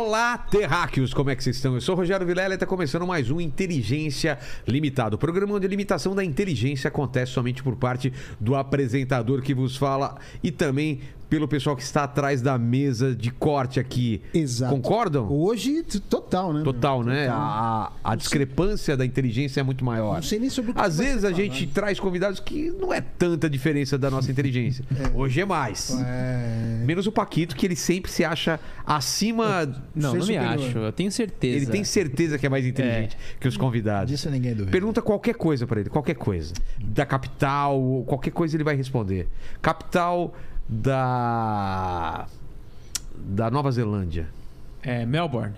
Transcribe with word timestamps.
Olá, 0.00 0.38
terráqueos, 0.38 1.12
como 1.12 1.28
é 1.28 1.34
que 1.34 1.42
vocês 1.42 1.56
estão? 1.56 1.74
Eu 1.74 1.80
sou 1.80 1.96
Rogério 1.96 2.24
Vilela 2.24 2.50
e 2.50 2.54
está 2.54 2.64
começando 2.64 3.04
mais 3.04 3.32
um 3.32 3.40
Inteligência 3.40 4.38
Limitada. 4.64 5.16
O 5.16 5.18
programa 5.18 5.56
onde 5.56 5.66
a 5.66 5.68
limitação 5.68 6.14
da 6.14 6.24
inteligência 6.24 6.86
acontece 6.86 7.32
somente 7.32 7.64
por 7.64 7.74
parte 7.74 8.12
do 8.38 8.54
apresentador 8.54 9.42
que 9.42 9.52
vos 9.52 9.76
fala 9.76 10.16
e 10.40 10.52
também 10.52 11.00
pelo 11.28 11.46
pessoal 11.46 11.76
que 11.76 11.82
está 11.82 12.04
atrás 12.04 12.40
da 12.40 12.56
mesa 12.58 13.14
de 13.14 13.30
corte 13.30 13.78
aqui. 13.78 14.22
Exato. 14.32 14.74
Concordam? 14.74 15.30
Hoje, 15.30 15.82
total, 16.08 16.52
né? 16.52 16.62
Total, 16.62 17.04
né? 17.04 17.26
Total. 17.26 17.40
A, 17.40 17.92
a 18.02 18.14
discrepância 18.14 18.96
da 18.96 19.04
inteligência 19.04 19.60
é 19.60 19.62
muito 19.62 19.84
maior. 19.84 20.14
Não 20.14 20.22
sei 20.22 20.38
nem 20.38 20.50
sobre 20.50 20.70
o 20.70 20.74
que 20.74 20.80
Às 20.80 20.98
vezes 20.98 21.20
ser 21.20 21.26
a 21.26 21.32
gente 21.32 21.66
traz 21.66 22.00
convidados 22.00 22.40
que 22.40 22.70
não 22.70 22.92
é 22.92 23.00
tanta 23.00 23.48
diferença 23.48 23.98
da 23.98 24.10
nossa 24.10 24.30
inteligência. 24.30 24.84
Hoje 25.14 25.40
é 25.40 25.44
mais. 25.44 25.96
É... 26.00 26.82
Menos 26.84 27.06
o 27.06 27.12
Paquito, 27.12 27.54
que 27.54 27.66
ele 27.66 27.76
sempre 27.76 28.10
se 28.10 28.24
acha 28.24 28.58
acima. 28.86 29.66
Não, 29.94 30.12
Ser 30.12 30.18
não 30.18 30.26
me 30.26 30.36
acho. 30.36 30.78
Eu 30.78 30.92
tenho 30.92 31.12
certeza. 31.12 31.56
Ele 31.56 31.66
tem 31.66 31.84
certeza 31.84 32.38
que 32.38 32.46
é 32.46 32.48
mais 32.48 32.64
inteligente 32.64 33.16
que 33.38 33.46
os 33.46 33.56
convidados. 33.56 34.10
Disso 34.10 34.30
ninguém 34.30 34.52
duvida. 34.52 34.70
Pergunta 34.70 35.02
qualquer 35.02 35.34
coisa 35.34 35.66
pra 35.66 35.80
ele, 35.80 35.90
qualquer 35.90 36.14
coisa. 36.14 36.54
Da 36.78 37.04
capital, 37.04 38.04
qualquer 38.06 38.30
coisa 38.30 38.56
ele 38.56 38.64
vai 38.64 38.76
responder. 38.76 39.28
Capital 39.60 40.34
da. 40.68 42.26
da 43.16 43.50
Nova 43.50 43.70
Zelândia. 43.70 44.28
É, 44.82 45.04
Melbourne. 45.06 45.54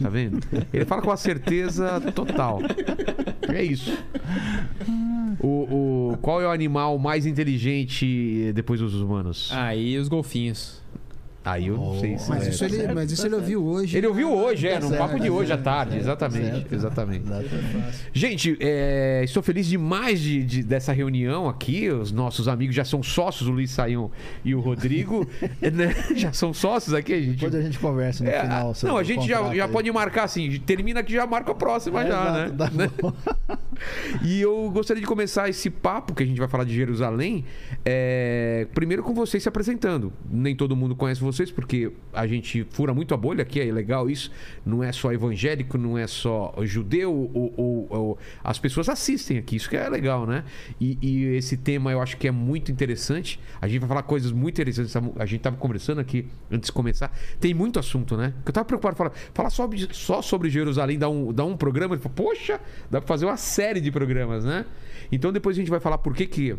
Tá 0.00 0.08
vendo? 0.08 0.38
Ele 0.72 0.84
fala 0.84 1.02
com 1.02 1.10
a 1.10 1.16
certeza 1.16 2.00
total. 2.14 2.60
É 3.52 3.62
isso. 3.62 3.92
O, 5.40 6.12
o- 6.12 6.18
qual 6.22 6.40
é 6.40 6.46
o 6.46 6.50
animal 6.50 6.96
mais 6.98 7.26
inteligente 7.26 8.52
depois 8.54 8.78
dos 8.80 8.94
humanos? 8.94 9.50
Aí 9.52 9.98
os 9.98 10.06
golfinhos. 10.08 10.80
Aí 11.42 11.68
eu 11.68 11.76
não 11.76 11.98
sei 11.98 12.18
se. 12.18 12.28
Mas, 12.28 12.46
é- 12.46 12.50
isso 12.50 12.64
ele, 12.64 12.92
mas 12.92 13.10
isso 13.10 13.26
ele 13.26 13.34
ouviu 13.34 13.64
hoje. 13.64 13.96
Ele 13.96 14.06
ouviu 14.06 14.30
hoje, 14.30 14.68
é, 14.68 14.74
Tá 14.74 14.80
no 14.80 14.88
certo, 14.88 15.00
papo 15.00 15.18
de 15.18 15.26
tá 15.28 15.32
hoje 15.32 15.52
à 15.52 15.54
certo, 15.54 15.64
tarde, 15.64 15.90
certo, 15.92 16.02
exatamente, 16.04 16.50
certo. 16.50 16.74
exatamente. 16.74 17.24
Exatamente. 17.26 17.96
Gente, 18.12 18.56
é, 18.60 19.22
estou 19.24 19.42
feliz 19.42 19.66
demais 19.66 20.20
de, 20.20 20.42
de- 20.44 20.62
dessa 20.62 20.92
reunião 20.92 21.48
aqui. 21.48 21.88
Os 21.88 22.12
nossos 22.12 22.46
amigos 22.46 22.74
já 22.76 22.84
são 22.84 23.02
sócios, 23.02 23.48
o 23.48 23.52
Luiz 23.52 23.70
Saião 23.70 24.10
e 24.44 24.54
o 24.54 24.60
Rodrigo, 24.60 25.26
né? 25.72 25.94
já 26.14 26.30
são 26.32 26.52
sócios 26.52 26.92
aqui. 26.94 27.14
A 27.14 27.20
gente, 27.20 27.36
Depois 27.36 27.54
a 27.54 27.62
gente 27.62 27.78
conversa 27.78 28.22
no 28.22 28.28
É, 28.30 28.42
final. 28.42 28.74
sobre 28.74 28.88
não, 28.92 28.98
a 28.98 29.00
o 29.00 29.04
gente 29.04 29.26
já, 29.26 29.54
já 29.54 29.64
aí. 29.64 29.70
pode 29.72 29.90
marcar 29.90 30.24
assim, 30.24 30.60
termina 30.66 31.02
que 31.02 31.12
já 31.12 31.26
marca 31.26 31.52
a 31.52 31.54
próxima 31.54 32.02
É, 32.04 32.08
já, 32.08 32.46
exato, 32.48 32.76
né? 32.76 32.88
tá 32.90 33.02
bom. 33.02 33.12
E 34.22 34.42
eu 34.42 34.70
gostaria 34.70 35.00
de 35.00 35.06
começar 35.06 35.48
esse 35.48 35.70
papo 35.70 36.14
que 36.14 36.22
a 36.22 36.26
gente 36.26 36.38
vai 36.38 36.48
falar 36.48 36.64
de 36.64 36.74
Jerusalém, 36.74 37.46
é, 37.82 38.66
primeiro 38.74 39.02
com 39.02 39.14
vocês 39.14 39.42
se 39.42 39.48
apresentando. 39.48 40.12
Nem 40.30 40.54
todo 40.54 40.76
mundo 40.76 40.94
conhece 40.94 41.22
vocês, 41.32 41.50
porque 41.50 41.90
a 42.12 42.26
gente 42.26 42.66
fura 42.70 42.92
muito 42.94 43.14
a 43.14 43.16
bolha 43.16 43.42
aqui, 43.42 43.60
é 43.60 43.72
legal 43.72 44.08
isso. 44.10 44.30
Não 44.64 44.82
é 44.82 44.92
só 44.92 45.12
evangélico, 45.12 45.76
não 45.78 45.96
é 45.96 46.06
só 46.06 46.54
judeu, 46.62 47.12
ou, 47.12 47.52
ou- 47.56 47.86
ou- 47.90 48.18
as 48.42 48.58
pessoas 48.58 48.88
assistem 48.88 49.38
aqui, 49.38 49.56
isso 49.56 49.68
que 49.68 49.76
é 49.76 49.88
legal, 49.88 50.26
né? 50.26 50.44
E, 50.80 50.98
e 51.00 51.24
esse 51.36 51.56
tema 51.56 51.90
eu 51.92 52.00
acho 52.00 52.16
que 52.16 52.26
é 52.28 52.30
muito 52.30 52.70
interessante. 52.72 53.38
A 53.60 53.68
gente 53.68 53.80
vai 53.80 53.88
falar 53.88 54.02
coisas 54.02 54.32
muito 54.32 54.60
interessantes. 54.60 54.94
A 55.16 55.26
gente 55.26 55.38
estava 55.38 55.56
conversando 55.56 56.00
aqui 56.00 56.26
antes 56.50 56.66
de 56.68 56.72
começar. 56.72 57.12
Tem 57.38 57.54
muito 57.54 57.78
assunto, 57.78 58.16
né? 58.16 58.34
Eu 58.44 58.52
tava 58.52 58.64
preocupado, 58.64 58.96
falar, 58.96 59.12
falar 59.34 59.50
só, 59.50 59.68
só 59.92 60.22
sobre 60.22 60.50
Jerusalém, 60.50 60.98
dar 60.98 61.08
um, 61.08 61.32
dar 61.32 61.44
um 61.44 61.56
programa. 61.56 61.96
Poxa, 61.98 62.60
dá 62.90 63.00
pra 63.00 63.06
fazer 63.08 63.26
uma 63.26 63.36
série 63.36 63.80
de 63.80 63.90
programas, 63.90 64.44
né? 64.44 64.64
Então 65.12 65.32
depois 65.32 65.56
a 65.56 65.58
gente 65.60 65.70
vai 65.70 65.80
falar 65.80 65.98
por 65.98 66.14
que 66.14 66.26
que 66.26 66.56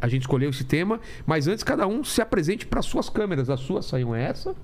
a 0.00 0.08
gente 0.08 0.22
escolheu 0.22 0.50
esse 0.50 0.64
tema, 0.64 1.00
mas 1.26 1.46
antes 1.48 1.62
cada 1.64 1.86
um 1.86 2.02
se 2.04 2.20
apresente 2.20 2.66
para 2.66 2.82
suas 2.82 3.08
câmeras. 3.08 3.50
A 3.50 3.56
sua 3.56 3.82
saiu 3.82 4.14
essa. 4.14 4.54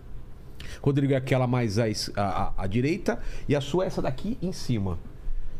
Rodrigo 0.82 1.12
é 1.12 1.16
aquela 1.16 1.46
mais 1.46 1.78
à, 1.78 1.84
à- 2.16 2.52
à- 2.58 2.66
direita 2.66 3.18
e 3.48 3.54
a 3.56 3.60
sua 3.60 3.84
é 3.84 3.86
essa 3.86 4.00
daqui 4.02 4.38
em 4.40 4.52
cima. 4.52 4.98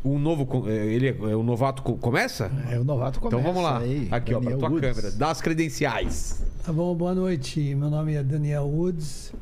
O 0.02 0.18
novo, 0.18 0.68
eh, 0.68 0.86
ele 0.86 1.08
é, 1.08 1.10
é 1.10 1.36
o 1.36 1.42
novato 1.42 1.82
co- 1.82 1.96
começa? 1.96 2.50
É, 2.70 2.78
o 2.78 2.84
novato 2.84 3.18
começa. 3.20 3.38
Então 3.40 3.52
vamos 3.52 3.62
lá. 3.68 3.78
Aí, 3.78 4.06
Aqui, 4.10 4.34
ó, 4.34 4.38
Daniel 4.40 4.58
tua 4.58 4.68
Woods. 4.68 4.96
câmera. 4.96 5.12
Dá 5.16 5.30
as 5.30 5.40
credenciais. 5.40 6.44
Tá 6.64 6.72
bom, 6.72 6.94
boa 6.94 7.14
noite. 7.14 7.74
Meu 7.74 7.88
nome 7.88 8.14
é 8.14 8.22
Daniel 8.22 8.64
Woods. 8.64 9.32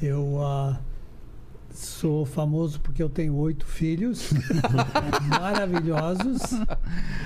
Eu 0.00 0.40
ah, 0.40 0.78
sou 1.74 2.24
famoso 2.24 2.80
porque 2.80 3.02
eu 3.02 3.08
tenho 3.08 3.34
oito 3.34 3.66
filhos 3.66 4.30
maravilhosos. 5.28 6.40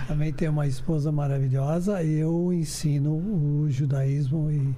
Também 0.07 0.33
tenho 0.33 0.51
uma 0.51 0.67
esposa 0.67 1.13
maravilhosa. 1.13 2.03
E 2.03 2.15
eu 2.15 2.53
ensino 2.53 3.13
o 3.13 3.67
judaísmo 3.71 4.51
e 4.51 4.75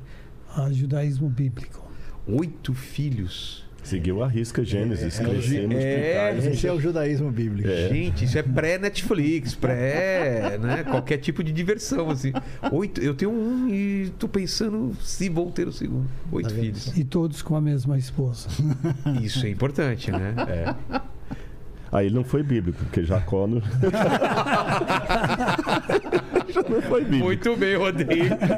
o 0.58 0.72
judaísmo 0.72 1.28
bíblico. 1.28 1.88
Oito 2.26 2.74
filhos. 2.74 3.64
Seguiu 3.90 4.22
a 4.22 4.28
risca 4.28 4.62
Gênesis, 4.62 5.18
crescer, 5.18 5.64
é, 5.64 5.66
multiplicar. 5.66 6.52
Esse 6.52 6.68
é 6.68 6.72
o 6.72 6.80
judaísmo 6.80 7.28
bíblico. 7.28 7.68
Gente, 7.68 8.24
isso 8.24 8.38
é 8.38 8.42
pré-Netflix, 8.42 9.56
pré, 9.56 10.56
né? 10.58 10.84
Qualquer 10.84 11.18
tipo 11.18 11.42
de 11.42 11.50
diversão, 11.50 12.08
assim. 12.08 12.32
Oito, 12.70 13.00
eu 13.00 13.14
tenho 13.14 13.32
um 13.32 13.68
e 13.68 14.12
tô 14.16 14.28
pensando 14.28 14.96
se 15.02 15.28
vou 15.28 15.50
ter 15.50 15.66
o 15.66 15.72
segundo. 15.72 16.08
Oito 16.30 16.50
Tá 16.50 16.54
filhos. 16.54 16.96
E 16.96 17.02
todos 17.02 17.42
com 17.42 17.56
a 17.56 17.60
mesma 17.60 17.98
esposa. 17.98 18.48
Isso 19.20 19.44
é 19.44 19.50
importante, 19.50 20.12
né? 20.12 20.36
É. 20.48 21.00
Aí 21.90 22.10
não 22.10 22.22
foi 22.22 22.44
bíblico, 22.44 22.78
porque 22.84 23.02
Jacó 23.02 23.48
não. 23.48 23.60
Já 26.52 26.62
não 26.62 26.82
foi 26.82 27.02
bíblico. 27.02 27.24
Muito 27.24 27.56
bem, 27.56 27.76
Rodrigo. 27.76 28.12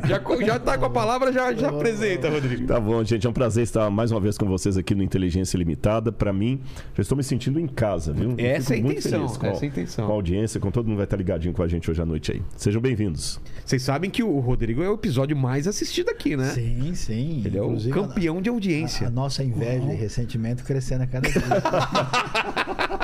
Já, 0.07 0.47
já 0.47 0.59
tá 0.59 0.79
com 0.79 0.85
a 0.87 0.91
palavra, 0.91 1.33
já, 1.33 1.53
já 1.53 1.69
apresenta, 1.69 2.29
Rodrigo. 2.31 2.67
Tá 2.67 2.81
bom, 2.81 3.03
gente. 3.05 3.27
É 3.27 3.31
um 3.31 3.33
prazer 3.33 3.63
estar 3.65 3.91
mais 3.91 4.11
uma 4.11 4.21
vez 4.21 4.39
com 4.39 4.47
vocês 4.47 4.77
aqui 4.77 4.95
no 4.95 5.03
Inteligência 5.03 5.57
Limitada. 5.59 6.11
Pra 6.13 6.33
mim, 6.33 6.61
já 6.95 7.03
estou 7.03 7.17
me 7.17 7.23
sentindo 7.23 7.59
em 7.61 7.67
casa, 7.67 8.13
viu? 8.13 8.35
Eu 8.39 8.47
Essa 8.47 8.75
é 8.75 8.77
a 8.77 8.81
intenção, 8.81 9.27
com, 9.29 9.47
essa 9.47 9.65
é 9.65 9.67
a 9.67 9.69
intenção. 9.69 10.07
Com 10.07 10.13
a 10.13 10.15
audiência, 10.15 10.61
com 10.61 10.71
todo 10.71 10.87
mundo 10.87 10.97
vai 10.97 11.05
estar 11.05 11.17
ligadinho 11.17 11.53
com 11.55 11.63
a 11.63 11.69
gente 11.69 11.91
hoje 11.91 12.01
à 12.01 12.07
noite 12.07 12.33
aí. 12.33 12.43
Sejam 12.57 12.81
bem-vindos. 12.81 13.41
Vocês 13.65 13.83
sabem 13.83 14.11
que 14.11 14.23
o 14.23 14.39
Rodrigo 14.41 14.83
é 14.83 14.89
o 14.91 14.95
episódio 14.95 15.37
mais 15.37 15.67
assistido 15.67 16.11
aqui, 16.11 16.37
né? 16.37 16.51
Sim, 16.51 16.95
sim. 16.95 17.43
Ele 17.45 17.59
é 17.59 17.63
o 17.63 17.67
Inclusive, 17.67 17.93
campeão 17.95 18.41
de 18.41 18.49
A, 18.49 18.53
audiência. 18.53 19.07
a 19.07 19.11
nossa 19.11 19.43
inveja 19.45 19.93
e 19.93 19.97
ressentimento 19.97 20.65
crescendo 20.65 21.03
a 21.03 21.07
cada 21.07 21.29
dia. 21.29 21.43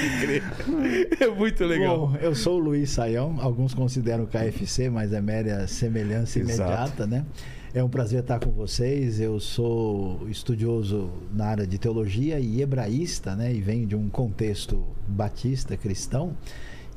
É 1.20 1.28
muito 1.28 1.64
legal. 1.64 2.08
Bom, 2.08 2.16
eu 2.16 2.34
sou 2.34 2.56
o 2.56 2.58
Luiz 2.58 2.90
Saião, 2.90 3.36
alguns 3.40 3.74
consideram 3.74 4.26
KFC, 4.26 4.88
mas 4.88 5.12
é 5.12 5.20
mera 5.20 5.66
semelhança 5.66 6.38
Exato. 6.38 6.70
imediata, 6.70 7.06
né? 7.06 7.24
É 7.72 7.84
um 7.84 7.88
prazer 7.88 8.20
estar 8.20 8.40
com 8.40 8.50
vocês. 8.50 9.20
Eu 9.20 9.38
sou 9.38 10.26
estudioso 10.28 11.10
na 11.32 11.46
área 11.46 11.66
de 11.66 11.78
teologia 11.78 12.40
e 12.40 12.60
hebraísta, 12.60 13.36
né? 13.36 13.52
E 13.52 13.60
venho 13.60 13.86
de 13.86 13.94
um 13.94 14.08
contexto 14.08 14.84
batista 15.06 15.76
cristão. 15.76 16.36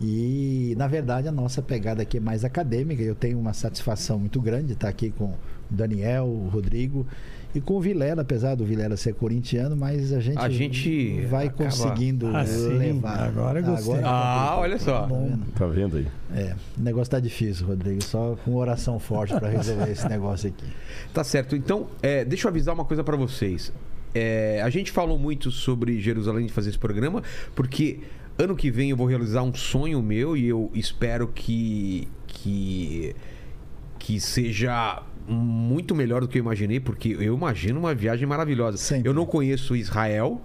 E, 0.02 0.74
na 0.76 0.88
verdade, 0.88 1.28
a 1.28 1.32
nossa 1.32 1.62
pegada 1.62 2.02
aqui 2.02 2.18
é 2.18 2.20
mais 2.20 2.44
acadêmica. 2.44 3.04
Eu 3.04 3.14
tenho 3.14 3.40
uma 3.40 3.54
satisfação 3.54 4.18
muito 4.18 4.42
grande 4.42 4.68
de 4.68 4.74
estar 4.74 4.90
aqui 4.90 5.12
com 5.12 5.26
o 5.26 5.38
Daniel, 5.70 6.26
o 6.26 6.50
Rodrigo 6.50 7.06
e 7.56 7.62
com 7.62 7.76
o 7.76 7.82
Vilela, 7.82 8.22
apesar 8.24 8.56
do 8.56 8.66
Vilela 8.66 8.98
ser 8.98 9.14
corintiano, 9.14 9.76
mas 9.76 10.12
a 10.12 10.20
gente, 10.20 10.38
A 10.40 10.50
gente 10.50 11.22
vai 11.30 11.48
acaba- 11.48 11.66
conseguindo 11.66 12.28
Ah, 12.36 12.46
sim. 12.46 12.78
levar. 12.78 13.20
Agora 13.28 13.60
eu 13.60 13.64
gostei. 13.66 14.02
Ah, 14.04 14.56
olha 14.58 14.80
só. 14.80 15.02
Tá 15.02 15.08
vendo? 15.16 15.46
Tá 15.54 15.68
vendo 15.68 15.98
aí? 15.98 16.08
É, 16.36 16.56
o 16.78 16.82
negócio 16.82 17.12
tá 17.12 17.20
difícil, 17.20 17.68
Rodrigo. 17.68 18.02
Só 18.04 18.36
com 18.44 18.56
oração 18.56 18.98
forte 19.00 19.34
para 19.34 19.50
resolver 19.50 19.92
esse 19.92 20.08
negócio 20.10 20.50
aqui. 20.50 20.66
Tá 21.14 21.24
certo. 21.24 21.56
Então, 21.56 21.88
é, 22.02 22.26
deixa 22.26 22.48
eu 22.48 22.50
avisar 22.50 22.74
uma 22.74 22.86
coisa 22.86 23.04
pra 23.04 23.16
vocês. 23.16 23.72
É, 24.16 24.62
a 24.64 24.70
gente 24.70 24.92
falou 24.92 25.18
muito 25.18 25.50
sobre 25.52 26.00
Jerusalém 26.00 26.46
de 26.46 26.54
fazer 26.54 26.70
esse 26.70 26.78
programa, 26.80 27.22
porque 27.56 28.00
ano 28.38 28.56
que 28.56 28.70
vem 28.72 28.90
eu 28.92 28.98
vou 28.98 29.08
realizar 29.08 29.42
um 29.44 29.54
sonho 29.54 30.02
meu 30.02 30.36
e 30.38 30.48
eu 30.48 30.72
espero 30.74 31.28
que 31.28 32.08
que 32.28 33.16
que 34.00 34.20
seja 34.20 35.02
muito 35.28 35.96
melhor 35.96 36.22
do 36.22 36.28
que 36.28 36.38
eu 36.38 36.42
imaginei, 36.42 36.80
porque 36.80 37.10
eu 37.20 37.36
imagino 37.36 37.80
uma 37.80 37.94
viagem 37.94 38.28
maravilhosa. 38.28 38.78
Sempre. 38.78 39.10
Eu 39.10 39.14
não 39.14 39.26
conheço 39.26 39.76
Israel 39.76 40.42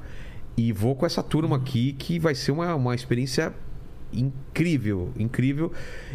e 0.56 0.72
vou 0.72 0.94
com 0.94 1.06
essa 1.06 1.22
turma 1.22 1.56
aqui 1.56 1.92
que 1.92 2.19
vai 2.19 2.34
ser 2.34 2.52
uma, 2.52 2.75
uma 2.75 2.94
experiência 2.94 3.52
incrível, 4.12 5.12
incrível. 5.19 5.72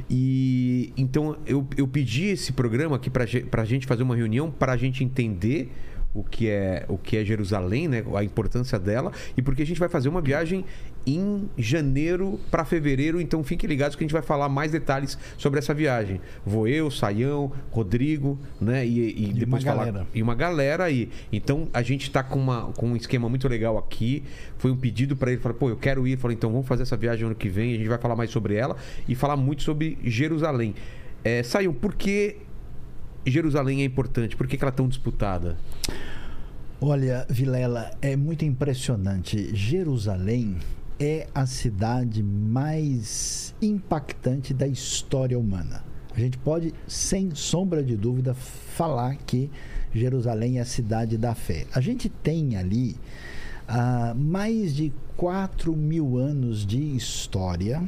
E 0.09 0.91
então 0.97 1.37
eu, 1.45 1.67
eu 1.77 1.87
pedi 1.87 2.25
esse 2.25 2.51
programa 2.51 2.95
aqui 2.95 3.11
ge- 3.25 3.41
pra 3.41 3.63
gente 3.65 3.85
fazer 3.85 4.03
uma 4.03 4.15
reunião 4.15 4.49
pra 4.51 4.75
gente 4.77 5.03
entender 5.03 5.71
o 6.13 6.23
que 6.23 6.49
é 6.49 6.85
o 6.87 6.97
que 6.97 7.17
é 7.17 7.25
Jerusalém, 7.25 7.87
né? 7.87 8.03
A 8.15 8.23
importância 8.23 8.77
dela 8.77 9.11
e 9.35 9.41
porque 9.41 9.63
a 9.63 9.65
gente 9.65 9.79
vai 9.79 9.89
fazer 9.89 10.09
uma 10.09 10.21
viagem 10.21 10.63
em 11.05 11.49
janeiro 11.57 12.39
para 12.49 12.63
fevereiro, 12.63 13.19
então 13.19 13.43
fiquem 13.43 13.67
ligados 13.67 13.95
que 13.95 14.03
a 14.03 14.05
gente 14.05 14.13
vai 14.13 14.21
falar 14.21 14.47
mais 14.47 14.71
detalhes 14.71 15.17
sobre 15.37 15.59
essa 15.59 15.73
viagem. 15.73 16.21
Vou 16.45 16.67
eu, 16.67 16.89
Saião, 16.89 17.51
Rodrigo, 17.71 18.39
né? 18.59 18.85
E, 18.85 19.29
e 19.29 19.33
depois 19.33 19.63
uma 19.63 19.71
falar 19.71 19.85
galera. 19.85 20.07
e 20.13 20.21
uma 20.21 20.35
galera 20.35 20.83
aí. 20.85 21.09
Então 21.31 21.67
a 21.73 21.81
gente 21.81 22.09
tá 22.09 22.23
com, 22.23 22.39
uma, 22.39 22.71
com 22.73 22.87
um 22.87 22.95
esquema 22.95 23.27
muito 23.27 23.47
legal 23.47 23.77
aqui. 23.77 24.23
Foi 24.57 24.71
um 24.71 24.77
pedido 24.77 25.15
para 25.15 25.31
ele, 25.31 25.41
falou, 25.41 25.57
pô, 25.57 25.69
eu 25.69 25.77
quero 25.77 26.07
ir. 26.07 26.17
Falei, 26.17 26.35
então 26.37 26.51
vamos 26.51 26.67
fazer 26.67 26.83
essa 26.83 26.95
viagem 26.95 27.25
ano 27.25 27.35
que 27.35 27.49
vem. 27.49 27.73
A 27.73 27.77
gente 27.77 27.89
vai 27.89 27.97
falar 27.97 28.15
mais 28.15 28.29
sobre 28.29 28.55
ela 28.55 28.75
e 29.07 29.15
falar 29.15 29.35
muito 29.35 29.63
sobre 29.63 29.97
Jerusalém. 30.03 30.73
É, 31.23 31.43
Saião, 31.43 31.73
por 31.73 31.95
que 31.95 32.37
Jerusalém 33.25 33.81
é 33.81 33.85
importante? 33.85 34.35
Por 34.35 34.47
que, 34.47 34.57
que 34.57 34.63
ela 34.63 34.71
é 34.71 34.75
tão 34.75 34.87
disputada? 34.87 35.57
Olha, 36.81 37.25
Vilela, 37.29 37.91
é 38.01 38.15
muito 38.15 38.43
impressionante. 38.43 39.55
Jerusalém 39.55 40.57
é 40.99 41.27
a 41.33 41.45
cidade 41.45 42.21
mais 42.21 43.55
impactante 43.61 44.53
da 44.53 44.67
história 44.67 45.39
humana. 45.39 45.83
A 46.15 46.19
gente 46.19 46.37
pode, 46.37 46.73
sem 46.87 47.33
sombra 47.33 47.83
de 47.83 47.95
dúvida, 47.95 48.33
falar 48.33 49.15
que 49.15 49.49
Jerusalém 49.93 50.59
é 50.59 50.61
a 50.61 50.65
cidade 50.65 51.17
da 51.17 51.33
fé. 51.33 51.65
A 51.73 51.81
gente 51.81 52.09
tem 52.09 52.55
ali 52.55 52.95
ah, 53.67 54.13
mais 54.15 54.75
de 54.75 54.93
4 55.17 55.75
mil 55.75 56.17
anos 56.17 56.65
de 56.65 56.95
história. 56.95 57.81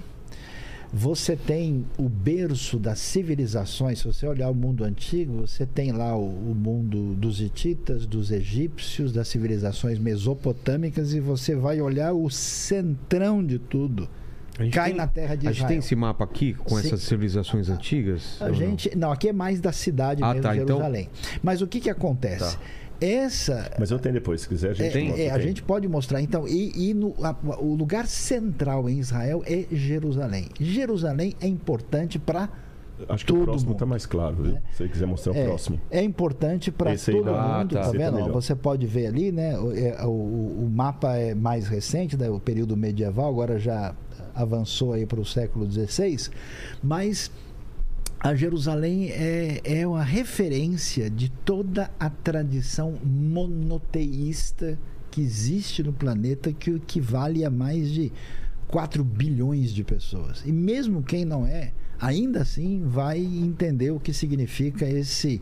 Você 0.98 1.36
tem 1.36 1.86
o 1.98 2.08
berço 2.08 2.80
das 2.80 3.00
civilizações. 3.00 4.00
Se 4.00 4.06
você 4.06 4.26
olhar 4.26 4.50
o 4.50 4.56
mundo 4.56 4.86
antigo, 4.86 5.42
você 5.46 5.66
tem 5.66 5.92
lá 5.92 6.16
o, 6.18 6.24
o 6.24 6.56
mundo 6.56 7.14
dos 7.16 7.42
hititas, 7.42 8.06
dos 8.06 8.32
egípcios, 8.32 9.12
das 9.12 9.28
civilizações 9.28 10.00
mesopotâmicas, 10.00 11.14
e 11.14 11.20
você 11.20 11.54
vai 11.54 11.82
olhar 11.82 12.14
o 12.14 12.30
centrão 12.30 13.46
de 13.46 13.60
tudo. 13.60 14.08
Gente 14.58 14.72
Cai 14.74 14.92
tem- 14.92 14.96
na 14.98 15.06
terra 15.06 15.36
de 15.36 15.48
A 15.48 15.52
gente 15.52 15.58
Israel. 15.58 15.68
tem 15.68 15.78
esse 15.80 15.96
mapa 15.98 16.24
aqui 16.24 16.54
com 16.54 16.80
Sim. 16.80 16.88
essas 16.88 17.02
civilizações 17.02 17.68
antigas? 17.70 18.38
A 18.40 18.46
ou 18.46 18.52
não? 18.52 18.56
gente, 18.58 18.96
não, 18.96 19.12
aqui 19.12 19.28
é 19.28 19.34
mais 19.34 19.60
da 19.60 19.74
cidade 19.74 20.24
Ah, 20.24 20.30
mesmo, 20.30 20.44
tá, 20.44 20.56
então- 20.56 20.68
Jerusalém. 20.78 21.10
Mas 21.44 21.62
o 21.62 21.68
que 21.68 21.82
que 21.82 21.90
acontece? 21.90 22.56
Tá. 22.56 22.64
Essa 23.06 23.72
Mas 23.80 23.92
eu 23.92 24.00
tenho 24.00 24.14
depois, 24.16 24.42
se 24.42 24.48
quiser, 24.50 24.72
a 24.72 24.74
gente 24.74 24.98
é, 24.98 25.04
mostra, 25.04 25.24
é, 25.24 25.30
a 25.30 25.40
gente 25.40 25.62
pode 25.64 25.88
mostrar. 25.88 26.22
Então, 26.22 26.48
e, 26.48 26.90
e 26.90 26.94
no, 26.94 27.14
a- 27.24 27.36
o 27.60 27.76
lugar 27.76 28.08
central 28.08 28.90
em 28.90 28.98
Israel 29.00 29.44
é 29.46 29.66
Jerusalém. 29.72 30.48
Jerusalém 30.60 31.36
é 31.40 31.48
importante 31.48 32.18
para 32.18 32.50
Acho 33.10 33.26
que 33.26 33.32
o 33.34 33.36
todo 33.36 33.46
próximo 33.46 33.70
mundo. 33.72 33.76
está 33.76 33.86
mais 33.86 34.06
claro, 34.06 34.36
viu? 34.38 34.54
né? 34.54 34.62
Se 34.72 34.78
você 34.78 34.88
quiser 34.88 35.06
mostrar 35.06 35.34
o 35.34 35.36
é, 35.36 35.44
próximo. 35.44 35.80
é 35.92 36.02
importante 36.02 36.72
para 36.72 36.96
todo 36.96 37.24
dá- 37.26 37.58
mundo, 37.60 37.74
tá. 37.76 37.82
tá 37.82 37.86
tá 37.88 37.92
vendo? 37.92 38.14
melhor. 38.16 38.32
Você 38.32 38.56
pode 38.56 38.88
ver 38.88 39.08
ali, 39.08 39.32
né? 39.34 39.60
O, 39.60 39.72
é, 39.76 40.06
o- 40.06 40.10
o 40.66 40.70
mapa 40.74 41.16
é 41.18 41.36
mais 41.36 41.68
recente, 41.68 42.16
né, 42.18 42.30
o 42.30 42.40
período 42.40 42.76
medieval, 42.78 43.30
agora 43.30 43.60
já 43.60 43.94
avançou 44.34 44.94
aí 44.94 45.06
para 45.06 45.20
o 45.20 45.26
século 45.26 45.70
XVI, 45.70 46.30
mas 46.82 47.30
a 48.26 48.34
Jerusalém 48.34 49.12
é, 49.12 49.62
é 49.64 49.88
uma 49.88 50.04
referência 50.04 51.12
de 51.12 51.30
toda 51.30 51.92
a 52.00 52.10
tradição 52.10 52.98
monoteísta 53.04 54.80
que 55.12 55.22
existe 55.22 55.84
no 55.84 55.94
planeta, 55.94 56.52
que 56.52 56.72
equivale 56.72 57.46
a 57.46 57.52
mais 57.52 57.92
de 57.92 58.12
4 58.68 59.04
bilhões 59.04 59.72
de 59.72 59.84
pessoas. 59.84 60.42
E 60.44 60.52
mesmo 60.52 61.04
quem 61.04 61.24
não 61.24 61.46
é, 61.46 61.72
ainda 62.02 62.42
assim 62.42 62.82
vai 62.84 63.20
entender 63.20 63.92
o 63.92 64.00
que 64.00 64.12
significa 64.12 64.90
esse 64.90 65.40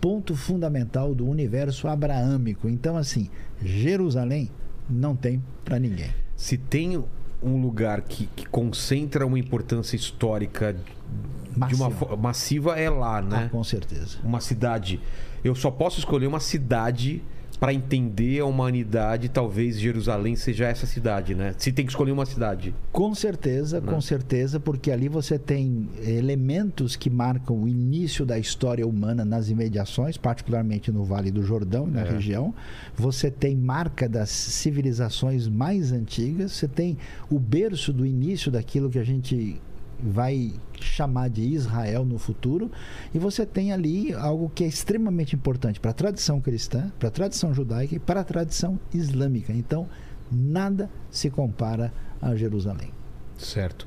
ponto 0.00 0.34
fundamental 0.34 1.14
do 1.14 1.28
universo 1.28 1.86
abraâmico. 1.86 2.68
Então, 2.68 2.96
assim, 2.96 3.30
Jerusalém 3.62 4.50
não 4.90 5.14
tem 5.14 5.40
para 5.64 5.78
ninguém. 5.78 6.10
Se 6.34 6.58
tem 6.58 7.00
um 7.44 7.60
lugar 7.60 8.00
que, 8.02 8.26
que 8.34 8.46
concentra 8.46 9.26
uma 9.26 9.38
importância 9.38 9.96
histórica 9.96 10.72
de 10.72 11.74
uma 11.74 11.88
Massiva. 11.90 12.16
massiva 12.16 12.78
é 12.80 12.90
lá, 12.90 13.18
Ah, 13.18 13.22
né? 13.22 13.48
com 13.52 13.62
certeza. 13.62 14.18
Uma 14.24 14.40
cidade. 14.40 15.00
Eu 15.44 15.54
só 15.54 15.70
posso 15.70 15.98
escolher 15.98 16.26
uma 16.26 16.40
cidade 16.40 17.22
para 17.58 17.72
entender 17.72 18.40
a 18.40 18.44
humanidade. 18.46 19.28
Talvez 19.28 19.78
Jerusalém 19.78 20.36
seja 20.36 20.66
essa 20.66 20.86
cidade, 20.86 21.34
né? 21.34 21.54
Se 21.58 21.72
tem 21.72 21.84
que 21.84 21.92
escolher 21.92 22.12
uma 22.12 22.26
cidade. 22.26 22.74
Com 22.92 23.14
certeza, 23.14 23.80
Né? 23.80 23.92
com 23.92 24.00
certeza, 24.00 24.58
porque 24.60 24.90
ali 24.90 25.08
você 25.08 25.38
tem 25.38 25.88
elementos 26.06 26.96
que 26.96 27.08
marcam 27.08 27.56
o 27.62 27.68
início 27.68 28.24
da 28.26 28.38
história 28.38 28.86
humana 28.86 29.24
nas 29.24 29.48
imediações, 29.48 30.16
particularmente 30.16 30.90
no 30.92 31.04
Vale 31.04 31.30
do 31.30 31.42
Jordão, 31.42 31.86
na 31.86 32.02
É. 32.02 32.10
região. 32.12 32.54
Você 32.96 33.30
tem 33.30 33.56
marca 33.56 34.08
das 34.08 34.30
civilizações 34.30 35.48
mais 35.48 35.92
antigas, 35.92 36.52
você 36.52 36.66
tem 36.68 36.96
o 37.30 37.38
berço 37.38 37.92
do 37.92 38.04
início 38.04 38.50
daquilo 38.50 38.90
que 38.90 38.98
a 38.98 39.04
gente 39.04 39.60
vai 40.04 40.52
chamar 40.80 41.28
de 41.30 41.42
Israel 41.42 42.04
no 42.04 42.18
futuro, 42.18 42.70
e 43.14 43.18
você 43.18 43.46
tem 43.46 43.72
ali 43.72 44.12
algo 44.12 44.50
que 44.54 44.62
é 44.62 44.66
extremamente 44.66 45.34
importante 45.34 45.80
para 45.80 45.92
a 45.92 45.94
tradição 45.94 46.40
cristã, 46.40 46.92
para 46.98 47.08
a 47.08 47.10
tradição 47.10 47.54
judaica 47.54 47.94
e 47.94 47.98
para 47.98 48.20
a 48.20 48.24
tradição 48.24 48.78
islâmica. 48.92 49.52
Então, 49.52 49.88
nada 50.30 50.90
se 51.10 51.30
compara 51.30 51.92
a 52.20 52.34
Jerusalém. 52.36 52.90
Certo. 53.38 53.86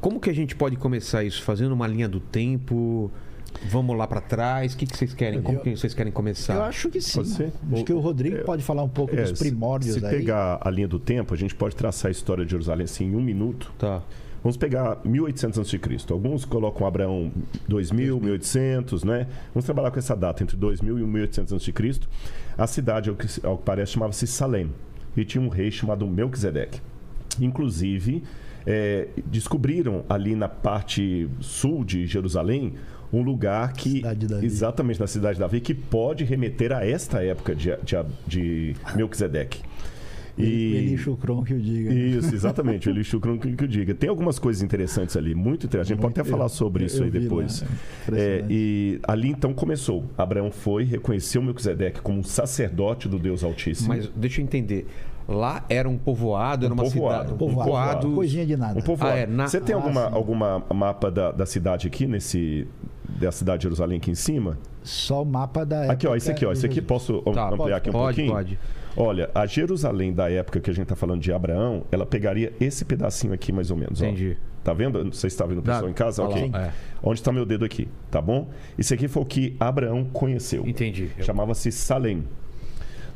Como 0.00 0.20
que 0.20 0.28
a 0.30 0.34
gente 0.34 0.54
pode 0.54 0.76
começar 0.76 1.24
isso? 1.24 1.42
Fazendo 1.42 1.72
uma 1.72 1.86
linha 1.86 2.08
do 2.08 2.20
tempo? 2.20 3.10
Vamos 3.70 3.96
lá 3.96 4.06
para 4.06 4.20
trás? 4.20 4.74
O 4.74 4.76
que, 4.76 4.84
que 4.86 4.96
vocês 4.96 5.14
querem? 5.14 5.40
Como 5.40 5.56
Eu- 5.58 5.62
que 5.62 5.74
vocês 5.74 5.94
querem 5.94 6.12
começar? 6.12 6.54
Eu 6.54 6.62
acho 6.64 6.90
que 6.90 7.00
sim. 7.00 7.22
Acho 7.72 7.84
que 7.84 7.92
o 7.92 7.98
Rodrigo 7.98 8.36
É, 8.36 8.42
pode 8.42 8.62
falar 8.62 8.82
um 8.82 8.88
pouco 8.88 9.16
É, 9.16 9.22
dos 9.22 9.38
primórdios 9.38 9.94
se, 9.94 10.00
se 10.00 10.06
aí. 10.06 10.18
pegar 10.18 10.58
a 10.60 10.70
linha 10.70 10.86
do 10.86 10.98
tempo, 10.98 11.32
a 11.32 11.36
gente 11.36 11.54
pode 11.54 11.74
traçar 11.74 12.10
a 12.10 12.12
história 12.12 12.44
de 12.44 12.50
Jerusalém 12.50 12.84
assim, 12.84 13.06
em 13.06 13.16
um 13.16 13.22
minuto. 13.22 13.72
Tá. 13.78 14.02
Vamos 14.46 14.56
pegar 14.56 15.00
1800 15.04 15.58
a.C. 15.58 15.80
Alguns 16.08 16.44
colocam 16.44 16.86
Abraão 16.86 17.32
2000, 17.66 18.20
1800, 18.20 19.02
né? 19.02 19.26
Vamos 19.52 19.64
trabalhar 19.64 19.90
com 19.90 19.98
essa 19.98 20.14
data, 20.14 20.40
entre 20.40 20.56
2000 20.56 21.00
e 21.00 21.02
1800 21.02 21.52
a.C. 21.52 21.72
A 22.56 22.64
cidade, 22.68 23.10
ao 23.10 23.16
que, 23.16 23.26
ao 23.44 23.58
que 23.58 23.64
parece, 23.64 23.94
chamava-se 23.94 24.24
Salem. 24.24 24.70
E 25.16 25.24
tinha 25.24 25.42
um 25.42 25.48
rei 25.48 25.68
chamado 25.72 26.06
Melquisedeque. 26.06 26.80
Inclusive, 27.40 28.22
é, 28.64 29.08
descobriram 29.26 30.04
ali 30.08 30.36
na 30.36 30.48
parte 30.48 31.28
sul 31.40 31.84
de 31.84 32.06
Jerusalém 32.06 32.74
um 33.12 33.22
lugar 33.22 33.72
que. 33.72 34.00
Exatamente, 34.44 35.00
na 35.00 35.08
cidade 35.08 35.34
de 35.34 35.40
Davi, 35.40 35.60
que 35.60 35.74
pode 35.74 36.22
remeter 36.22 36.72
a 36.72 36.86
esta 36.86 37.20
época 37.20 37.52
de, 37.52 37.76
de, 37.82 37.96
de 38.28 38.76
Melquisedeque. 38.94 39.60
E... 40.38 40.74
Eli 40.76 40.98
Chucron 40.98 41.42
que 41.42 41.54
o 41.54 41.60
diga. 41.60 41.90
né? 41.90 41.96
Isso, 42.00 42.34
exatamente. 42.34 42.88
O 42.88 42.90
Eli 42.90 43.02
que, 43.04 43.56
que 43.56 43.64
eu 43.64 43.68
diga. 43.68 43.94
Tem 43.94 44.08
algumas 44.10 44.38
coisas 44.38 44.62
interessantes 44.62 45.16
ali, 45.16 45.34
muito 45.34 45.66
interessantes. 45.66 45.92
A 45.92 45.94
gente 45.94 46.02
pode 46.02 46.20
até 46.20 46.28
falar 46.30 46.48
sobre 46.48 46.84
Eu- 46.84 46.86
isso 46.86 46.98
eu 46.98 47.04
aí 47.04 47.10
vi 47.10 47.18
lá, 47.18 47.22
depois. 47.24 47.64
é 48.12 48.18
É, 48.20 48.44
e 48.50 49.00
ali 49.08 49.30
então 49.30 49.52
começou. 49.54 50.04
Abraão 50.16 50.50
foi, 50.50 50.84
reconheceu 50.84 51.40
Melquisedeque 51.42 52.00
como 52.00 52.18
um 52.18 52.22
sacerdote 52.22 53.08
do 53.08 53.18
Deus 53.18 53.42
Altíssimo. 53.42 53.88
Mas 53.88 54.08
deixa 54.14 54.40
eu 54.40 54.44
entender. 54.44 54.86
Lá 55.28 55.64
era 55.68 55.88
um 55.88 55.98
povoado, 55.98 56.66
era 56.66 56.72
Um 56.72 56.76
uma 56.76 56.84
povoado, 56.84 57.14
cidade. 57.30 57.34
um 57.34 57.36
Povoado. 57.36 57.70
povoado. 57.70 58.10
Coisinha 58.12 58.46
de 58.46 58.56
nada. 58.56 58.78
Um 58.78 58.82
povoado. 58.82 59.16
Ah, 59.16 59.18
é, 59.18 59.26
na- 59.26 59.48
Você 59.48 59.60
tem 59.60 59.74
Ah, 59.74 59.78
alguma, 59.78 60.08
sim. 60.08 60.14
alguma 60.14 60.62
mapa 60.72 61.10
da, 61.10 61.32
da 61.32 61.46
cidade 61.46 61.86
aqui, 61.86 62.06
nesse. 62.06 62.68
Da 63.20 63.32
cidade 63.32 63.58
de 63.58 63.62
Jerusalém 63.64 63.96
aqui 63.98 64.10
em 64.10 64.14
cima? 64.14 64.58
Só 64.82 65.22
o 65.22 65.26
mapa 65.26 65.64
da 65.64 65.90
Aqui, 65.90 66.06
ó, 66.06 66.14
esse 66.14 66.30
aqui, 66.30 66.44
ó. 66.44 66.52
Esse 66.52 66.66
aqui 66.66 66.80
posso 66.82 67.22
Tá, 67.32 67.48
ampliar 67.48 67.76
aqui 67.78 67.88
um 67.88 67.92
pode, 67.92 68.16
pouquinho? 68.16 68.32
pode. 68.34 68.58
Olha, 68.96 69.30
a 69.34 69.44
Jerusalém 69.46 70.12
da 70.12 70.30
época 70.30 70.58
que 70.60 70.70
a 70.70 70.72
gente 70.72 70.84
está 70.84 70.96
falando 70.96 71.20
de 71.20 71.32
Abraão, 71.32 71.84
ela 71.92 72.06
pegaria 72.06 72.52
esse 72.60 72.84
pedacinho 72.84 73.32
aqui 73.32 73.52
mais 73.52 73.70
ou 73.70 73.76
menos. 73.76 74.00
ó. 74.00 74.04
Entendi. 74.06 74.36
Tá 74.64 74.72
vendo? 74.72 75.12
Se 75.14 75.26
está 75.26 75.46
vendo 75.46 75.58
o 75.58 75.62
pessoal 75.62 75.88
em 75.88 75.92
casa. 75.92 76.22
Olha 76.24 76.46
Ok. 76.46 76.50
é. 76.54 76.72
Onde 77.02 77.20
está 77.20 77.30
meu 77.30 77.44
dedo 77.46 77.64
aqui, 77.64 77.86
tá 78.10 78.20
bom? 78.20 78.48
Isso 78.76 78.92
aqui 78.92 79.06
foi 79.06 79.22
o 79.22 79.26
que 79.26 79.54
Abraão 79.60 80.04
conheceu. 80.04 80.66
Entendi. 80.66 81.10
Chamava-se 81.20 81.70
Salém. 81.70 82.24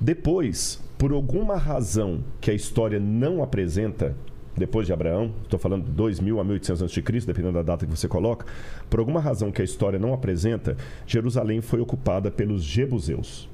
Depois, 0.01 0.81
por 0.97 1.13
alguma 1.13 1.57
razão 1.57 2.23
que 2.41 2.51
a 2.51 2.55
história 2.55 3.01
não 3.01 3.43
apresenta, 3.43 4.15
depois 4.57 4.87
de 4.87 4.93
Abraão, 4.93 5.33
estou 5.43 5.59
falando 5.59 5.85
2000 5.91 6.39
a 6.41 6.45
1800 6.45 6.83
a.C., 6.83 7.03
dependendo 7.27 7.55
da 7.55 7.63
data 7.63 7.85
que 7.87 7.91
você 7.91 8.07
coloca, 8.07 8.47
por 8.89 9.01
alguma 9.01 9.21
razão 9.21 9.51
que 9.51 9.61
a 9.61 9.65
história 9.65 9.99
não 9.99 10.15
apresenta, 10.15 10.77
Jerusalém 11.07 11.61
foi 11.61 11.81
ocupada 11.81 12.31
pelos 12.31 12.63
Jebuseus. 12.63 13.49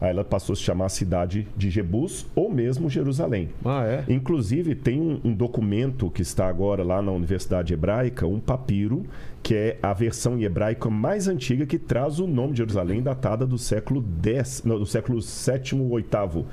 Aí 0.00 0.10
ela 0.10 0.24
passou 0.24 0.52
a 0.52 0.56
se 0.56 0.62
chamar 0.62 0.86
a 0.86 0.90
cidade 0.90 1.46
de 1.56 1.70
Jebus 1.70 2.26
ou 2.34 2.50
mesmo 2.50 2.88
Jerusalém. 2.88 3.48
Ah, 3.64 3.84
é? 3.84 4.04
Inclusive, 4.08 4.74
tem 4.74 5.00
um, 5.00 5.20
um 5.24 5.34
documento 5.34 6.10
que 6.10 6.22
está 6.22 6.48
agora 6.48 6.82
lá 6.82 7.02
na 7.02 7.10
Universidade 7.10 7.72
Hebraica, 7.72 8.26
um 8.26 8.38
papiro, 8.38 9.04
que 9.42 9.54
é 9.54 9.78
a 9.82 9.92
versão 9.92 10.38
em 10.38 10.44
hebraico 10.44 10.90
mais 10.90 11.26
antiga 11.26 11.66
que 11.66 11.78
traz 11.78 12.20
o 12.20 12.26
nome 12.26 12.52
de 12.52 12.58
Jerusalém, 12.58 13.02
datada 13.02 13.46
do 13.46 13.58
século 13.58 14.04
X, 14.22 14.62
não, 14.64 14.78
do 14.78 14.86
século 14.86 15.20
VII 15.20 15.80
ou 15.80 15.96
VIII 15.96 16.44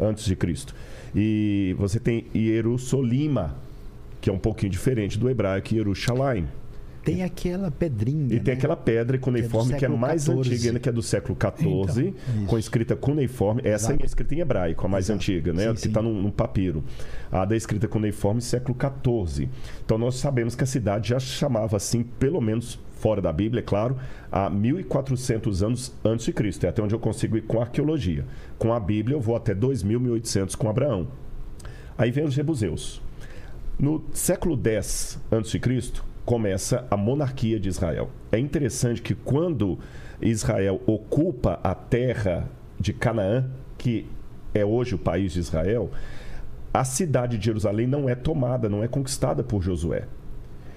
antes 0.00 0.24
de 0.24 0.36
Cristo. 0.36 0.74
E 1.14 1.74
você 1.78 1.98
tem 1.98 2.26
Jerusalima, 2.34 3.56
que 4.20 4.28
é 4.28 4.32
um 4.32 4.38
pouquinho 4.38 4.70
diferente 4.70 5.18
do 5.18 5.28
hebraico 5.30 5.68
Jerusalém. 5.68 6.46
Tem 7.04 7.22
aquela 7.22 7.70
pedrinha. 7.70 8.34
E 8.34 8.40
tem 8.40 8.54
né? 8.54 8.58
aquela 8.58 8.76
pedra 8.76 9.18
cuneiforme 9.18 9.70
que 9.70 9.76
é, 9.76 9.80
século 9.80 9.98
mais 9.98 10.26
14. 10.26 10.50
antiga 10.50 10.68
ainda, 10.68 10.80
que 10.80 10.88
é 10.88 10.92
do 10.92 11.02
século 11.02 11.36
XIV, 11.38 12.08
Então, 12.08 12.46
com 12.46 12.58
escrita 12.58 12.94
cuneiforme. 12.94 13.62
Essa 13.64 13.92
Exato. 13.92 14.02
é 14.02 14.06
escrita 14.06 14.34
em 14.34 14.40
hebraico, 14.40 14.86
a 14.86 14.88
mais 14.88 15.06
Exato. 15.06 15.16
antiga, 15.16 15.52
né? 15.52 15.68
Sim, 15.68 15.74
que 15.74 15.88
está 15.88 16.02
num, 16.02 16.20
num 16.20 16.30
papiro. 16.30 16.84
A 17.32 17.44
da 17.44 17.56
escrita 17.56 17.88
cuneiforme, 17.88 18.40
século 18.40 18.76
XIV. 18.78 19.48
Então 19.84 19.96
nós 19.96 20.16
sabemos 20.16 20.54
que 20.54 20.64
a 20.64 20.66
cidade 20.66 21.08
já 21.10 21.18
chamava 21.18 21.76
assim, 21.76 22.02
pelo 22.02 22.40
menos 22.40 22.78
fora 23.00 23.22
da 23.22 23.32
Bíblia, 23.32 23.60
é 23.60 23.64
claro, 23.64 23.96
há 24.30 24.50
1400 24.50 25.62
anos 25.62 25.92
antes 26.04 26.26
de 26.26 26.32
Cristo. 26.32 26.66
É 26.66 26.68
até 26.68 26.82
onde 26.82 26.94
eu 26.94 26.98
consigo 26.98 27.36
ir 27.36 27.42
com 27.42 27.58
a 27.58 27.62
arqueologia. 27.62 28.26
Com 28.58 28.74
a 28.74 28.78
Bíblia 28.78 29.16
eu 29.16 29.20
vou 29.20 29.34
até 29.34 29.54
2000, 29.54 29.98
1800 29.98 30.54
com 30.54 30.68
Abraão. 30.68 31.08
Aí 31.96 32.10
vem 32.10 32.24
os 32.24 32.34
Jebuseus. 32.34 33.00
No 33.78 34.04
século 34.12 34.60
X 34.62 35.18
a.C., 35.30 35.58
começa 36.30 36.86
a 36.88 36.96
monarquia 36.96 37.58
de 37.58 37.68
Israel. 37.68 38.08
É 38.30 38.38
interessante 38.38 39.02
que 39.02 39.16
quando 39.16 39.80
Israel 40.22 40.80
ocupa 40.86 41.58
a 41.60 41.74
terra 41.74 42.48
de 42.78 42.92
Canaã, 42.92 43.50
que 43.76 44.06
é 44.54 44.64
hoje 44.64 44.94
o 44.94 44.98
país 44.98 45.32
de 45.32 45.40
Israel, 45.40 45.90
a 46.72 46.84
cidade 46.84 47.36
de 47.36 47.46
Jerusalém 47.46 47.88
não 47.88 48.08
é 48.08 48.14
tomada, 48.14 48.68
não 48.68 48.80
é 48.80 48.86
conquistada 48.86 49.42
por 49.42 49.60
Josué. 49.60 50.04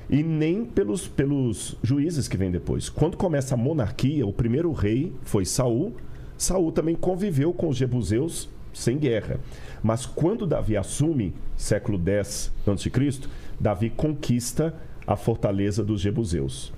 E 0.09 0.23
nem 0.23 0.65
pelos, 0.65 1.07
pelos 1.07 1.77
juízes 1.83 2.27
que 2.27 2.35
vêm 2.35 2.49
depois. 2.49 2.89
Quando 2.89 3.15
começa 3.15 3.53
a 3.53 3.57
monarquia, 3.57 4.25
o 4.25 4.33
primeiro 4.33 4.71
rei 4.71 5.13
foi 5.21 5.45
Saul. 5.45 5.95
Saul 6.35 6.71
também 6.71 6.95
conviveu 6.95 7.53
com 7.53 7.67
os 7.67 7.77
jebuseus 7.77 8.49
sem 8.73 8.97
guerra. 8.97 9.39
Mas 9.83 10.03
quando 10.03 10.47
Davi 10.47 10.75
assume, 10.75 11.35
século 11.55 12.01
X 12.03 12.51
a.C., 12.65 13.29
Davi 13.59 13.91
conquista 13.91 14.73
a 15.05 15.15
fortaleza 15.15 15.83
dos 15.83 16.01
jebuseus. 16.01 16.73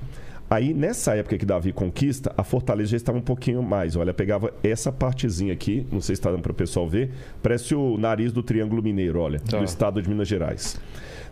Aí, 0.47 0.75
nessa 0.75 1.15
época 1.15 1.39
que 1.39 1.45
Davi 1.45 1.73
conquista, 1.73 2.31
a 2.37 2.43
fortaleza 2.43 2.91
já 2.91 2.97
estava 2.97 3.17
um 3.17 3.21
pouquinho 3.21 3.63
mais. 3.63 3.95
Olha, 3.95 4.13
pegava 4.13 4.53
essa 4.63 4.91
partezinha 4.91 5.51
aqui, 5.53 5.87
não 5.91 5.99
sei 5.99 6.15
se 6.15 6.19
está 6.19 6.29
dando 6.29 6.43
para 6.43 6.51
o 6.51 6.55
pessoal 6.55 6.87
ver, 6.87 7.11
parece 7.41 7.73
o 7.73 7.97
nariz 7.97 8.31
do 8.31 8.43
Triângulo 8.43 8.83
Mineiro, 8.83 9.19
olha, 9.19 9.39
Tá. 9.39 9.57
do 9.57 9.63
estado 9.63 9.99
de 10.01 10.07
Minas 10.07 10.27
Gerais. 10.27 10.79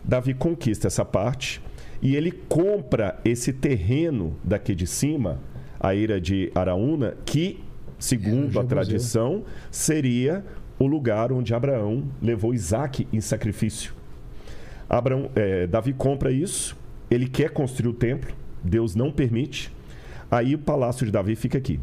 Davi 0.02 0.34
conquista 0.34 0.88
essa 0.88 1.04
parte 1.04 1.62
e 2.02 2.16
ele 2.16 2.32
compra 2.32 3.18
esse 3.24 3.52
terreno 3.52 4.36
daqui 4.42 4.74
de 4.74 4.86
cima, 4.86 5.40
a 5.78 5.94
ira 5.94 6.20
de 6.20 6.50
Araúna, 6.52 7.14
que, 7.24 7.60
segundo 8.00 8.46
a 8.58 8.62
Jebuseu. 8.62 8.66
tradição, 8.66 9.44
seria 9.70 10.44
o 10.76 10.88
lugar 10.88 11.30
onde 11.32 11.54
Abraão 11.54 12.04
levou 12.20 12.52
Isaac 12.52 13.06
em 13.12 13.20
sacrifício. 13.20 13.94
Abraão, 14.90 15.30
eh, 15.36 15.66
Davi 15.68 15.92
compra 15.92 16.32
isso, 16.32 16.76
ele 17.14 17.28
quer 17.28 17.50
construir 17.50 17.88
o 17.88 17.94
templo, 17.94 18.34
Deus 18.62 18.94
não 18.94 19.10
permite. 19.10 19.72
Aí 20.30 20.54
o 20.54 20.58
palácio 20.58 21.06
de 21.06 21.12
Davi 21.12 21.36
fica 21.36 21.58
aqui, 21.58 21.78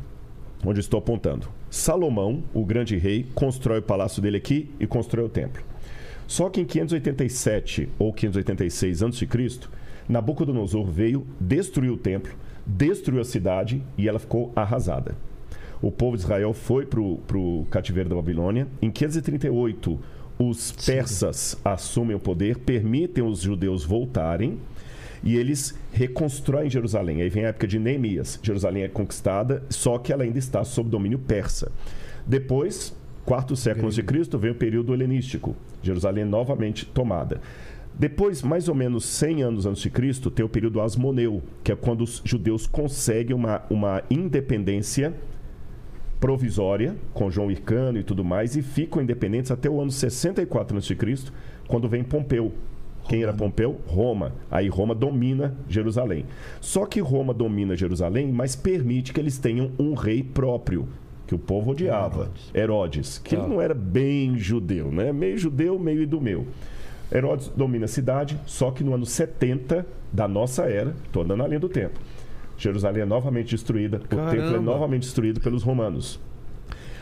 onde 0.66 0.80
estou 0.80 0.98
apontando. 0.98 1.48
Salomão, 1.70 2.44
o 2.54 2.66
grande 2.66 2.98
rei, 2.98 3.26
constrói 3.34 3.80
o 3.80 3.84
palácio 3.84 4.22
dele 4.22 4.38
aqui 4.38 4.70
e 4.80 4.86
constrói 4.86 5.26
o 5.26 5.30
templo. 5.30 5.64
Só 6.28 6.50
que 6.50 6.62
em 6.62 6.66
587 6.66 7.90
ou 8.00 8.12
586 8.14 9.04
a.C., 9.04 9.28
Nabucodonosor 10.10 10.86
veio, 10.86 11.26
destruiu 11.40 11.94
o 11.94 11.98
templo, 11.98 12.34
destruiu 12.66 13.22
a 13.22 13.26
cidade 13.26 13.82
e 13.98 14.08
ela 14.08 14.20
ficou 14.20 14.52
arrasada. 14.56 15.16
O 15.82 15.92
povo 15.92 16.16
de 16.16 16.24
Israel 16.24 16.54
foi 16.54 16.86
para 16.86 17.00
o 17.00 17.66
cativeiro 17.70 18.10
da 18.10 18.16
Babilônia. 18.16 18.68
Em 18.82 18.92
538, 18.92 20.00
os 20.38 20.72
persas 20.72 21.58
assumem 21.64 22.16
o 22.16 22.20
poder, 22.20 22.58
permitem 22.60 23.24
os 23.24 23.42
judeus 23.42 23.84
voltarem 23.84 24.60
e 25.24 25.36
eles 25.36 25.78
reconstroem 25.92 26.70
Jerusalém. 26.70 27.22
Aí 27.22 27.30
vem 27.30 27.46
a 27.46 27.50
época 27.50 27.68
de 27.68 27.78
Neemias. 27.78 28.40
Jerusalém 28.42 28.84
é 28.84 28.88
conquistada, 28.88 29.64
só 29.70 29.98
que 29.98 30.12
ela 30.12 30.24
ainda 30.24 30.40
está 30.40 30.64
sob 30.64 30.90
domínio 30.90 31.20
persa. 31.20 31.72
Depois, 32.26 32.96
quarto 33.26 33.56
século 33.56 33.88
antes 33.88 33.96
de 33.96 34.04
Cristo, 34.04 34.38
vem 34.38 34.52
o 34.52 34.56
período 34.56 34.94
helenístico. 34.94 35.56
Jerusalém 35.82 36.24
é 36.24 36.28
novamente 36.28 36.86
tomada. 36.86 37.42
Depois, 37.94 38.42
mais 38.42 38.68
ou 38.68 38.76
menos 38.76 39.06
100 39.06 39.44
anos 39.44 39.66
antes 39.66 39.82
de 39.82 39.90
Cristo, 39.90 40.32
tem 40.32 40.46
o 40.46 40.50
período 40.50 40.82
asmoneu, 40.82 41.44
que 41.64 41.72
é 41.72 41.76
quando 41.76 42.02
os 42.02 42.22
judeus 42.24 42.66
conseguem 42.66 43.36
uma, 43.36 43.62
uma 43.70 44.02
independência 44.10 45.14
provisória, 46.20 46.96
com 47.14 47.30
João 47.30 47.52
Hircano 47.52 48.00
e 48.00 48.04
tudo 48.04 48.24
mais, 48.24 48.56
e 48.56 48.62
ficam 48.62 49.02
independentes 49.02 49.52
até 49.52 49.70
o 49.70 49.82
ano 49.82 49.92
64 49.92 50.78
a.C., 50.78 50.96
quando 51.68 51.90
vem 51.90 52.04
Pompeu. 52.04 52.54
Quem 53.12 53.24
era 53.24 53.34
Pompeu? 53.34 53.78
Roma. 53.88 54.32
Aí 54.50 54.70
Roma 54.70 54.96
domina 54.96 55.54
Jerusalém. 55.68 56.26
Só 56.62 56.86
que 56.86 57.02
Roma 57.02 57.34
domina 57.34 57.76
Jerusalém, 57.76 58.32
mas 58.32 58.56
permite 58.56 59.12
que 59.12 59.20
eles 59.20 59.38
tenham 59.38 59.70
um 59.78 59.94
rei 59.96 60.24
próprio, 60.24 60.88
que 61.28 61.36
o 61.36 61.38
povo 61.38 61.72
odiava. 61.72 62.32
Herodes, 62.56 63.18
que 63.18 63.36
ele 63.36 63.48
não 63.48 63.62
era 63.62 63.74
bem 63.74 64.38
judeu, 64.38 64.90
né? 64.94 65.12
Meio 65.12 65.38
judeu, 65.38 65.78
meio 65.78 66.02
idumeu. 66.02 66.48
Herodes 67.14 67.50
domina 67.50 67.84
a 67.84 67.90
cidade, 67.90 68.40
só 68.46 68.72
que 68.72 68.82
no 68.82 68.94
ano 68.94 69.06
70 69.06 69.86
da 70.14 70.26
nossa 70.26 70.64
era, 70.64 70.96
estou 71.04 71.24
andando 71.24 71.40
na 71.40 71.48
linha 71.48 71.60
do 71.60 71.68
tempo, 71.68 72.00
Jerusalém 72.58 73.02
é 73.02 73.06
novamente 73.06 73.50
destruída, 73.50 73.98
o 73.98 74.08
templo 74.08 74.30
é 74.30 74.38
Caramba. 74.38 74.62
novamente 74.62 75.02
destruído 75.02 75.42
pelos 75.42 75.64
romanos. 75.64 76.18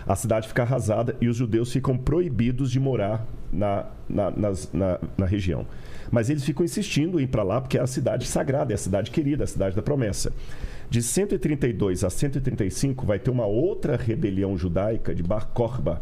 A 0.08 0.16
cidade 0.16 0.48
fica 0.48 0.63
arrasada 0.63 1.16
e 1.22 1.28
os 1.28 1.38
judeus 1.38 1.72
ficam 1.72 1.96
proibidos 1.96 2.72
de 2.72 2.80
morar 2.80 3.28
na, 3.51 3.86
na, 4.10 4.32
na- 4.32 5.00
na 5.18 5.25
região. 5.25 5.65
Mas 6.12 6.29
eles 6.29 6.44
ficam 6.44 6.65
insistindo 6.65 7.20
em 7.20 7.24
ir 7.24 7.27
para 7.27 7.44
lá 7.44 7.62
porque 7.62 7.77
é 7.77 7.82
a 7.82 7.88
cidade 7.88 8.25
sagrada, 8.25 8.74
é 8.74 8.75
a 8.75 8.77
cidade 8.77 9.12
querida, 9.12 9.44
a 9.44 9.48
cidade 9.48 9.75
da 9.75 9.82
promessa. 9.82 10.32
De 10.89 11.03
132 11.03 12.03
a 12.03 12.10
135 12.10 13.06
vai 13.06 13.20
ter 13.20 13.29
uma 13.29 13.46
outra 13.46 13.96
rebelião 13.96 14.58
judaica 14.58 15.13
de 15.13 15.22
Bar 15.22 15.48
Korba. 15.53 16.01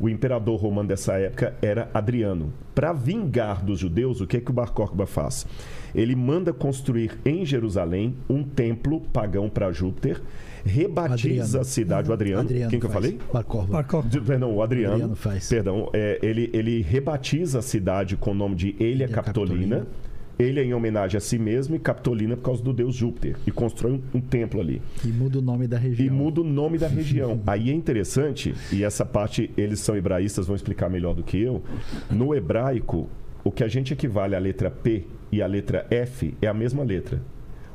O 0.00 0.08
imperador 0.08 0.58
romano 0.58 0.88
dessa 0.88 1.12
época 1.18 1.54
era 1.60 1.90
Adriano. 1.92 2.52
Para 2.74 2.92
vingar 2.94 3.62
dos 3.62 3.78
judeus, 3.78 4.20
o 4.22 4.26
que, 4.26 4.38
é 4.38 4.40
que 4.40 4.50
o 4.50 4.54
Bar 4.54 4.72
Korba 4.72 5.06
faz? 5.06 5.46
Ele 5.94 6.16
manda 6.16 6.52
construir 6.52 7.18
em 7.26 7.44
Jerusalém 7.44 8.16
um 8.28 8.42
templo 8.42 9.00
pagão 9.12 9.50
para 9.50 9.70
Júpiter, 9.70 10.20
rebatiza 10.64 11.42
Adriano. 11.42 11.60
a 11.60 11.64
cidade, 11.64 12.10
o 12.10 12.12
Adriano, 12.12 12.42
Adriano 12.42 12.70
quem 12.70 12.80
que 12.80 12.86
eu 12.86 12.90
faz. 12.90 13.04
falei? 13.04 13.18
Bar 13.32 13.44
Korba. 13.44 13.72
Marco. 13.72 14.02
De- 14.02 14.20
Perdão, 14.20 14.54
o 14.54 14.62
Adriano. 14.62 14.94
Adriano 14.94 15.16
faz. 15.16 15.48
Perdão, 15.48 15.88
é, 15.92 16.18
ele, 16.22 16.50
ele 16.52 16.82
rebatiza 16.82 17.58
a 17.58 17.62
cidade 17.62 18.16
com 18.16 18.30
o 18.30 18.34
nome 18.34 18.54
de 18.54 18.76
Elia 18.78 19.08
Capitolina. 19.08 19.76
Capitolina. 19.78 20.12
Elia 20.38 20.64
em 20.64 20.72
homenagem 20.74 21.18
a 21.18 21.20
si 21.20 21.38
mesmo 21.38 21.76
e 21.76 21.78
Capitolina 21.78 22.36
por 22.36 22.42
causa 22.42 22.62
do 22.62 22.72
deus 22.72 22.94
Júpiter. 22.96 23.36
E 23.46 23.50
constrói 23.50 23.92
um, 23.92 24.02
um 24.14 24.20
templo 24.20 24.60
ali. 24.60 24.80
E 25.04 25.08
muda 25.08 25.38
o 25.38 25.42
nome 25.42 25.68
da 25.68 25.78
região. 25.78 26.06
E 26.06 26.10
muda 26.10 26.40
o 26.40 26.44
nome 26.44 26.78
da 26.78 26.88
região. 26.88 27.40
Aí 27.46 27.70
é 27.70 27.72
interessante, 27.72 28.54
e 28.72 28.82
essa 28.82 29.04
parte 29.04 29.50
eles 29.56 29.78
são 29.80 29.94
hebraístas, 29.94 30.46
vão 30.46 30.56
explicar 30.56 30.88
melhor 30.88 31.14
do 31.14 31.22
que 31.22 31.38
eu. 31.40 31.62
No 32.10 32.34
hebraico, 32.34 33.08
o 33.44 33.50
que 33.52 33.62
a 33.62 33.68
gente 33.68 33.92
equivale 33.92 34.34
à 34.34 34.38
letra 34.38 34.70
P 34.70 35.04
e 35.30 35.42
à 35.42 35.46
letra 35.46 35.86
F 35.90 36.34
é 36.40 36.46
a 36.48 36.54
mesma 36.54 36.82
letra. 36.82 37.20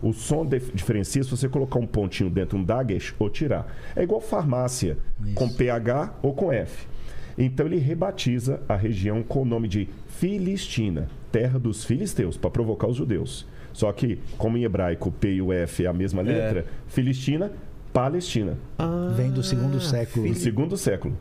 O 0.02 0.14
som 0.14 0.46
dif- 0.46 0.72
diferencia 0.74 1.24
se 1.24 1.30
você 1.32 1.50
colocar 1.50 1.80
um 1.80 1.88
pontinho 1.88 2.30
dentro, 2.30 2.58
um 2.58 2.64
dagesh, 2.64 3.14
ou 3.18 3.30
tirar. 3.30 3.68
É 3.96 4.04
igual 4.04 4.22
farmácia, 4.22 4.98
com 5.36 5.50
PH 5.50 6.14
ou 6.22 6.34
com 6.34 6.52
F. 6.52 6.88
Então 7.38 7.66
ele 7.66 7.78
rebatiza 7.78 8.62
a 8.68 8.76
região 8.76 9.22
com 9.24 9.42
o 9.42 9.46
nome 9.46 9.68
de 9.68 9.88
Filistina, 10.08 11.08
terra 11.32 11.58
dos 11.60 11.84
filisteus, 11.86 12.36
para 12.38 12.50
provocar 12.50 12.88
os 12.88 12.96
judeus. 12.98 13.46
Só 13.74 13.92
que, 13.92 14.20
como 14.38 14.58
em 14.58 14.64
hebraico 14.64 15.10
o 15.10 15.12
P 15.12 15.36
e 15.36 15.42
o 15.42 15.54
F 15.54 15.84
é 15.86 15.88
a 15.88 15.94
mesma 15.94 16.22
letra, 16.22 16.66
Filistina, 16.88 17.52
Palestina, 17.94 18.58
Vem 19.16 19.32
do 19.32 19.44
segundo 19.44 19.80
século. 19.80 20.28
no 20.28 20.36
segundo 20.36 20.78
século. 20.78 21.16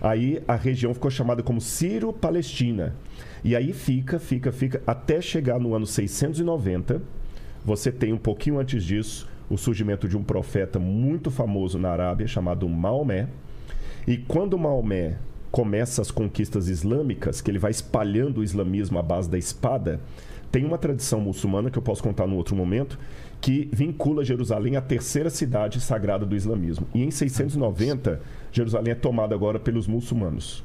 Aí 0.00 0.40
a 0.46 0.54
região 0.54 0.94
ficou 0.94 1.10
chamada 1.10 1.42
como 1.42 1.60
Sírio-Palestina. 1.60 2.94
E 3.42 3.54
aí 3.56 3.72
fica, 3.72 4.18
fica, 4.20 4.52
fica, 4.52 4.80
até 4.86 5.20
chegar 5.20 5.58
no 5.58 5.74
ano 5.74 5.86
690. 5.86 7.02
Você 7.68 7.92
tem 7.92 8.14
um 8.14 8.18
pouquinho 8.18 8.58
antes 8.58 8.82
disso 8.82 9.28
o 9.50 9.58
surgimento 9.58 10.08
de 10.08 10.16
um 10.16 10.22
profeta 10.22 10.78
muito 10.78 11.30
famoso 11.30 11.78
na 11.78 11.90
Arábia 11.90 12.26
chamado 12.26 12.66
Maomé. 12.66 13.28
E 14.06 14.16
quando 14.16 14.56
Maomé 14.56 15.18
começa 15.50 16.00
as 16.00 16.10
conquistas 16.10 16.68
islâmicas, 16.68 17.42
que 17.42 17.50
ele 17.50 17.58
vai 17.58 17.70
espalhando 17.70 18.38
o 18.38 18.42
islamismo 18.42 18.98
à 18.98 19.02
base 19.02 19.28
da 19.28 19.36
espada, 19.36 20.00
tem 20.50 20.64
uma 20.64 20.78
tradição 20.78 21.20
muçulmana 21.20 21.70
que 21.70 21.76
eu 21.76 21.82
posso 21.82 22.02
contar 22.02 22.26
no 22.26 22.36
outro 22.36 22.56
momento, 22.56 22.98
que 23.38 23.68
vincula 23.70 24.24
Jerusalém 24.24 24.76
à 24.76 24.80
terceira 24.80 25.28
cidade 25.28 25.78
sagrada 25.78 26.24
do 26.24 26.34
islamismo. 26.34 26.86
E 26.94 27.04
em 27.04 27.10
690, 27.10 28.18
Jerusalém 28.50 28.92
é 28.92 28.94
tomada 28.94 29.34
agora 29.34 29.60
pelos 29.60 29.86
muçulmanos. 29.86 30.64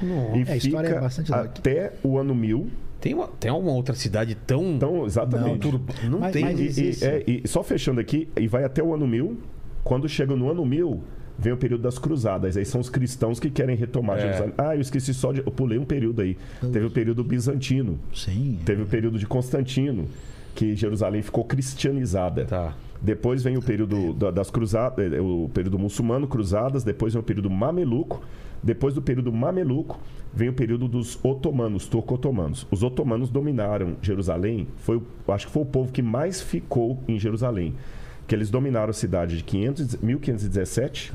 E 0.00 0.48
É, 0.48 0.52
a 0.52 0.56
história 0.56 0.88
fica 0.88 1.00
é 1.00 1.02
bastante 1.02 1.32
longa. 1.32 1.42
até 1.42 1.94
o 2.04 2.16
ano 2.16 2.32
1000. 2.32 2.70
Tem 3.00 3.14
uma, 3.14 3.28
tem 3.28 3.50
uma 3.50 3.72
outra 3.72 3.94
cidade 3.94 4.34
tão. 4.34 4.72
Então, 4.72 5.06
exatamente. 5.06 5.60
turbo- 5.60 5.92
Não 6.10 6.18
Mas- 6.20 6.32
tem. 6.32 6.44
mas 6.44 6.78
E- 6.78 6.90
e, 6.90 7.04
é, 7.04 7.24
e 7.26 7.48
só 7.48 7.62
fechando 7.62 8.00
aqui, 8.00 8.28
e 8.36 8.46
vai 8.48 8.64
até 8.64 8.82
o 8.82 8.92
ano 8.94 9.06
1000. 9.06 9.36
Quando 9.84 10.08
chega 10.08 10.34
no 10.34 10.50
ano 10.50 10.66
1000, 10.66 11.00
vem 11.38 11.52
o 11.52 11.56
período 11.56 11.82
das 11.82 11.98
cruzadas. 11.98 12.56
Aí 12.56 12.64
são 12.64 12.80
os 12.80 12.90
cristãos 12.90 13.38
que 13.38 13.48
querem 13.48 13.76
retomar 13.76 14.18
É. 14.18 14.22
Jerusalém. 14.22 14.52
Ah, 14.58 14.74
eu 14.74 14.80
esqueci 14.80 15.14
só 15.14 15.32
de. 15.32 15.38
Eu 15.40 15.52
pulei 15.52 15.78
um 15.78 15.84
período 15.84 16.20
aí. 16.22 16.36
Teve 16.60 16.86
o 16.86 16.90
período 16.90 17.22
bizantino. 17.22 17.98
Sim. 18.12 18.58
Teve 18.64 18.82
o 18.82 18.86
período 18.86 19.18
de 19.18 19.26
Constantino, 19.26 20.06
que 20.54 20.74
Jerusalém 20.74 21.22
ficou 21.22 21.44
cristianizada. 21.44 22.44
Tá. 22.46 22.74
Depois 23.00 23.42
vem 23.42 23.56
o 23.56 23.62
período 23.62 24.12
da- 24.12 24.30
das 24.30 24.50
cruzadas, 24.50 25.12
eh, 25.12 25.20
o 25.20 25.48
período 25.54 25.78
muçulmano, 25.78 26.26
cruzadas, 26.26 26.82
depois 26.82 27.12
vem 27.12 27.20
o 27.20 27.24
período 27.24 27.48
mameluco, 27.48 28.22
depois 28.62 28.92
do 28.94 29.00
período 29.00 29.32
mameluco 29.32 30.00
vem 30.34 30.48
o 30.48 30.52
período 30.52 30.88
dos 30.88 31.16
otomanos, 31.24 31.86
turco-otomanos. 31.86 32.66
Os 32.70 32.82
otomanos 32.82 33.30
dominaram 33.30 33.96
Jerusalém, 34.02 34.66
foi, 34.78 35.00
acho 35.28 35.46
que 35.46 35.52
foi 35.52 35.62
o 35.62 35.66
povo 35.66 35.92
que 35.92 36.02
mais 36.02 36.40
ficou 36.42 36.98
em 37.06 37.18
Jerusalém, 37.20 37.74
que 38.26 38.34
eles 38.34 38.50
dominaram 38.50 38.90
a 38.90 38.92
cidade 38.92 39.36
de 39.36 39.44
500, 39.44 39.96
1517 40.02 41.12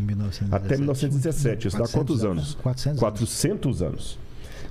até 0.55 0.77
1917. 0.77 1.67
Isso 1.67 1.77
dá 1.77 1.83
400 1.83 1.93
quantos 1.93 2.25
anos? 2.25 2.55
400 2.55 2.87
anos. 2.87 2.99
400 2.99 3.81
anos. 3.83 4.19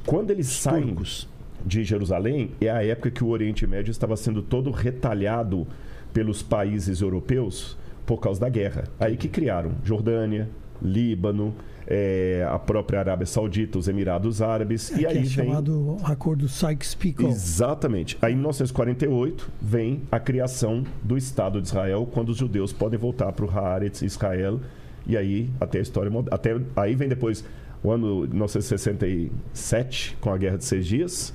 Quando 0.07 0.31
eles 0.31 0.47
saem 0.49 0.87
Turcos. 0.89 1.29
de 1.65 1.85
Jerusalém, 1.85 2.51
é 2.61 2.71
a 2.71 2.83
época 2.85 3.11
que 3.11 3.23
o 3.23 3.29
Oriente 3.29 3.67
Médio 3.67 3.91
estava 3.91 4.17
sendo 4.17 4.43
todo 4.43 4.71
retalhado 4.71 5.67
pelos 6.13 6.43
países 6.43 7.01
europeus 7.01 7.77
por 8.07 8.19
causa 8.19 8.41
da 8.41 8.49
guerra. 8.49 8.85
Aí 8.99 9.17
que 9.17 9.29
criaram 9.29 9.73
Jordânia, 9.85 10.49
Líbano, 10.81 11.55
é, 11.87 12.47
a 12.49 12.59
própria 12.59 13.01
Arábia 13.01 13.27
Saudita, 13.27 13.79
os 13.79 13.89
Emirados 13.89 14.41
Árabes. 14.41 14.91
É, 14.93 15.01
e 15.01 15.07
aí 15.07 15.13
que 15.13 15.19
é 15.19 15.23
vem. 15.23 15.31
chamado 15.31 15.97
Acordo 16.05 16.49
Sykes-Picot. 16.49 17.29
Exatamente. 17.29 18.19
Aí 18.21 18.33
em 18.33 18.37
1948 18.37 19.51
vem 19.61 20.03
a 20.11 20.19
criação 20.19 20.85
do 21.03 21.17
Estado 21.17 21.61
de 21.61 21.69
Israel, 21.69 22.09
quando 22.11 22.31
os 22.31 22.37
judeus 22.37 22.73
podem 22.73 22.99
voltar 22.99 23.33
para 23.33 23.45
o 23.45 23.51
Haaretz, 23.51 24.03
Israel. 24.03 24.61
E 25.07 25.17
aí 25.17 25.51
até 25.61 25.79
a 25.79 25.83
história 25.83 26.11
até 26.31 26.57
aí 26.77 26.95
vem 26.95 27.09
depois 27.09 27.45
o 27.83 27.91
ano 27.91 28.27
de 28.27 28.33
1967 28.35 30.17
com 30.21 30.31
a 30.31 30.37
Guerra 30.37 30.59
de 30.59 30.65
Seis 30.65 30.87
Dias. 30.87 31.35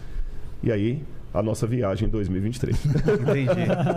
E 0.64 0.72
aí 0.72 1.04
a 1.34 1.44
nossa 1.44 1.68
viagem 1.68 2.08
em 2.08 2.12
2023. 2.12 2.76
Entendi. 2.86 3.50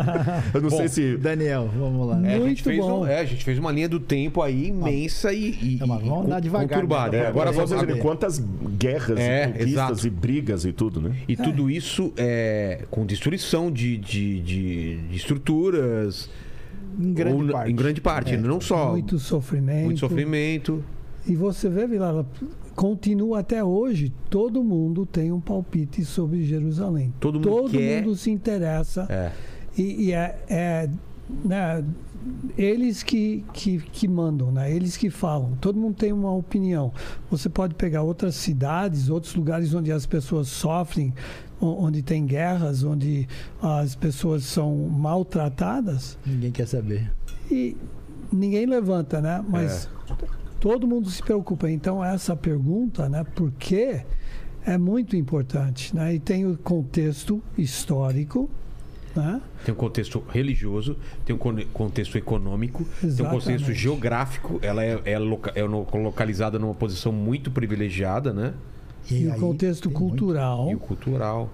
Eu 0.52 0.60
não 0.60 0.68
Bom, 0.68 0.76
sei 0.76 0.88
se 0.88 1.16
Daniel, 1.16 1.70
vamos 1.76 2.06
lá. 2.08 2.16
É, 2.26 2.34
a, 2.34 2.38
gente 2.38 2.44
Muito 2.44 2.62
fez 2.64 2.78
bom. 2.80 3.00
um- 3.02 3.06
é, 3.06 3.20
a 3.20 3.24
gente 3.24 3.44
fez 3.44 3.58
uma 3.58 3.72
linha 3.72 3.88
do 3.88 3.98
tempo 4.00 4.42
aí 4.42 4.66
imensa 4.68 5.32
e, 5.32 5.50
e, 5.62 5.78
É, 5.80 5.86
mas 5.86 6.02
vamos 6.02 6.26
andar 6.26 6.40
devagar, 6.40 6.68
conturbada. 6.68 7.16
né? 7.16 7.24
É, 7.24 7.26
agora 7.28 7.52
Vamos 7.52 7.70
ver 7.70 7.78
saber. 7.78 7.98
quantas 7.98 8.38
guerras, 8.78 9.18
É, 9.18 9.44
e 9.44 9.46
conquistas 9.52 9.68
exato. 9.72 10.06
e 10.06 10.10
brigas 10.10 10.64
e 10.64 10.72
tudo, 10.72 11.00
né? 11.00 11.16
E 11.28 11.36
tudo 11.36 11.70
isso 11.70 12.12
é, 12.16 12.84
com 12.90 13.06
destruição 13.06 13.70
de, 13.70 13.96
de, 13.96 14.40
de- 14.40 14.96
de 15.08 15.16
estruturas. 15.16 16.28
Em 16.98 17.14
grande 17.14 17.42
ou 17.44 17.48
parte. 17.52 17.70
Em 17.70 17.74
grande 17.76 18.00
parte, 18.00 18.34
É. 18.34 18.36
não 18.36 18.60
só. 18.60 18.90
Muito 18.90 19.18
sofrimento. 19.18 19.84
muito 19.84 20.00
sofrimento. 20.00 20.84
E 21.26 21.36
você 21.36 21.68
vê, 21.68 21.86
Vilela, 21.86 22.26
continua 22.80 23.40
até 23.40 23.62
hoje, 23.62 24.10
todo 24.30 24.64
mundo 24.64 25.04
tem 25.04 25.30
um 25.30 25.38
palpite 25.38 26.02
sobre 26.02 26.42
Jerusalém. 26.46 27.12
Todo 27.20 27.34
mundo 27.34 27.46
todo 27.46 27.70
quer- 27.72 28.02
mundo 28.02 28.16
se 28.16 28.30
interessa. 28.30 29.06
É. 29.10 29.32
E, 29.76 30.06
e 30.06 30.12
é, 30.12 30.42
é, 30.48 30.88
né, 31.44 31.84
eles 32.56 33.02
que, 33.02 33.44
que, 33.52 33.80
que 33.80 34.08
mandam, 34.08 34.50
né? 34.50 34.74
eles 34.74 34.96
que 34.96 35.10
falam. 35.10 35.58
Todo 35.60 35.78
mundo 35.78 35.94
tem 35.94 36.10
uma 36.10 36.32
opinião. 36.32 36.90
Você 37.30 37.50
pode 37.50 37.74
pegar 37.74 38.00
outras 38.02 38.34
cidades, 38.34 39.10
outros 39.10 39.34
lugares 39.34 39.74
onde 39.74 39.92
as 39.92 40.06
pessoas 40.06 40.48
sofrem, 40.48 41.12
onde 41.60 42.00
tem 42.00 42.24
guerras, 42.24 42.82
onde 42.82 43.28
as 43.60 43.94
pessoas 43.94 44.44
são 44.44 44.74
maltratadas 44.74 46.16
Ninguém 46.24 46.50
quer 46.50 46.66
saber. 46.66 47.12
e 47.50 47.76
ninguém 48.32 48.64
levanta, 48.64 49.20
né? 49.20 49.44
Mas 49.46 49.86
todo 50.60 50.86
mundo 50.86 51.08
se 51.10 51.22
preocupa. 51.22 51.70
Então 51.70 52.04
essa 52.04 52.36
pergunta, 52.36 53.08
né? 53.08 53.24
Por 53.34 53.50
quê? 53.52 54.02
É 54.64 54.76
muito 54.76 55.16
importante, 55.16 55.96
né? 55.96 56.14
E 56.14 56.20
tem 56.20 56.46
o 56.46 56.56
contexto 56.58 57.42
histórico, 57.56 58.48
né? 59.16 59.40
Tem 59.64 59.72
um 59.72 59.76
contexto 59.76 60.22
religioso, 60.30 60.96
tem 61.24 61.34
um 61.34 61.38
con- 61.38 61.56
contexto 61.72 62.16
econômico, 62.18 62.84
tem 62.84 63.08
um 63.08 63.12
Exatamente. 63.12 63.40
contexto 63.44 63.72
geográfico. 63.72 64.58
Ela 64.62 64.84
é, 64.84 65.00
é, 65.06 65.18
loca- 65.18 65.52
é 65.54 65.62
localizada 65.64 66.58
numa 66.58 66.74
posição 66.74 67.10
muito 67.10 67.50
privilegiada, 67.50 68.32
né? 68.34 68.52
E, 69.10 69.26
o 69.26 69.32
aí 69.32 69.40
contexto 69.40 69.88
tem 69.88 69.98
muito. 69.98 70.16
cultural. 70.18 70.70
E 70.70 70.74
o 70.74 70.78
cultural. 70.78 71.50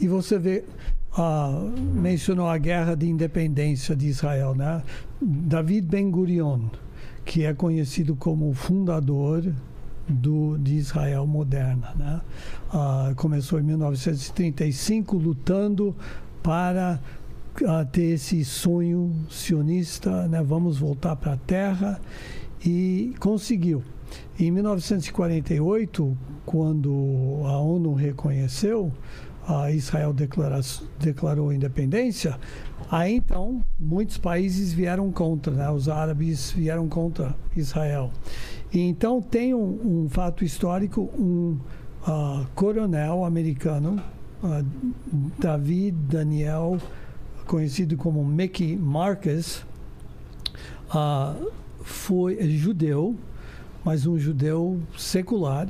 E 0.00 0.08
você 0.08 0.38
vê, 0.38 0.64
ah, 1.16 1.70
mencionou 1.94 2.48
a 2.48 2.56
guerra 2.56 2.94
de 2.94 3.06
independência 3.06 3.94
de 3.94 4.06
Israel, 4.08 4.54
né? 4.54 4.82
David 5.20 5.86
Ben 5.86 6.10
Gurion, 6.10 6.68
que 7.26 7.44
é 7.44 7.52
conhecido 7.52 8.14
como 8.14 8.54
fundador 8.54 9.52
do, 10.08 10.56
de 10.56 10.76
Israel 10.76 11.26
moderna, 11.26 11.92
né? 11.96 12.20
Ah, 12.72 13.12
começou 13.16 13.58
em 13.58 13.64
1935 13.64 15.18
lutando 15.18 15.94
para 16.40 17.00
ah, 17.66 17.84
ter 17.84 18.14
esse 18.14 18.44
sonho 18.44 19.12
sionista, 19.28 20.28
né? 20.28 20.40
Vamos 20.40 20.78
voltar 20.78 21.16
para 21.16 21.32
a 21.32 21.36
terra 21.36 22.00
e 22.64 23.12
conseguiu. 23.18 23.82
Em 24.38 24.52
1948, 24.52 26.16
quando 26.46 27.40
a 27.44 27.58
ONU 27.58 27.92
reconheceu, 27.94 28.92
a 29.48 29.72
Israel 29.72 30.12
declara- 30.12 30.60
declarou 31.00 31.52
independência, 31.52 32.38
aí 32.90 33.16
então 33.16 33.62
muitos 33.78 34.18
países 34.18 34.72
vieram 34.72 35.10
contra, 35.10 35.52
né? 35.52 35.70
os 35.70 35.88
árabes 35.88 36.52
vieram 36.52 36.88
contra 36.88 37.34
Israel. 37.56 38.10
E 38.72 38.80
então 38.80 39.22
tem 39.22 39.54
um, 39.54 40.04
um 40.04 40.08
fato 40.08 40.44
histórico, 40.44 41.02
um 41.18 41.58
ah, 42.06 42.44
coronel 42.54 43.24
americano, 43.24 44.02
ah, 44.42 44.62
David 45.38 45.96
Daniel, 46.08 46.78
conhecido 47.46 47.96
como 47.96 48.24
Mickey 48.24 48.76
Marcus, 48.76 49.64
ah, 50.90 51.34
foi 51.80 52.38
é 52.38 52.46
judeu, 52.46 53.16
mas 53.84 54.06
um 54.06 54.18
judeu 54.18 54.80
secular. 54.96 55.68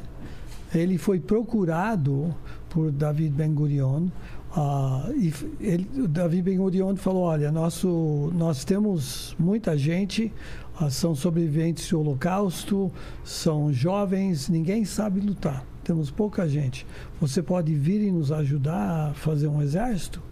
Ele 0.75 0.99
foi 0.99 1.21
procurado 1.21 2.35
por 2.71 2.91
David 2.91 3.35
Ben 3.35 3.55
Gurion. 3.55 4.09
Ah, 4.59 5.11
e 5.15 5.35
ele, 5.61 5.87
o 6.01 6.09
David 6.09 6.43
Ben 6.43 6.57
Gurion 6.57 6.97
falou: 6.97 7.25
Olha, 7.25 7.53
nosso, 7.53 8.33
nós 8.35 8.65
temos 8.65 9.37
muita 9.39 9.77
gente, 9.77 10.33
ah, 10.81 10.89
são 10.89 11.15
sobreviventes 11.15 11.91
do 11.91 12.01
Holocausto, 12.01 12.91
são 13.23 13.71
jovens, 13.71 14.49
ninguém 14.49 14.87
sabe 14.87 15.21
lutar. 15.21 15.63
Temos 15.85 16.11
pouca 16.11 16.49
gente. 16.49 16.87
Você 17.21 17.43
pode 17.43 17.75
vir 17.75 18.01
e 18.01 18.11
nos 18.11 18.33
ajudar 18.33 19.11
a 19.11 19.15
fazer 19.15 19.47
um 19.47 19.61
exército? 19.61 20.23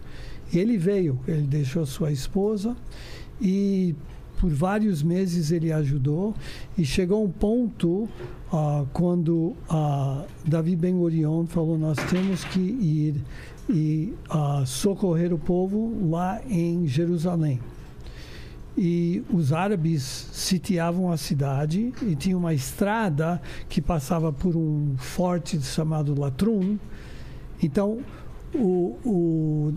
E 0.51 0.57
ele 0.57 0.75
veio, 0.75 1.19
ele 1.27 1.45
deixou 1.45 1.85
sua 1.85 2.11
esposa 2.11 2.75
e 3.39 3.95
por 4.39 4.49
vários 4.49 5.03
meses 5.03 5.51
ele 5.51 5.71
ajudou 5.71 6.33
e 6.77 6.83
chegou 6.83 7.23
um 7.23 7.29
ponto 7.29 8.09
ah, 8.51 8.85
quando 8.91 9.55
ah, 9.69 10.23
Davi 10.45 10.75
Ben 10.75 10.97
Gurion 10.97 11.45
falou 11.45 11.77
nós 11.77 11.97
temos 12.09 12.43
que 12.43 12.59
ir 12.59 13.23
e 13.69 14.13
ah, 14.29 14.63
socorrer 14.65 15.33
o 15.33 15.37
povo 15.39 16.09
lá 16.09 16.41
em 16.49 16.87
Jerusalém 16.87 17.59
e 18.77 19.23
os 19.31 19.53
árabes 19.53 20.01
sitiavam 20.33 21.09
a 21.11 21.15
cidade 21.17 21.93
e 22.01 22.15
tinha 22.15 22.37
uma 22.37 22.53
estrada 22.53 23.41
que 23.69 23.81
passava 23.81 24.33
por 24.33 24.55
um 24.55 24.95
forte 24.97 25.59
chamado 25.61 26.19
Latrum 26.19 26.77
então 27.63 27.99
o, 28.53 28.97
o 29.05 29.73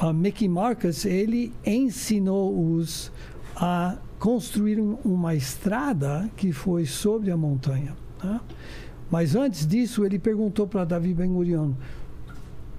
a 0.00 0.12
Mickey 0.12 0.48
Marcus 0.48 1.04
ele 1.04 1.52
ensinou-os 1.66 3.10
a 3.56 3.96
construir 4.18 4.80
um- 4.80 4.96
uma 5.04 5.34
estrada 5.34 6.28
que 6.36 6.52
foi 6.52 6.86
sobre 6.86 7.30
a 7.30 7.36
montanha. 7.36 7.94
né? 8.22 8.40
Mas 9.10 9.36
antes 9.36 9.66
disso, 9.66 10.04
ele 10.04 10.18
perguntou 10.18 10.66
para 10.66 10.84
Davi 10.84 11.14
Ben 11.14 11.32
Gurion: 11.32 11.72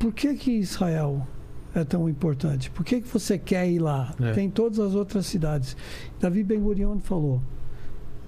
por 0.06 0.14
que 0.14 0.36
que 0.36 0.52
Israel 0.52 1.26
é 1.74 1.84
tão 1.84 2.08
importante? 2.08 2.70
Por 2.70 2.86
que 2.86 3.02
que 3.02 3.08
você 3.08 3.38
quer 3.40 3.68
ir 3.70 3.80
lá? 3.80 4.14
É. 4.22 4.34
Tem 4.34 4.50
todas 4.50 4.78
as 4.80 4.94
outras 4.94 5.26
cidades. 5.26 5.76
Davi 6.20 6.44
Ben 6.44 6.60
Gurion 6.60 7.00
falou: 7.00 7.42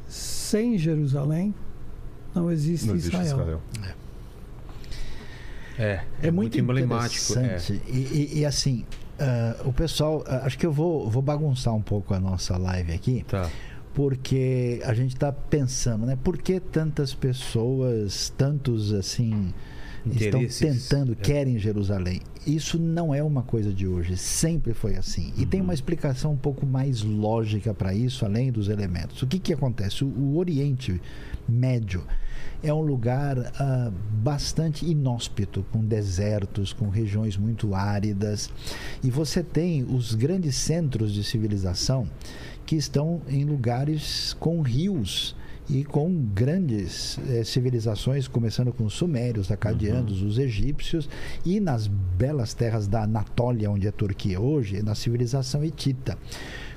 sem 0.07 0.77
Jerusalém 0.77 1.53
não 2.33 2.51
existe, 2.51 2.87
Não 2.87 2.95
existe 2.95 3.15
Israel. 3.15 3.39
Israel. 3.39 3.61
É, 5.77 6.01
É, 6.23 6.31
muito, 6.31 6.57
emblemático. 6.59 7.37
É. 7.37 7.43
interessante. 7.43 7.81
E, 7.87 7.91
e- 8.35 8.39
e 8.39 8.45
assim, 8.45 8.83
ah, 9.19 9.55
o 9.65 9.71
pessoal, 9.71 10.23
ah, 10.27 10.41
acho 10.45 10.57
que 10.57 10.65
eu 10.65 10.71
vou, 10.71 11.07
vou 11.09 11.21
bagunçar 11.21 11.73
um 11.75 11.81
pouco 11.81 12.13
a 12.15 12.19
nossa 12.19 12.57
live 12.57 12.91
aqui, 12.91 13.23
Tá. 13.27 13.47
porque 13.93 14.81
a 14.83 14.93
gente 14.95 15.13
está 15.13 15.31
pensando, 15.31 16.05
né? 16.07 16.17
Por 16.23 16.37
que 16.39 16.59
tantas 16.59 17.13
pessoas, 17.13 18.33
tantos 18.35 18.91
assim, 18.91 19.53
estão 20.05 20.45
tentando, 20.47 21.11
É. 21.13 21.15
querem 21.15 21.57
Jerusalém? 21.57 22.21
Isso 22.45 22.79
não 22.79 23.13
é 23.13 23.21
uma 23.21 23.43
coisa 23.43 23.73
de 23.73 23.85
hoje, 23.87 24.15
sempre 24.15 24.73
foi 24.73 24.95
assim. 24.95 25.33
E 25.37 25.41
Uhum. 25.41 25.47
tem 25.47 25.61
uma 25.61 25.73
explicação 25.73 26.31
um 26.33 26.37
pouco 26.37 26.65
mais 26.65 27.01
lógica 27.01 27.73
para 27.73 27.93
isso, 27.93 28.23
além 28.25 28.51
dos 28.51 28.69
elementos. 28.69 29.21
O 29.21 29.27
que, 29.27 29.37
que 29.39 29.53
acontece? 29.53 30.03
O, 30.03 30.07
o 30.07 30.37
Oriente 30.37 31.01
Médio 31.47 32.03
é 32.63 32.73
um 32.73 32.81
lugar 32.81 33.37
ah, 33.59 33.91
bastante 34.23 34.85
inóspito, 34.85 35.65
com 35.71 35.83
desertos, 35.83 36.71
com 36.73 36.89
regiões 36.89 37.35
muito 37.37 37.75
áridas. 37.75 38.49
E 39.03 39.09
você 39.11 39.43
tem 39.43 39.83
os 39.83 40.15
grandes 40.15 40.55
centros 40.55 41.13
de 41.13 41.23
civilização 41.23 42.07
que 42.65 42.75
estão 42.75 43.21
em 43.27 43.43
lugares 43.45 44.33
com 44.39 44.61
rios 44.61 45.35
e 45.69 45.83
com 45.83 46.13
grandes 46.33 47.19
eh, 47.29 47.43
civilizações, 47.43 48.27
começando 48.27 48.71
com 48.71 48.85
os 48.85 48.93
sumérios, 48.93 49.51
acadianos, 49.51 50.21
os 50.21 50.37
egípcios, 50.37 51.09
e 51.45 51.59
nas 51.59 51.87
belas 51.87 52.53
terras 52.53 52.87
da 52.87 53.03
Anatólia, 53.03 53.69
onde 53.69 53.87
é 53.87 53.91
Turquia 53.91 54.39
hoje, 54.39 54.81
na 54.81 54.95
civilização 54.95 55.63
hitita. 55.63 56.17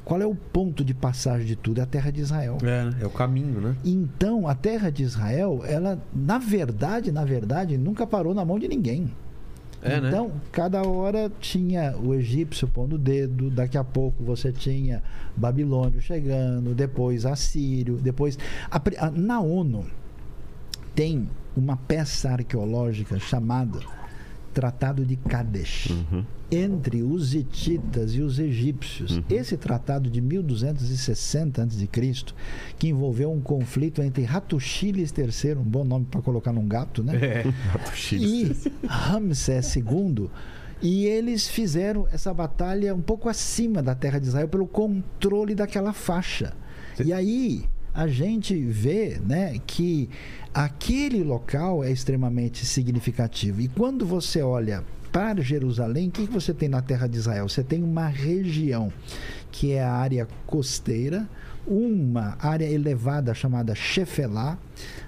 Qual 0.05 0.21
é 0.21 0.27
o 0.27 0.35
ponto 0.35 0.85
de 0.85 0.93
passagem 0.93 1.47
de 1.47 1.55
tudo? 1.55 1.79
É 1.79 1.83
a 1.83 1.87
terra 1.87 2.11
de 2.11 2.21
Israel. 2.21 2.59
É, 2.63 2.85
né? 2.85 2.97
é 3.01 3.07
o 3.07 3.11
caminho, 3.11 3.61
né? 3.61 3.77
Então, 3.85 4.49
a 4.49 4.55
terra 4.55 4.91
de 4.91 5.03
Israel, 5.03 5.63
ela, 5.65 6.03
na 6.13 6.39
verdade, 6.39 7.13
na 7.13 7.25
verdade, 7.25 7.79
nunca 7.79 8.07
parou 8.07 8.35
na 8.35 8.45
mão 8.45 8.59
de 8.59 8.67
ninguém. 8.67 9.11
É, 9.83 10.01
né? 10.01 10.09
então, 10.09 10.31
cada 10.53 10.83
hora 10.87 11.31
tinha 11.41 11.97
o 11.97 12.15
egípcio 12.15 12.69
pondo 12.69 12.97
o 12.97 12.99
dedo, 12.99 13.51
daqui 13.51 13.79
a 13.79 13.85
pouco 13.85 14.23
você 14.23 14.53
tinha 14.53 15.03
Babilônio 15.37 16.01
chegando, 16.03 16.75
depois 16.75 17.25
Assírio, 17.25 17.97
depois. 17.97 18.39
a- 18.71 19.11
na 19.11 19.41
ONU 19.41 19.87
tem 20.95 21.29
uma 21.57 21.77
peça 21.77 22.31
arqueológica 22.31 23.19
chamada 23.19 23.79
Tratado 24.53 25.05
de 25.05 25.17
Kadesh 25.17 25.93
entre 26.51 27.03
os 27.03 27.35
hititas 27.35 28.15
e 28.15 28.21
os 28.21 28.39
egípcios. 28.39 29.21
Esse 29.31 29.57
tratado 29.57 30.11
de 30.11 30.21
1260 30.21 31.63
a.C., 31.63 31.89
que 32.79 32.89
envolveu 32.89 33.31
um 33.31 33.41
conflito 33.41 34.03
entre 34.03 34.25
Ratuxiles 34.25 35.15
III, 35.17 35.55
um 35.55 35.63
bom 35.63 35.85
nome 35.85 36.07
para 36.11 36.21
colocar 36.21 36.53
num 36.53 36.67
gato, 36.67 37.03
né? 37.03 37.17
É. 37.17 37.45
E 38.13 38.57
Ramsés 38.87 39.77
II. 39.77 40.29
E 40.83 41.05
eles 41.05 41.47
fizeram 41.47 42.09
essa 42.11 42.33
batalha 42.33 42.95
um 42.95 43.03
pouco 43.03 43.29
acima 43.29 43.83
da 43.83 43.95
terra 43.95 44.19
de 44.19 44.27
Israel 44.27 44.49
pelo 44.49 44.67
controle 44.67 45.55
daquela 45.55 45.93
faixa. 45.93 46.55
E 47.05 47.13
aí 47.13 47.65
a 48.01 48.07
gente 48.07 48.57
vê 48.57 49.21
né, 49.23 49.61
que 49.67 50.09
aquele 50.55 51.23
local 51.23 51.85
é 51.85 51.93
extremamente 51.93 52.65
significativo. 52.65 53.61
E 53.61 53.69
quando 53.69 54.07
você 54.07 54.41
olha 54.41 54.83
para 55.13 55.43
Jerusalém, 55.43 56.09
o 56.09 56.11
que 56.11 56.23
você 56.23 56.55
tem 56.55 56.67
na 56.67 56.81
terra 56.81 57.07
de 57.07 57.19
Israel? 57.19 57.47
Você 57.47 57.63
tem 57.63 57.83
uma 57.83 58.07
região 58.07 58.91
que 59.53 59.73
é 59.73 59.85
a 59.85 59.93
área 59.93 60.27
costeira, 60.47 61.29
uma 61.67 62.39
área 62.41 62.65
elevada 62.65 63.35
chamada 63.35 63.75
Shefelá, 63.75 64.57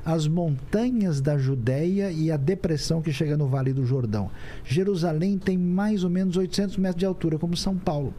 as 0.05 0.29
montanhas 0.29 1.19
da 1.23 1.39
Judéia 1.39 2.13
e 2.13 2.31
a 2.31 2.37
depressão 2.37 3.01
que 3.01 3.11
chega 3.11 3.39
no 3.39 3.49
Vale 3.49 3.73
do 3.73 3.87
Jordão. 3.87 4.31
Jerusalém 4.67 5.39
tem 5.39 5.57
mais 5.57 6.05
ou 6.05 6.11
menos 6.11 6.37
800 6.37 6.77
metros 6.77 7.01
de 7.01 7.07
altura, 7.07 7.39
como 7.39 7.57
São 7.57 7.75
Paulo. 7.75 8.13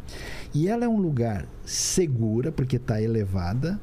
E 0.52 0.68
ela 0.68 0.84
é 0.84 0.90
um 0.90 1.00
lugar 1.00 1.46
segura, 1.64 2.52
porque 2.52 2.78
está 2.78 3.00
elevada. 3.00 3.80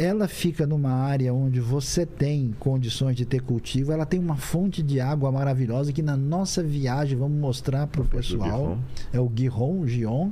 Ela 0.00 0.28
fica 0.28 0.64
numa 0.64 0.92
área 0.92 1.34
onde 1.34 1.58
você 1.58 2.06
tem 2.06 2.54
condições 2.60 3.16
de 3.16 3.24
ter 3.26 3.42
cultivo. 3.42 3.90
Ela 3.90 4.06
tem 4.06 4.20
uma 4.20 4.36
fonte 4.36 4.80
de 4.80 5.00
água 5.00 5.32
maravilhosa 5.32 5.92
que 5.92 6.02
na 6.02 6.16
nossa 6.16 6.62
viagem 6.62 7.18
vamos 7.18 7.36
mostrar 7.36 7.88
para 7.88 8.02
o 8.02 8.04
pessoal. 8.04 8.78
É 9.12 9.18
o 9.18 9.28
Gihon, 9.34 9.88
Gion. 9.88 10.30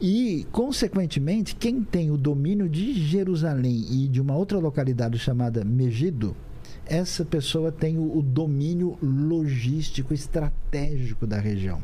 E, 0.00 0.44
consequentemente, 0.50 1.54
quem 1.54 1.80
tem 1.80 2.10
o 2.10 2.16
domínio 2.16 2.68
de 2.68 2.92
Jerusalém 2.92 3.86
e 3.88 4.08
de 4.08 4.20
uma 4.20 4.34
outra 4.34 4.58
localidade 4.58 5.16
chamada 5.16 5.64
Megido, 5.64 6.34
essa 6.84 7.24
pessoa 7.24 7.70
tem 7.70 7.98
o, 7.98 8.20
domínio 8.20 8.98
logístico 9.00 10.12
estratégico 10.12 11.24
da 11.24 11.38
região. 11.38 11.80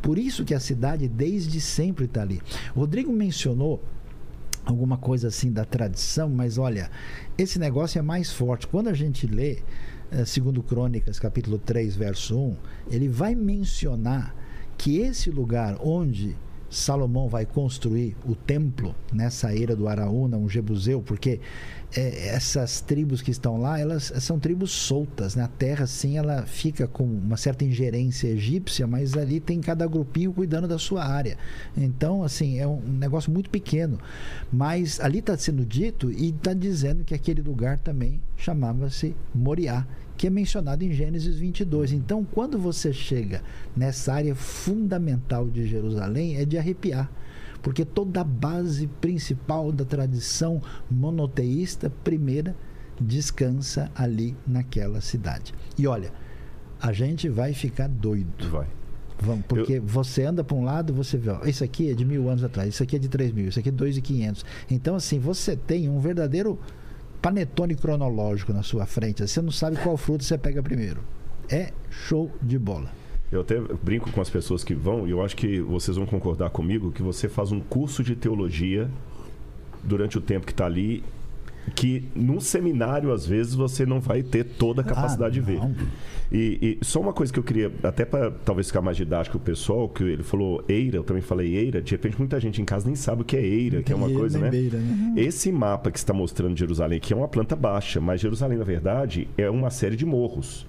Por 0.00 0.16
isso 0.16 0.44
que 0.44 0.54
a 0.54 0.60
cidade 0.60 1.08
desde 1.08 1.60
sempre 1.60 2.04
está 2.04 2.22
ali. 2.22 2.40
Rodrigo 2.72 3.12
mencionou 3.12 3.82
alguma 4.64 4.96
coisa 4.96 5.28
assim 5.28 5.50
da 5.50 5.64
tradição, 5.64 6.28
mas 6.28 6.58
olha, 6.58 6.90
esse 7.36 7.58
negócio 7.58 7.98
é 7.98 8.02
mais 8.02 8.32
forte. 8.32 8.66
Quando 8.66 8.88
a 8.88 8.94
gente 8.94 9.26
lê, 9.26 9.58
eh, 10.10 10.24
segundo 10.24 10.62
Crônicas, 10.62 11.18
capítulo 11.18 11.58
3, 11.58 11.96
verso 11.96 12.38
1, 12.38 12.56
ele 12.90 13.08
vai 13.08 13.34
mencionar 13.34 14.34
que 14.76 14.98
esse 14.98 15.30
lugar 15.30 15.76
onde 15.80 16.36
Salomão 16.72 17.28
vai 17.28 17.44
construir 17.44 18.16
o 18.24 18.34
templo 18.34 18.94
nessa 19.12 19.54
era 19.54 19.76
do 19.76 19.86
Araúna, 19.86 20.38
um 20.38 20.48
Jebuseu, 20.48 21.02
porque 21.02 21.38
eh, 21.94 22.28
essas 22.28 22.80
tribos 22.80 23.20
que 23.20 23.30
estão 23.30 23.60
lá, 23.60 23.78
elas 23.78 24.12
são 24.20 24.38
tribos 24.38 24.70
soltas, 24.70 25.34
né? 25.34 25.44
A 25.44 25.48
terra, 25.48 25.86
sim, 25.86 26.16
ela 26.16 26.42
fica 26.46 26.86
com 26.86 27.04
uma 27.04 27.36
certa 27.36 27.64
ingerência 27.64 28.28
egípcia, 28.28 28.86
mas 28.86 29.16
ali 29.16 29.40
tem 29.40 29.60
cada 29.60 29.86
grupinho 29.86 30.32
cuidando 30.32 30.66
da 30.66 30.78
sua 30.78 31.04
área. 31.04 31.36
Então, 31.76 32.22
assim, 32.22 32.58
é 32.58 32.66
um 32.66 32.80
negócio 32.80 33.30
muito 33.30 33.50
pequeno. 33.50 33.98
Mas 34.52 35.00
ali 35.00 35.18
está 35.18 35.36
sendo 35.36 35.64
dito 35.64 36.10
e 36.10 36.30
está 36.30 36.54
dizendo 36.54 37.04
que 37.04 37.14
aquele 37.14 37.42
lugar 37.42 37.78
também 37.78 38.20
chamava-se 38.36 39.14
Moriá, 39.34 39.86
que 40.16 40.26
é 40.26 40.30
mencionado 40.30 40.84
em 40.84 40.92
Gênesis 40.92 41.36
22. 41.36 41.92
Então, 41.92 42.24
quando 42.24 42.58
você 42.58 42.92
chega 42.92 43.42
nessa 43.76 44.14
área 44.14 44.34
fundamental 44.34 45.48
de 45.48 45.66
Jerusalém, 45.66 46.36
é 46.36 46.44
de 46.44 46.56
arrepiar 46.56 47.10
porque 47.62 47.84
toda 47.84 48.20
a 48.20 48.24
base 48.24 48.86
principal 49.00 49.70
da 49.72 49.84
tradição 49.84 50.60
monoteísta 50.90 51.88
primeira 52.02 52.54
descansa 53.00 53.90
ali 53.94 54.36
naquela 54.46 55.00
cidade. 55.00 55.54
E 55.78 55.86
olha, 55.86 56.12
a 56.80 56.92
gente 56.92 57.28
vai 57.28 57.54
ficar 57.54 57.88
doido. 57.88 58.50
Vai. 58.50 58.66
Vamos, 59.20 59.46
porque 59.46 59.78
você 59.78 60.24
anda 60.24 60.42
para 60.42 60.56
um 60.56 60.64
lado, 60.64 60.92
você 60.92 61.16
vê, 61.16 61.30
ó, 61.30 61.44
isso 61.44 61.62
aqui 61.62 61.88
é 61.88 61.94
de 61.94 62.04
mil 62.04 62.28
anos 62.28 62.42
atrás, 62.42 62.70
isso 62.70 62.82
aqui 62.82 62.96
é 62.96 62.98
de 62.98 63.08
três 63.08 63.30
mil, 63.30 63.46
isso 63.46 63.58
aqui 63.60 63.68
é 63.68 63.72
dois 63.72 63.96
e 63.96 64.02
quinhentos. 64.02 64.44
Então, 64.68 64.96
assim, 64.96 65.20
você 65.20 65.54
tem 65.54 65.88
um 65.88 66.00
verdadeiro 66.00 66.58
panetone 67.20 67.76
cronológico 67.76 68.52
na 68.52 68.64
sua 68.64 68.84
frente. 68.84 69.26
Você 69.26 69.40
não 69.40 69.52
sabe 69.52 69.76
qual 69.76 69.96
fruto 69.96 70.24
você 70.24 70.36
pega 70.36 70.60
primeiro. 70.60 71.04
É 71.48 71.72
show 71.88 72.32
de 72.42 72.58
bola. 72.58 72.90
Eu 73.32 73.40
até 73.40 73.58
brinco 73.82 74.12
com 74.12 74.20
as 74.20 74.28
pessoas 74.28 74.62
que 74.62 74.74
vão, 74.74 75.08
e 75.08 75.10
eu 75.10 75.24
acho 75.24 75.34
que 75.34 75.58
vocês 75.60 75.96
vão 75.96 76.04
concordar 76.04 76.50
comigo, 76.50 76.92
que 76.92 77.02
você 77.02 77.30
faz 77.30 77.50
um 77.50 77.60
curso 77.60 78.04
de 78.04 78.14
teologia 78.14 78.90
durante 79.82 80.18
o 80.18 80.20
tempo 80.20 80.44
que 80.44 80.52
está 80.52 80.66
ali, 80.66 81.02
que 81.74 82.04
num 82.14 82.40
seminário, 82.40 83.10
às 83.10 83.24
vezes, 83.24 83.54
você 83.54 83.86
não 83.86 84.00
vai 84.00 84.22
ter 84.22 84.44
toda 84.44 84.82
a 84.82 84.84
capacidade 84.84 85.38
Ah, 85.38 85.40
de 85.42 85.46
ver. 85.52 85.60
E, 86.30 86.78
e 86.80 86.84
só 86.84 87.00
uma 87.00 87.12
coisa 87.12 87.32
que 87.32 87.38
eu 87.38 87.42
queria, 87.42 87.72
até 87.82 88.04
para 88.04 88.30
talvez 88.30 88.66
ficar 88.66 88.82
mais 88.82 88.96
didático 88.96 89.38
o 89.38 89.40
pessoal, 89.40 89.88
que 89.88 90.02
ele 90.02 90.22
falou 90.22 90.62
eira, 90.68 90.96
eu 90.96 91.04
também 91.04 91.22
falei 91.22 91.54
eira, 91.54 91.80
de 91.80 91.92
repente 91.92 92.18
muita 92.18 92.38
gente 92.40 92.60
em 92.60 92.64
casa 92.64 92.86
nem 92.86 92.94
sabe 92.94 93.22
o 93.22 93.24
que 93.24 93.36
é 93.36 93.42
eira, 93.44 93.82
que 93.82 93.92
é 93.92 93.96
uma 93.96 94.10
coisa, 94.10 94.38
né? 94.38 94.50
beira, 94.50 94.78
né? 94.78 95.14
Esse 95.16 95.52
mapa 95.52 95.90
que 95.90 95.98
está 95.98 96.12
mostrando 96.12 96.58
Jerusalém 96.58 96.98
aqui 96.98 97.12
é 97.12 97.16
uma 97.16 97.28
planta 97.28 97.54
baixa, 97.56 98.00
mas 98.00 98.20
Jerusalém, 98.20 98.58
na 98.58 98.64
verdade, 98.64 99.28
é 99.38 99.48
uma 99.48 99.70
série 99.70 99.96
de 99.96 100.04
morros. 100.04 100.66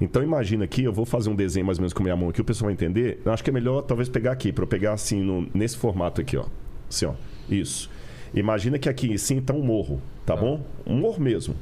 Então 0.00 0.22
imagina 0.22 0.64
aqui, 0.64 0.82
eu 0.84 0.92
vou 0.92 1.04
fazer 1.04 1.30
um 1.30 1.34
desenho 1.36 1.64
mais 1.66 1.78
ou 1.78 1.82
menos 1.82 1.92
com 1.92 2.02
a 2.02 2.04
minha 2.04 2.16
mão 2.16 2.28
aqui, 2.28 2.40
o 2.40 2.44
pessoal 2.44 2.66
vai 2.66 2.74
entender. 2.74 3.20
Eu 3.24 3.32
acho 3.32 3.42
que 3.44 3.50
é 3.50 3.52
melhor 3.52 3.82
talvez 3.82 4.08
pegar 4.08 4.32
aqui, 4.32 4.52
para 4.52 4.64
eu 4.64 4.68
pegar 4.68 4.92
assim, 4.92 5.20
no- 5.22 5.48
nesse 5.54 5.76
formato 5.76 6.20
aqui, 6.20 6.36
ó. 6.36 6.46
Assim, 6.88 7.06
ó. 7.06 7.14
Isso. 7.48 7.88
Imagina 8.34 8.78
que 8.78 8.88
aqui 8.88 9.16
sim 9.18 9.38
está 9.38 9.52
um 9.54 9.62
morro, 9.62 10.00
tá 10.26 10.34
bom? 10.34 10.64
Um 10.86 10.96
morro 10.96 11.20
mesmo. 11.22 11.54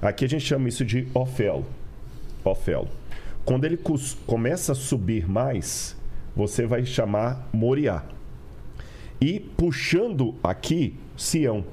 Aqui 0.00 0.24
a 0.24 0.28
gente 0.28 0.44
chama 0.44 0.68
isso 0.68 0.84
de 0.84 1.08
ofel. 1.14 1.64
Ofel. 2.44 2.88
Quando 3.44 3.64
ele 3.64 3.78
começa 4.26 4.72
a 4.72 4.74
subir 4.74 5.28
mais, 5.28 5.96
você 6.36 6.66
vai 6.66 6.84
chamar 6.84 7.48
Moriá. 7.52 8.04
E 9.20 9.40
puxando 9.40 10.34
aqui, 10.42 10.94
Sião. 11.16 11.64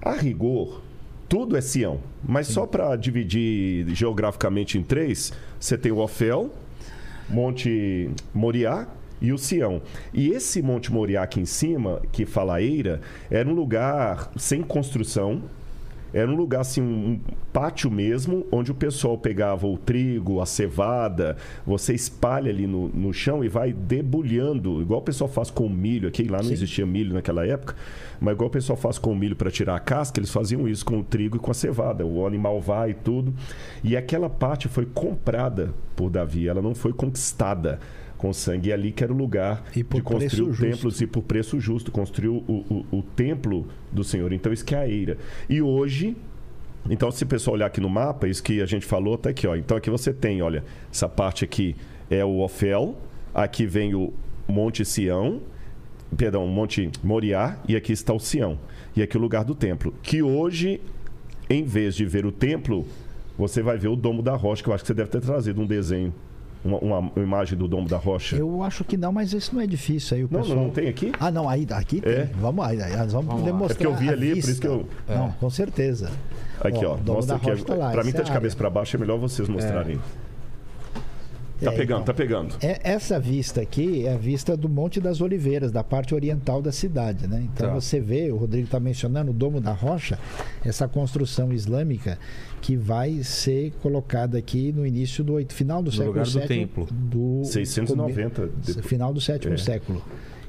A 0.00 0.12
rigor, 0.12 0.82
tudo 1.28 1.56
é 1.56 1.60
Sião. 1.60 2.00
Mas 2.26 2.46
só 2.46 2.66
para 2.66 2.96
dividir 2.96 3.88
geograficamente 3.94 4.78
em 4.78 4.82
três, 4.82 5.32
você 5.60 5.76
tem 5.76 5.92
o 5.92 5.98
Ofel, 5.98 6.50
Monte 7.28 8.10
Moriá 8.34 8.86
e 9.20 9.32
o 9.32 9.38
Sião. 9.38 9.82
E 10.12 10.30
esse 10.30 10.62
Monte 10.62 10.92
Moriá 10.92 11.22
aqui 11.22 11.40
em 11.40 11.46
cima, 11.46 12.00
que 12.10 12.24
fala 12.24 12.62
Eira, 12.62 13.00
era 13.30 13.48
um 13.48 13.52
lugar 13.52 14.30
sem 14.36 14.62
construção. 14.62 15.42
Era 16.12 16.30
um 16.30 16.36
lugar 16.36 16.60
assim, 16.60 16.80
um 16.80 17.20
pátio 17.52 17.90
mesmo, 17.90 18.46
onde 18.50 18.70
o 18.70 18.74
pessoal 18.74 19.18
pegava 19.18 19.66
o 19.66 19.76
trigo, 19.76 20.40
a 20.40 20.46
cevada, 20.46 21.36
você 21.66 21.94
espalha 21.94 22.50
ali 22.50 22.66
no, 22.66 22.88
no 22.88 23.12
chão 23.12 23.44
e 23.44 23.48
vai 23.48 23.72
debulhando, 23.72 24.80
igual 24.80 25.00
o 25.00 25.04
pessoal 25.04 25.28
faz 25.28 25.50
com 25.50 25.66
o 25.66 25.70
milho 25.70 26.08
aqui, 26.08 26.24
lá 26.24 26.38
não 26.38 26.44
Sim. 26.44 26.52
existia 26.52 26.86
milho 26.86 27.12
naquela 27.12 27.46
época, 27.46 27.74
mas 28.20 28.34
igual 28.34 28.48
o 28.48 28.52
pessoal 28.52 28.76
faz 28.76 28.98
com 28.98 29.12
o 29.12 29.16
milho 29.16 29.36
para 29.36 29.50
tirar 29.50 29.76
a 29.76 29.80
casca, 29.80 30.18
eles 30.18 30.30
faziam 30.30 30.66
isso 30.66 30.84
com 30.84 30.98
o 30.98 31.04
trigo 31.04 31.36
e 31.36 31.40
com 31.40 31.50
a 31.50 31.54
cevada. 31.54 32.04
O 32.04 32.26
animal 32.26 32.60
vai 32.60 32.90
e 32.90 32.94
tudo. 32.94 33.32
E 33.84 33.96
aquela 33.96 34.28
parte 34.28 34.68
foi 34.68 34.86
comprada 34.86 35.72
por 35.94 36.10
Davi, 36.10 36.48
ela 36.48 36.62
não 36.62 36.74
foi 36.74 36.92
conquistada 36.92 37.78
com 38.18 38.32
sangue. 38.32 38.68
E 38.68 38.72
ali 38.72 38.92
que 38.92 39.02
era 39.02 39.12
o 39.12 39.16
lugar 39.16 39.64
E 39.74 39.82
de 39.82 40.02
construir 40.02 40.28
preço 40.28 40.42
o 40.42 40.52
justo. 40.52 40.62
templo 40.62 40.92
e 41.00 41.06
por 41.06 41.22
preço 41.22 41.60
justo, 41.60 41.90
construiu 41.90 42.44
o, 42.46 42.84
o, 42.92 42.98
o 42.98 43.02
templo 43.02 43.66
do 43.90 44.04
Senhor. 44.04 44.32
Então, 44.32 44.52
isso 44.52 44.64
que 44.64 44.74
é 44.74 44.78
a 44.78 44.88
eira. 44.88 45.16
E 45.48 45.62
hoje, 45.62 46.16
então, 46.90 47.10
se 47.10 47.24
o 47.24 47.26
pessoal 47.26 47.54
olhar 47.54 47.66
aqui 47.66 47.80
no 47.80 47.88
mapa, 47.88 48.28
isso 48.28 48.42
que 48.42 48.60
a 48.60 48.66
gente 48.66 48.84
falou, 48.84 49.16
tá 49.16 49.30
aqui, 49.30 49.46
ó. 49.46 49.56
Então, 49.56 49.76
aqui 49.76 49.88
você 49.88 50.12
tem, 50.12 50.42
olha, 50.42 50.64
essa 50.92 51.08
parte 51.08 51.44
aqui 51.44 51.76
é 52.10 52.24
o 52.24 52.40
Ofel, 52.40 52.96
aqui 53.34 53.66
vem 53.66 53.94
o 53.94 54.12
Monte 54.46 54.84
Sião, 54.84 55.40
perdão, 56.16 56.44
o 56.44 56.48
Monte 56.48 56.90
Moriá, 57.02 57.58
e 57.68 57.76
aqui 57.76 57.92
está 57.92 58.12
o 58.12 58.18
Sião. 58.18 58.58
E 58.96 59.02
aqui 59.02 59.16
o 59.16 59.20
lugar 59.20 59.44
do 59.44 59.54
templo. 59.54 59.94
Que 60.02 60.22
hoje, 60.22 60.80
em 61.48 61.62
vez 61.64 61.94
de 61.94 62.04
ver 62.04 62.26
o 62.26 62.32
templo, 62.32 62.86
você 63.36 63.62
vai 63.62 63.78
ver 63.78 63.88
o 63.88 63.94
Domo 63.94 64.22
da 64.22 64.34
Rocha, 64.34 64.62
que 64.62 64.68
eu 64.68 64.74
acho 64.74 64.82
que 64.82 64.88
você 64.88 64.94
deve 64.94 65.10
ter 65.10 65.20
trazido 65.20 65.60
um 65.60 65.66
desenho, 65.66 66.12
uma, 66.64 66.78
uma- 66.78 67.12
imagem 67.16 67.56
do 67.58 67.66
Domo 67.68 67.88
da 67.88 67.96
Rocha. 67.96 68.36
Eu 68.36 68.62
acho 68.62 68.84
que 68.84 68.96
não, 68.96 69.12
mas 69.12 69.32
isso 69.32 69.54
não 69.54 69.62
é 69.62 69.66
difícil. 69.66 70.16
Aí 70.16 70.24
o 70.24 70.28
Não, 70.30 70.40
pessoal... 70.40 70.56
não, 70.58 70.64
não 70.66 70.70
tem 70.72 70.88
aqui? 70.88 71.12
Ah, 71.18 71.30
não, 71.30 71.48
aí 71.48 71.66
aqui 71.70 72.00
tem. 72.00 72.12
É? 72.12 72.30
Vamos 72.40 72.64
aí, 72.64 72.82
aí 72.82 72.96
nós 72.96 73.12
vamos, 73.12 73.42
demonstrar. 73.42 73.70
É 73.70 73.74
porque 73.74 73.86
eu 73.86 73.94
vi 73.94 74.08
ali, 74.08 74.28
por 74.28 74.34
vista. 74.36 74.50
isso 74.50 74.60
que 74.60 74.66
eu- 74.66 74.86
Não, 75.08 75.30
com 75.32 75.50
certeza. 75.50 76.10
Aqui, 76.60 76.84
ó. 76.84 76.96
Domo 76.96 77.14
mostra 77.18 77.34
da 77.36 77.40
aqui. 77.40 77.50
Rocha 77.50 77.64
tá 77.64 77.74
lá, 77.74 77.90
pra 77.92 78.02
mim 78.04 78.12
tá 78.12 78.18
é 78.18 78.22
de 78.22 78.30
a 78.30 78.34
cabeça 78.34 78.54
área. 78.54 78.58
pra 78.58 78.70
baixo, 78.70 78.96
é 78.96 79.00
melhor 79.00 79.18
vocês 79.18 79.48
mostrarem. 79.48 79.98
Tá 81.60 81.72
É, 81.72 81.76
pegando, 81.76 82.02
então. 82.02 82.04
tá 82.04 82.14
pegando. 82.14 82.54
É, 82.62 82.80
essa 82.84 83.18
vista 83.18 83.60
aqui 83.60 84.06
é 84.06 84.12
a 84.12 84.16
vista 84.16 84.56
do 84.56 84.68
Monte 84.68 85.00
das 85.00 85.20
Oliveiras, 85.20 85.72
da 85.72 85.82
parte 85.82 86.14
oriental 86.14 86.62
da 86.62 86.70
cidade, 86.70 87.26
né? 87.26 87.48
Então 87.52 87.68
Tá. 87.68 87.74
você 87.74 87.98
vê, 87.98 88.30
o 88.30 88.36
Rodrigo 88.36 88.66
está 88.66 88.78
mencionando 88.78 89.32
o 89.32 89.34
Domo 89.34 89.60
da 89.60 89.72
Rocha, 89.72 90.18
essa 90.64 90.86
construção 90.86 91.52
islâmica 91.52 92.16
que 92.60 92.76
vai 92.76 93.24
ser 93.24 93.72
colocada 93.82 94.38
aqui 94.38 94.70
no 94.72 94.86
início 94.86 95.24
do 95.24 95.32
oito- 95.32 95.52
final 95.52 95.82
do 95.82 95.86
No 95.86 95.92
século 95.92 96.08
lugar 96.10 96.24
do 96.26 96.38
VII, 96.38 96.46
templo. 96.48 96.86
do 96.90 97.42
690. 97.44 98.42
come- 98.42 98.52
depois. 98.64 98.86
final 98.86 99.12
do 99.12 99.20
sétimo 99.20 99.54
É. 99.54 99.58
século. 99.58 100.02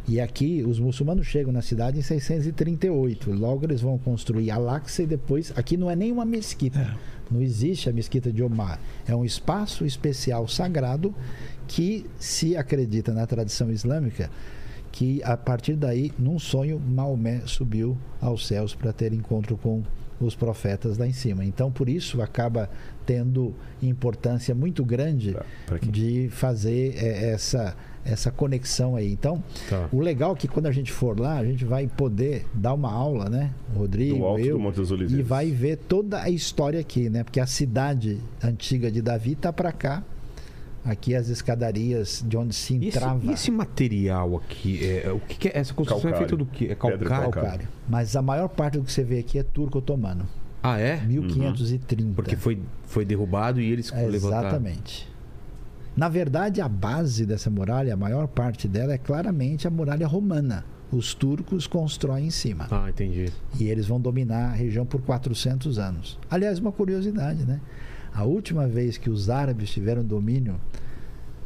E 0.08 0.20
aqui 0.20 0.64
os 0.68 0.80
muçulmanos 0.80 1.28
chegam 1.28 1.52
na 1.54 1.62
cidade 1.62 2.00
em 2.00 2.02
638. 2.02 3.32
Logo 3.32 3.66
eles 3.66 3.82
vão 3.82 3.98
construir 3.98 4.50
Al-Aqsa 4.50 5.04
e 5.04 5.06
depois 5.08 5.54
aqui 5.56 5.78
não 5.78 5.90
é 5.90 5.96
nem 5.96 6.12
uma 6.12 6.26
mesquita. 6.26 6.80
É. 6.80 6.96
Não 7.32 7.42
existe 7.42 7.88
a 7.90 7.94
mesquita 7.94 8.32
de 8.32 8.42
Omar. 8.42 8.80
É 9.08 9.16
um 9.16 9.24
espaço 9.24 9.86
especial 9.86 10.48
sagrado 10.48 11.14
que 11.68 12.06
se 12.20 12.58
acredita 12.58 13.14
na 13.14 13.28
tradição 13.28 13.70
islâmica 13.72 14.30
que 14.92 15.22
a 15.24 15.38
partir 15.38 15.76
daí, 15.76 16.12
num 16.18 16.40
sonho, 16.40 16.80
Maomé 16.80 17.42
subiu 17.46 17.96
aos 18.20 18.48
céus 18.48 18.74
para 18.74 18.92
ter 18.92 19.14
encontro 19.14 19.56
com 19.56 19.84
os 20.20 20.34
profetas 20.34 20.98
lá 20.98 21.06
em 21.06 21.14
cima. 21.14 21.46
Então, 21.46 21.72
por 21.72 21.88
isso, 21.88 22.20
acaba 22.24 22.68
tendo 23.06 23.54
importância 23.84 24.56
muito 24.56 24.84
grande 24.84 25.38
pra 25.68 25.78
quem- 25.78 25.92
de 25.92 26.28
fazer 26.32 26.96
é, 26.98 27.30
essa, 27.32 27.76
essa 28.06 28.32
conexão 28.32 28.96
aí. 28.96 29.12
Então, 29.12 29.44
Tá. 29.70 29.88
o 29.92 30.00
legal 30.00 30.34
é 30.34 30.36
que 30.36 30.48
quando 30.48 30.66
a 30.68 30.72
gente 30.72 30.92
for 30.92 31.20
lá, 31.20 31.38
a 31.38 31.46
gente 31.46 31.66
vai 31.66 31.88
poder 31.88 32.46
dar 32.54 32.74
uma 32.74 32.92
aula, 32.92 33.30
né? 33.30 33.52
O 33.76 33.80
Rodrigo, 33.80 34.18
Do 34.20 34.26
alto 34.26 34.42
eu, 34.46 34.58
do 34.58 34.64
Monte 34.64 34.76
das 34.80 35.12
e 35.12 35.22
vai 35.22 35.52
ver 35.52 35.78
toda 35.78 36.22
a 36.22 36.30
história 36.30 36.80
aqui, 36.80 37.10
né? 37.10 37.24
Porque 37.24 37.40
a 37.40 37.46
cidade 37.46 38.20
antiga 38.44 38.92
de 38.92 39.02
Davi 39.02 39.36
tá 39.36 39.52
para 39.54 39.72
cá. 39.72 40.04
Aqui 40.86 41.14
as 41.14 41.28
escadarias 41.28 42.24
de 42.26 42.38
onde 42.38 42.56
se 42.56 42.74
E 42.74 42.88
esse, 42.88 42.98
entrava 42.98 43.20
e 43.26 43.32
esse 43.32 43.52
material 43.52 44.38
aqui, 44.38 44.80
é, 44.84 45.12
o 45.12 45.20
que, 45.20 45.36
que 45.38 45.48
é? 45.50 45.58
Essa 45.58 45.74
construção 45.74 46.10
é 46.10 46.14
Calcário. 46.14 46.30
feita 46.30 46.38
do 46.38 46.46
quê? 46.50 46.68
É 46.72 46.76
calcário? 46.76 47.06
calcário. 47.06 47.32
calcário. 47.34 47.68
Mas 47.88 48.16
a 48.16 48.22
maior 48.22 48.48
parte 48.48 48.78
do 48.78 48.86
que 48.86 48.92
você 48.92 49.04
vê 49.04 49.20
aqui 49.20 49.38
é 49.38 49.44
turco 49.44 49.80
otomano, 49.80 50.26
Ah, 50.64 50.80
é? 50.80 50.98
1530. 51.06 52.14
Porque 52.16 52.38
foi, 52.38 52.60
foi 52.86 53.04
derrubado 53.04 53.60
e 53.60 53.70
eles 53.70 53.92
levantaram. 53.92 54.48
Exatamente. 54.48 55.09
Na 56.00 56.08
verdade, 56.08 56.62
a 56.62 56.70
base 56.70 57.26
dessa 57.26 57.50
muralha, 57.50 57.94
a 57.94 57.98
maior 57.98 58.26
parte 58.26 58.70
dela 58.70 58.94
é 58.94 58.98
claramente 58.98 59.68
a 59.68 59.70
muralha 59.70 60.08
romana. 60.08 60.64
Os 60.90 61.14
turcos 61.14 61.68
constroem 61.68 62.28
em 62.28 62.30
cima. 62.30 62.68
Ah, 62.72 62.90
entendi. 62.90 63.26
E 63.60 63.68
eles 63.68 63.86
vão 63.86 64.00
dominar 64.00 64.52
a 64.52 64.54
região 64.54 64.86
por 64.86 65.02
400 65.02 65.78
anos. 65.78 66.18
Aliás, 66.32 66.58
uma 66.58 66.72
curiosidade, 66.72 67.44
né? 67.44 67.60
A 68.14 68.24
última 68.24 68.66
vez 68.66 68.98
que 68.98 69.10
os 69.10 69.30
árabes 69.30 69.72
tiveram 69.72 70.02
domínio 70.02 70.56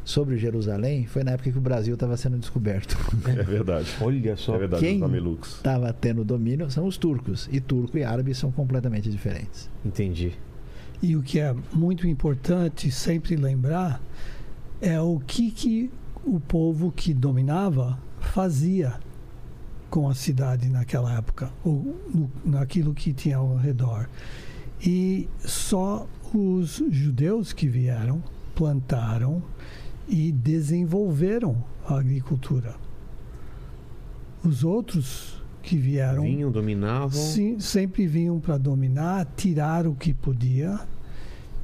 sobre 0.04 0.38
Jerusalém 0.38 1.04
foi 1.04 1.24
na 1.24 1.32
época 1.32 1.50
que 1.50 1.58
o 1.58 1.60
Brasil 1.60 1.94
estava 1.94 2.16
sendo 2.16 2.38
descoberto. 2.38 2.96
É 3.26 3.42
verdade. 3.42 3.88
Olha 4.00 4.36
só. 4.36 4.54
É 4.54 4.58
verdade, 4.58 4.84
Quem-. 4.84 5.02
Estava 5.42 5.92
tendo 5.92 6.24
domínio 6.24 6.70
são 6.70 6.86
os 6.86 6.96
turcos. 6.96 7.48
E 7.50 7.58
turco 7.58 7.98
e 7.98 8.04
árabe 8.04 8.32
são 8.32 8.52
completamente 8.52 9.10
diferentes. 9.10 9.68
Entendi. 9.84 10.32
E 11.02 11.16
o 11.16 11.22
que 11.22 11.40
é 11.40 11.52
muito 11.72 12.06
importante 12.06 12.88
sempre 12.92 13.34
lembrar 13.34 14.00
é 14.84 15.00
o 15.00 15.18
que, 15.18 15.50
que 15.50 15.90
o 16.26 16.38
povo 16.38 16.92
que 16.92 17.14
dominava 17.14 17.98
fazia 18.20 19.00
com 19.88 20.10
a 20.10 20.14
cidade 20.14 20.68
naquela 20.68 21.16
época, 21.16 21.50
ou 21.64 21.96
no, 22.14 22.30
naquilo 22.44 22.92
que 22.92 23.14
tinha 23.14 23.38
ao 23.38 23.56
redor. 23.56 24.10
E 24.84 25.26
só 25.38 26.06
os 26.34 26.82
judeus 26.90 27.54
que 27.54 27.66
vieram, 27.66 28.22
plantaram 28.54 29.42
e 30.06 30.30
desenvolveram 30.30 31.64
a 31.88 31.98
agricultura. 31.98 32.74
Os 34.44 34.64
outros 34.64 35.42
que 35.62 35.78
vieram 35.78 36.24
Vinham, 36.24 36.50
dominavam. 36.50 37.10
Sim, 37.10 37.58
sempre 37.58 38.06
vinham 38.06 38.38
para 38.38 38.58
dominar, 38.58 39.24
tirar 39.34 39.86
o 39.86 39.94
que 39.94 40.12
podia 40.12 40.78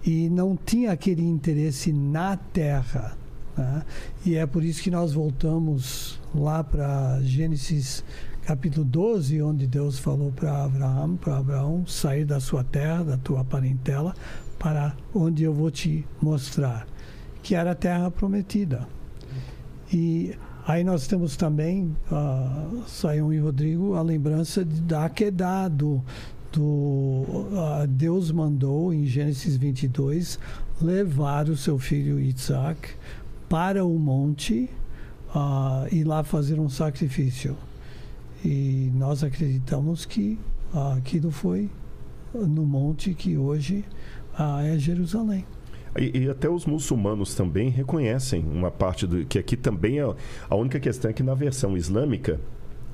e 0.04 0.28
não 0.30 0.56
tinha 0.56 0.92
aquele 0.92 1.22
interesse 1.22 1.92
na 1.92 2.36
terra. 2.36 3.16
né? 3.56 3.84
E 4.24 4.34
é 4.34 4.46
por 4.46 4.64
isso 4.64 4.82
que 4.82 4.90
nós 4.90 5.12
voltamos 5.12 6.20
lá 6.34 6.64
para 6.64 7.20
Gênesis 7.22 8.04
capítulo 8.42 8.84
12, 8.84 9.40
onde 9.42 9.66
Deus 9.66 9.98
falou 9.98 10.32
para 10.32 10.64
Abraão, 10.64 11.16
para 11.16 11.38
Abraão 11.38 11.86
sair 11.86 12.24
da 12.24 12.40
sua 12.40 12.64
terra, 12.64 13.04
da 13.04 13.16
tua 13.16 13.44
parentela, 13.44 14.14
para 14.58 14.96
onde 15.14 15.44
eu 15.44 15.54
vou 15.54 15.70
te 15.70 16.04
mostrar, 16.20 16.86
que 17.42 17.54
era 17.54 17.72
a 17.72 17.74
terra 17.74 18.10
prometida. 18.10 18.88
E 19.92 20.34
aí 20.66 20.82
nós 20.82 21.06
temos 21.06 21.36
também, 21.36 21.96
uh, 22.10 22.82
Saião 22.86 23.32
e 23.32 23.38
Rodrigo, 23.38 23.94
a 23.94 24.02
lembrança 24.02 24.64
de, 24.64 24.80
da 24.80 25.04
Aquedá, 25.04 25.68
do, 25.68 26.02
do 26.52 27.46
ah, 27.56 27.86
Deus 27.88 28.30
mandou 28.30 28.92
em 28.92 29.06
Gênesis 29.06 29.56
22 29.56 30.38
levar 30.80 31.48
o 31.48 31.56
seu 31.56 31.78
filho 31.78 32.18
Isaac 32.18 32.90
para 33.48 33.84
o 33.84 33.98
monte 33.98 34.70
ah, 35.34 35.86
e 35.90 36.04
lá 36.04 36.22
fazer 36.22 36.58
um 36.58 36.68
sacrifício. 36.68 37.56
E 38.44 38.90
nós 38.94 39.22
acreditamos 39.22 40.04
que 40.04 40.38
ah, 40.74 40.94
aquilo 40.96 41.30
foi 41.30 41.68
no 42.32 42.64
monte 42.64 43.14
que 43.14 43.36
hoje 43.36 43.84
ah, 44.38 44.62
é 44.64 44.78
Jerusalém. 44.78 45.44
E, 45.98 46.20
e 46.20 46.30
até 46.30 46.48
os 46.48 46.66
muçulmanos 46.66 47.34
também 47.34 47.68
reconhecem 47.68 48.44
uma 48.44 48.70
parte 48.70 49.06
do. 49.06 49.24
que 49.24 49.38
aqui 49.38 49.56
também 49.56 49.98
é. 49.98 50.14
A 50.48 50.54
única 50.54 50.78
questão 50.78 51.10
é 51.10 51.14
que 51.14 51.22
na 51.22 51.34
versão 51.34 51.76
islâmica 51.76 52.40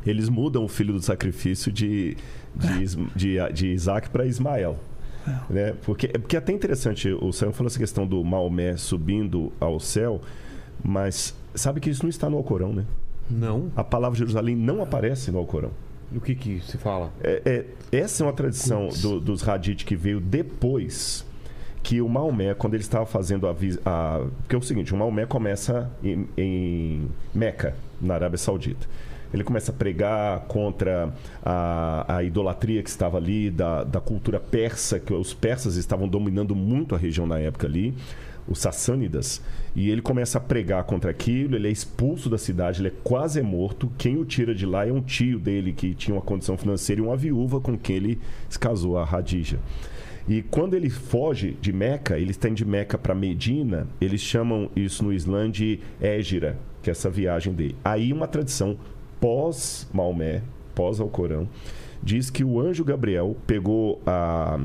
eles 0.07 0.29
mudam 0.29 0.65
o 0.65 0.69
filho 0.69 0.93
do 0.93 1.03
sacrifício 1.03 1.71
de, 1.73 2.17
de, 2.55 2.83
Is- 2.83 2.99
de, 3.15 3.37
de 3.53 3.67
Isaac 3.69 4.09
para 4.11 4.25
Ismael. 4.27 4.79
Né? 5.51 5.75
Porque, 5.85 6.07
porque 6.09 6.37
é 6.37 6.39
até 6.39 6.53
interessante, 6.53 7.09
o 7.11 7.33
Sam 7.33 7.51
falou 7.53 7.67
essa 7.69 7.79
questão 7.79 8.07
do 8.07 8.23
Maomé 8.23 8.77
subindo 8.77 9.53
ao 9.59 9.81
céu, 9.81 10.21
mas 10.85 11.35
sabe 11.55 11.81
que 11.81 11.91
isso 11.91 12.03
não 12.05 12.11
está 12.11 12.31
no 12.31 12.37
Alcorão, 12.37 12.73
né? 12.73 12.85
Não. 13.29 13.73
A 13.75 13.83
palavra 13.83 14.17
Jerusalém 14.17 14.55
não 14.55 14.81
aparece 14.83 15.33
no 15.33 15.39
Alcorão. 15.39 15.71
O 16.15 16.21
que 16.21 16.37
que 16.37 16.61
se 16.61 16.79
fala? 16.79 17.13
É, 17.21 17.43
é- 17.91 17.99
essa 17.99 18.23
é 18.23 18.27
uma 18.27 18.33
tradição 18.33 18.89
do- 19.03 19.21
dos 19.21 19.47
Hadith 19.47 19.85
que 19.85 19.97
veio 19.97 20.21
depois 20.21 21.27
que 21.83 22.01
o 22.01 22.09
Maomé, 22.09 22.55
quando 22.55 22.75
ele 22.75 22.83
estava 22.85 23.05
fazendo 23.07 23.49
a, 23.49 23.55
a. 23.85 24.27
Porque 24.43 24.55
é 24.55 24.59
o 24.59 24.63
seguinte: 24.63 24.95
o 24.95 24.97
Maomé 24.97 25.27
começa 25.27 25.91
em, 26.05 26.29
em 26.37 27.09
Meca, 27.35 27.75
na 28.01 28.15
Arábia 28.15 28.39
Saudita. 28.39 28.87
Ele 29.33 29.45
começa 29.45 29.73
a 29.73 29.75
pregar 29.75 30.41
contra 30.43 31.13
a, 31.43 32.17
a 32.17 32.23
idolatria 32.23 32.83
que 32.83 32.89
estava 32.89 33.17
ali, 33.17 33.51
da, 33.51 33.85
da 33.85 34.01
cultura 34.01 34.41
persa, 34.41 34.99
que 34.99 35.13
os 35.13 35.35
persas 35.35 35.77
estavam 35.77 36.09
dominando 36.09 36.55
muito 36.55 36.95
a 36.95 36.99
região 36.99 37.27
na 37.27 37.39
época 37.39 37.67
ali, 37.67 37.95
os 38.49 38.59
sassânidas. 38.59 39.43
E 39.75 39.91
ele 39.91 40.01
começa 40.01 40.39
a 40.39 40.41
pregar 40.41 40.85
contra 40.85 41.11
aquilo, 41.11 41.57
ele 41.57 41.69
é 41.69 41.71
expulso 41.71 42.31
da 42.31 42.39
cidade, 42.39 42.81
ele 42.81 42.89
é 42.89 42.93
quase 43.03 43.43
morto. 43.43 43.91
Quem 43.99 44.17
o 44.17 44.25
tira 44.25 44.55
de 44.55 44.65
lá 44.65 44.87
é 44.87 44.93
um 44.93 45.03
tio 45.03 45.39
dele 45.39 45.73
que 45.73 45.95
tinha 45.95 46.15
uma 46.15 46.23
condição 46.23 46.57
financeira 46.57 47.01
e 47.01 47.05
uma 47.05 47.17
viúva 47.17 47.61
com 47.61 47.77
quem 47.77 47.97
ele 47.97 48.21
se 48.49 48.59
casou, 48.59 48.97
a 48.97 49.05
Radija. 49.05 49.59
E 50.29 50.43
quando 50.43 50.75
ele 50.75 50.91
foge 50.91 51.57
de 51.61 51.73
Meca, 51.73 52.19
eles 52.19 52.37
têm 52.37 52.53
de 52.53 52.65
Meca 52.65 52.99
para 52.99 53.15
Medina, 53.15 53.87
eles 54.01 54.21
chamam 54.21 54.69
isso 54.75 55.05
no 55.05 55.13
Islã 55.13 55.49
de 55.49 55.79
Égira, 56.01 56.59
que 56.83 56.91
é 56.91 56.93
essa 56.93 57.09
viagem 57.09 57.53
dele. 57.53 57.77
Aí 57.85 58.13
uma 58.13 58.27
tradição 58.27 58.77
pós-Maomé, 59.21 60.43
pós-Alcorão, 60.75 61.49
diz 62.03 62.31
que 62.31 62.45
o 62.45 62.61
anjo 62.61 62.85
Gabriel 62.85 63.37
pegou 63.47 64.01
a, 64.07 64.59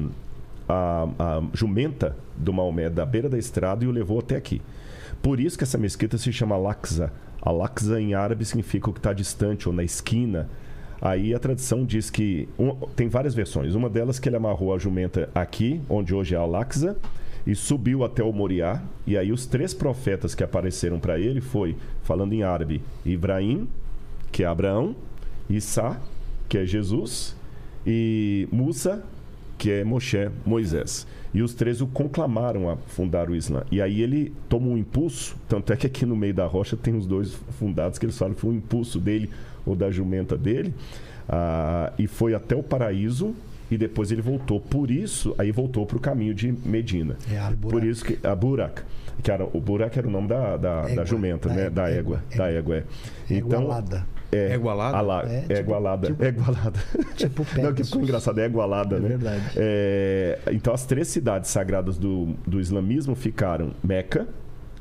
a, 0.67 1.07
a 1.19 1.43
jumenta 1.53 2.15
do 2.37 2.51
Maomé 2.53 2.89
da 2.89 3.05
beira 3.05 3.29
da 3.29 3.37
estrada 3.37 3.83
e 3.83 3.87
o 3.87 3.91
levou 3.91 4.19
até 4.19 4.35
aqui. 4.35 4.61
Por 5.21 5.39
isso 5.39 5.57
que 5.57 5.63
essa 5.63 5.77
mesquita 5.77 6.17
se 6.17 6.31
chama 6.33 6.55
Al-Aqsa. 6.55 7.11
Al-Aqsa 7.41 7.99
em 8.01 8.13
árabe 8.13 8.45
significa 8.45 8.89
o 8.89 8.93
que 8.93 8.99
está 8.99 9.13
distante 9.13 9.67
ou 9.67 9.73
na 9.73 9.83
esquina. 9.83 10.49
Aí 11.01 11.33
a 11.33 11.39
tradição 11.39 11.83
diz 11.83 12.09
que 12.09 12.47
um- 12.59 12.75
tem 12.95 13.07
várias 13.07 13.33
versões. 13.33 13.73
Uma 13.75 13.89
delas 13.89 14.19
que 14.19 14.29
ele 14.29 14.35
amarrou 14.35 14.73
a 14.73 14.77
jumenta 14.77 15.29
aqui, 15.33 15.81
onde 15.89 16.13
hoje 16.13 16.35
é 16.35 16.37
Al-Aqsa, 16.37 16.95
e 17.45 17.55
subiu 17.55 18.03
até 18.03 18.23
o 18.23 18.31
Moriá. 18.31 18.81
E 19.07 19.17
aí 19.17 19.31
os 19.31 19.47
três 19.47 19.73
profetas 19.73 20.35
que 20.35 20.43
apareceram 20.43 20.99
para 20.99 21.19
ele 21.19 21.41
foi, 21.41 21.75
falando 22.03 22.33
em 22.33 22.43
árabe, 22.43 22.81
Ibrahim, 23.03 23.67
que 24.31 24.43
é 24.43 24.45
Abraão, 24.47 24.95
Issa, 25.49 25.99
que 26.47 26.57
é 26.57 26.65
Jesus, 26.65 27.35
e 27.85 28.47
Musa, 28.51 29.03
que 29.57 29.71
é 29.71 29.83
Moshe, 29.83 30.29
Moisés. 30.45 31.05
E 31.33 31.41
os 31.41 31.53
três 31.53 31.81
o 31.81 31.87
conclamaram 31.87 32.69
a 32.69 32.75
fundar 32.75 33.29
o 33.29 33.35
Islã. 33.35 33.63
E 33.71 33.81
aí 33.81 34.01
ele 34.01 34.33
toma 34.49 34.67
um 34.67 34.77
impulso, 34.77 35.35
tanto 35.47 35.71
é 35.71 35.75
que 35.75 35.87
aqui 35.87 36.05
no 36.05 36.15
meio 36.15 36.33
da 36.33 36.45
rocha 36.45 36.75
tem 36.75 36.95
os 36.95 37.05
dois 37.05 37.33
fundados 37.59 37.97
que 37.97 38.05
eles 38.05 38.17
falam 38.17 38.33
que 38.33 38.41
foi 38.41 38.51
um 38.51 38.55
impulso 38.55 38.99
dele 38.99 39.29
ou 39.65 39.75
da 39.75 39.89
jumenta 39.91 40.37
dele, 40.37 40.73
ah, 41.29 41.93
e 41.97 42.07
foi 42.07 42.33
até 42.33 42.55
o 42.55 42.63
paraíso 42.63 43.33
e 43.69 43.77
depois 43.77 44.11
ele 44.11 44.21
voltou. 44.21 44.59
Por 44.59 44.91
isso, 44.91 45.33
aí 45.37 45.51
voltou 45.51 45.85
para 45.85 45.97
o 45.97 45.99
caminho 45.99 46.33
de 46.33 46.51
Medina. 46.51 47.15
É 47.31 47.37
Al-Burak. 47.37 47.71
Por 47.71 47.83
isso 47.87 48.03
que 48.03 48.27
a 48.27 48.35
Burak, 48.35 48.81
que 49.23 49.31
era, 49.31 49.45
o 49.45 49.61
Burak 49.61 49.97
era 49.97 50.07
o 50.07 50.11
nome 50.11 50.27
da, 50.27 50.57
da, 50.57 50.81
da 50.81 50.89
Égua, 50.89 51.05
jumenta, 51.05 51.47
da 51.47 51.55
né? 51.55 51.61
égua, 51.67 51.75
Da 51.75 51.89
égua, 51.89 52.23
égua, 52.29 52.37
da 52.37 52.51
égua, 52.51 52.75
é. 52.77 52.83
Então, 53.29 53.61
Igualada. 53.61 54.05
É, 54.31 54.51
É 54.51 54.55
igualada? 54.55 54.97
Alá, 54.97 55.23
É, 55.27 55.35
é, 55.37 55.41
tipo- 55.41 55.53
igualada. 55.59 56.07
tipo- 56.07 56.23
é 56.23 56.27
igualada. 56.29 56.79
Tipo 57.15 57.41
Não, 57.43 57.45
que 57.45 57.55
Pegasus. 57.55 57.87
ficou 57.89 58.01
engraçado, 58.03 58.39
é 58.39 58.45
igualada, 58.45 58.95
É 58.97 58.99
né? 58.99 59.07
verdade. 59.09 59.43
É, 59.57 60.39
então, 60.51 60.73
as 60.73 60.85
três 60.85 61.07
cidades 61.07 61.49
sagradas 61.49 61.97
do, 61.97 62.27
do 62.47 62.59
islamismo 62.59 63.15
ficaram 63.15 63.71
Meca, 63.83 64.27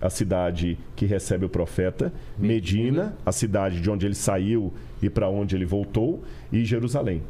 a 0.01 0.09
cidade 0.09 0.79
que 0.97 1.05
recebe 1.05 1.45
o 1.45 1.49
profeta, 1.49 2.13
Medina, 2.39 3.15
a 3.27 3.33
cidade 3.33 3.81
de 3.81 3.91
onde 3.91 4.07
ele 4.07 4.15
saiu 4.15 4.73
e 5.03 5.11
para 5.11 5.29
onde 5.29 5.55
ele 5.55 5.67
voltou, 5.67 6.23
e 6.51 6.65
Jerusalém. 6.65 7.23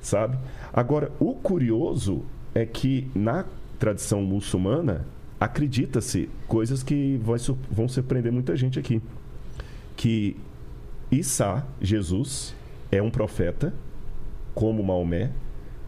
Sabe? 0.00 0.38
Agora, 0.72 1.10
o 1.20 1.34
curioso 1.34 2.22
é 2.54 2.64
que 2.64 3.06
na 3.14 3.44
tradição 3.78 4.22
muçulmana 4.22 5.04
acredita-se 5.38 6.28
coisas 6.48 6.82
que 6.82 7.20
vão 7.70 7.86
surpreender 7.88 8.32
muita 8.32 8.56
gente 8.56 8.78
aqui. 8.78 9.02
Que 9.96 10.36
Isa, 11.10 11.66
Jesus, 11.80 12.54
é 12.90 13.02
um 13.02 13.10
profeta, 13.10 13.74
como 14.54 14.82
Maomé, 14.82 15.30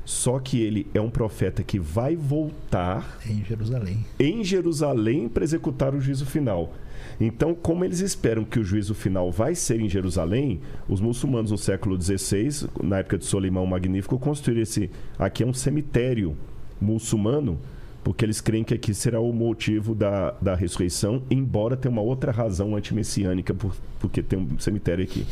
só 0.05 0.41
que 0.41 0.61
ele 0.61 0.87
é 0.93 1.01
um 1.01 1.11
profeta 1.11 1.63
que 1.63 1.79
vai 1.79 2.17
voltar 2.17 3.19
Em 3.25 3.45
Jerusalém. 3.45 4.05
em 4.19 4.43
Jerusalém 4.43 5.29
para 5.29 5.45
executar 5.45 5.95
o 5.95 6.01
juízo 6.01 6.27
final. 6.27 6.73
Então, 7.21 7.55
como 7.55 7.85
eles 7.85 8.01
esperam 8.01 8.45
que 8.45 8.59
o 8.59 8.65
juízo 8.65 8.95
final 8.95 9.31
vai 9.31 9.55
ser 9.55 9.81
em 9.81 9.89
Jerusalém, 9.89 10.61
os 10.89 11.01
muçulmanos 11.01 11.53
no 11.53 11.59
século 11.59 12.01
XVI, 12.01 12.69
na 12.83 12.99
época 12.99 13.19
de 13.19 13.25
Solimão 13.25 13.65
Magnífico, 13.65 14.19
construíram 14.19 14.63
esse. 14.63 14.91
Aqui 15.19 15.45
é 15.45 15.47
um 15.47 15.55
cemitério 15.55 16.37
muçulmano, 16.81 17.61
porque 18.05 18.25
eles 18.25 18.41
creem 18.41 18.65
que 18.65 18.75
aqui 18.75 18.93
será 18.93 19.21
o 19.21 19.33
motivo 19.33 19.95
da, 19.95 20.33
da 20.41 20.55
ressurreição, 20.55 21.23
embora 21.31 21.77
tenha 21.77 21.93
uma 21.93 22.03
outra 22.03 22.33
razão 22.33 22.75
antimessiânica, 22.75 23.55
por, 23.55 23.75
porque 24.01 24.23
tem 24.23 24.39
um 24.39 24.59
cemitério 24.59 25.05
aqui. 25.05 25.27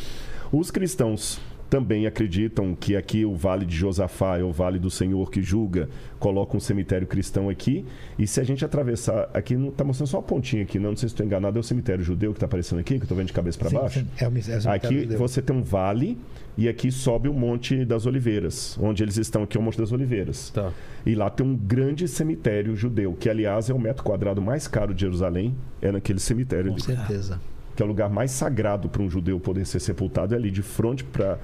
Os 0.52 0.70
cristãos 0.70 1.40
também 1.70 2.04
acreditam 2.04 2.74
que 2.74 2.96
aqui 2.96 3.24
o 3.24 3.34
Vale 3.34 3.64
de 3.64 3.76
Josafá 3.76 4.38
é 4.38 4.42
o 4.42 4.50
Vale 4.50 4.78
do 4.78 4.90
Senhor 4.90 5.30
que 5.30 5.40
julga, 5.40 5.88
coloca 6.18 6.56
um 6.56 6.60
cemitério 6.60 7.06
cristão 7.06 7.48
aqui. 7.48 7.86
E 8.18 8.26
se 8.26 8.40
a 8.40 8.44
gente 8.44 8.64
atravessar, 8.64 9.30
aqui 9.32 9.56
não 9.56 9.68
está 9.68 9.84
mostrando 9.84 10.08
só 10.08 10.18
uma 10.18 10.24
pontinha 10.24 10.64
aqui, 10.64 10.80
não, 10.80 10.90
não 10.90 10.96
sei 10.96 11.08
se 11.08 11.14
estou 11.14 11.24
enganado, 11.24 11.56
é 11.56 11.60
o 11.60 11.62
cemitério 11.62 12.02
judeu 12.04 12.32
que 12.32 12.38
está 12.38 12.46
aparecendo 12.46 12.80
aqui, 12.80 12.94
que 12.94 13.00
eu 13.00 13.04
estou 13.04 13.16
vendo 13.16 13.28
de 13.28 13.32
cabeça 13.32 13.56
para 13.56 13.70
baixo. 13.70 14.00
sim. 14.00 14.06
É 14.18 14.26
o, 14.26 14.36
é 14.36 14.38
o 14.38 14.42
cemitério 14.42 14.70
Aqui 14.72 15.00
judeu. 15.02 15.18
você 15.18 15.40
tem 15.40 15.54
um 15.56 15.62
vale 15.62 16.18
e 16.58 16.68
aqui 16.68 16.90
sobe 16.90 17.28
o 17.28 17.32
Monte 17.32 17.84
das 17.84 18.04
Oliveiras, 18.04 18.76
onde 18.82 19.04
eles 19.04 19.16
estão 19.16 19.44
aqui 19.44 19.56
é 19.56 19.60
o 19.60 19.62
Monte 19.62 19.78
das 19.78 19.92
Oliveiras. 19.92 20.50
Tá. 20.50 20.72
E 21.06 21.14
lá 21.14 21.30
tem 21.30 21.46
um 21.46 21.56
grande 21.56 22.08
cemitério 22.08 22.74
judeu, 22.74 23.14
que 23.14 23.30
aliás 23.30 23.70
é 23.70 23.74
o 23.74 23.78
metro 23.78 24.02
quadrado 24.02 24.42
mais 24.42 24.66
caro 24.66 24.92
de 24.92 25.02
Jerusalém, 25.02 25.54
é 25.80 25.92
naquele 25.92 26.18
cemitério 26.18 26.66
Com 26.66 26.74
ali, 26.74 26.82
certeza. 26.82 27.40
Que 27.80 27.82
é 27.82 27.86
o 27.86 27.88
lugar 27.88 28.10
mais 28.10 28.30
sagrado 28.30 28.90
para 28.90 29.00
um 29.00 29.08
judeu 29.08 29.40
poder 29.40 29.64
ser 29.64 29.80
sepultado, 29.80 30.34
é 30.34 30.36
ali 30.36 30.50
de 30.50 30.60
frente 30.60 31.02
para 31.02 31.38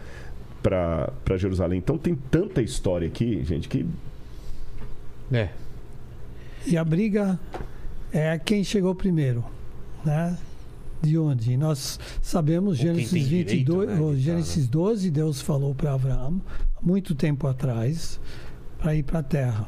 para 0.62 1.36
Jerusalém. 1.38 1.78
Então 1.78 1.96
tem 1.96 2.14
tanta 2.14 2.60
história 2.60 3.08
aqui, 3.08 3.42
gente, 3.42 3.66
que 3.70 3.86
É. 5.32 5.48
E 6.66 6.76
a 6.76 6.84
briga 6.84 7.40
é 8.12 8.38
quem 8.38 8.62
chegou 8.62 8.94
primeiro, 8.94 9.42
né? 10.04 10.36
De 11.00 11.16
onde? 11.16 11.56
Nós 11.56 11.98
sabemos, 12.20 12.76
Gênesis, 12.76 13.10
tem 13.10 13.24
direito, 13.24 13.50
22, 13.52 13.88
né, 13.88 14.16
Gênesis 14.16 14.68
12, 14.68 15.10
Deus 15.10 15.40
falou 15.40 15.74
para 15.74 15.94
Abraão, 15.94 16.42
há 16.76 16.82
muito 16.82 17.14
tempo 17.14 17.46
atrás, 17.46 18.20
para 18.78 18.94
ir 18.94 19.04
para 19.04 19.20
a 19.20 19.22
terra. 19.22 19.66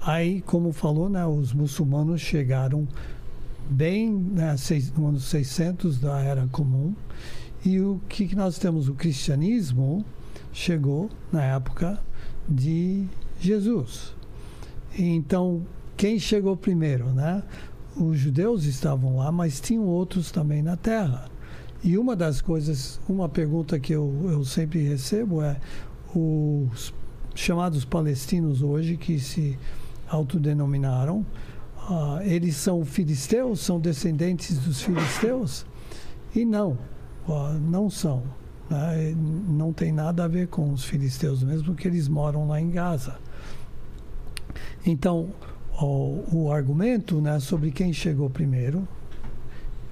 Aí, 0.00 0.40
como 0.42 0.72
falou, 0.72 1.08
né, 1.08 1.26
os 1.26 1.52
muçulmanos 1.52 2.20
chegaram 2.20 2.86
bem 3.70 4.10
né, 4.12 4.56
seis- 4.56 4.92
no 4.92 5.06
ano 5.08 5.20
600 5.20 5.98
da 5.98 6.20
Era 6.20 6.46
Comum. 6.48 6.94
E 7.64 7.78
o 7.80 8.00
que, 8.08 8.26
que 8.26 8.34
nós 8.36 8.58
temos? 8.58 8.88
O 8.88 8.94
cristianismo 8.94 10.04
chegou 10.52 11.10
na 11.32 11.42
época 11.44 12.00
de 12.48 13.04
Jesus. 13.40 14.14
Então, 14.98 15.62
quem 15.96 16.18
chegou 16.18 16.56
primeiro, 16.56 17.06
né? 17.12 17.42
Os 17.96 18.18
judeus 18.18 18.64
estavam 18.64 19.16
lá, 19.16 19.30
mas 19.30 19.60
tinham 19.60 19.84
outros 19.84 20.30
também 20.30 20.62
na 20.62 20.76
terra. 20.76 21.26
E 21.82 21.96
uma 21.96 22.14
das 22.16 22.40
coisas, 22.40 23.00
uma 23.08 23.28
pergunta 23.28 23.78
que 23.78 23.92
eu, 23.92 24.12
eu 24.24 24.44
sempre 24.44 24.80
recebo 24.82 25.42
é 25.42 25.56
os 26.14 26.92
chamados 27.34 27.84
palestinos 27.84 28.62
hoje 28.62 28.96
que 28.96 29.18
se 29.18 29.58
autodenominaram, 30.08 31.24
ah, 31.90 32.20
eles 32.22 32.54
são 32.54 32.84
filisteus, 32.84 33.58
são 33.58 33.80
descendentes 33.80 34.56
dos 34.58 34.80
filisteus? 34.80 35.66
E 36.32 36.44
não, 36.44 36.78
ah, 37.28 37.58
não 37.60 37.90
são. 37.90 38.22
né? 38.70 39.12
Não 39.48 39.72
tem 39.72 39.90
nada 39.90 40.24
a 40.24 40.28
ver 40.28 40.46
com 40.46 40.72
os 40.72 40.84
filisteus, 40.84 41.42
mesmo 41.42 41.74
que 41.74 41.88
eles 41.88 42.06
moram 42.06 42.46
lá 42.46 42.60
em 42.60 42.70
Gaza. 42.70 43.18
Então, 44.86 45.30
o, 45.80 46.24
o 46.32 46.52
argumento 46.52 47.20
né, 47.20 47.40
sobre 47.40 47.72
quem 47.72 47.92
chegou 47.92 48.30
primeiro 48.30 48.86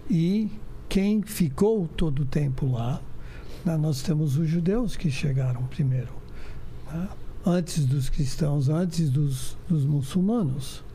e 0.08 0.48
quem 0.88 1.20
ficou 1.20 1.88
todo 1.88 2.20
o 2.20 2.24
tempo 2.24 2.70
lá, 2.70 3.02
né, 3.64 3.76
nós 3.76 4.02
temos 4.02 4.36
os 4.36 4.48
judeus 4.48 4.96
que 4.96 5.10
chegaram 5.10 5.64
primeiro, 5.64 6.12
né, 6.92 7.08
antes 7.44 7.84
dos 7.84 8.08
cristãos, 8.08 8.68
antes 8.68 9.10
dos, 9.10 9.56
dos 9.68 9.84
muçulmanos. 9.84 10.86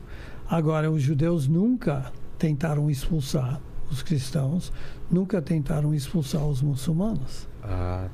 Agora, 0.48 0.90
os 0.90 1.02
judeus 1.02 1.48
nunca 1.48 2.12
tentaram 2.38 2.90
expulsar 2.90 3.60
os 3.90 4.02
cristãos, 4.02 4.72
nunca 5.10 5.40
tentaram 5.40 5.94
expulsar 5.94 6.44
os 6.46 6.60
muçulmanos. 6.60 7.48
Ah, 7.62 8.08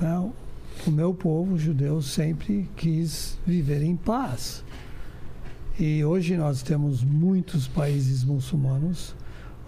né? 0.00 0.32
O 0.86 0.90
meu 0.90 1.14
povo 1.14 1.56
judeu 1.58 2.02
sempre 2.02 2.68
quis 2.76 3.38
viver 3.46 3.82
em 3.82 3.96
paz. 3.96 4.64
E 5.78 6.04
hoje 6.04 6.36
nós 6.36 6.62
temos 6.62 7.02
muitos 7.02 7.66
países 7.66 8.22
muçulmanos, 8.22 9.14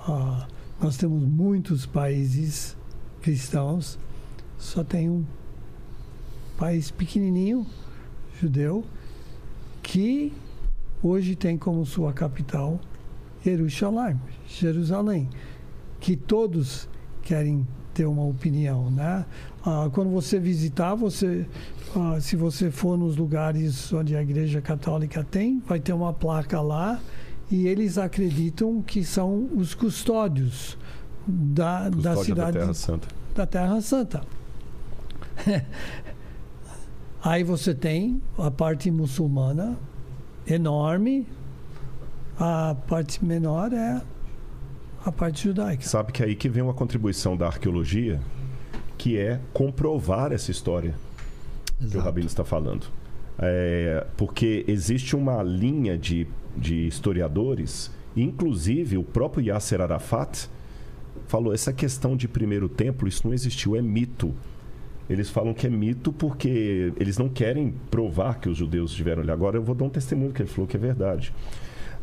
ah, 0.01 0.47
nós 0.81 0.97
temos 0.97 1.23
muitos 1.23 1.87
países 1.87 2.77
cristãos, 3.21 3.99
só 4.59 4.85
tem 4.85 5.09
um 5.11 5.25
país 6.57 6.91
pequenininho, 6.91 7.67
judeu, 8.41 8.85
que 9.83 10.33
hoje 11.07 11.37
tem 11.37 11.57
como 11.57 11.85
sua 11.87 12.13
capital 12.13 12.81
Jerusalém, 13.45 14.21
Jerusalém, 14.49 15.29
que 16.01 16.17
todos 16.17 16.89
querem 17.23 17.67
ter 17.95 18.05
uma 18.05 18.25
opinião, 18.25 18.91
né? 18.91 19.25
Ah, 19.65 19.89
quando 19.93 20.11
você 20.11 20.39
visitar, 20.39 20.95
você, 20.95 21.47
ah, 21.95 22.21
se 22.21 22.37
você 22.37 22.71
for 22.71 22.99
nos 22.99 23.17
lugares 23.17 23.93
onde 23.93 24.17
a 24.17 24.23
Igreja 24.23 24.61
Católica 24.61 25.25
tem, 25.25 25.61
vai 25.61 25.81
ter 25.81 25.93
uma 25.93 26.13
placa 26.13 26.61
lá 26.61 27.01
e 27.51 27.67
eles 27.67 27.97
acreditam 27.99 28.83
que 28.83 29.05
são 29.05 29.49
os 29.55 29.75
custódios 29.75 30.77
da, 31.27 31.89
da 31.89 32.15
custódia 32.15 32.15
da 32.15 32.25
cidade 32.25 32.59
Terra 32.59 32.75
Santa. 32.75 33.09
da 33.35 33.47
Terra 33.47 33.81
Santa. 33.81 34.23
Aí 37.23 37.43
você 37.43 37.75
tem 37.75 38.21
a 38.39 38.51
parte 38.51 38.91
muçulmana 38.91 39.77
enorme, 40.47 41.27
a 42.39 42.77
parte 42.87 43.25
menor 43.25 43.73
é 43.73 44.03
a 45.05 45.13
parte 45.13 45.45
judaica. 45.45 45.83
Sabe 45.85 46.13
que 46.13 46.23
é 46.23 46.27
aí 46.27 46.35
que 46.35 46.49
vem 46.49 46.63
uma 46.63 46.75
contribuição 46.75 47.37
da 47.37 47.47
arqueologia, 47.47 48.21
que 48.99 49.17
é 49.17 49.41
comprovar 49.53 50.33
essa 50.33 50.51
história 50.51 50.95
que 51.79 51.85
o 51.85 51.87
Exato. 51.87 52.05
Rabino 52.05 52.27
está 52.27 52.45
falando. 52.45 52.87
É, 53.39 54.07
porque 54.17 54.65
existe 54.67 55.15
uma 55.15 55.43
linha 55.43 55.97
de, 55.97 56.27
de 56.57 56.87
historiadores, 56.87 57.91
inclusive 58.17 58.97
o 58.97 59.05
próprio 59.05 59.45
Yasser 59.45 59.81
Arafat 59.81 60.49
falou: 61.27 61.53
essa 61.53 61.73
questão 61.73 62.17
de 62.17 62.27
primeiro 62.27 62.69
templo, 62.69 63.07
isso 63.07 63.27
não 63.27 63.35
existiu, 63.35 63.77
é 63.77 63.83
mito. 63.83 64.35
Eles 65.09 65.31
falam 65.31 65.55
que 65.55 65.67
é 65.67 65.71
mito 65.71 66.13
porque 66.13 66.93
eles 66.99 67.17
não 67.17 67.29
querem 67.29 67.73
provar 67.91 68.41
que 68.41 68.49
os 68.49 68.57
judeus 68.57 68.91
estiveram 68.91 69.23
ali. 69.23 69.31
Agora 69.31 69.57
eu 69.57 69.63
vou 69.63 69.75
dar 69.75 69.85
um 69.85 69.89
testemunho 69.89 70.33
que 70.33 70.43
ele 70.43 70.49
falou 70.49 70.67
que 70.67 70.77
é 70.77 70.81
verdade. 70.81 71.33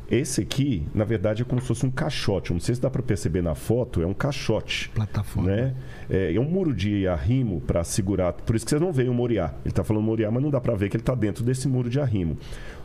Esse 0.09 0.41
aqui, 0.41 0.85
na 0.93 1.03
verdade, 1.05 1.41
é 1.41 1.45
como 1.45 1.61
se 1.61 1.67
fosse 1.67 1.85
um 1.85 1.91
caixote. 1.91 2.51
Eu 2.51 2.55
Não 2.55 2.61
sei 2.61 2.75
se 2.75 2.81
dá 2.81 2.89
para 2.89 3.01
perceber 3.01 3.41
na 3.41 3.55
foto, 3.55 4.01
é 4.01 4.05
um 4.05 4.13
caixote 4.13 4.89
Plataforma. 4.89 5.49
né? 5.49 5.75
É, 6.09 6.33
é 6.33 6.39
um 6.39 6.43
muro 6.43 6.73
de 6.73 7.07
arrimo 7.07 7.61
para 7.61 7.83
segurar. 7.83 8.33
Por 8.33 8.55
isso 8.55 8.65
que 8.65 8.69
vocês 8.69 8.81
não 8.81 8.91
veem 8.91 9.09
o 9.09 9.13
Moriá. 9.13 9.53
Ele 9.63 9.71
está 9.71 9.83
falando 9.83 10.03
Moriá, 10.03 10.29
mas 10.29 10.43
não 10.43 10.49
dá 10.49 10.61
para 10.61 10.75
ver 10.75 10.89
que 10.89 10.97
ele 10.97 11.01
está 11.01 11.15
dentro 11.15 11.43
desse 11.43 11.67
muro 11.67 11.89
de 11.89 11.99
arrimo. 11.99 12.37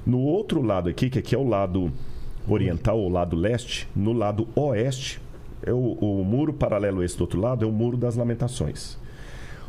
No 0.06 0.20
outro 0.20 0.62
lado 0.62 0.88
aqui, 0.88 1.10
que 1.10 1.18
aqui 1.18 1.34
é 1.34 1.38
o 1.38 1.46
lado 1.46 1.92
oriental, 2.46 2.98
ou 2.98 3.08
lado 3.08 3.36
leste, 3.36 3.88
no 3.94 4.12
lado 4.12 4.48
oeste, 4.54 5.20
é 5.62 5.72
o, 5.72 5.98
o 6.00 6.24
muro 6.24 6.52
paralelo 6.52 7.00
a 7.00 7.04
esse 7.04 7.16
do 7.16 7.22
outro 7.22 7.40
lado 7.40 7.64
é 7.64 7.68
o 7.68 7.72
muro 7.72 7.96
das 7.96 8.16
lamentações. 8.16 8.96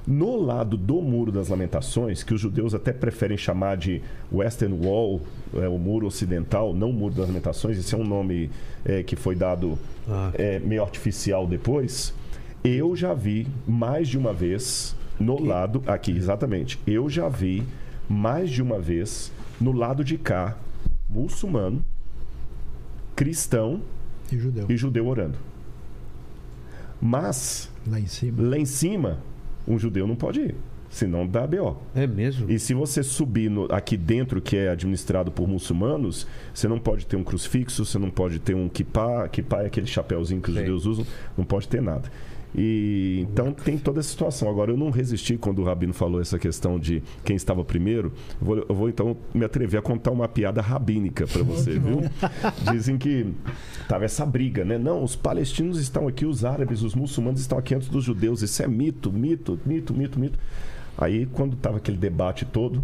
No 0.07 0.35
lado 0.41 0.75
do 0.75 1.01
Muro 1.01 1.31
das 1.31 1.49
Lamentações, 1.49 2.23
que 2.23 2.33
os 2.33 2.41
judeus 2.41 2.73
até 2.73 2.91
preferem 2.91 3.37
chamar 3.37 3.77
de 3.77 4.01
Western 4.31 4.73
Wall, 4.85 5.21
é, 5.53 5.67
o 5.67 5.77
Muro 5.77 6.07
Ocidental, 6.07 6.73
não 6.73 6.91
Muro 6.91 7.13
das 7.13 7.27
Lamentações, 7.27 7.77
esse 7.77 7.93
é 7.93 7.97
um 7.97 8.03
nome 8.05 8.49
é, 8.83 9.03
que 9.03 9.15
foi 9.15 9.35
dado 9.35 9.77
Ah. 10.09 10.31
é, 10.33 10.57
meio 10.59 10.81
artificial 10.81 11.45
depois. 11.45 12.13
Eu 12.63 12.95
já 12.95 13.13
vi 13.13 13.47
mais 13.67 14.07
de 14.07 14.17
uma 14.17 14.33
vez 14.33 14.95
no 15.19 15.41
lado. 15.41 15.83
Aqui, 15.85 16.11
exatamente. 16.11 16.79
Eu 16.87 17.07
já 17.09 17.29
vi 17.29 17.63
mais 18.09 18.49
de 18.49 18.61
uma 18.61 18.79
vez 18.79 19.31
no 19.61 19.71
lado 19.71 20.03
de 20.03 20.17
cá, 20.17 20.57
muçulmano, 21.09 21.83
cristão 23.15 23.81
E 24.31 24.37
judeu. 24.37 24.65
e 24.69 24.75
judeu 24.77 25.07
orando. 25.07 25.37
Mas, 27.01 27.69
Lá 27.87 27.99
em 27.99 28.07
cima. 28.07 28.41
lá 28.49 28.57
em 28.57 28.65
cima, 28.65 29.19
um 29.69 29.77
judeu 29.79 30.05
não 30.07 30.15
pode 30.15 30.39
ir. 30.41 30.55
Senão 30.89 31.27
dá 31.27 31.45
BO. 31.45 31.77
É 31.93 32.07
mesmo? 32.07 32.49
E 32.49 32.57
se 32.57 32.73
você 32.73 33.03
subir 33.03 33.47
no- 33.47 33.67
aqui 33.71 33.95
dentro, 33.95 34.41
que 34.41 34.57
é 34.57 34.69
administrado 34.69 35.31
por 35.31 35.47
muçulmanos, 35.47 36.25
você 36.51 36.67
não 36.67 36.79
pode 36.79 37.05
ter 37.05 37.15
um 37.15 37.23
crucifixo, 37.23 37.85
você 37.85 37.99
não 37.99 38.09
pode 38.09 38.39
ter 38.39 38.55
um 38.55 38.67
kippah. 38.67 39.27
Kippah 39.29 39.61
é 39.61 39.65
aquele 39.67 39.85
chapéuzinho 39.85 40.41
que 40.41 40.49
os 40.49 40.55
Sei. 40.55 40.65
judeus 40.65 40.87
usam, 40.87 41.05
não 41.37 41.45
pode 41.45 41.67
ter 41.67 41.79
nada. 41.79 42.09
E 42.55 43.27
então 43.29 43.53
tem 43.53 43.77
toda 43.77 43.99
essa 43.99 44.09
situação. 44.09 44.49
Agora 44.49 44.71
eu 44.71 44.77
não 44.77 44.89
resisti 44.89 45.37
quando 45.37 45.59
o 45.59 45.65
rabino 45.65 45.93
falou 45.93 46.19
essa 46.19 46.39
questão 46.39 46.79
de 46.79 47.03
quem 47.23 47.35
estava 47.35 47.63
primeiro. 47.63 48.11
Eu 48.41 48.45
vou, 48.45 48.57
eu 48.69 48.75
vou, 48.75 48.89
então 48.89 49.15
me 49.33 49.45
atrever 49.45 49.79
a 49.79 49.83
contar 49.83 50.11
uma 50.11 50.27
piada 50.27 50.61
rabínica 50.61 51.27
para 51.27 51.43
você, 51.43 51.77
viu? 51.79 52.01
Dizem 52.71 52.97
que 52.97 53.27
tava 53.87 54.05
essa 54.05 54.25
briga, 54.25 54.65
né? 54.65 54.77
Não, 54.77 55.03
os 55.03 55.15
palestinos 55.15 55.79
estão 55.79 56.07
aqui, 56.07 56.25
os 56.25 56.43
árabes, 56.43 56.81
os 56.81 56.95
muçulmanos 56.95 57.41
estão 57.41 57.57
aqui 57.57 57.75
antes 57.75 57.87
dos 57.87 58.03
judeus. 58.03 58.41
Isso 58.41 58.63
é 58.63 58.67
mito, 58.67 59.11
mito, 59.11 59.59
mito, 59.65 59.93
mito, 59.93 60.19
mito. 60.19 60.39
Aí 60.97 61.27
quando 61.27 61.55
tava 61.55 61.77
aquele 61.77 61.97
debate 61.97 62.45
todo, 62.45 62.83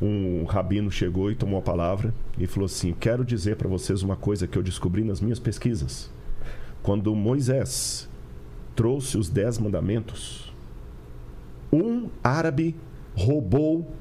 um 0.00 0.44
rabino 0.44 0.90
chegou 0.90 1.30
e 1.30 1.34
tomou 1.34 1.58
a 1.58 1.62
palavra 1.62 2.14
e 2.38 2.46
falou 2.46 2.66
assim: 2.66 2.94
Quero 2.98 3.24
dizer 3.24 3.56
para 3.56 3.68
vocês 3.68 4.02
uma 4.02 4.16
coisa 4.16 4.46
que 4.46 4.58
eu 4.58 4.62
descobri 4.62 5.02
nas 5.02 5.20
minhas 5.20 5.38
pesquisas. 5.38 6.10
Quando 6.82 7.14
Moisés 7.14 8.10
trouxe 8.74 9.16
os 9.16 9.28
dez 9.28 9.58
mandamentos, 9.58 10.52
um 11.72 12.08
árabe 12.22 12.76
roubou 13.14 13.94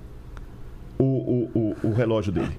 o, 0.97 1.03
o, 1.03 1.51
o, 1.53 1.87
o 1.87 1.93
relógio 1.93 2.31
dele. 2.31 2.57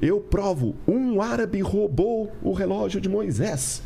Eu 0.00 0.18
provo, 0.20 0.74
um 0.88 1.20
árabe 1.20 1.60
roubou 1.60 2.32
o 2.42 2.52
relógio 2.52 3.00
de 3.00 3.08
Moisés. 3.08 3.82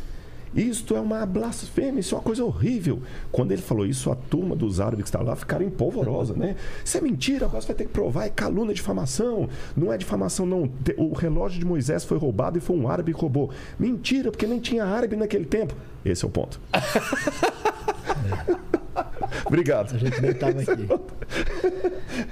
Isto 0.55 0.95
é 0.95 0.99
uma 0.99 1.25
blasfêmia, 1.25 1.99
isso 1.99 2.15
é 2.15 2.17
uma 2.17 2.23
coisa 2.23 2.43
horrível. 2.45 3.01
Quando 3.31 3.51
ele 3.51 3.61
falou 3.61 3.85
isso, 3.85 4.11
a 4.11 4.15
turma 4.15 4.55
dos 4.55 4.79
árabes 4.79 5.03
que 5.03 5.09
estavam 5.09 5.27
lá 5.27 5.35
ficaram 5.35 5.65
empolvorosa, 5.65 6.33
né? 6.33 6.55
Isso 6.83 6.97
é 6.97 7.01
mentira, 7.01 7.45
agora 7.45 7.61
você 7.61 7.67
vai 7.67 7.75
ter 7.75 7.85
que 7.85 7.91
provar, 7.91 8.25
é 8.25 8.29
calúnia, 8.29 8.71
é 8.71 8.75
difamação. 8.75 9.49
Não 9.75 9.91
é 9.91 9.97
difamação, 9.97 10.45
não. 10.45 10.69
O 10.97 11.13
relógio 11.13 11.59
de 11.59 11.65
Moisés 11.65 12.05
foi 12.05 12.17
roubado 12.17 12.57
e 12.57 12.61
foi 12.61 12.75
um 12.75 12.87
árabe 12.87 13.13
que 13.13 13.19
roubou. 13.19 13.51
Mentira, 13.77 14.31
porque 14.31 14.47
nem 14.47 14.59
tinha 14.59 14.85
árabe 14.85 15.15
naquele 15.15 15.45
tempo. 15.45 15.75
Esse 16.05 16.23
é 16.23 16.27
o 16.27 16.31
ponto. 16.31 16.59
Obrigado. 19.45 19.95
A 19.95 19.97
gente 19.97 20.21
nem 20.21 20.31
estava 20.31 20.59
aqui. 20.61 20.87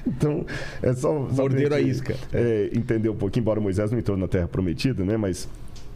Então, 0.08 0.46
é 0.82 0.94
só. 0.94 1.28
só 1.30 1.42
Morderam 1.42 1.70
pra 1.70 1.78
a 1.78 1.82
isca. 1.82 2.16
é, 2.32 2.70
entender 2.74 3.10
um 3.10 3.16
pouquinho, 3.16 3.42
embora 3.42 3.60
Moisés 3.60 3.92
não 3.92 4.00
entrou 4.00 4.16
na 4.16 4.28
Terra 4.28 4.48
Prometida, 4.48 5.04
né? 5.04 5.18
Mas, 5.18 5.48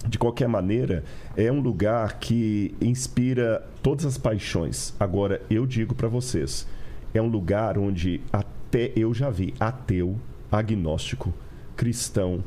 de 0.06 0.18
qualquer 0.18 0.48
maneira, 0.48 1.04
é 1.36 1.52
um 1.52 1.60
lugar 1.60 2.20
que 2.20 2.76
inspira 2.82 3.66
todas 3.82 4.06
as 4.06 4.18
paixões. 4.18 4.94
Agora, 5.00 5.42
eu 5.50 5.66
digo 5.66 5.96
para 5.96 6.08
vocês, 6.08 6.68
é 7.14 7.22
um 7.22 7.28
lugar 7.28 7.78
onde 7.78 8.22
até 8.32 8.92
eu 8.96 9.14
já 9.14 9.30
vi 9.30 9.54
ateu, 9.60 10.18
agnóstico, 10.52 11.34
cristão, 11.76 12.44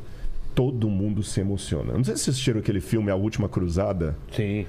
todo 0.53 0.89
mundo 0.89 1.23
se 1.23 1.39
emociona. 1.39 1.93
Não 1.93 2.03
sei 2.03 2.15
se 2.15 2.23
vocês 2.23 2.35
assistiram 2.35 2.59
aquele 2.59 2.81
filme 2.81 3.09
A 3.09 3.15
Última 3.15 3.47
Cruzada. 3.49 4.15
Sim. 4.31 4.65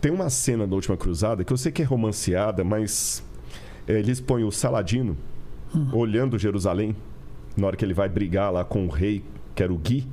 Tem 0.00 0.12
uma 0.12 0.30
cena 0.30 0.66
da 0.66 0.74
Última 0.74 0.96
Cruzada 0.96 1.44
que 1.44 1.52
eu 1.52 1.56
sei 1.56 1.72
que 1.72 1.82
é 1.82 1.84
romanceada, 1.84 2.62
mas 2.62 3.24
é, 3.86 3.98
eles 3.98 4.20
põem 4.20 4.44
o 4.44 4.50
Saladino 4.50 5.16
olhando 5.92 6.38
Jerusalém 6.38 6.94
na 7.56 7.66
hora 7.66 7.76
que 7.76 7.84
ele 7.84 7.94
vai 7.94 8.08
brigar 8.08 8.52
lá 8.52 8.64
com 8.64 8.86
o 8.86 8.88
rei, 8.88 9.24
que 9.54 9.62
era 9.62 9.72
o 9.72 9.76
Gui. 9.76 10.06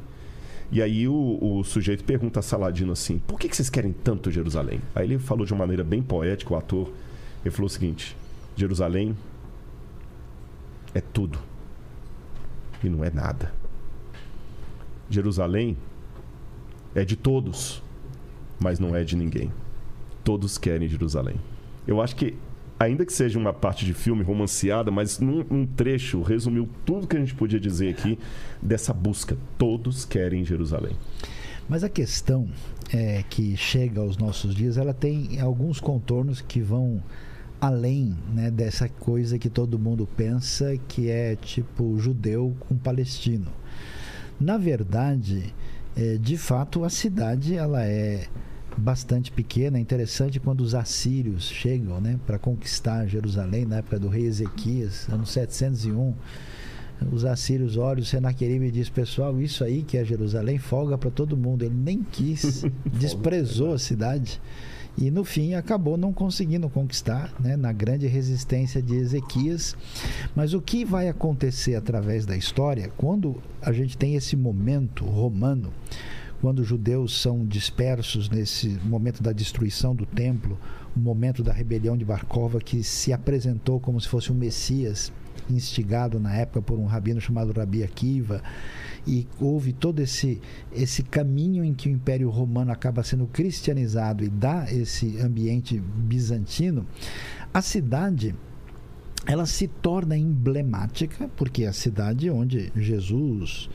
E 0.73 0.81
aí 0.81 1.07
o, 1.07 1.37
o 1.39 1.63
sujeito 1.63 2.03
pergunta 2.03 2.39
a 2.39 2.43
Saladino 2.43 2.93
assim: 2.93 3.19
por 3.19 3.39
que, 3.39 3.47
que 3.47 3.55
vocês 3.55 3.69
querem 3.69 3.93
tanto 3.93 4.31
Jerusalém? 4.31 4.81
Aí 4.95 5.05
ele 5.05 5.19
falou 5.19 5.45
de 5.45 5.53
uma 5.53 5.59
maneira 5.59 5.83
bem 5.83 6.01
poética, 6.01 6.51
o 6.51 6.57
ator. 6.57 6.91
Ele 7.45 7.53
falou 7.53 7.67
o 7.67 7.69
seguinte: 7.69 8.17
Jerusalém 8.55 9.15
é 10.95 10.99
tudo 10.99 11.37
e 12.83 12.89
não 12.89 13.03
é 13.03 13.11
nada. 13.11 13.53
Jerusalém 15.11 15.77
é 16.95 17.05
de 17.05 17.15
todos, 17.15 17.83
mas 18.59 18.79
não 18.79 18.95
é 18.95 19.03
de 19.03 19.15
ninguém. 19.15 19.51
Todos 20.23 20.57
querem 20.57 20.87
Jerusalém. 20.87 21.35
Eu 21.85 22.01
acho 22.01 22.15
que, 22.15 22.35
ainda 22.83 23.05
que 23.05 23.13
seja 23.13 23.39
uma 23.39 23.53
parte 23.53 23.85
de 23.85 23.93
filme 23.93 24.23
romanceada, 24.23 24.91
mas 24.91 25.19
num, 25.19 25.43
num 25.49 25.65
trecho 25.65 26.21
resumiu 26.21 26.67
tudo 26.85 27.07
que 27.07 27.15
a 27.15 27.19
gente 27.19 27.35
podia 27.35 27.59
dizer 27.59 27.89
aqui 27.89 28.17
dessa 28.61 28.93
busca. 28.93 29.37
Todos 29.57 30.05
querem 30.05 30.43
Jerusalém. 30.45 30.95
Mas 31.67 31.83
a 31.83 31.89
questão 31.89 32.47
é 32.93 33.23
que 33.29 33.55
chega 33.55 34.01
aos 34.01 34.17
nossos 34.17 34.53
dias, 34.53 34.77
ela 34.77 34.93
tem 34.93 35.39
alguns 35.39 35.79
contornos 35.79 36.41
que 36.41 36.59
vão 36.59 37.01
além 37.59 38.15
né, 38.33 38.51
dessa 38.51 38.89
coisa 38.89 39.39
que 39.39 39.49
todo 39.49 39.79
mundo 39.79 40.07
pensa 40.17 40.77
que 40.87 41.09
é 41.09 41.37
tipo 41.37 41.97
judeu 41.97 42.53
com 42.59 42.75
palestino. 42.75 43.47
Na 44.39 44.57
verdade, 44.57 45.53
é, 45.95 46.17
de 46.17 46.35
fato, 46.37 46.83
a 46.83 46.89
cidade 46.89 47.55
ela 47.55 47.85
é 47.85 48.27
bastante 48.77 49.31
pequena. 49.31 49.77
É 49.77 49.81
interessante 49.81 50.39
quando 50.39 50.61
os 50.61 50.75
assírios 50.75 51.45
chegam 51.45 51.99
né, 52.01 52.19
para 52.25 52.39
conquistar 52.39 53.07
Jerusalém 53.07 53.65
na 53.65 53.77
época 53.77 53.99
do 53.99 54.07
rei 54.07 54.25
Ezequias, 54.25 55.07
ano 55.09 55.25
701 55.25 56.13
os 57.11 57.25
assírios 57.25 57.75
olham 57.75 58.01
o 58.01 58.05
Senaqueribe 58.05 58.67
e 58.67 58.71
diz 58.71 58.89
pessoal 58.89 59.41
isso 59.41 59.63
aí 59.63 59.83
que 59.83 59.97
é 59.97 60.05
Jerusalém 60.05 60.57
folga 60.57 60.97
para 60.97 61.09
todo 61.09 61.35
mundo. 61.35 61.63
Ele 61.63 61.75
nem 61.75 62.03
quis 62.03 62.63
desprezou 62.85 63.73
a 63.73 63.79
cidade 63.79 64.39
e 64.97 65.09
no 65.09 65.23
fim 65.23 65.55
acabou 65.55 65.97
não 65.97 66.13
conseguindo 66.13 66.69
conquistar 66.69 67.33
né, 67.39 67.57
na 67.57 67.73
grande 67.73 68.07
resistência 68.07 68.81
de 68.81 68.95
Ezequias. 68.95 69.75
Mas 70.35 70.53
o 70.53 70.61
que 70.61 70.85
vai 70.85 71.09
acontecer 71.09 71.75
através 71.75 72.25
da 72.25 72.37
história? 72.37 72.89
Quando 72.95 73.41
a 73.61 73.71
gente 73.71 73.97
tem 73.97 74.15
esse 74.15 74.35
momento 74.35 75.03
romano 75.03 75.73
quando 76.43 76.59
os 76.59 76.67
judeus 76.67 77.21
são 77.21 77.45
dispersos 77.45 78.29
nesse 78.29 78.67
momento 78.83 79.23
da 79.23 79.31
destruição 79.31 79.95
do 79.95 80.05
templo, 80.05 80.59
o 80.93 80.99
momento 80.99 81.41
da 81.41 81.53
rebelião 81.53 81.95
de 81.95 82.03
Barcova, 82.03 82.59
que 82.59 82.83
se 82.83 83.13
apresentou 83.13 83.79
como 83.79 84.01
se 84.01 84.09
fosse 84.09 84.29
um 84.29 84.35
Messias, 84.35 85.09
instigado 85.49 86.19
na 86.19 86.35
época 86.35 86.61
por 86.61 86.77
um 86.77 86.85
rabino 86.85 87.21
chamado 87.21 87.53
Rabi 87.53 87.81
Akiva, 87.81 88.43
e 89.07 89.25
houve 89.39 89.71
todo 89.71 90.01
esse, 90.01 90.41
esse 90.73 91.01
caminho 91.01 91.63
em 91.63 91.73
que 91.73 91.87
o 91.87 91.91
Império 91.93 92.29
Romano 92.29 92.73
acaba 92.73 93.03
sendo 93.03 93.25
cristianizado 93.25 94.21
e 94.21 94.27
dá 94.27 94.65
esse 94.69 95.21
ambiente 95.21 95.79
bizantino, 95.79 96.85
a 97.53 97.61
cidade 97.61 98.35
ela 99.25 99.45
se 99.45 99.65
torna 99.65 100.17
emblemática, 100.17 101.29
porque 101.37 101.63
é 101.63 101.67
a 101.69 101.73
cidade 101.73 102.29
onde 102.29 102.69
Jesus 102.75 103.69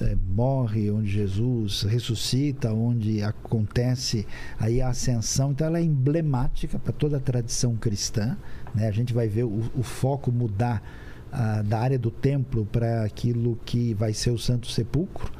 eh, 0.00 0.16
morre, 0.34 0.90
onde 0.90 1.10
Jesus 1.10 1.82
ressuscita, 1.82 2.72
onde 2.72 3.22
acontece 3.22 4.26
aí 4.58 4.80
a 4.80 4.88
ascensão. 4.88 5.52
Então 5.52 5.66
ela 5.66 5.78
é 5.78 5.82
emblemática 5.82 6.78
para 6.78 6.92
toda 6.92 7.18
a 7.18 7.20
tradição 7.20 7.76
cristã. 7.76 8.36
Né? 8.74 8.88
A 8.88 8.90
gente 8.90 9.12
vai 9.12 9.28
ver 9.28 9.44
o, 9.44 9.62
o 9.76 9.82
foco 9.82 10.32
mudar 10.32 10.82
ah, 11.30 11.62
da 11.62 11.78
área 11.78 11.98
do 11.98 12.10
templo 12.10 12.64
para 12.64 13.04
aquilo 13.04 13.58
que 13.64 13.94
vai 13.94 14.12
ser 14.12 14.30
o 14.30 14.38
Santo 14.38 14.68
Sepulcro. 14.68 15.30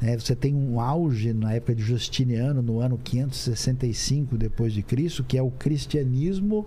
né? 0.00 0.18
Você 0.18 0.34
tem 0.34 0.54
um 0.54 0.80
auge 0.80 1.32
na 1.32 1.52
época 1.52 1.74
de 1.74 1.82
Justiniano, 1.82 2.60
no 2.60 2.80
ano 2.80 2.98
565 2.98 4.36
depois 4.36 4.72
de 4.72 4.82
Cristo, 4.82 5.22
que 5.22 5.38
é 5.38 5.42
o 5.42 5.50
cristianismo 5.50 6.66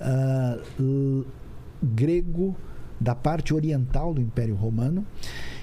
ah, 0.00 0.58
grego 1.82 2.56
da 3.00 3.14
parte 3.14 3.54
oriental 3.54 4.12
do 4.12 4.20
Império 4.20 4.54
Romano 4.54 5.06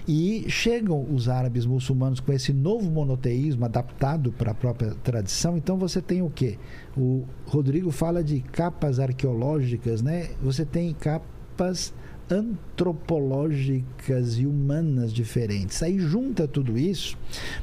e 0.07 0.45
chegam 0.47 1.03
os 1.11 1.27
árabes 1.27 1.65
muçulmanos 1.65 2.19
com 2.19 2.31
esse 2.31 2.53
novo 2.53 2.91
monoteísmo 2.91 3.65
adaptado 3.65 4.31
para 4.31 4.51
a 4.51 4.55
própria 4.55 4.91
tradição. 5.03 5.57
Então 5.57 5.77
você 5.77 6.01
tem 6.01 6.21
o 6.21 6.29
quê? 6.29 6.57
O 6.95 7.23
Rodrigo 7.45 7.91
fala 7.91 8.23
de 8.23 8.39
capas 8.39 8.99
arqueológicas, 8.99 10.01
né? 10.01 10.29
Você 10.41 10.63
tem 10.63 10.93
capas 10.93 11.93
antropológicas 12.29 14.37
e 14.39 14.47
humanas 14.47 15.13
diferentes. 15.13 15.83
Aí 15.83 15.99
junta 15.99 16.47
tudo 16.47 16.77
isso, 16.77 17.17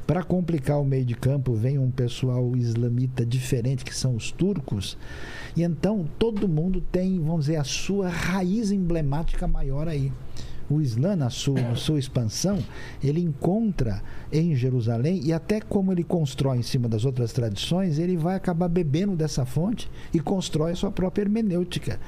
para 0.06 0.22
complicar 0.22 0.78
o 0.80 0.84
meio 0.84 1.04
de 1.04 1.14
campo, 1.14 1.54
vem 1.54 1.78
um 1.78 1.90
pessoal 1.90 2.56
islamita 2.56 3.26
diferente, 3.26 3.84
que 3.84 3.94
são 3.94 4.14
os 4.14 4.30
turcos, 4.30 4.96
e 5.56 5.64
então 5.64 6.08
todo 6.18 6.48
mundo 6.48 6.80
tem, 6.80 7.18
vamos 7.18 7.46
dizer, 7.46 7.56
a 7.56 7.64
sua 7.64 8.08
raiz 8.08 8.70
emblemática 8.70 9.48
maior 9.48 9.88
aí 9.88 10.12
o 10.72 10.80
Islã, 10.80 11.14
na 11.14 11.30
sua, 11.30 11.60
na 11.60 11.74
sua 11.74 11.98
expansão, 11.98 12.58
ele 13.02 13.20
encontra 13.20 14.02
em 14.32 14.54
Jerusalém, 14.56 15.20
e 15.24 15.32
até 15.32 15.60
como 15.60 15.92
ele 15.92 16.02
constrói 16.02 16.58
em 16.58 16.62
cima 16.62 16.88
das 16.88 17.04
outras 17.04 17.32
tradições, 17.32 17.98
ele 17.98 18.16
vai 18.16 18.36
acabar 18.36 18.68
bebendo 18.68 19.14
dessa 19.14 19.44
fonte 19.44 19.90
e 20.12 20.20
constrói 20.20 20.72
a 20.72 20.76
sua 20.76 20.90
própria 20.90 21.22
hermenêutica. 21.22 22.00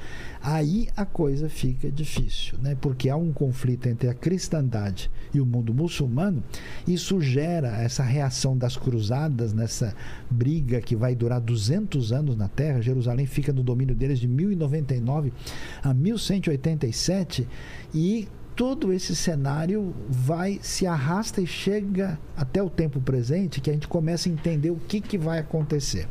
Aí 0.47 0.89
a 0.95 1.05
coisa 1.05 1.49
fica 1.49 1.89
difícil, 1.89 2.59
né? 2.61 2.77
porque 2.79 3.09
há 3.09 3.15
um 3.15 3.33
conflito 3.33 3.87
entre 3.87 4.07
a 4.07 4.13
cristandade 4.13 5.09
e 5.33 5.41
o 5.41 5.45
mundo 5.45 5.73
muçulmano, 5.73 6.43
isso 6.87 7.19
gera 7.19 7.81
essa 7.81 8.03
reação 8.03 8.55
das 8.55 8.77
cruzadas, 8.77 9.53
nessa 9.53 9.95
briga 10.29 10.79
que 10.81 10.95
vai 10.95 11.15
durar 11.15 11.41
200 11.41 12.11
anos 12.11 12.37
na 12.37 12.47
Terra. 12.47 12.79
Jerusalém 12.79 13.25
fica 13.25 13.51
no 13.51 13.63
domínio 13.63 13.95
deles 13.95 14.19
de 14.19 14.27
1099 14.27 15.33
a 15.81 15.91
1187 15.95 17.47
e 17.91 18.27
todo 18.55 18.93
esse 18.93 19.15
cenário 19.15 19.95
vai 20.07 20.59
se 20.61 20.85
arrasta 20.85 21.41
e 21.41 21.47
chega 21.47 22.19
até 22.37 22.61
o 22.61 22.69
tempo 22.69 23.01
presente 23.01 23.59
que 23.59 23.71
a 23.71 23.73
gente 23.73 23.87
começa 23.87 24.29
a 24.29 24.31
entender 24.31 24.69
o 24.69 24.75
que, 24.75 25.01
que 25.01 25.17
vai 25.17 25.39
acontecer. 25.39 26.07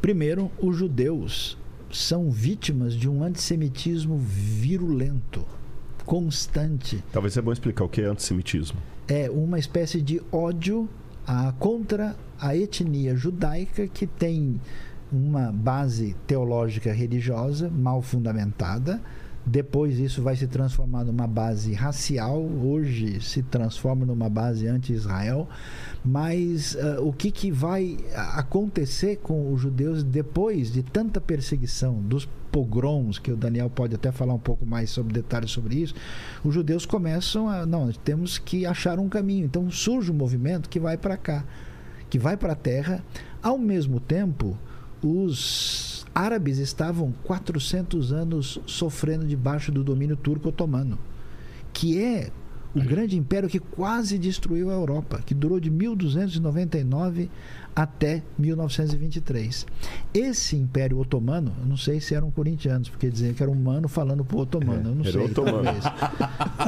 Primeiro, 0.00 0.48
os 0.62 0.76
judeus 0.76 1.58
são 1.94 2.30
vítimas 2.30 2.94
de 2.94 3.08
um 3.08 3.22
antissemitismo 3.22 4.18
virulento, 4.18 5.44
constante. 6.04 7.02
Talvez 7.12 7.36
é 7.36 7.42
bom 7.42 7.52
explicar 7.52 7.84
o 7.84 7.88
que 7.88 8.00
é 8.00 8.06
antissemitismo. 8.06 8.78
É 9.06 9.30
uma 9.30 9.58
espécie 9.58 10.02
de 10.02 10.20
ódio 10.32 10.88
a, 11.26 11.52
contra 11.52 12.16
a 12.40 12.56
etnia 12.56 13.16
judaica 13.16 13.86
que 13.86 14.06
tem 14.06 14.60
uma 15.12 15.52
base 15.52 16.16
teológica 16.26 16.92
religiosa 16.92 17.70
mal 17.70 18.02
fundamentada 18.02 19.00
depois 19.46 19.98
isso 19.98 20.22
vai 20.22 20.36
se 20.36 20.46
transformar 20.46 21.04
numa 21.04 21.26
base 21.26 21.72
racial, 21.74 22.42
hoje 22.42 23.20
se 23.20 23.42
transforma 23.42 24.06
numa 24.06 24.28
base 24.28 24.66
anti-Israel. 24.66 25.48
Mas 26.02 26.74
uh, 26.74 27.06
o 27.06 27.12
que, 27.12 27.30
que 27.30 27.50
vai 27.50 27.98
acontecer 28.34 29.16
com 29.16 29.52
os 29.52 29.60
judeus 29.60 30.02
depois 30.02 30.72
de 30.72 30.82
tanta 30.82 31.20
perseguição, 31.20 32.00
dos 32.00 32.28
pogroms, 32.50 33.18
que 33.18 33.32
o 33.32 33.36
Daniel 33.36 33.68
pode 33.68 33.94
até 33.94 34.12
falar 34.12 34.32
um 34.32 34.38
pouco 34.38 34.64
mais 34.64 34.90
sobre 34.90 35.12
detalhes 35.12 35.50
sobre 35.50 35.76
isso, 35.76 35.94
os 36.44 36.54
judeus 36.54 36.86
começam 36.86 37.48
a. 37.48 37.66
Não, 37.66 37.90
temos 37.92 38.38
que 38.38 38.64
achar 38.64 38.98
um 38.98 39.08
caminho. 39.08 39.44
Então 39.44 39.70
surge 39.70 40.10
um 40.10 40.14
movimento 40.14 40.68
que 40.68 40.80
vai 40.80 40.96
para 40.96 41.16
cá, 41.16 41.44
que 42.08 42.18
vai 42.18 42.36
para 42.36 42.52
a 42.52 42.56
terra. 42.56 43.04
Ao 43.42 43.58
mesmo 43.58 44.00
tempo, 44.00 44.56
os 45.02 45.93
árabes 46.14 46.58
estavam 46.58 47.12
400 47.24 48.12
anos 48.12 48.60
sofrendo 48.66 49.26
debaixo 49.26 49.72
do 49.72 49.82
domínio 49.82 50.16
turco 50.16 50.48
otomano, 50.48 50.98
que 51.72 52.00
é 52.00 52.30
o 52.74 52.82
grande 52.82 53.16
império 53.16 53.48
que 53.48 53.60
quase 53.60 54.18
destruiu 54.18 54.68
a 54.68 54.72
Europa, 54.72 55.20
que 55.24 55.32
durou 55.32 55.60
de 55.60 55.70
1299 55.70 57.30
até 57.74 58.22
1923. 58.36 59.66
Esse 60.12 60.56
Império 60.56 60.98
Otomano, 60.98 61.52
eu 61.60 61.66
não 61.66 61.76
sei 61.76 62.00
se 62.00 62.14
eram 62.14 62.30
corintianos, 62.30 62.88
porque 62.88 63.08
diziam 63.08 63.32
que 63.32 63.42
era 63.42 63.50
um 63.50 63.54
mano 63.54 63.88
falando 63.88 64.24
para 64.24 64.36
o 64.36 64.40
otomano, 64.40 64.90
eu 64.90 64.94
não 64.94 65.02
era 65.04 65.12
sei. 65.12 65.24
otomano. 65.24 65.64
Talvez. 65.64 65.84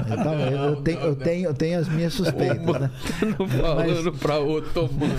Eu, 0.06 0.58
eu, 0.58 0.76
tenho, 0.82 1.00
eu, 1.00 1.16
tenho, 1.16 1.44
eu 1.46 1.54
tenho 1.54 1.78
as 1.80 1.88
minhas 1.88 2.12
suspeitas. 2.12 2.80
Né? 2.80 2.90
falando 3.60 4.12
para 4.18 4.38
otomano. 4.38 5.14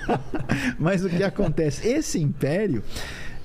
Mas 0.78 1.04
o 1.04 1.08
que 1.08 1.22
acontece? 1.22 1.86
Esse 1.86 2.18
império 2.18 2.82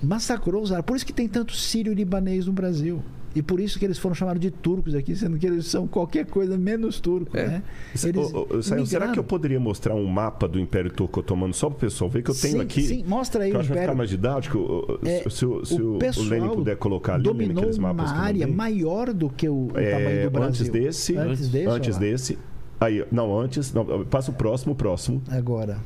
massacrou 0.02 0.62
os 0.62 0.72
árabes. 0.72 0.88
Por 0.88 0.96
isso 0.96 1.06
que 1.06 1.14
tem 1.14 1.28
tanto 1.28 1.54
sírio-libanês 1.54 2.46
no 2.46 2.54
Brasil. 2.54 3.04
E 3.34 3.42
por 3.42 3.60
isso 3.60 3.80
que 3.80 3.86
eles 3.86 3.98
foram 3.98 4.14
chamados 4.14 4.42
de 4.42 4.52
turcos 4.52 4.94
aqui, 4.94 5.16
sendo 5.16 5.38
que 5.38 5.48
eles 5.48 5.66
são 5.66 5.88
qualquer 5.88 6.26
coisa 6.26 6.58
menos 6.58 7.00
turco, 7.00 7.38
é. 7.38 7.48
né? 7.48 7.64
Eles 8.04 8.34
o, 8.34 8.48
o, 8.58 8.86
será 8.86 9.10
que 9.10 9.18
eu 9.18 9.24
poderia 9.24 9.60
mostrar 9.60 9.96
um 9.96 10.06
mapa 10.06 10.50
do 10.50 10.60
Império 10.60 10.92
Turco 10.92 11.22
Otomano 11.22 11.54
só 11.54 11.70
para 11.70 11.78
o 11.78 11.80
pessoal 11.80 12.10
ver 12.10 12.24
que 12.24 12.32
eu 12.32 12.36
tenho 12.36 12.58
sim, 12.58 12.62
aqui? 12.62 12.82
Sim, 12.82 13.04
mostra 13.08 13.46
aí 13.46 13.52
que 13.52 13.56
o 13.56 13.58
eu 13.58 13.62
acho 13.62 13.70
vai 13.70 13.80
ficar 13.80 13.96
mais 13.96 14.10
didático. 14.10 15.00
É, 15.06 15.30
se 15.30 15.46
o, 15.46 15.66
se 15.66 15.82
o, 15.82 15.94
o, 15.94 15.98
o 15.98 16.24
Lênin 16.24 16.50
puder 16.50 16.76
colocar 16.76 17.14
ali 17.14 17.24
dominou 17.24 17.60
aqueles 17.60 17.78
mapas 17.78 18.12
uma 18.12 18.20
área 18.20 18.48
maior 18.48 19.14
do 19.14 19.30
que 19.30 19.48
o, 19.48 19.70
o 19.74 19.80
é, 19.80 19.92
tamanho 19.92 20.24
do 20.24 20.32
Brasil. 20.32 20.50
Antes 20.50 20.70
desse, 20.70 21.16
antes 21.16 21.50
desse, 21.50 21.68
antes 21.70 21.98
desse. 21.98 22.38
Aí, 22.82 23.06
não, 23.12 23.40
antes, 23.40 23.72
não, 23.74 24.04
passa 24.06 24.32
o 24.32 24.34
próximo, 24.34 24.74
o 24.74 24.76
próximo. 24.76 25.22
Agora. 25.30 25.80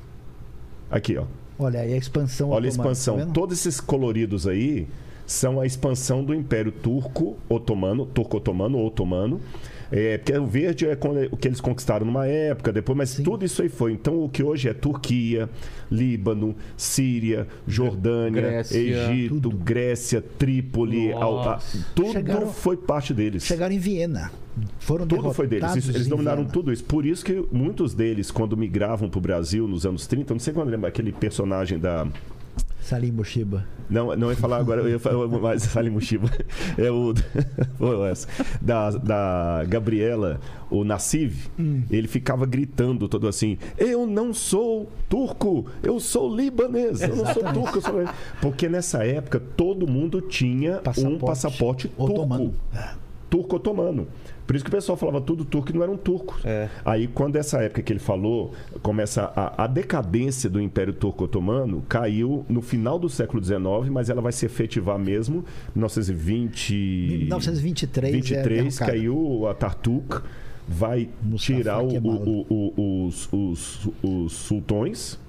Aqui, 0.90 1.16
ó. 1.18 1.26
Olha 1.58 1.80
aí 1.80 1.94
a 1.94 1.98
expansão 1.98 2.50
Olha 2.50 2.68
a 2.68 2.70
otomana, 2.70 2.92
expansão. 2.92 3.18
tá 3.18 3.34
Todos 3.34 3.60
esses 3.60 3.80
coloridos 3.80 4.48
aí 4.48 4.88
são 5.26 5.60
a 5.60 5.66
expansão 5.66 6.24
do 6.24 6.34
Império 6.34 6.72
Turco 6.72 7.36
Otomano, 7.50 8.06
Turco 8.06 8.38
Otomano 8.38 8.78
ou 8.78 8.88
Otomano. 8.88 9.40
É, 9.92 10.18
porque 10.18 10.38
o 10.38 10.46
verde 10.46 10.86
é 10.88 10.98
o 11.32 11.38
que 11.38 11.48
eles 11.48 11.62
conquistaram 11.62 12.06
numa 12.06 12.26
época, 12.28 12.72
depois, 12.74 12.98
mas 12.98 13.10
Sim. 13.12 13.24
tudo 13.24 13.46
isso 13.46 13.62
aí 13.62 13.70
foi. 13.70 13.92
Então, 13.94 14.24
o 14.24 14.30
que 14.30 14.42
hoje 14.44 14.68
é 14.70 14.74
Turquia, 14.74 15.50
Líbano, 15.92 16.56
Síria, 16.76 17.48
Jordânia, 17.68 18.42
Grécia, 18.42 18.78
Egito, 18.78 19.36
tudo. 19.36 19.50
Grécia, 19.52 20.22
Trípoli, 20.22 21.12
Alta, 21.14 21.60
tudo 21.94 22.12
Chegaram- 22.12 22.48
foi 22.48 22.78
parte 22.78 23.14
deles. 23.14 23.44
Chegaram 23.44 23.74
em 23.74 23.80
Viena. 23.80 24.32
Foram 24.80 25.06
Tudo 25.06 25.34
foi 25.34 25.48
deles. 25.48 25.76
Isso- 25.76 25.92
eles 25.92 26.08
dominaram 26.08 26.38
Viena. 26.44 26.52
tudo 26.54 26.72
isso. 26.72 26.84
Por 26.86 27.06
isso 27.06 27.26
que 27.26 27.46
muitos 27.52 27.94
deles, 27.94 28.32
quando 28.32 28.56
migravam 28.56 29.10
para 29.10 29.18
o 29.18 29.22
Brasil 29.22 29.68
nos 29.68 29.86
anos 29.86 30.08
30, 30.08 30.34
não 30.34 30.40
sei 30.40 30.54
quando 30.54 30.70
lembra 30.70 30.88
aquele 30.88 31.12
personagem 31.12 31.78
da. 31.78 32.08
Salim 32.86 33.12
Mushiba. 33.12 33.66
Não, 33.90 34.16
não 34.16 34.30
ia 34.30 34.36
falar 34.38 34.58
agora, 34.58 34.82
eu 34.82 34.90
ia 34.90 35.00
falar 35.00 35.28
mais 35.42 35.64
Salim 35.64 35.90
Mushiba. 35.90 36.30
É 36.78 36.90
o. 36.92 37.14
Da, 38.62 38.92
da 38.92 39.64
Gabriela, 39.68 40.40
o 40.70 40.84
Nassiv, 40.84 41.48
Hum. 41.60 41.84
ele 41.90 42.08
ficava 42.08 42.46
gritando 42.46 43.08
todo 43.08 43.28
assim: 43.28 43.58
Eu 43.78 44.06
não 44.06 44.34
sou 44.34 44.90
turco, 45.10 45.66
eu 45.84 46.00
sou 46.00 46.34
libanês, 46.36 47.02
eu 47.02 47.16
não 47.16 47.26
sou 47.34 47.44
turco, 47.54 47.78
eu 47.78 47.82
sou. 47.82 48.04
Porque 48.42 48.68
nessa 48.70 49.04
época 49.06 49.40
todo 49.40 49.88
mundo 49.88 50.22
tinha 50.22 50.78
um 50.78 50.82
Passaporte 50.82 51.26
passaporte 51.26 51.88
turco 51.88 52.14
otomano. 52.14 52.56
turco 53.30 53.56
otomano. 53.56 54.08
Por 54.46 54.56
isso 54.56 54.64
que 54.64 54.70
o 54.70 54.72
pessoal 54.72 54.96
falava 54.98 55.20
tudo 55.22 55.44
turco 55.44 55.72
e 55.72 55.74
não 55.74 55.82
eram 55.84 55.98
turcos. 55.98 56.46
É. 56.46 56.70
Aí, 56.86 57.08
quando 57.08 57.36
essa 57.36 57.60
época 57.62 57.82
que 57.82 57.92
ele 57.92 58.00
falou, 58.00 58.54
começa 58.84 59.32
a, 59.36 59.64
a 59.64 59.68
decadência 59.68 60.50
do 60.50 60.62
Império 60.62 60.94
Turco 60.94 61.24
Otomano, 61.24 61.82
caiu 61.90 62.46
no 62.48 62.62
final 62.62 63.00
do 63.00 63.10
século 63.10 63.44
XIX, 63.44 63.60
mas 63.92 64.10
ela 64.10 64.22
vai 64.22 64.32
se 64.32 64.46
efetivar 64.46 65.00
mesmo 65.00 65.44
em 65.76 65.80
1920. 65.80 66.74
1923 67.22 68.14
é 68.14 68.16
23, 68.18 68.64
derrocada. 68.64 68.92
caiu 68.92 69.48
a 69.48 69.54
Tartuk, 69.54 70.22
vai 70.68 71.10
Mustafa 71.22 71.54
tirar 71.54 71.82
o- 71.84 71.98
o- 71.98 72.46
o- 72.50 73.06
os, 73.08 73.30
os, 73.32 73.90
os 74.04 74.32
sultões. 74.34 75.20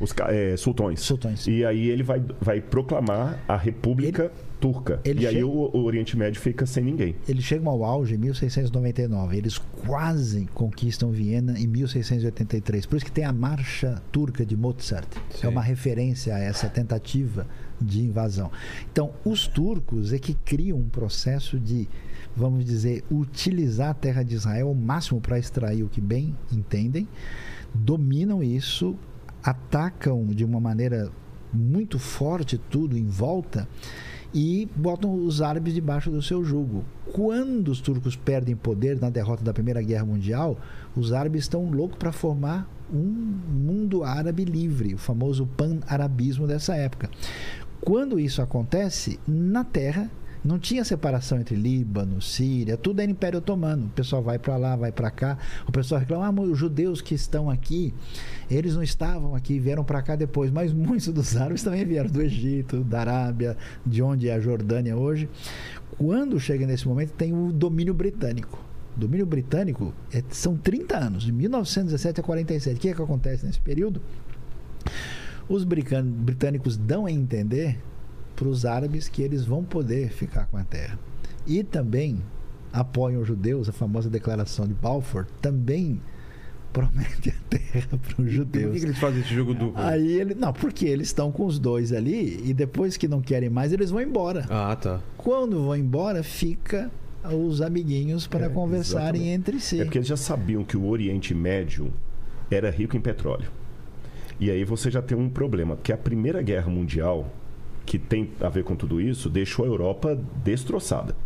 Os 0.00 0.14
é, 0.28 0.56
sultões. 0.56 1.00
Sultões. 1.00 1.46
E 1.48 1.64
aí 1.64 1.88
ele 1.88 2.02
vai, 2.02 2.22
vai 2.40 2.60
proclamar 2.60 3.38
a 3.48 3.56
República 3.56 4.30
Turca. 4.60 5.00
ele 5.04 5.22
e 5.22 5.26
aí 5.26 5.34
chega- 5.34 5.46
o, 5.46 5.76
o 5.76 5.84
Oriente 5.84 6.16
Médio 6.16 6.40
fica 6.40 6.66
sem 6.66 6.82
ninguém. 6.84 7.14
Eles 7.28 7.44
chegam 7.44 7.68
ao 7.70 7.84
auge 7.84 8.14
em 8.14 8.18
1699. 8.18 9.36
Eles 9.36 9.58
quase 9.86 10.46
conquistam 10.54 11.10
Viena 11.10 11.58
em 11.58 11.66
1683. 11.66 12.86
Por 12.86 12.96
isso 12.96 13.04
que 13.04 13.12
tem 13.12 13.24
a 13.24 13.32
Marcha 13.32 14.02
Turca 14.10 14.44
de 14.44 14.56
Mozart. 14.56 15.06
Sim. 15.30 15.46
É 15.46 15.48
uma 15.48 15.62
referência 15.62 16.34
a 16.34 16.38
essa 16.38 16.68
tentativa 16.68 17.46
de 17.80 18.00
invasão. 18.02 18.50
Então, 18.90 19.12
os 19.24 19.46
turcos 19.46 20.12
é 20.12 20.18
que 20.18 20.34
criam 20.34 20.78
um 20.78 20.88
processo 20.88 21.58
de, 21.60 21.88
vamos 22.36 22.64
dizer, 22.64 23.04
utilizar 23.10 23.90
a 23.90 23.94
terra 23.94 24.22
de 24.24 24.34
Israel 24.34 24.68
ao 24.68 24.74
máximo 24.74 25.20
para 25.20 25.38
extrair 25.38 25.84
o 25.84 25.88
que 25.88 26.00
bem 26.00 26.36
entendem, 26.52 27.06
dominam 27.72 28.42
isso, 28.42 28.96
atacam 29.42 30.26
de 30.26 30.44
uma 30.44 30.58
maneira 30.60 31.10
muito 31.52 31.98
forte 31.98 32.58
tudo 32.58 32.96
em 32.98 33.06
volta 33.06 33.68
e 34.32 34.68
botam 34.76 35.14
os 35.14 35.40
árabes 35.40 35.74
debaixo 35.74 36.10
do 36.10 36.22
seu 36.22 36.44
jugo. 36.44 36.84
Quando 37.12 37.68
os 37.68 37.80
turcos 37.80 38.16
perdem 38.16 38.54
poder 38.54 39.00
na 39.00 39.10
derrota 39.10 39.42
da 39.42 39.52
Primeira 39.52 39.82
Guerra 39.82 40.04
Mundial, 40.04 40.58
os 40.94 41.12
árabes 41.12 41.44
estão 41.44 41.70
loucos 41.70 41.98
para 41.98 42.12
formar 42.12 42.68
um 42.92 42.98
mundo 43.00 44.04
árabe 44.04 44.44
livre, 44.44 44.94
o 44.94 44.98
famoso 44.98 45.46
pan-arabismo 45.46 46.46
dessa 46.46 46.74
época. 46.74 47.10
Quando 47.80 48.18
isso 48.18 48.42
acontece, 48.42 49.18
na 49.26 49.64
terra, 49.64 50.10
Não 50.48 50.58
tinha 50.58 50.82
separação 50.82 51.38
entre 51.38 51.54
Líbano, 51.54 52.22
Síria, 52.22 52.74
tudo 52.74 53.02
era 53.02 53.10
Império 53.10 53.38
Otomano. 53.38 53.84
O 53.84 53.90
pessoal 53.90 54.22
vai 54.22 54.38
para 54.38 54.56
lá, 54.56 54.74
vai 54.76 54.90
para 54.90 55.10
cá. 55.10 55.36
O 55.66 55.70
pessoal 55.70 56.00
reclama, 56.00 56.40
ah, 56.42 56.46
os 56.46 56.58
judeus 56.58 57.02
que 57.02 57.14
estão 57.14 57.50
aqui, 57.50 57.92
eles 58.50 58.74
não 58.74 58.82
estavam 58.82 59.34
aqui, 59.34 59.58
vieram 59.58 59.84
para 59.84 60.00
cá 60.00 60.16
depois. 60.16 60.50
Mas 60.50 60.72
muitos 60.72 61.08
dos 61.08 61.36
árabes 61.36 61.62
também 61.62 61.84
vieram 61.84 62.08
do 62.08 62.22
Egito, 62.22 62.82
da 62.82 63.00
Arábia, 63.00 63.58
de 63.84 64.00
onde 64.00 64.30
é 64.30 64.32
a 64.32 64.40
Jordânia 64.40 64.96
hoje. 64.96 65.28
Quando 65.98 66.40
chega 66.40 66.66
nesse 66.66 66.88
momento, 66.88 67.12
tem 67.12 67.34
o 67.34 67.52
domínio 67.52 67.92
britânico. 67.92 68.58
Domínio 68.96 69.26
britânico 69.26 69.92
é- 70.10 70.24
são 70.30 70.56
30 70.56 70.96
anos, 70.96 71.24
de 71.24 71.30
1917 71.30 72.20
a 72.20 72.22
47. 72.22 72.78
O 72.78 72.80
que 72.80 72.88
é 72.88 72.94
que 72.94 73.02
acontece 73.02 73.44
nesse 73.44 73.60
período? 73.60 74.00
Os 75.46 75.62
britânicos 75.62 76.78
dão 76.78 77.04
a 77.04 77.12
entender 77.12 77.78
para 78.38 78.48
os 78.48 78.64
árabes 78.64 79.08
que 79.08 79.22
eles 79.22 79.44
vão 79.44 79.64
poder 79.64 80.10
ficar 80.10 80.46
com 80.46 80.56
a 80.56 80.64
terra. 80.64 80.98
E 81.46 81.64
também 81.64 82.22
apoiam 82.72 83.20
os 83.22 83.26
judeus, 83.26 83.68
a 83.68 83.72
famosa 83.72 84.08
declaração 84.10 84.66
de 84.66 84.74
Balfour, 84.74 85.26
também 85.40 86.00
promete 86.72 87.30
a 87.30 87.48
terra 87.48 87.88
para 87.88 87.98
os 88.10 88.14
Por 88.14 88.24
que, 88.26 88.30
judeus. 88.30 88.78
que 88.78 88.84
eles 88.86 88.98
fazem 88.98 89.20
esse 89.20 89.34
jogo 89.34 89.54
duplo? 89.54 89.82
Aí 89.82 90.20
ele, 90.20 90.34
não, 90.34 90.52
porque 90.52 90.84
eles 90.86 91.08
estão 91.08 91.32
com 91.32 91.46
os 91.46 91.58
dois 91.58 91.92
ali 91.92 92.40
e 92.44 92.52
depois 92.54 92.96
que 92.96 93.08
não 93.08 93.20
querem 93.22 93.48
mais, 93.48 93.72
eles 93.72 93.90
vão 93.90 94.00
embora. 94.02 94.44
Ah, 94.50 94.76
tá. 94.76 95.00
Quando 95.16 95.64
vão 95.64 95.74
embora, 95.76 96.22
fica 96.22 96.90
os 97.24 97.60
amiguinhos 97.60 98.26
para 98.26 98.46
É, 98.46 98.48
conversarem 98.48 99.22
exatamente. 99.22 99.28
entre 99.30 99.60
si. 99.60 99.80
É 99.80 99.84
porque 99.84 99.98
eles 99.98 100.08
já 100.08 100.16
sabiam 100.16 100.62
que 100.62 100.76
o 100.76 100.86
Oriente 100.86 101.34
Médio 101.34 101.92
era 102.50 102.70
rico 102.70 102.96
em 102.96 103.00
petróleo. 103.00 103.50
E 104.38 104.50
aí 104.50 104.62
você 104.64 104.90
já 104.90 105.02
tem 105.02 105.16
um 105.18 105.28
problema, 105.28 105.74
porque 105.74 105.92
a 105.92 105.96
Primeira 105.96 106.40
Guerra 106.42 106.70
Mundial, 106.70 107.32
que 107.88 107.98
tem 107.98 108.28
a 108.38 108.50
ver 108.50 108.64
com 108.64 108.76
tudo 108.76 109.00
isso, 109.00 109.30
deixou 109.30 109.64
a 109.64 109.68
Europa 109.68 110.18
destroçada. 110.44 111.16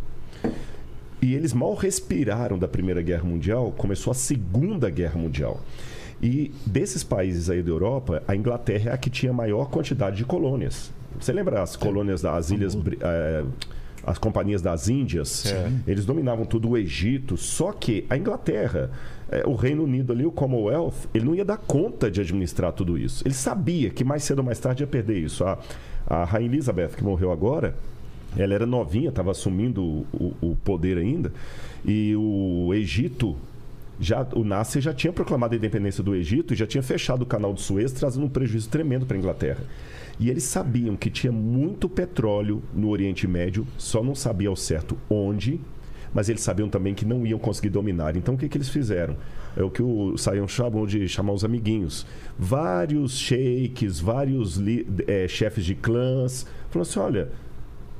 E 1.21 1.35
eles 1.35 1.53
mal 1.53 1.75
respiraram 1.75 2.57
da 2.57 2.69
Primeira 2.69 3.01
Guerra 3.01 3.25
Mundial, 3.25 3.73
começou 3.77 4.11
a 4.11 4.13
Segunda 4.13 4.89
Guerra 4.89 5.19
Mundial. 5.19 5.59
E 6.21 6.53
desses 6.65 7.03
países 7.03 7.49
aí 7.49 7.61
da 7.61 7.69
Europa, 7.69 8.23
a 8.25 8.33
Inglaterra 8.33 8.91
é 8.91 8.93
a 8.93 8.97
que 8.97 9.09
tinha 9.09 9.33
a 9.33 9.35
maior 9.35 9.65
quantidade 9.69 10.15
de 10.15 10.23
colônias. 10.23 10.89
Você 11.19 11.33
lembra 11.33 11.61
as 11.61 11.75
colônias 11.75 12.21
das 12.21 12.49
ilhas, 12.49 12.77
eh, 13.01 13.43
as 14.05 14.17
companhias 14.17 14.61
das 14.61 14.87
Índias? 14.87 15.43
Eles 15.85 16.05
dominavam 16.05 16.45
tudo 16.45 16.69
o 16.69 16.77
Egito, 16.77 17.35
só 17.35 17.73
que 17.73 18.05
a 18.09 18.15
Inglaterra, 18.15 18.89
eh, 19.29 19.43
o 19.45 19.53
Reino 19.55 19.83
Unido 19.83 20.13
ali, 20.13 20.25
o 20.25 20.31
Commonwealth, 20.31 21.09
ele 21.13 21.25
não 21.25 21.35
ia 21.35 21.43
dar 21.43 21.57
conta 21.57 22.09
de 22.09 22.21
administrar 22.21 22.71
tudo 22.71 22.97
isso. 22.97 23.21
Ele 23.27 23.33
sabia 23.33 23.89
que 23.89 24.05
mais 24.05 24.23
cedo 24.23 24.39
ou 24.39 24.45
mais 24.45 24.59
tarde 24.59 24.83
ia 24.83 24.87
perder 24.87 25.19
isso. 25.19 25.43
A, 25.43 25.59
a 26.07 26.23
Rainha 26.23 26.49
Elizabeth, 26.49 26.89
que 26.89 27.03
morreu 27.03 27.31
agora, 27.31 27.75
ela 28.37 28.53
era 28.53 28.65
novinha, 28.65 29.09
estava 29.09 29.31
assumindo 29.31 29.83
o, 29.83 30.33
o- 30.41 30.57
poder 30.63 30.97
ainda, 30.97 31.31
e 31.85 32.15
o 32.15 32.73
Egito 32.73 33.35
já 33.99 34.27
o 34.33 34.43
Nasser 34.43 34.81
já 34.81 34.91
tinha 34.93 35.13
proclamado 35.13 35.53
a 35.53 35.57
independência 35.57 36.03
do 36.03 36.15
Egito 36.15 36.53
e 36.53 36.57
já 36.57 36.65
tinha 36.65 36.81
fechado 36.81 37.21
o 37.21 37.25
canal 37.27 37.53
de 37.53 37.61
Suez, 37.61 37.91
trazendo 37.91 38.25
um 38.25 38.29
prejuízo 38.29 38.67
tremendo 38.69 39.05
para 39.05 39.15
a 39.15 39.19
Inglaterra. 39.19 39.63
E 40.19 40.29
eles 40.29 40.43
sabiam 40.43 40.95
que 40.95 41.09
tinha 41.09 41.31
muito 41.31 41.87
petróleo 41.87 42.61
no 42.73 42.89
Oriente 42.89 43.27
Médio, 43.27 43.65
só 43.77 44.03
não 44.03 44.15
sabia 44.15 44.49
ao 44.49 44.55
certo 44.55 44.97
onde, 45.09 45.59
mas 46.13 46.29
eles 46.29 46.41
sabiam 46.41 46.69
também 46.69 46.93
que 46.93 47.05
não 47.05 47.25
iam 47.25 47.39
conseguir 47.39 47.69
dominar. 47.69 48.15
Então 48.15 48.35
o 48.35 48.37
que, 48.37 48.47
que 48.47 48.57
eles 48.57 48.69
fizeram? 48.69 49.15
É 49.55 49.63
o 49.63 49.69
que 49.69 49.81
o 49.81 50.17
Sayão 50.17 50.47
chamou 50.47 50.85
de 50.85 51.07
chamar 51.07 51.33
os 51.33 51.43
amiguinhos. 51.43 52.05
Vários 52.37 53.17
sheiks, 53.17 53.99
vários 53.99 54.61
eh, 55.07 55.27
chefes 55.27 55.65
de 55.65 55.75
clãs, 55.75 56.45
falaram 56.69 56.89
assim: 56.89 56.99
olha, 56.99 57.29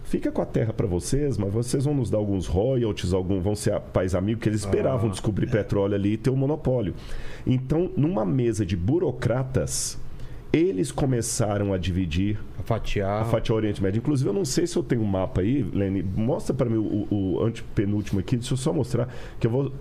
fica 0.04 0.32
com 0.32 0.42
a 0.42 0.46
terra 0.46 0.74
para 0.74 0.88
vocês, 0.88 1.38
mas 1.38 1.52
vocês 1.52 1.86
vão 1.86 1.94
nos 1.94 2.10
dar 2.10 2.18
alguns 2.18 2.48
royalties, 2.48 3.14
algum, 3.14 3.40
vão 3.42 3.56
ser 3.56 3.80
pais 3.80 4.14
amigos, 4.14 4.44
que 4.44 4.50
eles 4.50 4.62
esperavam 4.62 5.10
descobrir 5.10 5.50
petróleo 5.50 5.96
ali 5.96 6.14
e 6.14 6.18
ter 6.18 6.30
um 6.30 6.36
monopólio. 6.36 6.94
Então, 7.46 7.90
numa 7.96 8.26
mesa 8.26 8.66
de 8.66 8.76
burocratas, 8.76 9.98
eles 10.54 10.92
começaram 10.92 11.74
a 11.74 11.78
dividir 11.80 12.38
A 12.60 12.62
fatiar. 12.64 13.24
a 13.24 13.26
fatiar 13.26 13.56
o 13.56 13.58
Oriente 13.58 13.82
Médio. 13.82 13.98
Inclusive, 13.98 14.30
eu 14.30 14.34
não 14.34 14.46
sei 14.46 14.68
se 14.68 14.78
eu 14.78 14.84
tenho 14.84 15.02
um 15.02 15.06
mapa 15.06 15.42
aí, 15.42 15.64
Lene. 15.74 16.04
Mostra 16.04 16.54
para 16.54 16.70
mim 16.70 16.78
o, 16.78 17.08
o 17.10 17.44
antepenúltimo 17.44 18.20
aqui. 18.20 18.38
Deixa 18.38 18.54
eu 18.54 18.58
só 18.58 18.72
mostrar. 18.72 19.08
Que 19.40 19.48
eu 19.48 19.52
vou. 19.52 19.74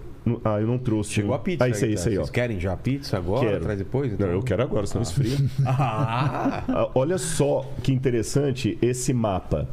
Ah, 0.44 0.60
eu 0.60 0.66
não 0.68 0.78
trouxe. 0.78 1.10
Chegou 1.12 1.34
a 1.34 1.38
pizza. 1.38 1.64
Ah, 1.64 1.68
isso 1.68 1.84
aí, 1.84 1.90
tá? 1.90 1.94
isso 2.00 2.08
aí, 2.08 2.16
ó. 2.16 2.20
Vocês 2.20 2.30
querem 2.30 2.58
já 2.60 2.72
a 2.72 2.76
pizza 2.76 3.16
agora? 3.18 3.44
Quero. 3.44 3.60
Traz 3.64 3.78
depois? 3.78 4.16
Não, 4.18 4.28
eu 4.28 4.40
quero 4.42 4.62
agora, 4.62 4.86
senão 4.86 5.02
esfria. 5.02 5.36
Ah! 5.66 6.62
Ah, 6.72 6.88
Olha 6.94 7.18
só 7.18 7.68
que 7.82 7.92
interessante 7.92 8.78
esse 8.80 9.12
mapa. 9.12 9.68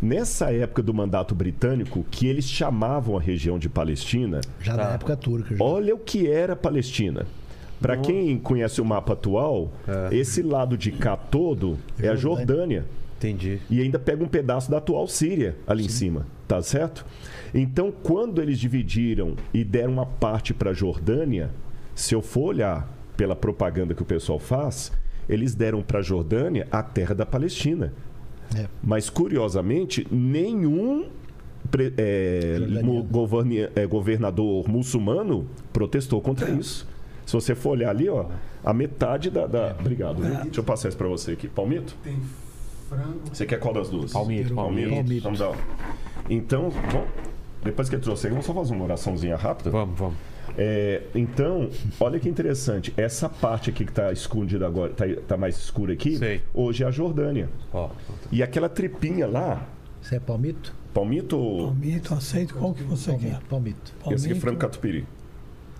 Nessa 0.00 0.50
época 0.52 0.82
do 0.82 0.92
mandato 0.94 1.34
britânico, 1.34 2.04
que 2.10 2.26
eles 2.26 2.46
chamavam 2.48 3.16
a 3.16 3.20
região 3.20 3.58
de 3.58 3.68
Palestina, 3.68 4.40
Já 4.60 4.74
Tá. 4.76 4.84
na 4.88 4.94
época 4.94 5.16
turca. 5.16 5.54
Já. 5.56 5.62
olha 5.64 5.94
o 5.94 5.98
que 5.98 6.26
era 6.26 6.56
Palestina. 6.56 7.26
Para 7.82 7.96
quem 7.96 8.38
conhece 8.38 8.80
o 8.80 8.84
mapa 8.84 9.12
atual, 9.12 9.72
É. 9.86 10.14
esse 10.16 10.40
lado 10.42 10.76
de 10.78 10.92
cá 10.92 11.16
todo 11.16 11.78
é 11.98 12.08
a 12.08 12.14
Jordânia. 12.14 12.84
Entendi. 13.18 13.60
E 13.70 13.80
ainda 13.80 13.98
pega 13.98 14.24
um 14.24 14.28
pedaço 14.28 14.70
da 14.70 14.78
atual 14.78 15.06
Síria 15.06 15.56
ali 15.66 15.84
em 15.84 15.88
cima, 15.88 16.26
tá 16.48 16.60
certo? 16.62 17.04
Então, 17.54 17.92
quando 18.02 18.42
eles 18.42 18.58
dividiram 18.58 19.36
e 19.54 19.62
deram 19.62 19.92
uma 19.92 20.06
parte 20.06 20.52
para 20.52 20.70
a 20.70 20.72
Jordânia, 20.74 21.50
se 21.94 22.14
eu 22.14 22.22
for 22.22 22.48
olhar 22.48 22.88
pela 23.16 23.36
propaganda 23.36 23.94
que 23.94 24.02
o 24.02 24.04
pessoal 24.04 24.38
faz, 24.40 24.90
eles 25.28 25.54
deram 25.54 25.82
para 25.82 26.00
a 26.00 26.02
Jordânia 26.02 26.66
a 26.70 26.82
terra 26.82 27.14
da 27.14 27.24
Palestina. 27.24 27.92
É. 28.56 28.66
Mas, 28.82 29.08
curiosamente, 29.08 30.06
nenhum 30.10 31.06
é, 31.96 32.58
é, 33.76 33.86
governador 33.86 34.68
muçulmano 34.68 35.46
protestou 35.72 36.20
contra 36.20 36.50
isso. 36.50 36.88
Se 37.26 37.32
você 37.32 37.54
for 37.54 37.70
olhar 37.70 37.90
ali, 37.90 38.08
ó, 38.08 38.26
a 38.64 38.72
metade 38.72 39.30
da. 39.30 39.46
da- 39.46 39.76
Obrigado. 39.78 40.22
viu? 40.22 40.34
Deixa 40.42 40.60
eu 40.60 40.64
passar 40.64 40.88
isso 40.88 40.98
para 40.98 41.08
você 41.08 41.32
aqui. 41.32 41.48
Palmito? 41.48 41.94
Tem 42.02 42.18
frango. 42.88 43.20
Você 43.32 43.46
quer 43.46 43.58
qual 43.58 43.72
das 43.74 43.88
duas? 43.88 44.12
Palmito, 44.12 44.54
Palmito. 44.54 44.90
palmito. 44.90 45.22
Vamos 45.22 45.38
dar. 45.38 45.52
Então, 46.28 46.70
bom, 46.92 47.06
depois 47.64 47.88
que 47.88 47.94
ele 47.96 48.02
trouxe 48.02 48.28
vamos 48.28 48.44
só 48.44 48.52
fazer 48.54 48.72
uma 48.74 48.84
oraçãozinha 48.84 49.36
rápida. 49.36 49.70
Vamos, 49.70 49.98
vamos. 49.98 50.14
É, 50.58 51.02
então, 51.14 51.70
olha 51.98 52.18
que 52.20 52.28
interessante. 52.28 52.92
Essa 52.96 53.28
parte 53.28 53.70
aqui 53.70 53.84
que 53.84 53.90
está 53.90 54.12
escondida 54.12 54.66
agora, 54.66 54.92
está 55.08 55.36
mais 55.36 55.56
escura 55.56 55.92
aqui, 55.94 56.16
Sei. 56.18 56.42
hoje 56.52 56.82
é 56.84 56.86
a 56.86 56.90
Jordânia. 56.90 57.48
Ó. 57.72 57.88
E 58.30 58.42
aquela 58.42 58.68
tripinha 58.68 59.26
lá, 59.26 59.66
Isso 60.02 60.14
é 60.14 60.20
palmito? 60.20 60.74
palmito 60.92 61.38
ou. 61.38 61.68
Palmito, 61.68 62.12
aceito 62.14 62.54
qual 62.54 62.74
que 62.74 62.82
você 62.82 63.12
quer. 63.16 63.40
Palmito. 63.48 63.48
palmito. 63.48 63.92
Esse 64.04 64.04
aqui 64.04 64.10
é 64.10 64.10
Palmito, 64.18 64.40
frango 64.40 64.58
catupiry. 64.58 65.06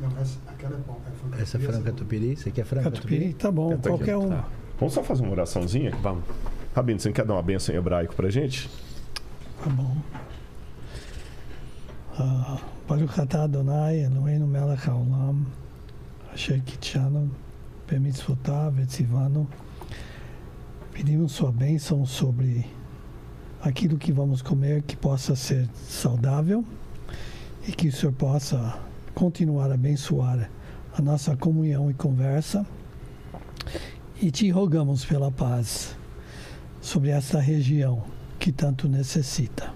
Não, 0.03 0.21
essa, 0.21 0.39
aquela 0.49 0.75
é 0.75 0.79
bom. 0.79 1.01
É 1.07 1.11
frango 1.13 1.43
Essa 1.43 1.57
é 1.57 1.61
frango 1.61 1.85
catupiry, 1.85 2.33
isso 2.33 2.49
aqui 2.49 2.61
é 2.61 2.65
frango 2.65 2.85
Catupiry, 2.91 3.19
catupiry. 3.19 3.35
tá 3.35 3.51
bom, 3.53 3.69
Tá 3.71 3.75
aqui, 3.77 3.89
qualquer 3.89 4.17
um. 4.17 4.29
Tá. 4.29 4.49
Vamos 4.79 4.95
só 4.95 5.03
fazer 5.03 5.23
uma 5.23 5.33
oraçãozinha? 5.33 5.93
Vamos. 6.03 6.25
Rabino, 6.75 6.99
você 6.99 7.09
não 7.09 7.15
quer 7.15 7.25
dar 7.25 7.35
uma 7.35 7.43
benção 7.43 7.75
em 7.75 7.79
hebraico 7.79 8.15
pra 8.15 8.29
gente? 8.31 8.69
Tá 9.63 9.71
bom. 9.71 9.97
Ah, 12.19 12.59
Baruch 12.89 13.19
atah 13.21 13.45
Adonai 13.45 14.01
Eloheinu 14.05 14.47
melech 14.47 14.87
haolam 14.89 15.47
asher 16.35 16.61
kitshanu 16.63 17.31
bemitzvotav 17.89 18.79
etzivanu 18.81 19.47
Pedimos 20.93 21.33
sua 21.33 21.51
bênção 21.51 22.05
sobre 22.05 22.67
aquilo 23.63 23.97
que 23.97 24.13
vamos 24.13 24.43
comer 24.43 24.83
que 24.83 24.95
possa 24.97 25.35
ser 25.35 25.67
saudável 25.75 26.63
e 27.67 27.73
que 27.73 27.89
o 27.89 27.93
Senhor 27.93 28.13
possa 28.13 28.79
continuar 29.15 29.71
a 29.71 29.75
abençoar 29.75 30.51
a 30.97 31.03
nossa 31.03 31.37
comunhão 31.37 31.91
e 31.91 31.95
conversa. 31.95 32.67
E 34.21 34.31
te 34.31 34.51
rogamos 34.51 35.05
pela 35.05 35.31
paz 35.31 35.97
sobre 36.81 37.11
esta 37.11 37.41
região 37.41 38.05
que 38.39 38.53
tanto 38.53 38.89
necessita. 38.89 39.73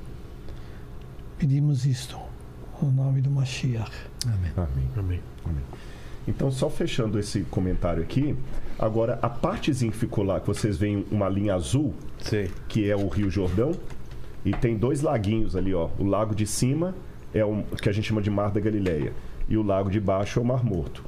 Pedimos 1.39 1.85
isto 1.85 2.19
no 2.81 2.91
nome 2.91 3.21
do 3.21 3.31
Mashiach. 3.31 3.93
Amém. 4.25 4.53
Amém. 4.97 5.21
Amém. 5.45 5.63
Então, 6.29 6.51
só 6.51 6.69
fechando 6.69 7.19
esse 7.19 7.43
comentário 7.43 8.03
aqui, 8.03 8.37
agora 8.79 9.19
a 9.23 9.29
partezinha 9.29 9.93
que 9.93 9.97
ficou 9.97 10.25
lá, 10.25 10.41
que 10.41 10.47
vocês 10.47 10.77
veem 10.77 11.07
uma 11.11 11.29
linha 11.29 11.55
azul, 11.55 11.95
Sei. 12.19 12.51
que 12.69 12.91
é 12.91 12.97
o 12.97 13.09
Rio 13.09 13.31
Jordão, 13.31 13.73
e 14.45 14.53
tem 14.53 14.77
dois 14.77 15.03
laguinhos 15.03 15.55
ali, 15.55 15.73
ó. 15.73 15.89
O 15.99 16.05
lago 16.05 16.35
de 16.35 16.47
cima 16.47 16.95
é 17.33 17.45
o 17.45 17.63
que 17.81 17.89
a 17.89 17.93
gente 17.93 18.09
chama 18.09 18.21
de 18.21 18.31
Mar 18.31 18.51
da 18.51 18.61
Galileia, 18.61 19.13
e 19.49 19.57
o 19.57 19.63
lago 19.63 19.91
de 19.91 20.01
baixo 20.01 20.39
é 20.39 20.43
o 20.43 20.45
Mar 20.45 20.65
Morto. 20.65 21.05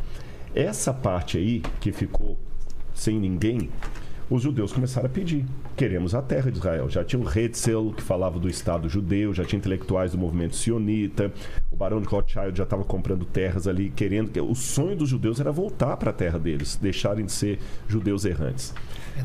Essa 0.55 0.93
parte 0.93 1.39
aí, 1.39 1.62
que 1.80 1.93
ficou 1.93 2.39
sem 2.95 3.18
ninguém, 3.18 3.70
os 4.30 4.43
judeus 4.43 4.72
começaram 4.72 5.07
a 5.07 5.11
pedir. 5.11 5.45
Queremos 5.76 6.14
a 6.14 6.20
terra 6.20 6.51
de 6.51 6.59
Israel. 6.59 6.89
Já 6.91 7.03
tinha 7.05 7.22
o 7.22 7.26
Hetzel, 7.39 7.95
que 7.97 8.03
falava 8.03 8.39
do 8.39 8.49
Estado 8.49 8.89
judeu, 8.89 9.32
já 9.32 9.45
tinha 9.45 9.59
intelectuais 9.59 10.12
do 10.12 10.18
movimento 10.18 10.57
sionita, 10.57 11.32
o 11.70 11.76
barão 11.76 12.01
de 12.01 12.07
Rothschild 12.09 12.57
já 12.59 12.64
estava 12.64 12.84
comprando 12.84 13.24
terras 13.24 13.66
ali, 13.68 13.89
querendo. 13.91 14.30
O 14.51 14.55
sonho 14.55 14.97
dos 14.97 15.09
judeus 15.09 15.39
era 15.41 15.51
voltar 15.53 15.97
para 15.97 16.11
a 16.11 16.12
terra 16.12 16.39
deles, 16.39 16.76
deixarem 16.76 17.24
de 17.24 17.32
ser 17.32 17.59
judeus 17.86 18.24
errantes. 18.24 18.74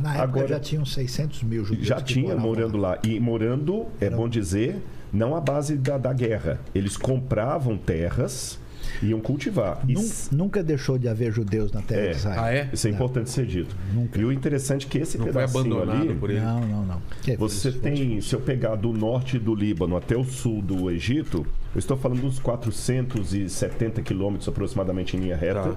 Na 0.01 0.11
época 0.11 0.24
Agora- 0.24 0.47
já 0.47 0.59
tinham 0.59 0.86
600 0.86 1.43
mil 1.43 1.66
judeus. 1.66 1.86
Já 1.88 1.95
que 1.97 2.14
tinha 2.14 2.36
morando 2.38 2.78
lá. 2.78 2.97
E 3.03 3.20
morando, 3.20 3.88
é 3.99 4.05
Era- 4.05 4.16
bom 4.16 4.30
dizer, 4.30 4.82
não 5.11 5.36
à 5.36 5.41
base 5.41 5.76
da, 5.76 5.97
da 5.97 6.14
guerra. 6.14 6.59
Eles 6.74 6.95
compravam 6.95 7.76
terras 7.78 8.59
iam 9.02 9.20
cultivar. 9.20 9.82
E 9.88 9.94
Nun- 9.94 10.02
s- 10.02 10.36
Nunca 10.36 10.62
deixou 10.64 10.98
de 10.98 11.08
haver 11.08 11.32
judeus 11.32 11.72
na 11.72 11.82
terra 11.82 12.02
É. 12.02 12.10
de 12.12 12.18
Israel. 12.18 12.41
Ah, 12.44 12.54
é? 12.54 12.70
Isso 12.72 12.88
é 12.88 12.89
Não. 12.91 12.96
importante 12.98 13.30
ser 13.30 13.46
dito. 13.46 13.76
Nunca. 13.94 14.20
E 14.20 14.26
o 14.26 14.32
interessante 14.32 14.86
é 14.86 14.89
que 14.89 14.98
esse 14.98 15.18
Não 15.18 15.26
foi 15.26 15.34
pedacinho 15.34 15.60
abandonado 15.74 16.02
ali, 16.10 16.16
por 16.16 16.30
ele. 16.30 16.39
Não, 16.39 16.62
não, 16.68 16.86
não. 16.86 17.02
Que 17.22 17.36
Você 17.38 17.70
isso, 17.70 17.80
tem, 17.80 18.22
se 18.22 18.34
eu 18.36 18.39
pegar 18.41 18.76
do 18.76 18.94
norte 18.94 19.39
do 19.39 19.56
Líbano 19.56 19.96
até 19.98 20.16
o 20.18 20.24
sul 20.24 20.62
do 20.62 20.89
Egito, 20.91 21.46
eu 21.74 21.80
estou 21.80 21.98
falando 21.98 22.24
uns 22.26 22.39
470 22.39 24.02
quilômetros 24.02 24.48
aproximadamente 24.48 25.16
em 25.18 25.22
linha 25.22 25.36
reta. 25.36 25.62
Tá. 25.70 25.76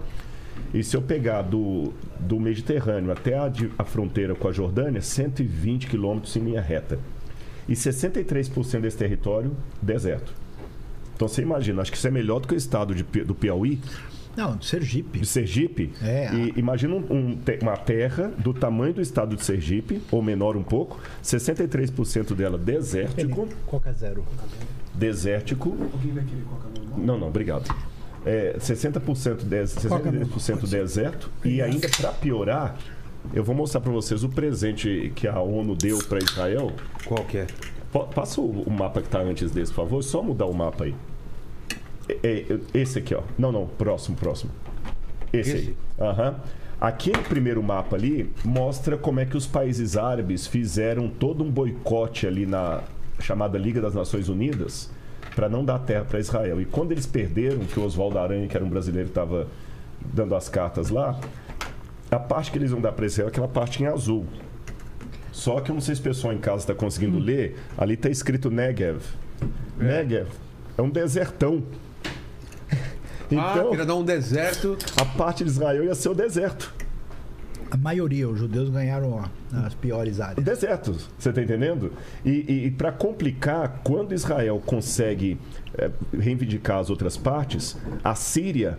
E 0.73 0.83
se 0.83 0.97
eu 0.97 1.03
pegar 1.03 1.43
do, 1.43 1.93
do 2.19 2.41
Mediterrâneo 2.41 3.11
até 3.13 3.39
a, 3.39 3.49
de- 3.49 3.71
a 3.79 3.85
fronteira 3.85 4.35
com 4.35 4.49
a 4.49 4.53
Jordânia, 4.53 5.01
120 5.03 5.87
quilômetros 5.87 6.35
em 6.37 6.41
linha 6.41 6.61
reta. 6.61 6.99
E 7.69 7.75
63% 7.75 8.81
desse 8.81 8.97
território, 8.97 9.53
deserto. 9.83 10.33
Então 11.17 11.27
você 11.27 11.43
imagina, 11.43 11.83
acho 11.83 11.91
que 11.91 11.97
isso 11.97 12.07
é 12.07 12.11
melhor 12.11 12.39
do 12.41 12.47
que 12.47 12.55
o 12.55 12.57
estado 12.57 12.95
de 12.95 13.03
do 13.03 13.35
Piauí, 13.35 13.81
Não, 14.37 14.61
Sergipe. 14.61 15.19
de 15.19 15.27
Sergipe. 15.27 15.93
É, 16.03 16.31
E 16.35 16.53
imagina 16.59 16.95
um- 16.95 17.07
um 17.33 17.39
uma 17.63 17.77
terra 17.77 18.31
do 18.39 18.53
tamanho 18.53 18.93
do 18.93 19.01
estado 19.01 19.35
de 19.35 19.43
Sergipe, 19.43 20.03
ou 20.11 20.23
menor 20.23 20.57
um 20.59 20.63
pouco, 20.63 21.01
63% 21.23 22.35
dela 22.35 22.59
desértico. 22.59 23.49
Coca 23.67 23.93
Zero. 23.95 24.23
Desértico. 24.95 25.71
Alguém 25.93 26.13
vai 26.13 26.25
querer 26.25 26.43
coca 26.43 26.69
normal? 26.79 26.99
Não, 26.99 27.19
não, 27.19 27.29
obrigado. 27.29 27.75
É, 28.25 28.57
60% 28.59 29.45
des, 29.45 29.71
63% 29.75 30.67
deserto. 30.67 31.31
E 31.45 31.63
ainda 31.63 31.89
para 31.89 32.11
piorar, 32.13 32.77
eu 33.33 33.45
vou 33.45 33.55
mostrar 33.55 33.81
para 33.81 33.93
vocês 33.93 34.23
o 34.25 34.29
presente 34.29 35.13
que 35.15 35.29
a 35.29 35.41
ONU 35.41 35.75
deu 35.77 35.99
para 35.99 36.19
Israel. 36.19 36.73
Qual 37.05 37.25
que 37.25 37.39
é? 37.39 37.47
Passa 38.05 38.41
o, 38.41 38.71
mapa 38.71 39.01
que 39.01 39.09
está 39.09 39.21
antes 39.21 39.51
desse, 39.51 39.73
por 39.73 39.85
favor. 39.85 40.03
Só 40.03 40.23
mudar 40.23 40.47
o 40.47 40.55
mapa 40.55 40.85
aí. 40.85 40.95
Esse 42.75 42.99
aqui, 42.99 43.15
ó. 43.15 43.23
Não, 43.39 43.51
não. 43.51 43.67
Próximo, 43.67 44.17
próximo. 44.17 44.53
Esse, 45.33 45.57
Esse? 45.57 45.69
aí. 45.69 45.77
Aham. 46.07 46.37
Aquele 46.79 47.23
primeiro 47.23 47.63
mapa 47.63 47.97
ali 47.97 48.31
mostra 48.45 48.99
como 48.99 49.19
é 49.19 49.25
que 49.25 49.37
os 49.37 49.47
países 49.47 49.97
árabes 49.97 50.47
fizeram 50.47 51.09
todo 51.09 51.43
um 51.43 51.51
boicote 51.51 52.27
ali 52.27 52.45
na 52.45 52.83
chamada 53.19 53.57
Liga 53.57 53.81
das 53.81 53.95
Nações 53.95 54.29
Unidas 54.29 54.91
para 55.35 55.49
não 55.49 55.65
dar 55.65 55.79
terra 55.79 56.05
para 56.05 56.19
Israel. 56.19 56.61
E 56.61 56.67
quando 56.67 56.93
eles 56.93 57.07
perderam, 57.07 57.61
que 57.61 57.81
o 57.81 57.85
Oswaldo 57.85 58.19
Aranha, 58.19 58.47
que 58.47 58.57
era 58.57 58.65
um 58.65 58.69
brasileiro, 58.69 59.09
estava 59.09 59.49
dando 60.01 60.35
as 60.35 60.49
cartas 60.49 60.91
lá, 60.91 61.19
a 62.11 62.19
parte 62.19 62.51
que 62.51 62.59
eles 62.59 62.71
vão 62.71 62.81
dar 62.81 62.93
para 62.93 63.07
Israel 63.07 63.29
é 63.29 63.31
aquela 63.31 63.49
parte 63.49 63.83
em 63.83 63.87
azul. 63.87 64.27
Só 65.37 65.61
que 65.61 65.71
eu 65.71 65.75
não 65.75 65.83
sei 65.83 65.95
se 65.95 66.01
o 66.01 66.05
pessoal 66.05 66.33
em 66.33 66.39
casa 66.39 66.63
está 66.63 66.75
conseguindo 66.75 67.19
ler, 67.19 67.59
ali 67.77 67.93
está 67.93 68.09
escrito 68.09 68.51
Negev. 68.51 69.03
Negev 69.77 70.29
é 70.79 70.81
um 70.81 70.89
desertão. 70.89 71.63
ah, 72.73 72.85
Então, 73.31 73.69
queria 73.69 73.85
dar 73.85 73.97
um 73.97 74.03
deserto. 74.03 74.79
a 74.97 75.05
parte 75.05 75.45
de 75.45 75.51
Israel 75.51 75.85
ia 75.85 75.95
ser 75.95 76.09
o 76.09 76.15
deserto. 76.15 76.73
A 77.71 77.77
maioria, 77.77 78.27
os 78.27 78.39
judeus 78.39 78.71
ganharam 78.71 79.29
as 79.53 79.75
piores 79.75 80.21
áreas. 80.21 80.43
Deserto, 80.43 80.95
você 81.19 81.29
está 81.29 81.43
entendendo? 81.43 81.93
E, 82.25 82.71
para 82.71 82.91
complicar, 82.91 83.83
quando 83.85 84.15
Israel 84.15 84.63
consegue 84.65 85.39
eh, 85.77 85.91
reivindicar 86.19 86.79
as 86.79 86.89
outras 86.89 87.19
partes, 87.19 87.77
a 88.03 88.15
Síria 88.15 88.79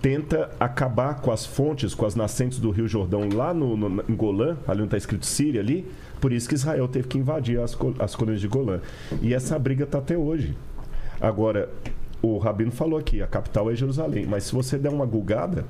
tenta 0.00 0.50
acabar 0.58 1.20
com 1.20 1.30
as 1.30 1.44
fontes, 1.44 1.94
com 1.94 2.06
as 2.06 2.14
nascentes 2.14 2.58
do 2.58 2.70
Rio 2.70 2.86
Jordão 2.86 3.28
lá 3.32 3.52
no, 3.52 3.76
no, 3.76 4.04
em 4.08 4.14
Golã, 4.14 4.56
ali 4.66 4.80
onde 4.80 4.88
está 4.88 4.96
escrito 4.96 5.26
Síria 5.26 5.60
ali, 5.60 5.90
por 6.20 6.32
isso 6.32 6.48
que 6.48 6.54
Israel 6.54 6.88
teve 6.88 7.08
que 7.08 7.18
invadir 7.18 7.60
as, 7.60 7.76
as 7.98 8.14
colônias 8.14 8.40
de 8.40 8.48
Golã. 8.48 8.80
E 9.20 9.34
essa 9.34 9.58
briga 9.58 9.84
está 9.84 9.98
até 9.98 10.16
hoje. 10.16 10.56
Agora, 11.20 11.68
o 12.22 12.38
Rabino 12.38 12.72
falou 12.72 12.98
aqui, 12.98 13.22
a 13.22 13.26
capital 13.26 13.70
é 13.70 13.74
Jerusalém, 13.74 14.26
mas 14.26 14.44
se 14.44 14.52
você 14.52 14.78
der 14.78 14.90
uma 14.90 15.06
gulgada, 15.06 15.64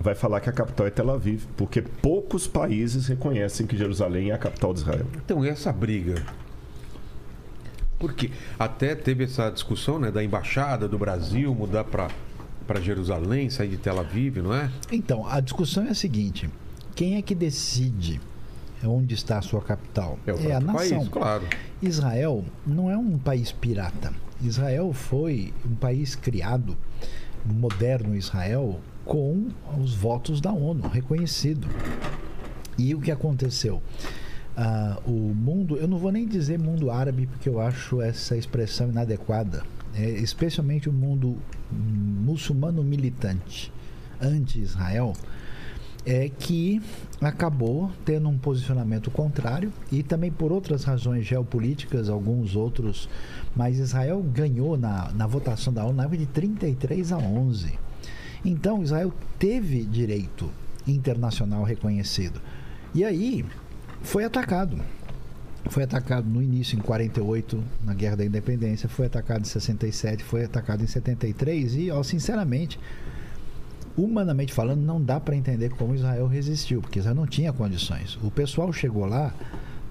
vai 0.00 0.14
falar 0.14 0.40
que 0.40 0.48
a 0.48 0.52
capital 0.52 0.86
é 0.86 0.90
Tel 0.90 1.10
Aviv, 1.10 1.44
porque 1.56 1.82
poucos 1.82 2.46
países 2.46 3.06
reconhecem 3.06 3.66
que 3.66 3.76
Jerusalém 3.76 4.30
é 4.30 4.34
a 4.34 4.38
capital 4.38 4.72
de 4.72 4.80
Israel. 4.80 5.06
Então, 5.16 5.44
essa 5.44 5.72
briga? 5.72 6.22
Porque 7.98 8.30
até 8.58 8.94
teve 8.94 9.24
essa 9.24 9.50
discussão 9.50 9.98
né, 9.98 10.10
da 10.10 10.24
embaixada 10.24 10.88
do 10.88 10.98
Brasil 10.98 11.54
mudar 11.54 11.84
para 11.84 12.08
Jerusalém, 12.78 13.48
sair 13.48 13.68
de 13.68 13.78
Tel 13.78 13.98
Aviv, 13.98 14.36
não 14.42 14.54
é? 14.54 14.70
Então, 14.92 15.26
a 15.26 15.40
discussão 15.40 15.84
é 15.86 15.88
a 15.88 15.94
seguinte: 15.94 16.50
quem 16.94 17.16
é 17.16 17.22
que 17.22 17.34
decide 17.34 18.20
onde 18.84 19.14
está 19.14 19.38
a 19.38 19.42
sua 19.42 19.62
capital? 19.62 20.18
É 20.26 20.32
o 20.32 20.56
a 20.56 20.60
nação. 20.60 20.98
país, 20.98 21.08
claro. 21.08 21.46
Israel 21.80 22.44
não 22.66 22.90
é 22.90 22.96
um 22.96 23.18
país 23.18 23.50
pirata. 23.50 24.12
Israel 24.42 24.92
foi 24.92 25.52
um 25.68 25.74
país 25.74 26.14
criado, 26.14 26.76
moderno 27.44 28.14
Israel, 28.14 28.78
com 29.04 29.48
os 29.82 29.94
votos 29.94 30.40
da 30.40 30.52
ONU, 30.52 30.86
reconhecido. 30.88 31.66
E 32.78 32.94
o 32.94 33.00
que 33.00 33.10
aconteceu? 33.10 33.82
Ah, 34.56 34.98
o 35.06 35.10
mundo, 35.10 35.76
eu 35.76 35.88
não 35.88 35.98
vou 35.98 36.12
nem 36.12 36.26
dizer 36.26 36.58
mundo 36.58 36.90
árabe, 36.90 37.26
porque 37.26 37.48
eu 37.48 37.60
acho 37.60 38.00
essa 38.00 38.36
expressão 38.36 38.88
inadequada, 38.88 39.62
é, 39.94 40.08
especialmente 40.10 40.88
o 40.88 40.92
mundo 40.92 41.36
muçulmano 41.70 42.82
militante 42.82 43.72
anti-Israel, 44.20 45.14
é 46.04 46.28
que 46.28 46.80
acabou 47.20 47.90
tendo 48.04 48.28
um 48.28 48.38
posicionamento 48.38 49.10
contrário 49.10 49.72
e 49.92 50.02
também 50.02 50.30
por 50.30 50.50
outras 50.50 50.84
razões 50.84 51.26
geopolíticas, 51.26 52.08
alguns 52.08 52.56
outros, 52.56 53.08
mas 53.54 53.78
Israel 53.78 54.22
ganhou 54.22 54.76
na, 54.76 55.12
na 55.12 55.26
votação 55.26 55.72
da 55.72 55.84
ONU 55.84 55.94
na 55.94 56.06
de 56.06 56.26
33 56.26 57.12
a 57.12 57.18
11. 57.18 57.78
Então 58.44 58.82
Israel 58.82 59.12
teve 59.38 59.84
direito 59.84 60.50
internacional 60.86 61.62
reconhecido. 61.62 62.40
E 62.94 63.04
aí 63.04 63.44
foi 64.02 64.24
atacado. 64.24 64.78
Foi 65.68 65.82
atacado 65.82 66.28
no 66.28 66.42
início 66.42 66.76
em 66.76 66.80
48, 66.80 67.62
na 67.84 67.94
Guerra 67.94 68.16
da 68.16 68.24
Independência, 68.24 68.88
foi 68.88 69.06
atacado 69.06 69.42
em 69.42 69.44
67, 69.44 70.24
foi 70.24 70.44
atacado 70.44 70.82
em 70.82 70.86
73 70.86 71.74
e, 71.76 71.90
ó, 71.90 72.02
sinceramente, 72.02 72.78
humanamente 73.96 74.52
falando, 74.52 74.80
não 74.80 75.02
dá 75.02 75.20
para 75.20 75.36
entender 75.36 75.70
como 75.70 75.94
Israel 75.94 76.26
resistiu, 76.26 76.80
porque 76.80 76.98
Israel 76.98 77.14
não 77.14 77.26
tinha 77.26 77.52
condições. 77.52 78.18
O 78.22 78.30
pessoal 78.30 78.72
chegou 78.72 79.04
lá 79.04 79.34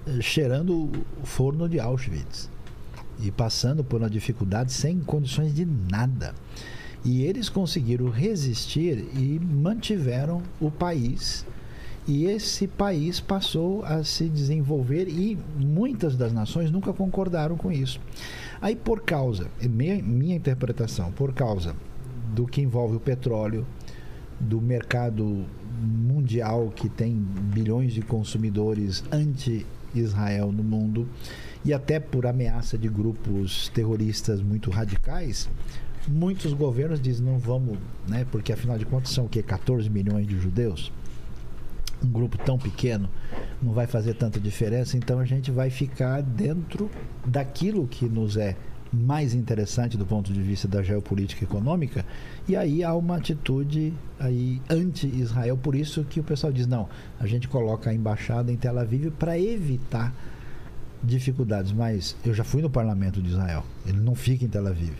eh, 0.06 0.20
cheirando 0.20 0.90
o 1.22 1.26
forno 1.26 1.68
de 1.68 1.78
Auschwitz 1.78 2.50
e 3.22 3.30
passando 3.30 3.84
por 3.84 4.00
uma 4.00 4.10
dificuldade 4.10 4.72
sem 4.72 4.98
condições 5.00 5.54
de 5.54 5.64
nada. 5.64 6.34
E 7.04 7.22
eles 7.22 7.48
conseguiram 7.48 8.10
resistir 8.10 9.06
e 9.14 9.38
mantiveram 9.40 10.42
o 10.60 10.70
país. 10.70 11.46
E 12.10 12.24
esse 12.24 12.66
país 12.66 13.20
passou 13.20 13.84
a 13.84 14.02
se 14.02 14.28
desenvolver 14.28 15.06
e 15.08 15.38
muitas 15.56 16.16
das 16.16 16.32
nações 16.32 16.68
nunca 16.68 16.92
concordaram 16.92 17.56
com 17.56 17.70
isso. 17.70 18.00
Aí, 18.60 18.74
por 18.74 19.02
causa, 19.02 19.46
é 19.62 19.68
minha, 19.68 20.02
minha 20.02 20.34
interpretação, 20.34 21.12
por 21.12 21.32
causa 21.32 21.72
do 22.34 22.48
que 22.48 22.60
envolve 22.60 22.96
o 22.96 23.00
petróleo, 23.00 23.64
do 24.40 24.60
mercado 24.60 25.44
mundial 25.80 26.72
que 26.74 26.88
tem 26.88 27.14
bilhões 27.14 27.92
de 27.92 28.02
consumidores 28.02 29.04
anti-Israel 29.12 30.50
no 30.50 30.64
mundo 30.64 31.08
e 31.64 31.72
até 31.72 32.00
por 32.00 32.26
ameaça 32.26 32.76
de 32.76 32.88
grupos 32.88 33.68
terroristas 33.68 34.42
muito 34.42 34.68
radicais, 34.68 35.48
muitos 36.08 36.54
governos 36.54 37.00
dizem 37.00 37.24
não 37.24 37.38
vamos, 37.38 37.78
né, 38.08 38.26
porque 38.32 38.52
afinal 38.52 38.76
de 38.76 38.84
contas 38.84 39.12
são 39.12 39.26
o 39.26 39.28
que 39.28 39.40
14 39.44 39.88
milhões 39.88 40.26
de 40.26 40.36
judeus. 40.36 40.90
Um 42.02 42.08
grupo 42.08 42.38
tão 42.38 42.58
pequeno 42.58 43.08
não 43.62 43.72
vai 43.72 43.86
fazer 43.86 44.14
tanta 44.14 44.40
diferença, 44.40 44.96
então 44.96 45.18
a 45.18 45.24
gente 45.24 45.50
vai 45.50 45.68
ficar 45.68 46.22
dentro 46.22 46.90
daquilo 47.26 47.86
que 47.86 48.06
nos 48.06 48.36
é 48.36 48.56
mais 48.92 49.34
interessante 49.34 49.96
do 49.96 50.04
ponto 50.04 50.32
de 50.32 50.42
vista 50.42 50.66
da 50.66 50.82
geopolítica 50.82 51.44
econômica, 51.44 52.04
e 52.48 52.56
aí 52.56 52.82
há 52.82 52.94
uma 52.94 53.16
atitude 53.16 53.92
aí 54.18 54.60
anti-Israel, 54.68 55.56
por 55.56 55.74
isso 55.76 56.04
que 56.04 56.18
o 56.18 56.24
pessoal 56.24 56.52
diz, 56.52 56.66
não, 56.66 56.88
a 57.18 57.26
gente 57.26 57.46
coloca 57.46 57.90
a 57.90 57.94
embaixada 57.94 58.50
em 58.50 58.56
Tel 58.56 58.78
Aviv 58.78 59.10
para 59.12 59.38
evitar 59.38 60.12
dificuldades, 61.02 61.72
mas 61.72 62.16
eu 62.24 62.34
já 62.34 62.42
fui 62.42 62.62
no 62.62 62.70
parlamento 62.70 63.22
de 63.22 63.30
Israel, 63.30 63.64
ele 63.86 64.00
não 64.00 64.14
fica 64.14 64.44
em 64.44 64.48
Tel 64.48 64.66
Aviv. 64.66 64.94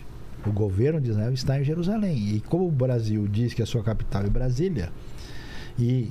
O 0.45 0.51
governo 0.51 0.99
de 0.99 1.11
Israel 1.11 1.33
está 1.33 1.59
em 1.59 1.63
Jerusalém, 1.63 2.35
e 2.35 2.39
como 2.39 2.67
o 2.67 2.71
Brasil 2.71 3.27
diz 3.27 3.53
que 3.53 3.61
a 3.61 3.65
sua 3.65 3.83
capital 3.83 4.23
é 4.23 4.29
Brasília, 4.29 4.89
e 5.81 6.07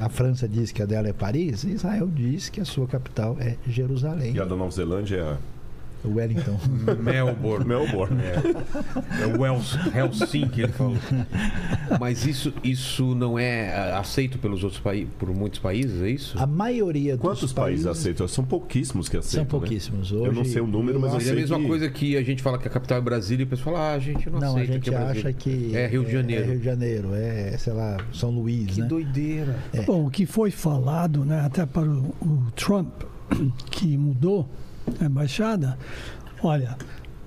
a 0.00 0.10
França 0.10 0.46
diz 0.46 0.70
que 0.70 0.82
a 0.82 0.86
dela 0.86 1.08
é 1.08 1.12
Paris, 1.14 1.64
Israel 1.64 2.06
diz 2.14 2.50
que 2.50 2.60
a 2.60 2.64
sua 2.64 2.86
capital 2.86 3.36
é 3.40 3.56
Jerusalém. 3.66 4.34
E 4.34 4.40
a 4.40 4.44
da 4.44 4.54
Nova 4.54 4.70
Zelândia 4.70 5.16
é 5.16 5.38
Wellington. 6.08 6.58
Melbourne. 7.02 7.64
Melbourne. 7.68 8.20
É 9.20 9.26
o 9.26 9.40
Wels- 9.40 9.76
Helsinki, 9.94 10.62
ele 10.62 10.72
falou. 10.72 10.96
Mas 12.00 12.26
isso, 12.26 12.52
isso 12.62 13.14
não 13.14 13.38
é 13.38 13.74
ah, 13.74 13.98
aceito 14.00 14.38
pelos 14.38 14.62
outros 14.62 14.80
países, 14.80 15.08
por 15.18 15.28
muitos 15.34 15.58
países, 15.58 16.02
é 16.02 16.10
isso? 16.10 16.38
A 16.38 16.46
maioria 16.46 17.16
dos 17.16 17.22
Quantos 17.22 17.52
países 17.52 17.86
aceitam? 17.86 18.26
São 18.28 18.44
pouquíssimos 18.44 19.08
que 19.08 19.16
aceitam. 19.16 19.48
São 19.48 19.58
né? 19.58 19.66
pouquíssimos. 19.66 20.12
Hoje, 20.12 20.24
Eu 20.26 20.32
não 20.32 20.44
sei 20.44 20.62
o 20.62 20.66
número, 20.66 21.00
mas 21.00 21.14
eu 21.14 21.20
sei 21.20 21.32
a 21.32 21.34
mesma 21.34 21.58
que... 21.58 21.66
coisa 21.66 21.90
que 21.90 22.16
a 22.16 22.22
gente 22.22 22.42
fala 22.42 22.58
que 22.58 22.68
a 22.68 22.70
capital 22.70 22.98
é 22.98 23.00
Brasília 23.00 23.42
e 23.42 23.46
o 23.46 23.48
pessoal 23.48 23.76
fala, 23.76 23.90
ah, 23.90 23.94
a 23.94 23.98
gente 23.98 24.28
não, 24.30 24.40
Não, 24.40 24.48
a 24.48 24.50
aceita 24.52 24.72
gente 24.72 24.90
que 24.90 24.94
é 24.94 24.98
acha 24.98 25.32
que. 25.32 25.76
É 25.76 25.86
Rio 25.86 26.04
de 26.04 26.12
Janeiro. 26.12 26.42
É 26.42 26.46
Rio 26.46 26.58
de 26.58 26.64
Janeiro, 26.64 27.14
é, 27.14 27.56
sei 27.58 27.72
lá, 27.72 27.96
São 28.12 28.30
Luís, 28.30 28.66
Que 28.74 28.80
né? 28.80 28.86
doideira. 28.86 29.56
Bom, 29.86 30.06
o 30.06 30.10
que 30.10 30.26
foi 30.26 30.50
falado, 30.50 31.24
né, 31.24 31.40
até 31.40 31.64
para 31.66 31.88
o, 31.88 32.14
o 32.20 32.42
Trump, 32.56 32.88
que 33.70 33.96
mudou 33.96 34.42
a 34.42 34.63
embaixada, 35.00 35.78
olha, 36.42 36.76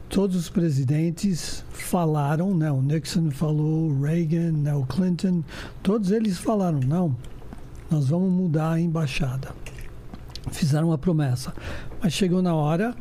todos 0.10 0.36
os 0.36 0.50
presidentes 0.50 1.64
falaram, 1.72 2.56
né, 2.56 2.72
o 2.72 2.82
Nixon 2.82 3.32
falou, 3.32 3.90
o 3.90 4.02
Reagan, 4.02 4.52
né, 4.52 4.74
o 4.74 4.86
Clinton, 4.86 5.44
todos 5.84 6.12
eles 6.12 6.38
falaram, 6.38 6.80
não, 6.80 7.16
nós 7.90 8.08
vamos 8.10 8.32
mudar 8.32 8.74
a 8.74 8.80
embaixada. 8.80 9.50
Fizeram 10.52 10.88
uma 10.88 10.98
promessa. 10.98 11.54
Mas 12.02 12.14
chegou 12.14 12.42
na 12.42 12.54
hora 12.54 12.96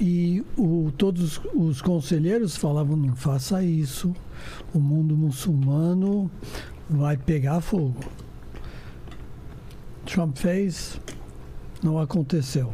e 0.00 0.44
o, 0.56 0.90
todos 0.96 1.40
os 1.54 1.82
conselheiros 1.82 2.56
falavam, 2.56 2.96
não 2.96 3.14
faça 3.14 3.62
isso, 3.62 4.14
o 4.72 4.78
mundo 4.78 5.16
muçulmano 5.16 6.30
vai 6.88 7.16
pegar 7.16 7.60
fogo. 7.60 8.00
Trump 10.04 10.36
fez, 10.36 11.00
não 11.82 11.98
aconteceu. 11.98 12.72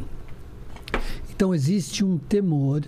Então 1.31 1.55
existe 1.55 2.05
um 2.05 2.19
temor 2.19 2.83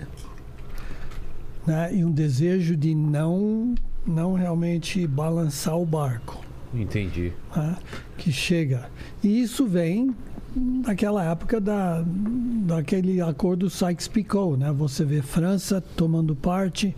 né, 1.66 1.94
e 1.94 2.04
um 2.04 2.10
desejo 2.10 2.76
de 2.76 2.94
não, 2.94 3.74
não 4.06 4.34
realmente 4.34 5.06
balançar 5.06 5.78
o 5.78 5.86
barco 5.86 6.40
Entendi. 6.74 7.32
né, 7.54 7.76
que 8.16 8.32
chega. 8.32 8.90
E 9.22 9.40
isso 9.40 9.66
vem 9.66 10.14
daquela 10.56 11.24
época 11.24 11.60
da, 11.60 12.02
daquele 12.04 13.20
acordo 13.20 13.70
Sykes-Picot, 13.70 14.56
né? 14.56 14.72
Você 14.72 15.04
vê 15.04 15.22
França 15.22 15.80
tomando 15.80 16.34
parte, 16.34 16.94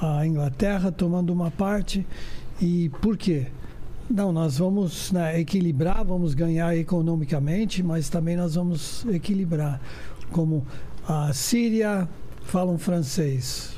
a 0.00 0.26
Inglaterra 0.26 0.90
tomando 0.90 1.30
uma 1.32 1.50
parte. 1.50 2.06
E 2.60 2.90
por 3.00 3.16
quê? 3.16 3.46
Não, 4.08 4.32
nós 4.32 4.58
vamos 4.58 5.10
né, 5.12 5.40
equilibrar, 5.40 6.04
vamos 6.04 6.34
ganhar 6.34 6.76
economicamente, 6.76 7.82
mas 7.82 8.08
também 8.08 8.36
nós 8.36 8.54
vamos 8.54 9.04
equilibrar. 9.06 9.80
Como 10.34 10.66
a 11.06 11.32
Síria 11.32 12.08
falam 12.42 12.76
francês, 12.76 13.76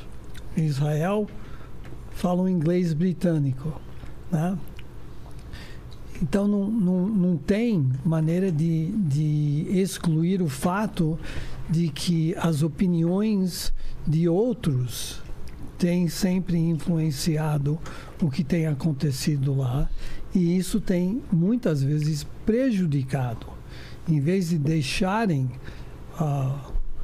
Israel 0.55 1.27
falam 2.13 2.49
inglês 2.49 2.93
britânico, 2.93 3.79
né? 4.31 4.57
Então 6.19 6.47
não, 6.47 6.65
não, 6.67 7.07
não 7.07 7.37
tem 7.37 7.87
maneira 8.03 8.51
de, 8.51 8.87
de 8.87 9.67
excluir 9.69 10.41
o 10.41 10.49
fato 10.49 11.19
de 11.69 11.89
que 11.89 12.33
as 12.39 12.63
opiniões 12.63 13.71
de 14.07 14.27
outros 14.27 15.21
têm 15.77 16.07
sempre 16.07 16.57
influenciado 16.57 17.77
o 18.19 18.31
que 18.31 18.43
tem 18.43 18.65
acontecido 18.65 19.55
lá 19.55 19.87
e 20.33 20.57
isso 20.57 20.81
tem 20.81 21.21
muitas 21.31 21.83
vezes 21.83 22.25
prejudicado, 22.47 23.45
em 24.09 24.19
vez 24.19 24.49
de 24.49 24.57
deixarem 24.57 25.51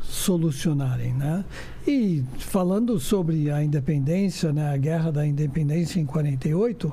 solucionarem, 0.01 1.13
né? 1.13 1.45
E 1.87 2.23
falando 2.37 2.99
sobre 2.99 3.49
a 3.49 3.63
independência, 3.63 4.51
né, 4.53 4.73
a 4.73 4.77
guerra 4.77 5.11
da 5.11 5.25
independência 5.25 5.99
em 5.99 6.05
48, 6.05 6.91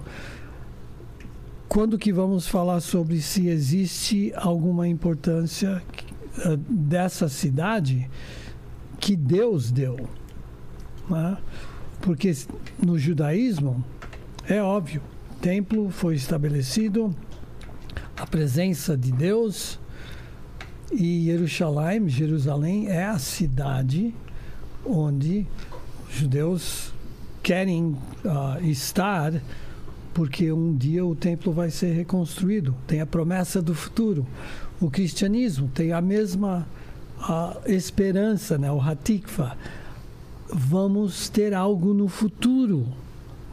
quando 1.69 1.99
que 1.99 2.13
vamos 2.13 2.49
falar 2.49 2.81
sobre 2.81 3.21
se 3.21 3.49
existe 3.49 4.33
alguma 4.37 4.89
importância 4.89 5.83
eh, 6.39 6.59
dessa 6.69 7.29
cidade 7.29 8.11
que 8.99 9.15
Deus 9.17 9.71
deu? 9.71 9.97
né? 11.11 11.37
Porque 12.01 12.33
no 12.83 12.99
judaísmo 12.99 13.85
é 14.49 14.63
óbvio, 14.63 15.03
templo 15.41 15.91
foi 15.91 16.15
estabelecido, 16.15 17.15
a 18.17 18.27
presença 18.27 18.97
de 18.97 19.13
Deus 19.13 19.79
e 20.93 21.25
Jerusalém, 21.25 22.09
Jerusalém 22.09 22.89
é 22.89 23.05
a 23.05 23.19
cidade 23.19 24.15
onde 24.85 25.47
os 26.09 26.15
judeus 26.17 26.93
querem 27.43 27.97
ah, 28.25 28.59
estar 28.63 29.33
porque 30.13 30.51
um 30.53 30.75
dia 30.75 31.05
o 31.05 31.15
templo 31.15 31.53
vai 31.53 31.71
ser 31.71 31.93
reconstruído. 31.93 32.75
Tem 32.87 33.01
a 33.01 33.07
promessa 33.07 33.63
do 33.63 33.75
futuro. 33.75 34.27
O 34.81 34.91
cristianismo 34.91 35.69
tem 35.69 35.93
a 35.93 36.01
mesma 36.01 36.67
esperança, 37.67 38.59
né? 38.59 38.71
o 38.71 38.81
Hatikva. 38.81 39.57
Vamos 40.53 41.29
ter 41.29 41.55
algo 41.55 41.95
no 41.95 42.09
futuro. 42.09 42.87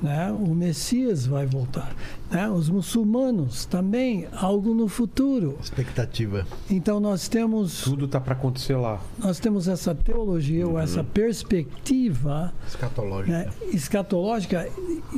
Né? 0.01 0.31
O 0.31 0.53
Messias 0.53 1.25
vai 1.25 1.47
voltar. 1.47 1.95
Né? 2.29 2.47
Os 2.49 2.69
muçulmanos 2.69 3.65
também, 3.65 4.27
algo 4.31 4.75
no 4.75 4.87
futuro. 4.87 5.57
Expectativa. 5.59 6.45
Então 6.69 6.99
nós 6.99 7.27
temos, 7.27 7.81
Tudo 7.81 8.07
tá 8.07 8.19
para 8.21 8.33
acontecer 8.33 8.75
lá. 8.75 9.01
nós 9.17 9.39
temos 9.39 9.67
essa 9.67 9.95
teologia 9.95 10.67
ou 10.67 10.77
essa 10.77 11.03
perspectiva 11.03 12.53
Escatológico. 12.67 13.31
né, 13.31 13.49
escatológica 13.73 14.69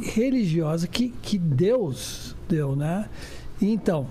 religiosa 0.01 0.87
que, 0.87 1.09
que 1.21 1.37
Deus 1.37 2.35
deu, 2.47 2.75
né? 2.75 3.09
Então, 3.61 4.07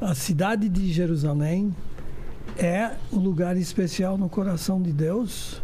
a 0.00 0.14
cidade 0.14 0.68
de 0.68 0.92
Jerusalém 0.92 1.74
é 2.56 2.92
um 3.12 3.18
lugar 3.18 3.56
especial 3.56 4.16
no 4.16 4.28
coração 4.28 4.80
de 4.80 4.92
Deus? 4.92 5.60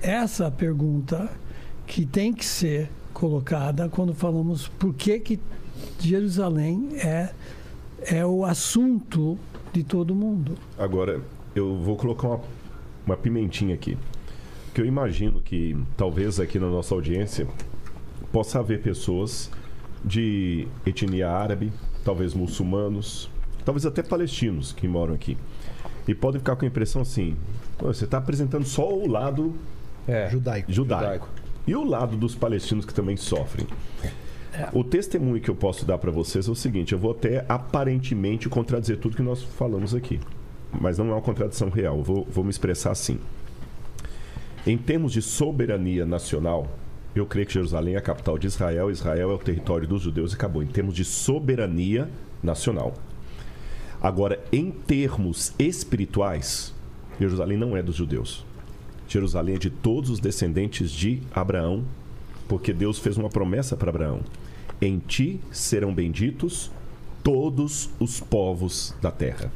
Essa 0.00 0.44
é 0.44 0.46
a 0.46 0.50
pergunta 0.50 1.30
que 1.86 2.06
tem 2.06 2.32
que 2.32 2.44
ser 2.46 2.90
colocada 3.20 3.86
quando 3.90 4.14
falamos 4.14 4.66
por 4.66 4.94
que 4.94 5.20
que 5.20 5.38
Jerusalém 5.98 6.96
é 6.96 7.28
é 8.06 8.24
o 8.24 8.46
assunto 8.46 9.38
de 9.74 9.84
todo 9.84 10.14
mundo. 10.14 10.54
Agora, 10.78 11.20
eu 11.54 11.76
vou 11.76 11.96
colocar 11.96 12.28
uma, 12.28 12.40
uma 13.04 13.16
pimentinha 13.18 13.74
aqui. 13.74 13.98
Que 14.72 14.80
eu 14.80 14.86
imagino 14.86 15.42
que 15.42 15.76
talvez 15.98 16.40
aqui 16.40 16.58
na 16.58 16.68
nossa 16.70 16.94
audiência 16.94 17.46
possa 18.32 18.58
haver 18.60 18.80
pessoas 18.80 19.50
de 20.02 20.66
etnia 20.86 21.28
árabe, 21.28 21.70
talvez 22.02 22.32
muçulmanos, 22.32 23.28
talvez 23.66 23.84
até 23.84 24.02
palestinos 24.02 24.72
que 24.72 24.88
moram 24.88 25.12
aqui. 25.12 25.36
E 26.08 26.14
podem 26.14 26.38
ficar 26.38 26.56
com 26.56 26.64
a 26.64 26.68
impressão 26.68 27.02
assim: 27.02 27.36
"Pô, 27.76 27.88
você 27.92 28.06
está 28.06 28.16
apresentando 28.16 28.64
só 28.64 28.90
o 28.90 29.06
lado 29.06 29.54
É. 30.08 30.30
Judaico. 30.30 30.72
judaico. 30.72 31.28
E 31.66 31.74
o 31.74 31.84
lado 31.84 32.16
dos 32.16 32.34
palestinos 32.34 32.84
que 32.84 32.94
também 32.94 33.16
sofrem. 33.16 33.66
O 34.72 34.82
testemunho 34.82 35.40
que 35.40 35.48
eu 35.48 35.54
posso 35.54 35.84
dar 35.84 35.98
para 35.98 36.10
vocês 36.10 36.48
é 36.48 36.50
o 36.50 36.54
seguinte: 36.54 36.92
eu 36.92 36.98
vou 36.98 37.12
até 37.12 37.44
aparentemente 37.48 38.48
contradizer 38.48 38.98
tudo 38.98 39.16
que 39.16 39.22
nós 39.22 39.42
falamos 39.42 39.94
aqui, 39.94 40.20
mas 40.80 40.98
não 40.98 41.08
é 41.10 41.12
uma 41.12 41.22
contradição 41.22 41.68
real. 41.68 42.02
Vou, 42.02 42.26
vou 42.30 42.44
me 42.44 42.50
expressar 42.50 42.90
assim. 42.90 43.18
Em 44.66 44.76
termos 44.76 45.12
de 45.12 45.22
soberania 45.22 46.04
nacional, 46.04 46.68
eu 47.14 47.24
creio 47.24 47.46
que 47.46 47.54
Jerusalém 47.54 47.94
é 47.94 47.98
a 47.98 48.02
capital 48.02 48.38
de 48.38 48.46
Israel, 48.46 48.90
Israel 48.90 49.30
é 49.30 49.34
o 49.34 49.38
território 49.38 49.88
dos 49.88 50.02
judeus 50.02 50.32
e 50.32 50.34
acabou. 50.34 50.62
Em 50.62 50.66
termos 50.66 50.94
de 50.94 51.04
soberania 51.04 52.10
nacional. 52.42 52.94
Agora, 54.02 54.42
em 54.52 54.70
termos 54.70 55.54
espirituais, 55.58 56.74
Jerusalém 57.18 57.58
não 57.58 57.76
é 57.76 57.82
dos 57.82 57.96
judeus. 57.96 58.44
Jerusalém 59.10 59.56
é 59.56 59.58
de 59.58 59.70
todos 59.70 60.08
os 60.08 60.20
descendentes 60.20 60.90
de 60.90 61.20
Abraão, 61.34 61.84
porque 62.46 62.72
Deus 62.72 62.98
fez 62.98 63.18
uma 63.18 63.28
promessa 63.28 63.76
para 63.76 63.90
Abraão: 63.90 64.20
Em 64.80 64.98
ti 65.00 65.40
serão 65.50 65.92
benditos 65.92 66.70
todos 67.22 67.90
os 67.98 68.20
povos 68.20 68.94
da 69.02 69.10
terra. 69.10 69.52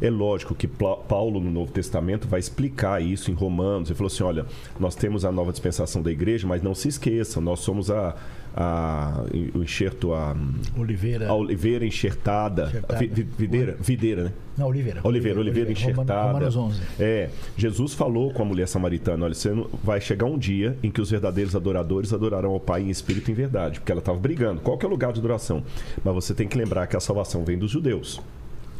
É 0.00 0.08
lógico 0.10 0.54
que 0.54 0.66
Paulo, 0.66 1.40
no 1.40 1.50
Novo 1.50 1.72
Testamento, 1.72 2.28
vai 2.28 2.40
explicar 2.40 3.02
isso 3.02 3.30
em 3.30 3.34
Romanos. 3.34 3.88
Ele 3.88 3.96
falou 3.96 4.08
assim: 4.08 4.22
olha, 4.22 4.46
nós 4.78 4.94
temos 4.94 5.24
a 5.24 5.32
nova 5.32 5.52
dispensação 5.52 6.02
da 6.02 6.10
igreja, 6.10 6.46
mas 6.46 6.62
não 6.62 6.74
se 6.74 6.88
esqueçam, 6.88 7.42
nós 7.42 7.60
somos 7.60 7.90
a, 7.90 8.14
a 8.56 9.22
o 9.54 9.62
enxerto, 9.62 10.14
a, 10.14 10.34
Oliveira. 10.78 11.28
a 11.28 11.34
oliveira 11.34 11.84
enxertada. 11.84 12.68
Enxertada. 12.68 12.98
Vi- 12.98 13.06
vi- 13.08 13.28
videira, 13.38 13.76
videira, 13.78 14.24
né? 14.24 14.32
Não, 14.56 14.66
Oliveira. 14.68 15.00
Oliveira, 15.04 15.38
Oliveira 15.40 15.68
Romano- 15.68 15.90
enxertada. 15.92 16.32
Romanos 16.32 16.56
11. 16.56 16.80
É, 16.98 17.28
Jesus 17.56 17.92
falou 17.92 18.32
com 18.32 18.42
a 18.42 18.44
mulher 18.46 18.66
samaritana: 18.66 19.26
olha, 19.26 19.34
você 19.34 19.50
vai 19.84 20.00
chegar 20.00 20.24
um 20.26 20.38
dia 20.38 20.76
em 20.82 20.90
que 20.90 21.00
os 21.02 21.10
verdadeiros 21.10 21.54
adoradores 21.54 22.14
adorarão 22.14 22.52
ao 22.52 22.60
Pai 22.60 22.82
em 22.82 22.88
espírito 22.88 23.28
e 23.28 23.32
em 23.32 23.34
verdade, 23.34 23.78
porque 23.78 23.92
ela 23.92 23.98
estava 24.00 24.18
brigando. 24.18 24.62
Qual 24.62 24.78
que 24.78 24.86
é 24.86 24.88
o 24.88 24.90
lugar 24.90 25.12
de 25.12 25.18
adoração? 25.18 25.62
Mas 26.02 26.14
você 26.14 26.32
tem 26.32 26.48
que 26.48 26.56
lembrar 26.56 26.86
que 26.86 26.96
a 26.96 27.00
salvação 27.00 27.44
vem 27.44 27.58
dos 27.58 27.70
judeus. 27.70 28.20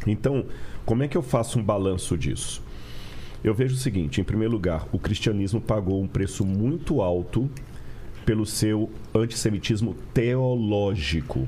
Então, 0.07 0.45
como 0.85 1.03
é 1.03 1.07
que 1.07 1.15
eu 1.17 1.21
faço 1.21 1.59
um 1.59 1.63
balanço 1.63 2.17
disso? 2.17 2.63
Eu 3.43 3.53
vejo 3.53 3.75
o 3.75 3.77
seguinte: 3.77 4.19
em 4.19 4.23
primeiro 4.23 4.51
lugar, 4.53 4.87
o 4.91 4.97
cristianismo 4.97 5.61
pagou 5.61 6.01
um 6.01 6.07
preço 6.07 6.43
muito 6.43 6.99
alto 7.01 7.47
pelo 8.27 8.45
seu 8.45 8.89
antissemitismo 9.15 9.95
teológico. 10.13 11.47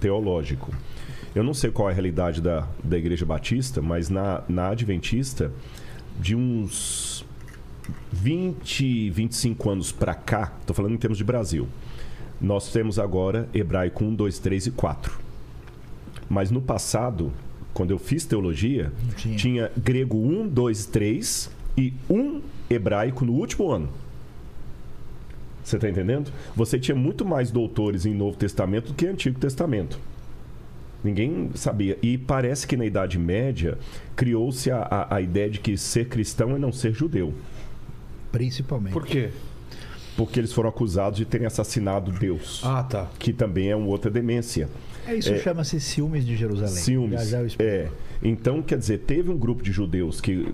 Teológico. 0.00 0.74
Eu 1.34 1.44
não 1.44 1.52
sei 1.52 1.70
qual 1.70 1.90
é 1.90 1.92
a 1.92 1.94
realidade 1.94 2.40
da, 2.40 2.66
da 2.82 2.96
Igreja 2.96 3.26
Batista, 3.26 3.82
mas 3.82 4.08
na, 4.08 4.42
na 4.48 4.68
Adventista, 4.68 5.52
de 6.18 6.34
uns 6.34 7.22
20, 8.10 9.10
25 9.10 9.68
anos 9.68 9.92
para 9.92 10.14
cá, 10.14 10.54
estou 10.58 10.74
falando 10.74 10.94
em 10.94 10.96
termos 10.96 11.18
de 11.18 11.24
Brasil, 11.24 11.68
nós 12.40 12.72
temos 12.72 12.98
agora 12.98 13.46
hebraico 13.52 14.02
1, 14.02 14.14
2, 14.14 14.38
3 14.38 14.66
e 14.68 14.70
4. 14.70 15.18
Mas 16.30 16.50
no 16.50 16.62
passado, 16.62 17.30
quando 17.74 17.90
eu 17.90 17.98
fiz 17.98 18.24
teologia, 18.24 18.90
tinha. 19.18 19.36
tinha 19.36 19.72
grego 19.76 20.16
1, 20.16 20.48
2, 20.48 20.86
3 20.86 21.50
e 21.76 21.92
um 22.08 22.40
hebraico 22.70 23.26
no 23.26 23.34
último 23.34 23.70
ano. 23.70 24.07
Você 25.68 25.76
está 25.76 25.88
entendendo? 25.88 26.32
Você 26.56 26.78
tinha 26.78 26.94
muito 26.94 27.24
mais 27.24 27.50
doutores 27.50 28.06
em 28.06 28.14
Novo 28.14 28.36
Testamento 28.36 28.88
do 28.88 28.94
que 28.94 29.06
Antigo 29.06 29.38
Testamento. 29.38 29.98
Ninguém 31.04 31.50
sabia. 31.54 31.96
E 32.02 32.16
parece 32.18 32.66
que 32.66 32.76
na 32.76 32.84
Idade 32.84 33.18
Média 33.18 33.78
criou-se 34.16 34.70
a, 34.70 34.78
a, 34.78 35.16
a 35.16 35.20
ideia 35.20 35.48
de 35.48 35.60
que 35.60 35.76
ser 35.76 36.08
cristão 36.08 36.56
é 36.56 36.58
não 36.58 36.72
ser 36.72 36.92
judeu. 36.92 37.32
Principalmente. 38.32 38.92
Por 38.92 39.06
quê? 39.06 39.30
Porque 40.16 40.40
eles 40.40 40.52
foram 40.52 40.70
acusados 40.70 41.18
de 41.18 41.24
terem 41.24 41.46
assassinado 41.46 42.10
Deus. 42.10 42.60
Ah, 42.64 42.82
tá. 42.82 43.08
Que 43.18 43.32
também 43.32 43.70
é 43.70 43.76
uma 43.76 43.86
outra 43.86 44.10
demência. 44.10 44.68
É, 45.06 45.14
isso 45.14 45.32
É. 45.32 45.38
chama-se 45.38 45.78
ciúmes 45.80 46.26
de 46.26 46.36
Jerusalém. 46.36 46.74
Ciúmes. 46.74 47.28
Já, 47.28 47.46
já. 47.46 47.56
É. 47.60 47.88
Então, 48.22 48.60
quer 48.60 48.78
dizer, 48.78 48.98
teve 49.00 49.30
um 49.30 49.36
grupo 49.38 49.62
de 49.62 49.70
judeus 49.70 50.20
que 50.20 50.52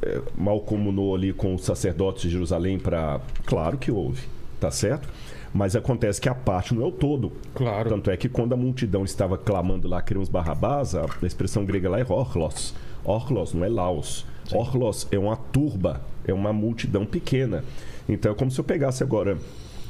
é, 0.00 0.20
mal 0.36 0.60
comunou 0.60 1.14
ali 1.14 1.32
com 1.32 1.54
os 1.54 1.64
sacerdotes 1.64 2.22
de 2.22 2.30
Jerusalém 2.30 2.78
para. 2.78 3.20
Claro 3.44 3.76
que 3.76 3.90
houve, 3.90 4.22
tá 4.64 4.70
certo? 4.70 5.08
Mas 5.52 5.76
acontece 5.76 6.18
que 6.18 6.28
a 6.28 6.34
parte 6.34 6.74
não 6.74 6.82
é 6.82 6.86
o 6.86 6.90
todo. 6.90 7.30
Claro. 7.54 7.90
Tanto 7.90 8.10
é 8.10 8.16
que 8.16 8.30
quando 8.30 8.54
a 8.54 8.56
multidão 8.56 9.04
estava 9.04 9.36
clamando 9.36 9.86
lá, 9.86 10.00
queremos 10.00 10.28
Barrabás, 10.28 10.94
a 10.94 11.06
expressão 11.22 11.66
grega 11.66 11.88
lá 11.90 12.00
é 12.00 12.06
orlos. 12.08 12.74
Orlos, 13.04 13.52
não 13.52 13.62
é 13.62 13.68
laos. 13.68 14.24
Orlos 14.50 15.06
é 15.12 15.18
uma 15.18 15.36
turba, 15.36 16.00
é 16.26 16.32
uma 16.32 16.52
multidão 16.52 17.04
pequena. 17.04 17.62
Então 18.08 18.32
é 18.32 18.34
como 18.34 18.50
se 18.50 18.58
eu 18.58 18.64
pegasse 18.64 19.02
agora 19.02 19.36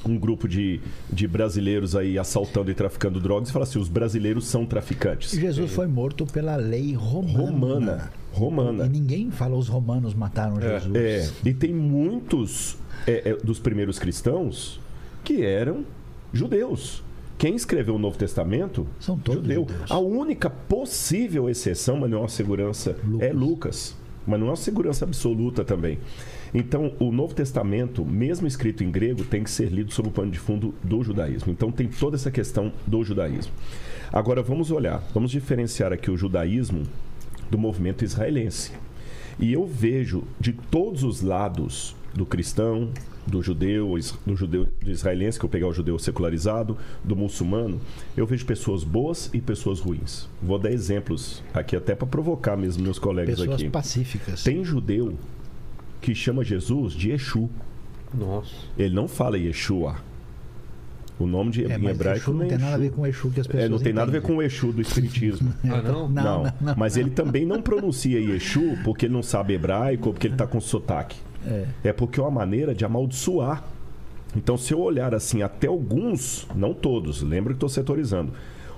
um 0.05 0.19
grupo 0.19 0.49
de, 0.49 0.81
de 1.11 1.27
brasileiros 1.27 1.97
aí 1.97 2.19
assaltando 2.19 2.71
e 2.71 2.75
traficando 2.75 3.21
drogas 3.21 3.49
e 3.49 3.53
falasse, 3.53 3.79
os 3.79 3.89
brasileiros 3.89 4.47
são 4.47 4.67
traficantes. 4.67 5.31
Jesus 5.31 5.71
foi 5.73 5.87
morto 5.87 6.27
pela 6.27 6.57
lei 6.57 6.95
romana. 6.95 7.41
Romana. 7.41 8.13
Romana. 8.33 8.87
E 8.87 8.89
ninguém 8.89 9.31
fala 9.31 9.57
os 9.57 9.69
romanos 9.69 10.15
mataram 10.15 10.61
Jesus. 10.61 10.95
É, 10.97 11.31
e 11.49 11.55
tem 11.55 11.73
muitos 11.73 12.77
é, 13.07 13.31
é, 13.31 13.37
dos 13.37 13.59
primeiros 13.59 13.99
cristãos 13.99 14.81
que 15.23 15.43
eram 15.45 15.85
judeus. 16.33 17.03
Quem 17.37 17.57
escreveu 17.57 17.97
o 17.97 17.99
Novo 17.99 18.17
Testamento? 18.17 18.87
São 19.01 19.19
todos 19.19 19.43
judeu. 19.43 19.67
judeus. 19.69 19.91
A 19.91 19.99
única 19.99 20.49
possível 20.49 21.49
exceção, 21.49 21.97
mas 21.97 22.11
não 22.11 22.19
é 22.19 22.21
uma 22.23 22.29
segurança, 22.29 22.97
é 23.21 23.33
Lucas. 23.33 23.97
Mas 24.27 24.41
não 24.41 24.47
é 24.47 24.51
uma 24.51 24.57
segurança 24.57 25.05
absoluta 25.05 25.65
também. 25.65 25.99
Então, 26.55 26.93
o 27.01 27.11
Novo 27.11 27.35
Testamento, 27.35 28.05
mesmo 28.05 28.47
escrito 28.47 28.85
em 28.85 28.91
grego, 28.91 29.25
tem 29.25 29.43
que 29.43 29.51
ser 29.51 29.71
lido 29.71 29.93
sob 29.93 30.09
o 30.09 30.13
pano 30.13 30.31
de 30.31 30.39
fundo 30.39 30.73
do 30.85 31.03
judaísmo. 31.03 31.51
Então, 31.51 31.73
tem 31.73 31.89
toda 31.89 32.17
essa 32.17 32.31
questão 32.31 32.73
do 32.87 33.03
judaísmo. 33.03 33.53
Agora, 34.13 34.41
vamos 34.41 34.71
olhar, 34.71 35.03
vamos 35.13 35.33
diferenciar 35.33 35.93
aqui 35.93 36.11
o 36.11 36.17
judaísmo 36.17 36.85
do 37.51 37.59
movimento 37.59 38.05
israelense. 38.05 38.71
E 39.39 39.53
eu 39.53 39.67
vejo 39.67 40.23
de 40.39 40.53
todos 40.53 41.03
os 41.03 41.21
lados 41.21 41.97
do 42.15 42.25
cristão, 42.25 42.91
do 43.27 43.43
judeu, 43.43 43.95
do 44.25 44.37
judeu 44.37 44.69
do 44.83 44.91
israelense, 44.91 45.39
que 45.39 45.45
eu 45.45 45.49
pegar 45.49 45.67
o 45.67 45.73
judeu 45.73 45.99
secularizado, 45.99 46.77
do 47.03 47.17
muçulmano, 47.17 47.81
eu 48.17 48.27
vejo 48.27 48.47
pessoas 48.47 48.85
boas 48.85 49.31
e 49.35 49.41
pessoas 49.41 49.81
ruins. 49.81 50.29
Vou 50.43 50.59
dar 50.59 50.71
exemplos 50.71 51.43
aqui 51.53 51.75
até 51.75 51.95
para 51.95 52.07
provocar 52.07 52.57
mesmo 52.57 52.83
meus 52.85 52.99
colegas 52.99 53.39
Pessoas 53.41 53.61
aqui. 53.61 53.69
pacíficas. 53.71 54.43
Tem 54.45 54.65
judeu 54.65 55.15
que 56.01 56.15
chama 56.15 56.45
Jesus 56.45 56.93
de 56.93 57.11
Exu. 57.11 57.49
Nossa. 58.13 58.55
Ele 58.79 58.95
não 58.95 59.09
fala 59.09 59.37
Yeshua. 59.39 59.97
O 61.19 61.27
nome 61.27 61.51
de 61.53 61.63
É, 61.65 61.77
em 61.77 61.79
mas 61.79 61.93
hebraico 61.95 62.21
Exu 62.25 62.33
não 62.33 62.39
nem 62.41 62.49
tem 62.49 62.59
nada 62.59 62.71
a 62.73 62.75
Exu. 62.79 62.83
ver 62.83 62.91
com 62.93 63.03
o 63.03 63.07
Exu 63.07 63.31
que 63.31 63.41
as 63.41 63.47
pessoas 63.47 63.65
É, 63.65 63.69
não 63.69 63.79
tem 63.79 63.93
nada 63.93 64.09
a 64.09 64.13
ver 64.13 64.19
entendem. 64.19 64.37
com 64.37 64.41
o 64.41 64.43
Exu 64.43 64.73
do 64.73 64.81
Espiritismo. 64.81 65.53
Ah, 65.65 65.81
não? 65.83 66.09
Não, 66.09 66.23
Não, 66.23 66.45
não, 66.45 66.53
não. 66.61 66.75
mas 66.77 66.97
ele 66.97 67.11
também 67.11 67.45
não 67.47 67.63
pronuncia 67.63 68.21
Yeshu 68.21 68.77
porque 68.85 69.07
ele 69.07 69.15
não 69.15 69.23
sabe 69.23 69.55
hebraico 69.55 70.09
ou 70.09 70.13
porque 70.13 70.27
ele 70.27 70.35
está 70.35 70.47
com 70.47 70.61
sotaque. 70.61 71.17
É. 71.47 71.67
É 71.85 71.93
porque 71.93 72.19
é 72.21 72.23
uma 72.23 72.31
maneira 72.31 72.75
de 72.75 72.85
amaldiçoar. 72.85 73.65
Então, 74.37 74.57
se 74.57 74.73
eu 74.73 74.81
olhar 74.81 75.15
assim, 75.15 75.43
até 75.43 75.67
alguns, 75.69 76.47
não 76.55 76.75
todos, 76.75 77.23
lembra 77.23 77.53
que 77.53 77.57
estou 77.57 77.69
setorizando, 77.69 78.33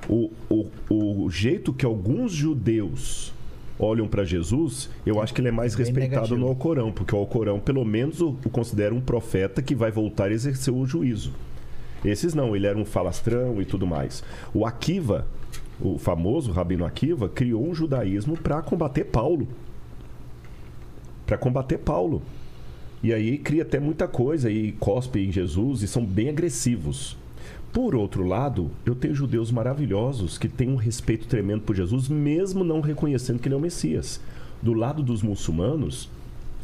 o, 0.08 0.30
o, 0.50 0.66
o 0.90 1.30
jeito 1.30 1.72
que 1.72 1.86
alguns 1.86 2.32
judeus 2.32 3.32
olham 3.78 4.06
para 4.06 4.24
Jesus, 4.24 4.90
eu 5.04 5.20
acho 5.20 5.34
que 5.34 5.40
ele 5.40 5.48
é 5.48 5.52
mais 5.52 5.74
É 5.74 5.76
bem 5.76 5.86
respeitado 5.86 6.14
negativo. 6.14 6.40
no 6.40 6.46
Alcorão, 6.48 6.92
porque 6.92 7.14
o 7.14 7.18
Alcorão, 7.18 7.58
pelo 7.58 7.84
menos, 7.84 8.20
o, 8.20 8.36
o 8.44 8.50
considera 8.50 8.94
um 8.94 9.00
profeta 9.00 9.62
que 9.62 9.74
vai 9.74 9.90
voltar 9.90 10.26
a 10.28 10.32
exercer 10.32 10.72
o 10.72 10.86
juízo. 10.86 11.32
Esses 12.04 12.34
não, 12.34 12.54
ele 12.54 12.66
era 12.66 12.78
um 12.78 12.84
falastrão 12.84 13.60
e 13.60 13.64
tudo 13.64 13.86
mais. 13.86 14.22
O 14.54 14.66
Akiva, 14.66 15.26
o 15.80 15.98
famoso 15.98 16.52
Rabino 16.52 16.84
Akiva, 16.84 17.28
criou 17.28 17.66
um 17.66 17.74
judaísmo 17.74 18.36
para 18.36 18.62
combater 18.62 19.04
Paulo. 19.04 19.48
Para 21.26 21.36
combater 21.36 21.78
Paulo. 21.78 22.22
E 23.06 23.14
aí 23.14 23.38
cria 23.38 23.62
até 23.62 23.78
muita 23.78 24.08
coisa 24.08 24.50
e 24.50 24.72
cospe 24.72 25.20
em 25.20 25.30
Jesus 25.30 25.80
e 25.80 25.86
são 25.86 26.04
bem 26.04 26.28
agressivos. 26.28 27.16
Por 27.72 27.94
outro 27.94 28.26
lado, 28.26 28.68
eu 28.84 28.96
tenho 28.96 29.14
judeus 29.14 29.52
maravilhosos 29.52 30.36
que 30.36 30.48
têm 30.48 30.70
um 30.70 30.74
respeito 30.74 31.28
tremendo 31.28 31.60
por 31.60 31.76
Jesus, 31.76 32.08
mesmo 32.08 32.64
não 32.64 32.80
reconhecendo 32.80 33.38
que 33.38 33.46
ele 33.46 33.54
é 33.54 33.58
o 33.58 33.60
Messias. 33.60 34.20
Do 34.60 34.72
lado 34.72 35.04
dos 35.04 35.22
muçulmanos, 35.22 36.10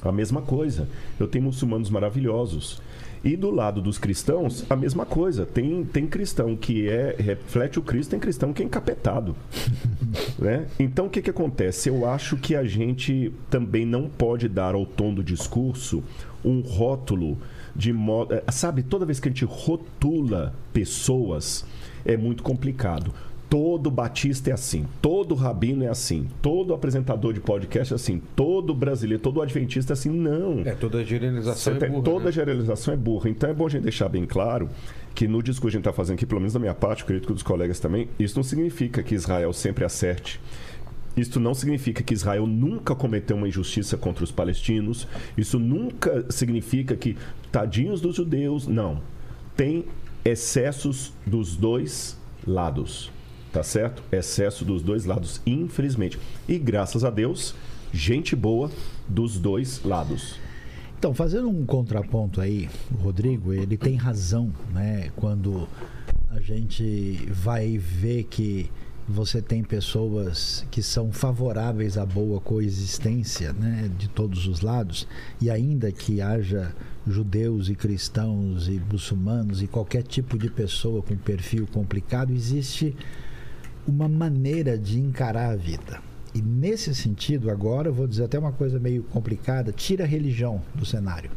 a 0.03 0.11
mesma 0.11 0.43
coisa. 0.43 0.89
Eu 1.17 1.29
tenho 1.29 1.45
muçulmanos 1.45 1.89
maravilhosos. 1.89 2.83
E 3.25 3.37
do 3.37 3.51
lado 3.51 3.81
dos 3.81 3.99
cristãos, 3.99 4.65
a 4.69 4.75
mesma 4.75 5.07
coisa. 5.07 5.47
Tem, 5.47 5.85
tem 5.85 6.07
cristão 6.07 6.57
que 6.57 6.89
é 6.89 7.15
reflete 7.19 7.79
o 7.79 7.83
Cristo, 7.83 8.11
tem 8.11 8.19
cristão 8.19 8.53
que 8.53 8.63
é 8.63 8.67
encapetado. 8.67 9.37
né? 10.39 10.67
Então, 10.79 11.07
o 11.07 11.11
que, 11.11 11.23
que 11.23 11.31
acontece? 11.31 11.89
Eu 11.89 12.05
acho 12.09 12.37
que 12.37 12.57
a 12.57 12.65
gente 12.65 13.33
também 13.49 13.87
não 13.87 14.09
pode 14.09 14.49
dar 14.49 14.75
ao 14.75 14.85
tom 14.85 15.15
do 15.15 15.23
discurso 15.23 16.03
um 16.45 16.61
rótulo 16.61 17.39
de 17.75 17.93
modo. 17.93 18.35
eh, 18.35 18.43
Sabe, 18.51 18.83
toda 18.83 19.07
vez 19.07 19.21
que 19.21 19.29
a 19.29 19.31
gente 19.31 19.45
rotula 19.45 20.53
pessoas, 20.73 21.65
é 22.05 22.17
muito 22.17 22.43
complicado. 22.43 23.15
Todo 23.53 23.91
batista 23.91 24.49
é 24.49 24.55
assim, 24.55 24.87
todo 25.03 25.35
rabino 25.35 25.85
é 25.85 25.89
assim, 25.89 26.27
todo 26.41 26.73
apresentador 26.73 27.35
de 27.35 27.41
podcast 27.41 27.93
é 27.93 27.97
assim, 27.97 28.19
todo 28.35 28.75
brasileiro, 28.75 29.23
todo 29.23 29.43
adventista 29.43 29.93
é 29.93 29.95
assim. 29.95 30.09
Não. 30.09 30.63
É, 30.65 30.71
toda 30.71 31.05
generalização 31.05 31.75
Você 31.75 31.85
é 31.85 31.89
burra, 31.91 32.03
toda 32.03 32.25
né? 32.25 32.33
generalização 32.33 32.95
é 32.95 32.97
burra. 32.97 33.29
Então 33.29 33.51
é 33.51 33.53
bom 33.53 33.67
a 33.67 33.69
gente 33.69 33.83
deixar 33.83 34.09
bem 34.09 34.25
claro 34.25 34.71
que 35.15 35.29
no 35.29 35.43
discurso 35.43 35.61
que 35.61 35.67
a 35.67 35.71
gente 35.73 35.81
está 35.81 35.93
fazendo 35.93 36.15
aqui, 36.15 36.25
pelo 36.25 36.41
menos 36.41 36.55
da 36.55 36.61
minha 36.61 36.73
parte, 36.73 37.01
eu 37.01 37.05
acredito 37.05 37.27
que 37.27 37.33
dos 37.35 37.43
colegas 37.43 37.79
também, 37.79 38.09
isso 38.19 38.39
não 38.39 38.43
significa 38.43 39.03
que 39.03 39.15
Israel 39.15 39.53
sempre 39.53 39.85
acerte. 39.85 40.41
Isso 41.15 41.39
não 41.39 41.53
significa 41.53 42.03
que 42.03 42.15
Israel 42.15 42.47
nunca 42.47 42.95
cometeu 42.95 43.37
uma 43.37 43.47
injustiça 43.47 43.99
contra 43.99 44.25
os 44.25 44.33
palestinos. 44.33 45.07
Isso 45.37 45.59
nunca 45.59 46.25
significa 46.31 46.97
que 46.97 47.19
tadinhos 47.51 48.01
dos 48.01 48.17
judeus. 48.17 48.67
Não. 48.67 48.99
Tem 49.55 49.85
excessos 50.25 51.13
dos 51.27 51.55
dois 51.55 52.19
lados. 52.47 53.13
Tá 53.53 53.63
certo? 53.63 54.03
Excesso 54.11 54.65
dos 54.65 54.83
dois 54.83 55.05
lados, 55.05 55.41
infelizmente. 55.45 56.19
E 56.49 56.59
graças 56.59 57.05
a 57.05 57.11
Deus, 57.11 57.55
gente 57.93 58.35
boa 58.35 58.71
dos 59.07 59.39
dois 59.39 59.83
lados. 59.85 60.37
Então, 60.99 61.13
fazendo 61.13 61.49
um 61.49 61.67
contraponto 61.67 62.41
aí, 62.41 62.71
o 62.93 63.03
Rodrigo, 63.03 63.53
ele 63.53 63.77
tem 63.77 63.97
razão, 63.97 64.53
né? 64.73 65.11
Quando 65.17 65.69
a 66.31 66.41
gente 66.41 67.29
vai 67.29 67.77
ver 67.77 68.25
que 68.25 68.71
você 69.07 69.43
tem 69.43 69.63
pessoas 69.63 70.65
que 70.71 70.83
são 70.83 71.13
favoráveis 71.13 71.99
à 71.99 72.07
boa 72.07 72.41
coexistência, 72.41 73.53
né, 73.53 73.91
de 73.99 74.09
todos 74.09 74.47
os 74.47 74.61
lados, 74.61 75.07
e 75.41 75.51
ainda 75.51 75.91
que 75.91 76.21
haja 76.21 76.73
judeus 77.07 77.69
e 77.69 77.75
cristãos 77.75 78.69
e 78.69 78.81
muçulmanos 78.91 79.61
e 79.61 79.67
qualquer 79.67 80.05
tipo 80.05 80.39
de 80.39 80.49
pessoa 80.49 81.03
com 81.03 81.17
perfil 81.17 81.67
complicado, 81.67 82.33
existe 82.33 82.95
uma 83.87 84.09
maneira 84.09 84.79
de 84.79 84.99
encarar 85.01 85.51
a 85.51 85.57
vida. 85.57 86.01
E 86.35 86.41
nesse 86.41 86.95
sentido, 86.95 87.51
agora 87.51 87.89
eu 87.89 87.93
vou 87.95 88.07
dizer 88.07 88.25
até 88.25 88.39
uma 88.39 88.53
coisa 88.53 88.79
meio 88.79 89.03
complicada: 89.05 89.73
tira 89.73 90.05
a 90.05 90.07
religião 90.07 90.63
do 90.75 90.85
cenário, 90.87 91.31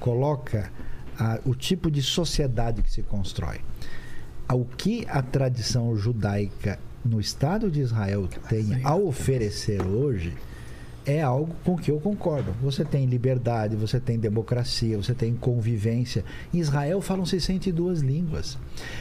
coloca 0.00 0.70
a- 1.18 1.38
o 1.44 1.54
tipo 1.54 1.90
de 1.90 2.02
sociedade 2.02 2.82
que 2.82 2.90
se 2.90 3.02
constrói. 3.02 3.60
Ao 4.46 4.64
que 4.64 5.06
a 5.08 5.20
tradição 5.22 5.94
judaica 5.96 6.78
no 7.04 7.20
Estado 7.20 7.70
de 7.70 7.80
Israel 7.80 8.28
tem 8.48 8.82
a 8.84 8.94
oferecer 8.96 9.82
hoje 9.82 10.34
é 11.08 11.22
algo 11.22 11.54
com 11.64 11.74
que 11.74 11.90
eu 11.90 11.98
concordo. 11.98 12.52
Você 12.62 12.84
tem 12.84 13.06
liberdade, 13.06 13.74
você 13.74 13.98
tem 13.98 14.18
democracia, 14.18 14.94
você 14.94 15.14
tem 15.14 15.34
convivência. 15.34 16.22
Em 16.52 16.58
Israel 16.58 17.00
falam 17.00 17.24
62 17.24 18.02
línguas. 18.02 18.58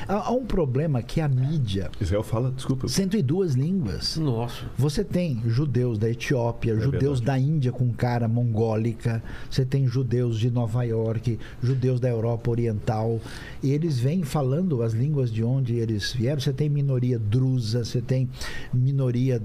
Há, 0.08 0.30
há 0.30 0.32
um 0.32 0.46
problema 0.46 1.02
que 1.02 1.20
a 1.20 1.28
mídia, 1.28 1.92
Israel 2.00 2.24
fala, 2.24 2.50
desculpa. 2.50 2.88
102 2.88 3.56
línguas. 3.56 4.16
Nossa. 4.16 4.64
Você 4.78 5.04
tem 5.04 5.42
judeus 5.46 6.00
da 6.00 6.10
Etiópia, 6.10 6.76
judeus 6.80 7.20
verdade. 7.20 7.26
da 7.26 7.40
Índia 7.40 7.72
com 7.74 7.92
cara 7.92 8.26
mongólica, 8.26 9.22
você 9.52 9.66
tem 9.66 9.86
judeus 9.86 10.40
de 10.40 10.50
Nova 10.50 10.84
York, 10.84 11.38
judeus 11.62 12.00
da 12.00 12.08
Europa 12.08 12.50
Oriental. 12.50 13.20
E 13.62 13.72
eles 13.72 14.00
vêm 14.00 14.24
falando 14.24 14.82
as 14.82 14.94
línguas 14.94 15.30
de 15.30 15.44
onde 15.44 15.76
eles 15.76 16.14
vieram. 16.14 16.40
Você 16.40 16.54
tem 16.54 16.70
minoria 16.70 17.20
drusa, 17.20 17.84
você 17.84 18.00
tem 18.00 18.30
minoria 18.74 19.42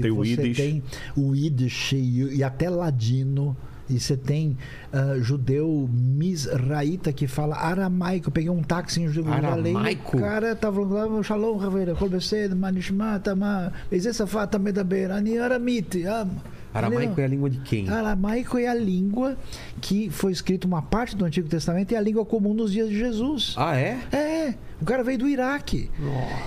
Tem 0.00 0.12
o 0.12 0.16
você 0.16 0.30
Yiddish. 0.30 0.56
tem 0.56 0.82
o 1.16 1.34
Yiddish 1.34 1.71
e, 1.92 2.36
e 2.36 2.44
até 2.44 2.68
ladino. 2.68 3.56
E 3.90 3.98
você 3.98 4.16
tem 4.16 4.56
ah, 4.92 5.16
judeu 5.18 5.88
misraíta 5.92 7.12
que 7.12 7.26
fala 7.26 7.56
aramaico. 7.56 8.28
Eu 8.28 8.32
peguei 8.32 8.48
um 8.50 8.62
táxi 8.62 9.02
em 9.02 9.08
Jerusalém. 9.08 9.74
Aramaico? 9.74 10.16
O 10.16 10.20
cara 10.20 10.54
tava 10.56 10.86
falando 10.86 11.16
lá, 11.16 11.22
shalom, 11.22 11.56
Ravera, 11.56 11.94
kolbesed, 11.94 12.54
manishma, 12.54 13.18
tama, 13.18 13.72
ezesafata 13.90 14.58
medaber, 14.58 15.10
ani 15.10 15.36
aramite. 15.36 16.06
am." 16.06 16.30
Aramaico 16.74 17.20
é 17.20 17.24
a 17.24 17.28
língua 17.28 17.50
de 17.50 17.58
quem? 17.58 17.88
Aramaico 17.88 18.56
é 18.58 18.66
a 18.66 18.74
língua 18.74 19.36
que 19.80 20.08
foi 20.10 20.32
escrita 20.32 20.66
uma 20.66 20.80
parte 20.82 21.14
do 21.16 21.24
Antigo 21.24 21.48
Testamento 21.48 21.92
e 21.92 21.94
é 21.94 21.98
a 21.98 22.00
língua 22.00 22.24
comum 22.24 22.54
nos 22.54 22.72
dias 22.72 22.88
de 22.88 22.98
Jesus. 22.98 23.54
Ah, 23.58 23.76
é? 23.76 23.98
É, 24.12 24.54
o 24.80 24.84
cara 24.84 25.02
veio 25.04 25.18
do 25.18 25.28
Iraque. 25.28 25.90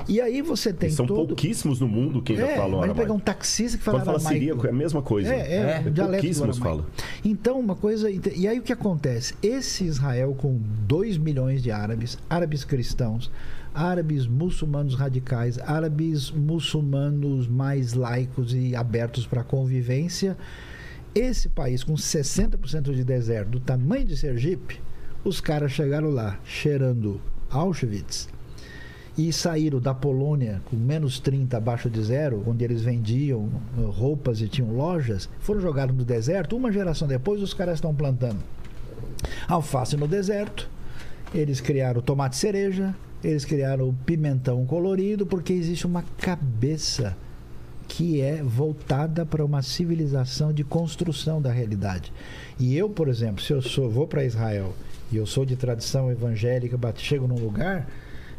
E 0.08 0.20
aí 0.20 0.42
você 0.42 0.74
tem 0.74 0.90
E 0.90 0.92
são 0.92 1.06
todo... 1.06 1.28
pouquísmus 1.28 1.80
no 1.80 1.88
mundo 1.88 2.22
que 2.22 2.34
ainda 2.34 2.46
É, 2.48 2.56
falam 2.58 2.80
mas 2.80 2.88
pegar 2.90 3.02
um 3.02 3.02
aramaico. 3.04 3.22
taxista 3.26 3.78
que 3.78 3.84
fala 3.84 4.00
Quando 4.00 4.06
fala 4.06 4.18
aramaico. 4.18 4.40
siríaco, 4.40 4.68
é 4.68 4.70
a 4.70 4.74
mesma 4.74 5.02
coisa. 5.02 5.34
É, 5.34 5.38
é, 5.40 5.56
É, 5.56 5.80
dialeto 5.82 5.92
do 5.92 6.02
pouquíssimos 6.12 6.58
aramaico. 6.62 6.64
falam. 6.64 6.86
Então, 7.24 7.60
uma 7.60 7.76
coisa. 7.76 8.10
E 8.10 8.48
aí 8.48 8.60
o 8.60 8.62
que 8.62 8.74
acontece? 8.74 9.36
Esse 9.44 9.86
Israel 9.86 10.34
com 10.38 10.60
2 10.88 11.18
milhões 11.18 11.62
de 11.62 11.72
árabes, 11.72 12.18
árabes 12.30 12.64
cristãos, 12.64 13.32
árabes 13.76 14.26
muçulmanos 14.26 14.96
radicais, 14.96 15.60
árabes 15.60 16.32
muçulmanos 16.32 17.46
mais 17.46 17.94
laicos 17.94 18.54
e 18.54 18.74
abertos 18.74 19.28
para 19.28 19.44
convivência, 19.44 20.38
esse 21.14 21.50
país 21.50 21.84
com 21.84 21.94
60% 21.94 22.94
de 22.94 23.04
deserto, 23.04 23.50
do 23.50 23.60
tamanho 23.60 24.06
de 24.06 24.16
Sergipe, 24.16 24.82
os 25.24 25.42
caras 25.42 25.72
chegaram 25.72 26.10
lá 26.10 26.40
cheirando 26.46 27.20
Auschwitz 27.50 28.30
e 29.18 29.32
saíram 29.32 29.80
da 29.80 29.94
Polônia 29.94 30.62
com 30.66 30.76
menos 30.76 31.20
30 31.20 31.58
abaixo 31.58 31.90
de 31.90 32.02
zero, 32.02 32.44
onde 32.46 32.64
eles 32.64 32.82
vendiam 32.82 33.50
eh, 33.78 33.82
roupas 33.88 34.42
e 34.42 34.48
tinham 34.48 34.76
lojas, 34.76 35.30
foram 35.40 35.62
jogados 35.62 35.96
no 35.96 36.04
deserto. 36.04 36.58
Uma 36.58 36.72
geração 36.72 37.08
depois, 37.08 37.42
os 37.42 37.54
caras 37.54 37.76
estão 37.76 37.96
plantando 37.96 38.40
alface 39.48 39.96
no 39.96 40.08
deserto, 40.08 40.70
eles 41.34 41.62
criaram 41.62 42.02
tomate 42.02 42.36
cereja, 42.36 42.94
eles 43.26 43.46
criaram 43.46 43.90
o 43.90 43.94
pimentão 43.94 44.66
colorido, 44.66 45.26
porque 45.26 45.54
existe 45.54 45.86
uma 45.86 46.04
cabeça 46.18 47.16
que 47.88 48.20
é 48.20 48.42
voltada 48.42 49.26
para 49.26 49.46
uma 49.46 49.62
civilização 49.62 50.52
de 50.52 50.64
construção 50.64 51.42
da 51.42 51.52
realidade. 51.52 52.12
E 52.60 52.76
eu, 52.76 52.90
por 52.90 53.08
exemplo, 53.08 53.44
se 53.44 53.54
eu 53.54 53.62
sou, 53.62 53.90
vou 53.90 54.08
para 54.08 54.24
Israel 54.26 54.74
e 55.12 55.18
eu 55.18 55.26
sou 55.26 55.46
de 55.46 55.56
tradição 55.56 56.12
evangélica, 56.12 56.78
bate- 56.78 57.04
chego 57.04 57.28
num 57.28 57.38
lugar, 57.40 57.88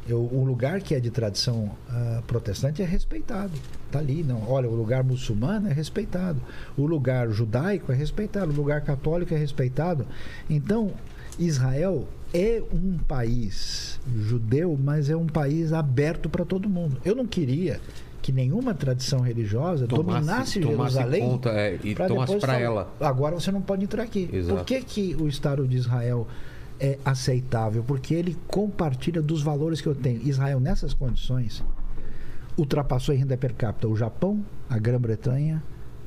eu, 0.08 0.18
o 0.20 0.44
lugar 0.44 0.80
que 0.80 0.94
é 0.94 1.00
de 1.00 1.10
tradição 1.10 1.70
ah, 1.88 2.22
protestante 2.26 2.82
é 2.82 2.84
respeitado. 2.84 3.52
Tá 3.90 3.98
ali, 3.98 4.22
não. 4.22 4.48
Olha, 4.48 4.68
o 4.68 4.74
lugar 4.74 5.02
muçulmano 5.02 5.68
é 5.68 5.72
respeitado. 5.72 6.40
O 6.76 6.86
lugar 6.86 7.28
judaico 7.30 7.90
é 7.90 7.94
respeitado. 7.94 8.52
O 8.52 8.54
lugar 8.54 8.80
católico 8.82 9.34
é 9.34 9.36
respeitado. 9.36 10.06
Então, 10.50 10.92
Israel 11.38 12.06
é 12.36 12.62
um 12.70 12.98
país 12.98 13.98
judeu, 14.14 14.78
mas 14.78 15.08
é 15.08 15.16
um 15.16 15.26
país 15.26 15.72
aberto 15.72 16.28
para 16.28 16.44
todo 16.44 16.68
mundo. 16.68 16.98
Eu 17.02 17.14
não 17.14 17.26
queria 17.26 17.80
que 18.20 18.30
nenhuma 18.30 18.74
tradição 18.74 19.20
religiosa 19.20 19.86
dominasse 19.86 20.60
tomasse 20.60 20.94
Jerusalém 20.94 21.22
conta 21.22 21.50
é, 21.50 21.78
e 21.82 21.94
pra 21.94 22.08
tomasse 22.08 22.36
para 22.36 22.60
ela. 22.60 22.92
Agora 23.00 23.36
você 23.36 23.50
não 23.50 23.62
pode 23.62 23.84
entrar 23.84 24.02
aqui. 24.02 24.28
Exato. 24.30 24.58
Por 24.58 24.66
que, 24.66 24.82
que 24.82 25.16
o 25.18 25.26
Estado 25.26 25.66
de 25.66 25.76
Israel 25.76 26.26
é 26.78 26.98
aceitável? 27.04 27.82
Porque 27.82 28.12
ele 28.12 28.36
compartilha 28.46 29.22
dos 29.22 29.40
valores 29.40 29.80
que 29.80 29.86
eu 29.86 29.94
tenho. 29.94 30.20
Israel, 30.28 30.60
nessas 30.60 30.92
condições, 30.92 31.64
ultrapassou 32.58 33.14
em 33.14 33.18
renda 33.18 33.36
per 33.36 33.54
capita 33.54 33.88
o 33.88 33.96
Japão, 33.96 34.44
a 34.68 34.78
Grã-Bretanha 34.78 35.62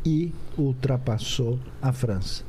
e 0.05 0.32
ultrapassou 0.57 1.57
a 1.82 1.91
França. 1.91 2.43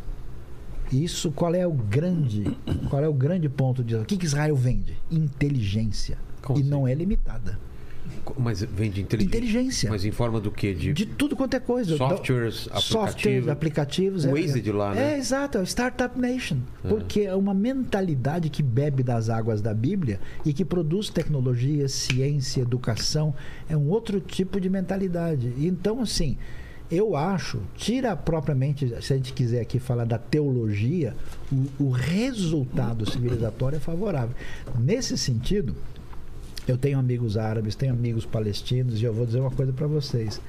Isso 0.93 1.31
qual 1.31 1.55
é 1.55 1.67
o 1.67 1.73
grande, 1.73 2.57
qual 2.89 3.03
é 3.03 3.09
o 3.09 3.13
grande 3.15 3.49
ponto 3.49 3.83
de 3.85 3.95
o 3.97 4.05
que, 4.05 4.17
que 4.17 4.27
Israel 4.27 4.57
vende? 4.57 4.97
Inteligência. 5.11 6.19
Como 6.43 6.59
e 6.59 6.63
assim? 6.63 6.71
não 6.71 6.87
é 6.89 6.95
limitada. 6.95 7.59
Mas 8.39 8.61
vem 8.63 8.91
de 8.91 9.01
inteligência. 9.01 9.39
Inteligência. 9.39 9.91
Mas 9.91 10.05
em 10.05 10.11
forma 10.11 10.41
do 10.41 10.51
quê? 10.51 10.75
De, 10.75 10.93
De 10.93 11.07
tudo 11.07 11.35
quanto 11.35 11.55
é 11.55 11.61
coisa. 11.61 11.97
softwares, 11.97 12.55
Softwares, 12.57 13.49
aplicativos. 13.49 13.49
aplicativos. 13.49 14.25
O 14.25 14.29
é- 14.37 14.41
Waze 14.43 14.61
de 14.61 14.73
lá, 14.73 14.95
né? 14.95 15.15
É, 15.15 15.19
exato, 15.19 15.59
é 15.59 15.63
Startup 15.65 16.19
Nation. 16.19 16.59
Porque 16.83 17.23
é 17.23 17.35
uma 17.35 17.55
mentalidade 17.55 18.51
que 18.51 18.63
bebe 18.63 19.03
das 19.03 19.29
águas 19.31 19.61
da 19.63 19.73
Bíblia 19.73 20.21
e 20.45 20.53
que 20.53 20.65
produz 20.65 21.09
tecnologia, 21.09 21.89
ciência, 21.89 22.61
educação. 22.63 23.35
É 23.69 23.77
um 23.77 23.89
outro 23.89 24.21
tipo 24.21 24.61
de 24.61 24.69
mentalidade. 24.69 25.53
Então, 25.59 26.01
assim, 26.01 26.37
eu 26.91 27.15
acho, 27.15 27.61
tira 27.77 28.17
propriamente, 28.17 28.89
se 29.01 29.13
a 29.13 29.17
gente 29.17 29.33
quiser 29.33 29.61
aqui 29.61 29.79
falar 29.79 30.05
da 30.05 30.19
teologia, 30.19 31.15
o, 31.53 31.85
o 31.85 31.91
resultado 31.91 33.09
civilizatório 33.09 33.77
é 33.77 33.81
favorável. 33.81 34.35
Nesse 34.77 35.17
sentido, 35.17 35.77
eu 36.67 36.77
tenho 36.77 36.99
amigos 36.99 37.37
árabes, 37.37 37.77
tenho 37.77 37.93
amigos 37.93 38.27
palestinos 38.27 39.01
e 39.01 39.05
eu 39.05 39.15
vou 39.15 39.25
dizer 39.25 39.41
uma 39.41 39.51
coisa 39.51 39.73
para 39.73 39.87
vocês. 39.87 40.41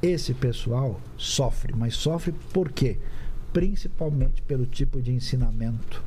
Esse 0.00 0.32
pessoal 0.32 1.00
sofre, 1.16 1.74
mas 1.76 1.94
sofre 1.94 2.32
por 2.52 2.70
quê? 2.70 2.96
Principalmente 3.52 4.40
pelo 4.42 4.66
tipo 4.66 5.02
de 5.02 5.12
ensinamento 5.12 6.02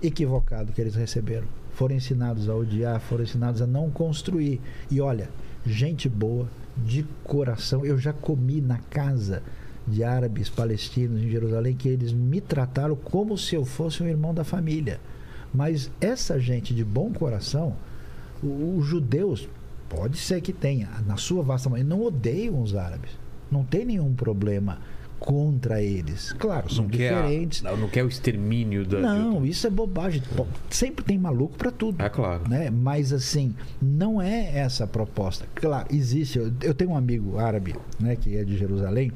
equivocado 0.00 0.72
que 0.72 0.80
eles 0.80 0.94
receberam. 0.94 1.46
Foram 1.74 1.96
ensinados 1.96 2.48
a 2.48 2.54
odiar, 2.54 3.00
foram 3.00 3.24
ensinados 3.24 3.60
a 3.60 3.66
não 3.66 3.90
construir. 3.90 4.60
E 4.90 5.00
olha, 5.00 5.28
gente 5.66 6.08
boa, 6.08 6.48
de 6.84 7.04
coração. 7.24 7.84
Eu 7.84 7.98
já 7.98 8.12
comi 8.12 8.60
na 8.60 8.78
casa 8.78 9.42
de 9.86 10.04
árabes 10.04 10.48
palestinos 10.48 11.22
em 11.22 11.28
Jerusalém 11.28 11.74
que 11.74 11.88
eles 11.88 12.12
me 12.12 12.40
trataram 12.40 12.94
como 12.94 13.36
se 13.36 13.54
eu 13.54 13.64
fosse 13.64 14.02
um 14.02 14.06
irmão 14.06 14.32
da 14.32 14.44
família. 14.44 15.00
Mas 15.52 15.90
essa 16.00 16.38
gente 16.38 16.74
de 16.74 16.84
bom 16.84 17.12
coração, 17.12 17.74
os 18.42 18.84
judeus, 18.86 19.48
pode 19.88 20.16
ser 20.16 20.40
que 20.40 20.52
tenha, 20.52 20.88
na 21.06 21.16
sua 21.16 21.42
vasta 21.42 21.68
maioria, 21.68 21.88
não 21.88 22.04
odeiam 22.04 22.62
os 22.62 22.76
árabes. 22.76 23.10
Não 23.50 23.64
tem 23.64 23.84
nenhum 23.84 24.14
problema 24.14 24.78
contra 25.20 25.82
eles. 25.82 26.32
Claro, 26.32 26.72
são 26.72 26.84
não, 26.84 26.90
quer 26.90 27.12
a- 27.14 27.22
diferentes. 27.22 27.62
não 27.62 27.88
quer 27.88 28.02
o 28.02 28.08
extermínio 28.08 28.84
da. 28.86 28.98
Não, 28.98 29.42
de- 29.42 29.50
isso 29.50 29.66
é 29.66 29.70
bobagem. 29.70 30.22
Sempre 30.70 31.04
tem 31.04 31.18
maluco 31.18 31.56
para 31.56 31.70
tudo. 31.70 32.02
É 32.02 32.08
claro. 32.08 32.48
Né? 32.48 32.70
Mas 32.70 33.12
assim, 33.12 33.54
não 33.80 34.20
é 34.20 34.56
essa 34.58 34.84
a 34.84 34.86
proposta. 34.86 35.46
Claro, 35.54 35.86
existe. 35.94 36.38
Eu, 36.38 36.50
eu 36.62 36.74
tenho 36.74 36.90
um 36.90 36.96
amigo 36.96 37.38
árabe, 37.38 37.76
né, 38.00 38.16
que 38.16 38.34
é 38.36 38.42
de 38.44 38.56
Jerusalém, 38.56 39.12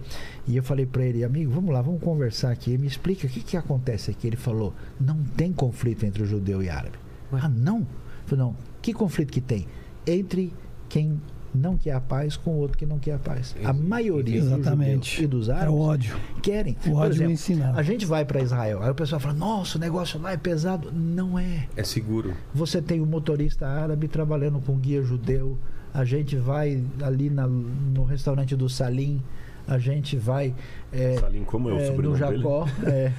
e 0.47 0.57
eu 0.57 0.63
falei 0.63 0.85
para 0.87 1.03
ele, 1.05 1.25
amigo, 1.25 1.51
vamos 1.51 1.73
lá, 1.73 1.81
vamos 1.81 2.03
conversar 2.03 2.51
aqui. 2.53 2.77
Me 2.77 2.87
explica 2.87 3.27
o 3.27 3.31
que, 3.31 3.41
que 3.41 3.57
acontece 3.57 4.11
aqui. 4.11 4.27
Ele 4.27 4.37
falou: 4.37 4.75
não 5.01 5.17
tem 5.37 5.53
conflito 5.53 6.05
entre 6.05 6.23
o 6.23 6.27
judeu 6.27 6.63
e 6.63 6.69
árabe. 6.69 6.99
Ah, 7.33 7.49
não? 7.49 7.79
Eu 7.81 7.87
falei, 8.27 8.45
não. 8.45 8.57
Que 8.83 8.93
conflito 8.93 9.33
que 9.33 9.41
tem? 9.41 9.67
Entre 10.07 10.53
quem 10.89 11.19
não 11.55 11.77
quer 11.77 11.93
a 11.93 12.01
paz 12.01 12.37
com 12.37 12.51
o 12.51 12.57
outro 12.57 12.77
que 12.77 12.85
não 12.85 12.99
quer 12.99 13.15
a 13.15 13.19
paz. 13.19 13.55
A 13.65 13.73
maioria 13.73 14.41
dos 14.43 14.51
Exatamente. 14.53 15.11
judeus 15.11 15.25
e 15.25 15.27
dos 15.27 15.49
É 15.49 15.53
árabes 15.53 15.75
o 15.75 15.79
ódio. 15.81 16.17
querem. 16.43 16.73
O 16.73 16.91
Por 16.91 16.97
ódio 16.97 17.13
exemplo, 17.15 17.33
ensinado. 17.33 17.79
a 17.79 17.83
gente 17.83 18.05
vai 18.05 18.25
para 18.25 18.43
Israel, 18.43 18.83
aí 18.83 18.91
o 18.91 18.95
pessoal 18.95 19.21
fala: 19.21 19.35
nossa, 19.35 19.79
o 19.79 19.81
negócio 19.81 20.21
lá 20.21 20.33
é 20.33 20.37
pesado. 20.37 20.91
Não 20.93 21.39
é. 21.39 21.69
É 21.77 21.85
seguro. 21.85 22.35
Você 22.55 22.83
tem 22.83 23.01
o 23.01 23.07
motorista 23.07 23.67
árabe 23.69 24.09
trabalhando 24.09 24.61
com 24.61 24.77
guia 24.77 25.03
judeu. 25.03 25.57
A 25.93 26.05
gente 26.05 26.35
vai 26.37 26.83
ali 27.03 27.31
na- 27.31 27.47
no 27.47 28.05
restaurante 28.05 28.57
do 28.57 28.69
Salim. 28.69 29.23
A 29.67 29.79
gente 29.79 30.17
vai 30.17 30.55
é, 30.93 31.17
Salim, 31.19 31.43
como 31.45 31.71
é 31.71 31.73
o 31.73 31.79
é, 31.81 31.91
no? 31.91 32.17
Jacó. 32.17 32.69
é. 32.85 33.11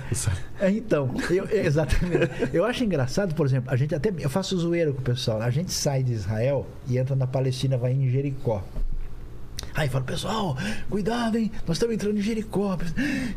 É, 0.59 0.69
então, 0.71 1.09
eu- 1.29 1.47
é, 1.49 1.65
exatamente. 1.65 2.29
Eu 2.53 2.63
acho 2.63 2.83
engraçado, 2.83 3.33
por 3.33 3.45
exemplo, 3.45 3.71
a 3.71 3.75
gente 3.75 3.93
até 3.93 4.13
eu 4.19 4.29
faço 4.29 4.57
zoeira 4.57 4.91
com 4.93 4.99
o 4.99 5.01
pessoal. 5.01 5.41
A 5.41 5.49
gente 5.49 5.71
sai 5.73 6.03
de 6.03 6.13
Israel 6.13 6.65
e 6.87 6.97
entra 6.97 7.15
na 7.15 7.27
Palestina, 7.27 7.77
vai 7.77 7.93
em 7.93 8.09
Jericó. 8.09 8.63
Aí 9.73 9.89
fala, 9.89 10.05
pessoal, 10.05 10.55
cuidado, 10.89 11.37
hein? 11.37 11.51
Nós 11.67 11.75
estamos 11.77 11.95
entrando 11.95 12.17
em 12.17 12.21
Jericó. 12.21 12.77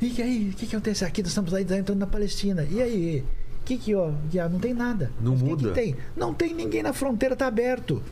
E 0.00 0.10
que 0.10 0.22
aí? 0.22 0.50
O 0.50 0.56
que, 0.56 0.66
que 0.66 0.76
acontece 0.76 1.04
aqui? 1.04 1.20
Nós 1.22 1.30
estamos 1.30 1.52
aí 1.52 1.62
entrando 1.62 1.98
na 1.98 2.06
Palestina. 2.06 2.64
E 2.70 2.80
aí? 2.80 3.24
O 3.60 3.64
que 3.64 3.76
que, 3.76 3.94
ó? 3.94 4.12
que, 4.30 4.38
ah, 4.38 4.48
não 4.48 4.60
tem 4.60 4.72
nada. 4.72 5.10
Não 5.20 5.32
Mas 5.32 5.42
que 5.42 5.48
muda. 5.48 5.68
Que 5.70 5.74
tem? 5.74 5.96
Não 6.16 6.32
tem 6.32 6.54
ninguém 6.54 6.82
na 6.82 6.92
fronteira, 6.92 7.34
tá 7.34 7.46
aberto. 7.46 8.02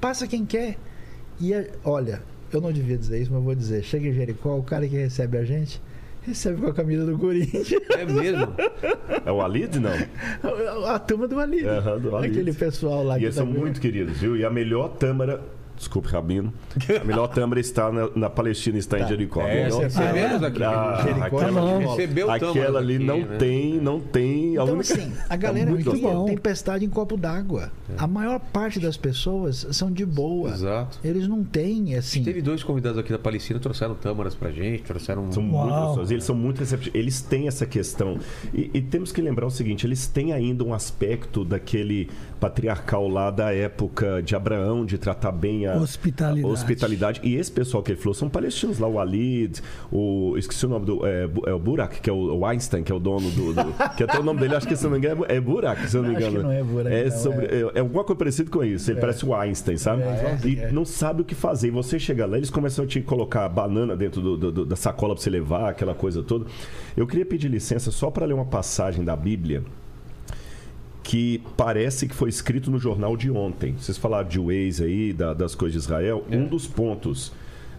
Passa 0.00 0.26
quem 0.28 0.46
quer. 0.46 0.76
E 1.40 1.52
olha, 1.84 2.22
eu 2.56 2.60
não 2.60 2.72
devia 2.72 2.96
dizer 2.96 3.20
isso, 3.20 3.32
mas 3.32 3.42
vou 3.42 3.54
dizer. 3.54 3.82
Chega 3.82 4.08
em 4.08 4.12
Jericó, 4.12 4.56
o 4.56 4.62
cara 4.62 4.86
que 4.88 4.96
recebe 4.96 5.38
a 5.38 5.44
gente, 5.44 5.80
recebe 6.22 6.60
com 6.60 6.68
a 6.68 6.72
camisa 6.74 7.04
do 7.06 7.18
Corinthians. 7.18 7.72
É 7.90 8.04
mesmo? 8.04 8.48
É 9.24 9.32
o 9.32 9.40
Alid, 9.40 9.78
não? 9.80 9.90
A 10.88 10.98
turma 10.98 11.26
do 11.28 11.38
Ali. 11.38 11.64
Aham, 11.66 11.98
do. 11.98 12.16
Aquele 12.16 12.52
pessoal 12.52 13.02
lá 13.04 13.16
E 13.16 13.20
que 13.20 13.24
eles 13.26 13.34
são 13.34 13.46
tá- 13.46 13.58
muito 13.58 13.80
queridos, 13.80 14.18
viu? 14.18 14.36
E 14.36 14.44
a 14.44 14.50
melhor 14.50 14.88
tâmara. 14.96 15.40
Desculpe, 15.76 16.08
Rabino. 16.08 16.52
A 17.00 17.04
melhor 17.04 17.26
tâmara 17.28 17.60
está 17.60 17.90
na, 17.90 18.08
na 18.14 18.30
Palestina, 18.30 18.78
está 18.78 18.98
em 18.98 19.02
Tá. 19.02 19.08
Jericó. 19.08 19.42
É, 19.42 19.64
recebemos 19.68 20.42
aqui. 20.42 20.62
ah, 20.62 21.00
Jericó, 21.02 21.24
aquela, 21.38 21.60
tá 21.60 21.60
bom. 21.60 21.78
Recebeu 21.90 22.30
aquela 22.30 22.78
ali 22.78 22.94
aqui, 22.96 23.04
não 23.04 23.18
né? 23.18 23.36
tem, 23.38 23.74
não 23.80 24.00
tem. 24.00 24.48
A 24.58 24.62
Então, 24.62 24.74
única... 24.74 24.94
assim, 24.94 25.12
a 25.28 25.36
galera 25.36 25.70
É 25.70 25.72
muito 25.72 25.90
aqui 25.90 26.00
bom. 26.00 26.24
tempestade 26.26 26.84
em 26.84 26.88
copo 26.88 27.16
d'água. 27.16 27.70
A 27.98 28.06
maior 28.06 28.38
parte 28.40 28.78
das 28.80 28.96
pessoas 28.96 29.66
são 29.72 29.90
de 29.90 30.06
boa. 30.06 30.50
Exato. 30.50 30.98
Eles 31.04 31.26
não 31.28 31.42
têm, 31.44 31.96
assim. 31.96 32.22
Teve 32.22 32.40
dois 32.40 32.62
convidados 32.62 32.98
aqui 32.98 33.10
da 33.12 33.18
Palestina, 33.18 33.58
trouxeram 33.58 33.94
tâmaras 33.94 34.34
pra 34.34 34.50
gente, 34.50 34.82
trouxeram. 34.84 35.30
São 35.32 35.42
muito 35.42 35.56
Uau. 35.56 35.86
gostosos. 35.88 36.10
Eles 36.10 36.24
são 36.24 36.34
muito 36.36 36.58
receptivos. 36.60 36.98
Eles 36.98 37.20
têm 37.20 37.48
essa 37.48 37.66
questão. 37.66 38.18
E, 38.54 38.70
e 38.72 38.80
temos 38.80 39.10
que 39.12 39.20
lembrar 39.20 39.46
o 39.46 39.50
seguinte: 39.50 39.86
eles 39.86 40.06
têm 40.06 40.32
ainda 40.32 40.62
um 40.64 40.72
aspecto 40.72 41.44
daquele 41.44 42.08
patriarcal 42.40 43.08
lá 43.08 43.30
da 43.30 43.52
época 43.54 44.22
de 44.22 44.34
Abraão, 44.36 44.84
de 44.86 44.98
tratar 44.98 45.32
bem 45.32 45.63
a 45.66 45.76
Hospitalidade. 45.76 46.46
a 46.46 46.52
hospitalidade. 46.52 47.20
E 47.22 47.36
esse 47.36 47.50
pessoal 47.50 47.82
que 47.82 47.92
ele 47.92 47.98
falou 48.00 48.14
são 48.14 48.28
palestinos 48.28 48.78
lá, 48.78 48.86
o 48.88 48.92
Walid, 48.94 49.60
o. 49.92 50.34
Esqueci 50.36 50.66
o 50.66 50.68
nome 50.68 50.86
do. 50.86 51.06
É, 51.06 51.28
é 51.46 51.52
o 51.52 51.58
Burak, 51.58 52.00
que 52.00 52.08
é 52.10 52.12
o, 52.12 52.38
o 52.38 52.46
Einstein, 52.46 52.82
que 52.82 52.92
é 52.92 52.94
o 52.94 52.98
dono 52.98 53.30
do. 53.30 53.52
do- 53.54 53.74
que 53.96 54.02
até 54.04 54.18
o 54.18 54.22
nome 54.22 54.40
dele, 54.40 54.54
acho 54.54 54.66
que 54.68 54.76
se 54.76 54.84
não 54.84 54.90
me 54.92 54.98
engano, 54.98 55.24
é 55.28 55.40
Burak, 55.40 55.88
se 55.88 55.96
eu 55.96 56.02
não 56.02 56.10
me 56.10 56.16
Acho 56.16 56.24
que 56.26 56.30
engano. 56.32 56.48
não 56.48 56.52
é 56.52 56.62
Burak, 56.62 56.94
É, 56.94 57.04
não, 57.04 57.10
sobre, 57.16 57.46
é. 57.46 57.70
é 57.74 57.80
alguma 57.80 58.04
coisa 58.04 58.18
parecida 58.18 58.50
com 58.50 58.62
isso. 58.64 58.90
Ele 58.90 59.00
parece 59.00 59.24
o 59.26 59.34
Einstein, 59.34 59.76
sabe? 59.76 60.02
É, 60.02 60.38
e 60.44 60.58
é. 60.58 60.72
não 60.72 60.84
sabe 60.84 61.22
o 61.22 61.24
que 61.24 61.34
fazer. 61.34 61.68
E 61.68 61.70
você 61.70 61.98
chega 61.98 62.26
lá, 62.26 62.36
eles 62.36 62.50
começam 62.50 62.84
a 62.84 62.88
te 62.88 63.00
colocar 63.00 63.48
banana 63.48 63.96
dentro 63.96 64.20
do- 64.20 64.36
do- 64.36 64.52
do- 64.52 64.66
da 64.66 64.76
sacola 64.76 65.14
pra 65.14 65.22
você 65.22 65.30
levar, 65.30 65.70
aquela 65.70 65.94
coisa 65.94 66.22
toda. 66.22 66.46
Eu 66.96 67.06
queria 67.06 67.26
pedir 67.26 67.48
licença 67.48 67.90
só 67.90 68.10
para 68.10 68.26
ler 68.26 68.34
uma 68.34 68.44
passagem 68.44 69.04
da 69.04 69.14
Bíblia 69.16 69.62
que 71.04 71.40
parece 71.56 72.08
que 72.08 72.14
foi 72.14 72.28
escrito 72.30 72.70
no 72.70 72.78
jornal 72.78 73.16
de 73.16 73.30
ontem. 73.30 73.74
Vocês 73.78 73.96
falaram 73.98 74.26
de 74.26 74.40
Waze 74.40 74.82
aí, 74.84 75.12
da- 75.12 75.34
das 75.34 75.54
coisas 75.54 75.74
de 75.74 75.78
Israel. 75.78 76.24
É. 76.30 76.36
Um 76.36 76.46
dos 76.46 76.66
pontos, 76.66 77.30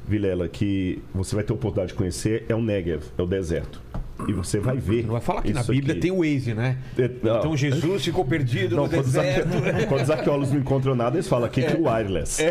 Vilela, 0.08 0.48
que 0.48 1.02
você 1.14 1.34
vai 1.36 1.44
ter 1.44 1.52
a 1.52 1.56
oportunidade 1.56 1.92
de 1.94 1.98
conhecer 1.98 2.46
é 2.48 2.54
o 2.56 2.62
Negev, 2.62 3.02
é 3.18 3.22
o 3.22 3.26
deserto. 3.26 3.82
E 4.28 4.32
você 4.32 4.60
vai 4.60 4.78
ver. 4.78 5.04
Não 5.04 5.14
vai 5.14 5.22
falar 5.22 5.42
que 5.42 5.52
na 5.52 5.64
Bíblia 5.64 5.94
aqui. 5.94 6.02
tem 6.02 6.12
o 6.12 6.20
Waze, 6.20 6.54
né? 6.54 6.78
É, 6.98 7.10
não. 7.22 7.38
Então 7.40 7.58
Jesus 7.58 8.06
ficou 8.06 8.24
perdido 8.24 8.76
Não, 8.76 8.84
no 8.84 8.90
quando 8.90 9.06
os, 9.06 9.12
deserto. 9.14 9.48
arque... 9.66 9.86
quando 9.90 10.02
os 10.04 10.10
arqueólogos 10.12 10.52
não 10.54 10.60
encontram 10.60 10.96
nada, 10.96 11.16
eles 11.18 11.28
falam 11.28 11.46
aqui 11.48 11.62
que 11.64 11.74
é 11.74 11.78
wireless. 11.78 12.42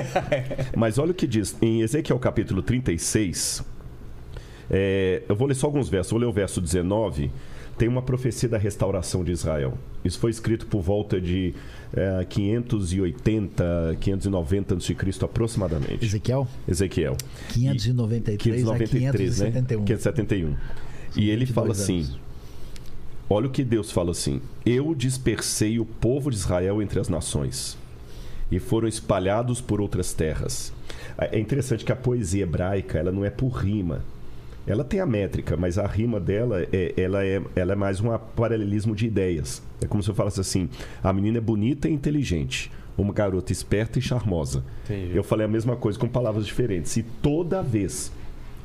Mas 0.77 0.99
olha 0.99 1.13
o 1.13 1.15
que 1.15 1.27
diz 1.27 1.57
em 1.63 1.81
Ezequiel 1.83 2.19
capítulo 2.19 2.61
36. 2.61 3.65
é, 4.71 5.23
eu 5.29 5.37
vou 5.37 5.47
ler 5.47 5.55
só 5.55 5.67
alguns 5.69 5.89
versos. 5.89 6.11
Vou 6.11 6.21
ler 6.21 6.27
o 6.27 6.33
verso 6.33 6.61
19. 6.61 7.31
Tem 7.77 7.89
uma 7.89 8.03
profecia 8.03 8.49
da 8.49 8.59
restauração 8.59 9.25
de 9.25 9.33
Israel. 9.33 9.77
Isso 10.05 10.19
foi 10.19 10.31
escrito 10.31 10.67
por 10.67 10.81
volta 10.81 11.21
de 11.21 11.55
é, 11.93 12.25
580, 12.25 13.97
590 14.01 14.75
a.C. 14.75 14.97
aproximadamente. 15.23 16.05
Ezequiel, 16.05 16.47
Ezequiel. 16.69 17.17
593 17.49 18.69
a 18.69 18.77
593, 18.77 19.41
né? 19.41 19.47
571. 19.51 19.85
571. 19.85 20.57
E 21.17 21.31
ele 21.31 21.45
22 21.45 21.51
fala 21.55 21.73
assim: 21.73 21.99
anos. 21.99 22.19
Olha 23.29 23.47
o 23.47 23.51
que 23.51 23.65
Deus 23.65 23.91
fala 23.91 24.11
assim: 24.11 24.41
Eu 24.65 24.95
dispersei 24.95 25.81
o 25.81 25.85
povo 25.85 26.31
de 26.31 26.37
Israel 26.37 26.83
entre 26.83 27.01
as 27.01 27.09
nações 27.09 27.77
e 28.51 28.59
foram 28.59 28.87
espalhados 28.87 29.61
por 29.61 29.81
outras 29.81 30.13
terras. 30.13 30.73
É 31.19 31.39
interessante 31.39 31.85
que 31.85 31.93
a 31.93 31.97
poesia 31.97 32.43
hebraica 32.43 32.99
ela 32.99 33.11
não 33.11 33.25
é 33.25 33.31
por 33.31 33.49
rima. 33.49 34.05
Ela 34.67 34.83
tem 34.83 35.01
a 35.01 35.07
métrica, 35.07 35.57
mas 35.57 35.79
a 35.79 35.87
rima 35.87 36.19
dela 36.19 36.67
é, 36.73 36.95
ela 36.97 37.25
é, 37.25 37.43
ela 37.55 37.73
é 37.73 37.77
mais 37.77 38.01
um 38.01 38.17
paralelismo 38.35 38.95
de 38.95 39.07
ideias. 39.07 39.63
É 39.83 39.87
como 39.87 40.03
se 40.03 40.09
eu 40.09 40.15
falasse 40.15 40.41
assim: 40.41 40.69
a 41.03 41.13
menina 41.13 41.39
é 41.39 41.41
bonita 41.41 41.89
e 41.89 41.93
inteligente, 41.93 42.71
uma 42.97 43.13
garota 43.13 43.53
esperta 43.53 43.99
e 43.99 44.03
charmosa. 44.03 44.65
Entendi. 44.85 45.15
Eu 45.15 45.23
falei 45.23 45.45
a 45.45 45.49
mesma 45.49 45.77
coisa 45.77 45.99
com 45.99 46.09
palavras 46.09 46.47
diferentes. 46.47 46.97
E 46.97 47.03
toda 47.03 47.63
vez 47.63 48.11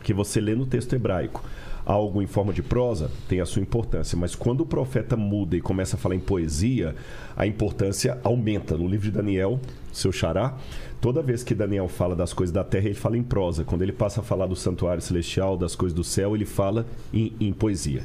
que 0.03 0.13
você 0.13 0.39
lê 0.39 0.55
no 0.55 0.65
texto 0.65 0.93
hebraico 0.93 1.43
algo 1.85 2.21
em 2.21 2.27
forma 2.27 2.53
de 2.53 2.61
prosa, 2.61 3.09
tem 3.27 3.41
a 3.41 3.45
sua 3.45 3.61
importância. 3.61 4.17
Mas 4.17 4.35
quando 4.35 4.61
o 4.61 4.65
profeta 4.65 5.17
muda 5.17 5.57
e 5.57 5.61
começa 5.61 5.95
a 5.95 5.99
falar 5.99 6.13
em 6.15 6.19
poesia, 6.19 6.95
a 7.35 7.47
importância 7.47 8.19
aumenta. 8.23 8.77
No 8.77 8.87
livro 8.87 9.09
de 9.09 9.11
Daniel, 9.11 9.59
seu 9.91 10.11
xará, 10.11 10.57
toda 11.01 11.21
vez 11.21 11.43
que 11.43 11.55
Daniel 11.55 11.87
fala 11.87 12.15
das 12.15 12.33
coisas 12.33 12.53
da 12.53 12.63
terra, 12.63 12.85
ele 12.85 12.95
fala 12.95 13.17
em 13.17 13.23
prosa. 13.23 13.63
Quando 13.63 13.81
ele 13.81 13.91
passa 13.91 14.21
a 14.21 14.23
falar 14.23 14.47
do 14.47 14.55
santuário 14.55 15.01
celestial, 15.01 15.57
das 15.57 15.75
coisas 15.75 15.95
do 15.95 16.03
céu, 16.03 16.35
ele 16.35 16.45
fala 16.45 16.85
em, 17.13 17.33
em 17.39 17.53
poesia. 17.53 18.03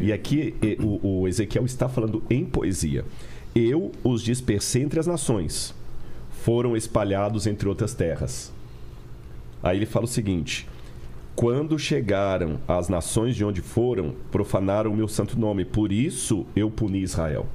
E 0.00 0.12
aqui 0.12 0.54
o, 0.80 1.22
o 1.22 1.28
Ezequiel 1.28 1.64
está 1.64 1.88
falando 1.88 2.22
em 2.30 2.44
poesia. 2.44 3.04
Eu 3.54 3.92
os 4.04 4.22
dispersei 4.22 4.82
entre 4.82 5.00
as 5.00 5.06
nações, 5.06 5.74
foram 6.30 6.76
espalhados 6.76 7.46
entre 7.46 7.68
outras 7.68 7.94
terras. 7.94 8.52
Aí 9.62 9.76
ele 9.76 9.86
fala 9.86 10.04
o 10.04 10.08
seguinte: 10.08 10.68
quando 11.34 11.78
chegaram 11.78 12.58
às 12.66 12.88
nações 12.88 13.36
de 13.36 13.44
onde 13.44 13.60
foram, 13.60 14.14
profanaram 14.30 14.92
o 14.92 14.96
meu 14.96 15.08
santo 15.08 15.38
nome, 15.38 15.64
por 15.64 15.92
isso 15.92 16.46
eu 16.54 16.70
puni 16.70 17.00
Israel. 17.00 17.46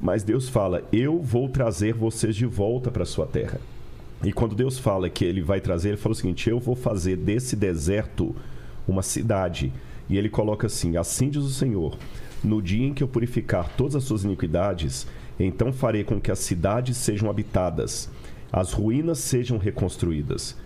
Mas 0.00 0.22
Deus 0.22 0.48
fala: 0.48 0.82
Eu 0.92 1.20
vou 1.20 1.48
trazer 1.48 1.92
vocês 1.92 2.34
de 2.34 2.46
volta 2.46 2.90
para 2.90 3.04
sua 3.04 3.26
terra. 3.26 3.60
E 4.22 4.32
quando 4.32 4.54
Deus 4.54 4.78
fala 4.78 5.08
que 5.08 5.24
ele 5.24 5.40
vai 5.42 5.60
trazer, 5.60 5.90
ele 5.90 5.96
fala 5.96 6.12
o 6.12 6.16
seguinte: 6.16 6.48
Eu 6.48 6.58
vou 6.58 6.74
fazer 6.74 7.16
desse 7.16 7.54
deserto 7.54 8.34
uma 8.88 9.02
cidade. 9.02 9.72
E 10.08 10.16
ele 10.16 10.28
coloca 10.28 10.66
assim: 10.66 10.96
Assim 10.96 11.28
diz 11.28 11.42
o 11.42 11.50
Senhor: 11.50 11.96
No 12.42 12.62
dia 12.62 12.86
em 12.86 12.94
que 12.94 13.02
eu 13.02 13.08
purificar 13.08 13.68
todas 13.76 13.96
as 13.96 14.04
suas 14.04 14.24
iniquidades, 14.24 15.06
então 15.38 15.72
farei 15.72 16.04
com 16.04 16.20
que 16.20 16.30
as 16.30 16.38
cidades 16.38 16.96
sejam 16.96 17.28
habitadas, 17.28 18.10
as 18.52 18.72
ruínas 18.72 19.18
sejam 19.18 19.58
reconstruídas. 19.58 20.56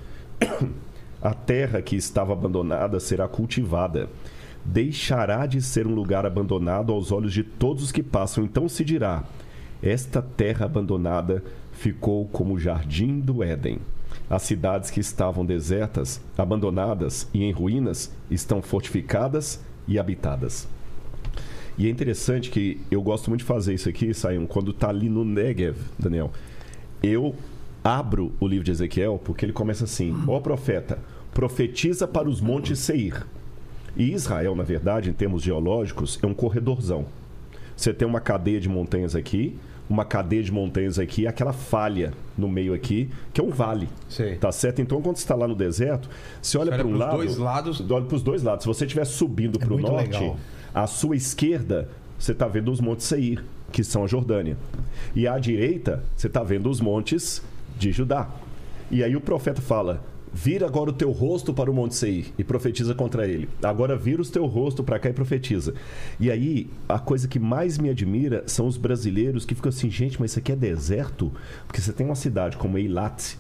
A 1.22 1.32
terra 1.32 1.80
que 1.80 1.96
estava 1.96 2.34
abandonada 2.34 3.00
será 3.00 3.26
cultivada. 3.26 4.10
Deixará 4.64 5.46
de 5.46 5.60
ser 5.60 5.86
um 5.86 5.94
lugar 5.94 6.24
abandonado 6.24 6.92
aos 6.92 7.12
olhos 7.12 7.32
de 7.32 7.42
todos 7.42 7.84
os 7.84 7.92
que 7.92 8.02
passam. 8.02 8.44
Então 8.44 8.68
se 8.68 8.84
dirá: 8.84 9.24
Esta 9.82 10.22
terra 10.22 10.66
abandonada 10.66 11.42
ficou 11.72 12.26
como 12.26 12.54
o 12.54 12.58
jardim 12.58 13.20
do 13.20 13.42
Éden. 13.42 13.78
As 14.28 14.42
cidades 14.42 14.90
que 14.90 15.00
estavam 15.00 15.44
desertas, 15.44 16.20
abandonadas 16.38 17.28
e 17.34 17.44
em 17.44 17.52
ruínas 17.52 18.10
estão 18.30 18.62
fortificadas 18.62 19.60
e 19.86 19.98
habitadas. 19.98 20.66
E 21.76 21.86
é 21.86 21.90
interessante 21.90 22.50
que 22.50 22.80
eu 22.90 23.02
gosto 23.02 23.28
muito 23.28 23.40
de 23.40 23.46
fazer 23.46 23.74
isso 23.74 23.88
aqui, 23.88 24.14
Sayão, 24.14 24.46
quando 24.46 24.70
está 24.70 24.88
ali 24.88 25.08
no 25.08 25.24
Negev, 25.24 25.76
Daniel. 25.98 26.30
Eu 27.02 27.34
abro 27.82 28.32
o 28.40 28.46
livro 28.46 28.64
de 28.64 28.70
Ezequiel 28.70 29.20
porque 29.22 29.44
ele 29.44 29.52
começa 29.52 29.84
assim: 29.84 30.14
Ó 30.26 30.40
profeta, 30.40 30.98
profetiza 31.34 32.06
para 32.06 32.28
os 32.28 32.40
montes 32.40 32.78
Seir. 32.78 33.26
E 33.96 34.12
Israel, 34.12 34.54
na 34.54 34.64
verdade, 34.64 35.10
em 35.10 35.12
termos 35.12 35.42
geológicos, 35.42 36.18
é 36.22 36.26
um 36.26 36.34
corredorzão. 36.34 37.06
Você 37.76 37.92
tem 37.92 38.06
uma 38.06 38.20
cadeia 38.20 38.60
de 38.60 38.68
montanhas 38.68 39.14
aqui, 39.14 39.56
uma 39.88 40.04
cadeia 40.04 40.42
de 40.42 40.50
montanhas 40.50 40.98
aqui, 40.98 41.22
e 41.22 41.26
aquela 41.26 41.52
falha 41.52 42.12
no 42.36 42.48
meio 42.48 42.72
aqui, 42.72 43.10
que 43.32 43.40
é 43.40 43.44
um 43.44 43.50
vale. 43.50 43.88
Sei. 44.08 44.36
Tá 44.36 44.50
certo? 44.50 44.80
Então, 44.80 45.00
quando 45.02 45.16
você 45.16 45.22
está 45.22 45.34
lá 45.34 45.46
no 45.46 45.54
deserto, 45.54 46.08
você 46.40 46.56
olha 46.56 46.72
para 46.72 46.86
um 46.86 46.96
lado. 46.96 47.16
dois 47.16 47.36
lados. 47.36 47.80
Olha 47.90 48.04
para 48.04 48.16
os 48.16 48.22
dois 48.22 48.42
lados. 48.42 48.62
Se 48.64 48.68
você 48.68 48.84
estiver 48.84 49.04
subindo 49.04 49.58
para 49.58 49.72
o 49.72 49.78
norte, 49.78 50.18
legal. 50.18 50.36
à 50.72 50.86
sua 50.86 51.16
esquerda, 51.16 51.88
você 52.18 52.32
está 52.32 52.48
vendo 52.48 52.70
os 52.70 52.80
montes 52.80 53.06
Seir, 53.06 53.44
que 53.70 53.84
são 53.84 54.04
a 54.04 54.06
Jordânia. 54.06 54.56
E 55.14 55.28
à 55.28 55.38
direita, 55.38 56.02
você 56.16 56.26
está 56.26 56.42
vendo 56.42 56.70
os 56.70 56.80
montes 56.80 57.42
de 57.78 57.92
Judá. 57.92 58.28
E 58.90 59.02
aí 59.02 59.14
o 59.16 59.20
profeta 59.20 59.60
fala: 59.60 60.02
Vira 60.36 60.66
agora 60.66 60.90
o 60.90 60.92
teu 60.92 61.12
rosto 61.12 61.54
para 61.54 61.70
o 61.70 61.74
Monte 61.74 61.94
Seir 61.94 62.32
e 62.36 62.42
profetiza 62.42 62.92
contra 62.92 63.24
ele. 63.24 63.48
Agora 63.62 63.96
vira 63.96 64.20
o 64.20 64.26
teu 64.26 64.46
rosto 64.46 64.82
para 64.82 64.98
cá 64.98 65.08
e 65.08 65.12
profetiza. 65.12 65.74
E 66.18 66.28
aí, 66.28 66.68
a 66.88 66.98
coisa 66.98 67.28
que 67.28 67.38
mais 67.38 67.78
me 67.78 67.88
admira 67.88 68.42
são 68.48 68.66
os 68.66 68.76
brasileiros 68.76 69.44
que 69.44 69.54
ficam 69.54 69.68
assim, 69.68 69.88
gente, 69.88 70.20
mas 70.20 70.32
isso 70.32 70.40
aqui 70.40 70.50
é 70.50 70.56
deserto? 70.56 71.32
Porque 71.68 71.80
você 71.80 71.92
tem 71.92 72.04
uma 72.04 72.16
cidade 72.16 72.56
como 72.56 72.76
Eilat, 72.76 73.36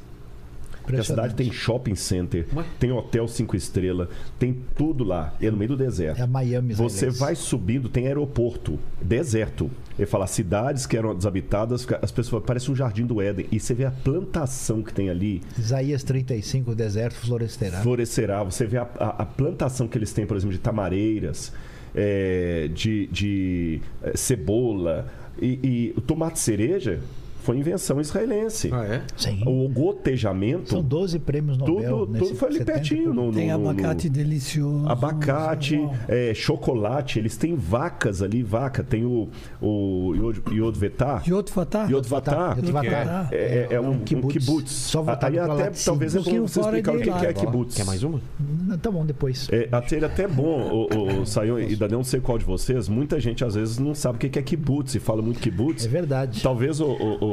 que 0.86 0.96
a 0.96 1.04
cidade 1.04 1.34
tem 1.34 1.50
shopping 1.50 1.94
center, 1.94 2.46
Ué? 2.54 2.64
tem 2.78 2.92
hotel 2.92 3.26
cinco 3.26 3.56
estrelas, 3.56 4.08
tem 4.38 4.56
tudo 4.76 5.02
lá, 5.04 5.34
é 5.40 5.50
no 5.50 5.56
meio 5.56 5.70
do 5.70 5.76
deserto. 5.76 6.18
É 6.18 6.22
a 6.22 6.26
Miami 6.26 6.74
Você 6.74 7.08
vai 7.10 7.34
subindo, 7.34 7.88
tem 7.88 8.06
aeroporto, 8.06 8.78
deserto. 9.00 9.70
Ele 9.98 10.06
fala, 10.06 10.26
cidades 10.26 10.86
que 10.86 10.96
eram 10.96 11.14
desabitadas, 11.14 11.86
as 12.02 12.10
pessoas 12.10 12.28
falam, 12.28 12.44
parece 12.46 12.70
um 12.70 12.74
jardim 12.76 13.06
do 13.06 13.20
Éden. 13.22 13.46
E 13.52 13.60
você 13.60 13.72
vê 13.74 13.84
a 13.84 13.90
plantação 13.90 14.82
que 14.82 14.92
tem 14.92 15.08
ali, 15.08 15.40
Isaías 15.58 16.02
35, 16.02 16.72
o 16.72 16.74
deserto 16.74 17.14
florescerá. 17.14 17.80
florescerá. 17.80 18.42
Você 18.42 18.66
vê 18.66 18.78
a, 18.78 18.82
a- 18.98 19.22
a 19.22 19.26
plantação 19.26 19.86
que 19.88 19.96
eles 19.96 20.12
têm, 20.12 20.26
por 20.26 20.36
exemplo, 20.36 20.52
de 20.54 20.60
tamareiras, 20.60 21.52
é, 21.94 22.68
de, 22.74 23.06
de, 23.06 23.80
é, 24.02 24.16
cebola. 24.16 25.06
E, 25.40 25.58
e 25.62 25.94
o 25.96 26.00
tomate 26.00 26.38
cereja 26.38 27.00
foi 27.44 27.58
invenção 27.58 28.00
israelense. 28.00 28.70
Ah, 28.72 28.84
é? 28.84 29.02
Sim. 29.16 29.42
O 29.46 29.68
gotejamento, 29.68 30.70
São 30.70 30.82
12 30.82 31.18
prêmios 31.18 31.56
Nobel. 31.58 31.98
tudo, 31.98 32.12
nesse 32.12 32.24
tudo 32.26 32.36
foi 32.38 32.48
ali 32.48 32.58
70 32.58 32.72
pertinho. 32.72 33.14
No, 33.14 33.26
no- 33.26 33.32
Tem 33.32 33.50
no- 33.52 33.58
no- 33.58 33.68
abacate 33.70 34.08
delicioso. 34.08 34.88
Abacate, 34.88 35.78
é, 36.08 36.32
chocolate, 36.34 37.18
eles 37.18 37.36
têm 37.36 37.54
vacas 37.54 38.22
ali, 38.22 38.42
vaca, 38.42 38.82
tem 38.82 39.04
o, 39.04 39.28
o 39.60 40.14
Yod, 40.14 40.40
Yod 40.52 40.78
Vetá. 40.78 41.22
Yod 41.26 41.50
Fatah? 41.50 41.86
Yod 41.90 42.08
Vatá. 42.08 42.54
Yod 42.58 42.72
Vatá. 42.72 42.90
Vatá. 43.04 43.28
É, 43.32 43.68
é- 43.70 43.74
é 43.74 43.80
um, 43.80 43.90
um 43.90 43.98
kibbutz. 44.00 44.32
kibutz. 44.44 44.70
Só 44.72 45.02
voltado 45.02 45.26
Aí 45.34 45.38
até, 45.38 45.70
talvez 45.84 46.14
é 46.14 46.20
Um 46.20 46.22
bom 46.22 46.46
você 46.48 46.60
explicar 46.60 46.94
o 46.94 46.98
que, 46.98 47.12
que 47.12 47.26
é 47.26 47.32
kibutz. 47.32 47.74
Quer 47.76 47.84
mais 47.84 48.02
uma? 48.02 48.20
Não, 48.66 48.78
Tá 48.78 48.90
bom, 48.90 49.04
depois. 49.06 49.48
É, 49.50 49.68
até 49.72 49.96
ele 49.96 50.04
é 50.04 50.08
até 50.08 50.26
bom, 50.28 50.86
o, 50.92 51.20
o 51.22 51.26
Saião 51.26 51.58
e 51.58 51.74
Daniel, 51.76 51.98
não 51.98 52.04
sei 52.04 52.20
qual 52.20 52.36
de 52.38 52.44
vocês, 52.44 52.88
muita 52.88 53.18
gente 53.20 53.44
às 53.44 53.54
vezes 53.54 53.78
não 53.78 53.94
sabe 53.94 54.16
o 54.16 54.18
que 54.18 54.28
que 54.28 54.38
é 54.38 54.42
kibutz 54.42 54.94
e 54.94 55.00
fala 55.00 55.22
muito 55.22 55.40
kibutz. 55.40 55.84
É 55.84 55.88
verdade. 55.88 56.42
Talvez, 56.42 56.80
o, 56.80 56.86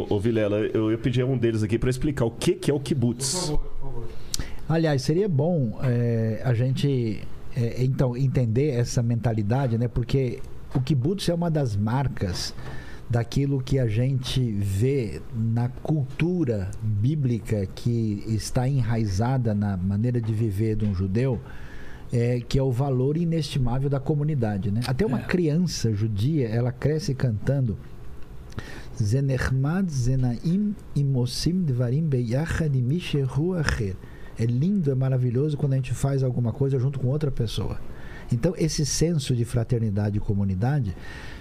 o, 0.09 0.19
Vilela, 0.19 0.57
eu 0.73 0.91
ia 0.91 0.97
pedir 0.97 1.21
a 1.21 1.25
um 1.25 1.37
deles 1.37 1.63
aqui 1.63 1.77
para 1.77 1.89
explicar 1.89 2.25
o 2.25 2.31
que, 2.31 2.53
que 2.53 2.69
é 2.71 2.73
o 2.73 2.79
kibutz. 2.79 3.53
Aliás, 4.67 5.01
seria 5.01 5.27
bom 5.27 5.79
é, 5.83 6.41
a 6.43 6.53
gente 6.53 7.21
é, 7.55 7.83
então 7.83 8.15
entender 8.15 8.69
essa 8.71 9.01
mentalidade, 9.03 9.77
né? 9.77 9.87
Porque 9.87 10.39
o 10.73 10.79
kibbutz 10.79 11.27
é 11.27 11.33
uma 11.33 11.51
das 11.51 11.75
marcas 11.75 12.53
daquilo 13.09 13.61
que 13.61 13.77
a 13.77 13.87
gente 13.87 14.39
vê 14.53 15.21
na 15.35 15.67
cultura 15.67 16.71
bíblica 16.81 17.65
que 17.75 18.23
está 18.27 18.69
enraizada 18.69 19.53
na 19.53 19.75
maneira 19.75 20.21
de 20.21 20.33
viver 20.33 20.77
de 20.77 20.85
um 20.85 20.95
judeu, 20.95 21.37
é, 22.13 22.39
que 22.39 22.57
é 22.57 22.63
o 22.63 22.71
valor 22.71 23.17
inestimável 23.17 23.89
da 23.89 23.99
comunidade, 23.99 24.71
né? 24.71 24.79
Até 24.87 25.05
uma 25.05 25.19
É. 25.19 25.23
criança 25.23 25.93
judia, 25.93 26.47
ela 26.47 26.71
cresce 26.71 27.13
cantando 27.13 27.77
Zenermad 29.01 29.89
Zenaim 29.89 30.75
Imosim 30.95 31.63
Dvarim 31.63 32.03
Beyachad 32.03 32.75
Mishehu 32.81 33.53
Acher. 33.55 33.95
É 34.37 34.45
lindo, 34.45 34.89
é 34.91 34.95
maravilhoso 34.95 35.57
quando 35.57 35.73
a 35.73 35.75
gente 35.75 35.93
faz 35.93 36.23
alguma 36.23 36.51
coisa 36.51 36.79
junto 36.79 36.99
com 36.99 37.07
outra 37.07 37.29
pessoa. 37.29 37.79
Então, 38.31 38.53
esse 38.57 38.85
senso 38.85 39.35
de 39.35 39.43
fraternidade 39.43 40.17
e 40.17 40.19
comunidade 40.21 40.95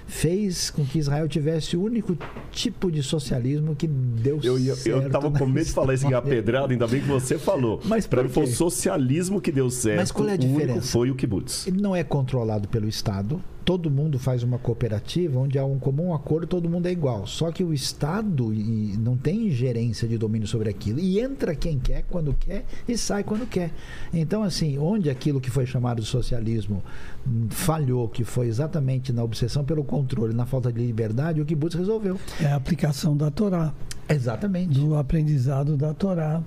fez 0.08 0.70
com 0.70 0.84
que 0.84 0.98
Israel 0.98 1.28
tivesse 1.28 1.76
o 1.76 1.82
único 1.84 2.18
tipo 2.50 2.90
de 2.90 3.00
socialismo 3.00 3.76
que 3.76 3.86
deu 3.86 4.40
Eu, 4.42 4.58
certo. 4.74 5.04
eu 5.04 5.08
tava 5.10 5.30
na 5.30 5.38
com 5.38 5.46
medo 5.46 5.66
de 5.66 5.72
falar 5.72 5.94
isso 5.94 6.04
em 6.06 6.20
pedrada, 6.22 6.72
ainda 6.72 6.88
bem 6.88 7.00
que 7.00 7.06
você 7.06 7.38
falou. 7.38 7.80
Mas 7.84 8.08
por 8.08 8.24
mim 8.24 8.28
foi 8.28 8.42
o 8.42 8.46
socialismo 8.48 9.40
que 9.40 9.52
deu 9.52 9.70
certo. 9.70 9.98
Mas 9.98 10.10
qual 10.10 10.28
é 10.28 10.32
a 10.32 10.34
O 10.34 10.38
único 10.38 10.58
diferença? 10.58 10.88
foi 10.88 11.10
o 11.12 11.14
kibutz. 11.14 11.66
Ele 11.68 11.80
não 11.80 11.94
é 11.94 12.02
controlado 12.02 12.66
pelo 12.66 12.88
Estado. 12.88 13.40
Todo 13.64 13.90
mundo 13.90 14.18
faz 14.18 14.42
uma 14.42 14.58
cooperativa 14.58 15.38
onde 15.38 15.58
há 15.58 15.64
um 15.64 15.78
comum 15.78 16.14
acordo, 16.14 16.46
todo 16.46 16.68
mundo 16.68 16.86
é 16.86 16.92
igual. 16.92 17.26
Só 17.26 17.50
que 17.52 17.62
o 17.62 17.72
Estado 17.72 18.52
não 18.98 19.16
tem 19.16 19.50
gerência 19.50 20.08
de 20.08 20.16
domínio 20.16 20.48
sobre 20.48 20.70
aquilo. 20.70 20.98
E 20.98 21.20
entra 21.20 21.54
quem 21.54 21.78
quer, 21.78 22.04
quando 22.10 22.34
quer, 22.34 22.64
e 22.88 22.96
sai 22.96 23.22
quando 23.22 23.46
quer. 23.46 23.70
Então, 24.12 24.42
assim, 24.42 24.78
onde 24.78 25.10
aquilo 25.10 25.40
que 25.40 25.50
foi 25.50 25.66
chamado 25.66 26.00
de 26.00 26.08
socialismo 26.08 26.82
hum, 27.26 27.48
falhou, 27.50 28.08
que 28.08 28.24
foi 28.24 28.46
exatamente 28.46 29.12
na 29.12 29.22
obsessão 29.22 29.64
pelo 29.64 29.84
controle, 29.84 30.34
na 30.34 30.46
falta 30.46 30.72
de 30.72 30.80
liberdade, 30.80 31.40
o 31.40 31.44
Kibbutz 31.44 31.74
resolveu. 31.74 32.18
É 32.40 32.46
a 32.46 32.56
aplicação 32.56 33.16
da 33.16 33.30
Torá, 33.30 33.72
Exatamente. 34.08 34.78
do 34.78 34.96
aprendizado 34.96 35.76
da 35.76 35.94
Torá 35.94 36.42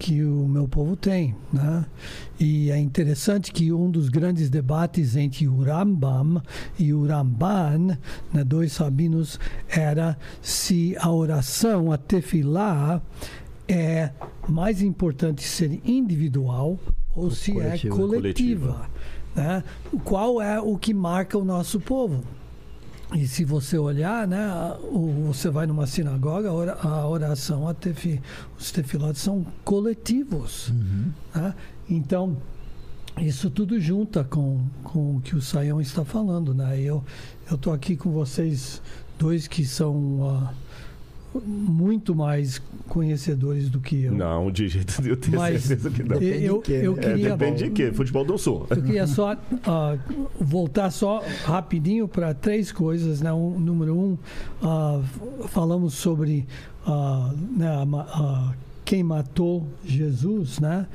que 0.00 0.24
o 0.24 0.48
meu 0.48 0.66
povo 0.66 0.96
tem, 0.96 1.36
né? 1.52 1.84
E 2.40 2.70
é 2.70 2.78
interessante 2.78 3.52
que 3.52 3.70
um 3.70 3.90
dos 3.90 4.08
grandes 4.08 4.48
debates 4.48 5.14
entre 5.14 5.46
o 5.46 5.62
Rambam 5.62 6.42
e 6.78 6.94
o 6.94 7.06
Ramban, 7.06 7.98
né, 8.32 8.42
dois 8.42 8.78
rabinos, 8.78 9.38
era 9.68 10.16
se 10.40 10.96
a 10.98 11.12
oração, 11.12 11.92
a 11.92 11.98
tefilá, 11.98 13.02
é 13.68 14.10
mais 14.48 14.80
importante 14.80 15.44
ser 15.44 15.78
individual 15.84 16.78
ou 17.14 17.30
se 17.30 17.52
coletiva. 17.52 17.94
é 17.94 17.98
coletiva. 17.98 18.90
Né? 19.36 19.64
Qual 20.02 20.40
é 20.40 20.58
o 20.58 20.78
que 20.78 20.94
marca 20.94 21.36
o 21.36 21.44
nosso 21.44 21.78
povo? 21.78 22.24
E 23.14 23.26
se 23.26 23.44
você 23.44 23.76
olhar, 23.76 24.26
né, 24.28 24.48
você 25.26 25.50
vai 25.50 25.66
numa 25.66 25.86
sinagoga, 25.86 26.48
a 26.48 26.52
ora- 26.52 26.78
a 26.80 27.08
oração, 27.08 27.66
a 27.66 27.74
tefi, 27.74 28.20
os 28.58 28.70
tefilotes 28.70 29.20
são 29.20 29.44
coletivos. 29.64 30.72
né? 31.34 31.54
Então, 31.88 32.36
isso 33.18 33.50
tudo 33.50 33.80
junta 33.80 34.22
com, 34.22 34.60
com 34.84 35.16
o 35.16 35.20
que 35.20 35.34
o 35.34 35.42
Saião 35.42 35.80
está 35.80 36.04
falando. 36.04 36.54
Né? 36.54 36.80
Eu 36.80 37.02
estou 37.50 37.72
aqui 37.72 37.96
com 37.96 38.10
vocês 38.12 38.80
dois 39.18 39.48
que 39.48 39.64
são 39.64 40.28
ah, 40.30 40.54
muito 41.34 42.14
mais 42.14 42.60
conhecedores 42.88 43.68
do 43.68 43.80
que 43.80 44.04
eu. 44.04 44.12
Não, 44.12 44.50
de 44.50 44.68
jeito 44.68 45.00
nenhum, 45.00 45.14
eu 45.14 45.16
tenho 45.16 45.36
Mas 45.36 45.62
certeza 45.62 45.90
que 45.90 46.02
não. 46.02 46.16
eu, 46.16 46.20
Depende 46.20 46.44
eu, 46.44 46.58
de 46.58 46.62
quê, 46.62 46.80
eu 46.82 46.92
né? 46.94 46.98
É, 46.98 47.08
queria 47.08 47.36
depende 47.36 47.64
de 47.64 47.70
quê? 47.70 47.92
Futebol 47.92 48.24
não 48.24 48.38
sou. 48.38 48.66
eu 48.70 48.82
queria 48.82 49.06
só 49.06 49.36
ah, 49.64 49.96
voltar 50.40 50.90
só 50.90 51.22
rapidinho 51.44 52.08
para 52.08 52.34
três 52.34 52.72
coisas. 52.72 53.20
Né? 53.20 53.32
Um, 53.32 53.58
número 53.58 53.96
um, 53.96 54.18
ah, 54.62 55.00
falamos 55.48 55.94
sobre 55.94 56.46
ah, 56.86 57.32
né, 57.56 57.68
quem 58.84 59.02
matou 59.02 59.66
Jesus, 59.84 60.58
né? 60.58 60.86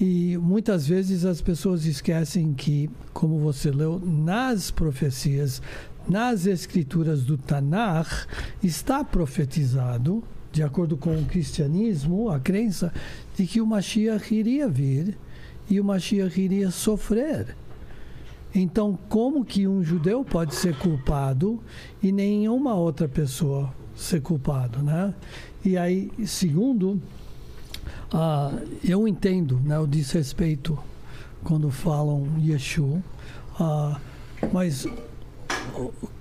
E 0.00 0.36
muitas 0.36 0.86
vezes 0.86 1.24
as 1.24 1.40
pessoas 1.40 1.84
esquecem 1.84 2.52
que, 2.52 2.88
como 3.12 3.38
você 3.38 3.70
leu, 3.70 4.00
nas 4.04 4.70
profecias, 4.70 5.60
nas 6.08 6.46
escrituras 6.46 7.22
do 7.24 7.36
Tanakh, 7.36 8.26
está 8.62 9.04
profetizado, 9.04 10.22
de 10.50 10.62
acordo 10.62 10.96
com 10.96 11.16
o 11.16 11.24
cristianismo, 11.24 12.30
a 12.30 12.40
crença 12.40 12.92
de 13.36 13.46
que 13.46 13.60
o 13.60 13.66
Mashiach 13.66 14.34
iria 14.34 14.68
vir 14.68 15.16
e 15.68 15.80
o 15.80 15.84
Mashiach 15.84 16.40
iria 16.40 16.70
sofrer. 16.70 17.54
Então, 18.54 18.98
como 19.08 19.44
que 19.44 19.68
um 19.68 19.84
judeu 19.84 20.24
pode 20.24 20.54
ser 20.54 20.74
culpado 20.78 21.60
e 22.02 22.10
nenhuma 22.10 22.74
outra 22.74 23.06
pessoa 23.06 23.72
ser 23.94 24.22
culpado, 24.22 24.82
né? 24.82 25.14
E 25.64 25.76
aí, 25.76 26.10
segundo, 26.26 27.00
ah, 28.10 28.52
eu 28.82 29.06
entendo 29.06 29.60
né, 29.60 29.78
o 29.78 29.86
desrespeito 29.86 30.78
quando 31.44 31.70
falam 31.70 32.26
Yeshua, 32.40 33.02
ah, 33.60 34.00
mas 34.52 34.86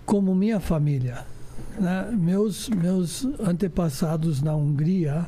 como 0.06 0.34
minha 0.34 0.60
família, 0.60 1.26
né, 1.80 2.10
meus, 2.12 2.70
meus 2.70 3.26
antepassados 3.40 4.42
na 4.42 4.56
Hungria 4.56 5.28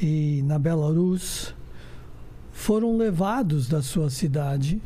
e 0.00 0.42
na 0.44 0.58
Belarus 0.58 1.54
foram 2.52 2.96
levados 2.96 3.68
da 3.68 3.82
sua 3.82 4.10
cidade 4.10 4.80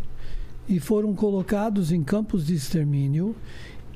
e 0.68 0.78
foram 0.78 1.14
colocados 1.14 1.92
em 1.92 2.02
campos 2.02 2.46
de 2.46 2.54
extermínio 2.54 3.34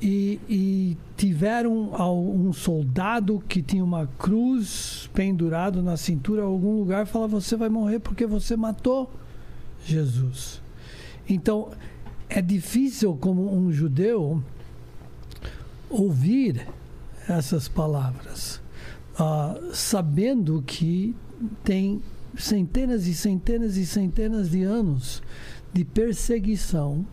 e, 0.02 0.40
e 0.48 0.96
tiveram 1.16 1.92
um 1.92 2.52
soldado 2.52 3.42
que 3.48 3.62
tinha 3.62 3.82
uma 3.82 4.06
cruz 4.18 5.08
pendurado 5.14 5.82
na 5.82 5.96
cintura 5.96 6.42
em 6.42 6.44
algum 6.44 6.78
lugar 6.78 7.06
falar 7.06 7.26
você 7.26 7.56
vai 7.56 7.68
morrer 7.68 8.00
porque 8.00 8.26
você 8.26 8.56
matou 8.56 9.10
Jesus. 9.84 10.60
Então 11.28 11.70
é 12.34 12.42
difícil 12.42 13.16
como 13.16 13.56
um 13.56 13.72
judeu 13.72 14.42
ouvir 15.88 16.66
essas 17.28 17.68
palavras, 17.68 18.60
ah, 19.16 19.56
sabendo 19.72 20.60
que 20.66 21.14
tem 21.62 22.02
centenas 22.36 23.06
e 23.06 23.14
centenas 23.14 23.76
e 23.76 23.86
centenas 23.86 24.50
de 24.50 24.64
anos 24.64 25.22
de 25.72 25.84
perseguição 25.84 27.06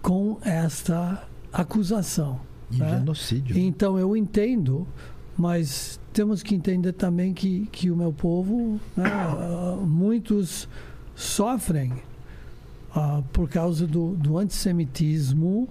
com 0.00 0.38
esta 0.40 1.28
acusação. 1.52 2.40
E 2.70 2.78
né? 2.78 2.98
genocídio. 2.98 3.58
Então 3.58 3.98
eu 3.98 4.16
entendo, 4.16 4.88
mas 5.36 6.00
temos 6.10 6.42
que 6.42 6.54
entender 6.54 6.94
também 6.94 7.34
que, 7.34 7.66
que 7.70 7.90
o 7.90 7.96
meu 7.96 8.14
povo, 8.14 8.80
né, 8.96 9.04
ah, 9.04 9.76
muitos 9.86 10.66
sofrem 11.14 11.92
ah, 12.94 13.22
por 13.32 13.48
causa 13.48 13.86
do, 13.86 14.14
do 14.16 14.38
antissemitismo 14.38 15.68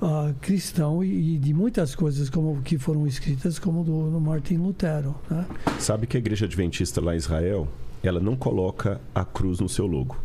ah, 0.00 0.32
cristão 0.40 1.02
e, 1.02 1.34
e 1.34 1.38
de 1.38 1.54
muitas 1.54 1.94
coisas 1.94 2.28
como 2.28 2.60
que 2.62 2.78
foram 2.78 3.06
escritas, 3.06 3.58
como 3.58 3.82
do, 3.82 4.10
do 4.10 4.20
Martin 4.20 4.56
Lutero. 4.56 5.14
Né? 5.30 5.46
Sabe 5.78 6.06
que 6.06 6.16
a 6.16 6.20
igreja 6.20 6.46
adventista 6.46 7.00
lá 7.00 7.14
em 7.14 7.18
Israel, 7.18 7.68
ela 8.02 8.20
não 8.20 8.36
coloca 8.36 9.00
a 9.14 9.24
cruz 9.24 9.60
no 9.60 9.68
seu 9.68 9.86
logo. 9.86 10.16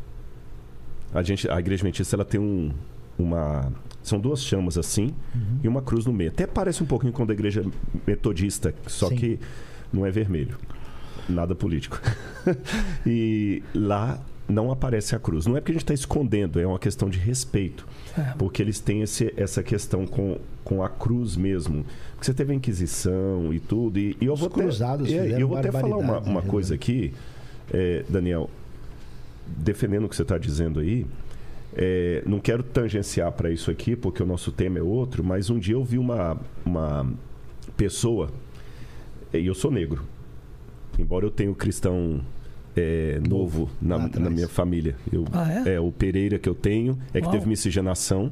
A, 1.13 1.23
gente, 1.23 1.49
a 1.49 1.59
igreja 1.59 1.81
adventista 1.81 2.15
ela 2.15 2.25
tem 2.25 2.39
um, 2.39 2.71
uma. 3.17 3.71
São 4.03 4.19
duas 4.19 4.43
chamas 4.43 4.77
assim 4.77 5.13
Uhum. 5.35 5.59
e 5.63 5.67
uma 5.67 5.81
cruz 5.81 6.05
no 6.05 6.13
meio. 6.13 6.29
Até 6.29 6.45
parece 6.45 6.83
um 6.83 6.85
pouquinho 6.85 7.11
com 7.11 7.23
a 7.23 7.25
da 7.25 7.33
igreja 7.33 7.63
metodista, 8.05 8.73
só 8.87 9.09
Sim. 9.09 9.15
que 9.15 9.39
não 9.91 10.05
é 10.05 10.11
vermelho. 10.11 10.57
Nada 11.27 11.53
político. 11.53 11.99
e 13.05 13.61
lá 13.73 14.19
não 14.49 14.71
aparece 14.71 15.15
a 15.15 15.19
cruz. 15.19 15.45
Não 15.45 15.55
é 15.55 15.61
porque 15.61 15.71
a 15.71 15.73
gente 15.73 15.83
está 15.83 15.93
escondendo, 15.93 16.59
é 16.59 16.65
uma 16.65 16.79
questão 16.79 17.09
de 17.09 17.19
respeito. 17.19 17.87
É. 18.17 18.33
Porque 18.37 18.61
eles 18.61 18.79
têm 18.79 19.03
esse, 19.03 19.31
essa 19.37 19.61
questão 19.61 20.07
com, 20.07 20.39
com 20.63 20.83
a 20.83 20.89
cruz 20.89 21.37
mesmo. 21.37 21.85
Porque 22.13 22.25
você 22.25 22.33
teve 22.33 22.51
a 22.51 22.55
Inquisição 22.55 23.53
e 23.53 23.59
tudo. 23.59 23.99
E, 23.99 24.17
e 24.19 24.25
eu 24.25 24.33
Os 24.33 24.39
vou 24.39 24.49
até, 24.49 24.61
cruzados 24.61 25.07
é, 25.07 25.21
fizeram 25.21 25.39
eu 25.39 25.47
vou 25.47 25.57
até 25.57 25.71
falar 25.71 25.97
uma, 25.97 26.19
uma 26.19 26.41
né, 26.41 26.47
coisa 26.47 26.73
aqui, 26.73 27.13
é, 27.71 28.03
Daniel, 28.09 28.49
defendendo 29.45 30.05
o 30.05 30.09
que 30.09 30.15
você 30.15 30.23
está 30.23 30.37
dizendo 30.37 30.79
aí. 30.79 31.05
é, 31.75 32.23
não 32.25 32.39
quero 32.39 32.63
tangenciar 32.63 33.31
para 33.31 33.51
isso 33.51 33.69
aqui, 33.69 33.95
porque 33.95 34.23
o 34.23 34.25
nosso 34.25 34.51
tema 34.51 34.79
é 34.79 34.81
outro, 34.81 35.23
mas 35.23 35.49
um 35.49 35.59
dia 35.59 35.75
eu 35.75 35.83
vi 35.83 35.97
uma, 35.99 36.37
uma 36.65 37.07
pessoa, 37.77 38.31
e 39.31 39.45
eu 39.45 39.53
sou 39.53 39.69
negro, 39.69 40.03
embora 40.97 41.25
eu 41.25 41.31
tenha 41.31 41.51
o 41.51 41.55
cristão 41.55 42.21
é, 42.75 43.19
novo 43.27 43.69
na, 43.81 43.97
na 43.97 44.29
minha 44.29 44.47
família. 44.47 44.95
Eu, 45.11 45.25
Ah, 45.31 45.51
é? 45.67 45.79
o 45.79 45.91
Pereira 45.91 46.37
que 46.39 46.47
eu 46.47 46.55
tenho 46.55 46.97
é 47.13 47.19
que 47.19 47.25
Uau. 47.27 47.31
teve 47.35 47.47
miscigenação, 47.47 48.31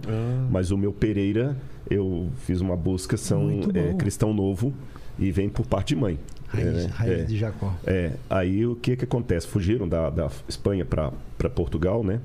mas 0.50 0.72
o 0.72 0.78
meu 0.78 0.92
Pereira, 0.94 1.56
eu 1.90 2.30
fiz 2.46 2.62
uma 2.62 2.76
busca, 2.76 3.18
são 3.18 3.50
é, 3.74 3.94
cristão 3.96 4.34
novo 4.34 4.74
e 5.20 5.32
vem 5.32 5.50
por 5.50 5.66
parte 5.66 5.90
de 5.96 6.02
mãe. 6.02 6.20
Raiz, 6.48 6.86
É, 6.86 6.88
raiz 6.88 7.20
É. 7.20 7.24
de 7.26 7.38
Jacó. 7.38 7.74
É, 7.86 8.12
aí 8.30 8.66
o 8.66 8.76
que 8.76 8.96
que 8.96 9.04
acontece? 9.04 9.46
Fugiram 9.48 9.88
da, 9.88 10.10
da 10.10 10.30
Espanha 10.48 10.86
para 10.86 11.12
Portugal, 11.50 12.04
né? 12.04 12.20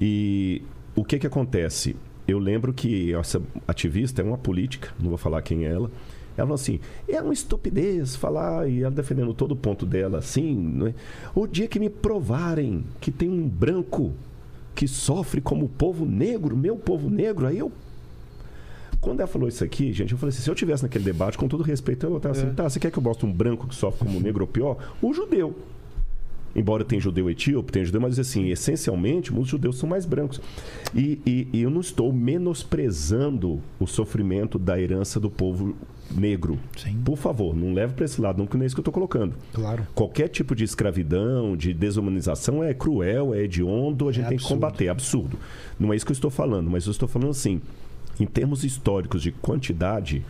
E 0.00 0.62
o 0.94 1.04
que 1.04 1.18
que 1.18 1.26
acontece? 1.26 1.94
Eu 2.26 2.38
lembro 2.38 2.72
que 2.72 3.12
essa 3.14 3.42
ativista 3.66 4.22
é 4.22 4.24
uma 4.24 4.38
política, 4.38 4.90
não 5.00 5.08
vou 5.08 5.18
falar 5.18 5.42
quem 5.42 5.66
é 5.66 5.70
ela. 5.72 5.90
Ela 6.40 6.46
falou 6.48 6.54
assim: 6.54 6.80
é 7.08 7.20
uma 7.20 7.32
estupidez 7.32 8.16
falar, 8.16 8.68
e 8.68 8.82
ela 8.82 8.90
defendendo 8.90 9.32
todo 9.34 9.52
o 9.52 9.56
ponto 9.56 9.86
dela, 9.86 10.18
assim. 10.18 10.86
é? 10.86 10.94
O 11.34 11.46
dia 11.46 11.68
que 11.68 11.78
me 11.78 11.88
provarem 11.88 12.84
que 13.00 13.10
tem 13.10 13.28
um 13.28 13.46
branco 13.48 14.12
que 14.74 14.88
sofre 14.88 15.40
como 15.40 15.66
o 15.66 15.68
povo 15.68 16.04
negro, 16.04 16.56
meu 16.56 16.76
povo 16.76 17.10
negro, 17.10 17.46
aí 17.46 17.58
eu 17.58 17.70
quando 19.00 19.20
ela 19.20 19.26
falou 19.26 19.48
isso 19.48 19.64
aqui, 19.64 19.92
gente, 19.92 20.12
eu 20.12 20.18
falei 20.18 20.30
assim: 20.30 20.42
se 20.42 20.50
eu 20.50 20.54
tivesse 20.54 20.82
naquele 20.82 21.04
debate, 21.04 21.38
com 21.38 21.48
todo 21.48 21.62
respeito, 21.62 22.04
eu 22.06 22.16
estava 22.18 22.36
assim: 22.36 22.52
tá, 22.54 22.68
você 22.68 22.78
quer 22.78 22.90
que 22.90 22.98
eu 22.98 23.02
mostre 23.02 23.26
um 23.26 23.32
branco 23.32 23.66
que 23.66 23.74
sofre 23.74 24.06
como 24.06 24.20
negro 24.20 24.42
ou 24.42 24.48
pior? 24.48 24.76
O 25.00 25.12
judeu. 25.14 25.56
Embora 26.54 26.84
tenha 26.84 27.00
judeu 27.00 27.30
etíope, 27.30 27.70
tenha 27.70 27.84
judeu, 27.84 28.00
mas 28.00 28.18
assim, 28.18 28.48
essencialmente, 28.48 29.32
muitos 29.32 29.50
judeus 29.50 29.78
são 29.78 29.88
mais 29.88 30.04
brancos. 30.04 30.40
E, 30.94 31.20
e- 31.24 31.48
e 31.52 31.62
eu 31.62 31.70
não 31.70 31.80
estou 31.80 32.12
menosprezando 32.12 33.60
o 33.78 33.86
sofrimento 33.86 34.58
da 34.58 34.80
herança 34.80 35.20
do 35.20 35.30
povo 35.30 35.74
negro. 36.10 36.58
Sim. 36.76 36.98
Por 37.04 37.16
favor, 37.16 37.54
não 37.54 37.72
leve 37.72 37.94
para 37.94 38.04
esse 38.04 38.20
lado, 38.20 38.38
não, 38.38 38.46
que 38.46 38.56
não 38.56 38.64
é 38.64 38.66
isso 38.66 38.74
que 38.74 38.80
eu 38.80 38.82
estou 38.82 38.92
colocando. 38.92 39.34
Claro. 39.52 39.86
Qualquer 39.94 40.28
tipo 40.28 40.54
de 40.54 40.64
escravidão, 40.64 41.56
de 41.56 41.72
desumanização 41.72 42.64
é 42.64 42.74
cruel, 42.74 43.32
é 43.34 43.44
hediondo, 43.44 44.08
a 44.08 44.12
gente 44.12 44.22
tem 44.28 44.36
que 44.36 44.42
absurdo. 44.44 44.54
combater, 44.60 44.84
é 44.86 44.88
absurdo. 44.88 45.38
Não 45.78 45.92
é 45.92 45.96
isso 45.96 46.04
que 46.04 46.12
eu 46.12 46.14
estou 46.14 46.30
falando, 46.30 46.68
mas 46.70 46.84
eu 46.86 46.90
estou 46.90 47.08
falando 47.08 47.30
assim, 47.30 47.60
em 48.18 48.26
termos 48.26 48.64
históricos 48.64 49.22
de 49.22 49.30
quantidade, 49.30 50.24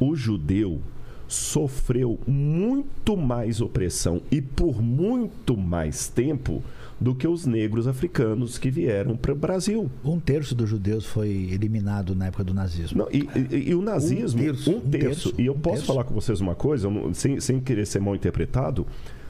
o 0.00 0.16
judeu 0.16 0.80
sofreu 1.28 2.18
muito 2.26 3.16
mais 3.16 3.60
opressão 3.60 4.20
e 4.32 4.40
por 4.40 4.82
muito 4.82 5.56
mais 5.56 6.08
tempo 6.08 6.62
do 7.00 7.14
que 7.14 7.28
os 7.28 7.46
negros 7.46 7.86
africanos 7.86 8.58
que 8.58 8.70
vieram 8.70 9.16
para 9.16 9.32
o 9.32 9.36
Brasil. 9.36 9.88
Um 10.04 10.18
terço 10.18 10.52
dos 10.54 10.68
judeus 10.68 11.04
foi 11.06 11.28
eliminado 11.52 12.12
na 12.16 12.26
época 12.26 12.42
do 12.42 12.52
nazismo. 12.52 12.98
Não, 12.98 13.08
e, 13.12 13.28
e- 13.52 13.68
e 13.70 13.74
o 13.74 13.82
nazismo, 13.82 14.40
um 14.40 14.44
terço. 14.44 14.70
Um 14.72 14.80
terço, 14.80 15.34
E 15.38 15.46
eu 15.46 15.52
um 15.52 15.58
posso 15.60 15.76
terço. 15.76 15.86
falar 15.86 16.02
com 16.04 16.14
vocês 16.14 16.40
uma 16.40 16.56
coisa, 16.56 16.90
não- 16.90 17.14
sem, 17.14 17.38
sem 17.40 17.60
querer 17.60 17.86
ser 17.86 18.00
mal 18.00 18.16
interpretado, 18.16 18.84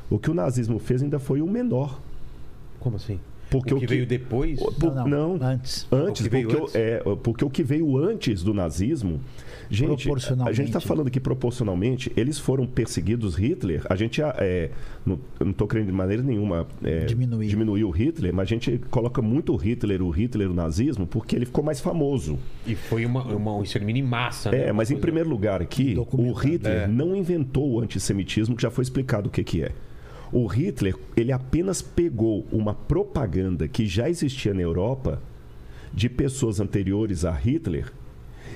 o 0.09 0.19
que 0.19 0.31
o 0.31 0.35
nazismo 0.35 0.79
fez 0.79 1.03
ainda 1.03 1.19
foi 1.19 1.43
o 1.43 1.47
menor. 1.47 2.01
Como 2.81 2.97
assim? 2.97 3.19
Porque 3.51 3.75
o 3.75 3.81
que, 3.81 3.87
veio 3.87 4.07
depois? 4.07 4.59
o- 4.61 4.73
por- 4.73 4.95
não, 4.95 5.37
não, 5.37 5.47
antes. 5.47 5.87
Antes, 5.91 6.21
O 6.21 6.25
que 6.25 6.31
veio 6.31 6.47
porque, 6.49 6.61
o- 6.61 6.65
antes? 6.65 6.75
é, 6.75 7.03
porque 7.23 7.45
o 7.45 7.51
que 7.51 7.63
veio 7.63 7.99
antes 7.99 8.43
do 8.43 8.55
nazismo. 8.55 9.21
Gente, 9.71 10.09
a 10.47 10.53
gente 10.53 10.69
está 10.69 10.81
falando 10.81 11.11
que 11.11 11.21
proporcionalmente 11.21 12.11
eles 12.17 12.39
foram 12.39 12.67
perseguidos. 12.67 13.35
Hitler, 13.37 13.83
a 13.89 13.95
gente 13.97 14.23
é, 14.23 14.71
não, 15.05 15.19
estou 15.51 15.69
querendo 15.69 15.87
de 15.87 15.93
maneira 15.93 16.23
nenhuma 16.23 16.67
é, 16.83 17.05
Diminuir. 17.05 17.49
diminuir 17.49 17.85
o 17.85 17.91
Hitler, 17.91 18.33
mas 18.33 18.45
a 18.45 18.49
gente 18.49 18.81
coloca 18.91 19.21
muito 19.21 19.53
o 19.53 19.57
Hitler, 19.57 20.03
o 20.03 20.11
Hitler, 20.11 20.51
o 20.51 20.55
nazismo, 20.55 21.07
porque 21.07 21.37
ele 21.37 21.45
ficou 21.45 21.63
mais 21.63 21.81
famoso. 21.81 22.39
E 22.67 22.75
foi 22.75 23.05
uma, 23.05 23.23
uma, 23.25 23.57
um 23.57 23.63
extermínio 23.63 24.03
em 24.03 24.07
massa, 24.07 24.51
né? 24.51 24.69
É, 24.69 24.73
mas 24.73 24.91
em 24.91 24.97
primeiro 24.97 25.29
lugar 25.29 25.61
aqui, 25.61 25.97
o. 26.13 26.33
Hitler 26.33 26.83
É. 26.85 26.87
não 26.87 27.15
inventou 27.15 27.73
o 27.73 27.81
antissemitismo, 27.81 28.57
que 28.57 28.63
já 28.63 28.71
foi 28.71 28.83
explicado 28.83 29.29
o 29.29 29.31
que, 29.31 29.45
que 29.45 29.63
é. 29.63 29.73
O 30.33 30.47
Hitler, 30.47 30.95
ele 31.17 31.33
apenas 31.33 31.81
pegou 31.81 32.47
uma 32.53 32.75
propaganda 32.75 33.67
que 33.67 33.87
já 33.87 34.09
existia 34.09 34.53
na 34.53 34.61
Europa 34.61 35.21
de 35.93 36.09
pessoas 36.09 36.61
anteriores 36.61 37.25
a 37.25 37.33
Hitler 37.33 37.93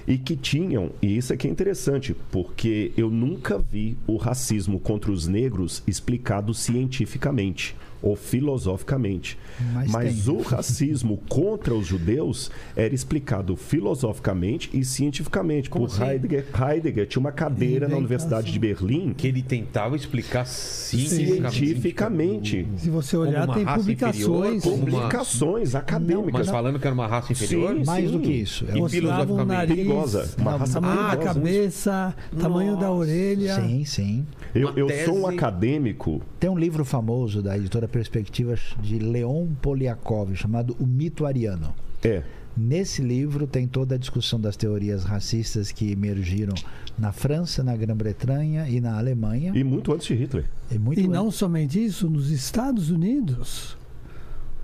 e 0.07 0.19
que 0.19 0.37
tinham, 0.37 0.91
e 1.01 1.17
isso 1.17 1.33
aqui 1.33 1.47
é 1.47 1.51
interessante, 1.51 2.15
porque 2.31 2.93
eu 2.97 3.11
nunca 3.11 3.59
vi 3.59 3.97
o 4.07 4.17
racismo 4.17 4.79
contra 4.81 5.13
os 5.13 5.27
negros 5.27 5.83
explicado 5.87 6.53
cientificamente 6.55 7.77
ou 8.03 8.17
filosoficamente. 8.17 9.39
Mas 9.73 9.91
Mas, 9.91 10.29
o 10.29 10.39
racismo 10.41 11.19
contra 11.29 11.73
os 11.75 11.87
judeus 11.87 12.51
era 12.77 12.93
explicado 12.95 13.57
filosoficamente 13.57 14.69
e 14.75 14.85
cientificamente 14.85 15.71
Como 15.71 15.87
por 15.87 15.93
assim? 15.95 16.05
Heidegger. 16.05 16.47
Heidegger 16.61 17.07
tinha 17.07 17.21
uma 17.21 17.33
cadeira 17.33 17.89
na. 17.89 17.97
Universidade 18.03 18.51
de 18.51 18.59
Berlim 18.59 19.15
Que 19.17 19.29
ele 19.29 19.43
tentava 19.43 19.95
explicar 19.95 20.45
cientificamente. 20.45 21.55
cientificamente. 21.55 22.67
Se 22.79 22.91
você 22.91 23.17
olhar, 23.17 23.47
tem 23.55 23.65
publicações. 23.65 24.57
inferior, 24.57 24.61
como 24.63 24.77
uma- 24.77 24.85
Publicações 25.03 25.75
acadêmicas. 25.75 26.33
Mas 26.33 26.49
falando 26.51 26.79
que 26.81 26.87
era 26.87 26.95
uma 26.95 27.07
raça 27.07 27.33
inferior? 27.33 27.75
Sim, 27.77 27.85
Mais 27.85 28.07
sim. 28.11 28.17
do 28.17 28.21
que 28.21 28.33
isso. 28.33 28.65
É 28.69 28.77
E 28.77 28.83
um- 28.83 28.89
filosoficamente 28.89 29.47
nariz, 29.47 29.77
perigosa. 29.77 30.31
Uma 30.39 30.51
não, 30.53 30.59
raça 30.59 30.81
tamanho 30.81 30.97
da 31.03 31.09
perigosa. 31.11 31.35
cabeça, 31.35 32.15
tamanho 32.41 32.77
da 32.77 32.91
orelha. 32.91 33.55
Sim, 33.61 33.85
sim. 33.85 34.27
Eu, 34.55 34.71
eu 34.77 34.89
sou 35.05 35.21
um 35.21 35.27
acadêmico. 35.27 36.21
Tem 36.39 36.51
um 36.51 36.59
livro 36.59 36.85
famoso 36.85 37.41
da 37.43 37.57
editora 37.57 37.89
Perspectivas 37.93 38.75
de 38.81 38.99
Leon 38.99 39.49
Poliakov 39.61 40.35
chamado 40.35 40.75
O 40.81 40.87
Mito 40.87 41.27
Ariano. 41.27 41.75
É. 42.03 42.23
Nesse 42.57 43.01
livro 43.01 43.47
tem 43.47 43.67
toda 43.67 43.95
a 43.95 43.99
discussão 43.99 44.39
das 44.39 44.57
teorias 44.57 45.05
racistas 45.05 45.73
que 45.73 45.91
emergiram 45.91 46.55
na 46.99 47.11
França, 47.11 47.63
na 47.63 47.75
Grã-Bretanha 47.75 48.69
e 48.69 48.81
na 48.81 48.99
Alemanha. 48.99 49.53
E 49.55 49.65
muito 49.65 49.93
antes 49.93 50.07
de 50.07 50.15
Hitler. 50.15 50.45
É 50.71 50.79
muito 50.79 51.01
E 51.01 51.09
não 51.09 51.31
somente 51.31 51.83
isso, 51.83 52.11
nos 52.11 52.31
Estados 52.31 52.91
Unidos, 52.91 53.77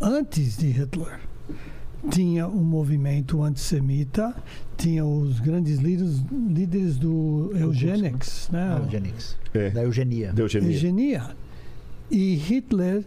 antes 0.01 0.59
de 0.59 0.69
Hitler, 0.69 1.21
tinha 2.11 2.47
um 2.47 2.63
movimento 2.63 3.43
antissemita, 3.43 4.35
tinha 4.77 5.05
os 5.05 5.41
grandes 5.41 5.79
líderes, 5.79 6.23
líderes 6.31 6.97
do 6.99 7.53
eugenics, 7.55 8.51
né? 8.53 8.77
Ah, 8.77 8.83
eugenics. 8.83 9.37
É. 9.55 9.71
Da 9.71 9.83
eugenia. 9.83 10.33
De 10.33 10.43
eugenia. 10.43 10.71
eugenia. 10.71 11.37
E 12.11 12.35
Hitler 12.35 13.05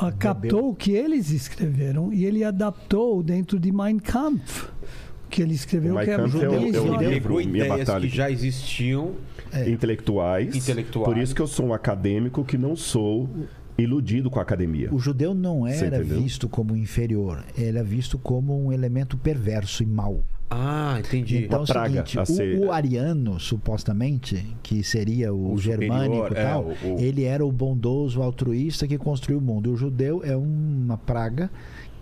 ah, 0.00 0.12
captou 0.12 0.70
o 0.70 0.74
que 0.74 0.92
eles 0.92 1.30
escreveram 1.30 2.12
e 2.12 2.24
ele 2.24 2.44
adaptou 2.44 3.22
dentro 3.22 3.58
de 3.58 3.72
Mein 3.72 3.98
Kampf, 3.98 4.68
que 5.28 5.42
ele 5.42 5.54
escreveu, 5.54 5.94
que 5.96 6.10
é 6.10 6.12
é 6.12 6.14
é 6.14 6.48
o 6.48 6.54
Ele 6.54 6.68
histórico. 6.70 7.10
livro. 7.10 7.40
ideias 7.40 7.68
batalha 7.68 8.08
que 8.08 8.16
já 8.16 8.30
existiam. 8.30 9.14
Intelectuais. 9.66 10.54
Intelectuais. 10.54 11.04
Por 11.06 11.16
isso 11.16 11.34
que 11.34 11.40
eu 11.40 11.46
sou 11.46 11.66
um 11.66 11.74
acadêmico 11.74 12.44
que 12.44 12.58
não 12.58 12.76
sou 12.76 13.28
iludido 13.78 14.30
com 14.30 14.38
a 14.38 14.42
academia. 14.42 14.92
O 14.92 14.98
judeu 14.98 15.34
não 15.34 15.66
era 15.66 16.02
visto 16.02 16.48
como 16.48 16.76
inferior, 16.76 17.44
ele 17.56 17.78
era 17.78 17.84
visto 17.84 18.18
como 18.18 18.66
um 18.66 18.72
elemento 18.72 19.16
perverso 19.16 19.82
e 19.82 19.86
mau. 19.86 20.24
Ah, 20.50 20.96
entendi. 20.98 21.44
Então 21.44 21.60
é 21.60 21.62
o 21.62 21.66
praga 21.66 21.88
seguinte, 21.90 22.18
a 22.18 22.22
o- 22.22 22.26
ser- 22.26 22.58
o, 22.58 22.72
ariano, 22.72 23.38
supostamente, 23.38 24.46
que 24.62 24.82
seria 24.82 25.32
o, 25.32 25.52
O 25.52 25.58
germânico 25.58 26.16
superior, 26.28 26.32
e 26.32 26.40
é, 26.40 26.44
tal, 26.44 26.64
o- 26.64 26.94
o- 26.94 26.98
ele 27.00 27.24
era 27.24 27.44
o 27.44 27.52
bondoso 27.52 28.22
altruísta 28.22 28.86
que 28.88 28.96
construiu 28.96 29.38
o 29.38 29.42
mundo. 29.42 29.68
E 29.68 29.72
o 29.72 29.76
judeu 29.76 30.22
é 30.24 30.34
uma 30.36 30.96
praga 30.96 31.50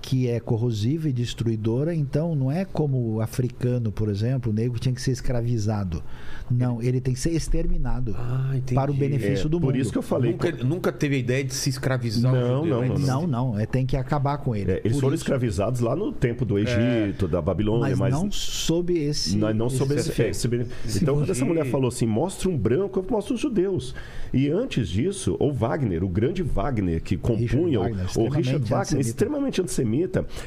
que 0.07 0.29
é 0.29 0.39
corrosiva 0.39 1.09
e 1.09 1.13
destruidora, 1.13 1.93
então 1.93 2.33
não 2.37 2.51
é 2.51 2.65
como 2.65 3.15
o 3.15 3.21
africano, 3.21 3.91
por 3.91 4.09
exemplo, 4.09 4.53
o 4.53 4.55
negro 4.55 4.79
tinha 4.79 4.95
que 4.95 5.03
ser 5.03 5.11
escravizado. 5.11 6.01
Não, 6.49 6.81
ele 6.81 7.01
tem 7.01 7.13
que 7.13 7.19
ser 7.19 7.33
exterminado 7.33 8.15
Ah, 8.17 8.55
para 8.73 8.89
o 8.89 8.95
benefício 8.95 9.47
É, 9.47 9.49
do 9.49 9.59
por 9.61 9.67
mundo. 9.73 9.79
isso 9.81 9.91
que 9.91 9.99
eu 9.99 10.03
falei. 10.03 10.31
Nunca, 10.31 10.53
nunca 10.65 10.93
teve 10.93 11.17
a 11.17 11.19
ideia 11.19 11.43
de 11.43 11.53
se 11.53 11.69
escravizar 11.71 12.33
Não, 12.33 12.65
não, 12.65 12.85
é 12.85 12.89
não, 12.89 12.99
Não, 12.99 13.27
não, 13.27 13.59
é, 13.59 13.67
tem 13.67 13.85
que 13.85 13.97
acabar 13.97 14.39
com 14.39 14.55
ele. 14.55 14.71
É, 14.71 14.81
eles 14.85 14.93
Por 14.93 15.01
foram 15.01 15.15
isso- 15.17 15.25
escravizados 15.25 15.81
lá 15.81 15.97
no 15.97 16.13
tempo 16.13 16.45
do 16.45 16.57
Egito, 16.57 17.27
da 17.27 17.39
mas, 17.39 17.47
Babilônia, 17.47 17.97
mas, 17.97 18.13
não 18.15 18.31
sob 18.31 18.97
esse. 18.97 19.37
não, 19.37 19.53
não 19.53 19.69
sob 19.69 19.93
esse, 19.97 20.23
esse 20.23 20.47
bene- 20.47 20.67
Então, 20.95 21.17
quando 21.17 21.31
essa 21.31 21.45
mulher 21.45 21.67
falou 21.67 21.89
assim, 21.89 22.07
mostra 22.07 22.49
um 22.49 22.57
branco, 22.57 23.01
eu 23.01 23.07
mostro 23.11 23.35
os 23.35 23.41
judeus. 23.41 23.93
E 24.33 24.49
antes 24.49 24.89
disso, 24.89 25.37
o 25.41 25.51
Wagner, 25.53 26.05
o 26.05 26.09
grande 26.09 26.45
Wagner, 26.45 27.03
que 27.03 27.17
compunha, 27.17 27.81
o- 27.81 27.83
Wagner, 27.83 28.07
o 28.17 28.29
Richard 28.29 28.59
Wagner, 28.61 28.79
antissemita. 28.79 29.09
extremamente 29.09 29.61
antissemita, 29.61 29.96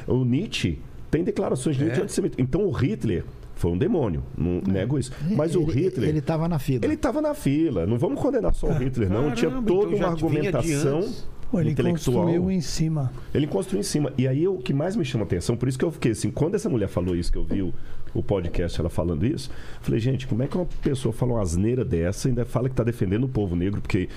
o 0.06 0.24
Nietzsche, 0.24 0.78
tem 1.10 1.24
declarações 1.24 1.76
de 1.76 1.82
É. 1.82 1.86
Nietzsche 1.86 2.02
antissemita. 2.02 2.40
Então, 2.40 2.64
o 2.64 2.70
Hitler 2.70 3.24
foi 3.54 3.70
um 3.72 3.78
demônio, 3.78 4.22
não 4.38 4.60
nego 4.66 4.98
isso. 4.98 5.12
Mas 5.36 5.54
o 5.54 5.60
É. 5.60 5.62
ele, 5.64 5.72
Hitler... 5.72 6.08
Ele 6.08 6.18
estava 6.18 6.48
na 6.48 6.58
fila. 6.58 6.84
Ele 6.84 6.94
estava 6.94 7.20
na 7.20 7.34
fila. 7.34 7.86
Não 7.86 7.98
vamos 7.98 8.20
condenar 8.20 8.54
só 8.54 8.68
o 8.68 8.72
Hitler, 8.72 9.10
não. 9.10 9.30
Tinha 9.32 9.50
Caramba, 9.50 9.66
toda 9.68 9.94
então 9.94 9.98
uma 9.98 10.08
argumentação. 10.14 10.98
antes. 10.98 11.28
Ele 11.52 11.70
intelectual. 11.72 12.14
construiu 12.26 12.48
em 12.48 12.60
cima. 12.60 13.12
Ele 13.34 13.44
construiu 13.44 13.80
em 13.80 13.82
cima. 13.82 14.12
E 14.16 14.28
aí 14.28 14.46
o 14.46 14.58
que 14.58 14.72
mais 14.72 14.94
me 14.94 15.04
chama 15.04 15.24
atenção, 15.24 15.56
por 15.56 15.68
isso 15.68 15.76
que 15.76 15.84
eu 15.84 15.90
fiquei 15.90 16.12
assim, 16.12 16.30
quando 16.30 16.54
essa 16.54 16.68
mulher 16.68 16.86
falou 16.88 17.16
isso, 17.16 17.32
que 17.32 17.36
eu 17.36 17.42
vi 17.44 17.60
o, 17.60 17.74
o 18.14 18.22
podcast 18.22 18.78
ela 18.78 18.88
falando 18.88 19.26
isso, 19.26 19.50
falei, 19.80 19.98
gente, 19.98 20.28
como 20.28 20.44
é 20.44 20.46
que 20.46 20.56
uma 20.56 20.66
pessoa 20.80 21.12
fala 21.12 21.32
uma 21.32 21.42
asneira 21.42 21.84
dessa 21.84 22.28
e 22.28 22.30
ainda 22.30 22.44
fala 22.44 22.68
que 22.68 22.74
está 22.74 22.84
defendendo 22.84 23.24
o 23.24 23.28
povo 23.28 23.56
negro, 23.56 23.80
porque 23.80 24.08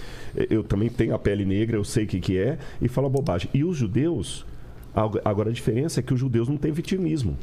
eu 0.47 0.63
também 0.63 0.89
tenho 0.89 1.15
a 1.15 1.17
pele 1.17 1.43
negra, 1.43 1.75
eu 1.75 1.83
sei 1.83 2.03
o 2.03 2.07
que, 2.07 2.19
que 2.19 2.37
é, 2.37 2.59
e 2.79 2.87
fala 2.87 3.09
bobagem. 3.09 3.49
E 3.51 3.63
os 3.63 3.75
judeus, 3.75 4.45
agora 4.95 5.49
a 5.49 5.53
diferença 5.53 5.99
é 5.99 6.03
que 6.03 6.13
os 6.13 6.19
judeus 6.19 6.47
não 6.47 6.57
têm 6.57 6.71
vitimismo. 6.71 7.37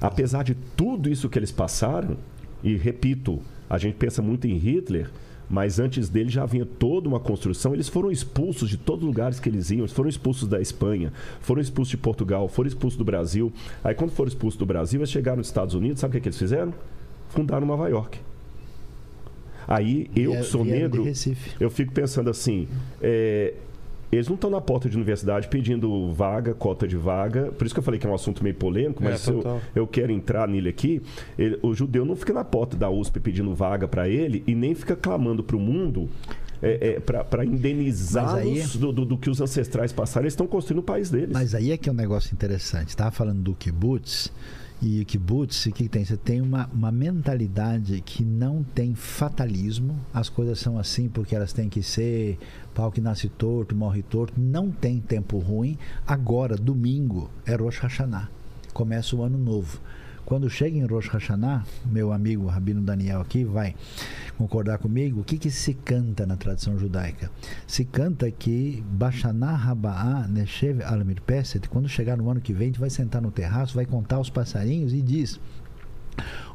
Apesar 0.00 0.42
de 0.42 0.54
tudo 0.54 1.10
isso 1.10 1.28
que 1.28 1.38
eles 1.38 1.52
passaram, 1.52 2.16
e 2.62 2.76
repito, 2.76 3.40
a 3.68 3.78
gente 3.78 3.94
pensa 3.94 4.20
muito 4.22 4.46
em 4.46 4.56
Hitler, 4.56 5.10
mas 5.48 5.80
antes 5.80 6.08
dele 6.08 6.30
já 6.30 6.44
havia 6.44 6.64
toda 6.64 7.08
uma 7.08 7.18
construção. 7.18 7.74
Eles 7.74 7.88
foram 7.88 8.10
expulsos 8.10 8.68
de 8.68 8.76
todos 8.76 9.02
os 9.02 9.06
lugares 9.08 9.40
que 9.40 9.48
eles 9.48 9.70
iam. 9.70 9.80
Eles 9.80 9.92
foram 9.92 10.08
expulsos 10.08 10.48
da 10.48 10.60
Espanha, 10.60 11.12
foram 11.40 11.60
expulsos 11.60 11.90
de 11.90 11.96
Portugal, 11.96 12.48
foram 12.48 12.68
expulsos 12.68 12.96
do 12.96 13.04
Brasil. 13.04 13.52
Aí, 13.82 13.94
quando 13.94 14.12
foram 14.12 14.28
expulsos 14.28 14.56
do 14.56 14.64
Brasil, 14.64 15.00
eles 15.00 15.10
chegaram 15.10 15.38
nos 15.38 15.48
Estados 15.48 15.74
Unidos. 15.74 16.00
Sabe 16.00 16.12
o 16.12 16.14
que, 16.14 16.20
que 16.20 16.28
eles 16.28 16.38
fizeram? 16.38 16.72
Fundaram 17.28 17.66
Nova 17.66 17.88
York. 17.88 18.20
Aí, 19.66 20.08
eu 20.14 20.32
que 20.32 20.42
sou 20.44 20.64
negro, 20.64 21.04
eu 21.58 21.70
fico 21.70 21.92
pensando 21.92 22.30
assim: 22.30 22.68
é, 23.02 23.54
eles 24.12 24.26
não 24.28 24.34
estão 24.34 24.50
na 24.50 24.60
porta 24.60 24.88
de 24.88 24.96
universidade 24.96 25.48
pedindo 25.48 26.12
vaga, 26.12 26.52
cota 26.54 26.86
de 26.88 26.96
vaga. 26.96 27.52
Por 27.52 27.64
isso 27.64 27.74
que 27.74 27.78
eu 27.78 27.82
falei 27.84 27.98
que 28.00 28.06
é 28.06 28.10
um 28.10 28.14
assunto 28.14 28.42
meio 28.42 28.54
polêmico, 28.56 29.02
mas 29.02 29.26
É, 29.28 29.30
eu, 29.30 29.60
eu 29.74 29.86
quero 29.86 30.10
entrar 30.12 30.48
nele 30.48 30.68
aqui. 30.68 31.00
Ele- 31.38 31.58
o 31.62 31.72
judeu 31.74 32.04
não 32.04 32.16
fica 32.16 32.32
na 32.32 32.44
porta 32.44 32.76
da 32.76 32.90
USP 32.90 33.20
pedindo 33.20 33.54
vaga 33.54 33.86
para 33.86 34.08
ele 34.08 34.42
e 34.46 34.54
nem 34.54 34.74
fica 34.74 34.96
clamando 34.96 35.42
para 35.44 35.56
o 35.56 35.60
mundo. 35.60 36.08
É, 36.62 36.96
é, 36.96 37.00
para 37.00 37.42
indenizá-los 37.42 38.76
do, 38.76 38.92
do- 38.92 39.04
do 39.06 39.16
que 39.16 39.30
os 39.30 39.40
ancestrais 39.40 39.92
passaram, 39.92 40.24
eles 40.24 40.34
estão 40.34 40.46
construindo 40.46 40.80
o 40.80 40.82
país 40.82 41.08
deles. 41.10 41.30
Mas 41.32 41.54
aí 41.54 41.72
é 41.72 41.76
que 41.78 41.88
é 41.88 41.92
um 41.92 41.94
negócio 41.94 42.34
interessante. 42.34 42.88
Estava 42.88 43.10
falando 43.10 43.40
do 43.40 43.54
kibbutz. 43.54 44.30
E 44.82 45.04
kibbutz, 45.04 45.66
o 45.66 45.72
que 45.72 45.90
tem? 45.90 46.06
Você 46.06 46.16
tem 46.16 46.40
uma, 46.40 46.66
uma 46.72 46.90
mentalidade 46.90 48.00
que 48.00 48.24
não 48.24 48.62
tem 48.62 48.94
fatalismo. 48.94 50.00
As 50.12 50.30
coisas 50.30 50.58
são 50.58 50.78
assim 50.78 51.06
porque 51.06 51.36
elas 51.36 51.52
têm 51.52 51.68
que 51.68 51.82
ser. 51.82 52.38
Pau 52.74 52.90
que 52.90 53.00
nasce 53.00 53.28
torto, 53.28 53.76
morre 53.76 54.02
torto. 54.02 54.40
Não 54.40 54.70
tem 54.70 54.98
tempo 54.98 55.38
ruim. 55.38 55.76
Agora, 56.06 56.56
domingo, 56.56 57.30
é 57.44 57.54
Rosh 57.54 57.78
Hashanah. 57.78 58.30
Começa 58.72 59.14
o 59.14 59.22
ano 59.22 59.36
novo. 59.36 59.78
Quando 60.30 60.48
chega 60.48 60.78
em 60.78 60.86
Rosh 60.86 61.08
Hashanah, 61.08 61.64
meu 61.84 62.12
amigo 62.12 62.46
Rabino 62.46 62.80
Daniel 62.80 63.20
aqui 63.20 63.42
vai 63.42 63.74
concordar 64.38 64.78
comigo, 64.78 65.22
o 65.22 65.24
que, 65.24 65.36
que 65.36 65.50
se 65.50 65.74
canta 65.74 66.24
na 66.24 66.36
tradição 66.36 66.78
judaica? 66.78 67.28
Se 67.66 67.84
canta 67.84 68.30
que 68.30 68.80
Bashanah 68.92 69.56
Raba'a 69.56 70.28
Neshev 70.28 70.84
Alamir 70.84 71.20
Peset, 71.20 71.68
quando 71.68 71.88
chegar 71.88 72.16
no 72.16 72.30
ano 72.30 72.40
que 72.40 72.52
vem, 72.52 72.66
a 72.66 72.70
gente 72.70 72.78
vai 72.78 72.90
sentar 72.90 73.20
no 73.20 73.32
terraço, 73.32 73.74
vai 73.74 73.84
contar 73.84 74.20
os 74.20 74.30
passarinhos 74.30 74.94
e 74.94 75.02
diz 75.02 75.40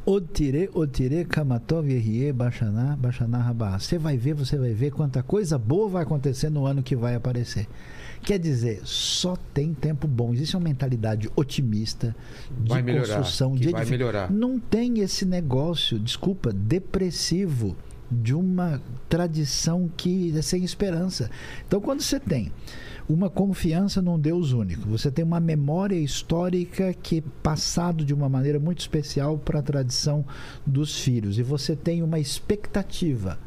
Otire, 0.06 0.70
otire, 0.74 1.26
kamatov 1.26 1.90
yehie, 1.90 2.32
Bashanah, 2.32 2.96
Bashanah 2.96 3.42
Raba'a. 3.42 3.80
Você 3.80 3.98
vai 3.98 4.16
ver, 4.16 4.36
você 4.36 4.58
vai 4.58 4.72
ver 4.72 4.92
quanta 4.92 5.22
coisa 5.22 5.58
boa 5.58 5.90
vai 5.90 6.04
acontecer 6.04 6.50
no 6.50 6.66
ano 6.66 6.82
que 6.82 6.96
vai 6.96 7.16
aparecer. 7.16 7.68
Quer 8.26 8.40
dizer, 8.40 8.82
só 8.84 9.36
tem 9.54 9.74
tempo 9.74 10.08
bom. 10.08 10.34
Existe 10.34 10.58
uma 10.58 10.64
mentalidade 10.64 11.30
otimista 11.36 12.16
de 12.60 12.70
Vai 12.70 12.82
melhorar, 12.82 13.18
construção, 13.18 13.56
de 13.56 13.70
vai 13.70 13.86
melhorar. 13.86 14.32
Não 14.32 14.60
tem 14.60 15.00
esse 15.00 15.26
negócio, 15.26 16.00
desculpa, 16.00 16.52
depressivo 16.52 17.76
de 18.12 18.34
uma 18.34 18.82
tradição 19.08 19.90
que 19.96 20.36
é 20.36 20.42
sem 20.42 20.64
esperança. 20.64 21.30
Então, 21.68 21.80
quando 21.80 22.02
você 22.02 22.20
tem 22.20 22.52
uma 23.08 23.30
confiança 23.30 24.02
num 24.02 24.20
Deus 24.20 24.52
único, 24.52 24.88
você 24.90 25.12
tem 25.12 25.24
uma 25.24 25.40
memória 25.40 25.96
histórica 25.96 26.94
que 26.94 27.20
é 27.20 27.24
passado 27.44 28.04
de 28.04 28.14
uma 28.14 28.28
maneira 28.28 28.60
muito 28.60 28.80
especial 28.80 29.38
para 29.38 29.60
a 29.60 29.64
tradição 29.64 30.26
dos 30.66 31.00
filhos, 31.00 31.38
e 31.38 31.44
você 31.44 31.76
tem 31.76 32.02
uma 32.02 32.20
expectativa 32.20 33.38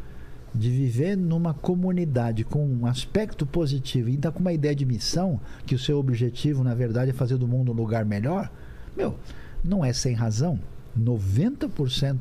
de 0.55 0.71
viver 0.71 1.17
numa 1.17 1.55
comunidade 1.55 2.45
com 2.45 2.67
um 2.67 2.87
aspecto 2.87 3.47
positivo 3.47 4.09
e 4.09 4.13
ainda 4.13 4.33
com 4.33 4.41
uma 4.41 4.53
ideia 4.53 4.75
de 4.75 4.85
missão, 4.85 5.41
que 5.67 5.75
o 5.75 5.79
seu 5.79 5.99
objetivo, 5.99 6.65
na 6.65 6.75
verdade, 6.75 7.11
é 7.11 7.15
fazer 7.15 7.37
do 7.37 7.47
mundo 7.47 7.73
um 7.73 7.75
lugar 7.75 8.05
melhor, 8.05 8.51
meu, 8.97 9.19
não 9.65 9.85
é 9.85 9.93
sem 9.93 10.15
razão. 10.15 10.59
90% 10.99 12.19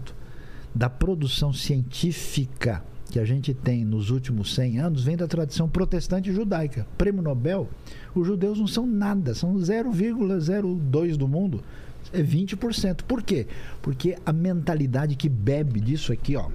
da 0.74 0.90
produção 0.90 1.52
científica 1.52 2.84
que 3.10 3.20
a 3.20 3.26
gente 3.26 3.54
tem 3.54 3.86
nos 3.86 4.10
últimos 4.10 4.54
100 4.54 4.80
anos 4.80 5.04
vem 5.04 5.16
da 5.16 5.28
tradição 5.28 5.68
protestante 5.70 6.32
judaica. 6.32 6.86
Prêmio 6.98 7.22
Nobel, 7.22 7.70
os 8.14 8.28
judeus 8.28 8.60
não 8.60 8.68
são 8.68 8.86
nada, 8.86 9.34
são 9.34 9.56
0,02 9.56 11.16
do 11.16 11.28
mundo. 11.28 11.64
É 12.12 12.22
20%. 12.22 13.04
Por 13.04 13.24
quê? 13.24 13.48
Porque 13.82 14.18
a 14.26 14.34
mentalidade 14.34 15.16
que 15.16 15.30
bebe 15.30 15.80
disso 15.80 16.12
aqui, 16.12 16.36
ó, 16.36 16.50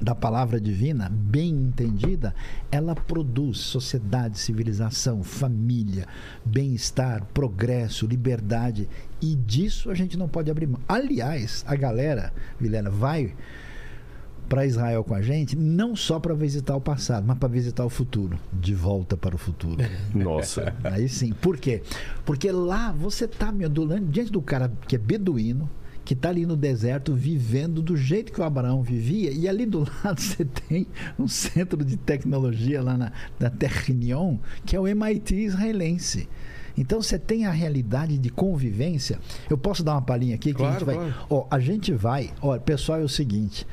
da 0.00 0.14
palavra 0.14 0.60
divina, 0.60 1.08
bem 1.10 1.50
entendida, 1.50 2.34
ela 2.70 2.94
produz 2.94 3.58
sociedade, 3.58 4.38
civilização, 4.38 5.22
família, 5.22 6.06
bem-estar, 6.44 7.24
progresso, 7.34 8.06
liberdade. 8.06 8.88
E 9.20 9.34
disso 9.34 9.90
a 9.90 9.94
gente 9.94 10.16
não 10.16 10.28
pode 10.28 10.50
abrir 10.50 10.66
mão. 10.66 10.80
Aliás, 10.88 11.64
a 11.66 11.74
galera, 11.76 12.32
Vilena, 12.58 12.88
vai 12.90 13.34
para 14.48 14.66
Israel 14.66 15.04
com 15.04 15.14
a 15.14 15.22
gente, 15.22 15.54
não 15.56 15.94
só 15.94 16.18
para 16.18 16.34
visitar 16.34 16.74
o 16.74 16.80
passado, 16.80 17.24
mas 17.24 17.38
para 17.38 17.48
visitar 17.48 17.84
o 17.84 17.88
futuro. 17.90 18.36
De 18.52 18.74
volta 18.74 19.16
para 19.16 19.34
o 19.34 19.38
futuro. 19.38 19.76
Nossa. 20.12 20.74
Aí 20.82 21.08
sim. 21.08 21.32
Por 21.32 21.56
quê? 21.56 21.82
Porque 22.24 22.50
lá 22.50 22.90
você 22.90 23.28
tá 23.28 23.52
meu, 23.52 23.68
do- 23.68 24.00
diante 24.00 24.32
do 24.32 24.42
cara 24.42 24.72
que 24.88 24.96
é 24.96 24.98
beduíno, 24.98 25.70
que 26.10 26.14
está 26.14 26.28
ali 26.28 26.44
no 26.44 26.56
deserto 26.56 27.14
vivendo 27.14 27.80
do 27.80 27.96
jeito 27.96 28.32
que 28.32 28.40
o 28.40 28.42
Abraão 28.42 28.82
vivia, 28.82 29.30
e 29.30 29.48
ali 29.48 29.64
do 29.64 29.86
lado 30.02 30.20
você 30.20 30.44
tem 30.44 30.84
um 31.16 31.28
centro 31.28 31.84
de 31.84 31.96
tecnologia 31.96 32.82
lá 32.82 32.98
na, 32.98 33.12
na 33.38 33.48
Technion, 33.48 34.36
que 34.66 34.74
é 34.74 34.80
o 34.80 34.88
MIT 34.88 35.36
israelense. 35.36 36.28
Então 36.76 37.00
você 37.00 37.16
tem 37.16 37.46
a 37.46 37.52
realidade 37.52 38.18
de 38.18 38.28
convivência. 38.28 39.20
Eu 39.48 39.56
posso 39.56 39.84
dar 39.84 39.92
uma 39.92 40.02
palhinha 40.02 40.34
aqui 40.34 40.52
que 40.52 40.60
a 40.60 40.72
gente 40.72 40.82
Claro, 40.82 40.98
vai. 41.00 41.10
claro. 41.12 41.26
Ó, 41.30 41.46
a 41.48 41.60
gente 41.60 41.92
vai. 41.92 42.30
Ó, 42.42 42.58
pessoal, 42.58 42.98
é 42.98 43.04
o 43.04 43.08
seguinte. 43.08 43.64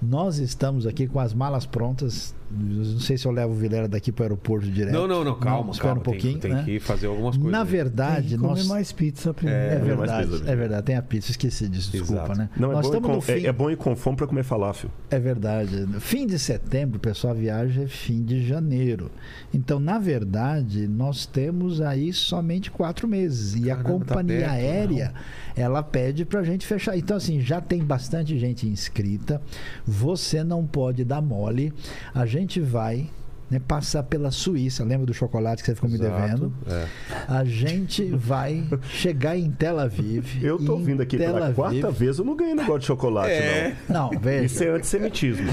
Nós 0.00 0.38
estamos 0.38 0.86
aqui 0.86 1.08
com 1.08 1.18
as 1.18 1.34
malas 1.34 1.66
prontas. 1.66 2.32
Não 2.54 3.00
sei 3.00 3.16
se 3.16 3.26
eu 3.26 3.32
levo 3.32 3.52
o 3.52 3.56
Vilera 3.56 3.88
daqui 3.88 4.12
para 4.12 4.22
o 4.22 4.24
aeroporto 4.26 4.70
direto. 4.70 4.92
Não, 4.92 5.06
não, 5.06 5.24
não, 5.24 5.34
calma, 5.38 5.70
espera 5.72 5.88
calma. 5.88 6.00
um 6.00 6.04
pouquinho. 6.04 6.38
tem, 6.38 6.50
tem 6.50 6.52
né? 6.52 6.64
que 6.64 6.80
fazer 6.80 7.06
algumas 7.06 7.36
coisas. 7.36 7.52
Na 7.52 7.58
aí. 7.58 7.64
Tem 7.64 7.72
verdade, 7.72 8.28
que 8.28 8.38
comer 8.38 8.48
nós. 8.48 8.66
mais 8.66 8.92
pizza 8.92 9.32
primeiro. 9.34 9.60
É 9.60 9.74
mais 9.78 9.86
verdade, 9.86 10.28
pizza, 10.30 10.50
é 10.50 10.56
verdade. 10.56 10.86
Tem 10.86 10.96
a 10.96 11.02
pizza, 11.02 11.30
esqueci 11.30 11.68
disso, 11.68 11.90
desculpa, 11.90 12.22
Exato. 12.22 12.38
né? 12.38 12.50
Não, 12.56 12.70
é 12.70 12.74
Nós 12.74 12.90
bom, 12.90 13.00
com, 13.00 13.12
no 13.14 13.20
fim. 13.20 13.32
é, 13.32 13.46
é 13.46 13.52
bom 13.52 13.70
ir 13.70 13.76
com 13.76 13.96
fome 13.96 14.16
para 14.16 14.26
comer 14.26 14.42
falafel. 14.42 14.90
É 15.10 15.18
verdade. 15.18 15.80
No 15.86 16.00
Fim 16.00 16.26
de 16.26 16.38
setembro, 16.38 16.98
pessoal 16.98 17.34
viaja 17.34 17.82
é 17.82 17.86
fim 17.86 18.22
de 18.22 18.46
janeiro. 18.46 19.10
Então, 19.52 19.78
na 19.78 19.98
verdade, 19.98 20.86
nós 20.88 21.26
temos 21.26 21.80
aí 21.80 22.12
somente 22.12 22.70
quatro 22.70 23.06
meses. 23.08 23.54
E 23.54 23.70
a 23.70 23.76
Caramba, 23.76 24.04
tá 24.04 24.14
companhia 24.14 24.40
perto, 24.40 24.50
aérea, 24.52 25.14
ela 25.56 25.82
pede 25.82 26.24
pra 26.24 26.42
gente 26.42 26.66
fechar. 26.66 26.96
Então, 26.96 27.16
assim, 27.16 27.40
já 27.40 27.60
tem 27.60 27.82
bastante 27.82 28.38
gente 28.38 28.66
inscrita. 28.66 29.40
Você 29.86 30.42
não 30.42 30.66
pode 30.66 31.04
dar 31.04 31.20
mole. 31.20 31.72
A 32.14 32.26
gente 32.26 32.41
vai. 32.60 33.08
né, 33.50 33.60
passar 33.68 34.02
pela 34.04 34.30
Suíça, 34.30 34.82
lembra 34.82 35.04
do 35.04 35.12
chocolate 35.12 35.62
que 35.62 35.66
você 35.66 35.74
ficou 35.74 35.90
me 35.90 35.96
Exato, 35.96 36.16
devendo? 36.22 36.52
é. 36.66 36.86
A 37.28 37.44
gente 37.44 38.02
vai 38.10 38.66
chegar 38.88 39.36
em 39.36 39.50
Tel 39.50 39.78
Aviv. 39.78 40.24
Eu 40.42 40.56
tô 40.58 40.78
vindo 40.78 41.02
aqui 41.02 41.18
Tel 41.18 41.34
pela 41.34 41.44
Aviv- 41.48 41.56
quarta 41.56 41.90
vez, 41.90 42.18
eu 42.18 42.24
não 42.24 42.34
ganhei 42.34 42.54
negócio 42.54 42.78
de 42.80 42.86
chocolate, 42.86 43.30
É. 43.30 43.76
Não, 43.90 44.10
não. 44.10 44.18
veja. 44.18 44.44
Isso 44.46 44.64
é 44.64 44.68
antissemitismo. 44.70 45.48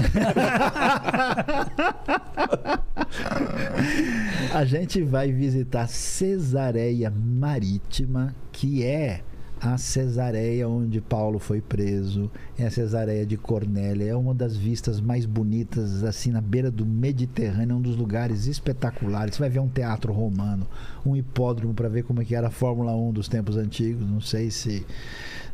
A 4.54 4.64
gente 4.64 5.02
vai 5.02 5.30
visitar 5.32 5.86
Cesareia 5.88 7.10
Marítima, 7.14 8.34
que 8.52 8.82
é 8.84 9.20
a 9.60 9.76
Cesareia 9.76 10.66
onde 10.66 11.02
Paulo 11.02 11.38
foi 11.38 11.60
preso, 11.60 12.30
é 12.58 12.66
a 12.66 12.70
Cesareia 12.70 13.26
de 13.26 13.36
Cornélia, 13.36 14.10
é 14.10 14.16
uma 14.16 14.34
das 14.34 14.56
vistas 14.56 15.00
mais 15.00 15.26
bonitas, 15.26 16.02
assim, 16.02 16.30
na 16.30 16.40
beira 16.40 16.70
do 16.70 16.86
Mediterrâneo, 16.86 17.76
um 17.76 17.80
dos 17.80 17.94
lugares 17.94 18.46
espetaculares. 18.46 19.34
Você 19.34 19.40
vai 19.40 19.50
ver 19.50 19.60
um 19.60 19.68
teatro 19.68 20.14
romano, 20.14 20.66
um 21.04 21.14
hipódromo 21.14 21.74
para 21.74 21.88
ver 21.88 22.04
como 22.04 22.22
é 22.22 22.24
que 22.24 22.34
era 22.34 22.46
a 22.48 22.50
Fórmula 22.50 22.96
1 22.96 23.12
dos 23.12 23.28
tempos 23.28 23.58
antigos. 23.58 24.08
Não 24.08 24.20
sei 24.20 24.50
se 24.50 24.86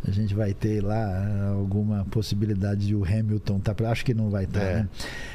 a 0.06 0.10
gente 0.10 0.35
vai 0.35 0.52
ter 0.55 0.82
lá 0.82 1.48
alguma 1.55 2.05
possibilidade 2.06 2.86
de 2.86 2.94
o 2.94 3.05
Hamilton 3.05 3.59
tá 3.60 3.74
pra- 3.74 3.90
acho 3.90 4.05
que 4.05 4.14
não 4.14 4.31
vai 4.31 4.44
estar 4.44 4.60
É. 4.62 4.74
né? 4.82 4.89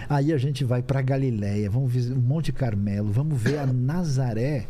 aí 0.10 0.32
a 0.34 0.38
gente 0.38 0.64
vai 0.64 0.82
para 0.82 1.02
Galiléia 1.02 1.70
vamos 1.70 1.92
visitar 1.92 2.18
o 2.18 2.22
Monte 2.22 2.52
Carmelo 2.52 3.12
vamos 3.12 3.42
ver 3.42 3.58
a 3.60 3.66
Nazaré 3.66 4.66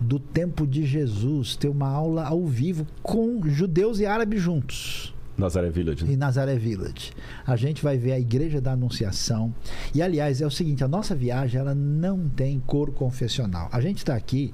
do 0.00 0.18
tempo 0.18 0.66
de 0.66 0.84
Jesus 0.86 1.56
ter 1.56 1.68
uma 1.68 1.88
aula 1.88 2.24
ao 2.24 2.46
vivo 2.46 2.86
com 3.02 3.40
judeus 3.48 3.98
e 4.00 4.06
árabes 4.06 4.40
juntos 4.42 5.14
Nazaré 5.36 5.70
Village. 5.70 6.04
né? 6.04 6.12
em 6.12 6.16
Nazaré 6.16 6.56
Village. 6.56 7.10
A 7.46 7.56
gente 7.56 7.82
vai 7.82 7.96
ver 7.96 8.12
a 8.12 8.20
Igreja 8.20 8.60
da 8.60 8.72
Anunciação. 8.72 9.52
E 9.94 10.02
aliás, 10.02 10.42
é 10.42 10.46
o 10.46 10.50
seguinte, 10.50 10.84
a 10.84 10.88
nossa 10.88 11.14
viagem 11.14 11.58
ela 11.58 11.74
não 11.74 12.28
tem 12.28 12.60
cor 12.60 12.92
confessional. 12.92 13.66
A 13.72 13.80
gente 13.80 13.96
está 13.98 14.14
aqui 14.14 14.52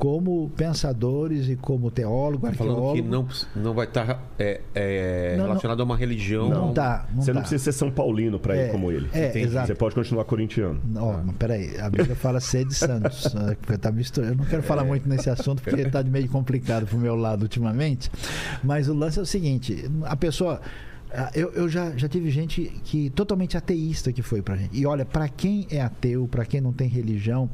como 0.00 0.48
pensadores 0.56 1.46
e 1.50 1.56
como 1.56 1.90
teólogo, 1.90 2.46
Tá 2.46 2.54
Falando 2.54 2.74
que 2.94 3.00
arqueólogo. 3.00 3.28
não, 3.54 3.62
não 3.62 3.74
vai 3.74 3.86
estar 3.86 4.24
é, 4.38 4.62
é, 4.74 5.32
Não, 5.32 5.42
não. 5.42 5.46
relacionado 5.48 5.80
a 5.80 5.84
uma 5.84 5.94
religião. 5.96 6.48
Não 6.48 6.72
tá, 6.72 7.06
não 7.14 7.20
Você 7.20 7.30
tá. 7.30 7.34
não 7.34 7.40
precisa 7.42 7.62
ser 7.64 7.72
São 7.72 7.90
Paulino 7.90 8.40
para 8.40 8.56
É, 8.56 8.68
ir 8.68 8.70
como 8.72 8.90
ele. 8.90 9.08
é, 9.12 9.28
Entendi. 9.28 9.44
exato. 9.44 9.66
Você 9.66 9.74
pode 9.74 9.94
continuar 9.94 10.24
corintiano. 10.24 10.80
Ó, 10.96 11.18
mas 11.22 11.36
peraí, 11.36 11.78
a 11.78 11.90
Bíblia 11.90 12.16
fala 12.16 12.40
ser 12.40 12.64
de 12.64 12.74
Santos. 12.74 13.32
né, 13.34 13.54
tá 13.78 13.92
misturando. 13.92 14.32
Eu 14.32 14.36
não 14.38 14.44
quero 14.46 14.62
falar 14.62 14.84
muito 14.84 15.06
nesse 15.06 15.28
assunto 15.28 15.62
porque 15.62 15.84
tá 15.90 16.02
meio 16.02 16.28
complicado 16.30 16.86
pro 16.86 16.96
meu 16.96 17.14
lado 17.14 17.42
ultimamente. 17.42 18.10
Mas 18.64 18.88
o 18.88 18.94
lance 18.94 19.18
é 19.18 19.22
o 19.22 19.26
seguinte: 19.26 19.84
a 20.04 20.16
pessoa. 20.16 20.62
ah, 21.12 21.30
Eu, 21.34 21.50
eu 21.52 21.68
já, 21.68 21.90
já 21.94 22.08
tive 22.08 22.30
gente 22.30 22.62
que 22.84 23.10
totalmente 23.10 23.54
ateísta 23.54 24.12
que 24.14 24.22
foi 24.22 24.40
pra 24.40 24.56
gente. 24.56 24.74
E 24.78 24.86
olha, 24.86 25.04
para 25.04 25.28
quem 25.28 25.66
é 25.70 25.82
ateu, 25.82 26.26
para 26.26 26.46
quem 26.46 26.58
não 26.62 26.72
tem 26.72 26.88
religião, 26.88 27.50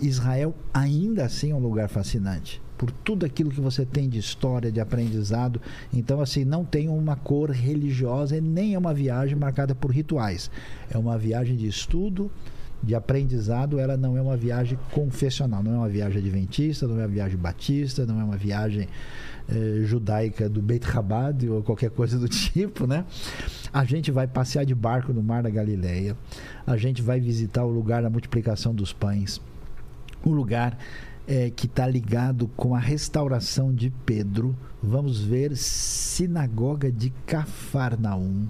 Israel 0.00 0.54
ainda 0.72 1.24
assim 1.24 1.50
é 1.50 1.54
um 1.54 1.58
lugar 1.58 1.88
fascinante. 1.88 2.62
Por 2.76 2.90
tudo 2.90 3.24
aquilo 3.24 3.50
que 3.50 3.60
você 3.60 3.86
tem 3.86 4.08
de 4.08 4.18
história, 4.18 4.70
de 4.70 4.80
aprendizado. 4.80 5.60
Então, 5.92 6.20
assim, 6.20 6.44
não 6.44 6.64
tem 6.64 6.88
uma 6.88 7.16
cor 7.16 7.50
religiosa 7.50 8.36
e 8.36 8.40
nem 8.40 8.74
é 8.74 8.78
uma 8.78 8.92
viagem 8.92 9.36
marcada 9.36 9.74
por 9.74 9.90
rituais. 9.90 10.50
É 10.90 10.98
uma 10.98 11.16
viagem 11.16 11.56
de 11.56 11.66
estudo, 11.68 12.30
de 12.82 12.94
aprendizado, 12.94 13.78
ela 13.78 13.96
não 13.96 14.16
é 14.16 14.20
uma 14.20 14.36
viagem 14.36 14.78
confessional, 14.90 15.62
não 15.62 15.72
é 15.72 15.76
uma 15.78 15.88
viagem 15.88 16.18
adventista, 16.18 16.86
não 16.86 16.96
é 16.96 17.02
uma 17.02 17.08
viagem 17.08 17.38
batista, 17.38 18.04
não 18.04 18.20
é 18.20 18.24
uma 18.24 18.36
viagem 18.36 18.88
eh, 19.48 19.82
judaica 19.84 20.48
do 20.48 20.60
Beit 20.60 20.86
Chabad 20.86 21.48
ou 21.48 21.62
qualquer 21.62 21.90
coisa 21.90 22.18
do 22.18 22.28
tipo, 22.28 22.86
né? 22.86 23.04
A 23.72 23.84
gente 23.84 24.10
vai 24.10 24.26
passear 24.26 24.64
de 24.64 24.74
barco 24.74 25.12
no 25.12 25.22
Mar 25.22 25.42
da 25.42 25.50
Galileia, 25.50 26.16
a 26.66 26.76
gente 26.76 27.02
vai 27.02 27.20
visitar 27.20 27.64
o 27.64 27.70
lugar 27.70 28.02
da 28.02 28.10
multiplicação 28.10 28.74
dos 28.74 28.92
pães, 28.92 29.40
o 30.24 30.32
lugar 30.32 30.76
eh, 31.26 31.50
que 31.54 31.66
está 31.66 31.86
ligado 31.86 32.48
com 32.56 32.74
a 32.74 32.78
restauração 32.78 33.72
de 33.72 33.90
Pedro. 34.04 34.54
Vamos 34.82 35.20
ver 35.20 35.56
sinagoga 35.56 36.90
de 36.92 37.10
Cafarnaum. 37.26 38.46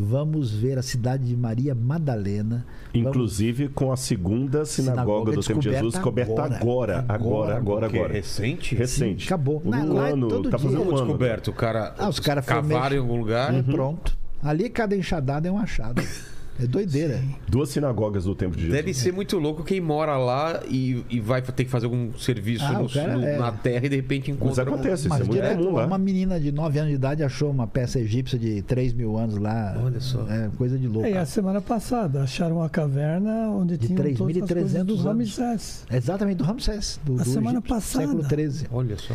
Vamos 0.00 0.52
ver 0.52 0.78
a 0.78 0.82
cidade 0.82 1.24
de 1.24 1.36
Maria 1.36 1.74
Madalena. 1.74 2.64
Vamos- 2.94 3.08
Inclusive 3.08 3.68
com 3.68 3.90
a 3.90 3.96
segunda 3.96 4.64
sinagoga, 4.64 5.00
Sinagoga 5.02 5.32
do 5.32 5.42
tempo 5.42 5.60
de 5.60 5.70
Jesus 5.70 5.98
coberta 5.98 6.32
agora, 6.44 6.58
agora, 6.58 7.04
agora, 7.08 7.56
agora, 7.56 7.86
agora. 7.86 8.12
Recente? 8.12 8.76
Recente. 8.76 9.22
Sim, 9.22 9.26
acabou. 9.26 9.60
Um 9.64 9.70
Na- 9.70 9.84
lá 9.84 10.08
é 10.08 10.12
ano, 10.12 10.28
todo 10.28 10.50
tá 10.50 10.58
fazendo 10.58 10.82
um 10.82 10.88
ano. 10.90 10.92
descoberto? 11.06 11.48
O 11.48 11.52
cara, 11.52 11.94
Ah, 11.98 12.08
os 12.08 12.20
caras 12.20 12.44
cavaram 12.46 12.94
em 12.94 12.98
algum 13.00 13.16
lugar? 13.18 13.52
É, 13.52 13.60
Pronto. 13.62 14.16
Ali 14.40 14.70
cada 14.70 14.94
enxadada 14.96 15.48
é 15.48 15.50
um 15.52 15.58
achado. 15.58 16.00
É 16.60 16.66
doideira. 16.66 17.20
Duas 17.48 17.68
sinagogas 17.68 18.24
do 18.24 18.34
tempo 18.34 18.56
de 18.56 18.62
Jesus. 18.62 18.76
Deve 18.76 18.92
ser 18.94 19.12
muito 19.12 19.38
louco 19.38 19.62
quem 19.62 19.80
mora 19.80 20.16
lá 20.16 20.60
e, 20.68 21.04
e 21.08 21.20
vai 21.20 21.40
ter 21.40 21.64
que 21.64 21.70
fazer 21.70 21.86
algum 21.86 22.12
serviço 22.18 22.64
Ah, 22.64 22.72
no- 22.80 22.88
cara 22.88 23.16
no- 23.16 23.24
é- 23.24 23.38
na 23.38 23.52
terra 23.52 23.86
e 23.86 23.88
de 23.88 23.96
repente 23.96 24.30
Mas 24.32 24.40
encontra. 24.40 24.64
um- 24.70 24.74
acontece, 24.74 25.02
isso 25.02 25.08
Mas 25.08 25.20
é 25.20 25.24
muito 25.24 25.32
direto, 25.34 25.58
comum 25.58 25.72
lá. 25.76 25.86
uma 25.86 25.98
menina 25.98 26.40
de 26.40 26.50
9 26.50 26.78
anos 26.78 26.90
de 26.90 26.96
idade 26.96 27.22
achou 27.22 27.50
uma 27.50 27.66
peça 27.66 28.00
egípcia 28.00 28.38
de 28.38 28.60
3 28.62 28.92
mil 28.92 29.16
anos 29.16 29.36
lá. 29.38 29.78
Olha 29.82 30.00
só. 30.00 30.26
É 30.28 30.50
coisa 30.56 30.76
de 30.78 30.88
louco. 30.88 31.06
É, 31.06 31.12
e 31.12 31.16
a 31.16 31.24
semana 31.26 31.60
passada 31.60 32.22
acharam 32.22 32.56
uma 32.56 32.68
caverna 32.68 33.50
onde 33.50 33.76
De 33.76 33.86
tinham 33.86 33.96
todas 33.96 34.12
as 34.12 34.18
3.300 34.18 34.48
coisas 34.48 34.86
do 34.86 35.08
anos. 35.08 35.36
Ramsés. 35.38 35.84
Exatamente, 35.92 36.38
do 36.38 36.44
Ramsés. 36.44 37.00
Do, 37.04 37.14
A 37.20 37.22
do 37.22 37.30
semana 37.30 37.58
Egito, 37.58 37.68
passada. 37.68 38.06
Século 38.06 38.28
13. 38.28 38.66
Olha 38.72 38.96
só. 38.96 39.14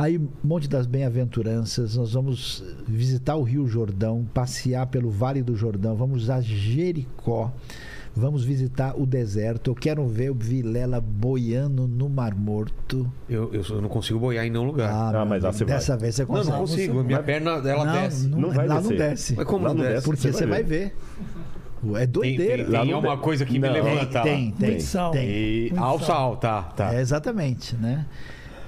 Aí, 0.00 0.18
Monte 0.42 0.66
das 0.66 0.86
Bem-aventuranças, 0.86 1.94
nós 1.94 2.14
vamos 2.14 2.64
visitar 2.88 3.36
o 3.36 3.42
Rio 3.42 3.66
Jordão, 3.68 4.26
passear 4.32 4.86
pelo 4.86 5.10
Vale 5.10 5.42
do 5.42 5.54
Jordão, 5.54 5.94
vamos 5.94 6.30
a 6.30 6.40
Jericó, 6.40 7.52
vamos 8.16 8.42
visitar 8.42 8.98
o 8.98 9.04
deserto. 9.04 9.72
Eu 9.72 9.74
quero 9.74 10.06
ver 10.06 10.30
o 10.30 10.34
Vilela 10.34 11.02
boiando 11.02 11.86
no 11.86 12.08
Mar 12.08 12.34
Morto. 12.34 13.12
Eu, 13.28 13.52
eu, 13.52 13.82
não 13.82 13.90
consigo 13.90 14.18
boiar 14.18 14.46
em 14.46 14.50
nenhum 14.50 14.64
lugar. 14.64 14.90
Ah, 14.90 15.12
meu 15.12 15.26
mas 15.26 15.42
lá 15.42 15.52
você 15.52 15.66
vai. 15.66 15.74
dessa 15.74 15.98
vez 15.98 16.14
você 16.14 16.22
não, 16.22 16.28
consegue. 16.28 16.50
não 16.50 16.58
consigo. 16.60 17.04
Minha 17.04 17.18
Mas- 17.18 17.26
perna, 17.26 17.50
ela 17.50 17.84
não, 17.84 17.92
desce. 17.92 18.26
Não, 18.26 18.38
Não 18.40 18.50
vai 18.52 18.66
lá 18.66 18.76
descer. 18.76 18.90
não 18.90 18.96
desce. 18.96 19.34
Mas 19.36 19.46
como 19.46 19.64
Lá 19.64 19.68
não 19.68 19.74
não 19.76 19.82
desce? 19.82 19.94
desce. 19.96 20.06
Porque 20.06 20.20
Você 20.22 20.32
você 20.32 20.46
vai 20.46 20.62
vai 20.62 20.62
ver. 20.62 20.96
É 21.94 21.98
Tem, 21.98 22.06
doideira. 22.06 22.64
tem, 22.64 22.80
tem 22.80 22.90
não 22.90 23.00
uma 23.00 23.18
coisa 23.18 23.44
que 23.44 23.58
me 23.58 23.66
Não. 23.66 23.72
levanta 23.74 24.18
lá. 24.18 24.22
tem, 24.24 24.50
tem, 24.52 24.70
Muito 24.70 24.82
sal. 24.82 25.10
tem. 25.12 25.28
E 25.28 25.60
Muito 25.70 25.82
ao 25.84 25.98
sal. 25.98 26.06
sal, 26.06 26.36
tá, 26.38 26.62
tá. 26.62 26.94
É, 26.94 27.00
exatamente, 27.02 27.76
né? 27.76 28.06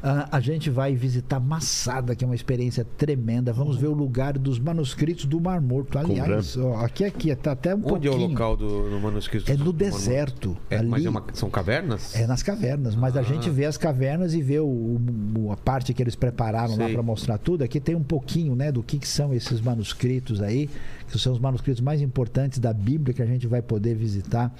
Ah, 0.04 0.28
a 0.32 0.40
gente 0.40 0.68
vai 0.68 0.96
visitar 0.96 1.38
Massada, 1.38 2.16
que 2.16 2.24
é 2.24 2.26
uma 2.26 2.34
experiência 2.34 2.84
tremenda. 2.96 3.52
Vamos 3.52 3.76
ver 3.76 3.86
o 3.86 3.92
lugar 3.92 4.36
dos 4.36 4.58
manuscritos 4.58 5.26
do 5.26 5.40
Mar 5.40 5.60
Morto. 5.60 5.96
Aliás, 5.96 6.56
ó, 6.56 6.74
aqui, 6.84 7.04
aqui, 7.04 7.32
tá 7.36 7.52
até 7.52 7.72
um 7.72 7.78
Onde 7.78 8.08
é 8.08 8.10
pouquinho. 8.10 8.14
o 8.14 8.30
local 8.30 8.56
do 8.56 8.90
no 8.90 9.00
manuscrito? 9.00 9.50
É 9.50 9.54
do 9.54 9.60
no 9.60 9.72
Mar 9.72 9.78
Morto? 9.78 9.78
deserto. 9.98 10.56
É, 10.68 10.78
ali, 10.78 10.88
mas 10.88 11.04
é 11.04 11.08
uma- 11.10 11.24
são 11.34 11.48
cavernas? 11.48 12.16
é 12.16 12.26
nas 12.26 12.42
cavernas. 12.42 12.96
Mas 12.96 13.16
a 13.16 13.20
Ah. 13.20 13.22
gente 13.22 13.48
vê 13.48 13.64
as 13.64 13.76
cavernas 13.76 14.34
e 14.34 14.42
vê 14.42 14.58
o, 14.58 14.66
o- 14.66 15.52
a 15.52 15.56
parte 15.56 15.94
que 15.94 16.02
eles 16.02 16.16
prepararam 16.16 16.76
lá 16.76 16.86
Sei. 16.86 16.94
para 16.94 17.02
mostrar 17.04 17.38
tudo. 17.38 17.62
Aqui 17.62 17.78
tem 17.78 17.94
um 17.94 18.02
pouquinho 18.02 18.56
né, 18.56 18.72
do 18.72 18.82
que, 18.82 18.98
que 18.98 19.06
são 19.06 19.32
esses 19.32 19.60
manuscritos 19.60 20.42
aí, 20.42 20.68
que 21.12 21.22
são 21.22 21.32
os 21.32 21.38
manuscritos 21.38 21.80
mais 21.80 22.00
importantes 22.00 22.58
da 22.58 22.72
Bíblia 22.72 23.14
que 23.14 23.22
a 23.22 23.26
gente 23.26 23.46
vai 23.46 23.60
poder 23.60 23.94
visitar. 23.94 24.54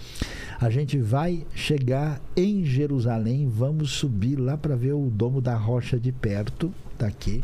A 0.60 0.68
gente 0.70 0.98
vai 0.98 1.46
chegar 1.54 2.20
em 2.36 2.64
Jerusalém, 2.64 3.48
vamos 3.48 3.90
subir 3.92 4.36
lá 4.36 4.56
para 4.56 4.76
ver 4.76 4.92
o 4.92 5.10
Domo 5.10 5.40
da 5.40 5.56
Rocha 5.56 5.98
de 5.98 6.12
perto, 6.12 6.72
daqui. 6.98 7.42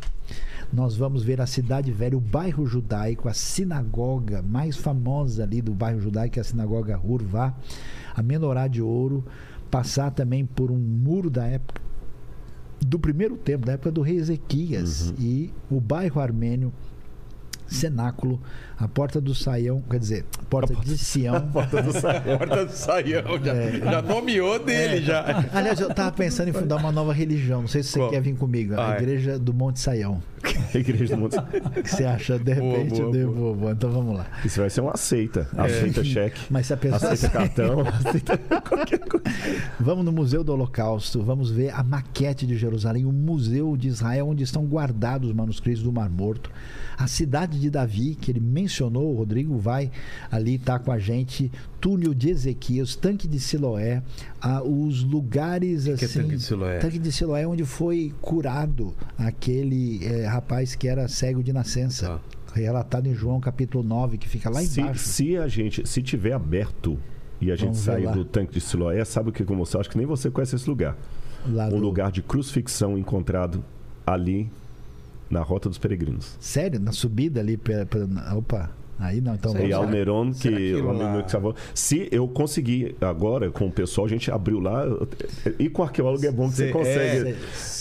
Nós 0.73 0.97
vamos 0.97 1.23
ver 1.23 1.41
a 1.41 1.47
cidade 1.47 1.91
velha, 1.91 2.17
o 2.17 2.21
bairro 2.21 2.67
judaico, 2.67 3.29
a 3.29 3.35
sinagoga 3.35 4.43
mais 4.43 4.77
famosa 4.77 5.43
ali 5.43 5.63
do 5.63 5.73
bairro 5.73 6.01
judaico, 6.01 6.35
que 6.35 6.39
é 6.39 6.43
a 6.43 6.45
sinagoga 6.45 7.01
Urvá, 7.03 7.55
a 8.15 8.23
menorá 8.23 8.69
de 8.69 8.83
ouro, 8.83 9.25
passar 9.71 10.11
também 10.11 10.45
por 10.45 10.71
um 10.71 10.77
muro 10.79 11.31
da 11.31 11.47
época 11.47 11.81
do 12.81 12.99
primeiro 12.99 13.37
tempo, 13.37 13.67
da 13.67 13.73
época 13.73 13.91
do 13.91 14.03
rei 14.03 14.17
Ezequias, 14.17 15.13
e 15.19 15.53
o 15.71 15.81
bairro 15.81 16.21
armênio, 16.21 16.73
cenáculo, 17.69 18.41
a 18.79 18.89
porta 18.89 19.21
do 19.21 19.35
Saião, 19.35 19.83
quer 19.91 19.99
dizer, 20.01 20.25
a 20.41 20.45
porta 20.45 20.75
de 20.75 20.97
Sião. 20.99 21.41
Porta 21.53 21.83
do 21.83 21.93
Saião. 21.93 22.39
Porta 22.39 22.65
do 22.67 22.73
Saião. 22.73 23.45
Já, 23.45 23.55
É. 23.55 23.79
já 23.81 24.03
nomeou 24.03 24.59
dele, 24.65 25.03
já. 25.05 25.45
Aliás, 25.53 25.79
eu 25.81 25.89
estava 25.91 26.11
pensando 26.13 26.49
em 26.49 26.53
fundar 26.53 26.77
uma 26.77 26.91
nova 26.93 27.13
religião, 27.13 27.61
não 27.63 27.69
sei 27.69 27.83
se 27.83 27.91
você 27.91 27.99
Qual? 27.99 28.11
quer 28.11 28.21
vir 28.23 28.35
comigo, 28.37 28.75
a 28.75 28.91
Ah, 28.93 28.95
é. 28.95 28.99
Igreja 28.99 29.39
do 29.39 29.53
Monte 29.53 29.81
Saião. 29.81 30.23
Igreja 30.75 31.15
do 31.17 31.21
Monte. 31.23 31.37
O 31.37 31.43
que 31.83 31.91
você 31.91 32.05
acha? 32.05 32.39
De 32.39 32.53
repente 32.53 32.91
boa, 32.91 33.03
eu 33.03 33.11
devo. 33.11 33.33
Boa, 33.33 33.55
boa. 33.55 33.73
Então 33.73 33.91
vamos 33.91 34.17
lá. 34.17 34.27
Isso 34.45 34.61
vai 34.61 34.71
ser 34.71 34.81
uma 34.81 34.93
aceita. 34.93 35.49
Aceita 35.57 36.05
cheque. 36.05 36.41
Mas 36.49 36.67
se 36.67 36.73
a 36.73 36.77
pessoa. 36.77 37.13
Aceita 37.13 37.29
cartão. 37.29 37.85
Vamos 39.81 40.05
no 40.05 40.13
Museu 40.13 40.43
do 40.45 40.53
Holocausto, 40.53 41.23
vamos 41.23 41.51
ver 41.51 41.71
a 41.75 41.83
maquete 41.83 42.47
de 42.47 42.57
Jerusalém, 42.57 43.05
o 43.05 43.13
Museu 43.13 43.77
de 43.77 43.89
Israel, 43.89 44.29
onde 44.29 44.43
estão 44.43 44.65
guardados 44.65 45.29
os 45.31 45.35
manuscritos 45.35 45.83
do 45.83 45.93
Mar 45.93 46.09
Morto, 46.09 46.51
a 46.99 47.07
cidade 47.07 47.61
de 47.61 47.71
Davi, 47.71 48.17
que 48.17 48.31
ele 48.31 48.41
mencionou, 48.41 49.15
o 49.15 49.17
Rodrigo 49.19 49.57
vai 49.57 49.91
ali 50.31 50.57
estar 50.57 50.81
com 50.81 50.91
a 50.91 50.99
gente, 50.99 51.51
túnel 51.81 52.13
de 52.13 52.31
Ezequias, 52.31 52.97
tanque 52.97 53.29
de 53.29 53.39
Siloé, 53.39 54.03
ah, 54.41 54.63
os 54.65 55.05
lugares 55.05 55.85
que 55.85 55.91
é 55.91 55.95
assim. 55.95 56.23
tanque 56.23 56.37
de 56.37 56.43
Siloé? 56.43 56.79
Tanque 56.79 56.99
de 56.99 57.13
Siloé, 57.13 57.47
onde 57.47 57.65
foi 57.65 58.13
curado 58.21 58.93
aquele 59.17 60.05
eh, 60.05 60.27
rapaz 60.27 60.75
que 60.75 60.89
era 60.89 61.07
cego 61.09 61.43
de 61.43 61.53
nascença. 61.53 62.07
Tá. 62.09 62.21
Relatado 62.55 63.07
em 63.07 63.15
João 63.15 63.39
capítulo 63.41 63.85
9, 63.85 64.19
que 64.19 64.29
fica 64.29 64.51
lá 64.51 64.61
se, 64.63 64.81
embaixo. 64.81 65.01
se 65.07 65.37
a 65.37 65.47
gente, 65.47 65.87
se 65.89 66.03
tiver 66.03 66.33
aberto 66.33 66.99
e 67.41 67.53
a 67.53 67.55
gente 67.55 67.67
Vamos 67.75 67.79
sair 67.79 68.11
do 68.11 68.25
tanque 68.25 68.55
de 68.55 68.61
Siloé, 68.61 69.05
sabe 69.05 69.29
o 69.29 69.33
que 69.33 69.45
como 69.45 69.65
você 69.65 69.79
acho 69.79 69.89
que 69.91 69.97
nem 69.99 70.07
você 70.07 70.29
conhece 70.31 70.57
esse 70.57 70.69
lugar. 70.69 70.97
lá 71.47 71.67
Um 71.67 71.71
do- 71.71 71.77
lugar 71.77 72.11
de 72.11 72.23
crucifixão 72.23 72.99
encontrado 72.99 73.63
ali 74.05 74.51
na 75.31 75.41
Rota 75.43 75.69
dos 75.69 75.79
Peregrinos. 75.79 76.37
Sério? 76.41 76.79
Na 76.81 76.93
subida 76.93 77.41
ali. 77.41 77.57
Pela, 77.57 77.85
pela- 77.87 78.35
opa, 78.37 78.71
aí 78.99 79.21
não. 79.21 79.35
Então 79.35 79.53
Sei 79.53 79.61
E 79.67 79.69
vamos 79.69 79.73
lá. 79.73 79.79
lá. 79.79 79.85
Almeron, 79.87 80.33
que 80.33 80.49
aquilo 80.49 80.87
o 80.87 80.91
amigo 80.91 81.05
lá- 81.05 81.13
meu 81.13 81.23
que 81.25 81.31
salvou. 81.31 81.55
Se 81.75 82.09
eu 82.11 82.27
conseguir 82.29 82.97
agora 83.01 83.51
com 83.51 83.67
o 83.67 83.71
pessoal, 83.73 84.07
a 84.07 84.11
gente 84.11 84.31
abriu 84.31 84.59
lá. 84.61 84.85
E 85.59 85.69
com 85.69 85.83
arqueólogo 85.83 86.25
é 86.25 86.31
bom 86.31 86.49
que 86.49 86.57
você 86.57 86.67
Cê- 86.67 86.73
consegue. 86.73 87.31
é. 87.31 87.37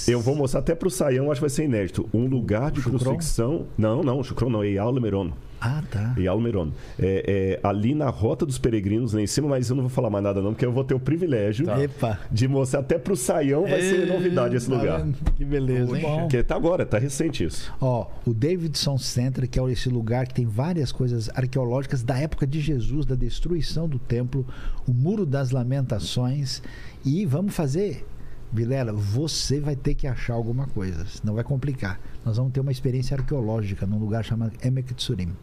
Eu 0.07 0.21
vou 0.21 0.35
mostrar 0.35 0.61
até 0.61 0.73
pro 0.73 0.89
Saião, 0.89 1.25
acho 1.31 1.39
que 1.39 1.41
vai 1.41 1.49
ser 1.49 1.65
inédito. 1.65 2.07
Um 2.13 2.25
lugar 2.27 2.71
de 2.71 2.81
Chucron? 2.81 2.99
crucifixão. 2.99 3.65
Não, 3.77 4.01
não, 4.03 4.23
Chucron 4.23 4.49
não, 4.49 4.63
é 4.63 4.77
Almeron. 4.77 5.31
Ah, 5.59 5.81
tá. 5.89 6.13
E 6.17 6.27
Almeron. 6.27 6.71
É, 6.99 7.59
é, 7.63 7.67
ali 7.67 7.95
na 7.95 8.09
Rota 8.09 8.45
dos 8.45 8.57
Peregrinos, 8.57 9.13
lá 9.13 9.21
em 9.21 9.27
cima, 9.27 9.47
mas 9.47 9.69
eu 9.69 9.75
não 9.75 9.83
vou 9.83 9.89
falar 9.89 10.09
mais 10.09 10.23
nada 10.23 10.41
não, 10.41 10.51
porque 10.53 10.65
eu 10.65 10.71
vou 10.71 10.83
ter 10.83 10.93
o 10.93 10.99
privilégio 10.99 11.65
Tá. 11.99 12.19
De 12.31 12.47
mostrar 12.47 12.81
até 12.81 12.97
pro 12.97 13.15
Saião, 13.15 13.63
vai 13.63 13.81
ser 13.81 14.07
novidade 14.07 14.55
esse 14.55 14.69
Tá 14.69 14.75
lugar. 14.75 15.07
Que 15.35 15.43
beleza, 15.45 15.97
hein? 15.97 16.05
Porque 16.19 16.43
tá 16.43 16.55
agora, 16.55 16.85
tá 16.85 16.97
recente 16.97 17.43
isso. 17.43 17.73
Ó, 17.81 18.07
o 18.25 18.33
Davidson 18.33 18.97
Center, 18.97 19.49
que 19.49 19.59
é 19.59 19.71
esse 19.71 19.89
lugar 19.89 20.27
que 20.27 20.33
tem 20.33 20.45
várias 20.45 20.91
coisas 20.91 21.29
arqueológicas 21.33 22.03
da 22.03 22.17
época 22.17 22.45
de 22.45 22.59
Jesus, 22.59 23.05
da 23.05 23.15
destruição 23.15 23.87
do 23.87 23.99
templo, 23.99 24.45
o 24.87 24.93
Muro 24.93 25.25
das 25.25 25.51
Lamentações. 25.51 26.61
E 27.05 27.25
vamos 27.25 27.55
fazer 27.55 28.05
Vilela, 28.51 28.93
você 28.93 29.59
vai 29.59 29.75
ter 29.75 29.93
que 29.93 30.07
achar 30.07 30.33
alguma 30.33 30.67
coisa, 30.67 31.05
senão 31.05 31.35
vai 31.35 31.43
complicar. 31.43 31.99
Nós 32.23 32.37
vamos 32.37 32.53
ter 32.53 32.61
uma 32.61 32.71
experiência 32.71 33.17
arqueológica 33.17 33.85
num 33.85 33.99
lugar 33.99 34.23
chamado 34.23 34.53
Emek 34.63 34.93
Tsurim. 34.93 35.33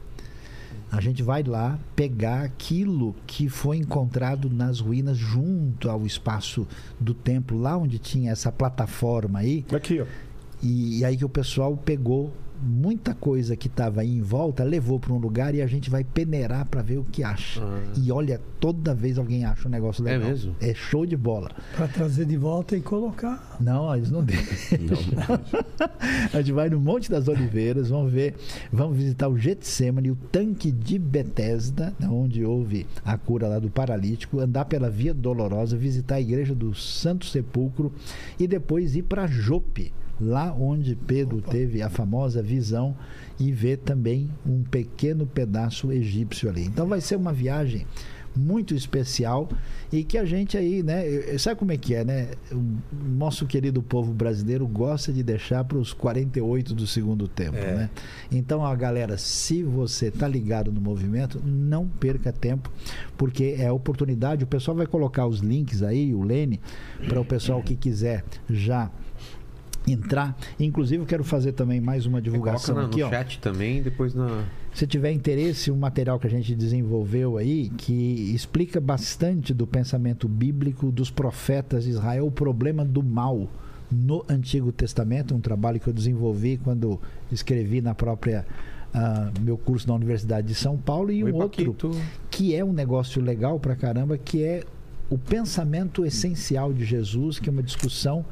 A 0.96 1.00
gente 1.00 1.24
vai 1.24 1.42
lá 1.42 1.76
pegar 1.96 2.42
aquilo 2.42 3.16
que 3.26 3.48
foi 3.48 3.78
encontrado 3.78 4.48
nas 4.48 4.78
ruínas 4.78 5.16
junto 5.16 5.90
ao 5.90 6.06
espaço 6.06 6.68
do 7.00 7.12
templo, 7.12 7.60
lá 7.60 7.76
onde 7.76 7.98
tinha 7.98 8.30
essa 8.30 8.52
plataforma 8.52 9.40
aí. 9.40 9.64
Aqui, 9.74 10.00
ó. 10.00 10.06
E, 10.62 11.00
e 11.00 11.04
aí 11.04 11.16
que 11.16 11.24
o 11.24 11.28
pessoal 11.28 11.76
pegou 11.76 12.32
muita 12.62 13.14
coisa 13.14 13.56
que 13.56 13.66
estava 13.66 14.00
aí 14.00 14.16
em 14.16 14.20
volta, 14.22 14.62
levou 14.64 14.98
para 14.98 15.12
um 15.12 15.18
lugar 15.18 15.54
e 15.54 15.60
a 15.62 15.66
gente 15.66 15.90
vai 15.90 16.02
peneirar 16.04 16.66
para 16.66 16.82
ver 16.82 16.98
o 16.98 17.04
que 17.04 17.22
acha. 17.22 17.60
Ah. 17.62 17.92
E 17.96 18.10
olha, 18.10 18.40
toda 18.60 18.94
vez 18.94 19.18
alguém 19.18 19.44
acha 19.44 19.68
um 19.68 19.70
negócio 19.70 20.06
É 20.06 20.12
legal. 20.12 20.30
mesmo? 20.30 20.54
É 20.60 20.72
show 20.74 21.04
de 21.04 21.16
bola. 21.16 21.50
Para 21.76 21.88
trazer 21.88 22.24
de 22.24 22.36
volta 22.36 22.76
e 22.76 22.80
colocar. 22.80 23.56
Não, 23.60 23.94
eles 23.94 24.10
não 24.10 24.22
deixam. 24.24 24.78
a 26.32 26.36
gente 26.40 26.52
vai 26.52 26.68
no 26.68 26.80
Monte 26.80 27.10
das 27.10 27.28
Oliveiras, 27.28 27.88
vamos 27.90 28.12
ver, 28.12 28.34
vamos 28.72 28.96
visitar 28.96 29.28
o 29.28 29.36
Getsemane, 29.38 30.10
o 30.10 30.16
tanque 30.16 30.70
de 30.70 30.98
Betesda, 30.98 31.92
né, 31.98 32.08
onde 32.08 32.44
houve 32.44 32.86
a 33.04 33.16
cura 33.16 33.48
lá 33.48 33.58
do 33.58 33.70
paralítico, 33.70 34.40
andar 34.40 34.64
pela 34.64 34.90
Via 34.90 35.12
Dolorosa, 35.14 35.76
visitar 35.76 36.16
a 36.16 36.20
igreja 36.20 36.54
do 36.54 36.74
Santo 36.74 37.26
Sepulcro 37.26 37.92
e 38.38 38.46
depois 38.46 38.96
ir 38.96 39.02
para 39.02 39.26
Jope, 39.26 39.92
lá 40.20 40.52
onde 40.52 40.94
Pedro 40.94 41.40
teve 41.40 41.82
a 41.82 41.88
famosa 41.90 42.42
visão 42.42 42.96
e 43.38 43.50
ver 43.50 43.78
também 43.78 44.30
um 44.46 44.62
pequeno 44.62 45.26
pedaço 45.26 45.90
egípcio 45.92 46.48
ali. 46.48 46.64
Então 46.64 46.86
vai 46.86 47.00
ser 47.00 47.16
uma 47.16 47.32
viagem 47.32 47.86
muito 48.36 48.74
especial 48.74 49.48
e 49.92 50.02
que 50.02 50.18
a 50.18 50.24
gente 50.24 50.56
aí, 50.56 50.82
né? 50.82 51.04
Sabe 51.38 51.56
como 51.56 51.70
é 51.70 51.76
que 51.76 51.94
é, 51.94 52.04
né? 52.04 52.30
O 52.50 52.60
nosso 53.16 53.46
querido 53.46 53.80
povo 53.80 54.12
brasileiro 54.12 54.66
gosta 54.66 55.12
de 55.12 55.22
deixar 55.22 55.62
para 55.62 55.78
os 55.78 55.92
48 55.92 56.74
do 56.74 56.84
segundo 56.84 57.28
tempo, 57.28 57.56
É. 57.56 57.74
né? 57.76 57.90
Então, 58.32 58.66
a 58.66 58.74
galera, 58.74 59.16
se 59.16 59.62
você 59.62 60.10
tá 60.10 60.26
ligado 60.26 60.72
no 60.72 60.80
movimento, 60.80 61.40
não 61.46 61.86
perca 61.86 62.32
tempo, 62.32 62.72
porque 63.16 63.54
é 63.56 63.70
oportunidade. 63.70 64.42
O 64.42 64.48
pessoal 64.48 64.76
vai 64.76 64.86
colocar 64.88 65.28
os 65.28 65.38
links 65.38 65.80
aí, 65.80 66.12
o 66.12 66.22
Lene, 66.24 66.60
para 67.08 67.20
o 67.20 67.24
pessoal 67.24 67.62
que 67.62 67.76
quiser 67.76 68.24
já 68.50 68.90
entrar. 69.86 70.36
Inclusive, 70.58 71.02
eu 71.02 71.06
quero 71.06 71.24
fazer 71.24 71.52
também 71.52 71.80
mais 71.80 72.06
uma 72.06 72.20
divulgação 72.20 72.74
na- 72.74 72.86
aqui, 72.86 73.00
no 73.00 73.06
ó. 73.06 73.10
chat 73.10 73.38
também, 73.38 73.82
depois 73.82 74.14
na. 74.14 74.44
Se 74.72 74.86
tiver 74.86 75.12
interesse, 75.12 75.70
um 75.70 75.76
material 75.76 76.18
que 76.18 76.26
a 76.26 76.30
gente 76.30 76.54
desenvolveu 76.54 77.36
aí, 77.36 77.68
que 77.76 78.32
explica 78.34 78.80
bastante 78.80 79.54
do 79.54 79.66
pensamento 79.66 80.26
bíblico 80.28 80.90
dos 80.90 81.10
profetas 81.10 81.84
de 81.84 81.90
Israel, 81.90 82.26
o 82.26 82.30
problema 82.30 82.84
do 82.84 83.02
mal 83.02 83.48
no 83.92 84.24
Antigo 84.28 84.72
Testamento, 84.72 85.34
um 85.34 85.40
trabalho 85.40 85.78
que 85.78 85.86
eu 85.86 85.92
desenvolvi 85.92 86.56
quando 86.56 87.00
escrevi 87.30 87.80
na 87.80 87.94
própria 87.94 88.44
ah, 88.92 89.30
meu 89.40 89.56
curso 89.58 89.86
na 89.88 89.94
Universidade 89.94 90.46
de 90.48 90.54
São 90.54 90.76
Paulo 90.76 91.12
e 91.12 91.22
Oi, 91.22 91.30
um 91.32 91.36
outro 91.36 91.72
Paquito. 91.74 91.90
que 92.30 92.54
é 92.54 92.64
um 92.64 92.72
negócio 92.72 93.20
legal 93.22 93.60
pra 93.60 93.76
caramba, 93.76 94.16
que 94.16 94.42
é 94.42 94.64
o 95.10 95.18
pensamento 95.18 96.04
essencial 96.06 96.72
de 96.72 96.84
Jesus, 96.84 97.38
que 97.38 97.48
é 97.48 97.52
uma 97.52 97.62
discussão 97.62 98.24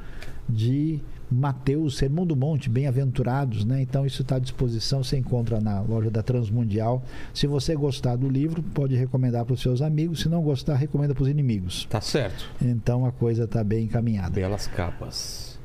de 0.49 1.01
Mateus, 1.33 1.97
Sermão 1.97 2.27
do 2.27 2.37
Monte, 2.37 2.69
bem-aventurados, 2.69 3.65
né? 3.65 3.83
Então 3.83 4.05
isso 4.05 4.23
está 4.23 4.37
à 4.37 4.39
disposição, 4.39 5.03
você 5.03 5.17
encontra 5.17 5.61
na 5.61 5.81
loja 5.81 6.11
da 6.11 6.23
Transmundial. 6.23 7.03
Se 7.33 7.47
você 7.47 7.75
gostar 7.75 8.17
do 8.17 8.29
livro, 8.29 8.63
pode 8.63 8.95
recomendar 8.95 9.45
para 9.45 9.55
os 9.55 9.61
seus 9.61 9.81
amigos, 9.83 10.21
se 10.21 10.29
não 10.29 10.43
gostar, 10.43 10.75
recomenda 10.77 11.15
para 11.15 11.23
os 11.23 11.29
inimigos. 11.29 11.87
Tá 11.91 12.01
certo. 12.01 12.49
Então 12.61 13.07
a 13.07 13.13
coisa 13.13 13.45
está 13.45 13.65
bem 13.65 13.85
encaminhada. 13.85 14.31
Belas 14.31 14.67
capas. 14.67 15.59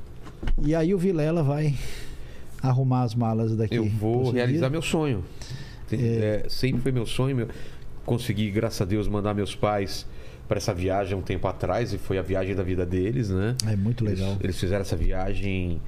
E 0.64 0.74
aí 0.74 0.94
o 0.94 0.98
Vilela 0.98 1.44
vai 1.44 1.76
arrumar 2.62 3.04
as 3.04 3.14
malas 3.14 3.56
daqui. 3.56 3.76
Eu 3.76 3.86
vou 3.88 4.32
realizar 4.32 4.70
meu 4.70 4.82
sonho. 4.82 5.24
Tem- 5.88 6.00
é, 6.02 6.46
sempre 6.50 6.82
foi 6.82 6.92
meu 6.92 7.06
sonho. 7.06 7.36
Meu... 7.36 7.48
Consegui, 8.06 8.50
graças 8.52 8.82
a 8.82 8.86
Deus, 8.86 9.08
mandar 9.08 9.34
meus 9.34 9.56
pais 9.56 10.06
para 10.48 10.58
essa 10.58 10.74
viagem 10.74 11.18
um 11.18 11.22
tempo 11.22 11.48
atrás 11.48 11.94
e 11.94 11.98
foi 11.98 12.18
a 12.18 12.22
viagem 12.22 12.56
da 12.56 12.64
vida 12.64 12.86
deles, 12.86 13.30
né? 13.30 13.56
É 13.66 13.76
muito 13.76 14.04
legal. 14.04 14.30
Eles, 14.32 14.44
eles 14.44 14.60
fizeram 14.60 14.82
essa 14.82 14.96
viagem 14.96 15.82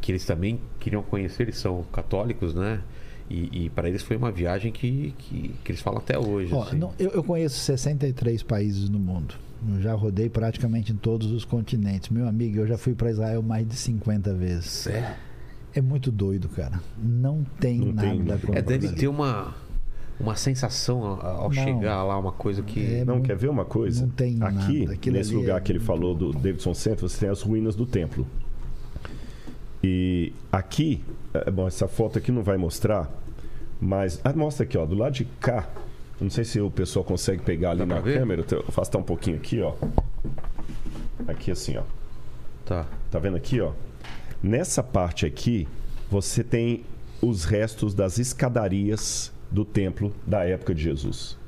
que 0.00 0.12
eles 0.12 0.24
também 0.24 0.60
queriam 0.80 1.02
conhecer, 1.02 1.44
eles 1.44 1.56
são 1.58 1.82
católicos, 1.92 2.54
né? 2.54 2.80
E, 3.30 3.64
e 3.64 3.70
para 3.70 3.88
eles 3.88 4.02
foi 4.02 4.16
uma 4.16 4.30
viagem 4.30 4.70
que, 4.72 5.14
que, 5.16 5.54
que 5.64 5.72
eles 5.72 5.80
falam 5.80 6.00
até 6.00 6.18
hoje. 6.18 6.52
Ó, 6.52 6.64
assim. 6.64 6.76
não, 6.76 6.92
eu, 6.98 7.10
eu 7.10 7.24
conheço 7.24 7.56
63 7.60 8.42
países 8.42 8.88
no 8.90 8.98
mundo. 8.98 9.34
Eu 9.74 9.80
já 9.80 9.94
rodei 9.94 10.28
praticamente 10.28 10.92
em 10.92 10.96
todos 10.96 11.30
os 11.30 11.44
continentes. 11.44 12.10
Meu 12.10 12.26
amigo, 12.26 12.58
eu 12.58 12.66
já 12.66 12.76
fui 12.76 12.94
para 12.94 13.10
Israel 13.10 13.42
mais 13.42 13.66
de 13.66 13.76
50 13.76 14.34
vezes. 14.34 14.66
Sério? 14.66 15.14
É 15.74 15.80
muito 15.80 16.10
doido, 16.10 16.48
cara. 16.48 16.80
Não 16.98 17.44
tem 17.58 17.78
Não 17.78 17.92
nada 17.92 18.08
tem, 18.08 18.18
né? 18.18 18.38
como 18.44 18.58
É, 18.58 18.60
deve 18.60 18.88
ter 18.90 19.08
uma, 19.08 19.54
uma 20.22 20.36
sensação 20.36 21.04
ao, 21.04 21.44
Não. 21.48 21.52
chegar 21.52 22.02
lá, 22.04 22.18
uma 22.18 22.32
coisa 22.32 22.62
que. 22.62 22.96
É 22.96 23.04
Não, 23.04 23.14
muito- 23.14 23.26
quer 23.26 23.36
ver 23.36 23.50
uma 23.50 23.64
coisa? 23.64 24.02
não 24.02 24.08
tem 24.10 24.38
Aqui, 24.42 24.86
nada. 24.86 24.98
Nesse 25.10 25.30
ali 25.34 25.40
lugar 25.40 25.58
é 25.58 25.60
que 25.60 25.72
ele 25.72 25.80
falou 25.80 26.14
do 26.14 26.32
Davidson 26.32 26.72
Center, 26.74 27.00
você 27.08 27.18
tem 27.20 27.28
as 27.28 27.42
ruínas 27.42 27.74
do 27.74 27.84
templo. 27.84 28.26
E 29.82 30.32
aqui, 30.50 31.02
é, 31.34 31.50
bom, 31.50 31.66
essa 31.66 31.88
foto 31.88 32.18
aqui 32.18 32.30
não 32.30 32.42
vai 32.42 32.56
mostrar, 32.56 33.10
mas 33.80 34.20
ah, 34.24 34.32
mostra 34.32 34.64
aqui, 34.64 34.78
ó, 34.78 34.86
do 34.86 34.94
lado 34.94 35.12
de 35.12 35.24
cá. 35.40 35.68
Não 36.20 36.30
sei 36.30 36.44
se 36.44 36.60
o 36.60 36.70
pessoal 36.70 37.04
consegue 37.04 37.42
pegar 37.42 37.70
ali 37.70 37.80
Dá 37.80 37.86
na 37.86 38.00
ver? 38.00 38.18
câmera. 38.20 38.44
Eu 38.48 38.64
afastar 38.68 38.98
um 38.98 39.02
pouquinho 39.02 39.36
aqui, 39.36 39.60
ó. 39.60 39.74
Aqui 41.26 41.50
assim, 41.50 41.76
ó. 41.76 41.82
Tá. 42.64 42.86
Tá 43.10 43.18
vendo 43.18 43.36
aqui, 43.36 43.60
ó? 43.60 43.72
Nessa 44.40 44.84
parte 44.84 45.26
aqui, 45.26 45.66
você 46.08 46.44
tem 46.44 46.84
os 47.20 47.44
restos 47.44 47.92
das 47.92 48.18
escadarias 48.18 49.31
do 49.52 49.64
templo 49.64 50.12
da 50.26 50.44
época 50.44 50.74
de 50.74 50.82
Jesus. 50.82 51.40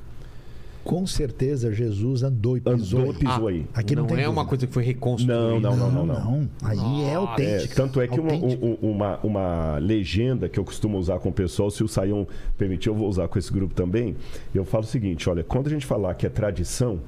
Com 0.85 1.07
certeza 1.07 1.73
Jesus 1.73 2.23
andou 2.23 2.59
e 2.59 2.61
pisou. 2.61 3.01
Andou 3.01 3.15
e 3.15 3.17
pisou 3.19 3.49
aí. 3.49 3.67
Aqui 3.73 3.97
não, 3.97 4.03
não 4.03 4.15
tem 4.15 4.23
é 4.23 4.29
uma 4.29 4.45
coisa 4.45 4.67
que 4.67 4.73
foi 4.75 4.83
reconstruída. 4.85 5.35
Não, 5.35 5.59
não, 5.59 5.77
não, 5.91 5.91
não, 5.91 6.07
não. 6.07 6.51
Aí 6.63 7.05
é 7.05 7.13
É, 7.13 7.15
autêntico. 7.15 7.75
tanto 7.75 8.03
é 8.03 8.07
que 8.07 8.21
uma, 8.21 8.35
um- 8.35 8.77
uma, 8.83 9.19
uma 9.25 9.79
legenda 9.79 10.47
que 10.47 10.61
eu 10.61 10.65
costumo 10.65 10.99
usar 10.99 11.19
com 11.21 11.31
o 11.31 11.33
pessoal, 11.33 11.71
se 11.71 11.83
o 11.83 11.89
Saião 11.89 12.27
permitir, 12.59 12.91
eu 12.91 12.95
vou 12.95 13.09
usar 13.09 13.29
com 13.29 13.39
esse 13.39 13.51
grupo 13.51 13.73
também. 13.73 14.15
Eu 14.55 14.67
falo 14.67 14.85
o 14.85 14.87
seguinte: 14.87 15.29
olha, 15.31 15.43
quando 15.43 15.69
a 15.69 15.71
gente 15.71 15.87
falar 15.87 16.13
que 16.17 16.27
é 16.27 16.29
tradição, 16.29 17.01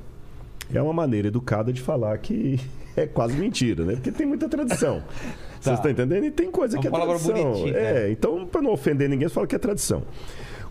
é 0.73 0.81
uma 0.81 0.95
maneira 0.95 1.29
educada 1.29 1.71
de 1.71 1.83
falar 1.83 2.17
que 2.17 2.59
é 2.97 3.05
quase 3.07 3.37
mentira, 3.37 3.85
né? 3.85 3.93
Porque 3.97 4.11
tem 4.11 4.27
muita 4.27 4.49
tradição. 4.49 5.03
Vocês 5.61 5.77
estão 5.77 5.91
entendendo? 5.91 6.25
E 6.25 6.31
tem 6.31 6.51
coisa 6.51 6.79
É 6.79 6.81
que 6.81 6.87
é 6.87 6.91
uma 6.91 6.99
palavra 7.01 7.19
tradição. 7.23 7.53
bonitinha, 7.53 7.77
É, 7.77 8.11
então, 8.11 8.47
para 8.47 8.63
não 8.63 8.73
ofender 8.73 9.07
ninguém, 9.07 9.29
você 9.29 9.35
fala 9.35 9.47
que 9.47 9.55
é 9.55 9.59
tradição. 9.59 10.03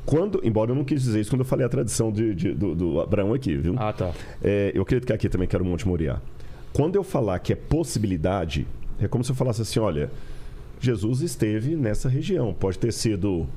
Quando, 0.06 0.40
embora 0.44 0.72
eu 0.72 0.76
não 0.76 0.84
quis 0.84 1.02
dizer 1.02 1.20
isso 1.22 1.30
quando 1.32 1.40
eu 1.42 1.46
falei 1.46 1.66
a 1.66 1.70
tradição 1.70 2.12
de, 2.12 2.36
de- 2.36 2.54
do, 2.54 2.76
do 2.76 3.02
Abraão 3.02 3.34
aqui, 3.34 3.56
viu? 3.58 3.76
Ah, 3.78 3.92
tá. 3.92 4.12
É, 4.44 4.72
eu 4.76 4.84
acredito 4.84 5.08
que 5.08 5.14
aqui 5.14 5.28
também 5.28 5.48
quero 5.48 5.66
Monte 5.66 5.88
Moriá. 5.88 6.20
Quando 6.74 6.96
eu 6.96 7.04
falar 7.04 7.40
que 7.40 7.54
é 7.54 7.56
possibilidade, 7.56 8.68
é 9.00 9.08
como 9.08 9.24
se 9.24 9.32
eu 9.32 9.36
falasse 9.36 9.62
assim: 9.62 9.80
olha, 9.80 10.12
Jesus 10.80 11.22
esteve 11.22 11.76
nessa 11.76 12.08
região. 12.08 12.54
Pode 12.54 12.78
ter 12.78 12.92
sido 12.94 13.48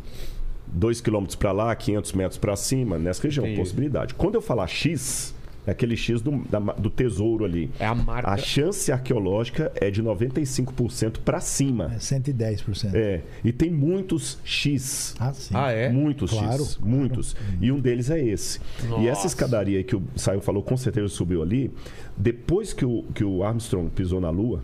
2 0.69 1.01
quilômetros 1.01 1.37
para 1.37 1.53
lá, 1.53 1.75
500 1.75 2.13
metros 2.13 2.39
para 2.39 2.57
cima, 2.57 2.99
nessa 2.99 3.23
região. 3.23 3.45
Possibilidade. 3.57 4.15
Quando 4.15 4.35
eu 4.37 4.41
falar 4.43 4.67
X, 4.69 5.35
é 5.69 5.73
aquele 5.73 5.97
X 5.97 6.23
do, 6.23 6.39
da- 6.49 6.59
do 6.59 6.89
tesouro 6.89 7.45
ali. 7.45 7.71
É 7.79 7.85
a 7.87 7.95
marca. 7.95 8.31
A 8.31 8.37
chance 8.39 8.91
arqueológica 8.91 9.71
é 9.77 9.91
de 9.91 10.03
95% 10.03 11.19
para 11.25 11.41
cima. 11.41 11.93
É 11.95 11.99
110%. 11.99 12.95
É. 12.95 13.21
E 13.45 13.53
tem 13.53 13.71
muitos 13.71 14.39
X. 14.45 15.15
Ah, 15.21 15.33
sim. 15.35 15.55
Ah, 15.55 15.71
é? 15.71 15.91
Muitos 15.91 16.31
Claro, 16.31 16.65
X, 16.65 16.77
claro. 16.77 16.91
muitos. 16.97 17.37
E 17.61 17.71
um 17.71 17.79
deles 17.81 18.09
é 18.11 18.19
esse. 18.25 18.61
Nossa. 18.89 19.03
E 19.03 19.09
essa 19.09 19.27
escadaria 19.27 19.83
que 19.85 19.95
o 19.95 20.03
Saiu 20.17 20.41
falou, 20.41 20.63
com 20.63 20.77
certeza 20.77 21.09
subiu 21.09 21.43
ali. 21.43 21.71
Depois 22.17 22.73
que 22.73 22.85
o, 22.85 23.05
que 23.15 23.23
o 23.23 23.45
Armstrong 23.45 23.91
pisou 23.91 24.21
na 24.21 24.31
Lua, 24.31 24.63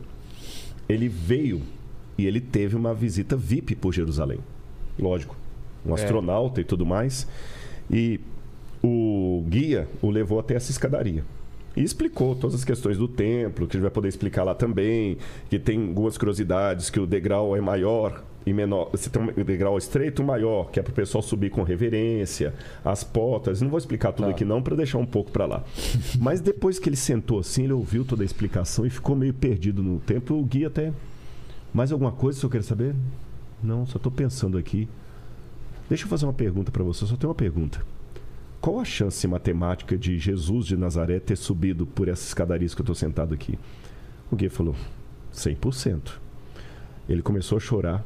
ele 0.89 1.09
veio 1.09 1.61
e 2.17 2.27
ele 2.27 2.41
teve 2.41 2.77
uma 2.77 2.95
visita 2.95 3.37
VIP 3.37 3.75
por 3.75 3.93
Jerusalém. 3.93 4.39
Lógico. 4.99 5.37
Um 5.85 5.91
É. 5.91 5.95
astronauta 5.95 6.61
e 6.61 6.65
tudo 6.65 6.87
mais. 6.87 7.27
E 7.91 8.19
o 8.87 9.43
guia 9.49 9.89
o 10.03 10.11
levou 10.11 10.39
até 10.39 10.55
essa 10.55 10.71
escadaria. 10.71 11.25
E 11.75 11.83
explicou 11.83 12.37
todas 12.37 12.55
as 12.55 12.65
questões 12.65 12.99
do 12.99 13.09
templo, 13.09 13.67
que 13.67 13.77
a 13.77 13.79
gente 13.79 13.83
vai 13.83 13.91
poder 13.91 14.09
explicar 14.09 14.45
lá 14.45 14.55
também, 14.55 15.17
que 15.49 15.59
tem 15.59 15.89
algumas 15.89 16.17
curiosidades, 16.19 16.91
que 16.91 17.01
o 17.01 17.07
degrau 17.07 17.57
é 17.57 17.61
maior 17.61 18.23
e 18.47 18.53
menor. 18.53 18.91
Você 18.93 19.11
tem 19.11 19.21
um 19.23 19.43
degrau 19.43 19.77
estreito 19.77 20.23
maior, 20.23 20.71
que 20.71 20.79
é 20.79 20.83
para 20.83 20.93
o 20.93 20.95
pessoal 20.95 21.21
subir 21.23 21.51
com 21.51 21.63
reverência, 21.65 22.55
as 22.85 23.03
portas. 23.03 23.61
Não 23.61 23.71
vou 23.71 23.79
explicar 23.79 24.13
tudo 24.13 24.27
Tá. 24.27 24.31
aqui 24.31 24.45
não, 24.45 24.63
para 24.63 24.77
deixar 24.77 24.99
um 24.99 25.07
pouco 25.07 25.33
para 25.33 25.47
lá. 25.47 25.65
Mas 26.21 26.41
depois 26.41 26.79
que 26.79 26.89
ele 26.89 26.97
sentou 26.97 27.41
assim, 27.41 27.65
ele 27.65 27.73
ouviu 27.73 28.05
toda 28.05 28.23
a 28.23 28.27
explicação 28.27 28.87
e 28.87 28.91
ficou 28.91 29.17
meio 29.17 29.35
perdido 29.35 29.83
no 29.83 29.99
templo. 29.99 30.39
O 30.39 30.45
guia 30.45 30.69
até... 30.69 30.93
Mais 31.73 31.91
alguma 31.91 32.13
coisa 32.13 32.39
que 32.39 32.47
eu 32.47 32.51
quero 32.51 32.63
saber? 32.63 32.95
Não, 33.61 33.85
só 33.85 33.97
estou 33.97 34.13
pensando 34.13 34.57
aqui. 34.59 34.89
Deixa 35.89 36.05
eu 36.05 36.09
fazer 36.09 36.25
uma 36.25 36.33
pergunta 36.33 36.71
para 36.71 36.85
você, 36.85 37.05
só 37.05 37.17
tenho 37.17 37.31
uma 37.31 37.35
pergunta. 37.35 37.81
Qual 38.65 38.81
a 38.81 38.85
chance 38.87 39.29
matemática 39.29 39.95
de 39.95 40.19
Jesus 40.19 40.65
de 40.65 40.75
Nazaré 40.75 41.21
ter 41.21 41.37
subido 41.37 41.87
por 41.87 42.09
essas 42.09 42.29
escadarias 42.29 42.75
que 42.75 42.81
eu 42.81 42.83
estou 42.83 42.95
sentado 42.95 43.35
aqui? 43.35 43.59
O 44.31 44.37
guia 44.37 44.51
falou: 44.51 44.75
100%. 45.35 46.13
Ele 47.07 47.21
começou 47.21 47.59
a 47.59 47.61
chorar 47.61 48.03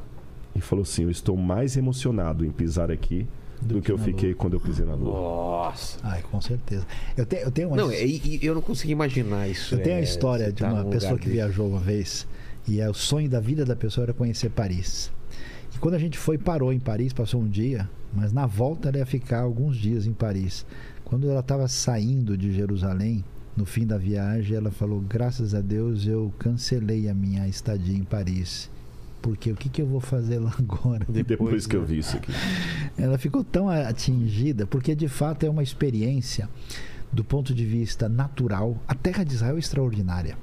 e 0.53 0.59
falou 0.59 0.83
assim: 0.83 1.03
Eu 1.03 1.09
estou 1.09 1.37
mais 1.37 1.77
emocionado 1.77 2.45
em 2.45 2.51
pisar 2.51 2.91
aqui 2.91 3.25
do, 3.61 3.81
que, 3.81 3.89
eu 3.89 3.97
fiquei 3.97 4.31
Lua. 4.31 4.37
quando 4.37 4.53
eu 4.55 4.59
pisei 4.59 4.85
na 4.85 4.95
lua. 4.95 5.13
Nossa. 5.13 5.97
Ai, 6.03 6.21
com 6.23 6.41
certeza. 6.41 6.85
Eu 7.15 7.25
tenho, 7.25 7.43
eu 7.43 7.51
tenho 7.51 7.69
uma 7.69 7.77
Não, 7.77 7.89
eu 7.89 8.53
não 8.53 8.61
consigo 8.61 8.91
imaginar 8.91 9.47
isso. 9.47 9.75
Eu 9.75 9.81
tenho 9.81 9.95
a 9.95 9.99
é, 9.99 10.03
história 10.03 10.51
de 10.51 10.61
tá 10.61 10.73
uma 10.73 10.83
pessoa 10.83 11.13
que 11.13 11.19
desse. 11.19 11.35
viajou 11.35 11.69
uma 11.69 11.79
vez 11.79 12.27
e 12.67 12.81
é 12.81 12.89
o 12.89 12.93
sonho 12.93 13.29
da 13.29 13.39
vida 13.39 13.63
da 13.63 13.77
pessoa 13.77 14.03
era 14.03 14.13
conhecer 14.13 14.49
Paris. 14.49 15.09
E 15.75 15.79
quando 15.79 15.95
a 15.95 15.99
gente 15.99 16.17
foi, 16.17 16.37
parou 16.37 16.73
em 16.73 16.79
Paris, 16.79 17.13
passou 17.13 17.41
um 17.41 17.47
dia, 17.47 17.89
mas 18.13 18.33
na 18.33 18.45
volta 18.45 18.89
ela 18.89 18.97
ia 18.97 19.05
ficar 19.05 19.41
alguns 19.41 19.77
dias 19.77 20.05
em 20.05 20.13
Paris. 20.13 20.65
Quando 21.03 21.29
ela 21.29 21.39
estava 21.39 21.67
saindo 21.67 22.37
de 22.37 22.51
Jerusalém, 22.51 23.23
no 23.55 23.65
fim 23.65 23.85
da 23.85 23.97
viagem, 23.97 24.55
ela 24.55 24.71
falou: 24.71 25.01
Graças 25.01 25.53
a 25.53 25.61
Deus 25.61 26.05
eu 26.05 26.33
cancelei 26.39 27.09
a 27.09 27.13
minha 27.13 27.47
estadia 27.47 27.97
em 27.97 28.03
Paris. 28.03 28.69
Porque 29.21 29.51
o 29.51 29.55
que, 29.55 29.67
que 29.67 29.81
eu 29.81 29.87
vou 29.87 29.99
fazer 29.99 30.39
lá 30.39 30.53
agora? 30.57 31.05
Depois, 31.09 31.67
que 31.67 31.75
eu 31.75 31.81
né? 31.81 31.87
vi 31.87 31.97
isso 31.99 32.15
aqui. 32.15 32.31
Ela 32.97 33.17
ficou 33.17 33.43
tão 33.43 33.69
atingida, 33.69 34.65
porque 34.65 34.95
de 34.95 35.07
fato 35.07 35.45
é 35.45 35.49
uma 35.49 35.63
experiência 35.63 36.49
do 37.11 37.23
ponto 37.23 37.53
de 37.53 37.65
vista 37.65 38.07
natural. 38.07 38.77
A 38.87 38.95
terra 38.95 39.23
de 39.23 39.33
Israel 39.33 39.57
é 39.57 39.59
extraordinária. 39.59 40.37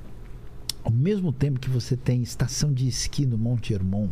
Ao 0.85 0.93
mesmo 0.93 1.32
tempo 1.32 1.59
que 1.59 1.70
você 1.70 1.97
tem 1.97 2.23
estação 2.23 2.73
de 2.73 2.86
esqui 2.86 3.24
no 3.24 3.39
Monte 3.39 3.73
Hermon, 3.73 4.09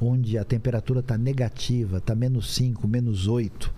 onde 0.00 0.38
a 0.38 0.44
temperatura 0.44 1.00
está 1.00 1.16
negativa, 1.18 1.98
está 1.98 2.14
menos 2.14 2.54
5, 2.54 2.86
menos 2.86 3.26
8, 3.26 3.72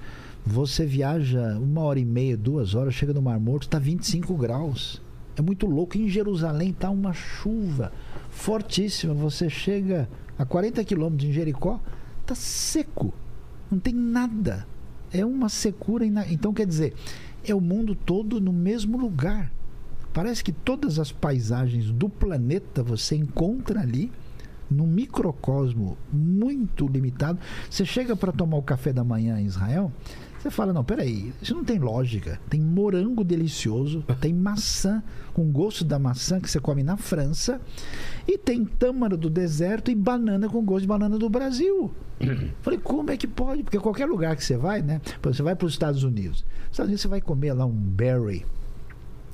você 0.44 0.84
viaja 0.86 1.58
uma 1.58 1.82
hora 1.82 1.98
e 1.98 2.04
meia, 2.04 2.36
duas 2.36 2.74
horas, 2.74 2.94
chega 2.94 3.12
no 3.12 3.22
Mar 3.22 3.38
Morto, 3.38 3.64
está 3.64 3.78
25 3.78 4.34
graus. 4.36 5.00
É 5.36 5.42
muito 5.42 5.66
louco. 5.66 5.96
Em 5.96 6.08
Jerusalém 6.08 6.70
está 6.70 6.90
uma 6.90 7.12
chuva 7.12 7.92
fortíssima. 8.30 9.14
Você 9.14 9.48
chega 9.48 10.08
a 10.38 10.44
40 10.44 10.82
quilômetros 10.84 11.28
em 11.28 11.32
Jericó, 11.32 11.80
está 12.22 12.34
seco. 12.34 13.12
Não 13.70 13.78
tem 13.78 13.94
nada. 13.94 14.66
É 15.12 15.24
uma 15.24 15.48
secura. 15.48 16.04
ina- 16.04 16.26
Então, 16.30 16.52
quer 16.52 16.66
dizer, 16.66 16.94
é 17.44 17.54
o 17.54 17.60
mundo 17.60 17.94
todo 17.94 18.40
no 18.40 18.52
mesmo 18.52 18.98
lugar. 18.98 19.52
Parece 20.12 20.42
que 20.42 20.52
todas 20.52 20.98
as 20.98 21.12
paisagens 21.12 21.90
do 21.90 22.08
planeta 22.08 22.82
você 22.82 23.14
encontra 23.14 23.80
ali, 23.80 24.10
num 24.70 24.86
microcosmo 24.86 25.98
muito 26.12 26.86
limitado. 26.86 27.38
Você 27.68 27.84
chega 27.84 28.14
para 28.14 28.32
tomar 28.32 28.56
o 28.56 28.62
café 28.62 28.92
da 28.92 29.02
manhã 29.02 29.40
em 29.40 29.46
Israel, 29.46 29.92
você 30.40 30.50
fala: 30.50 30.72
não, 30.72 30.82
peraí, 30.82 31.32
isso 31.42 31.54
não 31.54 31.62
tem 31.62 31.78
lógica. 31.78 32.40
Tem 32.48 32.60
morango 32.60 33.22
delicioso, 33.22 34.02
tem 34.20 34.32
maçã 34.32 35.02
com 35.34 35.50
gosto 35.52 35.84
da 35.84 35.98
maçã 35.98 36.40
que 36.40 36.50
você 36.50 36.58
come 36.58 36.82
na 36.82 36.96
França, 36.96 37.60
e 38.26 38.38
tem 38.38 38.64
tâmara 38.64 39.16
do 39.16 39.28
deserto 39.28 39.90
e 39.90 39.94
banana 39.94 40.48
com 40.48 40.64
gosto 40.64 40.82
de 40.82 40.88
banana 40.88 41.18
do 41.18 41.28
Brasil. 41.28 41.90
Falei, 42.62 42.78
como 42.78 43.10
é 43.10 43.16
que 43.16 43.26
pode? 43.26 43.62
Porque 43.62 43.78
qualquer 43.78 44.06
lugar 44.06 44.34
que 44.34 44.44
você 44.44 44.56
vai, 44.56 44.80
né? 44.80 45.00
Você 45.22 45.42
vai 45.42 45.54
para 45.54 45.66
os 45.66 45.72
Estados 45.72 46.04
Unidos. 46.04 46.42
Nos 46.42 46.70
Estados 46.70 46.88
Unidos 46.88 47.02
você 47.02 47.08
vai 47.08 47.20
comer 47.20 47.52
lá 47.52 47.66
um 47.66 47.72
berry, 47.72 48.46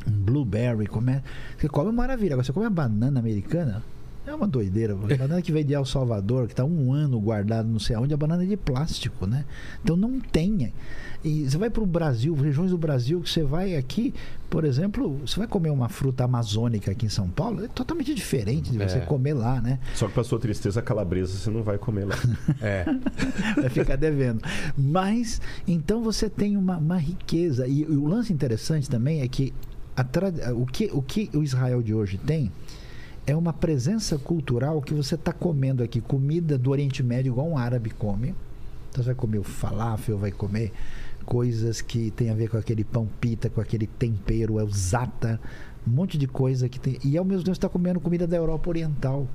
um 0.08 0.10
blueberry, 0.10 0.88
come, 0.88 1.22
você 1.56 1.68
come 1.68 1.92
maravilha. 1.92 2.34
Agora 2.34 2.44
você 2.44 2.52
come 2.52 2.66
a 2.66 2.70
banana 2.70 3.20
americana, 3.20 3.82
é 4.26 4.34
uma 4.34 4.46
doideira. 4.46 4.94
A 4.94 4.96
banana 4.96 5.42
que 5.42 5.52
veio 5.52 5.64
de 5.64 5.74
El 5.74 5.84
Salvador, 5.84 6.46
que 6.46 6.52
está 6.52 6.64
um 6.64 6.92
ano 6.92 7.20
guardada 7.20 7.68
não 7.68 7.78
sei 7.78 7.96
aonde, 7.96 8.12
a 8.12 8.16
banana 8.16 8.42
é 8.42 8.46
de 8.46 8.56
plástico, 8.56 9.26
né? 9.26 9.44
Então 9.82 9.96
não 9.96 10.20
tem. 10.20 10.72
E 11.24 11.48
você 11.48 11.58
vai 11.58 11.70
para 11.70 11.82
o 11.82 11.86
Brasil, 11.86 12.34
regiões 12.34 12.70
do 12.70 12.78
Brasil, 12.78 13.20
que 13.20 13.28
você 13.30 13.42
vai 13.42 13.76
aqui, 13.76 14.14
por 14.48 14.64
exemplo, 14.64 15.18
você 15.26 15.38
vai 15.38 15.48
comer 15.48 15.70
uma 15.70 15.88
fruta 15.88 16.24
amazônica 16.24 16.90
aqui 16.90 17.06
em 17.06 17.08
São 17.08 17.28
Paulo, 17.28 17.64
é 17.64 17.68
totalmente 17.68 18.14
diferente 18.14 18.70
de 18.70 18.78
você 18.78 18.98
É. 18.98 19.00
comer 19.00 19.34
lá, 19.34 19.60
né? 19.60 19.78
Só 19.94 20.06
que 20.06 20.14
pra 20.14 20.22
sua 20.22 20.38
tristeza, 20.38 20.80
a 20.80 20.82
calabresa 20.82 21.36
você 21.36 21.50
não 21.50 21.62
vai 21.62 21.78
comer 21.78 22.04
lá. 22.04 22.14
É. 22.60 22.84
vai 23.60 23.68
ficar 23.70 23.96
devendo. 23.96 24.40
Mas, 24.76 25.40
então 25.66 26.02
você 26.02 26.28
tem 26.30 26.56
uma, 26.56 26.76
uma 26.78 26.96
riqueza. 26.98 27.66
E, 27.66 27.84
o 27.84 28.06
lance 28.06 28.32
interessante 28.32 28.88
também 28.88 29.20
é 29.20 29.28
que, 29.28 29.52
a 29.96 30.04
o 30.54 30.66
que 30.66 30.90
o 30.92 31.00
que 31.02 31.30
o 31.34 31.42
Israel 31.42 31.82
de 31.82 31.94
hoje 31.94 32.18
tem 32.18 32.52
é 33.26 33.34
uma 33.34 33.52
presença 33.52 34.16
cultural 34.16 34.80
que 34.80 34.94
você 34.94 35.16
está 35.16 35.32
comendo 35.32 35.82
aqui 35.82 36.00
comida 36.00 36.56
do 36.56 36.70
Oriente 36.70 37.02
Médio 37.02 37.32
igual 37.32 37.48
um 37.48 37.58
árabe 37.58 37.90
come. 37.90 38.34
Então 38.90 39.02
você 39.02 39.10
vai 39.10 39.14
comer 39.14 39.38
o 39.38 39.42
falafel, 39.42 40.16
vai 40.16 40.30
comer 40.30 40.72
coisas 41.24 41.80
que 41.80 42.12
tem 42.12 42.30
a 42.30 42.34
ver 42.34 42.48
com 42.48 42.56
aquele 42.56 42.84
pão 42.84 43.08
pita, 43.20 43.50
com 43.50 43.60
aquele 43.60 43.86
tempero, 43.86 44.60
é 44.60 44.64
o 44.64 44.70
zata, 44.70 45.40
um 45.86 45.90
monte 45.90 46.16
de 46.16 46.28
coisa 46.28 46.68
que 46.68 46.78
tem. 46.78 46.98
E 47.04 47.18
ao 47.18 47.24
mesmo 47.24 47.42
tempo 47.42 47.52
está 47.52 47.68
comendo 47.68 47.98
comida 47.98 48.26
da 48.26 48.36
Europa 48.36 48.70
Oriental. 48.70 49.26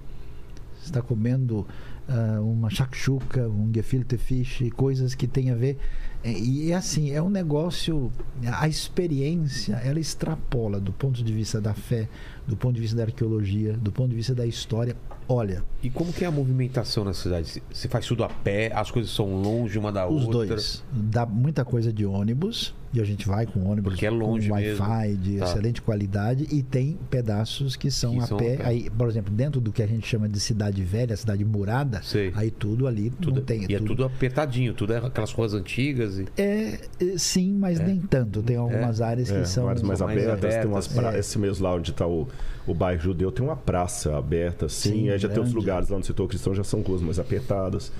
Está 0.82 1.02
comendo 1.02 1.68
ah, 2.08 2.42
uma 2.42 2.70
shakshuka, 2.70 3.48
um 3.48 3.72
gefilte 3.74 4.18
fish, 4.18 4.64
coisas 4.76 5.14
que 5.14 5.28
tem 5.28 5.52
a 5.52 5.56
ver. 5.56 5.78
É, 6.24 6.32
E 6.32 6.72
é 6.72 6.76
assim, 6.76 7.12
é 7.12 7.22
um 7.22 7.30
negócio. 7.30 8.12
A 8.54 8.68
experiência, 8.68 9.76
ela 9.76 10.00
extrapola 10.00 10.80
do 10.80 10.92
ponto 10.92 11.24
de 11.24 11.34
vista 11.34 11.62
da 11.62 11.74
fé, 11.74 12.10
do 12.52 12.58
ponto 12.58 12.76
de 12.76 12.82
vista 12.82 12.98
da 12.98 13.04
arqueologia, 13.04 13.74
do 13.74 13.92
ponto 13.94 14.10
de 14.10 14.16
vista 14.18 14.36
da 14.36 14.46
história. 14.46 14.94
Olha, 15.30 15.64
E 15.82 15.90
como 15.90 16.12
que 16.12 16.26
é 16.26 16.28
a 16.28 16.32
movimentação 16.32 17.06
na 17.06 17.14
cidade? 17.14 17.64
Você 17.72 17.88
faz 17.88 18.06
tudo 18.06 18.24
a 18.26 18.28
pé, 18.30 18.70
as 18.76 18.92
coisas 18.92 19.10
são 19.12 19.42
longe 19.42 19.80
uma 19.80 19.90
da 19.92 20.06
os 20.06 20.26
outra. 20.26 20.48
dois. 20.48 20.84
Dá 20.92 21.26
muita 21.26 21.64
coisa 21.64 21.94
de 21.94 22.06
ônibus, 22.06 22.76
e 22.94 23.00
a 23.00 23.06
gente 23.06 23.26
vai 23.26 23.46
com 23.46 23.62
ônibus 23.66 23.94
Porque 23.94 24.06
é 24.06 24.10
longe 24.10 24.50
com 24.50 24.56
mesmo. 24.56 24.84
Wi-Fi 24.84 25.16
de 25.16 25.38
Tá. 25.38 25.46
excelente 25.46 25.82
qualidade, 25.82 26.46
e 26.52 26.62
tem 26.62 26.98
pedaços 27.10 27.78
que 27.78 27.90
são, 27.90 28.16
Que 28.16 28.20
a, 28.20 28.28
são 28.28 28.38
pé. 28.38 28.56
a 28.56 28.58
pé. 28.58 28.66
Aí, 28.66 28.90
por 28.90 29.08
exemplo, 29.08 29.34
dentro 29.34 29.62
do 29.62 29.72
que 29.72 29.82
a 29.82 29.88
gente 29.88 30.06
chama 30.06 30.28
de 30.28 30.38
cidade 30.40 30.84
velha, 30.84 31.16
cidade 31.16 31.46
murada, 31.46 32.02
Sei. 32.04 32.34
aí 32.36 32.52
tudo 32.52 32.86
ali 32.86 33.10
Tudo, 33.12 33.36
não 33.40 33.46
tem. 33.46 33.66
e 33.70 33.76
é 33.76 33.80
tudo 33.80 34.04
apertadinho, 34.04 34.74
tudo 34.74 34.92
é 34.92 34.98
aquelas 34.98 35.32
ruas 35.32 35.54
antigas. 35.54 36.20
E... 36.20 36.26
É, 36.36 36.78
é, 37.00 37.18
sim, 37.18 37.54
mas 37.54 37.80
nem 37.80 38.02
tanto. 38.02 38.44
Tem 38.44 38.58
algumas 38.58 39.00
áreas 39.00 39.32
que 39.32 39.38
É, 39.38 39.46
são. 39.46 39.70
áreas 39.70 39.82
mais 39.84 40.00
são 40.00 40.08
mais 40.08 40.20
abertas, 40.28 40.56
tem 40.56 40.66
umas 40.66 40.86
abertas. 40.88 40.94
pra... 41.12 41.16
É. 41.16 41.20
Esse 41.22 41.40
mesmo 41.40 41.64
lá 41.64 41.74
onde 41.76 41.92
está 41.92 42.06
o, 42.06 42.28
o 42.66 42.74
bairro 42.74 43.02
judeu, 43.02 43.32
tem 43.32 43.44
uma 43.46 43.56
praça 43.56 44.18
aberta, 44.18 44.68
assim. 44.68 44.92
Sim, 44.92 45.10
aí 45.10 45.18
já 45.18 45.28
tem 45.28 45.40
os 45.40 45.50
grande. 45.50 45.56
lugares 45.56 45.90
lá 45.90 45.98
no 45.98 46.04
setor 46.04 46.28
cristão, 46.28 46.54
já 46.54 46.64
são 46.64 46.82
ruas 46.82 47.02
mais 47.02 47.20
apertadas. 47.20 47.92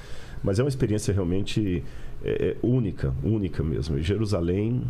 Mas 0.44 0.60
é 0.60 0.64
uma 0.64 0.70
experiência 0.70 1.14
realmente 1.14 1.84
é, 2.24 2.50
é, 2.50 2.58
única, 2.66 3.14
única 3.24 3.64
mesmo. 3.64 3.98
E 3.98 4.04
Jerusalém, 4.04 4.84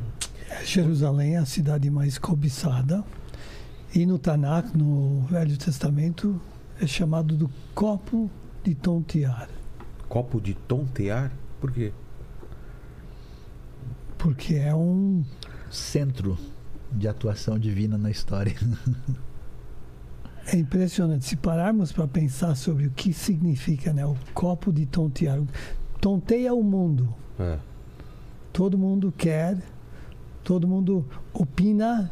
Jerusalém 0.65 1.36
é 1.36 1.38
a 1.38 1.45
cidade 1.45 1.90
mais 1.90 2.18
cobiçada. 2.18 3.03
E 3.94 4.06
no 4.06 4.18
Tanakh, 4.18 4.73
no 4.76 5.22
Velho 5.22 5.57
Testamento, 5.57 6.40
é 6.80 6.88
chamado 6.88 7.36
do 7.36 7.49
copo 7.73 8.30
de 8.64 8.76
tontear. 8.76 9.49
Copo 10.07 10.40
de 10.40 10.53
tontear? 10.53 11.32
Por 11.60 11.72
quê? 11.72 11.91
Porque 14.18 14.56
é 14.56 14.73
um. 14.73 15.23
centro 15.69 16.38
de 16.91 17.07
atuação 17.07 17.57
divina 17.57 17.98
na 17.98 18.11
história. 18.11 18.56
É 20.47 20.57
impressionante. 20.57 21.26
Se 21.26 21.35
pararmos 21.35 21.91
para 21.91 22.07
pensar 22.07 22.55
sobre 22.55 22.88
o 22.88 22.91
que 22.91 23.13
significa 23.13 23.93
né, 23.93 24.05
o 24.05 24.15
copo 24.34 24.72
de 24.72 24.85
tontear. 24.85 25.39
Tonteia 25.99 26.53
o 26.53 26.63
mundo. 26.63 27.13
É. 27.39 27.57
Todo 28.51 28.77
mundo 28.77 29.13
quer, 29.18 29.57
todo 30.43 30.68
mundo 30.68 31.05
opina 31.34 32.11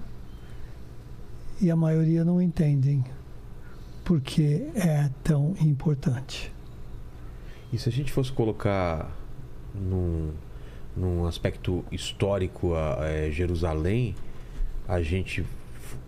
e 1.60 1.70
a 1.70 1.76
maioria 1.76 2.24
não 2.24 2.42
entendem 2.42 3.04
porque 4.06 4.70
é 4.74 5.10
tão 5.24 5.54
importante. 5.62 6.52
E 7.72 7.78
se 7.78 7.90
a 7.90 7.92
gente 7.92 8.12
fosse 8.12 8.32
colocar 8.32 9.12
num, 9.76 10.32
num 10.96 11.28
aspecto 11.28 11.84
histórico 11.92 12.74
a, 12.74 13.00
a 13.00 13.30
Jerusalém, 13.30 14.16
a 14.88 15.02
gente 15.02 15.46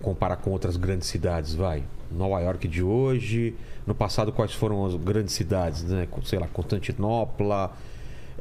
comparar 0.01 0.37
com 0.37 0.51
outras 0.51 0.77
grandes 0.77 1.07
cidades, 1.07 1.53
vai? 1.53 1.83
Nova 2.15 2.39
York 2.39 2.67
de 2.67 2.83
hoje, 2.83 3.55
no 3.85 3.95
passado 3.95 4.31
quais 4.31 4.53
foram 4.53 4.85
as 4.85 4.95
grandes 4.95 5.33
cidades, 5.33 5.83
né? 5.83 6.07
Sei 6.23 6.39
lá, 6.39 6.47
Constantinopla. 6.47 7.71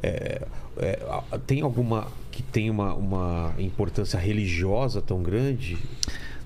é, 0.01 0.47
é, 0.77 0.99
tem 1.45 1.61
alguma 1.61 2.07
que 2.31 2.41
tem 2.41 2.69
uma, 2.69 2.93
uma 2.93 3.53
importância 3.59 4.17
religiosa 4.17 5.01
tão 5.01 5.21
grande? 5.21 5.77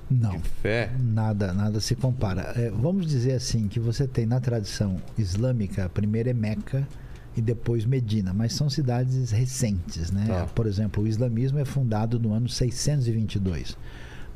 Não. 0.09 0.31
De 0.31 0.49
fé? 0.61 0.91
Nada, 0.99 1.53
nada 1.53 1.79
se 1.79 1.95
compara. 1.95 2.53
É, 2.55 2.69
vamos 2.69 3.07
dizer 3.07 3.33
assim 3.33 3.67
que 3.67 3.79
você 3.79 4.07
tem 4.07 4.25
na 4.25 4.39
tradição 4.39 4.97
islâmica, 5.17 5.89
primeiro 5.89 6.29
é 6.29 6.33
Meca 6.33 6.87
e 7.35 7.41
depois 7.41 7.85
Medina, 7.85 8.33
mas 8.33 8.53
são 8.53 8.69
cidades 8.69 9.31
recentes, 9.31 10.11
né? 10.11 10.25
Tá. 10.27 10.45
Por 10.45 10.67
exemplo, 10.67 11.03
o 11.03 11.07
islamismo 11.07 11.59
é 11.59 11.65
fundado 11.65 12.19
no 12.19 12.33
ano 12.33 12.47
622. 12.47 13.77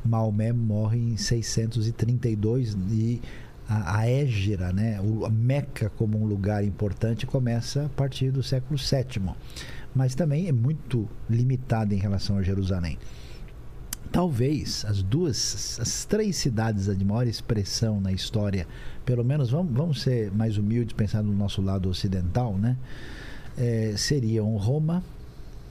Maomé 0.04 0.52
morre 0.52 0.98
em 0.98 1.16
632 1.16 2.76
e 2.90 3.20
a, 3.68 3.98
a 3.98 4.08
Égira, 4.08 4.72
né? 4.72 5.00
O, 5.00 5.24
a 5.24 5.30
Meca 5.30 5.90
como 5.90 6.20
um 6.20 6.26
lugar 6.26 6.64
importante 6.64 7.26
começa 7.26 7.86
a 7.86 7.88
partir 7.88 8.30
do 8.30 8.42
século 8.42 8.78
VII, 8.78 9.32
mas 9.94 10.14
também 10.14 10.48
é 10.48 10.52
muito 10.52 11.08
limitada 11.28 11.94
em 11.94 11.98
relação 11.98 12.36
a 12.36 12.42
Jerusalém. 12.42 12.98
talvez 14.10 14.84
as 14.86 15.02
duas, 15.02 15.78
as 15.80 16.04
três 16.04 16.36
cidades 16.36 16.86
de 16.96 17.04
maior 17.04 17.26
expressão 17.26 18.00
na 18.00 18.12
história, 18.12 18.66
pelo 19.04 19.24
menos 19.24 19.50
vamos, 19.50 19.72
vamos 19.72 20.02
ser 20.02 20.32
mais 20.32 20.58
humildes, 20.58 20.92
pensar 20.94 21.22
no 21.22 21.32
nosso 21.32 21.62
lado 21.62 21.88
ocidental, 21.88 22.56
né? 22.58 22.76
É, 23.56 23.94
seriam 23.96 24.56
Roma, 24.56 25.02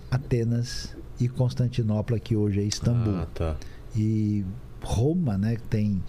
Atenas 0.10 0.95
e 1.19 1.27
Constantinopla, 1.27 2.19
que 2.19 2.35
hoje 2.35 2.60
é 2.60 2.64
Istambul. 2.64 3.15
Ah, 3.15 3.27
tá. 3.34 3.57
E 3.95 4.45
Roma, 4.82 5.38
né, 5.38 5.57
tem 5.70 6.02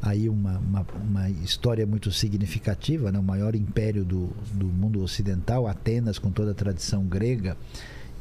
aí 0.00 0.28
uma, 0.28 0.58
uma, 0.58 0.86
uma 1.02 1.30
história 1.30 1.86
muito 1.86 2.10
significativa, 2.12 3.10
né, 3.10 3.18
o 3.18 3.22
maior 3.22 3.54
império 3.54 4.04
do, 4.04 4.30
do 4.52 4.66
mundo 4.66 5.02
ocidental, 5.02 5.66
Atenas 5.66 6.18
com 6.18 6.30
toda 6.30 6.52
a 6.52 6.54
tradição 6.54 7.04
grega, 7.04 7.56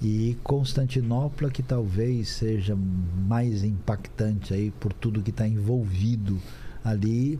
e 0.02 0.38
Constantinopla, 0.44 1.50
que 1.50 1.64
talvez 1.64 2.30
seja 2.30 2.76
mais 2.76 3.64
impactante 3.64 4.54
aí 4.54 4.72
por 4.72 4.92
tudo 4.92 5.22
que 5.22 5.30
está 5.30 5.48
envolvido 5.48 6.40
ali, 6.84 7.40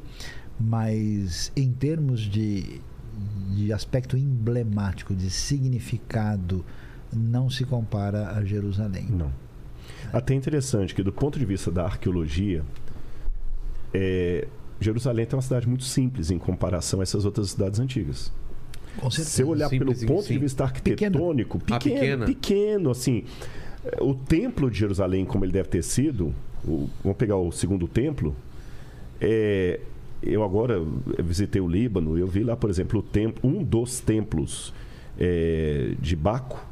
mas 0.60 1.52
em 1.56 1.72
termos 1.72 2.22
de, 2.22 2.82
de 3.54 3.74
aspecto 3.74 4.16
emblemático, 4.18 5.14
de 5.14 5.30
significado, 5.30 6.66
não 7.14 7.50
se 7.50 7.66
compara 7.66 8.32
a 8.32 8.44
Jerusalém. 8.44 9.08
Não. 9.10 9.45
Até 10.18 10.34
interessante 10.34 10.96
que, 10.96 11.04
do 11.04 11.12
ponto 11.12 11.38
de 11.38 11.46
vista 11.46 11.70
da 11.72 11.84
arqueologia, 11.84 12.64
é, 13.94 14.48
Jerusalém 14.80 15.26
tem 15.26 15.36
uma 15.36 15.42
cidade 15.42 15.68
muito 15.68 15.84
simples 15.84 16.32
em 16.32 16.38
comparação 16.38 17.00
a 17.00 17.04
essas 17.04 17.26
outras 17.26 17.50
cidades 17.52 17.80
antigas. 17.80 18.32
Com 18.98 19.10
certeza. 19.12 19.30
Se 19.36 19.42
eu 19.42 19.50
olhar 19.50 19.70
pelo 19.70 19.94
ponto 20.06 20.24
si. 20.24 20.34
de 20.34 20.40
vista 20.40 20.64
arquitetônico, 20.64 21.60
Ah, 21.70 21.78
pequeno, 21.80 21.96
pequena. 22.00 22.26
pequeno, 22.26 22.90
assim. 22.92 23.24
é, 23.84 24.02
O 24.02 24.14
templo 24.16 24.70
de 24.72 24.78
Jerusalém, 24.80 25.26
como 25.26 25.44
ele 25.44 25.52
deve 25.52 25.68
ter 25.70 25.84
sido, 25.84 26.34
o- 26.66 26.90
vamos 27.04 27.18
pegar 27.18 27.36
o 27.36 27.52
segundo 27.52 27.88
templo, 27.88 28.34
é, 29.20 29.80
eu 30.24 30.44
agora 30.44 30.82
visitei 31.24 31.62
o 31.62 31.68
Líbano, 31.68 32.18
eu 32.18 32.26
vi 32.26 32.42
lá, 32.44 32.56
por 32.56 32.70
exemplo, 32.70 33.00
o 33.00 33.04
templo, 33.04 33.48
um 33.50 33.62
dos 33.64 34.00
templos 34.00 34.74
é, 35.20 35.94
de 36.00 36.16
Baco, 36.16 36.66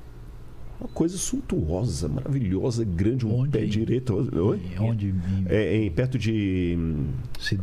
uma 0.84 0.90
coisa 0.94 1.18
suntuosa, 1.18 2.08
maravilhosa, 2.08 2.84
grande, 2.84 3.26
um 3.26 3.40
Onde 3.40 3.52
pé 3.52 3.66
direito. 3.66 4.14
Oi? 4.16 4.60
E 4.76 4.80
Onde 4.80 5.08
em 5.10 5.16
É, 5.48 5.78
em, 5.78 5.90
perto 5.90 6.18
de 6.18 6.76
hum? 6.78 7.06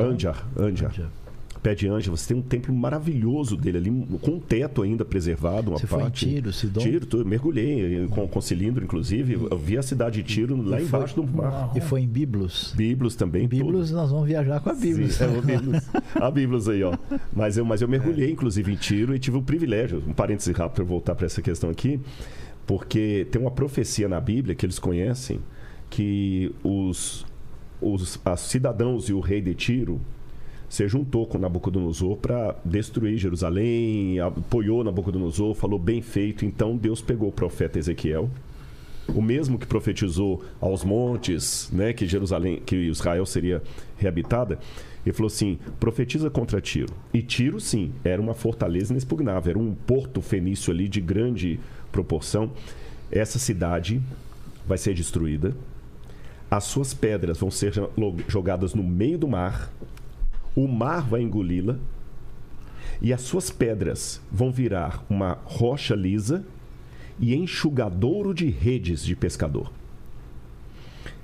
Anjar, 0.00 0.46
Anjar. 0.56 0.90
Anjar. 0.90 1.10
Pé 1.62 1.74
de 1.74 1.86
Anja, 1.86 2.10
você 2.10 2.28
tem 2.28 2.38
um 2.38 2.40
templo 2.40 2.74
maravilhoso 2.74 3.54
dele 3.54 3.76
ali, 3.76 3.90
com 4.22 4.30
um 4.30 4.40
teto 4.40 4.80
ainda 4.80 5.04
preservado, 5.04 5.70
uma 5.70 5.78
Você 5.78 5.86
foi 5.86 5.98
em 5.98 6.02
parte. 6.04 6.26
Tiro, 6.26 6.50
Sidom? 6.54 6.80
Tiro, 6.80 7.26
mergulhei 7.26 8.08
com, 8.08 8.26
com 8.26 8.40
cilindro, 8.40 8.82
inclusive. 8.82 9.34
Eu 9.34 9.58
vi 9.58 9.76
a 9.76 9.82
cidade 9.82 10.22
de 10.22 10.34
Tiro 10.34 10.56
lá 10.56 10.80
e 10.80 10.86
foi- 10.86 10.98
embaixo 10.98 11.16
do 11.16 11.22
mar. 11.22 11.70
E 11.76 11.80
foi 11.82 12.00
em 12.00 12.08
Biblos? 12.08 12.72
Biblos 12.74 13.14
também. 13.14 13.46
Biblos, 13.46 13.90
nós 13.90 14.10
vamos 14.10 14.26
viajar 14.26 14.58
com 14.60 14.70
a. 14.70 14.72
Biblos. 14.74 15.16
Sim, 15.16 15.24
é, 15.24 15.26
o 15.38 15.42
Biblos. 15.42 15.84
A 16.14 16.30
Biblos 16.30 16.66
aí, 16.66 16.82
ó. 16.82 16.96
Mas 17.30 17.58
eu, 17.58 17.64
mas 17.66 17.82
eu 17.82 17.88
mergulhei, 17.88 18.30
inclusive, 18.30 18.72
em 18.72 18.76
Tiro 18.76 19.14
e 19.14 19.18
tive 19.18 19.36
o 19.36 19.42
privilégio, 19.42 20.02
um 20.08 20.14
parêntese 20.14 20.52
rápido 20.52 20.76
para 20.76 20.84
voltar 20.84 21.14
para 21.14 21.26
essa 21.26 21.42
questão 21.42 21.68
aqui, 21.68 22.00
porque 22.70 23.26
tem 23.32 23.42
uma 23.42 23.50
profecia 23.50 24.08
na 24.08 24.20
Bíblia 24.20 24.54
que 24.54 24.64
eles 24.64 24.78
conhecem 24.78 25.40
que 25.90 26.54
os, 26.62 27.26
os 27.80 28.16
cidadãos 28.36 29.08
e 29.08 29.12
o 29.12 29.18
rei 29.18 29.40
de 29.40 29.56
Tiro 29.56 30.00
se 30.68 30.86
juntou 30.86 31.26
com 31.26 31.36
Nabucodonosor 31.36 32.18
para 32.18 32.54
destruir 32.64 33.18
Jerusalém, 33.18 34.20
apoiou 34.20 34.84
Nabucodonosor, 34.84 35.52
falou 35.56 35.80
bem 35.80 36.00
feito. 36.00 36.44
Então 36.44 36.76
Deus 36.76 37.02
pegou 37.02 37.30
o 37.30 37.32
profeta 37.32 37.76
Ezequiel, 37.76 38.30
o 39.08 39.20
mesmo 39.20 39.58
que 39.58 39.66
profetizou 39.66 40.44
aos 40.60 40.84
montes, 40.84 41.68
né, 41.72 41.92
que 41.92 42.06
Jerusalém, 42.06 42.62
que 42.64 42.76
Israel 42.76 43.26
seria 43.26 43.60
reabitada, 43.96 44.60
e 45.04 45.12
falou 45.12 45.26
assim: 45.26 45.58
profetiza 45.80 46.30
contra 46.30 46.60
Tiro. 46.60 46.94
E 47.12 47.20
Tiro, 47.20 47.58
sim, 47.58 47.90
era 48.04 48.22
uma 48.22 48.34
fortaleza 48.34 48.92
inexpugnável, 48.92 49.50
era 49.50 49.58
um 49.58 49.74
porto 49.74 50.22
fenício 50.22 50.72
ali 50.72 50.88
de 50.88 51.00
grande 51.00 51.58
proporção. 51.92 52.52
Essa 53.10 53.38
cidade 53.38 54.00
vai 54.66 54.78
ser 54.78 54.94
destruída. 54.94 55.54
As 56.50 56.64
suas 56.64 56.92
pedras 56.94 57.38
vão 57.38 57.50
ser 57.50 57.70
jo- 57.72 57.90
jogadas 58.28 58.74
no 58.74 58.82
meio 58.82 59.18
do 59.18 59.28
mar. 59.28 59.70
O 60.54 60.66
mar 60.66 61.02
vai 61.02 61.22
engoli-la. 61.22 61.76
E 63.00 63.12
as 63.12 63.20
suas 63.22 63.50
pedras 63.50 64.20
vão 64.30 64.50
virar 64.50 65.04
uma 65.08 65.38
rocha 65.44 65.94
lisa 65.94 66.44
e 67.18 67.34
enxugadouro 67.34 68.34
de 68.34 68.48
redes 68.48 69.04
de 69.04 69.14
pescador. 69.14 69.70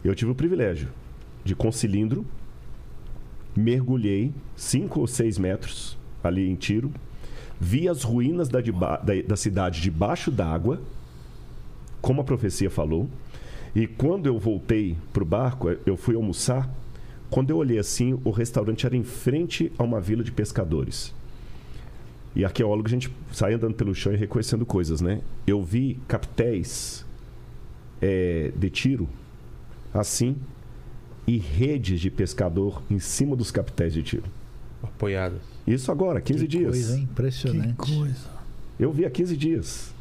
Eu 0.05 0.15
tive 0.15 0.31
o 0.31 0.35
privilégio 0.35 0.89
de, 1.45 1.55
com 1.55 1.71
cilindro, 1.73 2.25
mergulhei 3.57 4.33
5 4.55 5.01
ou 5.01 5.07
6 5.07 5.39
metros 5.39 5.99
ali 6.23 6.49
em 6.49 6.55
tiro, 6.55 6.93
vi 7.61 7.89
as 7.89 8.03
ruínas 8.03 8.49
da, 8.49 8.61
da, 8.61 9.23
da 9.27 9.37
cidade 9.37 9.81
debaixo 9.81 10.31
d'água, 10.31 10.81
como 12.01 12.21
a 12.21 12.25
profecia 12.25 12.71
falou, 12.71 13.09
e 13.75 13.87
quando 13.87 14.27
eu 14.27 14.39
voltei 14.39 14.97
para 15.13 15.23
o 15.23 15.27
barco, 15.27 15.69
eu 15.85 15.97
fui 15.97 16.15
almoçar. 16.15 16.69
Quando 17.29 17.51
eu 17.51 17.59
olhei 17.59 17.79
assim, 17.79 18.19
o 18.25 18.31
restaurante 18.31 18.87
era 18.87 18.97
em 18.97 19.05
frente 19.05 19.71
a 19.79 19.83
uma 19.83 20.01
vila 20.01 20.25
de 20.25 20.33
pescadores. 20.33 21.13
E 22.35 22.45
arqueólogo, 22.45 22.87
a 22.87 22.91
gente 22.91 23.11
sai 23.33 23.55
andando 23.55 23.75
pelo 23.75 23.95
chão 23.95 24.13
e 24.13 24.17
reconhecendo 24.17 24.65
coisas, 24.65 25.01
né? 25.01 25.21
Eu 25.47 25.63
vi 25.63 25.99
capitéis 26.07 27.05
é, 28.01 28.53
de 28.57 28.71
tiro, 28.71 29.09
assim, 29.93 30.37
e 31.27 31.39
redes 31.39 32.01
de 32.01 32.11
pescador 32.11 32.83
em 32.91 32.99
cima 32.99 33.35
dos 33.35 33.51
capitéis 33.51 33.93
de 33.93 34.03
tiro. 34.03 34.25
Apoiadas. 34.83 35.41
Isso 35.67 35.91
agora, 35.91 36.21
15 36.21 36.41
Que 36.47 36.49
dias. 36.49 36.71
coisa, 36.71 36.93
hein? 36.93 36.99
Que 37.07 37.13
Impressionante. 37.13 37.75
coisa. 37.77 38.37
Eu 38.79 38.93
vi 38.93 39.05
há 39.05 39.11
15 39.11 39.37
dias. 39.37 39.95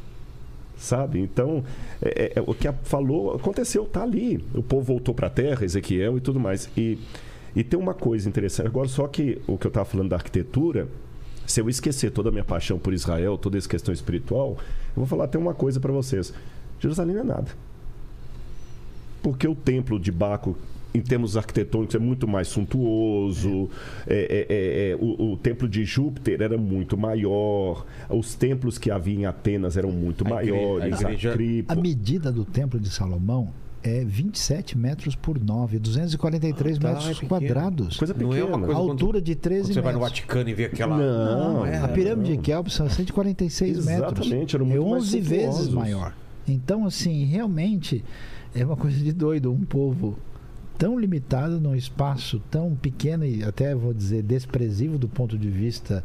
Sabe? 0.78 1.18
Então, 1.20 1.64
é- 2.02 2.34
é- 2.36 2.40
o 2.46 2.54
que 2.54 2.68
a- 2.68 2.72
falou 2.72 3.34
aconteceu, 3.34 3.84
tá 3.86 4.02
ali. 4.02 4.44
O 4.54 4.62
povo 4.62 4.84
voltou 4.84 5.14
para 5.14 5.26
a 5.28 5.30
terra, 5.30 5.64
Ezequiel 5.64 6.18
e 6.18 6.20
tudo 6.20 6.38
mais. 6.38 6.68
E, 6.76 6.98
e 7.54 7.64
tem 7.64 7.78
uma 7.80 7.94
coisa 7.94 8.28
interessante. 8.28 8.66
Agora, 8.66 8.86
só 8.86 9.08
que 9.08 9.40
o 9.46 9.56
que 9.56 9.66
eu 9.66 9.70
estava 9.70 9.86
falando 9.86 10.10
da 10.10 10.16
arquitetura, 10.16 10.86
se 11.46 11.60
eu 11.60 11.68
esquecer 11.70 12.10
toda 12.10 12.28
a 12.28 12.32
minha 12.32 12.44
paixão 12.44 12.78
por 12.78 12.92
Israel, 12.92 13.38
toda 13.38 13.56
essa 13.56 13.68
questão 13.68 13.92
espiritual, 13.94 14.50
eu 14.88 14.96
vou 14.96 15.06
falar 15.06 15.24
até 15.24 15.38
uma 15.38 15.54
coisa 15.54 15.80
para 15.80 15.92
vocês. 15.92 16.32
Jerusalém 16.78 17.14
não 17.14 17.22
é 17.22 17.24
nada. 17.24 17.48
Porque 19.22 19.48
o 19.48 19.54
templo 19.54 19.98
de 19.98 20.12
Baco, 20.12 20.56
em 20.96 21.00
termos 21.00 21.36
arquitetônicos, 21.36 21.94
é 21.94 21.98
muito 21.98 22.26
mais 22.26 22.48
suntuoso. 22.48 23.68
É, 24.06 24.46
é, 24.48 24.54
é, 24.54 24.90
é, 24.92 24.96
o, 24.96 25.32
o 25.32 25.36
templo 25.36 25.68
de 25.68 25.84
Júpiter 25.84 26.40
era 26.42 26.56
muito 26.58 26.96
maior. 26.96 27.84
Os 28.08 28.34
templos 28.34 28.78
que 28.78 28.90
havia 28.90 29.14
em 29.14 29.26
Atenas 29.26 29.76
eram 29.76 29.90
muito 29.92 30.26
A 30.26 30.30
maiores. 30.30 30.94
a 30.94 31.02
igreja- 31.02 31.32
Cripo. 31.32 31.72
A 31.72 31.76
medida 31.76 32.30
do 32.32 32.44
Templo 32.44 32.78
de 32.80 32.88
Salomão 32.90 33.50
é 33.82 34.04
27 34.04 34.76
metros 34.76 35.14
por 35.14 35.38
9, 35.38 35.78
243 35.78 36.76
Ah, 36.76 36.80
tá, 36.80 36.88
é 36.88 36.92
metros 36.92 37.08
pequeno. 37.20 37.28
quadrados. 37.28 37.96
Coisa 37.96 38.14
Não 38.14 38.32
é 38.32 38.36
pequena. 38.36 38.56
uma 38.56 38.64
A 38.64 38.66
coisa 38.66 38.80
altura 38.80 39.20
de 39.20 39.34
Quando 39.34 39.40
13 39.42 39.74
você 39.74 39.80
vai 39.80 39.92
no 39.92 39.98
metros. 40.00 40.18
Vaticano 40.20 40.48
e 40.48 40.54
vê 40.54 40.64
aquela. 40.64 40.96
Não, 40.96 41.66
é, 41.66 41.78
A 41.78 41.88
pirâmide 41.88 42.30
de 42.30 42.36
não. 42.36 42.42
Keops 42.42 42.72
são 42.74 42.88
146 42.88 43.84
metros. 43.84 44.18
Exatamente, 44.26 44.56
eram 44.56 44.66
É 44.66 44.68
muito 44.70 44.88
mais 44.90 45.02
11 45.04 45.20
vezes 45.20 45.68
maior. 45.68 46.14
Então, 46.48 46.84
assim, 46.86 47.24
realmente 47.24 48.04
é 48.54 48.64
uma 48.64 48.76
coisa 48.76 48.96
de 48.98 49.12
doido. 49.12 49.52
Um 49.52 49.64
povo 49.64 50.16
tão 50.78 50.98
limitado 50.98 51.60
num 51.60 51.74
espaço 51.74 52.40
tão 52.50 52.74
pequeno 52.74 53.24
e 53.24 53.42
até 53.42 53.74
vou 53.74 53.92
dizer 53.94 54.22
desprezível 54.22 54.98
do 54.98 55.08
ponto 55.08 55.36
de 55.38 55.48
vista 55.50 56.04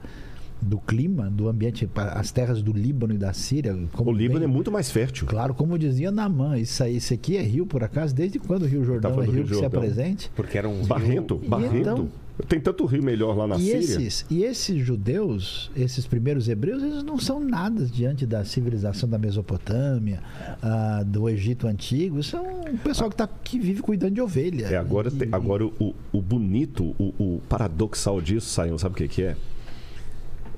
do 0.62 0.78
clima, 0.78 1.28
do 1.28 1.50
ambiente, 1.50 1.90
as 1.96 2.30
terras 2.32 2.62
do 2.62 2.72
Líbano 2.72 3.16
e 3.16 3.18
da 3.18 3.34
Síria. 3.34 3.76
O 3.98 4.12
Líbano 4.12 4.42
bem- 4.42 4.48
é 4.50 4.52
muito 4.52 4.72
mais 4.72 4.92
fértil. 4.92 5.26
Claro, 5.26 5.56
como 5.56 5.76
dizia 5.78 6.12
Namã, 6.12 6.56
isso 6.58 6.84
aí, 6.84 6.98
isso 6.98 7.12
aqui 7.14 7.36
é 7.36 7.42
rio 7.42 7.66
por 7.66 7.84
acaso? 7.84 8.14
Desde 8.14 8.38
quando 8.38 8.62
o 8.64 8.66
Rio 8.68 8.84
Jordão 8.86 9.10
é 9.10 9.14
falando 9.16 9.28
do 9.30 9.32
rio 9.34 9.42
Rio 9.42 9.50
que 9.50 9.56
se 9.56 9.62
Jordão. 9.62 9.80
apresente? 9.82 10.32
Porque 10.36 10.58
era 10.60 10.70
um. 10.70 10.86
Barrento, 10.86 11.36
Barrento. 11.48 11.76
então- 11.78 12.10
Tem 12.48 12.60
tanto 12.60 12.86
rio 12.86 13.04
melhor 13.04 13.38
lá 13.38 13.46
na 13.46 13.56
E 13.58 13.60
Síria. 13.60 13.78
esses, 13.80 14.26
e 14.30 14.44
esses 14.44 14.84
judeus, 14.84 15.70
esses 15.76 16.08
primeiros 16.08 16.48
hebreus, 16.48 16.82
eles 16.82 17.04
não 17.04 17.20
são 17.20 17.40
nada 17.40 17.86
diante 17.86 18.26
da 18.26 18.44
civilização 18.44 19.08
da 19.08 19.18
Mesopotâmia, 19.18 20.22
ah, 20.62 21.04
do 21.06 21.30
Egito 21.30 21.68
Antigo. 21.68 22.24
São 22.24 22.44
um 22.68 22.78
pessoal 22.78 23.10
que, 23.10 23.16
tá, 23.16 23.28
que 23.28 23.60
vive 23.60 23.82
cuidando 23.82 24.16
de 24.16 24.22
ovelha. 24.22 24.66
É, 24.68 24.78
agora, 24.78 25.10
E- 25.10 25.12
tem- 25.12 25.30
agora 25.32 25.66
o, 25.66 25.94
o 26.12 26.22
bonito, 26.22 26.96
o, 26.98 27.14
o 27.20 27.42
paradoxal 27.48 28.20
disso, 28.20 28.48
Saião, 28.48 28.78
sabe 28.78 28.94
o 28.96 28.98
que, 28.98 29.08
que 29.08 29.24
é? 29.24 29.36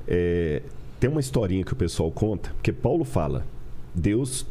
É, 0.07 0.61
Tem 0.99 1.09
uma 1.09 1.19
historinha 1.19 1.63
que 1.65 1.73
o 1.73 1.75
pessoal 1.75 2.11
conta, 2.11 2.49
porque 2.51 2.71
Paulo 2.71 3.03
fala, 3.03 3.45
Deus 3.93 4.45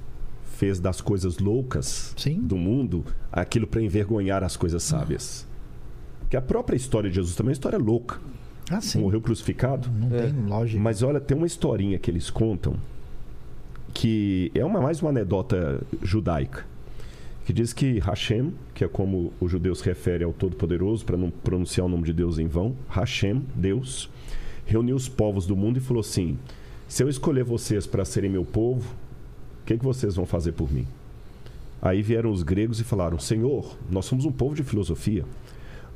fez 0.57 0.79
das 0.79 1.01
coisas 1.01 1.39
loucas 1.39 2.15
Sim. 2.17 2.41
do 2.41 2.57
mundo 2.57 3.05
aquilo 3.33 3.67
para 3.67 3.81
envergonhar 3.81 4.45
as 4.45 4.57
coisas 4.57 4.83
sábias. 4.83 5.47
Que 6.33 6.37
a 6.39 6.41
própria 6.41 6.75
história 6.75 7.11
de 7.11 7.17
Jesus 7.17 7.37
também 7.37 7.49
é 7.49 7.51
uma 7.51 7.53
história 7.53 7.79
louca. 7.79 8.19
Ah, 8.71 8.81
sim. 8.81 9.03
Morreu 9.03 9.21
crucificado. 9.21 9.91
Não 9.91 10.09
tem 10.09 10.33
lógica. 10.49 10.83
Mas 10.83 11.03
olha, 11.03 11.21
tem 11.21 11.37
uma 11.37 11.47
historinha 11.47 11.99
que 11.99 12.11
eles 12.11 12.31
contam 12.31 12.75
que 13.93 14.51
é 14.55 14.65
uma 14.65 14.81
mais 14.81 15.03
uma 15.03 15.11
anedota 15.11 15.83
judaica 16.03 16.65
que 17.45 17.53
diz 17.53 17.75
que 17.75 17.99
Hashem, 17.99 18.55
que 18.75 18.83
é 18.83 18.89
como 18.89 19.31
os 19.39 19.51
judeus 19.51 19.81
se 19.81 19.85
referem 19.85 20.25
ao 20.25 20.33
Todo-Poderoso, 20.33 21.05
para 21.05 21.19
não 21.19 21.31
pronunciar 21.31 21.85
o 21.85 21.91
nome 21.91 22.05
de 22.05 22.15
Deus 22.15 22.39
em 22.39 22.47
vão, 22.47 22.75
Hashem, 22.89 23.43
Deus, 23.55 24.09
reuniu 24.65 24.97
os 24.97 25.11
povos 25.11 25.47
do 25.47 25.55
mundo 25.55 25.77
e 25.77 25.81
falou 25.81 26.01
assim: 26.01 26.39
se 26.89 27.03
eu 27.03 27.11
escolher 27.11 27.45
vocês 27.45 27.87
para 27.87 28.07
serem 28.07 28.31
meu 28.31 28.47
povo, 28.47 28.91
o 29.61 29.67
que, 29.67 29.77
que 29.77 29.85
vocês 29.85 30.17
vão 30.17 30.25
fazer 30.25 30.53
por 30.53 30.73
mim? 30.73 30.87
Aí 31.83 32.01
vieram 32.01 32.31
os 32.31 32.43
gregos 32.43 32.81
e 32.81 32.85
falaram: 32.85 33.19
Senhor, 33.19 33.77
nós 33.91 34.07
somos 34.07 34.25
um 34.25 34.33
povo 34.33 34.55
de 34.55 34.63
filosofia. 34.63 35.27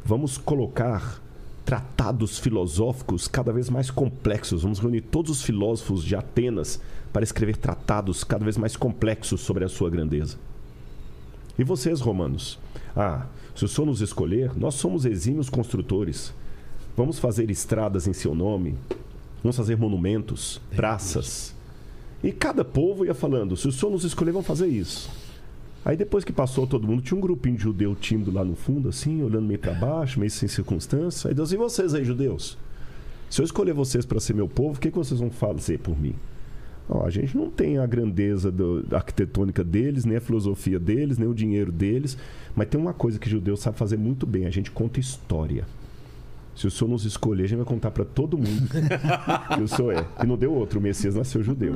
Vamos 0.07 0.39
colocar 0.39 1.20
tratados 1.65 2.39
filosóficos 2.39 3.27
cada 3.27 3.53
vez 3.53 3.69
mais 3.69 3.91
complexos. 3.91 4.62
Vamos 4.62 4.78
reunir 4.78 5.01
todos 5.01 5.33
os 5.33 5.43
filósofos 5.43 6.05
de 6.05 6.15
Atenas 6.15 6.81
para 7.12 7.24
escrever 7.24 7.57
tratados 7.57 8.23
cada 8.23 8.45
vez 8.45 8.57
mais 8.57 8.77
complexos 8.77 9.41
sobre 9.41 9.65
a 9.65 9.69
sua 9.69 9.91
grandeza. 9.91 10.39
E 11.59 11.65
vocês, 11.65 12.01
romanos? 12.01 12.57
Ah, 12.95 13.27
se 13.53 13.65
o 13.65 13.69
Senhor 13.69 13.85
nos 13.85 14.01
escolher, 14.01 14.57
nós 14.57 14.77
somos 14.77 15.05
exímios 15.05 15.51
construtores. 15.51 16.33
Vamos 16.97 17.19
fazer 17.19 17.51
estradas 17.51 18.07
em 18.07 18.12
seu 18.12 18.33
nome, 18.33 18.77
vamos 19.43 19.57
fazer 19.57 19.77
monumentos, 19.77 20.61
praças. 20.77 21.53
E 22.23 22.31
cada 22.31 22.65
povo 22.65 23.05
ia 23.05 23.15
falando: 23.15 23.57
se 23.57 23.66
o 23.66 23.73
Senhor 23.73 23.91
nos 23.91 24.05
escolher, 24.05 24.31
vamos 24.31 24.47
fazer 24.47 24.69
isso. 24.69 25.11
Aí 25.86 25.96
depois 25.96 26.24
que 26.24 26.32
passou 26.32 26.66
todo 26.66 26.84
mundo, 26.84 27.00
tinha 27.00 27.16
um 27.16 27.20
grupinho 27.20 27.56
de 27.56 27.62
judeu 27.62 27.94
tímido 27.94 28.32
lá 28.32 28.44
no 28.44 28.56
fundo, 28.56 28.88
assim, 28.88 29.22
olhando 29.22 29.46
meio 29.46 29.60
para 29.60 29.72
baixo, 29.72 30.18
meio 30.18 30.32
sem 30.32 30.48
circunstância. 30.48 31.28
Aí 31.28 31.34
Deus, 31.34 31.52
e 31.52 31.56
vocês 31.56 31.94
aí, 31.94 32.04
judeus? 32.04 32.58
Se 33.30 33.40
eu 33.40 33.44
escolher 33.44 33.72
vocês 33.72 34.04
para 34.04 34.18
ser 34.18 34.34
meu 34.34 34.48
povo, 34.48 34.76
o 34.76 34.80
que, 34.80 34.90
que 34.90 34.98
vocês 34.98 35.20
vão 35.20 35.30
fazer 35.30 35.78
por 35.78 35.96
mim? 35.96 36.16
Ó, 36.88 37.06
a 37.06 37.10
gente 37.10 37.36
não 37.36 37.48
tem 37.48 37.78
a 37.78 37.86
grandeza 37.86 38.50
do, 38.50 38.84
arquitetônica 38.90 39.62
deles, 39.62 40.04
nem 40.04 40.16
a 40.16 40.20
filosofia 40.20 40.80
deles, 40.80 41.18
nem 41.18 41.28
o 41.28 41.34
dinheiro 41.34 41.70
deles, 41.70 42.18
mas 42.56 42.66
tem 42.66 42.80
uma 42.80 42.92
coisa 42.92 43.16
que 43.16 43.30
judeu 43.30 43.56
sabe 43.56 43.78
fazer 43.78 43.96
muito 43.96 44.26
bem: 44.26 44.44
a 44.44 44.50
gente 44.50 44.72
conta 44.72 44.98
história. 44.98 45.64
Se 46.57 46.66
o 46.66 46.70
senhor 46.70 46.91
nos 46.91 47.05
escolher, 47.05 47.45
a 47.45 47.47
gente 47.47 47.59
vai 47.59 47.66
contar 47.66 47.91
para 47.91 48.05
todo 48.05 48.39
mundo 48.39 48.69
que 49.55 49.62
o 49.62 49.69
senhor 49.69 49.95
é. 49.95 50.07
E 50.24 50.27
não 50.27 50.37
deu 50.39 50.53
outro, 50.55 50.81
o 50.81 50.83
Messias 50.83 51.15
nasceu 51.15 51.43
judeu. 51.43 51.74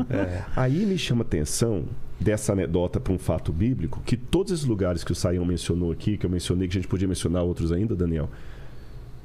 Aí 0.56 0.86
me 0.86 0.96
chama 0.96 1.20
a 1.22 1.26
atenção 1.26 1.84
dessa 2.18 2.52
anedota 2.52 2.98
para 2.98 3.12
um 3.12 3.18
fato 3.18 3.52
bíblico, 3.52 4.00
que 4.04 4.16
todos 4.16 4.52
esses 4.52 4.64
lugares 4.64 5.04
que 5.04 5.12
o 5.12 5.14
Saião 5.14 5.44
mencionou 5.44 5.92
aqui, 5.92 6.16
que 6.16 6.24
eu 6.24 6.30
mencionei, 6.30 6.66
que 6.66 6.78
a 6.78 6.80
gente 6.80 6.88
podia 6.88 7.06
mencionar 7.06 7.42
outros 7.42 7.72
ainda, 7.72 7.94
Daniel, 7.94 8.30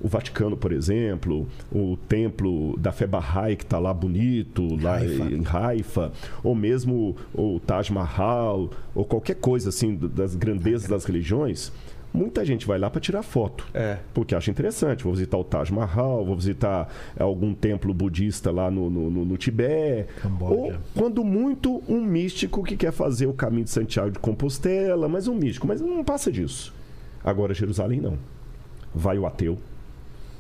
o 0.02 0.08
Vaticano, 0.08 0.58
por 0.58 0.72
exemplo, 0.72 1.48
o 1.72 1.98
templo 2.08 2.78
da 2.78 2.92
fé 2.92 3.08
Bahá'í 3.08 3.56
que 3.56 3.64
está 3.64 3.80
lá 3.80 3.94
bonito, 3.94 4.76
lá 4.82 4.98
Haifa. 4.98 5.24
em 5.24 5.44
Haifa, 5.46 6.12
ou 6.44 6.54
mesmo 6.54 7.16
o 7.34 7.60
Taj 7.60 7.92
Mahal, 7.92 8.70
ou 8.94 9.06
qualquer 9.06 9.36
coisa 9.36 9.70
assim 9.70 9.96
das 9.96 10.36
grandezas 10.36 10.90
das 10.90 11.06
religiões, 11.06 11.72
muita 12.16 12.46
gente 12.46 12.66
vai 12.66 12.80
lá 12.80 12.90
para 12.90 13.02
tirar 13.02 13.22
foto. 13.22 13.68
É. 13.74 13.98
Porque 14.14 14.34
acha 14.34 14.50
interessante. 14.50 15.04
Vou 15.04 15.14
visitar 15.14 15.38
o 15.38 15.44
Taj 15.44 15.72
Mahal, 15.72 16.26
vou 16.26 16.36
visitar 16.36 16.90
algum 17.20 17.54
templo 17.54 17.94
budista 17.94 18.52
lá 18.52 18.72
no, 18.72 18.90
no, 18.90 19.10
no, 19.10 19.26
no 19.26 19.38
Tibete. 19.38 20.14
Camboja. 20.22 20.56
Ou, 20.56 20.74
quando 20.96 21.24
muito, 21.24 21.84
um 21.88 22.02
místico 22.02 22.64
que 22.64 22.78
quer 22.78 22.92
fazer 22.92 23.28
o 23.28 23.34
caminho 23.34 23.66
de 23.66 23.72
Santiago 23.72 24.12
de 24.12 24.20
Compostela, 24.20 25.08
mas 25.08 25.28
um 25.28 25.36
místico, 25.36 25.68
mas 25.68 25.82
não 25.82 26.04
passa 26.04 26.32
disso. 26.32 26.74
Agora, 27.24 27.54
Jerusalém 27.54 28.00
não. 28.00 28.18
Vai 28.94 29.18
o 29.18 29.26
ateu, 29.26 29.58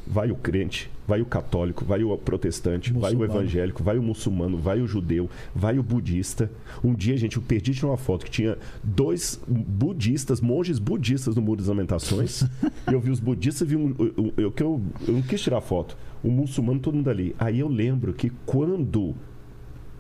vai 0.07 0.32
o 0.32 0.36
crente, 0.36 0.90
vai 1.07 1.22
o 1.22 1.26
católico, 1.26 1.84
vai 1.84 2.03
o 2.03 2.18
protestante, 2.18 2.94
vai 2.94 3.15
o 3.15 3.23
evangélico, 3.23 3.84
vai 3.84 3.98
o 3.98 4.03
muçulmano, 4.03 4.57
vai 4.57 4.80
o 4.80 4.88
judeu, 4.88 5.30
vai 5.53 5.80
o 5.80 5.84
budista. 5.84 6.49
Um 6.84 6.94
dia, 6.94 7.18
gente, 7.18 7.38
eu 7.38 7.44
perdi 7.44 7.72
de 7.72 7.86
uma 7.86 7.98
foto 7.98 8.26
que 8.26 8.32
tinha 8.32 8.57
dois 8.84 9.40
budistas, 9.48 10.41
monges 10.41 10.80
budistas 10.80 11.36
no 11.36 11.41
Muro 11.41 11.57
das 11.57 11.68
Lamentações. 11.68 12.44
e 12.90 12.94
eu 12.94 12.99
vi 12.99 13.11
os 13.11 13.19
budistas, 13.19 13.68
vi 13.68 13.76
um, 13.76 13.95
eu, 13.99 14.34
eu, 14.38 14.52
que 14.52 14.64
eu, 14.64 14.82
eu 15.07 15.14
não 15.14 15.22
quis 15.22 15.41
tirar 15.41 15.61
foto. 15.61 15.98
O 16.23 16.30
muçulmano, 16.30 16.80
todo 16.80 16.95
mundo 16.95 17.10
ali. 17.10 17.36
Aí 17.38 17.60
eu 17.60 17.68
lembro 17.68 18.14
que 18.14 18.32
quando 18.45 19.15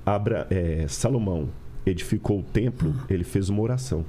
Abra, 0.05 0.45
é, 0.49 0.85
Salomão 0.87 1.49
edificou 1.85 2.39
o 2.39 2.43
templo, 2.43 2.93
ele 3.09 3.23
fez 3.23 3.49
uma 3.49 3.61
oração. 3.61 4.05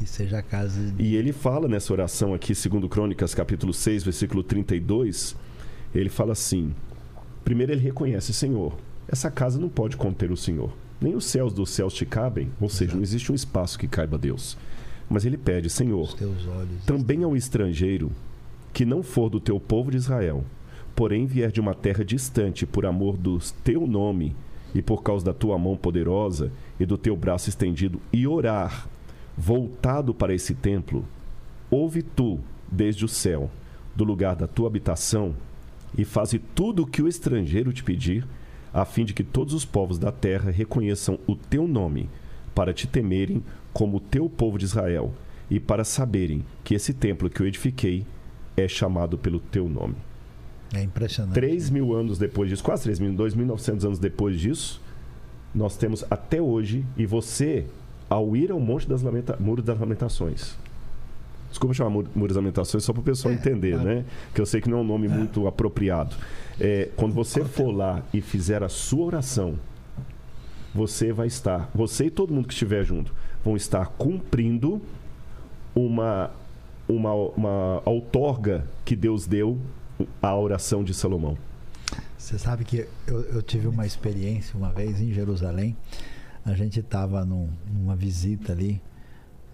Que 0.00 0.06
seja 0.06 0.38
a 0.38 0.42
casa 0.42 0.80
de 0.80 1.02
E 1.02 1.14
ele 1.14 1.30
fala 1.30 1.68
nessa 1.68 1.92
oração 1.92 2.32
aqui, 2.32 2.54
segundo 2.54 2.88
Crônicas, 2.88 3.34
capítulo 3.34 3.74
6, 3.74 4.02
versículo 4.02 4.42
32, 4.42 5.36
ele 5.94 6.08
fala 6.08 6.32
assim: 6.32 6.74
Primeiro 7.44 7.72
ele 7.72 7.82
reconhece, 7.82 8.32
Senhor, 8.32 8.74
essa 9.06 9.30
casa 9.30 9.60
não 9.60 9.68
pode 9.68 9.98
conter 9.98 10.32
o 10.32 10.38
Senhor. 10.38 10.72
Nem 11.02 11.14
os 11.14 11.26
céus 11.26 11.52
dos 11.52 11.68
céus 11.68 11.92
te 11.92 12.06
cabem, 12.06 12.50
ou 12.58 12.70
seja, 12.70 12.94
não 12.94 13.02
existe 13.02 13.30
um 13.30 13.34
espaço 13.34 13.78
que 13.78 13.86
caiba 13.86 14.16
a 14.16 14.18
Deus. 14.18 14.56
Mas 15.06 15.26
ele 15.26 15.36
pede, 15.36 15.68
Senhor, 15.68 16.16
também 16.86 17.22
ao 17.22 17.36
estrangeiro 17.36 18.10
que 18.72 18.86
não 18.86 19.02
for 19.02 19.28
do 19.28 19.38
teu 19.38 19.60
povo 19.60 19.90
de 19.90 19.98
Israel, 19.98 20.42
porém 20.96 21.26
vier 21.26 21.52
de 21.52 21.60
uma 21.60 21.74
terra 21.74 22.02
distante 22.02 22.64
por 22.64 22.86
amor 22.86 23.18
do 23.18 23.38
teu 23.62 23.86
nome 23.86 24.34
e 24.74 24.80
por 24.80 25.02
causa 25.02 25.26
da 25.26 25.34
tua 25.34 25.58
mão 25.58 25.76
poderosa 25.76 26.50
e 26.78 26.86
do 26.86 26.96
teu 26.96 27.14
braço 27.14 27.50
estendido 27.50 28.00
e 28.10 28.26
orar 28.26 28.88
voltado 29.40 30.12
para 30.12 30.34
esse 30.34 30.54
templo, 30.54 31.02
ouve 31.70 32.02
tu 32.02 32.38
desde 32.70 33.06
o 33.06 33.08
céu, 33.08 33.50
do 33.96 34.04
lugar 34.04 34.36
da 34.36 34.46
tua 34.46 34.66
habitação, 34.66 35.34
e 35.96 36.04
faze 36.04 36.38
tudo 36.38 36.82
o 36.82 36.86
que 36.86 37.00
o 37.00 37.08
estrangeiro 37.08 37.72
te 37.72 37.82
pedir, 37.82 38.26
a 38.72 38.84
fim 38.84 39.02
de 39.02 39.14
que 39.14 39.24
todos 39.24 39.54
os 39.54 39.64
povos 39.64 39.98
da 39.98 40.12
terra 40.12 40.50
reconheçam 40.50 41.18
o 41.26 41.34
teu 41.34 41.66
nome, 41.66 42.10
para 42.54 42.74
te 42.74 42.86
temerem 42.86 43.42
como 43.72 43.96
o 43.96 44.00
teu 44.00 44.28
povo 44.28 44.58
de 44.58 44.66
Israel, 44.66 45.10
e 45.50 45.58
para 45.58 45.84
saberem 45.84 46.44
que 46.62 46.74
esse 46.74 46.92
templo 46.92 47.30
que 47.30 47.40
eu 47.40 47.46
edifiquei 47.46 48.04
é 48.58 48.68
chamado 48.68 49.16
pelo 49.16 49.40
teu 49.40 49.70
nome. 49.70 49.96
É 50.74 50.82
impressionante. 50.82 51.34
Três 51.34 51.70
mil 51.70 51.94
anos 51.94 52.18
depois 52.18 52.50
disso, 52.50 52.62
quase 52.62 52.82
três 52.82 53.00
mil, 53.00 53.14
dois 53.14 53.34
mil 53.34 53.46
e 53.46 53.48
novecentos 53.48 53.86
anos 53.86 53.98
depois 53.98 54.38
disso, 54.38 54.82
nós 55.54 55.78
temos 55.78 56.04
até 56.10 56.42
hoje, 56.42 56.84
e 56.94 57.06
você, 57.06 57.64
ao 58.10 58.36
ir 58.36 58.50
ao 58.50 58.60
Monte 58.60 58.86
das 58.88 59.00
Lamenta 59.02 59.36
Muro 59.40 59.62
das 59.62 59.78
Lamentações, 59.78 60.58
desculpa 61.48 61.72
chamar 61.72 61.90
Muro 61.90 62.10
Muro 62.14 62.28
das 62.28 62.36
Lamentações 62.36 62.84
só 62.84 62.92
para 62.92 63.00
o 63.00 63.04
pessoal 63.04 63.32
É, 63.32 63.36
entender, 63.36 63.74
claro. 63.74 63.88
né? 63.88 64.04
Que 64.34 64.40
eu 64.40 64.46
sei 64.46 64.60
que 64.60 64.68
não 64.68 64.78
é 64.78 64.80
um 64.80 64.84
nome 64.84 65.08
muito 65.08 65.46
apropriado. 65.46 66.16
É, 66.60 66.90
quando 66.96 67.14
você 67.14 67.44
for 67.44 67.70
lá 67.70 68.02
e 68.12 68.20
fizer 68.20 68.62
a 68.62 68.68
sua 68.68 69.06
oração, 69.06 69.54
você 70.74 71.12
vai 71.12 71.28
estar, 71.28 71.70
você 71.74 72.06
e 72.06 72.10
todo 72.10 72.34
mundo 72.34 72.46
que 72.46 72.52
estiver 72.52 72.84
junto, 72.84 73.14
vão 73.44 73.56
estar 73.56 73.86
cumprindo 73.86 74.80
uma, 75.74 76.30
uma, 76.88 77.12
uma 77.14 77.82
outorga 77.84 78.64
que 78.84 78.94
Deus 78.94 79.26
deu 79.26 79.58
à 80.20 80.36
oração 80.36 80.84
de 80.84 80.92
Salomão. 80.92 81.38
Você 82.18 82.38
sabe 82.38 82.64
que 82.64 82.86
eu, 83.06 83.20
eu 83.22 83.42
tive 83.42 83.66
uma 83.66 83.86
experiência 83.86 84.56
uma 84.56 84.70
vez 84.70 85.00
em 85.00 85.12
Jerusalém. 85.12 85.76
A 86.44 86.54
gente 86.54 86.80
estava 86.80 87.24
num, 87.24 87.48
numa 87.72 87.94
visita 87.94 88.52
ali 88.52 88.80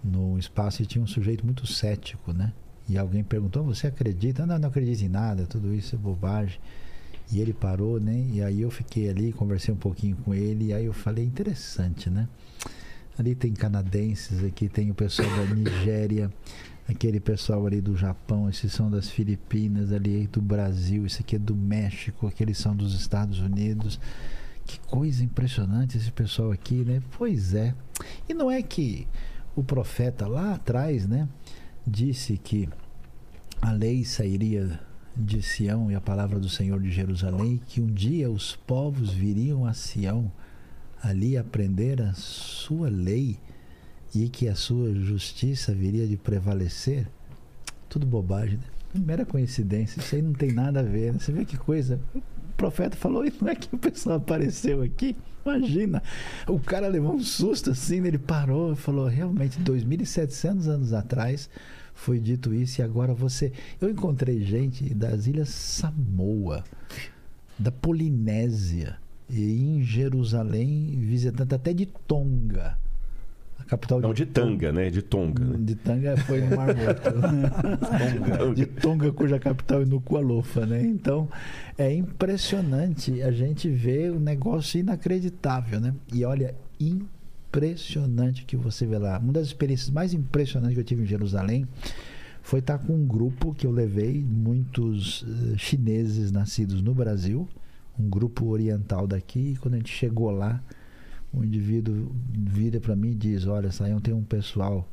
no 0.03 0.37
espaço 0.37 0.81
e 0.81 0.85
tinha 0.85 1.03
um 1.03 1.07
sujeito 1.07 1.45
muito 1.45 1.67
cético, 1.67 2.31
né? 2.31 2.53
E 2.87 2.97
alguém 2.97 3.23
perguntou: 3.23 3.63
Você 3.65 3.87
acredita? 3.87 4.45
Não, 4.45 4.57
não 4.57 4.69
acredito 4.69 5.03
em 5.03 5.09
nada, 5.09 5.45
tudo 5.45 5.73
isso 5.73 5.95
é 5.95 5.97
bobagem. 5.97 6.59
E 7.31 7.41
ele 7.41 7.51
parou, 7.51 7.99
né? 7.99 8.25
E 8.31 8.41
aí 8.41 8.61
eu 8.61 8.71
fiquei 8.71 9.09
ali, 9.09 9.33
conversei 9.33 9.73
um 9.73 9.77
pouquinho 9.77 10.15
com 10.17 10.33
ele. 10.33 10.67
E 10.67 10.73
aí 10.73 10.85
eu 10.85 10.93
falei: 10.93 11.25
Interessante, 11.25 12.09
né? 12.09 12.27
Ali 13.17 13.33
tem 13.33 13.51
canadenses, 13.51 14.43
aqui 14.43 14.69
tem 14.69 14.91
o 14.91 14.93
pessoal 14.93 15.27
da 15.29 15.55
Nigéria, 15.55 16.31
aquele 16.87 17.19
pessoal 17.19 17.65
ali 17.65 17.81
do 17.81 17.97
Japão, 17.97 18.47
esses 18.47 18.71
são 18.71 18.91
das 18.91 19.09
Filipinas, 19.09 19.91
ali 19.91 20.27
do 20.27 20.39
Brasil, 20.39 21.03
esse 21.03 21.21
aqui 21.21 21.35
é 21.35 21.39
do 21.39 21.55
México, 21.55 22.27
aqueles 22.27 22.59
são 22.59 22.75
dos 22.75 22.93
Estados 22.93 23.39
Unidos. 23.39 23.99
Que 24.67 24.79
coisa 24.81 25.23
impressionante 25.23 25.97
esse 25.97 26.11
pessoal 26.11 26.51
aqui, 26.51 26.83
né? 26.83 27.01
Pois 27.17 27.53
é. 27.53 27.73
E 28.27 28.33
não 28.33 28.51
é 28.51 28.61
que 28.61 29.07
o 29.55 29.63
profeta 29.63 30.27
lá 30.27 30.53
atrás, 30.53 31.07
né, 31.07 31.27
disse 31.85 32.37
que 32.37 32.69
a 33.61 33.71
lei 33.71 34.03
sairia 34.05 34.79
de 35.15 35.41
Sião 35.41 35.89
e 35.89 35.95
a 35.95 36.01
palavra 36.01 36.39
do 36.39 36.47
Senhor 36.47 36.79
de 36.79 36.91
Jerusalém, 36.91 37.59
que 37.65 37.81
um 37.81 37.87
dia 37.87 38.29
os 38.29 38.55
povos 38.55 39.09
viriam 39.09 39.65
a 39.65 39.73
Sião 39.73 40.31
ali 41.01 41.37
aprender 41.37 42.01
a 42.01 42.13
sua 42.13 42.89
lei 42.89 43.39
e 44.13 44.29
que 44.29 44.47
a 44.47 44.55
sua 44.55 44.93
justiça 44.93 45.73
viria 45.73 46.05
de 46.05 46.17
prevalecer. 46.17 47.07
Tudo 47.89 48.05
bobagem, 48.05 48.57
né? 48.57 48.63
Mera 48.93 49.25
coincidência, 49.25 49.99
isso 49.99 50.15
aí 50.15 50.21
não 50.21 50.33
tem 50.33 50.51
nada 50.51 50.79
a 50.79 50.83
ver. 50.83 51.13
Né? 51.13 51.19
Você 51.19 51.31
vê 51.31 51.45
que 51.45 51.57
coisa. 51.57 51.99
Profeta 52.57 52.97
falou, 52.97 53.23
e 53.25 53.31
não 53.39 53.49
é 53.49 53.55
que 53.55 53.73
o 53.73 53.77
pessoal 53.77 54.17
apareceu 54.17 54.81
aqui? 54.81 55.15
Imagina, 55.45 56.03
o 56.47 56.59
cara 56.59 56.87
levou 56.89 57.13
um 57.13 57.23
susto 57.23 57.69
assim, 57.69 58.05
ele 58.05 58.17
parou 58.17 58.73
e 58.73 58.75
falou: 58.75 59.07
realmente, 59.07 59.57
2.700 59.61 60.67
anos 60.67 60.91
atrás 60.91 61.49
foi 61.93 62.19
dito 62.19 62.53
isso, 62.53 62.81
e 62.81 62.83
agora 62.83 63.13
você. 63.13 63.53
Eu 63.79 63.89
encontrei 63.89 64.41
gente 64.43 64.93
das 64.93 65.25
Ilhas 65.25 65.49
Samoa, 65.49 66.65
da 67.57 67.71
Polinésia, 67.71 68.97
e 69.29 69.61
em 69.61 69.83
Jerusalém, 69.83 70.99
visitando 70.99 71.53
até 71.53 71.73
de 71.73 71.85
Tonga. 71.85 72.77
Capital 73.67 73.99
Não, 73.99 74.13
de 74.13 74.25
Tanga, 74.25 74.71
né? 74.71 74.89
De 74.89 75.01
Tonga. 75.01 75.43
Né? 75.43 75.57
De 75.59 75.75
Tanga 75.75 76.15
foi 76.17 76.41
no 76.41 76.55
Mar 76.55 76.67
Morto. 76.67 78.53
de 78.55 78.65
Tonga, 78.65 79.11
cuja 79.11 79.39
capital 79.39 79.81
é 79.81 79.85
Nuku'alofa, 79.85 80.65
né? 80.65 80.81
Então, 80.81 81.27
é 81.77 81.93
impressionante 81.93 83.21
a 83.21 83.31
gente 83.31 83.69
ver 83.69 84.11
um 84.11 84.19
negócio 84.19 84.79
inacreditável, 84.79 85.79
né? 85.79 85.93
E 86.13 86.23
olha, 86.23 86.55
impressionante 86.79 88.45
que 88.45 88.55
você 88.55 88.85
vê 88.85 88.97
lá. 88.97 89.17
Uma 89.19 89.33
das 89.33 89.47
experiências 89.47 89.89
mais 89.89 90.13
impressionantes 90.13 90.75
que 90.75 90.79
eu 90.79 90.85
tive 90.85 91.03
em 91.03 91.07
Jerusalém 91.07 91.67
foi 92.41 92.59
estar 92.59 92.77
com 92.77 92.93
um 92.93 93.05
grupo 93.05 93.53
que 93.53 93.67
eu 93.67 93.71
levei, 93.71 94.23
muitos 94.23 95.23
uh, 95.23 95.57
chineses 95.57 96.31
nascidos 96.31 96.81
no 96.81 96.93
Brasil, 96.93 97.47
um 97.99 98.09
grupo 98.09 98.47
oriental 98.47 99.05
daqui, 99.05 99.51
e 99.53 99.57
quando 99.57 99.73
a 99.73 99.77
gente 99.77 99.91
chegou 99.91 100.31
lá, 100.31 100.61
o 101.37 101.45
indivíduo 101.45 102.11
vira 102.33 102.79
para 102.79 102.95
mim 102.95 103.11
e 103.11 103.15
diz: 103.15 103.45
Olha, 103.45 103.71
Saião, 103.71 103.99
tem 103.99 104.13
um 104.13 104.23
pessoal 104.23 104.87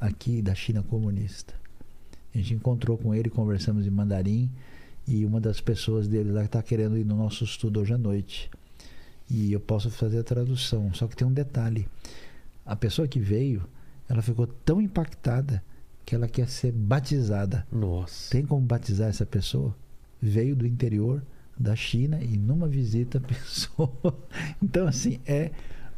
aqui 0.00 0.42
da 0.42 0.54
China 0.54 0.82
comunista. 0.82 1.54
A 2.34 2.38
gente 2.38 2.54
encontrou 2.54 2.98
com 2.98 3.14
ele, 3.14 3.30
conversamos 3.30 3.86
em 3.86 3.90
mandarim, 3.90 4.50
e 5.06 5.24
uma 5.24 5.40
das 5.40 5.60
pessoas 5.60 6.06
dele 6.06 6.30
lá 6.30 6.44
está 6.44 6.62
querendo 6.62 6.98
ir 6.98 7.04
no 7.04 7.16
nosso 7.16 7.44
estudo 7.44 7.80
hoje 7.80 7.94
à 7.94 7.98
noite. 7.98 8.50
E 9.30 9.52
eu 9.52 9.60
posso 9.60 9.90
fazer 9.90 10.18
a 10.18 10.24
tradução, 10.24 10.92
só 10.92 11.06
que 11.06 11.16
tem 11.16 11.26
um 11.26 11.32
detalhe: 11.32 11.88
a 12.64 12.76
pessoa 12.76 13.08
que 13.08 13.18
veio, 13.18 13.64
ela 14.08 14.22
ficou 14.22 14.46
tão 14.46 14.80
impactada 14.80 15.62
que 16.04 16.14
ela 16.14 16.28
quer 16.28 16.48
ser 16.48 16.72
batizada. 16.72 17.66
Nossa. 17.72 18.30
Tem 18.30 18.44
como 18.44 18.64
batizar 18.64 19.08
essa 19.08 19.26
pessoa? 19.26 19.74
Veio 20.20 20.54
do 20.54 20.66
interior 20.66 21.22
da 21.58 21.74
China 21.74 22.22
e 22.22 22.36
numa 22.36 22.68
visita 22.68 23.18
pensou. 23.26 23.98
então, 24.62 24.86
assim, 24.86 25.20
é 25.26 25.50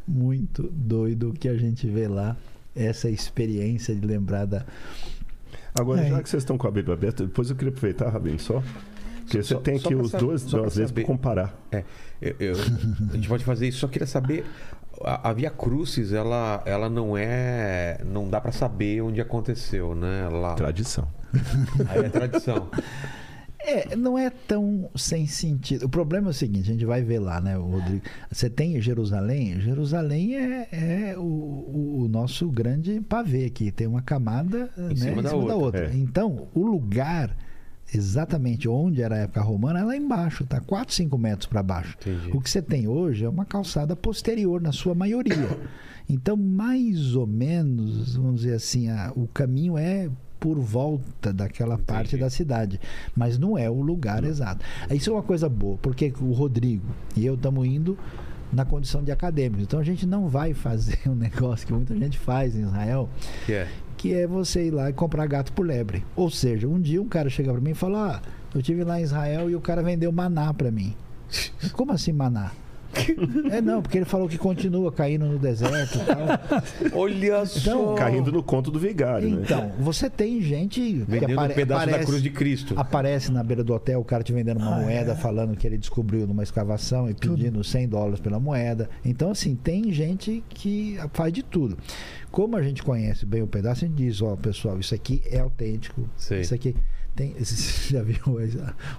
muito 0.08 0.62
doido 0.72 1.30
o 1.30 1.32
que 1.32 1.48
a 1.48 1.56
gente 1.56 1.86
vê 1.86 2.08
lá, 2.08 2.36
essa 2.74 3.08
experiência 3.10 3.94
de 3.94 4.06
lembrar 4.06 4.46
da. 4.46 4.64
Agora, 5.78 6.00
É. 6.02 6.08
já 6.10 6.22
que 6.22 6.28
vocês 6.28 6.42
estão 6.42 6.56
com 6.58 6.66
a 6.66 6.70
Bíblia 6.70 6.94
aberta, 6.94 7.24
depois 7.26 7.50
eu 7.50 7.56
queria 7.56 7.70
aproveitar, 7.72 8.08
Rabin, 8.08 8.38
só. 8.38 8.62
Porque 9.20 9.42
você 9.42 9.54
Só- 9.54 9.60
tem 9.60 9.76
aqui 9.76 9.94
os 9.94 10.10
dois, 10.10 10.42
duas 10.44 10.74
vezes 10.76 10.90
para 10.90 11.04
comparar. 11.04 11.54
É, 11.70 11.84
eu- 12.20 12.34
eu- 12.40 12.54
a 13.12 13.14
gente 13.14 13.28
pode 13.28 13.44
fazer 13.44 13.68
isso. 13.68 13.78
Só 13.80 13.86
queria 13.86 14.06
saber, 14.06 14.46
a, 15.04 15.28
a 15.28 15.32
Via 15.34 15.50
Crucis, 15.50 16.12
ela, 16.12 16.62
ela 16.64 16.88
não 16.88 17.14
é, 17.16 18.00
não 18.06 18.28
dá 18.28 18.40
pra 18.40 18.50
saber 18.52 19.02
onde 19.02 19.20
aconteceu, 19.20 19.94
né? 19.94 20.28
Lá, 20.30 20.54
Tradição. 20.54 21.06
aí 21.90 22.06
é 22.06 22.08
tradição. 22.08 22.68
É, 23.70 23.94
não 23.96 24.16
é 24.18 24.30
tão 24.30 24.88
sem 24.96 25.26
sentido. 25.26 25.84
O 25.86 25.88
problema 25.88 26.28
é 26.28 26.30
o 26.30 26.34
seguinte, 26.34 26.70
a 26.70 26.72
gente 26.72 26.84
vai 26.86 27.02
ver 27.02 27.18
lá, 27.18 27.40
né, 27.40 27.54
Rodrigo? 27.56 28.02
Você 28.30 28.48
tem 28.48 28.80
Jerusalém, 28.80 29.60
Jerusalém 29.60 30.36
é, 30.36 30.68
é 30.72 31.18
o, 31.18 31.22
o- 31.22 32.02
o 32.04 32.08
nosso 32.08 32.48
grande 32.50 33.00
pavê 33.00 33.44
aqui, 33.44 33.70
tem 33.70 33.86
uma 33.86 34.00
camada 34.02 34.70
né, 34.76 34.94
cima 34.96 35.22
da 35.22 35.30
outra, 35.34 35.54
é. 35.92 35.96
Então, 35.96 36.48
o 36.54 36.64
lugar 36.66 37.36
exatamente 37.94 38.68
onde 38.68 39.02
era 39.02 39.14
a 39.14 39.18
época 39.18 39.40
romana 39.40 39.80
é 39.80 39.84
lá 39.84 39.96
embaixo, 39.96 40.44
tá 40.44 40.60
4, 40.60 40.94
5 40.94 41.16
metros 41.16 41.46
para 41.46 41.62
baixo. 41.62 41.96
Entendi. 42.00 42.30
O 42.36 42.40
que 42.40 42.50
você 42.50 42.60
tem 42.60 42.86
hoje 42.86 43.24
é 43.24 43.28
uma 43.28 43.44
calçada 43.46 43.96
posterior, 43.96 44.60
na 44.60 44.72
sua 44.72 44.94
maioria. 44.94 45.34
Então, 46.08 46.36
mais 46.36 47.14
ou 47.14 47.26
menos, 47.26 48.16
vamos 48.16 48.42
dizer 48.42 48.54
assim, 48.54 48.88
a- 48.90 49.12
o 49.16 49.26
caminho 49.26 49.76
é 49.78 50.08
por 50.38 50.58
volta 50.58 51.32
daquela 51.32 51.78
parte 51.78 52.16
da 52.16 52.30
cidade, 52.30 52.80
mas 53.16 53.38
não 53.38 53.56
é 53.56 53.68
o 53.68 53.80
lugar 53.80 54.24
exato. 54.24 54.64
Isso 54.90 55.10
é 55.10 55.12
uma 55.12 55.22
coisa 55.22 55.48
boa, 55.48 55.76
porque 55.78 56.12
o 56.20 56.32
Rodrigo 56.32 56.86
e 57.16 57.26
eu 57.26 57.34
estamos 57.34 57.66
indo 57.66 57.98
na 58.52 58.64
condição 58.64 59.02
de 59.02 59.12
acadêmicos. 59.12 59.64
Então 59.64 59.80
a 59.80 59.84
gente 59.84 60.06
não 60.06 60.28
vai 60.28 60.54
fazer 60.54 60.98
um 61.06 61.14
negócio 61.14 61.66
que 61.66 61.72
muita 61.72 61.96
gente 61.96 62.18
faz 62.18 62.56
em 62.56 62.62
Israel, 62.62 63.08
Que 63.46 63.52
é. 63.52 63.68
que 63.96 64.14
é 64.14 64.26
você 64.26 64.66
ir 64.66 64.70
lá 64.70 64.90
e 64.90 64.92
comprar 64.92 65.26
gato 65.26 65.52
por 65.52 65.66
lebre. 65.66 66.04
Ou 66.16 66.30
seja, 66.30 66.66
um 66.66 66.80
dia 66.80 67.00
um 67.00 67.08
cara 67.08 67.28
chega 67.28 67.52
para 67.52 67.60
mim 67.60 67.70
e 67.70 67.74
fala: 67.74 68.16
ah, 68.16 68.22
eu 68.54 68.62
tive 68.62 68.84
lá 68.84 69.00
em 69.00 69.04
Israel 69.04 69.50
e 69.50 69.56
o 69.56 69.60
cara 69.60 69.82
vendeu 69.82 70.10
maná 70.12 70.52
para 70.54 70.70
mim. 70.70 70.94
Como 71.72 71.92
assim 71.92 72.12
maná? 72.12 72.52
é 73.50 73.60
não, 73.60 73.80
porque 73.82 73.98
ele 73.98 74.04
falou 74.04 74.28
que 74.28 74.38
continua 74.38 74.90
caindo 74.90 75.26
no 75.26 75.38
deserto 75.38 75.98
e 75.98 76.04
tal. 76.06 76.98
Olha 76.98 77.44
só. 77.46 77.94
Caindo 77.94 78.32
no 78.32 78.42
conto 78.42 78.70
do 78.70 78.78
vigário, 78.78 79.28
né? 79.28 79.42
Então, 79.42 79.70
você 79.78 80.08
tem 80.10 80.40
gente 80.40 80.80
que 80.80 81.04
Vendendo 81.06 81.32
apare- 81.32 81.52
um 81.52 81.56
pedaço 81.56 81.80
da 81.86 81.90
aparece- 81.92 82.06
cruz 82.10 82.22
de 82.22 82.30
Cristo. 82.30 82.74
Aparece 82.76 83.30
na 83.32 83.42
beira 83.42 83.62
do 83.62 83.72
hotel 83.74 84.00
o 84.00 84.04
cara 84.04 84.22
te 84.22 84.32
vendendo 84.32 84.58
uma 84.58 84.76
Ah, 84.76 84.80
moeda, 84.80 85.12
é. 85.12 85.14
falando 85.14 85.56
que 85.56 85.66
ele 85.66 85.78
descobriu 85.78 86.26
numa 86.26 86.42
escavação 86.42 87.08
e 87.08 87.14
pedindo 87.14 87.62
100 87.62 87.88
dólares 87.88 88.20
pela 88.20 88.40
moeda. 88.40 88.88
Então, 89.04 89.30
assim, 89.30 89.54
tem 89.54 89.92
gente 89.92 90.42
que 90.48 90.98
faz 91.12 91.32
de 91.32 91.42
tudo. 91.42 91.76
Como 92.30 92.56
a 92.56 92.62
gente 92.62 92.82
conhece 92.82 93.24
bem 93.24 93.42
o 93.42 93.46
pedaço, 93.46 93.84
a 93.84 93.88
gente 93.88 93.96
diz: 93.96 94.20
Ó, 94.20 94.36
pessoal, 94.36 94.78
isso 94.78 94.94
aqui 94.94 95.22
é 95.30 95.38
autêntico. 95.40 96.08
Sei. 96.16 96.40
Isso 96.40 96.54
aqui. 96.54 96.74
Tem, 97.18 97.34
você 97.42 97.92
já 97.94 98.02
viu 98.02 98.16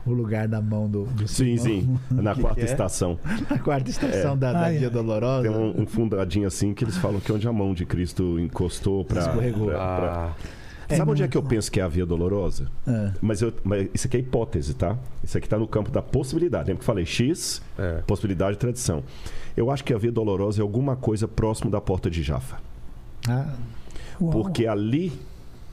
o 0.06 0.12
lugar 0.12 0.46
da 0.46 0.62
mão 0.62 0.90
do, 0.90 1.06
do 1.06 1.26
Sim, 1.26 1.56
Simão? 1.58 1.64
sim. 1.66 2.00
Na 2.22 2.36
Que 2.36 2.42
quarta 2.42 2.60
que 2.60 2.68
é? 2.68 2.70
estação. 2.70 3.18
Na 3.50 3.58
quarta 3.60 3.90
estação 3.90 4.38
da, 4.38 4.52
da 4.52 4.64
Ah, 4.66 4.74
é. 4.74 4.78
Dia 4.78 4.90
Dolorosa. 4.90 5.48
Tem 5.50 5.58
um, 5.58 5.82
um 5.84 5.86
fundadinho 5.88 6.46
assim 6.46 6.74
que 6.74 6.84
eles 6.84 6.98
falam 6.98 7.22
que 7.22 7.32
é 7.32 7.36
onde 7.36 7.48
a 7.48 7.54
mão 7.54 7.74
de 7.74 7.86
Cristo 7.86 8.38
encostou 8.38 9.06
para. 9.06 9.22
Escorregou. 9.22 9.72
Ah, 9.72 10.34
Sabe 10.90 11.12
onde 11.12 11.22
é 11.22 11.28
que 11.28 11.38
eu 11.38 11.44
penso 11.44 11.72
que 11.72 11.80
é 11.80 11.84
a 11.84 11.88
Via 11.88 12.04
Dolorosa? 12.06 12.66
Ah, 12.88 13.12
Mas, 13.22 13.42
eu, 13.44 13.54
mas 13.64 13.88
isso 13.94 14.08
aqui 14.08 14.18
é 14.18 14.20
hipótese, 14.22 14.74
tá? 14.74 14.98
Isso 15.24 15.38
aqui 15.38 15.46
está 15.46 15.58
no 15.58 15.68
campo 15.68 15.92
da 15.92 16.02
possibilidade. 16.02 16.64
Lembra 16.68 16.78
que 16.78 16.82
eu 16.82 16.86
falei 16.88 17.06
X, 17.06 17.62
é. 17.78 18.02
possibilidade 18.08 18.54
e 18.56 18.60
tradição. 18.60 19.04
Eu 19.56 19.70
acho 19.72 19.84
que 19.84 19.94
a 19.94 19.98
Via 20.00 20.12
Dolorosa 20.12 20.62
é 20.62 20.64
alguma 20.64 20.96
coisa 20.96 21.28
próximo 21.28 21.70
da 21.70 21.80
porta 21.80 22.10
de 22.10 22.22
Jaffa. 22.24 22.58
ah. 23.30 23.54
Porque 24.32 24.66
ali 24.68 25.14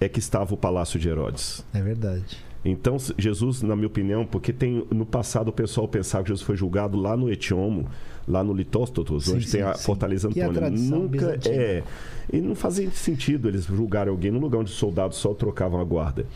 é 0.01 0.09
que 0.09 0.19
estava 0.19 0.53
o 0.55 0.57
palácio 0.57 0.99
de 0.99 1.09
Herodes. 1.09 1.65
é 1.75 1.81
verdade. 1.81 2.37
Então, 2.65 2.97
Jesus, 3.17 3.63
na 3.63 3.77
minha 3.77 3.87
opinião, 3.87 4.27
porque 4.27 4.53
tem 4.53 4.85
no 4.91 5.07
passado 5.07 5.49
o 5.49 5.53
pessoal 5.53 5.87
pensava 5.87 6.25
que 6.25 6.31
Jesus 6.31 6.45
foi 6.45 6.57
julgado 6.57 6.97
lá 6.99 7.17
no 7.17 7.31
Etiomo, 7.31 7.87
lá 8.27 8.43
no 8.43 8.53
Litóstotos, 8.53 9.27
Sim, 9.27 9.37
onde 9.37 9.45
tem 9.49 9.61
sim, 9.61 9.67
a 9.67 9.75
sim. 9.75 9.85
Fortaleza 9.85 10.27
é 10.35 10.43
Antônia. 10.43 10.71
Nunca 10.71 11.07
bizantina. 11.09 11.55
é. 11.55 11.83
E 12.33 12.41
não 12.41 12.57
fazia 12.57 12.91
sentido 12.91 13.47
eles 13.49 13.65
julgarem 13.67 14.11
alguém 14.11 14.33
num 14.33 14.41
lugar 14.41 14.59
onde 14.59 14.71
os 14.73 14.77
soldados 14.77 15.17
só 15.17 15.33
trocavam 15.33 15.81
a 15.81 15.85
guarda. 15.85 16.27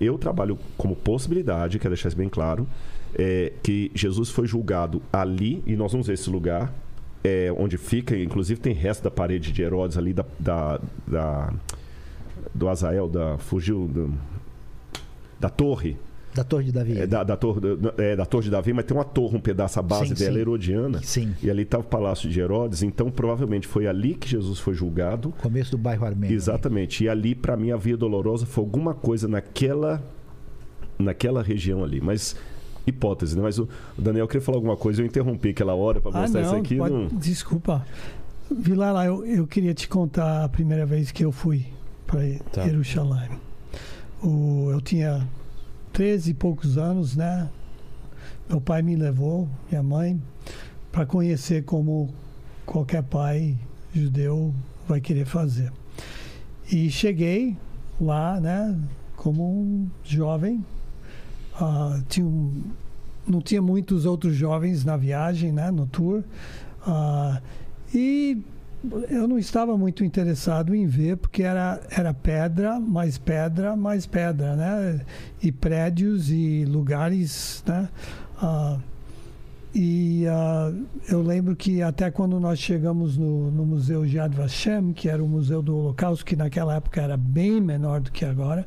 Eu 0.00 0.18
trabalho 0.18 0.58
como 0.76 0.96
possibilidade, 0.96 1.78
quero 1.78 1.94
deixar 1.94 2.08
isso 2.08 2.16
bem 2.16 2.28
claro, 2.28 2.66
é, 3.14 3.52
que 3.62 3.90
Jesus 3.94 4.30
foi 4.30 4.48
julgado 4.48 5.00
ali, 5.12 5.62
e 5.64 5.76
nós 5.76 5.92
vamos 5.92 6.08
ver 6.08 6.14
esse 6.14 6.28
lugar, 6.28 6.72
é, 7.22 7.52
onde 7.56 7.78
fica, 7.78 8.16
inclusive 8.18 8.60
tem 8.60 8.72
resto 8.74 9.04
da 9.04 9.10
parede 9.12 9.52
de 9.52 9.62
Herodes 9.62 9.96
ali, 9.96 10.12
da, 10.12 10.24
da, 10.40 10.80
da- 11.06 11.52
do 12.54 12.68
Azael, 12.68 13.08
da, 13.08 13.38
fugiu, 13.38 13.86
do- 13.88 14.14
da 15.38 15.48
torre, 15.48 15.96
Da 16.34 16.44
Torre 16.44 16.64
de 16.64 16.72
Davi. 16.72 16.98
é, 16.98 17.06
da, 17.06 17.24
da 17.24 17.36
torre, 17.36 17.60
é, 17.98 18.14
da 18.16 18.24
torre 18.26 18.44
de 18.44 18.50
Davi, 18.50 18.72
mas 18.72 18.84
tem 18.84 18.96
uma 18.96 19.04
torre, 19.04 19.36
um 19.36 19.40
pedaço, 19.40 19.78
a 19.78 19.82
base 19.82 20.08
Sim, 20.08 20.14
dela 20.14 20.32
sim. 20.32 20.38
é 20.38 20.40
herodiana. 20.40 21.00
Sim. 21.02 21.34
E 21.42 21.50
ali 21.50 21.62
estava 21.62 21.82
o 21.82 21.86
palácio 21.86 22.28
de 22.28 22.38
Herodes, 22.40 22.82
então 22.82 23.10
provavelmente 23.10 23.66
foi 23.66 23.86
ali 23.86 24.14
que 24.14 24.28
Jesus 24.28 24.58
foi 24.58 24.74
julgado. 24.74 25.32
Começo 25.40 25.70
do 25.72 25.78
bairro 25.78 26.04
armênio. 26.04 26.34
Exatamente. 26.34 27.02
E 27.04 27.08
ali, 27.08 27.34
para 27.34 27.56
mim, 27.56 27.70
a 27.70 27.76
Via 27.76 27.96
Dolorosa 27.96 28.46
foi 28.46 28.62
alguma 28.62 28.94
coisa 28.94 29.26
naquela, 29.26 30.02
naquela 30.98 31.42
região 31.42 31.82
ali. 31.82 32.00
Mas, 32.00 32.36
hipótese, 32.86 33.36
né? 33.36 33.42
Mas 33.42 33.58
o 33.58 33.68
Daniel 33.96 34.26
queria 34.28 34.42
falar 34.42 34.58
alguma 34.58 34.76
coisa, 34.76 35.02
eu 35.02 35.06
interrompi 35.06 35.48
aquela 35.50 35.74
hora 35.74 36.00
para 36.00 36.16
Ah, 36.16 36.20
mostrar 36.22 36.40
isso 36.42 36.52
não, 36.52 36.58
aqui. 36.60 36.76
pode- 36.76 36.94
não- 36.94 37.06
desculpa. 37.08 37.86
Vilela, 38.50 39.04
eu, 39.06 39.24
eu 39.26 39.46
queria 39.46 39.74
te 39.74 39.88
contar 39.88 40.44
a 40.44 40.48
primeira 40.48 40.86
vez 40.86 41.10
que 41.10 41.24
eu 41.24 41.30
fui 41.32 41.66
para 42.08 42.20
Tá. 42.50 42.64
Jerusalém. 42.64 43.28
O, 44.22 44.70
eu 44.72 44.80
tinha 44.80 45.28
13 45.92 46.32
e 46.32 46.34
poucos 46.34 46.76
anos, 46.76 47.14
né? 47.14 47.48
Meu 48.48 48.60
pai 48.60 48.82
me 48.82 48.96
levou, 48.96 49.48
minha 49.70 49.82
mãe, 49.82 50.20
para 50.90 51.06
conhecer 51.06 51.62
como 51.64 52.08
qualquer 52.66 53.02
pai 53.04 53.56
judeu 53.94 54.52
vai 54.88 55.00
querer 55.00 55.26
fazer. 55.26 55.70
E 56.72 56.90
cheguei 56.90 57.56
lá, 58.00 58.40
né? 58.40 58.76
Como 59.16 59.44
um 59.62 59.88
jovem. 60.02 60.64
Ah, 61.60 62.00
tinha 62.08 62.26
um- 62.26 62.62
não 63.26 63.40
tinha 63.42 63.60
muitos 63.60 64.06
outros 64.06 64.34
jovens 64.34 64.84
na 64.84 64.96
viagem, 64.96 65.52
né? 65.52 65.70
No 65.70 65.86
tour. 65.86 66.24
Ah, 66.86 67.40
e 67.94 68.42
eu 69.10 69.26
não 69.26 69.38
estava 69.38 69.76
muito 69.76 70.04
interessado 70.04 70.74
em 70.74 70.86
ver, 70.86 71.16
porque 71.16 71.42
era, 71.42 71.80
era 71.90 72.14
pedra, 72.14 72.78
mais 72.78 73.18
pedra, 73.18 73.74
mais 73.74 74.06
pedra, 74.06 74.54
né? 74.54 75.00
E 75.42 75.50
prédios 75.50 76.30
e 76.30 76.64
lugares, 76.64 77.62
né? 77.66 77.88
Ah, 78.40 78.78
e 79.74 80.26
ah, 80.28 80.72
eu 81.08 81.22
lembro 81.22 81.56
que 81.56 81.82
até 81.82 82.10
quando 82.10 82.38
nós 82.38 82.58
chegamos 82.58 83.16
no, 83.16 83.50
no 83.50 83.66
Museu 83.66 84.06
Yad 84.06 84.34
Vashem, 84.34 84.92
que 84.92 85.08
era 85.08 85.22
o 85.22 85.28
Museu 85.28 85.60
do 85.60 85.76
Holocausto, 85.76 86.24
que 86.24 86.36
naquela 86.36 86.76
época 86.76 87.02
era 87.02 87.16
bem 87.16 87.60
menor 87.60 88.00
do 88.00 88.12
que 88.12 88.24
agora, 88.24 88.64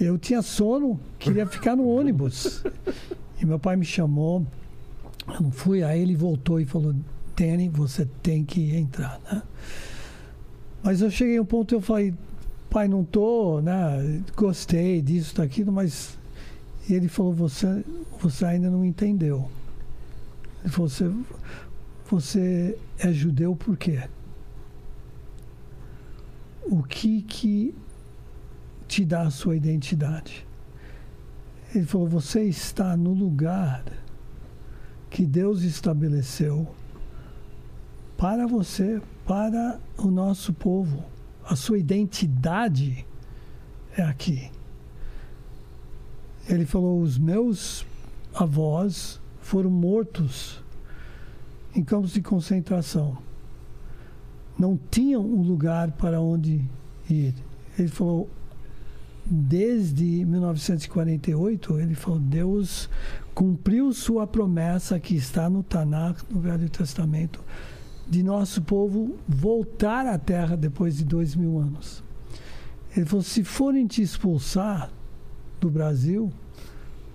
eu 0.00 0.16
tinha 0.16 0.42
sono, 0.42 0.98
queria 1.18 1.46
ficar 1.46 1.76
no 1.76 1.86
ônibus. 1.86 2.64
E 3.40 3.46
meu 3.46 3.56
pai 3.56 3.76
me 3.76 3.84
chamou, 3.84 4.44
eu 5.28 5.40
não 5.42 5.52
fui, 5.52 5.84
aí 5.84 6.02
ele 6.02 6.16
voltou 6.16 6.58
e 6.58 6.64
falou, 6.64 6.92
Você 7.70 8.06
tem 8.22 8.44
que 8.44 8.74
entrar, 8.74 9.20
né? 9.30 9.42
Mas 10.82 11.00
eu 11.00 11.10
cheguei 11.10 11.38
a 11.38 11.42
um 11.42 11.44
ponto 11.44 11.74
eu 11.74 11.80
falei, 11.80 12.14
pai, 12.70 12.88
não 12.88 13.04
tô, 13.04 13.60
né? 13.60 14.22
Gostei 14.36 15.02
disso, 15.02 15.36
daquilo, 15.36 15.72
mas 15.72 16.18
e 16.88 16.94
ele 16.94 17.06
falou, 17.06 17.34
você, 17.34 17.84
você 18.18 18.46
ainda 18.46 18.70
não 18.70 18.84
entendeu. 18.84 19.50
Ele 20.60 20.72
falou, 20.72 20.88
você, 20.88 21.12
você 22.08 22.78
é 22.98 23.12
judeu 23.12 23.54
por 23.54 23.76
quê? 23.76 24.08
O 26.62 26.82
que 26.82 27.22
que 27.22 27.74
te 28.86 29.04
dá 29.04 29.22
a 29.22 29.30
sua 29.30 29.54
identidade? 29.54 30.46
Ele 31.74 31.84
falou, 31.84 32.08
você 32.08 32.44
está 32.44 32.96
no 32.96 33.12
lugar 33.12 33.84
que 35.10 35.26
Deus 35.26 35.62
estabeleceu 35.62 36.66
para 38.18 38.48
você, 38.48 39.00
para 39.24 39.80
o 39.96 40.08
nosso 40.08 40.52
povo. 40.52 41.04
A 41.44 41.54
sua 41.54 41.78
identidade 41.78 43.06
é 43.96 44.02
aqui. 44.02 44.50
Ele 46.48 46.66
falou: 46.66 47.00
os 47.00 47.16
meus 47.16 47.86
avós 48.34 49.20
foram 49.40 49.70
mortos 49.70 50.62
em 51.74 51.82
campos 51.84 52.12
de 52.12 52.20
concentração. 52.20 53.16
Não 54.58 54.78
tinham 54.90 55.24
um 55.24 55.42
lugar 55.42 55.92
para 55.92 56.20
onde 56.20 56.68
ir. 57.08 57.34
Ele 57.78 57.88
falou: 57.88 58.28
desde 59.24 60.24
1948, 60.24 61.78
ele 61.78 61.94
falou: 61.94 62.18
Deus 62.18 62.90
cumpriu 63.32 63.92
sua 63.92 64.26
promessa 64.26 64.98
que 64.98 65.14
está 65.14 65.48
no 65.48 65.62
Tanakh, 65.62 66.20
no 66.28 66.40
Velho 66.40 66.68
Testamento, 66.68 67.40
de 68.08 68.22
nosso 68.22 68.62
povo 68.62 69.16
voltar 69.28 70.06
à 70.06 70.18
terra 70.18 70.56
depois 70.56 70.96
de 70.96 71.04
dois 71.04 71.34
mil 71.34 71.58
anos. 71.58 72.02
Ele 72.96 73.04
falou: 73.04 73.22
se 73.22 73.44
forem 73.44 73.86
te 73.86 74.00
expulsar 74.00 74.90
do 75.60 75.70
Brasil 75.70 76.32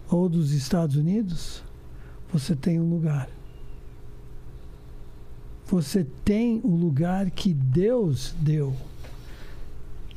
ou 0.10 0.30
dos 0.30 0.52
Estados 0.52 0.96
Unidos, 0.96 1.64
você 2.32 2.56
tem 2.56 2.80
um 2.80 2.90
lugar. 2.90 3.30
Você 5.68 6.06
tem 6.24 6.62
o 6.64 6.76
lugar 6.76 7.32
que 7.32 7.54
Deus 7.54 8.36
deu. 8.40 8.76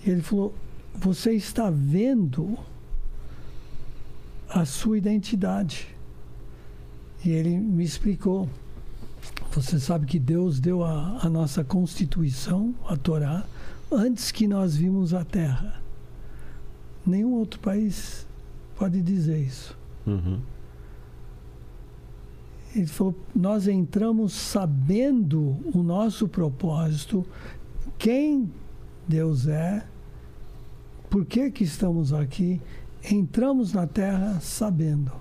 Ele 0.05 0.20
falou: 0.20 0.55
você 0.94 1.32
está 1.32 1.70
vendo 1.70 2.59
a 4.48 4.65
sua 4.65 4.98
identidade. 4.98 5.89
E 7.24 7.31
ele 7.31 7.59
me 7.59 7.85
explicou. 7.85 8.48
Você 9.57 9.81
sabe 9.81 10.05
que 10.05 10.19
Deus 10.19 10.61
deu 10.61 10.85
a, 10.85 11.19
a 11.23 11.31
nossa 11.31 11.65
Constituição, 11.65 12.74
a 12.87 12.95
Torá, 12.95 13.43
antes 13.91 14.31
que 14.31 14.47
nós 14.47 14.77
vimos 14.77 15.15
a 15.15 15.24
Terra. 15.24 15.81
Nenhum 17.07 17.33
outro 17.33 17.59
país 17.61 18.27
pode 18.77 19.01
dizer 19.01 19.41
isso. 19.41 19.74
Uhum. 20.07 20.41
Ele 22.74 22.87
falou: 22.87 23.15
nós 23.35 23.66
entramos 23.66 24.35
sabendo 24.35 25.57
o 25.73 25.83
nosso 25.83 26.28
propósito, 26.28 27.24
quem 27.97 28.53
Deus 29.09 29.49
é, 29.49 29.87
por 31.09 31.24
que, 31.24 31.51
que 31.51 31.65
estamos 31.65 32.12
aqui, 32.12 32.61
entramos 33.11 33.73
na 33.73 33.87
terra 33.87 34.39
sabendo. 34.39 35.12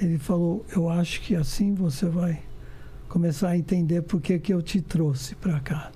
Ele 0.00 0.16
falou: 0.16 0.64
Eu 0.74 0.88
acho 0.88 1.20
que 1.20 1.36
assim 1.36 1.74
você 1.74 2.06
vai 2.06 2.42
começar 3.12 3.50
a 3.50 3.58
entender 3.58 4.00
por 4.00 4.22
que, 4.22 4.38
que 4.38 4.54
eu 4.54 4.62
te 4.62 4.80
trouxe 4.80 5.34
para 5.34 5.60
cá. 5.60 5.92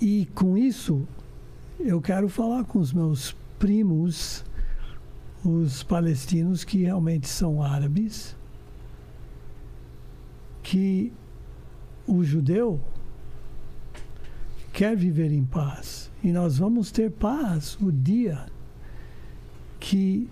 E 0.00 0.26
com 0.34 0.58
isso, 0.58 1.06
eu 1.78 2.00
quero 2.00 2.28
falar 2.28 2.64
com 2.64 2.80
os 2.80 2.92
meus 2.92 3.36
primos, 3.56 4.44
os 5.44 5.84
palestinos 5.84 6.64
que 6.64 6.78
realmente 6.78 7.28
são 7.28 7.62
árabes, 7.62 8.36
que 10.60 11.12
o 12.04 12.24
judeu 12.24 12.80
quer 14.72 14.96
viver 14.96 15.30
em 15.30 15.44
paz. 15.44 16.10
E 16.20 16.32
nós 16.32 16.58
vamos 16.58 16.90
ter 16.90 17.12
paz 17.12 17.78
o 17.80 17.92
dia 17.92 18.44
que 19.78 20.28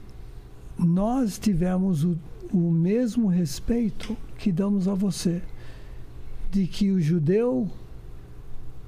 nós 0.76 1.38
tivermos 1.38 2.02
o, 2.02 2.18
o 2.52 2.72
mesmo 2.72 3.28
respeito 3.28 4.16
que 4.38 4.52
damos 4.52 4.88
a 4.88 4.94
você, 4.94 5.42
de 6.50 6.66
que 6.66 6.90
o 6.90 7.00
judeu 7.00 7.68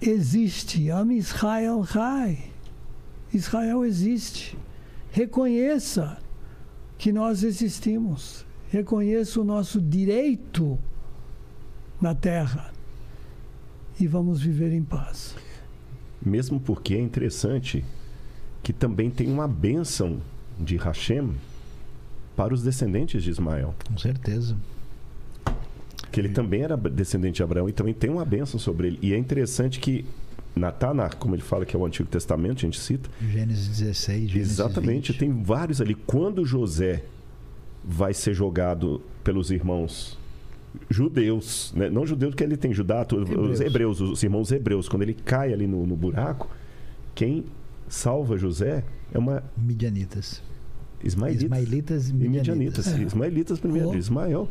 existe, 0.01 0.91
Am 0.91 1.13
Israel 1.13 1.81
Rai. 1.81 2.51
Israel 3.35 3.85
existe. 3.85 4.57
Reconheça 5.11 6.19
que 6.97 7.13
nós 7.13 7.43
existimos. 7.43 8.47
Reconheça 8.71 9.41
o 9.41 9.45
nosso 9.45 9.81
direito 9.81 10.79
na 12.01 12.15
terra. 12.15 12.73
E 13.99 14.07
vamos 14.07 14.41
viver 14.41 14.73
em 14.73 14.83
paz. 14.83 15.35
Mesmo 16.25 16.61
porque 16.61 16.95
é 16.95 17.01
interessante 17.01 17.85
que 18.63 18.73
também 18.73 19.11
tem 19.11 19.31
uma 19.31 19.49
bênção 19.49 20.21
de 20.59 20.77
Hashem 20.77 21.35
para 22.37 22.55
os 22.55 22.63
descendentes 22.63 23.23
de 23.23 23.31
Ismael. 23.31 23.75
Com 23.87 23.99
certeza. 23.99 24.57
Que 26.11 26.21
ele 26.21 26.31
também 26.31 26.63
era 26.63 26.77
descendente 26.77 27.37
de 27.37 27.43
Abraão 27.43 27.69
e 27.69 27.73
também 27.73 27.95
tem 27.95 28.11
uma 28.11 28.25
bênção 28.25 28.59
sobre 28.59 28.89
ele. 28.89 28.99
E 29.01 29.15
é 29.15 29.19
interessante 29.19 29.79
que 29.79 30.05
na 30.55 30.73
Tanakh, 30.73 31.17
como 31.17 31.35
ele 31.35 31.43
fala 31.43 31.65
que 31.65 31.77
é 31.77 31.79
o 31.79 31.87
Antigo 31.87 32.09
Testamento, 32.09 32.59
a 32.59 32.61
gente 32.63 32.79
cita. 32.79 33.09
Gênesis 33.21 33.69
16, 33.79 34.31
Gênesis 34.31 34.53
Exatamente, 34.53 35.13
20. 35.13 35.19
tem 35.19 35.43
vários 35.43 35.81
ali. 35.81 35.95
Quando 35.95 36.45
José 36.45 37.05
vai 37.85 38.13
ser 38.13 38.35
jogado 38.35 39.01
pelos 39.23 39.51
irmãos 39.51 40.19
judeus, 40.89 41.73
né? 41.75 41.89
não 41.91 42.07
judeus 42.07 42.31
porque 42.33 42.45
ele 42.45 42.57
tem 42.57 42.73
Judá, 42.73 43.03
Hebreus. 43.03 43.51
os 43.51 43.61
hebreus, 43.61 44.01
os 44.01 44.23
irmãos 44.23 44.53
hebreus, 44.53 44.89
quando 44.89 45.03
ele 45.03 45.15
cai 45.15 45.53
ali 45.53 45.67
no, 45.67 45.87
no 45.87 45.97
buraco, 45.97 46.49
quem 47.15 47.45
salva 47.89 48.37
José 48.37 48.85
é 49.13 49.19
uma 49.19 49.43
Midianitas. 49.57 50.43
Ismaelita. 51.03 51.45
Ismaelitas 51.45 52.09
e 52.09 52.11
E 52.11 52.15
midianitas, 52.15 52.53
midianitas. 52.57 52.89
É. 52.89 53.03
ismaelitas 53.03 53.59
primeiro, 53.59 53.91
Oh. 53.91 53.95
Ismael. 53.95 54.49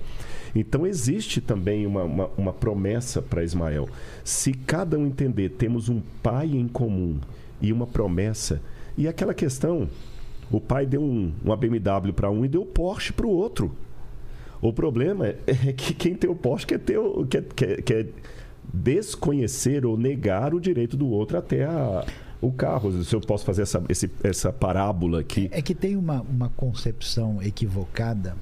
Então 0.55 0.85
existe 0.85 1.41
também 1.41 1.85
uma, 1.85 2.03
uma, 2.03 2.30
uma 2.38 2.53
promessa 2.53 3.21
para 3.21 3.43
Ismael. 3.43 3.88
Se 4.23 4.53
cada 4.53 4.97
um 4.97 5.05
entender, 5.05 5.49
temos 5.49 5.89
um 5.89 6.01
pai 6.23 6.47
em 6.47 6.67
comum 6.67 7.19
e 7.61 7.71
uma 7.71 7.85
promessa, 7.85 8.61
e 8.97 9.07
aquela 9.07 9.34
questão, 9.34 9.89
o 10.51 10.59
pai 10.59 10.85
deu 10.85 11.01
um, 11.01 11.31
uma 11.43 11.55
BMW 11.55 12.11
para 12.13 12.30
um 12.30 12.43
e 12.43 12.47
deu 12.47 12.65
Porsche 12.65 13.13
para 13.13 13.27
o 13.27 13.30
outro. 13.30 13.71
O 14.61 14.73
problema 14.73 15.27
é, 15.27 15.38
é 15.47 15.73
que 15.73 15.93
quem 15.93 16.15
tem 16.15 16.30
o 16.30 16.35
Porsche 16.35 16.65
quer, 16.65 16.80
ter 16.80 16.97
o, 16.97 17.26
quer, 17.26 17.43
quer, 17.55 17.81
quer 17.81 18.07
desconhecer 18.73 19.85
ou 19.85 19.97
negar 19.97 20.53
o 20.53 20.59
direito 20.59 20.95
do 20.97 21.07
outro 21.09 21.38
até 21.38 21.63
a, 21.65 22.05
o 22.41 22.52
carro. 22.52 23.03
Se 23.03 23.14
eu 23.16 23.22
posso 23.22 23.45
fazer 23.45 23.64
essa, 23.64 23.84
esse- 23.90 24.11
essa 24.24 24.52
parábola 24.52 25.20
aqui. 25.20 25.49
É 25.52 25.61
que 25.61 25.76
tem 25.76 25.95
uma, 25.95 26.22
uma 26.22 26.49
concepção 26.49 27.41
equivocada, 27.41 28.36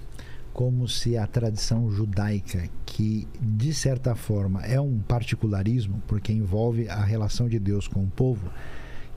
como 0.54 0.88
se 0.88 1.16
a 1.18 1.28
tradição 1.28 1.90
judaica, 1.92 2.68
que 2.86 3.28
de 3.40 3.74
certa 3.74 4.16
forma 4.16 4.64
é 4.66 4.80
um 4.82 5.00
particularismo, 5.00 6.02
porque 6.08 6.34
envolve 6.34 6.90
a 6.90 7.04
relação 7.04 7.48
de 7.48 7.60
Deus 7.60 7.88
com 7.88 8.04
o 8.04 8.08
povo, 8.08 8.50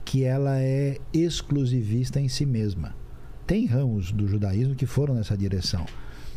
que 0.05 0.23
ela 0.23 0.59
é 0.59 0.97
exclusivista 1.13 2.19
em 2.19 2.27
si 2.27 2.45
mesma. 2.45 2.95
Tem 3.47 3.65
ramos 3.65 4.11
do 4.11 4.27
judaísmo 4.27 4.75
que 4.75 4.85
foram 4.85 5.15
nessa 5.15 5.35
direção, 5.37 5.85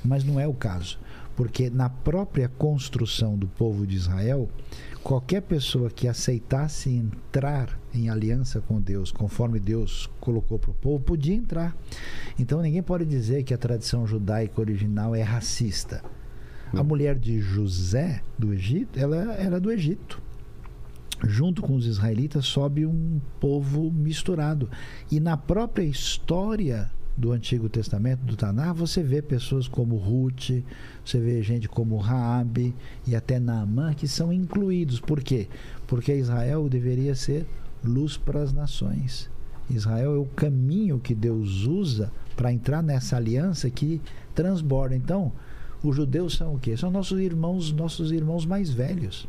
mas 0.04 0.24
não 0.24 0.40
é 0.40 0.46
o 0.48 0.54
caso, 0.54 0.98
porque 1.36 1.68
na 1.70 1.88
própria 1.90 2.48
construção 2.48 3.36
do 3.36 3.46
povo 3.46 3.86
de 3.86 3.96
Israel, 3.96 4.48
qualquer 5.02 5.42
pessoa 5.42 5.90
que 5.90 6.08
aceitasse 6.08 6.90
entrar 6.90 7.78
em 7.94 8.10
aliança 8.10 8.60
com 8.60 8.80
Deus, 8.80 9.12
conforme 9.12 9.60
Deus 9.60 10.10
colocou 10.20 10.58
para 10.58 10.70
o 10.70 10.74
povo, 10.74 11.02
podia 11.04 11.34
entrar. 11.34 11.76
Então 12.38 12.60
ninguém 12.60 12.82
pode 12.82 13.04
dizer 13.04 13.44
que 13.44 13.54
a 13.54 13.58
tradição 13.58 14.06
judaica 14.06 14.60
original 14.60 15.14
é 15.14 15.22
racista. 15.22 16.02
A 16.72 16.82
mulher 16.82 17.16
de 17.16 17.40
José 17.40 18.20
do 18.36 18.52
Egito, 18.52 18.98
ela 18.98 19.34
era 19.34 19.60
do 19.60 19.70
Egito. 19.70 20.20
Junto 21.22 21.62
com 21.62 21.76
os 21.76 21.86
israelitas 21.86 22.46
sobe 22.46 22.84
um 22.84 23.20
povo 23.38 23.92
misturado. 23.92 24.68
E 25.10 25.20
na 25.20 25.36
própria 25.36 25.84
história 25.84 26.90
do 27.16 27.30
Antigo 27.30 27.68
Testamento, 27.68 28.24
do 28.24 28.34
Taná, 28.36 28.72
você 28.72 29.02
vê 29.02 29.22
pessoas 29.22 29.68
como 29.68 29.96
Ruth, 29.96 30.50
você 31.04 31.20
vê 31.20 31.40
gente 31.42 31.68
como 31.68 31.96
Raabe 31.96 32.74
e 33.06 33.14
até 33.14 33.38
Naamã 33.38 33.94
que 33.94 34.08
são 34.08 34.32
incluídos. 34.32 34.98
Por 34.98 35.22
quê? 35.22 35.48
Porque 35.86 36.12
Israel 36.12 36.68
deveria 36.68 37.14
ser 37.14 37.46
luz 37.84 38.16
para 38.16 38.42
as 38.42 38.52
nações. 38.52 39.30
Israel 39.70 40.14
é 40.14 40.18
o 40.18 40.26
caminho 40.26 40.98
que 40.98 41.14
Deus 41.14 41.64
usa 41.66 42.12
para 42.36 42.52
entrar 42.52 42.82
nessa 42.82 43.16
aliança 43.16 43.70
que 43.70 44.00
transborda. 44.34 44.94
Então, 44.94 45.32
os 45.82 45.96
judeus 45.96 46.34
são 46.36 46.54
o 46.54 46.58
quê? 46.58 46.76
São 46.76 46.90
nossos 46.90 47.18
irmãos, 47.20 47.72
nossos 47.72 48.12
irmãos 48.12 48.44
mais 48.44 48.70
velhos. 48.70 49.26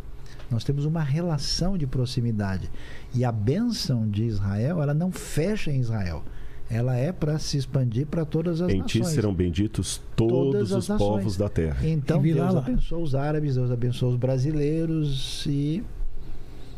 Nós 0.51 0.63
temos 0.63 0.85
uma 0.85 1.01
relação 1.01 1.77
de 1.77 1.87
proximidade. 1.87 2.69
E 3.13 3.23
a 3.23 3.31
bênção 3.31 4.07
de 4.09 4.23
Israel, 4.25 4.81
ela 4.81 4.93
não 4.93 5.11
fecha 5.11 5.71
em 5.71 5.79
Israel. 5.79 6.23
Ela 6.69 6.95
é 6.95 7.11
para 7.11 7.37
se 7.37 7.57
expandir 7.57 8.07
para 8.07 8.25
todas 8.25 8.59
as 8.59 8.71
Em 8.71 8.81
ti 8.81 8.99
nações. 8.99 9.13
serão 9.15 9.33
benditos 9.33 10.01
todos 10.15 10.71
os 10.71 10.87
nações. 10.89 10.97
povos 10.97 11.37
da 11.37 11.47
terra. 11.47 11.77
Então 11.87 12.21
Deus 12.21 12.55
abençoa 12.55 12.99
os 12.99 13.13
árabes, 13.15 13.55
Deus 13.55 13.69
abençoa 13.71 14.09
os 14.09 14.15
brasileiros 14.15 15.45
e 15.45 15.83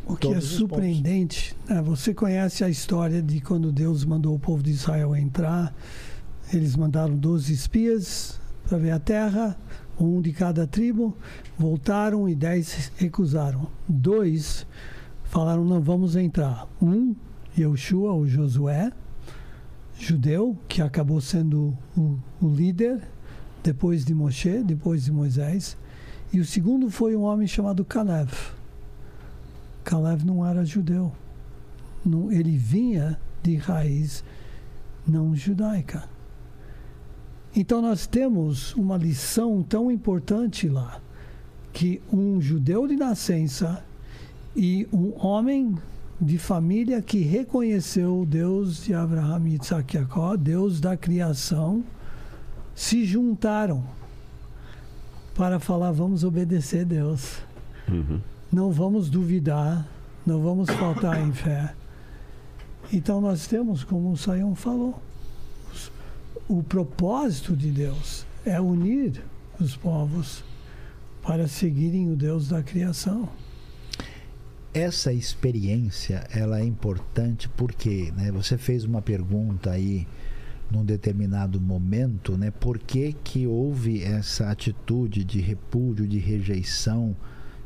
O 0.08 0.16
que 0.16 0.26
é 0.26 0.40
surpreendente, 0.40 1.54
né? 1.68 1.82
você 1.82 2.14
conhece 2.14 2.64
a 2.64 2.68
história 2.70 3.20
de 3.20 3.42
quando 3.42 3.70
Deus 3.70 4.06
mandou 4.06 4.34
o 4.34 4.38
povo 4.38 4.62
de 4.62 4.70
Israel 4.70 5.14
entrar. 5.14 5.74
Eles 6.50 6.74
mandaram 6.74 7.14
12 7.14 7.52
espias 7.52 8.40
para 8.66 8.78
ver 8.78 8.90
a 8.92 8.98
terra, 8.98 9.54
um 10.00 10.22
de 10.22 10.32
cada 10.32 10.66
tribo, 10.66 11.14
voltaram 11.58 12.26
e 12.26 12.34
dez 12.34 12.90
recusaram. 12.96 13.68
Dois 13.86 14.66
falaram: 15.24 15.62
não 15.62 15.80
vamos 15.80 16.16
entrar. 16.16 16.66
Um, 16.80 17.14
Yeshua, 17.56 18.12
ou 18.12 18.26
Josué, 18.26 18.90
judeu, 19.98 20.56
que 20.66 20.80
acabou 20.80 21.20
sendo 21.20 21.76
o, 21.94 22.18
o 22.40 22.48
líder 22.48 23.02
depois 23.62 24.06
de 24.06 24.14
Moshe, 24.14 24.62
depois 24.62 25.04
de 25.04 25.12
Moisés. 25.12 25.76
E 26.32 26.40
o 26.40 26.46
segundo 26.46 26.90
foi 26.90 27.14
um 27.14 27.22
homem 27.22 27.46
chamado 27.46 27.84
Caleb. 27.84 28.30
Caleb 29.88 30.22
não 30.22 30.44
era 30.44 30.66
judeu. 30.66 31.10
Não, 32.04 32.30
ele 32.30 32.58
vinha 32.58 33.18
de 33.42 33.56
raiz 33.56 34.22
não 35.06 35.34
judaica. 35.34 36.04
Então 37.56 37.80
nós 37.80 38.06
temos 38.06 38.74
uma 38.74 38.98
lição 38.98 39.62
tão 39.62 39.90
importante 39.90 40.68
lá, 40.68 41.00
que 41.72 42.02
um 42.12 42.38
judeu 42.38 42.86
de 42.86 42.96
nascença 42.96 43.82
e 44.54 44.86
um 44.92 45.14
homem 45.26 45.74
de 46.20 46.36
família 46.36 47.00
que 47.00 47.20
reconheceu 47.20 48.20
o 48.20 48.26
Deus 48.26 48.84
de 48.84 48.92
Isaac 48.92 49.96
e 49.96 50.00
Jacó, 50.00 50.36
Deus 50.36 50.82
da 50.82 50.98
criação, 50.98 51.82
se 52.74 53.06
juntaram 53.06 53.82
para 55.34 55.58
falar 55.58 55.92
vamos 55.92 56.24
obedecer 56.24 56.84
Deus 56.84 57.38
Uhum. 57.88 58.20
Não 58.52 58.72
vamos 58.72 59.10
duvidar, 59.10 59.86
não 60.26 60.40
vamos 60.40 60.70
faltar 60.70 61.20
em 61.20 61.32
fé. 61.32 61.74
Então 62.92 63.20
nós 63.20 63.46
temos, 63.46 63.84
como 63.84 64.10
o 64.10 64.16
Sayão 64.16 64.54
falou, 64.54 65.00
o 66.48 66.62
propósito 66.62 67.54
de 67.54 67.70
Deus 67.70 68.26
é 68.44 68.60
unir 68.60 69.22
os 69.60 69.76
povos 69.76 70.42
para 71.22 71.46
seguirem 71.46 72.10
o 72.10 72.16
Deus 72.16 72.48
da 72.48 72.62
criação. 72.62 73.28
essa 74.72 75.12
experiência 75.12 76.26
ela 76.30 76.60
é 76.60 76.64
importante 76.64 77.48
porque 77.50 78.12
né, 78.16 78.30
você 78.30 78.56
fez 78.56 78.84
uma 78.84 79.02
pergunta 79.02 79.70
aí 79.70 80.06
num 80.70 80.84
determinado 80.84 81.60
momento, 81.60 82.36
né, 82.36 82.50
por 82.50 82.78
que, 82.78 83.12
que 83.24 83.46
houve 83.46 84.02
essa 84.02 84.50
atitude 84.50 85.24
de 85.24 85.40
repúdio, 85.40 86.06
de 86.06 86.18
rejeição 86.18 87.16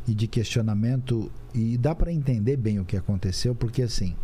e 0.07 0.15
de 0.15 0.27
questionamento 0.27 1.31
e 1.55 1.77
dá 1.77 1.95
para 1.95 2.13
entender 2.13 2.57
bem 2.57 2.81
o 2.81 2.85
que 2.85 2.97
aconteceu, 2.97 3.55
porque 3.55 3.83
assim, 3.83 4.15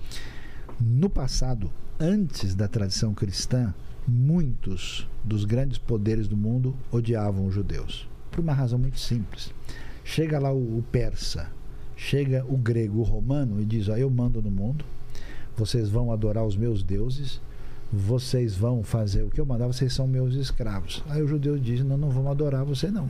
no 0.80 1.08
passado, 1.08 1.70
antes 1.98 2.54
da 2.54 2.68
tradição 2.68 3.14
cristã, 3.14 3.74
muitos 4.06 5.06
dos 5.22 5.44
grandes 5.44 5.78
poderes 5.78 6.26
do 6.26 6.36
mundo 6.36 6.74
odiavam 6.90 7.46
os 7.46 7.54
judeus, 7.54 8.08
por 8.30 8.40
uma 8.40 8.54
razão 8.54 8.78
muito 8.78 8.98
simples. 8.98 9.52
Chega 10.04 10.38
lá 10.38 10.52
o, 10.52 10.78
o 10.78 10.84
persa, 10.90 11.50
chega 11.94 12.44
o 12.48 12.56
grego, 12.56 13.00
o 13.00 13.02
romano 13.02 13.60
e 13.60 13.64
diz: 13.64 13.88
ó, 13.88 13.96
eu 13.96 14.08
mando 14.08 14.40
no 14.40 14.50
mundo, 14.50 14.84
vocês 15.56 15.88
vão 15.90 16.12
adorar 16.12 16.44
os 16.44 16.56
meus 16.56 16.82
deuses, 16.82 17.40
vocês 17.92 18.56
vão 18.56 18.82
fazer 18.82 19.22
o 19.22 19.30
que 19.30 19.40
eu 19.40 19.46
mandar, 19.46 19.66
vocês 19.66 19.92
são 19.92 20.06
meus 20.06 20.34
escravos. 20.34 21.02
Aí 21.08 21.22
o 21.22 21.28
judeu 21.28 21.58
diz: 21.58 21.84
não, 21.84 21.98
não 21.98 22.10
vamos 22.10 22.30
adorar 22.30 22.64
você 22.64 22.90
não. 22.90 23.08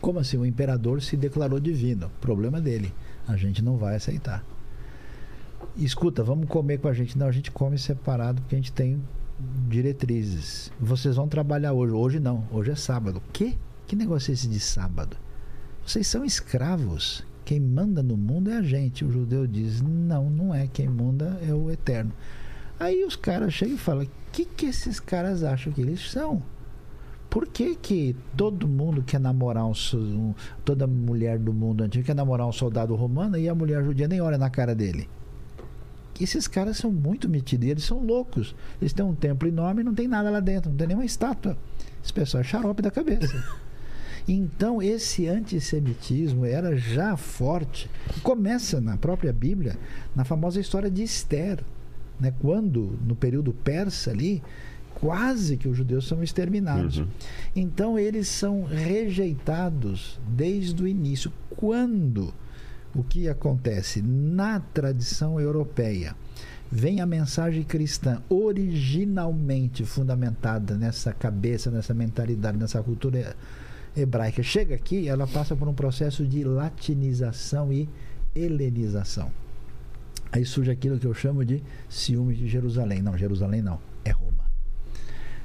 Como 0.00 0.18
assim? 0.18 0.36
O 0.36 0.46
imperador 0.46 1.02
se 1.02 1.16
declarou 1.16 1.58
divino. 1.58 2.10
Problema 2.20 2.60
dele. 2.60 2.92
A 3.26 3.36
gente 3.36 3.62
não 3.62 3.76
vai 3.76 3.96
aceitar. 3.96 4.44
Escuta, 5.76 6.22
vamos 6.22 6.48
comer 6.48 6.78
com 6.78 6.88
a 6.88 6.92
gente. 6.92 7.18
Não, 7.18 7.26
a 7.26 7.32
gente 7.32 7.50
come 7.50 7.78
separado 7.78 8.40
porque 8.40 8.54
a 8.54 8.58
gente 8.58 8.72
tem 8.72 9.02
diretrizes. 9.68 10.72
Vocês 10.80 11.16
vão 11.16 11.28
trabalhar 11.28 11.72
hoje. 11.72 11.92
Hoje 11.92 12.20
não. 12.20 12.46
Hoje 12.50 12.70
é 12.70 12.74
sábado. 12.76 13.22
Que? 13.32 13.56
Que 13.86 13.96
negócio 13.96 14.30
é 14.30 14.34
esse 14.34 14.48
de 14.48 14.60
sábado? 14.60 15.16
Vocês 15.84 16.06
são 16.06 16.24
escravos. 16.24 17.24
Quem 17.44 17.58
manda 17.58 18.02
no 18.02 18.16
mundo 18.16 18.50
é 18.50 18.56
a 18.56 18.62
gente. 18.62 19.04
O 19.04 19.10
judeu 19.10 19.46
diz: 19.46 19.80
não, 19.80 20.28
não 20.28 20.54
é. 20.54 20.66
Quem 20.66 20.88
manda 20.88 21.38
é 21.46 21.52
o 21.54 21.70
eterno. 21.70 22.12
Aí 22.78 23.04
os 23.04 23.16
caras 23.16 23.54
chegam 23.54 23.74
e 23.74 23.78
falam: 23.78 24.04
o 24.04 24.08
que, 24.30 24.44
que 24.44 24.66
esses 24.66 25.00
caras 25.00 25.42
acham 25.42 25.72
que 25.72 25.80
eles 25.80 26.10
são? 26.10 26.42
Por 27.30 27.46
que, 27.46 27.74
que 27.76 28.16
todo 28.36 28.66
mundo 28.66 29.02
quer 29.02 29.20
namorar 29.20 29.66
um, 29.66 29.72
um- 29.94 30.34
toda 30.64 30.86
mulher 30.86 31.38
do 31.38 31.52
mundo 31.52 31.82
antigo 31.84 32.04
quer 32.06 32.14
namorar 32.14 32.46
um 32.46 32.52
soldado 32.52 32.94
romano 32.94 33.36
e 33.36 33.48
a 33.48 33.54
mulher 33.54 33.84
judia 33.84 34.08
nem 34.08 34.20
olha 34.20 34.38
na 34.38 34.48
cara 34.48 34.74
dele? 34.74 35.08
Esses 36.20 36.48
caras 36.48 36.76
são 36.78 36.90
muito 36.90 37.28
metidos, 37.28 37.66
e 37.66 37.70
eles 37.70 37.84
são 37.84 38.04
loucos. 38.04 38.54
Eles 38.80 38.92
têm 38.92 39.04
um 39.04 39.14
templo 39.14 39.46
enorme 39.46 39.82
e 39.82 39.84
não 39.84 39.94
tem 39.94 40.08
nada 40.08 40.30
lá 40.30 40.40
dentro, 40.40 40.70
não 40.70 40.76
tem 40.76 40.88
nenhuma 40.88 41.04
estátua. 41.04 41.56
Esse 42.02 42.12
pessoal 42.12 42.40
é 42.40 42.44
xarope 42.44 42.82
da 42.82 42.90
cabeça. 42.90 43.42
Então, 44.30 44.82
esse 44.82 45.26
antissemitismo 45.26 46.44
era 46.44 46.76
já 46.76 47.16
forte. 47.16 47.88
Começa 48.22 48.78
na 48.78 48.94
própria 48.98 49.32
Bíblia, 49.32 49.78
na 50.14 50.22
famosa 50.22 50.60
história 50.60 50.90
de 50.90 51.02
Esther. 51.02 51.64
Né? 52.20 52.34
Quando, 52.38 52.98
no 53.06 53.16
período 53.16 53.54
persa 53.54 54.10
ali, 54.10 54.42
quase 55.00 55.56
que 55.56 55.68
os 55.68 55.76
judeus 55.76 56.06
são 56.06 56.22
exterminados. 56.22 56.98
Uhum. 56.98 57.08
Então, 57.54 57.98
eles 57.98 58.28
são 58.28 58.64
rejeitados 58.64 60.20
desde 60.28 60.82
o 60.82 60.88
início. 60.88 61.32
Quando 61.50 62.34
o 62.94 63.02
que 63.02 63.28
acontece 63.28 64.02
na 64.02 64.60
tradição 64.60 65.40
europeia 65.40 66.16
vem 66.70 67.00
a 67.00 67.06
mensagem 67.06 67.62
cristã 67.62 68.22
originalmente 68.28 69.84
fundamentada 69.84 70.76
nessa 70.76 71.12
cabeça, 71.12 71.70
nessa 71.70 71.94
mentalidade, 71.94 72.58
nessa 72.58 72.82
cultura 72.82 73.36
hebraica, 73.96 74.42
chega 74.42 74.74
aqui, 74.74 75.08
ela 75.08 75.26
passa 75.26 75.56
por 75.56 75.68
um 75.68 75.74
processo 75.74 76.26
de 76.26 76.44
latinização 76.44 77.72
e 77.72 77.88
helenização. 78.34 79.30
Aí 80.30 80.44
surge 80.44 80.70
aquilo 80.70 80.98
que 80.98 81.06
eu 81.06 81.14
chamo 81.14 81.44
de 81.44 81.62
ciúmes 81.88 82.36
de 82.36 82.46
Jerusalém. 82.46 83.00
Não, 83.00 83.16
Jerusalém 83.16 83.62
não. 83.62 83.80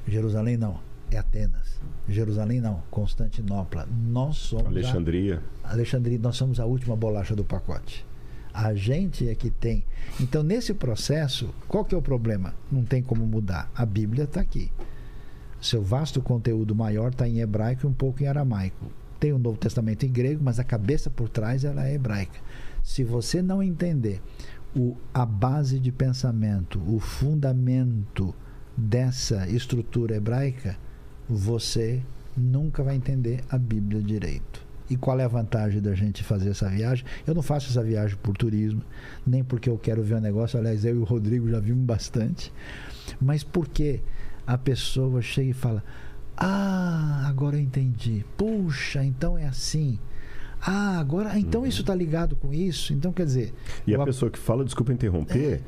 Jerusalém 0.07 0.57
não, 0.57 0.79
é 1.11 1.17
Atenas. 1.17 1.79
Jerusalém 2.07 2.59
não, 2.59 2.81
Constantinopla. 2.91 3.87
Nós 4.07 4.37
somos 4.37 4.65
a- 4.65 4.69
Alexandria. 4.69 5.41
Alexandria, 5.63 6.19
nós 6.19 6.35
somos 6.35 6.59
a 6.59 6.65
última 6.65 6.95
bolacha 6.95 7.35
do 7.35 7.43
pacote. 7.43 8.05
A 8.53 8.73
gente 8.75 9.27
é 9.27 9.33
que 9.33 9.49
tem. 9.49 9.83
Então, 10.19 10.43
nesse 10.43 10.73
processo, 10.73 11.49
qual 11.67 11.83
que 11.83 11.95
é 11.95 11.97
o 11.97 12.01
problema? 12.01 12.53
Não 12.71 12.83
tem 12.83 13.01
como 13.01 13.25
mudar. 13.25 13.71
A 13.75 13.85
Bíblia 13.85 14.25
está 14.25 14.41
aqui. 14.41 14.71
Seu 15.59 15.81
vasto 15.81 16.21
conteúdo 16.21 16.75
maior 16.75 17.11
está 17.11 17.27
em 17.27 17.39
hebraico 17.39 17.85
e 17.85 17.89
um 17.89 17.93
pouco 17.93 18.21
em 18.21 18.27
aramaico. 18.27 18.85
Tem 19.19 19.31
o 19.31 19.39
Novo 19.39 19.57
Testamento 19.57 20.05
em 20.05 20.11
grego, 20.11 20.43
mas 20.43 20.59
a 20.59 20.63
cabeça 20.63 21.09
por 21.09 21.29
trás 21.29 21.63
ela 21.63 21.87
é 21.87 21.95
hebraica. 21.95 22.37
Se 22.83 23.03
você 23.03 23.41
não 23.41 23.63
entender 23.63 24.21
o, 24.75 24.95
a 25.13 25.25
base 25.25 25.79
de 25.79 25.91
pensamento, 25.91 26.79
o 26.85 26.99
fundamento 26.99 28.35
dessa 28.75 29.47
estrutura 29.47 30.15
hebraica, 30.15 30.77
você 31.27 32.01
nunca 32.35 32.83
vai 32.83 32.95
entender 32.95 33.41
a 33.49 33.57
Bíblia 33.57 34.01
direito. 34.01 34.65
E 34.89 34.97
qual 34.97 35.19
é 35.19 35.23
a 35.23 35.29
vantagem 35.29 35.81
da 35.81 35.93
gente 35.95 36.23
fazer 36.23 36.49
essa 36.49 36.69
viagem? 36.69 37.05
Eu 37.25 37.33
não 37.33 37.41
faço 37.41 37.69
essa 37.69 37.81
viagem 37.81 38.17
por 38.21 38.35
turismo, 38.35 38.81
nem 39.25 39.43
porque 39.43 39.69
eu 39.69 39.77
quero 39.77 40.03
ver 40.03 40.15
um 40.15 40.19
negócio. 40.19 40.59
Aliás, 40.59 40.83
eu 40.83 40.95
e 40.95 40.99
o 40.99 41.03
Rodrigo 41.03 41.49
já 41.49 41.59
vimos 41.59 41.85
bastante. 41.85 42.51
Mas 43.19 43.43
porque 43.43 44.01
a 44.45 44.57
pessoa 44.57 45.21
chega 45.21 45.51
e 45.51 45.53
fala: 45.53 45.83
Ah, 46.35 47.25
agora 47.27 47.55
eu 47.55 47.61
entendi. 47.61 48.25
Puxa, 48.37 49.03
então 49.03 49.37
é 49.37 49.45
assim. 49.45 49.97
Ah, 50.61 50.99
agora. 50.99 51.37
Então 51.39 51.65
isso 51.65 51.81
está 51.81 51.95
ligado 51.95 52.35
com 52.35 52.53
isso. 52.53 52.93
Então 52.93 53.11
quer 53.11 53.25
dizer. 53.25 53.53
E 53.87 53.95
o 53.95 54.01
a 54.01 54.05
pessoa 54.05 54.29
que 54.29 54.39
fala, 54.39 54.63
desculpa 54.63 54.93
interromper, 54.93 55.61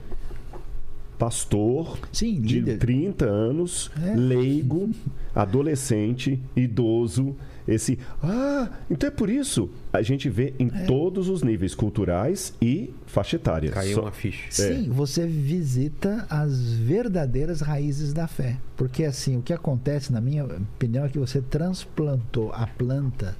pastor 1.18 1.98
Sim, 2.12 2.42
de 2.42 2.60
líder. 2.60 2.78
30 2.80 3.26
anos, 3.26 3.90
É. 4.04 4.16
leigo, 4.16 4.90
adolescente, 5.34 6.40
idoso, 6.56 7.36
esse, 7.68 7.98
ah, 8.22 8.70
então 8.92 9.08
é 9.08 9.12
por 9.12 9.30
isso. 9.30 9.70
A 9.92 10.02
gente 10.02 10.30
vê 10.30 10.54
em 10.60 10.68
É. 10.74 10.86
todos 10.86 11.30
os 11.30 11.42
níveis 11.42 11.74
culturais 11.74 12.54
e 12.62 12.94
faixa 13.08 13.38
etária. 13.38 13.72
Caiu 13.72 13.96
Só- 13.96 14.02
uma 14.02 14.12
ficha. 14.12 14.52
Sim, 14.52 14.90
você 14.90 15.26
visita 15.26 16.28
as 16.30 16.74
verdadeiras 16.74 17.62
raízes 17.62 18.14
da 18.14 18.28
fé. 18.28 18.58
Porque 18.78 19.04
assim, 19.04 19.38
o 19.38 19.42
que 19.42 19.54
acontece, 19.54 20.12
na 20.14 20.22
minha 20.22 20.46
opinião, 20.46 21.06
é 21.06 21.10
que 21.10 21.18
você 21.18 21.42
transplantou 21.42 22.52
a 22.54 22.68
planta 22.68 23.36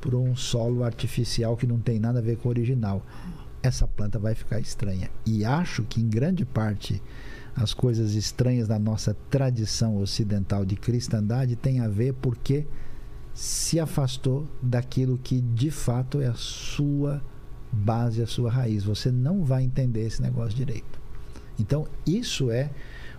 por 0.00 0.14
um 0.14 0.34
solo 0.36 0.84
artificial 0.84 1.56
que 1.56 1.66
não 1.66 1.78
tem 1.78 1.98
nada 1.98 2.18
a 2.18 2.22
ver 2.22 2.36
com 2.36 2.48
o 2.48 2.50
original. 2.50 3.02
Essa 3.64 3.88
planta 3.88 4.18
vai 4.18 4.34
ficar 4.34 4.60
estranha. 4.60 5.08
E 5.24 5.42
acho 5.42 5.84
que 5.84 5.98
em 5.98 6.06
grande 6.06 6.44
parte 6.44 7.02
as 7.56 7.72
coisas 7.72 8.12
estranhas 8.12 8.68
da 8.68 8.78
nossa 8.78 9.16
tradição 9.30 9.96
ocidental 9.96 10.66
de 10.66 10.76
cristandade 10.76 11.56
têm 11.56 11.80
a 11.80 11.88
ver 11.88 12.12
porque 12.12 12.66
se 13.32 13.80
afastou 13.80 14.46
daquilo 14.60 15.16
que 15.16 15.40
de 15.40 15.70
fato 15.70 16.20
é 16.20 16.26
a 16.26 16.34
sua 16.34 17.24
base, 17.72 18.20
a 18.20 18.26
sua 18.26 18.50
raiz. 18.50 18.84
Você 18.84 19.10
não 19.10 19.42
vai 19.42 19.62
entender 19.62 20.04
esse 20.04 20.20
negócio 20.20 20.54
direito. 20.54 21.00
Então, 21.58 21.86
isso 22.06 22.50
é 22.50 22.70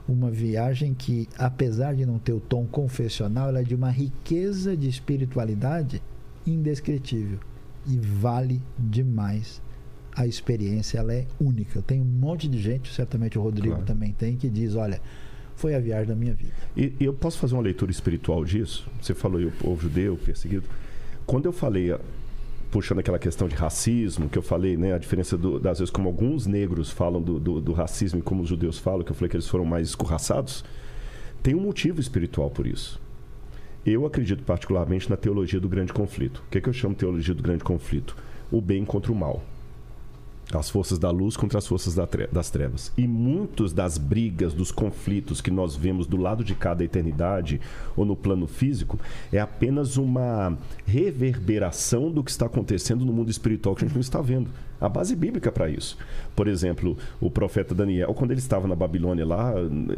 uma 0.08 0.30
viagem 0.30 0.94
que, 0.94 1.28
apesar 1.40 1.96
de 1.96 2.06
não 2.06 2.20
ter 2.20 2.34
o 2.34 2.40
tom 2.40 2.68
confessional, 2.68 3.50
ela 3.50 3.62
é 3.62 3.64
de 3.64 3.74
uma 3.74 3.90
riqueza 3.90 4.78
de 4.78 4.88
espiritualidade 4.88 6.04
indescritível 6.46 7.40
e 7.88 7.98
vale 7.98 8.62
demais 8.78 9.65
a 10.16 10.26
experiência, 10.26 10.98
ela 11.00 11.14
é 11.14 11.26
única. 11.40 11.82
Tenho 11.82 12.04
um 12.04 12.08
monte 12.08 12.48
de 12.48 12.60
gente, 12.60 12.94
certamente 12.94 13.38
o 13.38 13.42
Rodrigo 13.42 13.76
Claro. 13.76 13.86
também 13.86 14.14
tem, 14.14 14.38
que 14.38 14.50
diz: 14.50 14.76
olha, 14.76 15.02
foi 15.56 15.76
a 15.76 15.80
viagem 15.80 16.08
da 16.08 16.16
minha 16.16 16.34
vida. 16.34 16.54
E, 16.76 16.94
e 17.00 17.04
eu 17.04 17.14
posso 17.14 17.38
fazer 17.38 17.54
uma 17.56 17.62
leitura 17.64 17.92
espiritual 17.92 18.44
disso? 18.46 18.88
Você 19.02 19.14
falou 19.14 19.40
aí 19.40 19.46
o 19.46 19.52
povo 19.52 19.82
judeu 19.82 20.18
perseguido. 20.18 20.66
Quando 21.26 21.46
eu 21.46 21.52
falei, 21.54 21.92
ah, 21.92 22.00
puxando 22.72 23.00
aquela 23.00 23.18
questão 23.20 23.48
de 23.48 23.56
racismo, 23.56 24.30
que 24.30 24.38
eu 24.38 24.42
falei, 24.42 24.78
né, 24.78 24.94
a 24.94 24.98
diferença 24.98 25.38
do, 25.38 25.60
das 25.60 25.80
vezes 25.80 25.92
como 25.92 26.08
alguns 26.08 26.46
negros 26.46 26.90
falam 26.90 27.22
do, 27.22 27.40
do, 27.40 27.62
do 27.62 27.74
racismo 27.74 28.20
e 28.20 28.22
como 28.22 28.44
os 28.44 28.50
judeus 28.50 28.78
falam, 28.78 29.04
que 29.04 29.12
eu 29.12 29.16
falei 29.16 29.30
que 29.30 29.36
eles 29.36 29.48
foram 29.48 29.66
mais 29.66 29.90
escorraçados, 29.90 30.64
tem 31.42 31.56
um 31.56 31.62
motivo 31.62 32.00
espiritual 32.00 32.50
por 32.50 32.68
isso. 32.68 33.02
Eu 33.86 34.06
acredito 34.06 34.44
particularmente 34.44 35.10
na 35.10 35.16
teologia 35.16 35.60
do 35.60 35.70
grande 35.70 35.94
conflito. 35.94 36.44
O 36.48 36.50
que, 36.50 36.58
é 36.58 36.62
que 36.62 36.68
eu 36.68 36.74
chamo 36.74 36.96
de 36.96 37.00
teologia 37.00 37.34
do 37.36 37.44
grande 37.44 37.64
conflito? 37.64 38.16
O 38.52 38.60
bem 38.60 38.84
contra 38.84 39.12
o 39.12 39.16
mal. 39.16 39.44
As 40.54 40.70
forças 40.70 41.00
da 41.00 41.10
luz 41.10 41.36
contra 41.36 41.58
as 41.58 41.68
forças 41.68 41.96
da 41.96 42.08
das 42.32 42.50
trevas. 42.50 42.92
E 42.98 43.08
muitos 43.08 43.74
das 43.74 43.98
brigas, 43.98 44.54
dos 44.54 44.72
conflitos 44.72 45.42
que 45.42 45.52
nós 45.52 45.76
vemos 45.76 46.06
do 46.06 46.18
lado 46.18 46.44
de 46.44 46.54
cada 46.54 46.84
eternidade 46.84 47.60
ou 47.96 48.06
no 48.06 48.16
plano 48.16 48.48
físico 48.48 49.00
é 49.32 49.40
apenas 49.40 49.98
uma 49.98 50.58
reverberação 50.86 52.12
do 52.12 52.24
que 52.24 52.32
está 52.32 52.46
acontecendo 52.46 53.04
no 53.04 53.12
mundo 53.12 53.32
espiritual 53.32 53.76
que 53.76 53.84
a 53.84 53.88
gente 53.88 53.96
não 53.96 54.02
está 54.02 54.22
vendo. 54.22 54.50
A 54.80 54.90
base 54.90 55.16
bíblica 55.16 55.52
para 55.52 55.70
isso. 55.70 55.98
Por 56.36 56.48
exemplo, 56.48 56.98
o 57.22 57.30
profeta 57.30 57.74
Daniel, 57.74 58.14
quando 58.14 58.32
ele 58.32 58.40
estava 58.40 58.68
na 58.68 58.76
Babilônia 58.76 59.26
lá, 59.26 59.54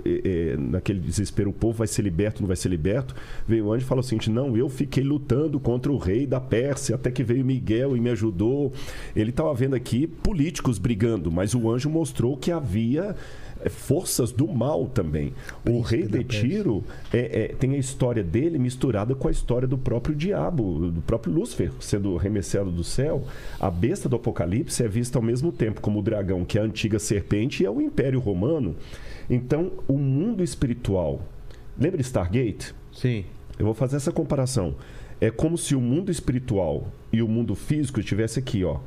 é, 0.06 0.52
é, 0.54 0.58
naquele 0.58 1.00
desespero, 1.00 1.50
o 1.50 1.54
povo 1.54 1.80
vai 1.80 1.88
ser 1.88 2.04
liberto, 2.04 2.42
não 2.42 2.48
vai 2.48 2.56
ser 2.56 2.70
liberto, 2.70 3.16
veio 3.48 3.66
o 3.66 3.74
anjo 3.74 3.86
e 3.86 3.88
falou 3.88 4.02
assim: 4.02 4.18
não, 4.30 4.56
eu 4.56 4.70
fiquei 4.70 5.04
lutando 5.04 5.60
contra 5.60 5.92
o 5.92 5.98
rei 5.98 6.28
da 6.28 6.40
Pérsia, 6.40 6.96
até 6.96 7.10
que 7.10 7.24
veio 7.24 7.44
Miguel 7.44 7.98
e 7.98 8.00
me 8.00 8.10
ajudou. 8.12 8.72
Ele 9.16 9.32
estava 9.32 9.54
vendo 9.54 9.76
aqui 9.76 10.08
políticos 10.08 10.78
brigando, 10.78 11.32
mas 11.32 11.56
o 11.56 11.70
anjo 11.72 11.90
mostrou 11.90 12.38
que 12.38 12.52
havia 12.52 13.16
forças 13.70 14.32
do 14.32 14.48
mal 14.48 14.88
também. 14.88 15.34
O 15.60 15.84
Príncipe 15.84 15.96
rei 15.96 16.08
da 16.08 16.18
de. 16.20 16.24
Tiro 16.24 16.84
é, 17.12 17.44
é, 17.44 17.48
tem 17.50 17.76
a 17.76 17.78
história 17.78 18.24
dele 18.24 18.58
misturada 18.58 19.16
com 19.16 19.28
a 19.28 19.32
história 19.32 19.68
do 19.68 19.78
próprio 19.78 20.16
diabo, 20.16 20.92
do 20.92 21.02
próprio 21.02 21.34
Lúcifer, 21.34 21.72
sendo 21.80 22.16
remessado 22.18 22.72
do 22.72 22.84
céu. 22.84 23.24
A 23.60 23.70
besta 23.70 24.08
do 24.08 24.16
Apocalipse 24.16 24.84
é 24.84 24.88
vista 24.88 25.18
ao 25.18 25.24
mesmo 25.24 25.52
tempo 25.52 25.82
como 25.82 26.00
o 26.00 26.04
dragão, 26.04 26.46
que 26.46 26.58
é 26.58 26.62
a 26.62 26.66
antiga 26.66 27.00
serpente, 27.00 27.64
e 27.64 27.66
é 27.66 27.70
o 27.70 27.82
Império 27.82 28.20
Romano. 28.20 28.76
Então, 29.30 29.72
o 29.88 29.98
mundo 29.98 30.44
espiritual. 30.44 31.22
Lembra 31.78 31.98
de 31.98 32.04
Stargate? 32.04 32.74
Sim. 32.94 33.26
Eu 33.60 33.66
vou 33.66 33.74
fazer 33.74 33.98
essa 33.98 34.12
comparação. 34.12 34.76
É 35.20 35.32
como 35.32 35.58
se 35.58 35.76
o 35.76 35.82
mundo 35.82 36.12
espiritual 36.12 36.88
e 37.12 37.22
o 37.22 37.28
mundo 37.28 37.56
físico 37.56 38.00
estivesse 38.00 38.40
aqui, 38.40 38.64
ó. 38.64 38.80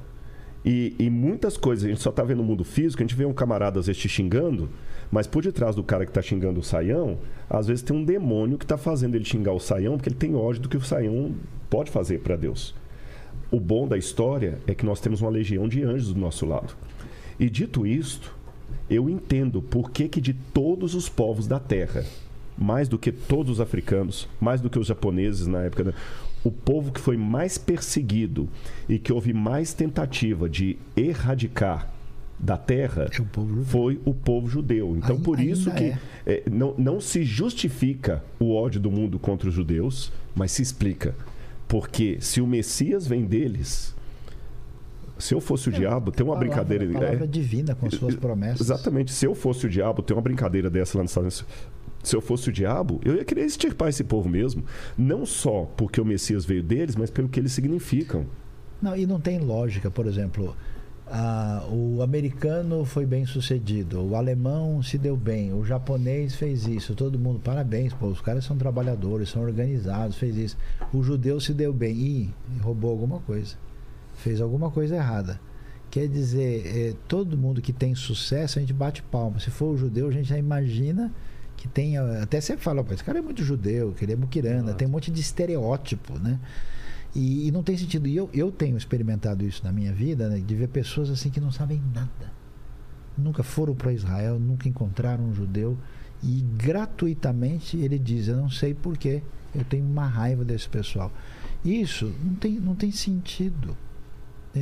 E, 0.65 0.95
e 0.99 1.09
muitas 1.09 1.57
coisas, 1.57 1.85
a 1.85 1.89
gente 1.89 2.03
só 2.03 2.13
tá 2.13 2.23
vendo 2.23 2.41
o 2.41 2.45
mundo 2.45 2.65
físico, 2.65 3.03
a 3.03 3.07
gente 3.07 3.17
vê 3.17 3.25
um 3.25 3.33
camarada 3.33 3.81
às 3.81 3.87
vezes 3.87 4.01
te 4.01 4.09
xingando, 4.09 4.69
mas 5.11 5.27
por 5.27 5.43
detrás 5.43 5.75
do 5.75 5.83
cara 5.83 6.05
que 6.05 6.13
tá 6.13 6.21
xingando 6.21 6.61
o 6.61 6.63
saião, 6.63 7.19
às 7.49 7.67
vezes 7.67 7.83
tem 7.83 7.97
um 7.97 8.05
demônio 8.05 8.59
que 8.59 8.67
tá 8.67 8.77
fazendo 8.77 9.15
ele 9.15 9.25
xingar 9.25 9.53
o 9.53 9.61
saião, 9.61 9.97
porque 9.97 10.09
ele 10.09 10.17
tem 10.17 10.35
ódio 10.35 10.63
do 10.63 10.69
que 10.69 10.77
o 10.77 10.83
saião 10.83 11.35
pode 11.69 11.91
fazer 11.91 12.21
para 12.21 12.37
Deus. 12.37 12.75
O 13.51 13.59
bom 13.59 13.89
da 13.89 13.97
história 13.97 14.59
é 14.67 14.75
que 14.75 14.85
nós 14.85 15.01
temos 15.01 15.21
uma 15.21 15.31
legião 15.31 15.67
de 15.67 15.83
anjos 15.83 16.13
do 16.13 16.21
nosso 16.21 16.47
lado. 16.47 16.75
E 17.39 17.49
dito 17.49 17.87
isto, 17.87 18.37
eu 18.89 19.09
entendo 19.09 19.63
por 19.63 19.91
que, 19.91 20.09
que 20.09 20.21
de 20.21 20.35
todos 20.35 20.95
os 20.95 21.09
povos 21.09 21.47
da 21.47 21.59
Terra, 21.59 22.05
mais 22.57 22.87
do 22.87 22.99
que 22.99 23.11
todos 23.11 23.53
os 23.53 23.61
africanos, 23.61 24.29
mais 24.39 24.61
do 24.61 24.69
que 24.69 24.79
os 24.79 24.87
japoneses 24.87 25.47
na 25.47 25.63
época, 25.63 25.95
o 26.43 26.51
povo 26.51 26.91
que 26.93 27.01
foi 27.01 27.17
mais 27.17 27.59
perseguido 27.59 28.49
e 28.89 28.99
que 28.99 29.13
houve 29.13 29.33
mais 29.33 29.73
tentativa 29.75 30.49
de 30.49 30.77
erradicar 30.97 31.89
da 32.39 32.57
Terra 32.57 33.07
É 33.13 33.21
o 33.21 33.65
foi 33.65 34.01
o 34.05 34.15
povo 34.15 34.49
judeu. 34.49 34.97
Então, 34.97 35.21
por 35.21 35.39
isso 35.39 35.71
que 35.73 35.85
é. 35.85 35.99
é, 36.27 36.43
não, 36.51 36.75
não 36.79 36.99
se 37.01 37.23
justifica 37.23 38.25
o 38.39 38.55
ódio 38.55 38.81
do 38.81 38.91
mundo 38.91 39.19
contra 39.19 39.49
os 39.49 39.55
judeus, 39.55 40.11
mas 40.35 40.51
se 40.53 40.63
explica. 40.63 41.15
Porque 41.69 42.17
se 42.21 42.41
o 42.41 42.47
Messias 42.47 43.07
vem 43.07 43.27
deles, 43.27 43.95
se 45.19 45.35
eu 45.35 45.41
fosse 45.41 45.69
o 45.69 45.73
diabo, 45.73 46.11
tem 46.11 46.25
uma 46.25 46.33
Palavra- 46.35 46.49
brincadeira. 46.65 46.93
palavra 46.93 47.25
é, 47.25 47.27
divina 47.27 47.75
com 47.75 47.91
suas 47.91 48.15
promessas. 48.17 48.63
Exatamente. 48.63 49.13
Se 49.13 49.27
eu 49.27 49.35
fosse 49.35 49.67
o 49.67 49.69
diabo, 49.69 50.01
tem 50.03 50.17
uma 50.17 50.23
brincadeira 50.23 50.71
dessa 50.71 50.97
lá 50.97 51.03
nos 51.05 51.11
Estados 51.11 51.43
Unidos. 51.43 51.55
Se 52.03 52.17
eu 52.17 52.21
fosse 52.21 52.49
o 52.49 52.53
diabo, 52.53 53.01
eu 53.05 53.17
ia 53.17 53.25
querer 53.25 53.45
extirpar 53.45 53.89
esse 53.89 54.03
povo 54.03 54.29
mesmo. 54.29 54.65
Não 54.97 55.27
só 55.27 55.65
porque 55.77 56.01
o 56.01 56.05
Messias 56.05 56.45
veio 56.45 56.63
deles, 56.63 56.97
mas 56.97 57.11
pelo 57.11 57.29
que 57.29 57.39
eles 57.39 57.53
significam. 57.53 58.27
Não, 58.81 58.97
e 58.97 59.07
não 59.07 59.21
tem 59.21 59.39
lógica, 59.39 59.91
por 59.91 60.07
exemplo, 60.07 60.57
o 61.71 62.03
americano 62.03 62.85
foi 62.85 63.05
bem 63.05 63.27
sucedido, 63.27 64.01
o 64.01 64.15
alemão 64.15 64.83
se 64.83 64.97
deu 64.97 65.17
bem, 65.17 65.53
o 65.53 65.65
japonês 65.65 66.37
fez 66.37 66.67
isso, 66.67 66.95
todo 66.95 67.19
mundo, 67.19 67.41
parabéns, 67.41 67.93
pô, 67.93 68.07
os 68.07 68.21
caras 68.21 68.45
são 68.45 68.57
trabalhadores, 68.57 69.29
são 69.29 69.43
organizados, 69.43 70.17
fez 70.17 70.37
isso. 70.37 70.57
O 70.95 71.03
judeu 71.03 71.41
se 71.41 71.53
deu 71.53 71.73
bem, 71.73 71.95
e 71.97 72.31
roubou 72.63 72.91
alguma 72.91 73.19
coisa, 73.21 73.57
fez 74.15 74.41
alguma 74.41 74.71
coisa 74.71 74.97
errada. 74.97 75.41
Quer 75.91 76.07
dizer, 76.07 76.63
eh, 76.67 76.95
todo 77.09 77.37
mundo 77.37 77.61
que 77.61 77.73
tem 77.73 77.97
sucesso, 77.97 78.59
a 78.59 78.61
gente 78.61 78.73
bate 78.73 79.03
palma. 79.03 79.41
Se 79.41 79.51
for 79.51 79.75
o 79.75 79.77
judeu, 79.77 80.07
a 80.07 80.13
gente 80.13 80.29
já 80.29 80.39
imagina 80.39 81.13
que 81.61 81.69
tem. 81.69 81.97
Até 81.99 82.41
sempre 82.41 82.65
fala, 82.65 82.85
esse 82.91 83.05
cara 83.05 83.19
é 83.19 83.23
muito 83.23 83.45
judeu, 83.45 83.93
que 83.93 84.05
ele 84.05 84.15
é 84.15 84.17
muquirana, 84.17 84.73
tem 84.75 84.89
um 84.89 84.91
monte 84.91 85.11
de 85.11 85.21
estereótipo, 85.21 86.19
né? 86.19 86.41
E, 87.15 87.47
e 87.47 87.51
não 87.53 87.63
tem 87.63 87.77
sentido. 87.77 88.09
E 88.09 88.17
eu, 88.17 88.29
eu 88.33 88.51
tenho 88.51 88.77
experimentado 88.77 89.45
isso 89.45 89.63
na 89.63 89.71
minha 89.71 89.93
vida, 89.93 90.29
né, 90.29 90.39
de 90.41 90.55
ver 90.55 90.69
pessoas 90.69 91.11
assim 91.11 91.29
que 91.31 91.41
não 91.41 91.53
sabem 91.53 91.81
nada. 91.95 92.33
Nunca 93.19 93.43
foram 93.43 93.75
para 93.75 93.93
Israel, 93.93 94.39
nunca 94.41 94.69
encontraram 94.69 95.25
um 95.25 95.35
judeu. 95.35 95.77
E 96.23 96.43
gratuitamente 96.57 97.77
ele 97.77 97.99
diz: 97.99 98.29
Eu 98.29 98.37
não 98.37 98.49
sei 98.51 98.73
porquê, 98.75 99.23
eu 99.55 99.65
tenho 99.65 99.85
uma 99.85 100.07
raiva 100.07 100.45
desse 100.45 100.69
pessoal. 100.69 101.13
Isso 101.65 102.15
não 102.25 102.35
tem, 102.35 102.53
não 102.59 102.75
tem 102.75 102.91
sentido. 102.91 103.77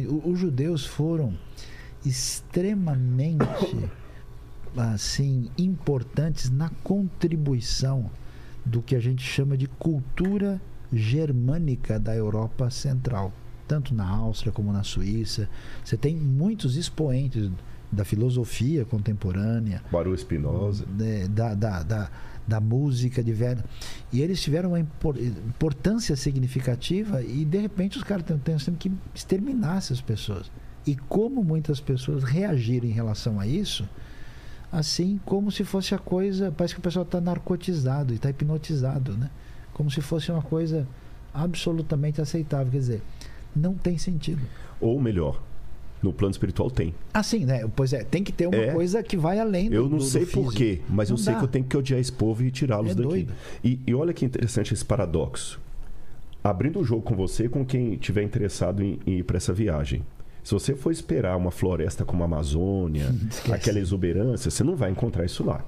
O- 0.08 0.30
Os 0.32 0.38
judeus 0.38 0.84
foram 0.84 1.34
extremamente 2.04 3.44
assim 4.76 5.50
importantes 5.56 6.50
na 6.50 6.70
contribuição 6.82 8.10
do 8.64 8.82
que 8.82 8.94
a 8.94 9.00
gente 9.00 9.22
chama 9.22 9.56
de 9.56 9.66
cultura 9.66 10.60
germânica 10.92 11.98
da 11.98 12.14
Europa 12.14 12.70
Central, 12.70 13.32
tanto 13.66 13.94
na 13.94 14.08
Áustria 14.08 14.52
como 14.52 14.72
na 14.72 14.82
Suíça. 14.82 15.48
Você 15.84 15.96
tem 15.96 16.16
muitos 16.16 16.76
expoentes 16.76 17.50
da 17.90 18.04
filosofia 18.04 18.84
contemporânea, 18.84 19.82
Baru 19.90 20.14
Espinosa. 20.14 20.84
né, 20.98 21.26
da, 21.28 21.54
da, 21.54 21.82
da, 21.82 22.10
da 22.46 22.60
música 22.60 23.22
de 23.24 23.32
velho. 23.32 23.64
E 24.12 24.20
eles 24.20 24.42
tiveram 24.42 24.70
uma 24.70 24.80
impor- 24.80 25.16
importância 25.18 26.14
significativa 26.16 27.22
e 27.22 27.44
de 27.44 27.58
repente 27.58 27.96
os 27.96 28.04
caras 28.04 28.24
têm 28.44 28.74
que 28.74 28.92
exterminar 29.14 29.78
essas 29.78 30.00
pessoas. 30.02 30.50
E 30.86 30.96
como 30.96 31.42
muitas 31.42 31.80
pessoas 31.80 32.24
reagiram 32.24 32.86
em 32.86 32.92
relação 32.92 33.40
a 33.40 33.46
isso, 33.46 33.88
assim 34.70 35.20
como 35.24 35.50
se 35.50 35.64
fosse 35.64 35.94
a 35.94 35.98
coisa. 35.98 36.52
Parece 36.56 36.74
que 36.74 36.80
o 36.80 36.82
pessoal 36.82 37.04
está 37.04 37.20
narcotizado 37.20 38.12
e 38.12 38.16
está 38.16 38.30
hipnotizado, 38.30 39.16
né? 39.16 39.30
Como 39.72 39.90
se 39.90 40.00
fosse 40.00 40.30
uma 40.32 40.42
coisa 40.42 40.86
absolutamente 41.32 42.20
aceitável. 42.20 42.70
Quer 42.72 42.78
dizer, 42.78 43.02
não 43.54 43.74
tem 43.74 43.96
sentido. 43.98 44.42
Ou 44.80 45.00
melhor, 45.00 45.40
no 46.02 46.12
plano 46.12 46.30
espiritual 46.32 46.70
tem. 46.70 46.94
Assim, 47.12 47.44
né? 47.44 47.68
Pois 47.74 47.92
é, 47.92 48.02
tem 48.04 48.22
que 48.22 48.32
ter 48.32 48.46
uma 48.46 48.56
É. 48.56 48.72
coisa 48.72 49.02
que 49.02 49.16
vai 49.16 49.38
além 49.38 49.68
do 49.68 49.74
Eu 49.74 49.88
não 49.88 49.98
do- 49.98 50.04
sei 50.04 50.26
porquê, 50.26 50.80
mas 50.88 51.08
eu 51.10 51.16
Não 51.16 51.22
sei 51.22 51.32
dá. 51.34 51.38
que 51.40 51.44
eu 51.44 51.48
tenho 51.48 51.64
que 51.64 51.76
odiar 51.76 52.00
esse 52.00 52.12
povo 52.12 52.42
e 52.44 52.50
tirá-los 52.50 52.92
É 52.92 52.94
daqui. 52.94 53.28
E, 53.64 53.80
e 53.86 53.94
olha 53.94 54.12
que 54.12 54.24
interessante 54.24 54.72
esse 54.74 54.84
paradoxo. 54.84 55.60
Abrindo 56.42 56.78
o 56.80 56.84
jogo 56.84 57.02
com 57.02 57.14
você 57.16 57.44
e 57.44 57.48
com 57.48 57.64
quem 57.64 57.94
estiver 57.94 58.22
interessado 58.22 58.82
em, 58.82 58.98
em 59.06 59.18
ir 59.18 59.22
para 59.24 59.36
essa 59.36 59.52
viagem. 59.52 60.04
Se 60.48 60.54
você 60.54 60.74
for 60.74 60.90
esperar 60.90 61.36
uma 61.36 61.50
floresta 61.50 62.06
como 62.06 62.22
a 62.22 62.24
Amazônia, 62.24 63.14
Esquece. 63.28 63.52
aquela 63.52 63.78
exuberância, 63.78 64.50
você 64.50 64.64
não 64.64 64.74
vai 64.74 64.90
encontrar 64.90 65.26
isso 65.26 65.44
lá. 65.44 65.62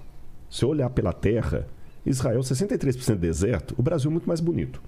Se 0.48 0.64
eu 0.64 0.70
olhar 0.70 0.88
pela 0.88 1.12
terra, 1.12 1.66
Israel 2.06 2.40
63% 2.40 3.16
deserto, 3.16 3.74
o 3.76 3.82
Brasil 3.82 4.08
é 4.10 4.12
muito 4.12 4.26
mais 4.26 4.40
bonito. 4.40 4.80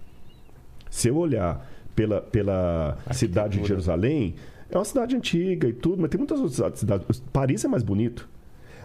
Se 0.88 1.08
eu 1.08 1.18
olhar 1.18 1.70
pela, 1.94 2.22
pela 2.22 2.96
cidade 3.10 3.60
de 3.60 3.68
Jerusalém, 3.68 4.34
é 4.70 4.78
uma 4.78 4.84
cidade 4.86 5.14
antiga 5.14 5.68
e 5.68 5.74
tudo, 5.74 6.00
mas 6.00 6.08
tem 6.08 6.16
muitas 6.16 6.40
outras 6.40 6.78
cidades. 6.78 7.20
Paris 7.30 7.62
é 7.62 7.68
mais 7.68 7.82
bonito. 7.82 8.26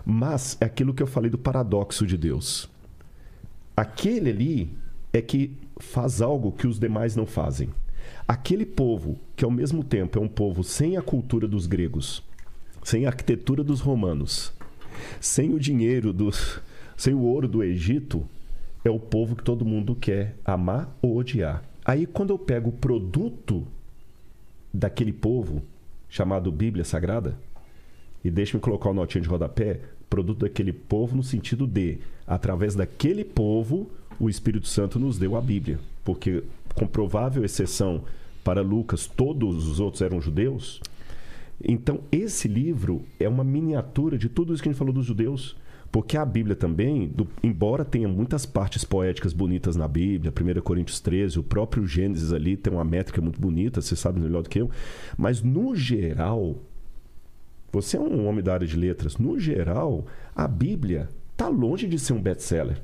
Mas 0.05 0.57
é 0.59 0.65
aquilo 0.65 0.93
que 0.93 1.01
eu 1.01 1.07
falei 1.07 1.31
do 1.31 1.37
paradoxo 1.37 2.05
de 2.05 2.17
Deus. 2.17 2.69
Aquele 3.77 4.29
ali 4.29 4.77
é 5.13 5.21
que 5.21 5.55
faz 5.79 6.21
algo 6.21 6.51
que 6.51 6.67
os 6.67 6.77
demais 6.77 7.15
não 7.15 7.25
fazem. 7.25 7.69
Aquele 8.27 8.65
povo, 8.65 9.17
que 9.37 9.45
ao 9.45 9.51
mesmo 9.51 9.83
tempo 9.83 10.19
é 10.19 10.21
um 10.21 10.27
povo 10.27 10.61
sem 10.63 10.97
a 10.97 11.01
cultura 11.01 11.47
dos 11.47 11.65
gregos, 11.65 12.21
sem 12.83 13.05
a 13.05 13.09
arquitetura 13.09 13.63
dos 13.63 13.79
romanos, 13.79 14.51
sem 15.21 15.53
o 15.53 15.59
dinheiro 15.59 16.11
dos, 16.11 16.59
sem 16.97 17.13
o 17.13 17.21
ouro 17.21 17.47
do 17.47 17.63
Egito, 17.63 18.27
é 18.83 18.89
o 18.89 18.99
povo 18.99 19.35
que 19.35 19.43
todo 19.43 19.63
mundo 19.63 19.95
quer 19.95 20.35
amar 20.43 20.93
ou 21.01 21.15
odiar. 21.15 21.63
Aí 21.85 22.05
quando 22.05 22.31
eu 22.31 22.37
pego 22.37 22.69
o 22.69 22.73
produto 22.73 23.65
daquele 24.73 25.13
povo, 25.13 25.63
chamado 26.09 26.51
Bíblia 26.51 26.83
Sagrada, 26.83 27.39
e 28.23 28.29
deixa-me 28.29 28.59
colocar 28.59 28.89
o 28.89 28.93
notinho 28.93 29.23
de 29.23 29.29
rodapé, 29.29 29.79
produto 30.09 30.39
daquele 30.39 30.73
povo 30.73 31.15
no 31.15 31.23
sentido 31.23 31.65
de, 31.65 31.99
através 32.25 32.75
daquele 32.75 33.23
povo, 33.23 33.89
o 34.19 34.29
Espírito 34.29 34.67
Santo 34.67 34.99
nos 34.99 35.17
deu 35.17 35.35
a 35.35 35.41
Bíblia. 35.41 35.79
Porque, 36.03 36.43
com 36.77 36.87
provável 36.87 37.43
exceção 37.43 38.03
para 38.43 38.61
Lucas, 38.61 39.07
todos 39.07 39.67
os 39.67 39.79
outros 39.79 40.01
eram 40.01 40.21
judeus. 40.21 40.79
Então, 41.63 42.01
esse 42.11 42.47
livro 42.47 43.03
é 43.19 43.27
uma 43.27 43.43
miniatura 43.43 44.17
de 44.17 44.29
tudo 44.29 44.53
isso 44.53 44.61
que 44.61 44.69
a 44.69 44.71
gente 44.71 44.77
falou 44.79 44.93
dos 44.93 45.05
judeus. 45.05 45.55
Porque 45.91 46.17
a 46.17 46.25
Bíblia 46.25 46.55
também, 46.55 47.07
do- 47.07 47.27
embora 47.41 47.85
tenha 47.85 48.07
muitas 48.09 48.45
partes 48.45 48.83
poéticas 48.83 49.31
bonitas 49.33 49.75
na 49.77 49.87
Bíblia, 49.87 50.31
1 50.31 50.61
Coríntios 50.61 50.99
13, 50.99 51.39
o 51.39 51.43
próprio 51.43 51.87
Gênesis 51.87 52.33
ali 52.33 52.57
tem 52.57 52.71
uma 52.73 52.83
métrica 52.83 53.21
muito 53.21 53.39
bonita, 53.39 53.81
você 53.81 53.95
sabe 53.95 54.19
melhor 54.19 54.43
do 54.43 54.49
que 54.49 54.59
eu, 54.59 54.69
mas 55.17 55.41
no 55.41 55.73
geral, 55.75 56.57
você 57.71 57.95
é 57.95 57.99
um 58.01 58.27
homem 58.27 58.43
da 58.43 58.53
área 58.53 58.67
de 58.67 58.75
letras, 58.75 59.17
no 59.17 59.39
geral, 59.39 60.05
a 60.35 60.45
Bíblia 60.45 61.09
está 61.31 61.47
longe 61.47 61.87
de 61.87 61.97
ser 61.97 62.11
um 62.13 62.21
best-seller 62.21 62.81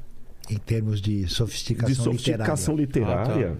Em 0.49 0.57
termos 0.57 1.02
de 1.02 1.28
sofisticação, 1.28 1.90
de 1.90 1.95
sofisticação 1.95 2.76
literária. 2.76 3.22
literária. 3.34 3.57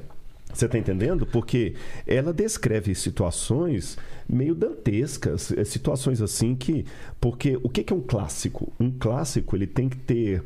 Você 0.54 0.66
está 0.66 0.78
entendendo? 0.78 1.26
Porque 1.26 1.74
ela 2.06 2.32
descreve 2.32 2.94
situações 2.94 3.98
meio 4.30 4.54
dantescas, 4.54 5.52
eh, 5.52 5.64
situações 5.64 6.22
assim 6.22 6.56
que. 6.56 6.86
Porque 7.20 7.58
o 7.62 7.70
que 7.70 7.84
que 7.84 7.92
é 7.92 7.96
um 7.96 8.02
clássico? 8.02 8.72
Um 8.80 8.92
clássico 8.92 9.56
ele 9.56 9.68
tem 9.68 9.90
que 9.90 9.98
ter 9.98 10.44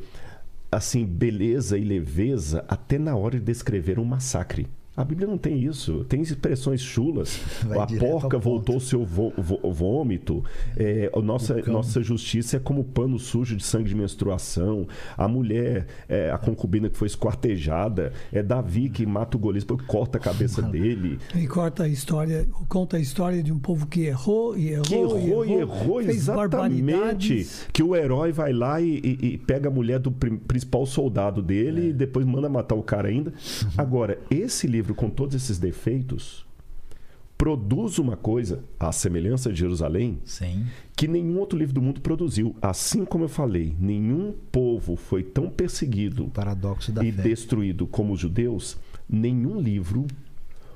assim 0.72 1.06
beleza 1.06 1.78
e 1.78 1.84
leveza 1.84 2.64
até 2.68 2.98
na 2.98 3.16
hora 3.16 3.38
de 3.38 3.46
descrever 3.46 4.00
um 4.00 4.06
massacre. 4.06 4.68
A 4.98 5.04
Bíblia 5.04 5.28
não 5.28 5.38
tem 5.38 5.60
isso. 5.64 6.04
Tem 6.10 6.20
expressões 6.22 6.82
chulas. 6.82 7.40
Vai 7.64 7.78
a 7.78 7.86
porca 8.00 8.40
voltou 8.40 8.80
seu 8.80 9.06
vô- 9.06 9.32
vô- 9.38 9.60
vômito. 9.72 10.44
É, 10.76 11.12
a 11.16 11.22
nossa, 11.22 11.56
nossa 11.68 12.02
justiça 12.02 12.58
é 12.58 12.60
como 12.60 12.84
pano 12.84 13.20
sujo 13.20 13.56
de 13.56 13.64
sangue 13.64 13.90
de 13.90 13.96
menstruação. 13.96 14.88
A 15.16 15.28
mulher, 15.28 15.86
é, 16.10 16.32
a 16.32 16.38
concubina 16.40 16.90
que 16.90 16.98
foi 16.98 17.06
esquartejada. 17.08 18.12
É 18.34 18.42
Davi 18.42 18.90
que 18.90 19.06
mata 19.06 19.38
o 19.38 19.40
Golias 19.40 19.64
porque 19.64 19.86
corta 19.86 20.18
a 20.18 20.22
cabeça 20.22 20.62
dele. 20.64 21.20
E 21.36 21.46
corta 21.46 21.84
a 21.84 21.88
história, 21.88 22.48
conta 22.68 22.98
a 22.98 23.00
história 23.00 23.44
de 23.44 23.54
um 23.54 23.60
povo 23.60 23.86
que 23.86 24.02
errou 24.06 24.58
e 24.58 24.70
errou, 24.70 24.84
Que 24.84 24.96
errou 24.96 25.46
e 25.46 25.54
errou 25.54 26.04
fez 26.04 26.18
exatamente. 26.18 26.82
barbaridades. 26.82 27.68
Que 27.72 27.84
o 27.84 27.96
herói 27.96 28.32
vai 28.32 28.52
lá 28.52 28.82
e, 28.82 28.98
e- 29.04 29.26
e 29.34 29.38
pega 29.38 29.70
a 29.70 29.72
mulher 29.72 30.00
do 30.00 30.12
prim- 30.12 30.38
principal 30.38 30.86
soldado 30.88 31.42
dele 31.42 31.90
e 31.90 31.94
depois 31.94 32.26
manda 32.26 32.50
matar 32.50 32.74
o 32.76 32.82
cara 32.82 33.10
ainda. 33.10 33.32
Agora, 33.78 34.18
esse 34.32 34.66
livro, 34.66 34.87
com 34.94 35.10
todos 35.10 35.36
esses 35.36 35.58
defeitos, 35.58 36.46
produz 37.38 38.00
uma 38.00 38.18
coisa, 38.18 38.64
a 38.80 38.92
semelhança 38.92 39.52
de 39.54 39.60
Jerusalém, 39.60 40.20
Sim. 40.26 40.66
que 40.96 41.08
nenhum 41.08 41.38
outro 41.38 41.58
livro 41.58 41.76
do 41.76 41.82
mundo 41.82 42.02
produziu. 42.02 42.56
Assim 42.62 43.06
como 43.06 43.26
eu 43.26 43.30
falei, 43.30 43.76
nenhum 43.80 44.34
povo 44.52 44.96
foi 44.96 45.22
tão 45.22 45.50
perseguido 45.50 46.26
O 46.26 46.30
paradoxo 46.32 46.92
da 46.92 47.06
e 47.06 47.12
fé. 47.12 47.22
destruído 47.22 47.86
como 47.86 48.14
os 48.14 48.20
judeus, 48.20 48.78
nenhum 49.08 49.60
livro 49.60 50.08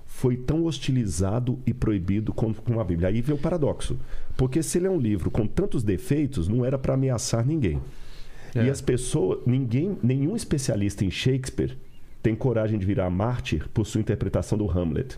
foi 0.06 0.38
tão 0.38 0.66
hostilizado 0.66 1.58
e 1.66 1.74
proibido 1.74 2.32
como 2.34 2.54
como 2.54 2.80
a 2.80 2.84
Bíblia. 2.84 3.10
Aí 3.10 3.22
vem 3.22 3.36
o 3.36 3.40
paradoxo. 3.40 3.98
Porque 4.38 4.62
se 4.62 4.78
ele 4.78 4.86
é 4.88 4.90
um 4.92 5.00
livro 5.00 5.32
com 5.32 5.48
tantos 5.48 5.84
defeitos, 5.84 6.48
não 6.48 6.64
era 6.64 6.78
para 6.78 6.94
ameaçar 6.94 7.46
ninguém. 7.46 7.82
É. 8.54 8.66
E 8.66 8.70
as 8.70 8.82
pessoas, 8.82 9.40
ninguém, 9.46 9.98
nenhum 10.04 10.36
especialista 10.36 11.04
em 11.06 11.10
Shakespeare 11.10 11.78
tem 12.22 12.36
coragem 12.36 12.78
de 12.80 12.86
virar 12.86 13.10
mártir 13.10 13.68
por 13.74 13.86
sua 13.86 14.02
interpretação 14.02 14.58
do 14.58 14.70
Hamlet. 14.70 15.18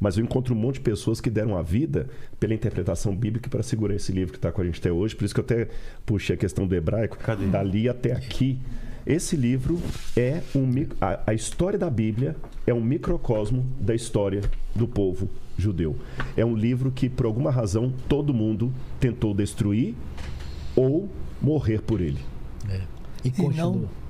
Mas 0.00 0.16
eu 0.18 0.24
encontro 0.24 0.54
um 0.54 0.58
monte 0.58 0.74
de 0.74 0.80
pessoas 0.80 1.20
que 1.20 1.30
deram 1.30 1.56
a 1.56 1.62
vida 1.62 2.08
pela 2.38 2.52
interpretação 2.52 3.14
bíblica 3.16 3.48
para 3.48 3.62
segurar 3.62 3.94
esse 3.94 4.12
livro 4.12 4.32
que 4.32 4.38
está 4.38 4.52
com 4.52 4.60
a 4.60 4.64
gente 4.64 4.78
até 4.80 4.92
hoje. 4.92 5.14
Por 5.16 5.24
isso 5.24 5.32
que 5.34 5.40
eu 5.40 5.44
até 5.44 5.68
puxei 6.04 6.34
a 6.34 6.38
questão 6.38 6.66
do 6.66 6.74
hebraico. 6.74 7.16
Cadê? 7.18 7.46
Dali 7.46 7.88
até 7.88 8.12
aqui. 8.12 8.58
Esse 9.06 9.36
livro 9.36 9.80
é 10.16 10.40
um. 10.54 10.68
A, 11.00 11.20
a 11.28 11.34
história 11.34 11.78
da 11.78 11.88
Bíblia 11.88 12.36
é 12.66 12.74
um 12.74 12.82
microcosmo 12.82 13.64
da 13.80 13.94
história 13.94 14.42
do 14.74 14.88
povo 14.88 15.28
judeu. 15.56 15.96
É 16.36 16.44
um 16.44 16.56
livro 16.56 16.90
que, 16.90 17.08
por 17.08 17.24
alguma 17.26 17.50
razão, 17.50 17.92
todo 18.08 18.34
mundo 18.34 18.72
tentou 18.98 19.32
destruir 19.32 19.94
ou 20.74 21.08
morrer 21.40 21.80
por 21.82 22.00
ele. 22.00 22.18
E 23.24 23.30
continua. 23.30 23.66
não- 23.72 24.03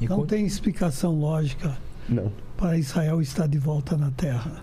Não 0.00 0.26
tem 0.26 0.44
explicação 0.44 1.18
lógica 1.18 1.76
Não. 2.08 2.30
para 2.56 2.76
Israel 2.78 3.20
estar 3.22 3.46
de 3.46 3.58
volta 3.58 3.96
na 3.96 4.10
Terra. 4.10 4.62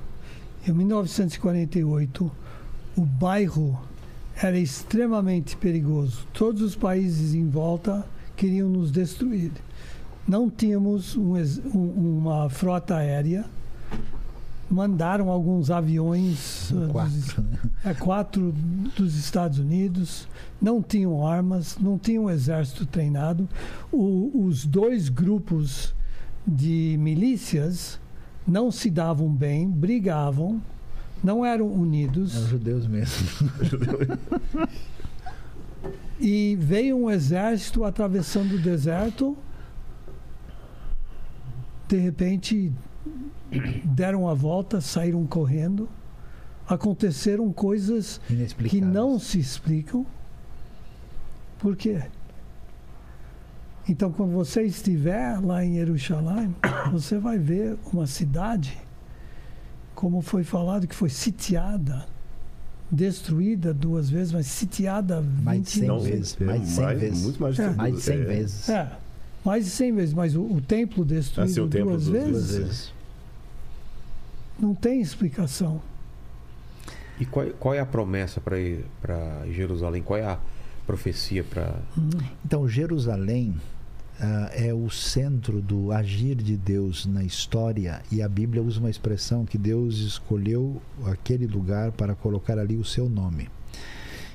Em 0.68 0.72
1948, 0.72 2.32
o 2.96 3.02
bairro 3.02 3.80
era 4.42 4.58
extremamente 4.58 5.58
perigoso. 5.58 6.28
Todos 6.34 6.62
os 6.62 6.76
países 6.76 7.34
em 7.34 7.48
volta 7.50 8.06
queriam 8.36 8.70
nos 8.70 8.92
destruir. 8.92 9.52
Não 10.28 10.50
tínhamos 10.50 11.16
um 11.18 11.34
um- 11.74 12.18
uma 12.20 12.50
frota 12.50 12.96
aérea. 12.96 13.46
Mandaram 14.74 15.30
alguns 15.30 15.70
aviões 15.70 16.72
uh, 16.72 16.76
dos- 16.82 16.92
Quatro, 16.92 17.42
né? 17.44 17.58
é, 17.86 17.94
quatro 17.94 18.54
dos 18.98 19.16
Estados 19.16 19.60
Unidos, 19.60 20.28
não 20.62 20.82
tinham 20.82 21.26
armas, 21.28 21.78
não 21.80 21.98
tinham 22.00 22.28
exército 22.30 22.86
treinado. 22.86 23.48
O- 23.92 24.46
os 24.46 24.66
dois 24.66 25.10
grupos 25.10 25.94
de 26.46 26.98
milícias 27.00 28.00
não 28.48 28.72
se 28.72 28.90
davam 28.90 29.30
bem, 29.30 29.70
brigavam, 29.70 30.60
não 31.24 31.46
eram 31.46 31.68
unidos. 31.68 32.36
Eram 32.36 32.48
judeus 32.48 32.88
mesmo. 32.88 33.28
E 36.20 36.56
veio 36.60 36.96
um 36.96 37.10
exército 37.12 37.84
atravessando 37.84 38.54
o 38.56 38.58
deserto. 38.60 39.36
De 41.88 41.98
repente, 41.98 42.72
deram 43.84 44.28
a 44.28 44.34
volta, 44.34 44.82
saíram 44.82 45.26
correndo. 45.26 45.90
Aconteceram 46.68 47.52
coisas 47.52 48.22
que 48.70 48.80
não 48.80 49.20
se 49.20 49.40
explicam. 49.40 50.06
Por 51.60 51.76
quê? 51.76 52.02
Então, 53.88 54.12
quando 54.12 54.32
você 54.32 54.64
estiver 54.64 55.40
lá 55.42 55.64
em 55.64 55.74
Jerusalém, 55.76 56.56
você 56.92 57.18
vai 57.18 57.38
ver 57.38 57.78
uma 57.92 58.08
cidade, 58.08 58.78
como 59.94 60.22
foi 60.22 60.44
falado, 60.44 60.88
que 60.88 60.96
foi 60.96 61.10
sitiada, 61.10 62.06
destruída 62.90 63.74
duas 63.74 64.10
vezes, 64.10 64.32
mas 64.32 64.48
sitiada 64.48 65.22
Mais 65.22 65.64
de 65.64 65.80
20 65.80 65.80
100 65.80 65.90
anos. 65.90 66.04
vezes. 66.06 66.38
é 66.40 66.44
Mais 66.46 66.62
de 66.62 66.68
100 66.68 66.96
vezes. 66.96 67.24
Muito 67.24 67.42
mais, 67.42 67.60
É. 67.60 67.70
Mais 67.72 67.96
de 67.96 68.02
100 68.02 68.16
é, 68.16 68.24
vezes. 68.24 68.70
É, 68.70 68.92
mais 69.44 69.66
de 69.66 69.72
100 69.72 69.96
vezes, 69.96 70.14
mas 70.14 70.36
o, 70.36 70.42
o 70.44 70.62
templo 70.62 71.04
destruído 71.04 71.52
Assim, 71.52 71.60
o 71.60 71.68
templo 71.68 71.90
duas 71.92 72.06
duas 72.06 72.24
vezes, 72.24 72.32
Duas 72.32 72.66
vezes. 72.68 72.94
Não 74.60 74.74
tem 74.76 75.02
explicação. 75.02 75.82
E 77.20 77.26
qual, 77.26 77.46
qual 77.60 77.74
é 77.74 77.80
a 77.80 77.86
promessa 77.86 78.42
para 78.42 79.46
Jerusalém? 79.52 80.02
Qual 80.02 80.18
é 80.20 80.26
a 80.26 80.40
profecia 80.86 81.44
para. 81.44 81.76
Então, 82.44 82.68
Jerusalém 82.68 83.56
ah, 84.20 84.50
é 84.54 84.74
o 84.74 84.90
centro 84.90 85.62
do 85.62 85.92
agir 85.92 86.36
de 86.36 86.58
Deus 86.58 87.06
na 87.06 87.24
história 87.24 88.02
e 88.12 88.22
a 88.22 88.28
Bíblia 88.28 88.62
usa 88.62 88.80
uma 88.80 88.90
expressão 88.90 89.46
que 89.46 89.58
Deus 89.58 90.00
escolheu 90.00 90.82
aquele 91.06 91.48
lugar 91.48 91.92
para 91.92 92.16
colocar 92.16 92.58
ali 92.58 92.76
o 92.76 92.84
seu 92.84 93.08
nome. 93.08 93.50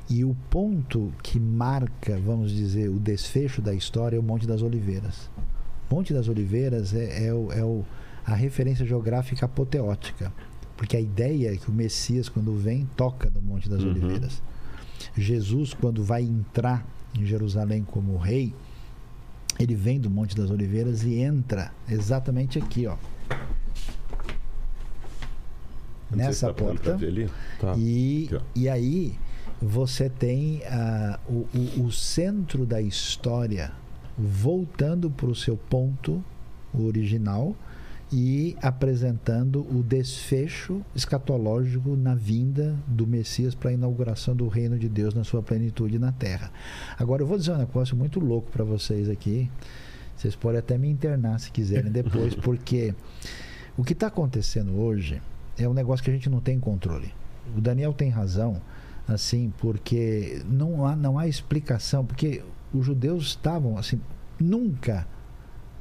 E 0.09 0.25
o 0.25 0.35
ponto 0.49 1.13
que 1.23 1.39
marca, 1.39 2.19
vamos 2.25 2.51
dizer, 2.51 2.89
o 2.89 2.99
desfecho 2.99 3.61
da 3.61 3.75
história 3.75 4.17
é 4.17 4.19
o 4.19 4.23
Monte 4.23 4.47
das 4.47 4.63
Oliveiras. 4.63 5.29
Monte 5.91 6.15
das 6.15 6.29
Oliveiras 6.29 6.95
é, 6.95 7.27
é 7.27 7.35
o- 7.35 7.53
é 7.53 7.63
o- 7.63 7.85
a 8.33 8.35
referência 8.35 8.85
geográfica 8.85 9.47
apoteótica, 9.47 10.33
porque 10.77 10.97
a 10.97 11.01
ideia 11.01 11.53
é 11.55 11.57
que 11.57 11.71
o 11.71 11.73
Messias, 11.73 12.29
quando 12.29 12.55
vem, 12.57 12.87
toca 12.97 13.31
no 13.31 13.41
Monte 13.41 13.69
das 13.69 13.83
Uhum. 13.83 13.91
Oliveiras. 13.91 14.43
Jesus, 15.17 15.73
quando 15.73 16.05
vai 16.05 16.23
entrar 16.23 16.87
em 17.19 17.25
Jerusalém 17.25 17.83
como 17.85 18.17
rei, 18.19 18.55
ele 19.59 19.75
vem 19.75 19.99
do 19.99 20.11
Monte 20.11 20.37
das 20.37 20.51
Oliveiras 20.51 21.03
e 21.05 21.15
entra 21.21 21.73
exatamente 21.89 22.59
aqui, 22.59 22.87
ó. 22.87 22.97
Nessa 26.11 26.49
tá 26.49 26.55
porta. 26.55 26.99
Tá. 27.61 27.75
E, 27.77 28.29
Aqui, 28.33 28.45
e 28.55 28.69
aí 28.69 29.15
você 29.61 30.09
tem 30.09 30.63
ah, 30.67 31.19
o, 31.29 31.47
o- 31.55 31.85
o 31.87 31.93
centro 31.93 32.65
da 32.65 32.81
história 32.81 33.73
voltando 34.17 35.11
para 35.11 35.27
o 35.27 35.35
seu 35.35 35.57
ponto 35.57 36.23
original 36.73 37.55
e 38.11 38.57
apresentando 38.63 39.61
o 39.61 39.83
desfecho 39.83 40.83
escatológico 40.95 41.95
na 41.95 42.15
vinda 42.15 42.75
do 42.87 43.07
Messias 43.07 43.55
para 43.55 43.71
a 43.71 43.75
inauguração 43.75 44.35
do 44.35 44.49
reino 44.49 44.79
de 44.79 44.89
Deus 44.89 45.13
na 45.13 45.25
sua 45.25 45.43
plenitude 45.43 45.99
na 45.99 46.11
terra. 46.11 46.51
Agora 46.99 47.23
eu 47.23 47.27
vou 47.27 47.37
dizer 47.37 47.53
um 47.53 47.59
negócio 47.59 47.95
muito 47.97 48.19
louco 48.19 48.51
para 48.51 48.65
vocês 48.65 49.11
aqui. 49.11 49.51
Vocês 50.17 50.35
podem 50.35 50.59
até 50.59 50.79
me 50.79 50.89
internar 50.89 51.39
se 51.39 51.51
quiserem 51.51 51.93
depois, 51.93 52.35
porque 52.37 52.95
o 53.77 53.85
que 53.85 53.93
está 53.93 54.07
acontecendo 54.07 54.79
hoje 54.79 55.21
é 55.59 55.69
um 55.69 55.75
negócio 55.75 56.03
que 56.03 56.11
a 56.11 56.15
gente 56.15 56.31
não 56.31 56.41
tem 56.41 56.59
controle. 56.59 57.13
O 57.55 57.61
Daniel 57.61 57.93
tem 57.93 58.09
razão, 58.09 58.61
assim, 59.07 59.53
porque 59.59 60.43
não 60.49 60.87
há, 60.87 60.97
não 60.97 61.19
há 61.19 61.29
explicação, 61.29 62.05
porque 62.05 62.43
os 62.73 62.87
judeus 62.87 63.27
estavam 63.27 63.77
assim, 63.77 64.01
nunca 64.41 65.07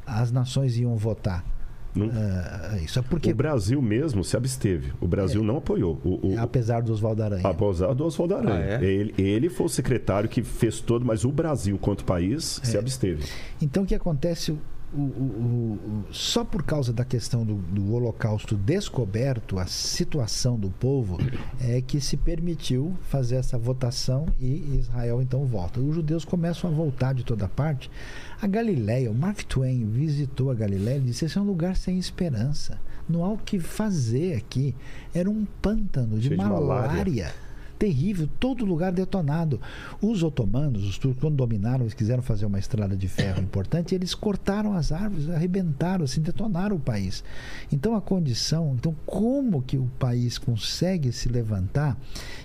as 0.06 0.32
nações 0.32 0.78
iam 0.78 0.96
votar 0.98 1.57
Não- 1.98 2.12
ah, 2.14 2.78
isso. 2.84 3.00
É 3.00 3.02
porque, 3.02 3.32
O 3.32 3.36
Brasil 3.36 3.82
mesmo 3.82 4.24
se 4.24 4.38
absteve. 4.38 4.94
O 5.02 5.08
Brasil 5.08 5.44
não 5.44 5.58
apoiou. 5.58 6.00
O, 6.04 6.34
o, 6.34 6.40
apesar 6.40 6.82
do 6.82 6.94
Oswaldo 6.94 7.24
Aranha. 7.24 7.42
Apesar 7.44 7.94
do 7.94 8.06
Oswaldo 8.06 8.36
Aranha. 8.36 8.78
Ah, 8.80 8.84
é? 8.84 8.86
ele, 8.86 9.14
ele 9.18 9.50
foi 9.50 9.66
o 9.66 9.70
secretário 9.70 10.30
que 10.30 10.44
fez 10.44 10.80
todo, 10.80 11.06
mas 11.06 11.26
o 11.26 11.32
Brasil, 11.32 11.78
quanto 11.78 12.06
país, 12.06 12.60
se 12.64 12.78
absteve. 12.78 13.24
Então 13.62 13.84
o 13.84 13.86
que 13.86 13.96
acontece? 13.96 14.58
O- 14.94 15.00
o- 15.00 15.80
o- 16.10 16.14
só 16.14 16.44
por 16.46 16.64
causa 16.64 16.94
da 16.94 17.04
questão 17.04 17.46
do, 17.46 17.56
do 17.56 17.94
Holocausto 17.94 18.56
descoberto, 18.56 19.60
a 19.60 19.66
situação 19.66 20.58
do 20.58 20.70
povo, 20.70 21.18
é 21.60 21.82
que 21.82 22.00
se 22.00 22.16
permitiu 22.16 22.94
fazer 23.04 23.36
essa 23.36 23.58
votação 23.58 24.28
e 24.40 24.78
Israel 24.80 25.22
então 25.22 25.46
volta. 25.46 25.80
Os 25.80 25.94
judeus 25.96 26.24
começam 26.24 26.70
a 26.70 26.74
voltar 26.74 27.14
de 27.14 27.24
toda 27.24 27.48
parte. 27.48 27.92
A 28.42 28.48
Galileia, 28.48 29.12
o 29.12 29.16
Mark 29.16 29.42
Twain 29.44 29.86
visitou 29.86 30.50
a 30.52 30.56
Galileia 30.56 30.98
e 30.98 31.02
disse: 31.02 31.26
esse 31.26 31.38
é 31.38 31.42
um 31.42 31.46
lugar 31.46 31.76
sem 31.76 31.98
esperança. 32.00 32.80
Não 33.10 33.24
há 33.24 33.30
o 33.32 33.38
que 33.38 33.60
fazer 33.60 34.36
aqui. 34.36 34.76
Era 35.14 35.30
um 35.30 35.46
pântano 35.62 36.18
de 36.20 36.28
Cheio 36.30 36.38
de 36.40 36.44
malária. 36.44 37.34
Terrível, 37.78 38.28
todo 38.40 38.66
lugar 38.66 38.92
detonado. 38.92 39.60
Os 40.02 40.24
otomanos, 40.24 40.84
os 40.84 40.98
turcos, 40.98 41.22
quando 41.22 41.36
dominaram, 41.36 41.82
eles 41.82 41.94
quiseram 41.94 42.22
fazer 42.22 42.46
uma 42.46 42.60
estrada 42.60 42.96
de 42.96 43.08
ferro 43.08 43.42
importante, 43.42 43.94
eles 43.94 44.14
cortaram 44.14 44.74
as 44.74 44.92
árvores, 44.92 45.30
arrebentaram, 45.30 46.04
assim, 46.04 46.22
detonaram 46.22 46.76
o 46.76 46.80
país. 46.80 47.24
Então 47.72 47.96
a 47.96 48.02
condição, 48.02 48.76
então 48.78 48.96
como 49.06 49.62
que 49.62 49.78
o 49.78 49.90
país 50.00 50.38
consegue 50.38 51.12
se 51.12 51.30
levantar? 51.30 51.98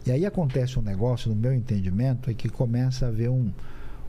E 0.07 0.13
aí 0.13 0.27
acontece 0.27 0.79
um 0.79 0.83
negócio, 0.83 1.31
no 1.31 1.37
meu 1.37 1.53
entendimento, 1.53 2.31
é 2.31 2.35
que 2.35 2.49
começa 2.49 3.07
a 3.07 3.09
haver 3.09 3.31
um, 3.31 3.51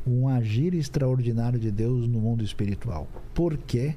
um 0.06 0.28
agir 0.28 0.74
extraordinário 0.74 1.60
de 1.60 1.72
Deus 1.72 2.08
no 2.08 2.20
mundo 2.20 2.44
espiritual. 2.44 3.08
Por 3.34 3.58
quê? 3.58 3.96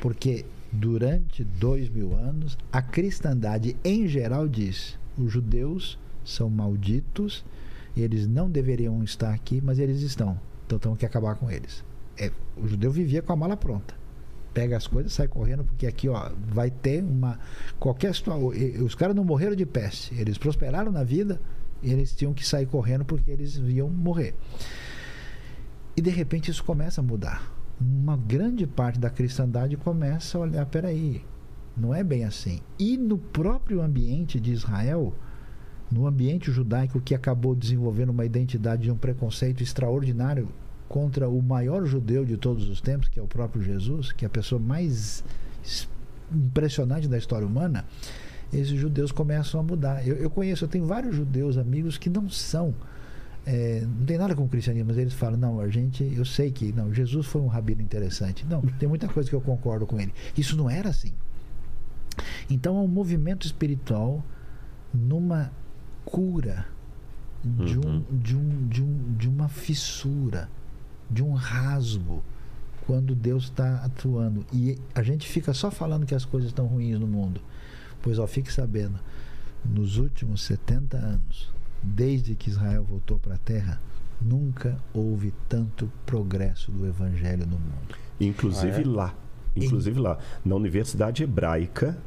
Porque 0.00 0.44
durante 0.72 1.44
dois 1.44 1.88
mil 1.88 2.14
anos, 2.16 2.56
a 2.72 2.80
cristandade 2.80 3.76
em 3.84 4.08
geral 4.08 4.48
diz: 4.48 4.98
os 5.18 5.30
judeus 5.30 5.98
são 6.24 6.48
malditos, 6.48 7.44
eles 7.96 8.26
não 8.26 8.50
deveriam 8.50 9.02
estar 9.02 9.32
aqui, 9.32 9.60
mas 9.62 9.78
eles 9.78 10.00
estão. 10.02 10.38
Então 10.66 10.78
temos 10.78 10.98
que 10.98 11.06
acabar 11.06 11.34
com 11.34 11.50
eles. 11.50 11.84
É, 12.16 12.30
o 12.56 12.66
judeu 12.66 12.90
vivia 12.90 13.22
com 13.22 13.32
a 13.32 13.36
mala 13.36 13.56
pronta. 13.56 13.94
Pega 14.54 14.76
as 14.76 14.86
coisas, 14.86 15.12
sai 15.12 15.28
correndo, 15.28 15.64
porque 15.64 15.86
aqui 15.86 16.08
ó, 16.08 16.30
vai 16.48 16.70
ter 16.70 17.02
uma. 17.02 17.38
Qualquer 17.78 18.14
situação. 18.14 18.48
Os 18.84 18.94
caras 18.94 19.16
não 19.16 19.24
morreram 19.24 19.56
de 19.56 19.64
peste, 19.64 20.14
eles 20.14 20.36
prosperaram 20.36 20.92
na 20.92 21.02
vida, 21.02 21.40
eles 21.82 22.14
tinham 22.14 22.34
que 22.34 22.46
sair 22.46 22.66
correndo 22.66 23.04
porque 23.04 23.30
eles 23.30 23.56
iam 23.56 23.88
morrer. 23.88 24.34
E 25.96 26.00
de 26.00 26.10
repente 26.10 26.50
isso 26.50 26.64
começa 26.64 27.00
a 27.00 27.04
mudar. 27.04 27.50
Uma 27.80 28.16
grande 28.16 28.66
parte 28.66 28.98
da 28.98 29.10
cristandade 29.10 29.76
começa 29.76 30.36
a 30.36 30.42
olhar: 30.42 30.66
peraí, 30.66 31.24
não 31.76 31.94
é 31.94 32.04
bem 32.04 32.24
assim. 32.24 32.60
E 32.78 32.96
no 32.96 33.18
próprio 33.18 33.80
ambiente 33.80 34.38
de 34.38 34.52
Israel, 34.52 35.14
no 35.92 36.06
ambiente 36.06 36.50
judaico 36.50 37.00
que 37.00 37.14
acabou 37.14 37.54
desenvolvendo 37.54 38.10
uma 38.10 38.24
identidade 38.24 38.82
de 38.82 38.90
um 38.90 38.96
preconceito 38.96 39.62
extraordinário 39.62 40.48
contra 40.88 41.28
o 41.28 41.42
maior 41.42 41.84
judeu 41.86 42.24
de 42.24 42.36
todos 42.36 42.68
os 42.68 42.80
tempos, 42.80 43.08
que 43.08 43.18
é 43.18 43.22
o 43.22 43.26
próprio 43.26 43.62
Jesus, 43.62 44.12
que 44.12 44.24
é 44.24 44.26
a 44.26 44.30
pessoa 44.30 44.60
mais 44.60 45.24
es- 45.64 45.88
impressionante 46.30 47.08
da 47.08 47.18
história 47.18 47.46
humana, 47.46 47.84
esses 48.52 48.78
judeus 48.78 49.12
começam 49.12 49.60
a 49.60 49.62
mudar. 49.62 50.06
Eu, 50.06 50.16
eu 50.16 50.30
conheço, 50.30 50.64
eu 50.64 50.68
tenho 50.68 50.86
vários 50.86 51.14
judeus 51.14 51.56
amigos 51.56 51.96
que 51.98 52.10
não 52.10 52.28
são 52.28 52.74
é, 53.44 53.80
não 53.80 54.06
tem 54.06 54.16
nada 54.16 54.34
com 54.34 54.44
o 54.44 54.48
cristianismo, 54.48 54.88
mas 54.88 54.98
eles 54.98 55.14
falam, 55.14 55.36
não, 55.36 55.60
a 55.60 55.68
gente, 55.68 56.04
eu 56.16 56.24
sei 56.24 56.50
que, 56.52 56.72
não, 56.72 56.94
Jesus 56.94 57.26
foi 57.26 57.40
um 57.40 57.48
rabino 57.48 57.82
interessante. 57.82 58.46
Não, 58.48 58.60
tem 58.62 58.88
muita 58.88 59.08
coisa 59.08 59.28
que 59.28 59.34
eu 59.34 59.40
concordo 59.40 59.84
com 59.86 60.00
ele. 60.00 60.12
Isso 60.36 60.56
não 60.56 60.70
era 60.70 60.88
assim. 60.90 61.12
Então 62.48 62.76
há 62.76 62.82
um 62.82 62.88
movimento 62.88 63.44
espiritual 63.44 64.24
numa 64.94 65.50
cura 66.04 66.66
de, 67.44 67.78
um, 67.78 68.00
de, 68.10 68.36
um, 68.36 68.66
de, 68.68 68.82
um, 68.82 69.14
de 69.16 69.28
uma 69.28 69.48
fissura, 69.48 70.48
de 71.10 71.22
um 71.22 71.32
rasgo, 71.32 72.22
quando 72.86 73.14
Deus 73.14 73.44
está 73.44 73.84
atuando. 73.84 74.44
E 74.52 74.78
a 74.94 75.02
gente 75.02 75.28
fica 75.28 75.52
só 75.52 75.70
falando 75.70 76.06
que 76.06 76.14
as 76.14 76.24
coisas 76.24 76.50
estão 76.50 76.66
ruins 76.66 76.98
no 76.98 77.06
mundo. 77.06 77.40
Pois, 78.00 78.18
ó, 78.18 78.26
fique 78.26 78.52
sabendo, 78.52 78.98
nos 79.64 79.96
últimos 79.96 80.42
70 80.42 80.96
anos, 80.96 81.52
desde 81.82 82.34
que 82.34 82.50
Israel 82.50 82.84
voltou 82.84 83.18
para 83.18 83.34
a 83.34 83.38
terra, 83.38 83.80
nunca 84.20 84.76
houve 84.92 85.32
tanto 85.48 85.90
progresso 86.06 86.70
do 86.70 86.86
evangelho 86.86 87.46
no 87.46 87.58
mundo. 87.58 87.94
Inclusive 88.20 88.78
Ah, 88.78 88.80
é? 88.80 88.84
lá. 88.84 89.14
Inclusive 89.54 90.00
lá. 90.00 90.18
Na 90.44 90.54
Universidade 90.54 91.22
Hebraica, 91.22 91.98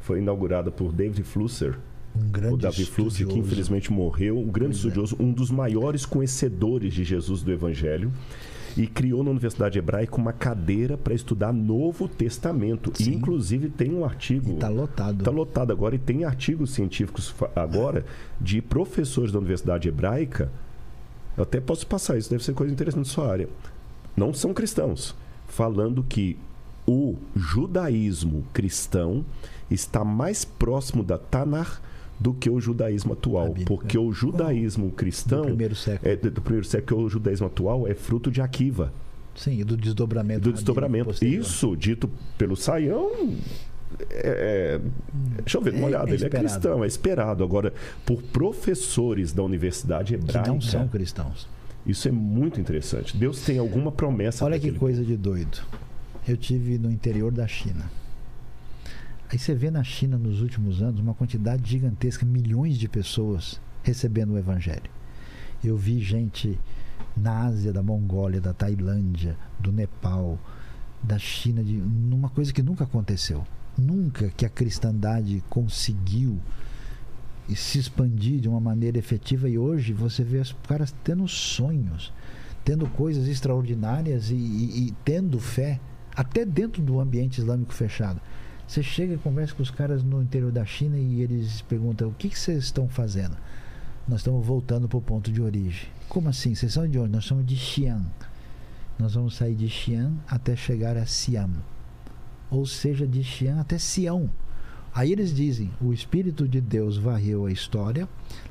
foi 0.00 0.18
inaugurada 0.20 0.70
por 0.70 0.92
David 0.92 1.22
Flusser. 1.24 1.78
Um 2.16 2.28
grande 2.30 2.54
o 2.54 2.56
Davi 2.56 2.84
Flusser, 2.84 3.26
que 3.26 3.38
infelizmente 3.38 3.92
morreu, 3.92 4.38
um 4.38 4.48
grande 4.48 4.72
Pois 4.72 4.84
é. 4.84 4.88
estudioso, 4.88 5.16
um 5.18 5.32
dos 5.32 5.50
maiores 5.50 6.06
conhecedores 6.06 6.94
de 6.94 7.04
Jesus 7.04 7.42
do 7.42 7.52
Evangelho. 7.52 8.12
E 8.76 8.88
criou 8.88 9.22
na 9.22 9.30
Universidade 9.30 9.78
Hebraica 9.78 10.16
uma 10.16 10.32
cadeira 10.32 10.98
para 10.98 11.14
estudar 11.14 11.52
Novo 11.52 12.08
Testamento. 12.08 12.92
E, 12.98 13.04
Sim. 13.04 13.14
inclusive, 13.14 13.68
tem 13.68 13.94
um 13.94 14.04
artigo. 14.04 14.54
Está 14.54 14.68
lotado. 14.68 15.18
Está 15.20 15.30
lotado 15.30 15.70
agora 15.70 15.94
e 15.94 15.98
tem 15.98 16.24
artigos 16.24 16.70
científicos 16.72 17.32
agora 17.54 18.04
de 18.40 18.60
professores 18.60 19.30
da 19.30 19.38
Universidade 19.38 19.88
Hebraica. 19.88 20.50
Eu 21.36 21.44
até 21.44 21.60
posso 21.60 21.86
passar 21.86 22.18
isso, 22.18 22.30
deve 22.30 22.44
ser 22.44 22.52
coisa 22.52 22.72
interessante 22.72 23.06
na 23.06 23.12
sua 23.12 23.30
área. 23.30 23.48
Não 24.16 24.34
são 24.34 24.52
cristãos, 24.52 25.14
falando 25.46 26.02
que 26.02 26.36
o 26.86 27.16
judaísmo 27.34 28.44
cristão 28.52 29.24
está 29.70 30.04
mais 30.04 30.44
próximo 30.44 31.02
da 31.02 31.16
Tanar 31.16 31.80
do 32.18 32.32
que 32.32 32.48
o 32.48 32.60
judaísmo 32.60 33.12
atual, 33.12 33.46
Bíblia. 33.48 33.66
porque 33.66 33.98
o 33.98 34.12
judaísmo 34.12 34.90
cristão 34.92 35.40
Do 35.42 35.46
primeiro 35.48 35.74
século. 35.74 36.10
é, 36.10 36.16
do 36.16 36.40
primeiro 36.40 36.66
século, 36.66 37.04
o 37.04 37.08
judaísmo 37.10 37.46
atual 37.46 37.86
é 37.88 37.94
fruto 37.94 38.30
de 38.30 38.40
Akiva, 38.40 38.92
Sim, 39.34 39.60
e 39.60 39.64
do 39.64 39.76
desdobramento. 39.76 40.40
do 40.42 40.52
desdobramento. 40.52 41.06
posterior. 41.06 41.40
Isso, 41.42 41.76
dito 41.76 42.08
pelo 42.38 42.56
Saião, 42.56 43.10
é, 44.10 44.78
é- 44.78 44.80
deixa 45.42 45.58
eu 45.58 45.62
ver, 45.62 45.72
dá 45.72 45.78
uma 45.78 45.86
É- 45.86 45.88
olhada, 45.90 46.10
é 46.10 46.14
ele 46.14 46.24
é 46.24 46.28
cristão, 46.28 46.84
é 46.84 46.86
esperado. 46.86 47.42
Agora, 47.44 47.72
por 48.06 48.22
professores 48.22 49.32
da 49.32 49.42
Universidade 49.42 50.16
Que 50.16 50.22
Hebraica, 50.22 50.48
não 50.50 50.60
são 50.60 50.86
cristãos. 50.88 51.48
isso 51.86 52.06
é 52.08 52.10
muito 52.12 52.60
interessante. 52.60 53.16
Deus 53.16 53.40
tem 53.42 53.58
alguma 53.58 53.90
promessa 53.92 54.44
Olha 54.44 54.58
que 54.58 54.70
coisa 54.72 55.04
de 55.04 55.16
doido. 55.16 55.58
Eu 56.26 56.36
tive 56.36 56.78
no 56.78 56.90
interior 56.90 57.30
da 57.32 57.46
China. 57.46 57.90
Aí 59.30 59.38
você 59.38 59.54
vê 59.54 59.70
na 59.70 59.82
China 59.82 60.18
nos 60.18 60.40
últimos 60.42 60.82
anos 60.82 61.00
uma 61.00 61.14
quantidade 61.14 61.68
gigantesca, 61.68 62.24
milhões 62.26 62.76
de 62.78 62.88
pessoas 62.88 63.60
recebendo 63.82 64.32
o 64.34 64.38
evangelho. 64.38 64.90
Eu 65.62 65.76
vi 65.76 66.00
gente 66.00 66.58
na 67.16 67.44
Ásia, 67.46 67.72
da 67.72 67.82
Mongólia, 67.82 68.40
da 68.40 68.52
Tailândia, 68.52 69.36
do 69.58 69.72
Nepal, 69.72 70.38
da 71.02 71.18
China, 71.18 71.62
de 71.64 71.72
numa 71.74 72.28
coisa 72.28 72.52
que 72.52 72.62
nunca 72.62 72.84
aconteceu. 72.84 73.44
Nunca 73.76 74.30
que 74.30 74.46
a 74.46 74.48
cristandade 74.48 75.42
conseguiu 75.48 76.38
se 77.54 77.78
expandir 77.78 78.40
de 78.40 78.48
uma 78.48 78.60
maneira 78.60 78.98
efetiva 78.98 79.48
e 79.48 79.58
hoje 79.58 79.92
você 79.92 80.22
vê 80.22 80.38
os 80.38 80.54
caras 80.66 80.94
tendo 81.02 81.26
sonhos, 81.28 82.12
tendo 82.64 82.86
coisas 82.88 83.26
extraordinárias 83.26 84.30
e, 84.30 84.34
e- 84.34 84.86
e 84.88 84.92
tendo 85.04 85.38
fé, 85.40 85.80
até 86.14 86.44
dentro 86.44 86.80
do 86.82 87.00
ambiente 87.00 87.38
islâmico 87.38 87.74
fechado. 87.74 88.20
Você 88.74 88.82
chega 88.82 89.14
e 89.14 89.18
conversa 89.18 89.54
com 89.54 89.62
os 89.62 89.70
caras 89.70 90.02
no 90.02 90.20
interior 90.20 90.50
da 90.50 90.64
China 90.64 90.98
e 90.98 91.20
eles 91.20 91.62
perguntam: 91.62 92.08
o 92.08 92.12
que, 92.12 92.28
que 92.28 92.36
vocês 92.36 92.64
estão 92.64 92.88
fazendo? 92.88 93.36
Nós 94.08 94.18
estamos 94.18 94.44
voltando 94.44 94.88
para 94.88 94.98
o 94.98 95.00
ponto 95.00 95.30
de 95.30 95.40
origem. 95.40 95.88
Como 96.08 96.28
assim? 96.28 96.56
Vocês 96.56 96.72
são 96.72 96.88
de 96.88 96.98
onde? 96.98 97.12
Nós 97.12 97.24
somos 97.24 97.46
de 97.46 97.54
Xi'an. 97.54 98.04
Nós 98.98 99.14
vamos 99.14 99.36
sair 99.36 99.54
de 99.54 99.68
Xi'an 99.68 100.14
até 100.26 100.56
chegar 100.56 100.96
a 100.96 101.06
Siam. 101.06 101.52
Ou 102.50 102.66
seja, 102.66 103.06
de 103.06 103.22
Xi'an 103.22 103.60
até 103.60 103.78
Sião. 103.78 104.28
Aí 104.92 105.12
eles 105.12 105.32
dizem: 105.32 105.70
o 105.80 105.92
Espírito 105.92 106.48
de 106.48 106.60
Deus 106.60 106.96
varreu 106.96 107.46
a 107.46 107.52
história, 107.52 108.08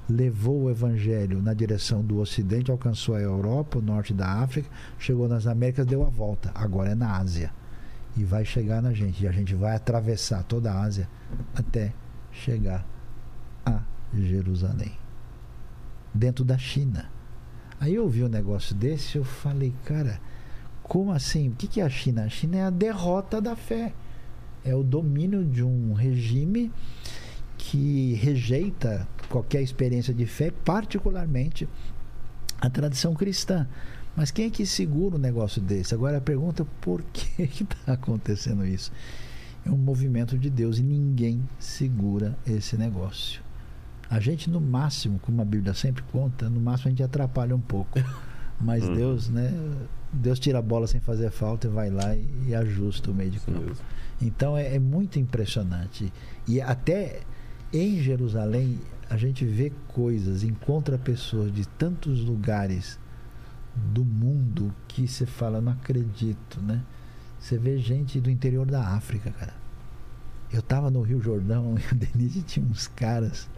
levou 0.09 0.63
o 0.63 0.69
Evangelho 0.69 1.41
na 1.41 1.53
direção 1.53 2.01
do 2.01 2.19
Ocidente, 2.19 2.71
alcançou 2.71 3.15
a 3.15 3.19
Europa, 3.19 3.79
o 3.79 3.81
norte 3.81 4.13
da 4.13 4.41
África, 4.41 4.69
chegou 4.97 5.27
nas 5.27 5.47
Américas, 5.47 5.85
deu 5.85 6.01
a 6.01 6.09
volta. 6.09 6.49
Agora 6.55 6.91
é 6.91 6.95
na 6.95 7.17
Ásia. 7.17 7.51
E 8.15 8.23
vai 8.23 8.45
chegar 8.45 8.81
na 8.81 8.93
gente. 8.93 9.23
E 9.23 9.27
a 9.27 9.31
gente 9.31 9.55
vai 9.55 9.75
atravessar 9.75 10.43
toda 10.43 10.71
a 10.71 10.81
Ásia 10.81 11.09
até 11.55 11.93
chegar 12.31 12.85
a 13.65 13.81
Jerusalém 14.13 14.97
dentro 16.13 16.45
da 16.45 16.57
China. 16.57 17.09
Aí 17.79 17.95
eu 17.95 18.07
vi 18.07 18.23
um 18.23 18.29
negócio 18.29 18.75
desse, 18.75 19.17
eu 19.17 19.23
falei, 19.23 19.73
cara, 19.83 20.19
como 20.83 21.11
assim? 21.11 21.49
O 21.49 21.51
que 21.53 21.81
é 21.81 21.83
a 21.83 21.89
China? 21.89 22.23
A 22.23 22.29
China 22.29 22.57
é 22.57 22.63
a 22.63 22.69
derrota 22.69 23.41
da 23.41 23.55
fé. 23.55 23.93
É 24.63 24.75
o 24.75 24.83
domínio 24.83 25.43
de 25.43 25.63
um 25.63 25.93
regime 25.93 26.71
que 27.57 28.13
rejeita 28.15 29.07
qualquer 29.29 29.61
experiência 29.61 30.13
de 30.13 30.25
fé, 30.25 30.51
particularmente 30.63 31.67
a 32.61 32.69
tradição 32.69 33.13
cristã. 33.13 33.67
Mas 34.15 34.31
quem 34.31 34.45
é 34.45 34.49
que 34.49 34.65
segura 34.65 35.15
um 35.15 35.19
negócio 35.19 35.61
desse? 35.61 35.93
Agora 35.93 36.17
a 36.17 36.21
pergunta, 36.21 36.65
por 36.81 37.01
que 37.11 37.43
está 37.63 37.93
acontecendo 37.93 38.65
isso? 38.65 38.91
É 39.65 39.71
um 39.71 39.77
movimento 39.77 40.37
de 40.37 40.49
Deus 40.49 40.77
e 40.77 40.83
ninguém 40.83 41.41
segura 41.57 42.37
esse 42.45 42.77
negócio. 42.77 43.41
A 44.09 44.19
gente, 44.19 44.49
no 44.49 44.61
máximo, 44.61 45.19
como 45.19 45.41
a 45.41 45.45
Bíblia 45.45 45.73
sempre 45.73 46.03
conta, 46.11 46.49
no 46.49 46.59
máximo 46.59 46.87
a 46.87 46.91
gente 46.91 47.03
atrapalha 47.03 47.55
um 47.55 47.61
pouco. 47.61 47.99
Mas 48.61 48.83
Uhum. 48.83 48.95
Deus, 48.95 49.29
né? 49.29 49.51
Deus 50.11 50.39
tira 50.39 50.59
a 50.59 50.61
bola 50.61 50.85
sem 50.85 51.01
fazer 51.01 51.31
falta 51.31 51.67
e 51.67 51.69
vai 51.69 51.89
lá 51.89 52.15
e, 52.15 52.27
e 52.47 52.55
ajusta 52.55 53.09
o 53.09 53.13
meio 53.13 53.31
de 53.31 53.39
campo. 53.39 53.75
Então 54.21 54.55
é, 54.55 54.75
é 54.75 54.79
muito 54.79 55.17
impressionante. 55.19 56.13
E 56.47 56.61
até 56.61 57.21
em 57.73 57.99
Jerusalém 58.01 58.79
a 59.09 59.17
gente 59.17 59.43
vê 59.43 59.71
coisas, 59.87 60.43
encontra 60.43 60.97
pessoas 60.97 61.51
de 61.51 61.67
tantos 61.67 62.23
lugares 62.23 62.99
do 63.75 64.05
mundo 64.05 64.73
que 64.87 65.07
você 65.07 65.25
fala, 65.25 65.61
não 65.61 65.71
acredito, 65.71 66.61
né? 66.61 66.81
Você 67.39 67.57
vê 67.57 67.77
gente 67.77 68.19
do 68.21 68.29
interior 68.29 68.65
da 68.65 68.87
África, 68.89 69.31
cara. 69.31 69.53
Eu 70.51 70.61
tava 70.61 70.91
no 70.91 71.01
Rio 71.01 71.19
Jordão 71.19 71.75
e 71.79 71.93
o 71.93 71.97
Denise 71.97 72.41
tinha 72.41 72.65
uns 72.65 72.87
caras 72.87 73.49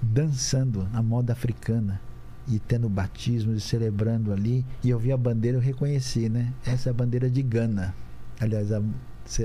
dançando 0.00 0.88
na 0.92 1.02
moda 1.02 1.32
africana 1.32 2.00
e 2.48 2.58
tendo 2.58 2.88
batismo 2.88 3.52
e 3.52 3.60
celebrando 3.60 4.32
ali. 4.32 4.64
E 4.82 4.90
eu 4.90 4.98
vi 4.98 5.12
a 5.12 5.16
bandeira, 5.16 5.58
eu 5.58 5.62
reconheci, 5.62 6.28
né? 6.28 6.52
Essa 6.64 6.88
é 6.88 6.90
a 6.90 6.94
bandeira 6.94 7.28
de 7.28 7.42
Gana. 7.42 7.94
Aliás, 8.40 8.72
a, 8.72 8.82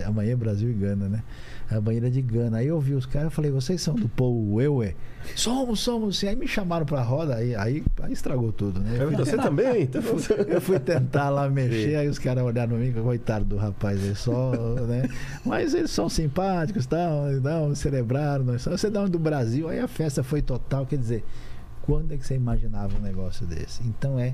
amanhã 0.06 0.34
é 0.34 0.36
Brasil 0.36 0.70
e 0.70 0.74
Gana, 0.74 1.08
né? 1.08 1.24
A 1.70 1.80
bandeira 1.82 2.10
de 2.10 2.22
Gana. 2.22 2.58
Aí 2.58 2.68
eu 2.68 2.80
vi 2.80 2.94
os 2.94 3.06
caras, 3.06 3.26
eu 3.26 3.32
falei, 3.32 3.52
vocês 3.52 3.82
são 3.82 3.96
do 3.96 4.08
povo 4.08 4.62
Ewe? 4.62 4.96
Somos, 5.36 5.80
somos 5.80 6.18
sim. 6.20 6.28
Aí 6.28 6.36
me 6.36 6.48
chamaram 6.48 6.86
pra 6.86 7.02
roda, 7.02 7.36
aí, 7.36 7.56
aí, 7.56 7.84
aí 8.02 8.14
estragou 8.14 8.52
tudo, 8.52 8.80
né? 8.80 8.98
Eu 9.00 9.12
Você 9.12 9.38
também? 9.38 9.84
Então, 9.96 10.02
eu 10.48 10.62
fui 10.62 10.80
tentar 10.80 11.30
lá 11.30 11.50
mexer, 11.50 11.96
aí 11.96 12.08
os 12.08 12.20
caras 12.20 12.44
olharam 12.44 12.70
pra 12.70 12.78
mim, 12.78 12.92
coitado 12.92 13.46
do 13.46 13.58
rapaz, 13.58 14.02
aí 14.04 14.16
só, 14.16 14.52
né? 14.88 15.10
Mas 15.46 15.74
eles 15.74 15.92
são 15.92 16.10
simpáticos, 16.10 16.86
tal, 16.86 17.32
não, 17.42 17.74
celebraram, 17.76 18.44
nós 18.44 18.64
você 18.64 18.90
dá 18.90 19.02
um 19.02 19.10
do 19.10 19.20
Brasil, 19.20 19.68
aí 19.70 19.80
a 19.80 19.88
festa 19.88 20.24
foi 20.24 20.42
total, 20.42 20.86
quer 20.86 20.98
dizer, 20.98 21.24
quando 21.82 22.14
é 22.14 22.18
que 22.18 22.26
você 22.26 22.36
imaginava 22.36 22.98
um 22.98 23.02
negócio 23.02 23.46
desse? 23.46 23.84
Então 23.84 24.20
é 24.20 24.34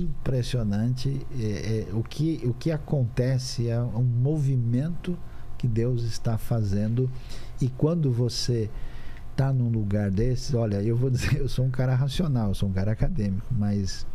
impressionante 0.00 1.24
é, 1.38 1.86
é, 1.90 1.94
o, 1.94 2.02
que, 2.02 2.40
o 2.44 2.54
que 2.54 2.70
acontece 2.70 3.68
é 3.68 3.80
um 3.80 4.02
movimento 4.02 5.16
que 5.58 5.66
Deus 5.68 6.02
está 6.02 6.36
fazendo 6.36 7.10
e 7.60 7.68
quando 7.68 8.10
você 8.10 8.68
está 9.30 9.52
num 9.52 9.68
lugar 9.70 10.10
desse, 10.10 10.54
olha, 10.56 10.82
eu 10.82 10.96
vou 10.96 11.08
dizer, 11.10 11.38
eu 11.38 11.48
sou 11.48 11.64
um 11.64 11.70
cara 11.70 11.94
racional, 11.94 12.48
eu 12.48 12.54
sou 12.54 12.68
um 12.68 12.72
cara 12.72 12.92
acadêmico, 12.92 13.46
mas 13.50 14.06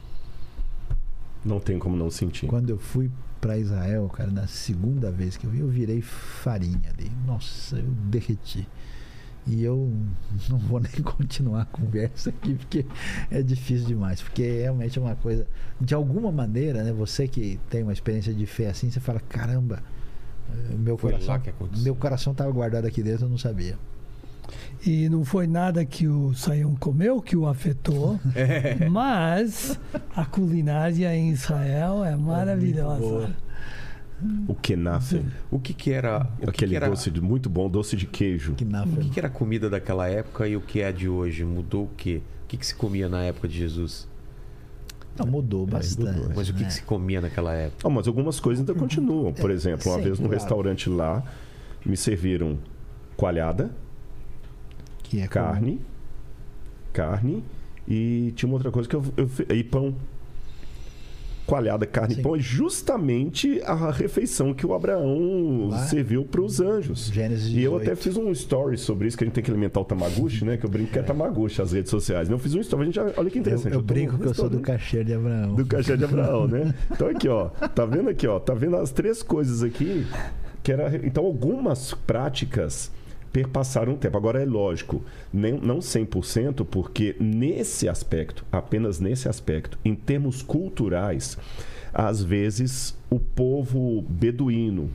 Não 1.44 1.60
tem 1.60 1.80
como 1.80 1.96
não 1.96 2.10
sentir. 2.12 2.48
quando 2.48 2.70
eu 2.70 2.78
fui 2.78 3.10
para 3.40 3.58
Israel, 3.58 4.10
cara, 4.10 4.32
na 4.32 4.48
segunda 4.48 5.12
vez 5.12 5.38
que 5.38 5.46
eu 5.46 5.52
vi, 5.52 5.60
eu 5.60 5.68
virei 5.70 6.02
farinha 6.02 6.90
ali. 6.98 7.12
Nossa, 7.26 7.78
eu 7.78 7.90
derreti. 8.10 8.68
E 9.48 9.64
eu 9.64 9.92
não 10.50 10.58
vou 10.58 10.80
nem 10.80 10.92
continuar 11.04 11.62
a 11.62 11.66
conversa 11.66 12.30
aqui, 12.30 12.56
porque 12.56 12.86
é 13.32 13.42
difícil 13.42 13.88
demais. 13.88 14.22
Porque 14.22 14.62
realmente 14.62 14.98
é 14.98 15.02
uma 15.02 15.16
coisa. 15.16 15.48
De 15.80 15.94
alguma 15.94 16.32
maneira, 16.32 16.84
né? 16.84 16.92
Você 16.92 17.28
que 17.28 17.60
tem 17.70 17.84
uma 17.84 17.94
experiência 17.94 18.34
de 18.34 18.46
fé 18.46 18.68
assim, 18.70 18.90
você 18.92 19.00
fala: 19.00 19.20
caramba, 19.30 19.82
eh, 20.52 20.76
meu 20.78 20.98
Foi 20.98 21.14
coração. 21.14 21.42
Meu 21.78 21.96
coração 21.96 22.32
estava 22.32 22.52
guardado 22.52 22.86
aqui 22.86 23.02
dentro, 23.02 23.26
eu 23.26 23.30
não 23.30 23.38
sabia. 23.38 23.78
E 24.86 25.10
não 25.10 25.26
foi 25.26 25.48
nada 25.48 25.84
que 25.84 26.08
o 26.08 26.34
Saião 26.34 26.76
comeu 26.76 27.22
que 27.22 27.36
o 27.36 27.48
afetou, 27.48 28.20
É. 28.36 28.88
mas 28.88 29.78
a 30.16 30.26
culinária 30.26 31.14
em 31.16 31.32
Israel 31.32 32.04
é 32.06 32.16
maravilhosa. 32.16 33.36
O 34.48 34.56
kenafe. 34.56 35.24
O 35.52 35.60
que 35.60 35.74
que 35.74 35.92
era... 35.92 36.28
O 36.38 36.46
que 36.46 36.50
Aquele 36.50 36.72
que 36.72 36.76
era, 36.76 36.90
doce 36.90 37.12
de, 37.12 37.22
muito 37.22 37.50
bom, 37.50 37.70
doce 37.70 37.96
de 37.96 38.08
queijo. 38.08 38.54
O 38.54 38.56
que, 38.56 39.10
que 39.10 39.20
era 39.20 39.28
a 39.28 39.32
comida 39.32 39.70
daquela 39.70 40.08
época 40.08 40.48
e 40.48 40.56
o 40.56 40.62
que 40.62 40.82
é 40.82 40.92
de 40.92 41.08
hoje? 41.08 41.44
Mudou 41.46 41.86
o 41.86 41.90
quê? 41.96 42.22
O 42.44 42.48
que, 42.48 42.58
que 42.58 42.66
se 42.66 42.76
comia 42.76 43.08
na 43.08 43.24
época 43.24 43.48
de 43.48 43.58
Jesus? 43.58 44.08
Não, 45.18 45.26
mudou 45.26 45.66
bastante. 45.66 46.18
mudou. 46.18 46.34
Mas 46.36 46.50
o 46.50 46.54
que, 46.54 46.62
né? 46.62 46.68
que 46.68 46.74
se 46.74 46.82
comia 46.84 47.22
naquela 47.22 47.54
época? 47.54 47.88
Ah, 47.88 47.90
mas 47.90 48.08
algumas 48.08 48.40
coisas 48.40 48.68
ainda 48.68 48.80
continuam. 48.80 49.34
Por 49.34 49.52
exemplo, 49.52 49.92
uma 49.92 49.98
sim, 49.98 50.04
vez 50.04 50.20
num 50.20 50.28
claro. 50.28 50.42
restaurante 50.42 50.90
lá, 50.90 51.24
me 51.86 51.98
serviram 51.98 52.58
coalhada, 53.16 53.72
Que 55.04 55.22
é 55.22 55.28
carne, 55.28 55.82
carne 56.94 57.44
e 57.88 58.34
tinha 58.36 58.48
uma 58.48 58.56
outra 58.56 58.72
coisa 58.72 58.88
que 58.88 58.96
eu, 58.96 59.04
eu 59.16 59.56
e 59.56 59.64
pão. 59.64 59.96
Coalhada, 61.48 61.86
carne 61.88 62.14
Sim. 62.16 62.20
e 62.20 62.24
pão 62.24 62.36
é 62.36 62.40
justamente 62.40 63.62
a 63.66 63.90
refeição 63.90 64.54
que 64.54 64.68
o 64.68 64.74
Abraão 64.74 65.70
Lá. 65.70 65.80
serviu 65.86 66.26
para 66.26 66.42
os 66.42 66.60
anjos. 66.60 67.08
Gênesis 67.12 67.48
E 67.54 67.64
eu 67.64 67.72
18. 67.80 67.82
até 67.84 67.96
fiz 67.96 68.18
um 68.18 68.30
story 68.32 68.78
sobre 68.78 69.08
isso, 69.08 69.18
que 69.18 69.24
a 69.24 69.28
gente 69.28 69.34
tem 69.34 69.44
que 69.44 69.50
alimentar 69.50 69.80
o 69.80 69.86
Tamaguchi, 69.86 70.44
né? 70.44 70.58
Que 70.58 70.66
eu 70.66 70.70
brinco 70.70 70.92
que 70.92 71.00
é 71.00 71.02
Tamaguchi 71.02 71.62
as 71.62 71.72
redes 71.72 71.90
sociais. 71.90 72.30
Eu 72.30 72.38
fiz 72.38 72.54
um 72.54 72.60
story, 72.60 72.82
a 72.84 72.86
gente 72.86 72.96
já, 72.96 73.04
olha 73.16 73.30
que 73.30 73.38
Eu, 73.38 73.42
interessante. 73.42 73.74
eu 73.74 73.80
tô 73.82 73.94
brinco 73.94 74.14
num 74.14 74.20
que 74.20 74.28
eu 74.28 74.34
sou 74.34 74.50
do 74.50 74.60
cachê 74.60 75.04
de 75.04 75.14
Abraão. 75.14 75.56
do 75.56 75.66
cachê 75.66 75.96
de 75.98 76.04
Abraão, 76.04 76.48
né? 76.48 76.74
Então 76.92 77.08
aqui, 77.08 77.28
ó, 77.30 77.46
tá 77.48 77.86
vendo 77.86 78.10
aqui, 78.10 78.28
ó, 78.28 78.40
tá 78.40 78.54
vendo 78.54 78.76
as 78.76 78.92
três 78.92 79.24
coisas 79.24 79.64
aqui 79.64 80.06
que 80.62 80.72
era, 80.74 80.94
então 81.06 81.26
algumas 81.26 81.94
práticas 81.94 82.92
perpassaram 83.38 83.94
o 83.94 83.98
tempo. 83.98 84.18
Agora 84.18 84.42
é 84.42 84.46
lógico, 84.46 85.04
não 85.32 85.78
100%, 85.78 86.66
porque 86.66 87.16
nesse 87.20 87.88
aspecto, 87.88 88.44
apenas 88.52 89.00
nesse 89.00 89.30
aspecto, 89.30 89.78
em 89.86 89.94
termos 89.94 90.42
culturais, 90.42 91.38
às 91.94 92.24
vezes 92.24 92.98
o 93.12 93.20
povo 93.20 94.04
beduíno, 94.10 94.90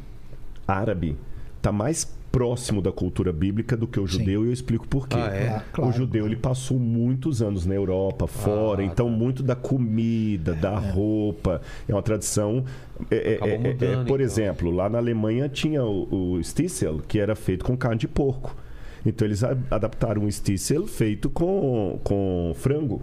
árabe, 0.66 1.16
tá 1.60 1.70
mais 1.70 2.12
próximo 2.32 2.80
da 2.80 2.90
cultura 2.90 3.30
bíblica 3.32 3.76
do 3.76 3.86
que 3.86 4.00
o 4.00 4.08
Sim. 4.08 4.18
judeu 4.20 4.44
e 4.44 4.48
eu 4.48 4.52
explico 4.52 4.88
por 4.88 5.06
quê. 5.06 5.16
Ah, 5.18 5.26
é? 5.32 5.46
Claro, 5.48 5.64
claro. 5.72 5.90
O 5.90 5.92
judeu 5.92 6.24
ele 6.26 6.34
passou 6.36 6.78
muitos 6.78 7.42
anos 7.42 7.66
na 7.66 7.74
Europa, 7.74 8.26
fora, 8.26 8.80
Ah, 8.80 8.84
então 8.86 9.06
tá. 9.10 9.12
muito 9.16 9.42
da 9.42 9.54
comida, 9.54 10.54
da 10.54 10.78
roupa, 10.78 11.60
é 11.86 11.92
uma 11.94 12.02
tradição. 12.02 12.64
é- 13.10 13.16
é- 13.16 13.38
é- 13.48 13.54
é- 13.54 13.58
mudando, 13.58 14.06
por 14.06 14.14
então. 14.20 14.20
exemplo, 14.20 14.70
lá 14.70 14.88
na 14.88 14.96
Alemanha 14.98 15.48
tinha 15.48 15.84
o, 15.84 16.34
o 16.36 16.42
Stissel, 16.44 17.00
que 17.06 17.18
era 17.18 17.34
feito 17.34 17.64
com 17.64 17.76
carne 17.76 17.98
de 17.98 18.06
porco. 18.08 18.56
Então 19.04 19.26
eles 19.26 19.42
adaptaram 19.42 20.22
um 20.22 20.30
Stissel 20.30 20.86
feito 20.86 21.28
com, 21.28 21.98
com 22.04 22.52
frango. 22.54 23.02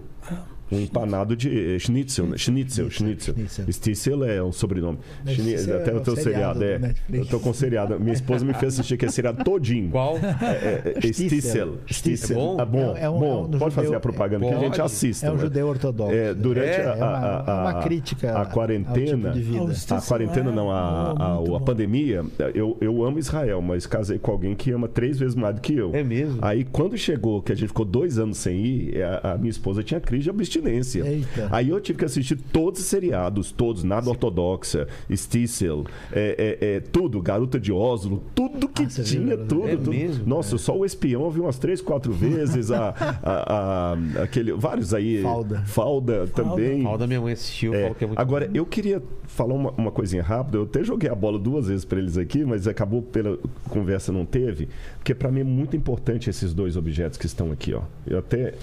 Um 0.72 0.80
empanado 0.82 1.36
de 1.36 1.76
eh, 1.76 1.80
schnitzel, 1.80 2.28
né? 2.28 2.38
schnitzel, 2.38 2.90
schnitzel. 2.90 3.36
Stissel 3.72 4.24
é 4.24 4.44
um 4.44 4.52
sobrenome. 4.52 5.00
Schni- 5.28 5.56
Até 5.56 5.90
é 5.90 5.94
no 5.94 6.00
o 6.00 6.04
teu 6.04 6.16
seriado 6.16 6.60
seriado, 6.60 6.94
do 7.10 7.16
é. 7.16 7.20
Eu 7.20 7.26
tô 7.26 7.40
com 7.40 7.54
seriado. 7.54 8.00
Minha 8.00 8.14
esposa 8.14 8.46
me 8.46 8.54
fez 8.54 8.74
assistir 8.74 8.94
aquele 8.94 9.12
seriado 9.12 9.44
todinho. 9.44 9.90
Qual? 9.90 10.18
É, 10.18 10.94
é, 10.96 11.02
Stissel. 11.12 11.12
Stissel. 11.12 11.80
Stissel. 11.88 12.38
É 12.38 12.42
bom? 12.44 12.58
Ah, 12.60 12.66
bom, 12.66 12.80
É 12.80 12.86
um- 12.86 12.98
é 12.98 13.10
um- 13.10 13.20
bom. 13.20 13.50
é 13.52 13.56
um 13.56 13.60
Pode 13.60 13.74
fazer 13.76 13.88
judeu- 13.88 13.98
a 13.98 14.02
propaganda 14.02 14.46
que 14.48 14.54
a 14.54 14.60
gente 14.60 14.82
assista. 14.82 15.26
É 15.28 15.32
um 15.32 15.36
né? 15.36 15.42
judeu 15.42 15.68
ortodoxo. 15.68 16.14
É, 16.14 16.34
durante 16.34 16.68
É, 16.70 16.86
a, 16.86 16.90
É 16.90 16.96
uma, 16.96 17.06
a- 17.06 17.52
a- 17.52 17.62
uma 17.72 17.82
crítica 17.84 18.32
a 18.32 18.40
ao 18.40 18.46
quarentena, 18.48 19.32
tipo 19.32 19.32
de 19.32 19.42
vida. 19.42 19.60
Ao 19.90 19.98
a 19.98 20.02
quarentena 20.02 20.52
é 20.52 20.54
não, 20.56 20.70
a, 20.72 21.12
a, 21.12 21.60
pandemia, 21.60 22.24
eu, 22.54 22.78
eu 22.80 23.04
amo 23.04 23.18
Israel, 23.20 23.62
mas 23.62 23.86
casei 23.88 24.20
com 24.20 24.32
alguém 24.32 24.56
que 24.56 24.72
ama 24.72 24.88
três 24.88 25.18
vezes 25.20 25.36
mais 25.36 25.56
do 25.56 25.62
que 25.62 25.74
eu. 25.76 25.96
É 25.96 26.04
mesmo? 26.04 26.38
Aí 26.42 26.64
quando 26.64 26.98
chegou, 26.98 27.42
que 27.42 27.52
a 27.52 27.56
gente 27.56 27.68
ficou 27.70 27.86
dois 27.86 28.20
anos 28.20 28.38
sem 28.38 28.64
ir, 28.66 29.02
a, 29.02 29.34
a 29.34 29.38
minha 29.38 29.50
esposa 29.50 29.82
tinha 29.84 30.00
crise 30.00 30.24
de 30.24 30.30
abstinência. 30.30 30.59
Eita. 31.06 31.48
Aí 31.52 31.70
eu 31.70 31.80
tive 31.80 32.00
que 32.00 32.06
assistir 32.06 32.36
todos 32.52 32.80
os 32.82 32.86
seriados, 32.88 33.52
todos, 33.52 33.84
Nada 33.84 34.10
Ortodoxa, 34.10 34.88
Stissel, 35.14 35.86
é, 36.12 36.58
é, 36.62 36.76
é, 36.76 36.80
tudo, 36.80 37.22
Garota 37.22 37.60
de 37.60 37.72
Oslo, 37.72 38.24
tudo 38.36 38.68
que 38.68 38.84
Ah, 38.84 38.88
viu, 38.88 39.04
tinha, 39.04 39.26
Garota? 39.36 39.46
tudo. 39.48 39.68
É 39.68 39.76
tudo. 39.76 39.92
mesmo, 39.92 40.26
Nossa, 40.26 40.58
só 40.58 40.78
o 40.78 40.86
espião 40.86 41.24
eu 41.24 41.32
vi 41.32 41.40
umas 41.40 41.58
três, 41.60 41.82
quatro 41.82 42.12
vezes, 42.14 42.72
a, 42.72 42.90
a- 43.24 43.94
a- 44.20 44.24
aquele, 44.24 44.52
vários 44.54 44.94
aí. 44.94 45.22
Falda. 45.22 45.60
Falda 45.66 46.28
também. 46.28 46.82
Mal 46.82 46.98
da 46.98 47.08
minha 47.08 47.22
mãe 47.22 47.34
assistiu, 47.34 47.74
É, 47.74 47.94
que 47.94 48.04
é 48.04 48.08
muito 48.08 48.20
Agora, 48.20 48.50
eu 48.54 48.66
queria 48.66 49.02
falar 49.28 49.54
uma, 49.54 49.72
uma 49.72 49.92
coisinha 49.92 50.24
rápida. 50.24 50.58
Eu 50.58 50.64
até 50.64 50.84
joguei 50.84 51.10
a 51.10 51.16
bola 51.16 51.38
duas 51.40 51.68
vezes 51.68 51.86
para 51.86 52.00
eles 52.00 52.18
aqui, 52.18 52.44
mas 52.44 52.68
acabou 52.68 53.02
pela 53.02 53.38
conversa 53.70 54.12
não 54.12 54.26
teve. 54.26 54.68
Porque 54.98 55.14
para 55.14 55.32
mim 55.32 55.42
é 55.42 55.44
muito 55.44 55.76
importante 55.76 56.30
esses 56.30 56.54
dois 56.54 56.76
objetos 56.76 57.18
que 57.18 57.26
estão 57.26 57.52
aqui, 57.52 57.74
ó. 57.74 57.82
Eu 58.08 58.20
até. 58.20 58.54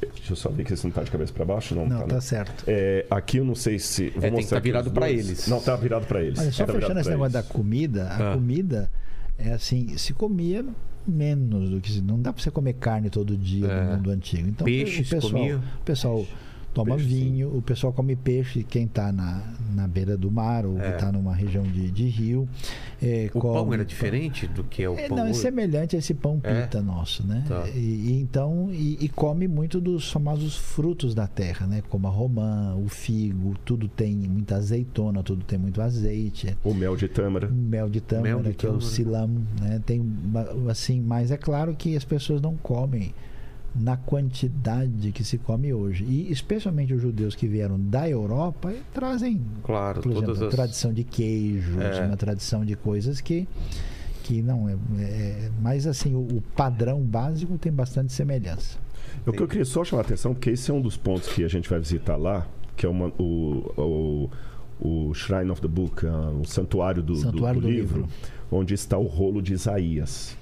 Deixa 0.00 0.32
eu 0.32 0.36
só 0.36 0.48
ver 0.48 0.64
que 0.64 0.72
esse 0.72 0.84
não 0.84 0.90
tá 0.92 1.02
de 1.02 1.10
cabeça 1.10 1.32
para 1.32 1.44
baixo, 1.44 1.74
não. 1.74 1.86
Não, 1.86 2.00
tá, 2.00 2.06
tá 2.06 2.14
né? 2.14 2.20
certo. 2.20 2.64
É, 2.66 3.04
aqui 3.10 3.36
eu 3.38 3.44
não 3.44 3.54
sei 3.54 3.78
se. 3.78 4.10
Vou 4.10 4.20
tem 4.22 4.34
que 4.36 4.46
tá 4.46 4.58
virado 4.58 4.88
dois. 4.90 5.10
eles. 5.28 5.46
Não, 5.48 5.60
tá 5.60 5.76
virado 5.76 6.06
para 6.06 6.22
eles. 6.22 6.38
Olha, 6.38 6.52
só 6.52 6.64
Tá 6.64 6.72
fechando 6.72 7.00
esse 7.00 7.10
negócio 7.10 7.32
da 7.32 7.40
eles. 7.40 7.50
comida, 7.50 8.04
a 8.08 8.30
Ah. 8.30 8.34
comida 8.34 8.90
é 9.38 9.52
assim, 9.52 9.96
se 9.98 10.12
comia 10.12 10.64
menos 11.06 11.68
do 11.70 11.80
que 11.80 11.90
se- 11.90 12.00
não 12.02 12.20
dá 12.20 12.32
para 12.32 12.42
você 12.42 12.50
comer 12.50 12.74
carne 12.74 13.10
todo 13.10 13.36
dia 13.36 13.66
É. 13.66 13.84
no 13.84 13.96
mundo 13.96 14.10
antigo. 14.10 14.48
Então 14.48 14.64
Peixe 14.64 15.02
o 15.02 15.06
pessoal, 15.08 15.32
comia? 15.32 15.56
o 15.58 15.84
pessoal 15.84 16.26
toma 16.72 16.94
Peixe, 16.96 17.10
sim. 17.10 17.24
vinho, 17.32 17.56
o 17.56 17.60
pessoal 17.62 17.92
come 17.92 18.14
peixe, 18.16 18.62
quem 18.62 18.84
está 18.84 19.10
na, 19.12 19.42
na 19.74 19.88
beira 19.88 20.16
do 20.16 20.30
mar 20.30 20.64
ou 20.64 20.76
que 20.76 20.86
está 20.86 21.10
numa 21.10 21.34
região 21.34 21.62
de, 21.64 21.90
de 21.90 22.04
rio. 22.08 22.48
é, 23.02 23.28
O 23.34 23.40
pão 23.40 23.52
come 23.54 23.74
era 23.74 23.84
diferente 23.84 24.46
do 24.46 24.62
que 24.64 24.82
é 24.82 24.88
o 24.88 24.96
É, 24.98 25.08
pão 25.08 25.18
não, 25.18 25.26
é 25.26 25.32
semelhante 25.32 25.96
a 25.96 25.98
esse 25.98 26.14
pão 26.14 26.38
É? 26.42 26.62
pita 26.62 26.80
nosso, 26.80 27.26
né? 27.26 27.44
Tá. 27.48 27.68
E, 27.74 27.78
e 27.78 28.20
então 28.20 28.68
e, 28.72 28.98
e 29.04 29.08
come 29.08 29.48
muito 29.48 29.80
dos 29.80 30.10
famosos 30.10 30.56
frutos 30.56 31.14
da 31.14 31.26
terra, 31.26 31.66
né? 31.66 31.82
Como 31.88 32.06
a 32.06 32.10
romã, 32.10 32.74
o 32.76 32.88
figo, 32.88 33.54
tudo 33.64 33.88
tem 33.88 34.14
muita 34.16 34.56
azeitona, 34.56 35.22
tudo 35.22 35.44
tem 35.44 35.58
muito 35.58 35.80
azeite, 35.82 36.56
O 36.64 36.72
mel 36.74 36.96
de 36.96 37.08
tâmara. 37.08 37.48
mel 37.48 37.88
de 37.88 38.00
tâmara, 38.00 38.28
Mel 38.34 38.42
de 38.42 38.54
que 38.54 38.64
é 38.66 38.68
o 38.68 38.72
tâmara. 38.74 38.90
silam, 38.90 39.28
né? 39.60 39.80
Tem 39.84 40.02
assim, 40.68 41.00
mas 41.00 41.30
é 41.30 41.36
claro 41.36 41.74
que 41.74 41.96
as 41.96 42.04
pessoas 42.04 42.40
não 42.40 42.56
comem 42.56 43.12
na 43.74 43.96
quantidade 43.96 45.12
que 45.12 45.22
se 45.24 45.38
come 45.38 45.72
hoje. 45.72 46.04
E 46.04 46.30
especialmente 46.32 46.92
os 46.92 47.00
judeus 47.00 47.34
que 47.34 47.46
vieram 47.46 47.78
da 47.78 48.08
Europa 48.08 48.72
trazem 48.92 49.40
Claro, 49.62 50.02
por 50.02 50.12
todas 50.12 50.30
exemplo, 50.30 50.46
as... 50.48 50.54
tradição 50.54 50.92
de 50.92 51.04
queijos, 51.04 51.76
É. 51.78 52.04
uma 52.06 52.16
tradição 52.16 52.64
de 52.64 52.74
coisas 52.76 53.20
que 53.20 53.46
que 54.22 54.42
não 54.42 54.68
é, 54.68 54.76
é 55.00 55.50
mas 55.60 55.86
assim 55.86 56.14
o, 56.14 56.20
o 56.20 56.42
padrão 56.54 57.00
básico 57.00 57.56
tem 57.58 57.72
bastante 57.72 58.12
semelhança. 58.12 58.78
O 59.26 59.32
que 59.32 59.40
eu 59.42 59.48
queria 59.48 59.64
só 59.64 59.82
chamar 59.84 60.02
a 60.02 60.04
atenção, 60.04 60.34
porque 60.34 60.50
esse 60.50 60.70
é 60.70 60.74
um 60.74 60.80
dos 60.80 60.96
pontos 60.96 61.28
que 61.32 61.42
a 61.42 61.48
gente 61.48 61.68
vai 61.68 61.78
visitar 61.80 62.16
lá, 62.16 62.46
que 62.76 62.86
é 62.86 62.88
uma- 62.88 63.12
o, 63.18 64.30
o, 64.80 65.08
o 65.08 65.14
Shrine 65.14 65.50
of 65.50 65.60
the 65.60 65.66
Book, 65.68 66.06
ah, 66.06 66.30
o 66.40 66.44
santuário 66.44 67.02
do, 67.02 67.14
do- 67.14 67.18
Santuário 67.20 67.60
do 67.60 67.66
do 67.66 67.72
livro, 67.72 68.00
livro. 68.02 68.12
onde 68.52 68.72
está 68.74 68.96
o 68.98 69.06
rolo 69.06 69.42
de 69.42 69.52
Isaías. 69.52 70.36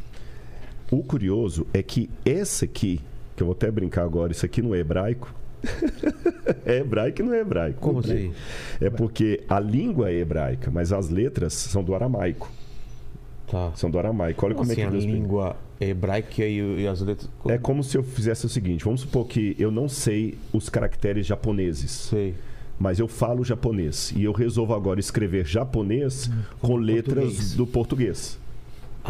O 0.90 1.02
curioso 1.02 1.66
é 1.72 1.82
que 1.82 2.10
esse 2.24 2.64
aqui, 2.64 3.00
que 3.38 3.42
eu 3.42 3.46
vou 3.46 3.54
até 3.54 3.70
brincar 3.70 4.02
agora, 4.02 4.32
isso 4.32 4.44
aqui 4.44 4.60
não 4.60 4.74
é 4.74 4.78
hebraico. 4.78 5.32
é 6.66 6.78
hebraico 6.78 7.22
e 7.22 7.24
não 7.24 7.32
é 7.32 7.38
hebraico. 7.38 7.80
Como 7.80 8.00
assim? 8.00 8.32
É 8.80 8.90
porque 8.90 9.44
a 9.48 9.60
língua 9.60 10.10
é 10.10 10.14
hebraica, 10.14 10.72
mas 10.72 10.92
as 10.92 11.08
letras 11.08 11.52
são 11.52 11.84
do 11.84 11.94
aramaico. 11.94 12.50
Tá. 13.46 13.72
São 13.76 13.88
do 13.88 13.98
aramaico. 13.98 14.44
Olha 14.44 14.56
Como 14.56 14.66
como, 14.66 14.72
assim 14.72 14.80
é 14.82 14.84
a 14.84 14.86
que 14.88 14.92
Deus 14.92 15.04
língua 15.04 15.56
hebraica 15.80 16.44
e, 16.44 16.82
e 16.82 16.86
as 16.88 17.00
letras... 17.00 17.30
É 17.46 17.56
como 17.56 17.84
se 17.84 17.96
eu 17.96 18.02
fizesse 18.02 18.44
o 18.44 18.48
seguinte: 18.48 18.84
vamos 18.84 19.02
supor 19.02 19.26
que 19.28 19.54
eu 19.56 19.70
não 19.70 19.88
sei 19.88 20.36
os 20.52 20.68
caracteres 20.68 21.24
japoneses, 21.24 21.92
Sei. 21.92 22.34
mas 22.76 22.98
eu 22.98 23.06
falo 23.06 23.44
japonês. 23.44 24.12
E 24.16 24.24
eu 24.24 24.32
resolvo 24.32 24.74
agora 24.74 24.98
escrever 24.98 25.46
japonês 25.46 26.28
com 26.60 26.76
letras 26.76 27.24
português. 27.24 27.54
do 27.54 27.66
português. 27.66 28.37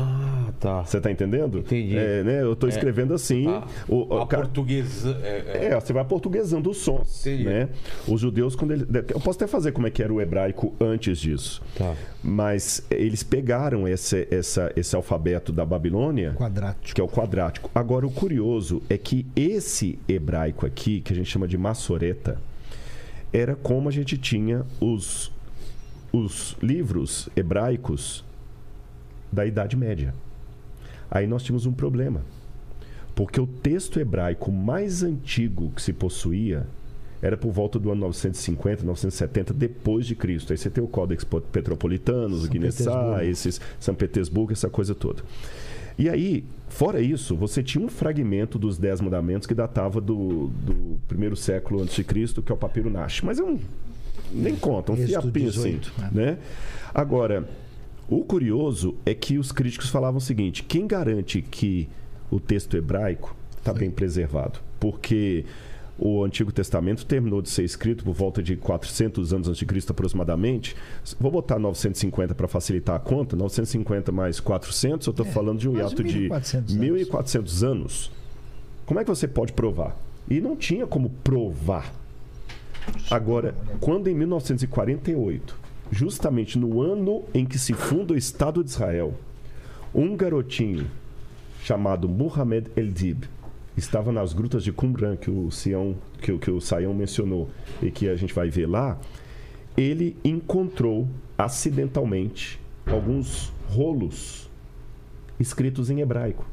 Ah, 0.00 0.52
tá. 0.60 0.82
Você 0.84 1.00
tá 1.00 1.10
entendendo? 1.10 1.58
Entendi. 1.58 1.96
É, 1.96 2.22
né? 2.22 2.42
Eu 2.42 2.54
tô 2.54 2.66
É. 2.66 2.70
escrevendo 2.70 3.12
assim. 3.14 3.44
Tá. 3.44 3.66
O, 3.88 4.14
o 4.14 4.20
a 4.20 4.26
cara- 4.26 4.42
portuguesa... 4.44 5.18
É, 5.22 5.66
É, 5.72 5.80
você 5.80 5.92
vai 5.92 6.04
portuguesando 6.04 6.70
os 6.70 6.76
sons, 6.78 7.26
Entendi. 7.26 7.44
né? 7.44 7.68
Os 8.06 8.20
judeus, 8.20 8.54
quando 8.54 8.72
eles... 8.72 8.86
Eu 9.08 9.20
posso 9.20 9.38
até 9.38 9.46
fazer 9.46 9.72
como 9.72 9.86
é 9.86 9.90
que 9.90 10.02
era 10.02 10.12
o 10.12 10.20
hebraico 10.20 10.72
antes 10.80 11.18
disso. 11.18 11.62
Tá. 11.76 11.94
Mas 12.22 12.84
eles 12.90 13.22
pegaram 13.22 13.86
esse, 13.88 14.26
essa, 14.30 14.72
esse 14.76 14.94
alfabeto 14.94 15.52
da 15.52 15.64
Babilônia 15.66 16.34
Quadrático. 16.34 16.94
que 16.94 17.00
é 17.00 17.04
o 17.04 17.08
quadrático. 17.08 17.70
Agora, 17.74 18.06
o 18.06 18.10
curioso 18.10 18.82
é 18.88 18.96
que 18.96 19.26
esse 19.34 19.98
hebraico 20.08 20.64
aqui, 20.66 21.00
que 21.00 21.12
a 21.12 21.16
gente 21.16 21.30
chama 21.30 21.48
de 21.48 21.58
massoreta, 21.58 22.38
era 23.32 23.54
como 23.54 23.88
a 23.88 23.92
gente 23.92 24.16
tinha 24.16 24.64
os, 24.80 25.30
os 26.12 26.56
livros 26.62 27.28
hebraicos 27.36 28.24
da 29.32 29.47
Idade 29.47 29.76
Média. 29.76 30.15
Aí 31.10 31.26
nós 31.26 31.42
tínhamos 31.42 31.66
um 31.66 31.73
problema. 31.73 32.23
Porque 33.15 33.40
o 33.40 33.47
texto 33.47 33.98
hebraico 33.98 34.52
mais 34.52 35.02
antigo 35.02 35.73
que 35.74 35.82
se 35.82 35.92
possuía 35.92 36.66
era 37.20 37.36
por 37.36 37.50
volta 37.50 37.78
do 37.78 37.90
ano 37.90 38.02
950, 38.02 38.84
970 38.84 39.52
depois 39.52 40.07
de 40.07 40.15
Cristo. 40.15 40.52
Aí 40.52 40.57
você 40.57 40.70
tem 40.70 40.82
o 40.82 40.86
Códex 40.86 41.24
Petropolitano, 41.24 42.36
São 42.36 42.48
Guinnessá, 42.48 43.24
esses 43.24 43.60
São 43.81 43.94
Petersburgo, 43.94 44.52
essa 44.52 44.70
coisa 44.70 44.94
toda. 44.94 45.23
E 45.98 46.08
aí, 46.08 46.44
fora 46.68 47.00
isso, 47.00 47.34
você 47.34 47.60
tinha 47.60 47.84
um 47.84 47.89
fragmento 47.89 48.57
dos 48.57 48.78
Dez 48.78 49.00
Mandamentos 49.00 49.48
que 49.48 49.55
datava 49.55 50.00
do, 50.00 50.47
do 50.65 51.00
primeiro 51.08 51.34
século 51.34 51.82
antes 51.82 51.97
de 51.97 52.05
Cristo, 52.05 52.40
que 52.40 52.52
é 52.52 52.55
o 52.55 52.58
papiro 52.58 52.89
Nash. 52.89 53.23
Mas 53.23 53.40
é 53.40 53.42
um 53.42 53.58
nem 54.31 54.55
conta, 54.55 54.92
um 54.92 54.97
fiapinho 54.97 55.47
18, 55.47 55.92
assim, 55.97 56.02
né? 56.02 56.10
né? 56.12 56.39
Agora, 56.94 57.48
o 58.08 58.24
curioso 58.24 58.94
é 59.04 59.14
que 59.14 59.38
os 59.38 59.52
críticos 59.52 59.90
falavam 59.90 60.18
o 60.18 60.20
seguinte: 60.20 60.62
quem 60.62 60.86
garante 60.86 61.42
que 61.42 61.88
o 62.30 62.40
texto 62.40 62.76
hebraico 62.76 63.34
está 63.58 63.72
bem 63.72 63.90
preservado? 63.90 64.60
Porque 64.80 65.44
o 65.98 66.22
Antigo 66.24 66.52
Testamento 66.52 67.04
terminou 67.04 67.42
de 67.42 67.50
ser 67.50 67.64
escrito 67.64 68.04
por 68.04 68.14
volta 68.14 68.40
de 68.42 68.56
400 68.56 69.32
anos 69.32 69.48
antes 69.48 69.58
de 69.58 69.66
Cristo 69.66 69.90
aproximadamente. 69.90 70.76
Vou 71.18 71.30
botar 71.30 71.58
950 71.58 72.34
para 72.34 72.46
facilitar 72.46 72.94
a 72.96 73.00
conta. 73.00 73.34
950 73.34 74.12
mais 74.12 74.38
400, 74.38 75.06
eu 75.06 75.10
estou 75.10 75.26
É, 75.26 75.30
falando 75.30 75.58
de 75.58 75.68
um 75.68 75.76
hiato 75.76 76.02
de 76.04 76.28
1.400 76.28 76.54
anos. 76.56 76.76
1.400 76.76 77.66
anos. 77.66 78.12
Como 78.86 79.00
é 79.00 79.04
que 79.04 79.10
você 79.10 79.26
pode 79.26 79.52
provar? 79.52 79.96
E 80.30 80.40
não 80.40 80.56
tinha 80.56 80.86
como 80.86 81.10
provar. 81.24 81.92
Agora, 83.10 83.54
quando 83.80 84.08
em 84.08 84.14
1948, 84.14 85.58
justamente 85.91 86.58
no 86.58 86.81
ano 86.83 87.25
em 87.33 87.44
que 87.44 87.58
se 87.58 87.73
funda 87.73 88.15
o 88.15 88.17
Estado 88.17 88.62
de 88.62 88.70
Israel, 88.70 89.15
um 89.94 90.17
garotinho 90.17 90.91
chamado 91.62 92.08
Muhammad 92.08 92.67
El-Dib 92.76 93.25
estava 93.76 94.10
nas 94.12 94.33
grutas 94.33 94.65
de 94.65 94.73
Qumran, 94.73 95.17
que 95.17 95.31
o 95.31 95.50
Sião, 95.50 95.94
que, 96.20 96.36
que 96.39 96.50
o 96.50 96.60
Saião 96.60 96.92
mencionou 96.92 97.49
e 97.83 97.91
que 97.91 98.08
a 98.08 98.17
gente 98.17 98.34
vai 98.34 98.50
ver 98.50 98.67
lá, 98.67 98.99
ele 99.76 100.17
encontrou 100.25 101.08
acidentalmente 101.36 102.60
alguns 102.86 103.52
rolos 103.68 104.50
escritos 105.39 105.91
em 105.91 106.00
hebraico 106.00 106.44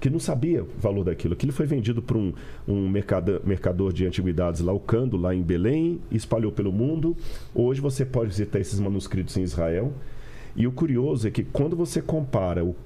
que 0.00 0.08
não 0.08 0.20
sabia 0.20 0.62
o 0.62 0.68
valor 0.78 1.04
daquilo. 1.04 1.34
Aquilo 1.34 1.52
foi 1.52 1.66
vendido 1.66 2.00
por 2.00 2.16
um, 2.16 2.32
um 2.66 2.88
mercada- 2.88 3.40
mercador 3.44 3.92
de 3.92 4.06
antiguidades 4.06 4.60
lá, 4.60 4.72
o 4.72 4.78
Cando, 4.78 5.16
lá 5.16 5.34
em 5.34 5.42
Belém, 5.42 6.00
espalhou 6.10 6.52
pelo 6.52 6.72
mundo. 6.72 7.16
Hoje 7.54 7.80
você 7.80 8.04
pode 8.04 8.30
visitar 8.30 8.60
esses 8.60 8.78
manuscritos 8.78 9.36
em 9.36 9.42
Israel. 9.42 9.92
E 10.54 10.66
o 10.66 10.72
curioso 10.72 11.26
é 11.26 11.30
que 11.30 11.42
quando 11.42 11.76
você 11.76 12.00
compara 12.00 12.64
o 12.64 12.76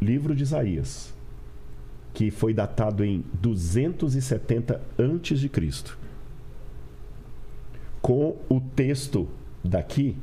livro 0.00 0.34
de 0.34 0.42
Isaías, 0.42 1.12
que 2.14 2.30
foi 2.30 2.52
datado 2.52 3.04
em 3.04 3.24
270 3.34 4.80
antes 4.98 5.40
de 5.40 5.48
Cristo, 5.48 5.98
com 8.00 8.36
o 8.48 8.60
texto 8.60 9.28
daqui, 9.62 10.16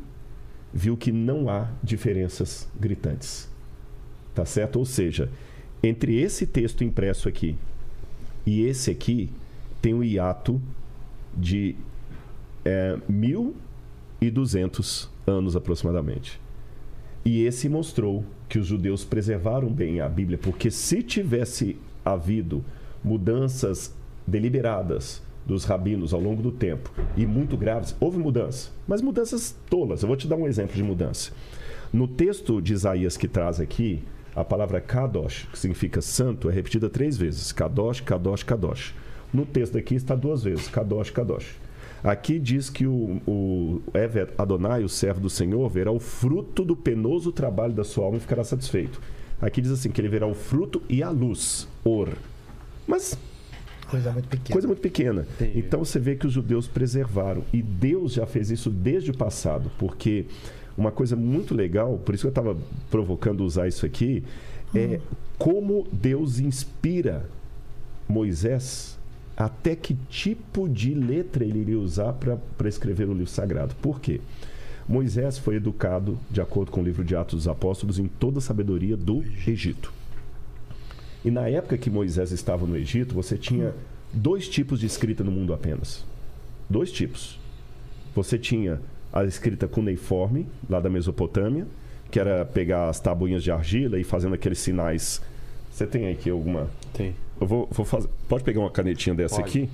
viu 0.74 0.98
que 0.98 1.12
não 1.12 1.50
há 1.50 1.70
diferenças 1.84 2.68
gritantes. 2.80 3.50
Tá 4.36 4.46
certo? 4.46 4.78
Ou 4.78 4.86
seja, 4.86 5.30
entre 5.82 6.20
esse 6.20 6.46
texto 6.46 6.84
impresso 6.84 7.28
aqui 7.28 7.56
e 8.46 8.66
esse 8.66 8.90
aqui, 8.90 9.30
tem 9.82 9.94
um 9.94 10.04
hiato 10.04 10.60
de 11.38 11.76
é, 12.66 12.98
1.200 13.10 15.08
anos 15.28 15.56
aproximadamente. 15.56 16.42
E 17.24 17.44
esse 17.44 17.70
mostrou 17.70 18.26
que 18.48 18.58
os 18.58 18.66
judeus 18.66 19.06
preservaram 19.06 19.70
bem 19.70 20.02
a 20.02 20.10
Bíblia, 20.10 20.40
porque 20.40 20.72
se 20.72 21.04
tivesse 21.04 21.78
havido 22.04 22.66
mudanças 23.04 23.94
deliberadas 24.26 25.22
dos 25.46 25.64
rabinos 25.64 26.12
ao 26.14 26.20
longo 26.20 26.42
do 26.42 26.52
tempo 26.52 26.92
e 27.16 27.26
muito 27.26 27.56
graves, 27.56 27.96
houve 28.00 28.18
mudança, 28.18 28.72
mas 28.88 29.00
mudanças 29.02 29.56
tolas. 29.70 30.02
Eu 30.02 30.08
vou 30.08 30.18
te 30.18 30.28
dar 30.28 30.38
um 30.38 30.48
exemplo 30.48 30.76
de 30.76 30.82
mudança. 30.82 31.32
No 31.94 32.08
texto 32.08 32.62
de 32.62 32.74
Isaías 32.74 33.16
que 33.16 33.28
traz 33.28 33.60
aqui, 33.60 34.02
a 34.36 34.44
palavra 34.44 34.80
kadosh, 34.80 35.48
que 35.52 35.60
significa 35.60 36.02
santo, 36.02 36.50
é 36.50 36.54
repetida 36.54 36.90
três 36.90 37.18
vezes: 37.18 37.52
kadosh, 37.52 38.02
kadosh, 38.02 38.44
kadosh. 38.44 38.94
No 39.34 39.46
texto 39.46 39.78
aqui 39.78 39.96
está 39.96 40.16
duas 40.16 40.44
vezes, 40.44 40.68
Kadosh, 40.68 41.12
Kadosh. 41.12 41.56
Aqui 42.04 42.40
diz 42.40 42.70
que 42.70 42.88
o, 42.88 43.22
o 43.28 43.82
Ever 43.94 44.34
Adonai, 44.38 44.84
o 44.84 44.90
servo 44.90 45.20
do 45.20 45.30
Senhor, 45.30 45.70
verá 45.70 45.92
o 45.92 46.00
fruto 46.00 46.64
do 46.64 46.76
penoso 46.76 47.32
trabalho 47.32 47.74
da 47.74 47.84
sua 47.84 48.06
alma 48.06 48.18
e 48.18 48.22
ficará 48.22 48.44
satisfeito. 48.44 49.00
Aqui 49.42 49.62
diz 49.62 49.72
assim, 49.72 49.92
que 49.92 50.02
ele 50.02 50.10
verá 50.10 50.26
o 50.26 50.34
fruto 50.34 50.82
e 50.90 51.04
a 51.04 51.10
luz, 51.10 51.68
or. 51.84 52.10
Mas 52.88 53.18
Coisa 53.90 54.12
muito 54.12 54.28
pequena. 54.28 54.54
Coisa 54.54 54.68
muito 54.68 54.82
pequena. 54.82 55.28
Entendi. 55.36 55.60
Então 55.60 55.84
você 55.84 56.00
vê 56.00 56.16
que 56.16 56.28
os 56.28 56.34
judeus 56.34 56.68
preservaram. 56.68 57.44
E 57.52 57.62
Deus 57.62 58.14
já 58.14 58.26
fez 58.28 58.52
isso 58.52 58.70
desde 58.70 59.10
o 59.10 59.18
passado. 59.18 59.72
Porque 59.80 60.28
uma 60.80 60.92
coisa 60.92 61.16
muito 61.16 61.54
legal, 61.54 61.98
por 61.98 62.16
isso 62.16 62.24
que 62.24 62.28
eu 62.28 62.30
estava 62.30 62.58
provocando 62.90 63.44
usar 63.44 63.68
isso 63.68 63.86
aqui, 63.86 64.24
é 64.74 65.00
como 65.38 65.86
Deus 65.92 66.40
inspira 66.40 67.30
Moisés 68.08 68.98
até 69.36 69.76
que 69.76 69.96
tipo 70.10 70.68
de 70.68 70.94
letra 70.94 71.44
ele 71.44 71.60
iria 71.60 71.80
usar 71.80 72.14
para 72.14 72.68
escrever 72.70 73.10
o 73.10 73.14
livro 73.14 73.28
sagrado. 73.28 73.76
Por 73.82 74.00
quê? 74.00 74.22
Moisés 74.88 75.38
foi 75.38 75.56
educado, 75.56 76.18
de 76.32 76.42
acordo 76.42 76.72
com 76.72 76.82
o 76.82 76.84
livro 76.84 77.04
de 77.04 77.16
Atos 77.16 77.40
dos 77.40 77.48
Apóstolos, 77.48 78.00
em 78.00 78.08
toda 78.08 78.40
a 78.40 78.42
sabedoria 78.42 78.98
do 78.98 79.24
Egito. 79.48 79.94
E 81.24 81.30
na 81.30 81.48
época 81.48 81.78
que 81.78 81.90
Moisés 81.90 82.32
estava 82.32 82.66
no 82.66 82.76
Egito, 82.76 83.14
você 83.14 83.38
tinha 83.38 83.74
dois 84.12 84.48
tipos 84.50 84.80
de 84.80 84.86
escrita 84.86 85.24
no 85.24 85.32
mundo 85.32 85.54
apenas. 85.54 86.06
Dois 86.70 86.92
tipos. 86.92 87.40
Você 88.16 88.38
tinha 88.38 88.82
a 89.12 89.24
escrita 89.24 89.68
cuneiforme, 89.68 90.48
lá 90.70 90.80
da 90.80 90.90
Mesopotâmia, 90.90 91.66
que 92.12 92.20
era 92.20 92.46
pegar 92.46 92.90
as 92.90 93.00
tabuinhas 93.00 93.44
de 93.44 93.52
argila 93.52 94.00
e 94.00 94.04
fazendo 94.04 94.36
aqueles 94.36 94.60
sinais. 94.60 95.22
Você 95.72 95.86
tem 95.86 96.10
aqui 96.10 96.30
alguma. 96.30 96.68
Tem. 96.94 97.16
Eu 97.40 97.48
vou, 97.48 97.68
vou 97.72 97.86
fazer. 97.86 98.10
Pode 98.28 98.44
pegar 98.44 98.60
uma 98.60 98.72
canetinha 98.72 99.16
dessa 99.16 99.38
Pode. 99.38 99.50
aqui? 99.50 99.70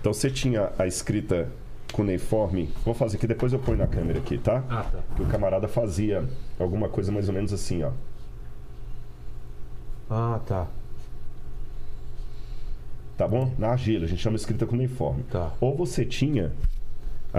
Então 0.00 0.12
você 0.12 0.30
tinha 0.30 0.72
a 0.78 0.86
escrita 0.86 1.48
cuneiforme. 1.92 2.68
Vou 2.84 2.94
fazer 2.94 3.16
aqui, 3.16 3.26
depois 3.26 3.52
eu 3.52 3.58
ponho 3.58 3.78
na 3.78 3.86
câmera 3.86 4.18
aqui, 4.18 4.38
tá? 4.38 4.62
Ah, 4.68 4.84
tá. 4.84 4.98
Que 5.14 5.22
o 5.22 5.26
camarada 5.26 5.68
fazia 5.68 6.24
alguma 6.58 6.88
coisa 6.88 7.12
mais 7.12 7.28
ou 7.28 7.34
menos 7.34 7.52
assim, 7.52 7.82
ó. 7.82 7.90
Ah, 10.08 10.40
tá. 10.46 10.66
Tá 13.16 13.26
bom? 13.26 13.52
Na 13.58 13.68
argila, 13.68 14.04
a 14.04 14.08
gente 14.08 14.22
chama 14.22 14.36
escrita 14.36 14.66
cuneiforme. 14.66 15.22
Tá. 15.24 15.52
Ou 15.60 15.74
você 15.74 16.04
tinha 16.04 16.52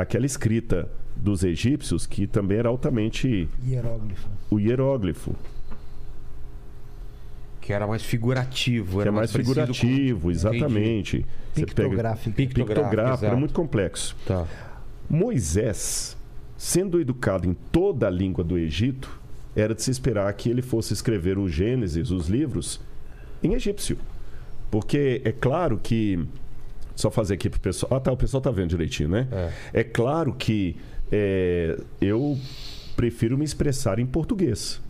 aquela 0.02 0.26
escrita 0.26 0.90
dos 1.16 1.44
egípcios 1.44 2.06
que 2.06 2.28
também 2.28 2.58
era 2.60 2.70
altamente 2.70 3.50
Hieróglifo. 3.66 4.28
o 4.52 4.60
hieróglifo, 4.60 5.36
Que 7.62 7.74
era 7.74 7.86
mais 7.88 8.02
figurativo. 8.04 8.94
que 8.98 9.02
era 9.02 9.10
é 9.10 9.12
mais 9.12 9.32
com- 9.32 9.38
figurativo, 9.40 10.32
exatamente. 10.32 11.26
Você 11.54 11.66
pega 11.66 11.90
Pictográfico. 11.90 12.36
Pictográfico, 12.36 12.76
pictográfico, 12.86 13.26
era 13.26 13.36
muito 13.36 13.54
complexo. 13.54 14.16
Tá. 14.26 14.46
Moisés, 15.10 16.16
sendo 16.58 17.00
educado 17.02 17.48
em 17.48 17.54
toda 17.72 18.08
a 18.08 18.10
língua 18.10 18.44
do 18.44 18.58
Egito, 18.58 19.20
era 19.56 19.74
de 19.74 19.82
se 19.82 19.90
esperar 19.92 20.32
que 20.34 20.50
ele 20.50 20.62
fosse 20.62 20.94
escrever 20.94 21.38
o 21.38 21.50
Gênesis, 21.50 22.12
os 22.12 22.28
livros, 22.28 22.80
em 23.44 23.54
egípcio. 23.54 23.98
Porque 24.70 25.22
é 25.26 25.32
claro 25.32 25.80
que. 25.82 26.20
Só 26.98 27.10
fazer 27.10 27.36
aqui 27.36 27.50
pro 27.50 27.60
pessoal. 27.62 27.96
Ah, 27.96 28.00
tá, 28.02 28.12
o 28.12 28.18
pessoal 28.18 28.42
tá 28.42 28.52
vendo 28.52 28.72
direitinho, 28.72 29.08
né? 29.08 29.28
É, 29.72 29.84
claro 29.84 30.34
que 30.34 30.76
é, 31.10 31.80
eu 32.02 32.38
prefiro 32.98 33.38
me 33.38 33.46
expressar 33.46 34.00
em 34.00 34.06
português. 34.06 34.82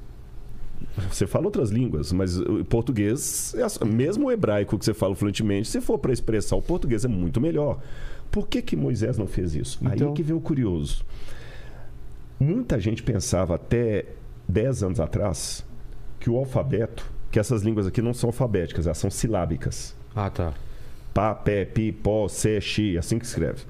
Você 1.11 1.27
fala 1.27 1.45
outras 1.45 1.69
línguas, 1.69 2.11
mas 2.11 2.39
o 2.39 2.63
português, 2.65 3.53
é 3.55 3.85
mesmo 3.85 4.27
o 4.27 4.31
hebraico 4.31 4.79
que 4.79 4.85
você 4.85 4.93
fala 4.93 5.13
fluentemente, 5.15 5.67
se 5.67 5.81
for 5.81 5.99
para 5.99 6.11
expressar 6.13 6.55
o 6.55 6.61
português 6.61 7.03
é 7.05 7.07
muito 7.07 7.39
melhor. 7.41 7.79
Por 8.31 8.47
que, 8.47 8.61
que 8.61 8.75
Moisés 8.75 9.17
não 9.17 9.27
fez 9.27 9.53
isso? 9.53 9.77
Então- 9.81 10.07
Aí 10.09 10.13
que 10.15 10.23
vem 10.23 10.35
o 10.35 10.39
curioso. 10.41 11.05
Muita 12.39 12.79
gente 12.79 13.01
pensava 13.03 13.55
até 13.55 14.05
10 14.47 14.83
anos 14.83 14.99
atrás 14.99 15.65
que 16.19 16.29
o 16.29 16.37
alfabeto, 16.37 17.05
que 17.31 17.39
essas 17.39 17.63
línguas 17.63 17.85
aqui 17.87 18.01
não 18.01 18.13
são 18.13 18.29
alfabéticas, 18.29 18.85
elas 18.85 18.97
são 18.97 19.09
silábicas. 19.09 19.95
Ah, 20.15 20.29
tá. 20.29 20.53
Pá, 21.17 21.33
pé, 21.33 21.65
pi, 21.65 21.91
pó, 21.91 22.27
sé, 22.27 22.61
xi, 22.61 22.95
assim 22.95 23.17
que 23.17 23.25
escreve. 23.25 23.63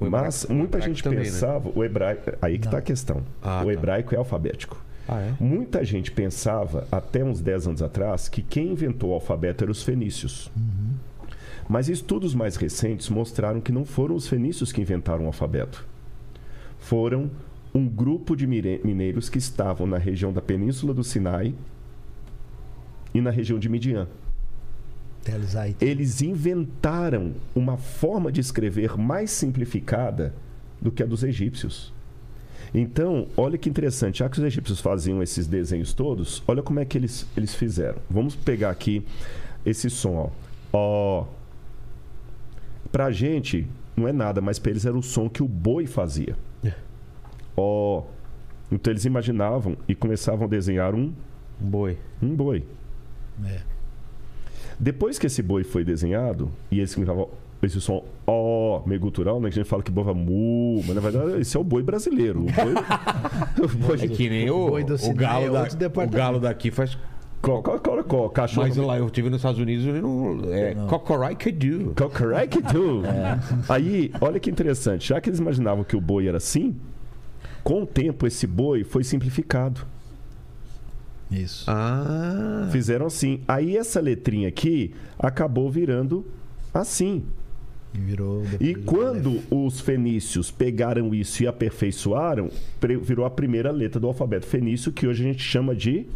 Mas 0.00 0.42
o 0.42 0.52
muita 0.52 0.80
gente 0.80 1.04
também, 1.04 1.20
né? 1.20 1.24
pensava, 1.24 1.70
o 1.72 1.84
hebraico, 1.84 2.32
aí 2.42 2.58
que 2.58 2.66
está 2.66 2.78
a 2.78 2.82
questão. 2.82 3.22
Ah, 3.40 3.62
o 3.62 3.66
tá. 3.66 3.72
hebraico 3.72 4.12
é 4.12 4.18
alfabético. 4.18 4.84
Ah, 5.06 5.20
é? 5.20 5.34
Muita 5.38 5.84
gente 5.84 6.10
pensava, 6.10 6.88
até 6.90 7.22
uns 7.22 7.40
10 7.40 7.68
anos 7.68 7.80
atrás, 7.80 8.28
que 8.28 8.42
quem 8.42 8.72
inventou 8.72 9.10
o 9.10 9.14
alfabeto 9.14 9.62
eram 9.62 9.70
os 9.70 9.84
fenícios. 9.84 10.50
Mas 11.68 11.88
estudos 11.88 12.34
mais 12.34 12.56
recentes 12.56 13.08
mostraram 13.08 13.60
que 13.60 13.70
não 13.70 13.84
foram 13.84 14.16
os 14.16 14.26
fenícios 14.26 14.72
que 14.72 14.80
inventaram 14.80 15.22
o 15.22 15.26
alfabeto. 15.28 15.86
Foram 16.80 17.30
um 17.72 17.88
grupo 17.88 18.34
de 18.34 18.48
mineiros 18.48 19.28
que 19.28 19.38
estavam 19.38 19.86
na 19.86 19.96
região 19.96 20.32
da 20.32 20.42
Península 20.42 20.92
do 20.92 21.04
Sinai 21.04 21.54
e 23.14 23.20
na 23.20 23.30
região 23.30 23.60
de 23.60 23.68
Midian. 23.68 24.08
Eles 25.80 26.22
inventaram 26.22 27.32
uma 27.54 27.76
forma 27.76 28.30
de 28.30 28.40
escrever 28.40 28.96
mais 28.98 29.30
simplificada 29.30 30.34
do 30.80 30.90
que 30.92 31.02
a 31.02 31.06
dos 31.06 31.22
egípcios. 31.22 31.92
Então, 32.74 33.28
olha 33.36 33.56
que 33.56 33.68
interessante, 33.70 34.18
já 34.18 34.28
que 34.28 34.38
os 34.38 34.44
egípcios 34.44 34.80
faziam 34.80 35.22
esses 35.22 35.46
desenhos 35.46 35.92
todos, 35.94 36.42
olha 36.46 36.62
como 36.62 36.80
é 36.80 36.84
que 36.84 36.98
eles, 36.98 37.26
eles 37.36 37.54
fizeram. 37.54 37.98
Vamos 38.10 38.34
pegar 38.34 38.70
aqui 38.70 39.04
esse 39.64 39.88
som, 39.88 40.16
ó. 40.16 40.30
Ó. 40.72 41.26
Pra 42.90 43.10
gente, 43.12 43.66
não 43.96 44.08
é 44.08 44.12
nada, 44.12 44.40
mas 44.40 44.58
pra 44.58 44.70
eles 44.72 44.84
era 44.84 44.96
o 44.96 45.02
som 45.02 45.28
que 45.28 45.42
o 45.42 45.48
boi 45.48 45.86
fazia. 45.86 46.36
Ó. 47.56 48.02
Então 48.72 48.92
eles 48.92 49.04
imaginavam 49.04 49.76
e 49.86 49.94
começavam 49.94 50.46
a 50.46 50.50
desenhar 50.50 50.94
um, 50.94 51.12
Um 51.62 51.66
boi. 51.70 51.98
um 52.20 52.34
boi. 52.34 52.64
É. 53.44 53.60
Depois 54.78 55.18
que 55.18 55.26
esse 55.26 55.42
boi 55.42 55.64
foi 55.64 55.84
desenhado, 55.84 56.50
e 56.70 56.80
esse 56.80 56.94
significava 56.94 57.28
esse 57.62 57.80
som 57.80 58.04
ó, 58.26 58.82
meio 58.86 59.00
gutural, 59.00 59.40
né? 59.40 59.48
Que 59.48 59.58
a 59.58 59.62
gente 59.62 59.68
fala 59.68 59.82
que 59.82 59.90
boi 59.90 60.04
vai 60.04 60.14
mu, 60.14 60.82
mas 60.86 60.94
na 60.94 61.00
verdade 61.00 61.40
esse 61.40 61.56
é 61.56 61.60
o 61.60 61.64
boi 61.64 61.82
brasileiro. 61.82 62.40
O 62.40 62.44
boi, 62.44 62.74
o 63.64 63.68
boi 63.68 63.98
É 64.02 64.08
que 64.08 64.28
nem 64.28 64.50
o, 64.50 64.66
O 64.66 64.70
boi 64.70 64.84
do 64.84 64.94
o 64.94 65.14
galo 65.14 65.46
é 65.46 65.50
da, 65.50 65.86
o 65.88 66.08
galo 66.08 66.40
daqui 66.40 66.70
faz. 66.70 66.96
co, 67.40 67.62
co, 67.62 67.78
co, 67.78 68.04
co, 68.04 68.30
cachorro. 68.30 68.66
Mas 68.66 68.76
lá 68.76 68.98
eu 68.98 69.08
tive 69.10 69.30
nos 69.30 69.38
Estados 69.38 69.60
Unidos 69.60 69.86
ele 69.86 70.00
não, 70.00 70.40
é 70.52 70.74
cocoricadu. 70.88 71.94
Cocoricadu. 71.96 73.02
Aí, 73.68 74.12
olha 74.20 74.38
que 74.38 74.50
interessante. 74.50 75.08
Já 75.08 75.20
que 75.20 75.28
eles 75.28 75.38
imaginavam 75.38 75.84
que 75.84 75.96
o 75.96 76.00
boi 76.00 76.28
era 76.28 76.38
assim, 76.38 76.76
com 77.62 77.82
o 77.82 77.86
tempo 77.86 78.26
esse 78.26 78.46
boi 78.46 78.84
foi 78.84 79.04
simplificado. 79.04 79.86
Isso. 81.34 81.64
Ah. 81.70 82.68
Fizeram 82.70 83.06
assim. 83.06 83.40
Aí 83.48 83.76
essa 83.76 84.00
letrinha 84.00 84.48
aqui 84.48 84.94
acabou 85.18 85.70
virando 85.70 86.24
assim. 86.72 87.24
E 87.94 87.98
virou. 87.98 88.42
E 88.60 88.74
quando 88.74 89.40
os 89.50 89.80
fenícios 89.80 90.50
pegaram 90.50 91.14
isso 91.14 91.42
e 91.42 91.46
aperfeiçoaram, 91.46 92.50
virou 93.02 93.24
a 93.24 93.30
primeira 93.30 93.70
letra 93.70 94.00
do 94.00 94.06
alfabeto 94.06 94.46
fenício, 94.46 94.90
que 94.92 95.06
hoje 95.06 95.22
a 95.24 95.26
gente 95.32 95.42
chama 95.42 95.74
de 95.74 96.06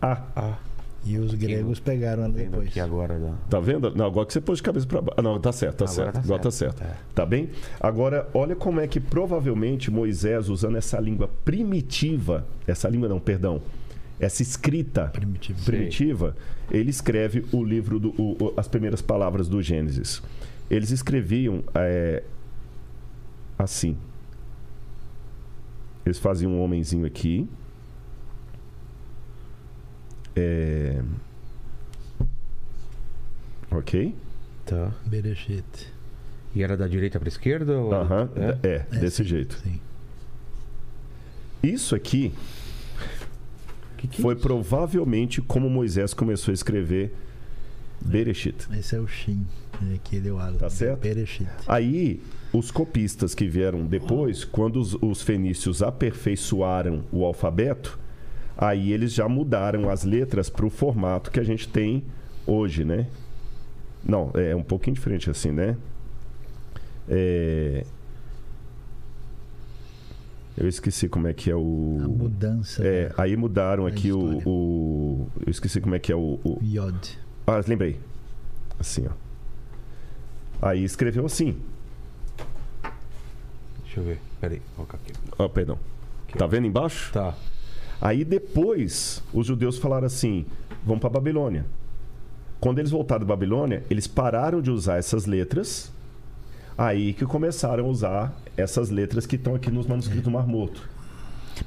A. 0.00 0.22
Ah, 0.36 0.58
E 1.04 1.18
os 1.18 1.34
gregos 1.34 1.80
pegaram 1.80 2.24
ela 2.24 2.32
vendo 2.32 2.50
depois. 2.50 2.68
aqui 2.68 2.78
agora. 2.78 3.18
Não. 3.18 3.34
Tá 3.48 3.58
vendo? 3.58 3.92
Não, 3.96 4.04
agora 4.06 4.24
que 4.26 4.32
você 4.34 4.40
pôs 4.40 4.58
de 4.58 4.62
cabeça 4.62 4.86
para 4.86 5.00
baixo. 5.00 5.14
Ah, 5.18 5.22
não, 5.22 5.40
tá 5.40 5.50
certo, 5.50 5.78
tá 5.78 5.84
Agora 5.86 5.94
certo. 6.04 6.14
tá 6.14 6.20
agora 6.20 6.42
tá 6.42 6.50
certo, 6.50 6.78
certo. 6.78 6.90
é. 6.90 6.96
Tá 7.14 7.26
bem? 7.26 7.48
Agora, 7.80 8.28
olha 8.32 8.54
como 8.54 8.78
é 8.80 8.86
que 8.86 9.00
provavelmente 9.00 9.90
Moisés, 9.90 10.48
usando 10.48 10.76
essa 10.76 11.00
língua 11.00 11.28
primitiva, 11.44 12.46
essa 12.66 12.88
língua 12.88 13.08
não, 13.08 13.18
perdão, 13.18 13.60
essa 14.20 14.42
escrita 14.42 15.06
Primitivo. 15.08 15.64
primitiva, 15.64 16.36
ele 16.70 16.90
escreve 16.90 17.44
o 17.52 17.64
livro, 17.64 17.98
do, 17.98 18.10
o- 18.20 18.36
o- 18.44 18.54
as 18.56 18.68
primeiras 18.68 19.00
palavras 19.02 19.48
do 19.48 19.60
Gênesis. 19.62 20.22
Eles 20.70 20.90
escreviam 20.90 21.64
é, 21.74 22.22
assim. 23.58 23.96
Eles 26.04 26.18
faziam 26.18 26.52
um 26.52 26.60
homenzinho 26.62 27.06
aqui. 27.06 27.48
É, 30.36 31.02
ok? 33.70 34.14
Tá. 34.66 34.92
Bereshit. 35.06 35.64
E 36.54 36.62
era 36.62 36.76
da 36.76 36.86
direita 36.88 37.18
para 37.18 37.28
esquerda? 37.28 37.78
Ou... 37.78 37.92
Aham, 37.94 38.28
É? 38.62 38.68
é, 38.68 38.78
desse 38.98 39.22
jeito. 39.24 39.56
Sim. 39.62 39.80
Isso 41.62 41.94
aqui 41.94 42.32
Que 44.00 44.08
que 44.08 44.22
foi 44.22 44.32
é 44.32 44.38
provavelmente 44.38 45.42
como 45.42 45.68
Moisés 45.68 46.14
começou 46.14 46.52
a 46.52 46.54
escrever 46.54 47.12
Bereshit. 48.00 48.66
Esse 48.72 48.96
é 48.96 48.98
o 48.98 49.06
Shin. 49.06 49.46
É 49.90 49.94
Aqui 49.94 50.18
deu 50.18 50.38
ala. 50.38 50.56
Tá 50.56 50.70
certo? 50.70 51.00
Bereshit. 51.00 51.50
Aí, 51.68 52.22
os 52.50 52.70
copistas 52.70 53.34
que 53.34 53.46
vieram 53.46 53.84
depois, 53.84 54.42
quando 54.42 54.80
os, 54.80 54.94
os 54.94 55.20
fenícios 55.20 55.82
aperfeiçoaram 55.82 57.04
o 57.12 57.26
alfabeto, 57.26 57.98
aí 58.56 58.90
eles 58.90 59.12
já 59.12 59.28
mudaram 59.28 59.90
as 59.90 60.02
letras 60.02 60.48
para 60.48 60.64
o 60.64 60.70
formato 60.70 61.30
que 61.30 61.38
a 61.38 61.44
gente 61.44 61.68
tem 61.68 62.02
hoje, 62.46 62.86
né? 62.86 63.06
Não, 64.02 64.30
é 64.32 64.56
um 64.56 64.62
pouquinho 64.62 64.94
diferente 64.94 65.28
assim, 65.28 65.50
né? 65.50 65.76
É... 67.06 67.84
Eu 70.60 70.68
esqueci 70.68 71.08
como 71.08 71.26
é 71.26 71.32
que 71.32 71.50
é 71.50 71.56
o. 71.56 71.98
A 72.04 72.08
mudança. 72.08 72.86
É, 72.86 73.08
da 73.08 73.14
aí 73.16 73.34
mudaram 73.36 73.84
da 73.84 73.88
aqui 73.90 74.12
o, 74.12 74.42
o- 74.46 75.26
Eu 75.46 75.50
esqueci 75.50 75.80
como 75.80 75.94
é 75.94 75.98
que 75.98 76.12
é 76.12 76.14
o. 76.16 76.38
o- 76.44 76.58
Yod. 76.62 77.18
Ah, 77.46 77.60
lembrei. 77.66 77.98
Assim, 78.78 79.06
ó. 79.06 79.12
Aí 80.68 80.84
escreveu 80.84 81.24
assim. 81.24 81.56
Deixa 83.84 84.00
eu 84.00 84.04
ver. 84.04 84.20
Peraí, 84.40 84.60
vou 84.76 84.86
colocar 84.86 84.98
aqui. 84.98 85.12
Ó, 85.38 85.48
perdão. 85.48 85.78
Aqui, 86.28 86.38
Tá 86.38 86.46
vendo 86.46 86.66
embaixo? 86.66 87.12
Tá. 87.12 87.34
Aí 88.00 88.24
depois 88.24 89.22
os 89.32 89.46
judeus 89.46 89.78
falaram 89.78 90.06
assim: 90.06 90.44
vamos 90.84 91.00
para 91.00 91.10
Babilônia. 91.10 91.64
Quando 92.60 92.78
eles 92.78 92.90
voltaram 92.90 93.20
da 93.20 93.26
Babilônia, 93.26 93.82
eles 93.90 94.06
pararam 94.06 94.60
de 94.60 94.70
usar 94.70 94.98
essas 94.98 95.24
letras. 95.24 95.90
Aí 96.76 97.12
que 97.12 97.24
começaram 97.26 97.84
a 97.84 97.88
usar 97.88 98.36
essas 98.56 98.90
letras 98.90 99.26
que 99.26 99.36
estão 99.36 99.54
aqui 99.54 99.70
nos 99.70 99.86
manuscritos 99.86 100.24
do 100.24 100.30
Mar 100.30 100.46
Morto. 100.46 100.88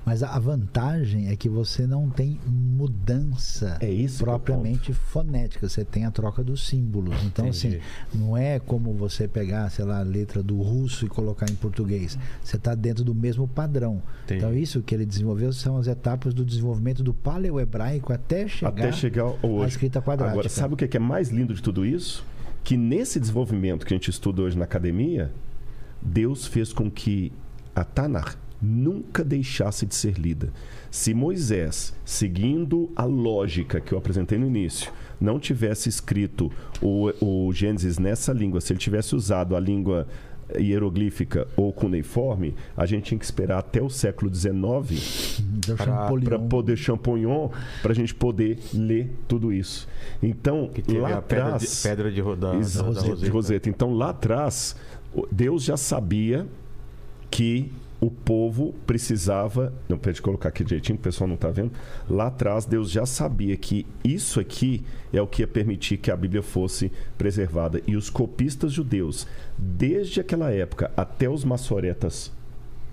Mas 0.05 0.23
a 0.23 0.39
vantagem 0.39 1.29
é 1.29 1.35
que 1.35 1.47
você 1.47 1.85
não 1.85 2.09
tem 2.09 2.39
mudança 2.47 3.77
É 3.79 3.93
é 3.93 4.07
propriamente 4.17 4.93
fonética. 4.93 5.67
Você 5.67 5.85
tem 5.85 6.05
a 6.05 6.11
troca 6.11 6.43
dos 6.43 6.67
símbolos. 6.67 7.15
Então, 7.23 7.47
Entendi. 7.47 7.77
assim, 7.77 8.17
não 8.17 8.35
é 8.35 8.59
como 8.59 8.93
você 8.93 9.27
pegar, 9.27 9.69
sei 9.69 9.85
lá, 9.85 9.99
a 9.99 10.03
letra 10.03 10.41
do 10.41 10.61
russo 10.61 11.05
e 11.05 11.09
colocar 11.09 11.49
em 11.49 11.55
português. 11.55 12.17
Você 12.43 12.57
está 12.57 12.75
dentro 12.75 13.03
do 13.03 13.13
mesmo 13.13 13.47
padrão. 13.47 14.01
Entendi. 14.23 14.39
Então, 14.39 14.53
isso 14.53 14.81
que 14.81 14.93
ele 14.95 15.05
desenvolveu 15.05 15.53
são 15.53 15.77
as 15.77 15.87
etapas 15.87 16.33
do 16.33 16.43
desenvolvimento 16.43 17.03
do 17.03 17.13
paleo-hebraico 17.13 18.11
até 18.11 18.47
chegar, 18.47 18.71
Até 18.71 18.91
chegar 18.91 19.25
à 19.25 19.45
hoje. 19.45 19.69
escrita 19.69 20.01
quadrática. 20.01 20.31
Agora, 20.33 20.49
sabe 20.49 20.73
o 20.73 20.83
é 20.83 20.87
que 20.87 20.97
é 20.97 20.99
mais 20.99 21.29
lindo 21.29 21.53
de 21.53 21.61
tudo 21.61 21.85
isso? 21.85 22.25
Que 22.63 22.77
nesse 22.77 23.19
desenvolvimento 23.19 23.85
que 23.85 23.93
a 23.93 23.97
gente 23.97 24.09
estuda 24.09 24.41
hoje 24.41 24.57
na 24.57 24.65
academia, 24.65 25.31
Deus 26.01 26.45
fez 26.47 26.71
com 26.71 26.89
que 26.89 27.31
a 27.75 27.83
Tanakh 27.83 28.37
nunca 28.61 29.23
deixasse 29.23 29.85
de 29.85 29.93
ser 29.93 30.17
lida. 30.17 30.49
Se 30.89 31.13
Moisés, 31.13 31.93
seguindo 32.05 32.89
a 32.95 33.03
lógica 33.03 33.81
que 33.81 33.93
eu 33.93 33.97
apresentei 33.97 34.37
no 34.37 34.47
início, 34.47 34.91
não 35.19 35.37
tivesse 35.37 35.89
escrito 35.89 36.49
o, 36.81 37.11
o 37.19 37.51
Gênesis 37.51 37.99
nessa 37.99 38.31
língua, 38.31 38.61
se 38.61 38.71
ele 38.71 38.79
tivesse 38.79 39.15
usado 39.15 39.55
a 39.55 39.59
língua 39.59 40.07
hieroglífica 40.59 41.47
ou 41.57 41.71
cuneiforme, 41.73 42.55
a 42.75 42.85
gente 42.85 43.03
tinha 43.05 43.17
que 43.19 43.25
esperar 43.25 43.59
até 43.59 43.81
o 43.81 43.89
século 43.89 44.33
XIX 44.33 45.41
para 45.77 46.39
poder 46.39 46.77
Champollion, 46.77 47.49
para 47.81 47.91
a 47.91 47.95
gente 47.95 48.13
poder 48.13 48.59
ler 48.73 49.11
tudo 49.27 49.51
isso. 49.53 49.87
Então, 50.21 50.69
lá 50.99 51.17
a 51.17 51.21
pedra 51.21 51.45
de, 51.45 51.49
atrás, 51.55 51.83
pedra 51.83 52.11
de, 52.11 52.21
ro- 52.21 52.35
da, 52.35 52.55
Isso, 52.55 52.77
da- 52.77 52.83
da 52.83 52.87
Roseta. 52.89 53.15
de 53.17 53.29
Roseta. 53.29 53.69
Então, 53.69 53.93
lá 53.93 54.09
atrás, 54.09 54.75
Deus 55.31 55.63
já 55.63 55.77
sabia 55.77 56.47
que 57.29 57.71
o 58.03 58.11
povo 58.11 58.75
precisava. 58.85 59.73
Não, 59.87 59.97
pede 59.97 60.21
colocar 60.21 60.49
aqui 60.49 60.61
direitinho, 60.61 60.97
o 60.97 61.01
pessoal 61.01 61.25
não 61.25 61.35
está 61.35 61.49
vendo. 61.49 61.71
Lá 62.09 62.27
atrás, 62.27 62.65
Deus 62.65 62.91
já 62.91 63.05
sabia 63.05 63.55
que 63.55 63.85
isso 64.03 64.41
aqui 64.41 64.83
é 65.13 65.21
o 65.21 65.27
que 65.27 65.41
ia 65.41 65.47
permitir 65.47 65.95
que 65.95 66.11
a 66.11 66.17
Bíblia 66.17 66.43
fosse 66.43 66.91
preservada. 67.17 67.81
E 67.87 67.95
os 67.95 68.09
copistas 68.09 68.73
judeus, 68.73 69.25
desde 69.57 70.19
aquela 70.19 70.51
época 70.51 70.91
até 70.97 71.29
os 71.29 71.45
maçoretas 71.45 72.29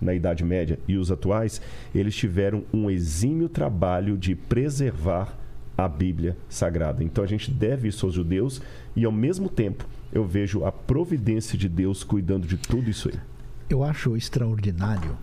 na 0.01 0.15
Idade 0.15 0.45
Média 0.45 0.79
e 0.87 0.97
os 0.97 1.11
atuais, 1.11 1.61
eles 1.93 2.15
tiveram 2.15 2.63
um 2.73 2.89
exímio 2.89 3.49
trabalho 3.49 4.17
de 4.17 4.37
preservar 4.37 5.37
a 5.77 5.89
Bíblia 5.89 6.37
Sagrada. 6.49 7.03
Então 7.03 7.25
a 7.25 7.27
gente 7.27 7.51
deve 7.51 7.89
isso 7.89 8.07
aos 8.07 8.15
judeus 8.15 8.63
e 8.95 9.05
ao 9.05 9.13
mesmo 9.13 9.49
tempo 9.49 9.89
eu 10.13 10.25
vejo 10.25 10.65
a 10.65 10.71
providência 10.71 11.59
de 11.59 11.69
Deus 11.69 12.05
cuidando 12.05 12.47
de 12.47 12.57
tudo 12.57 12.89
isso 12.89 13.09
aí. 13.09 13.30
Eu 13.71 13.85
acho 13.85 14.17
extraordinário, 14.17 15.17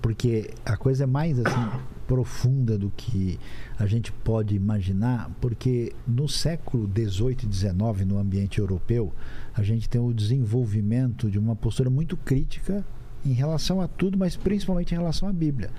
porque 0.00 0.54
a 0.64 0.74
coisa 0.74 1.04
é 1.04 1.06
mais 1.06 1.38
assim 1.38 1.80
profunda 2.08 2.78
do 2.78 2.90
que 2.96 3.38
a 3.78 3.84
gente 3.84 4.10
pode 4.10 4.54
imaginar, 4.54 5.30
porque 5.38 5.92
no 6.08 6.26
século 6.26 6.86
18 6.86 7.44
e 7.44 7.46
19, 7.46 8.06
no 8.06 8.16
ambiente 8.16 8.58
europeu, 8.58 9.12
a 9.54 9.62
gente 9.62 9.86
tem 9.86 10.00
o 10.00 10.14
desenvolvimento 10.14 11.30
de 11.30 11.38
uma 11.38 11.54
postura 11.54 11.90
muito 11.90 12.16
crítica 12.16 12.82
em 13.22 13.34
relação 13.34 13.82
a 13.82 13.86
tudo, 13.86 14.16
mas 14.16 14.34
principalmente 14.34 14.92
em 14.92 14.96
relação 14.96 15.28
à 15.28 15.32
Bíblia. 15.32 15.70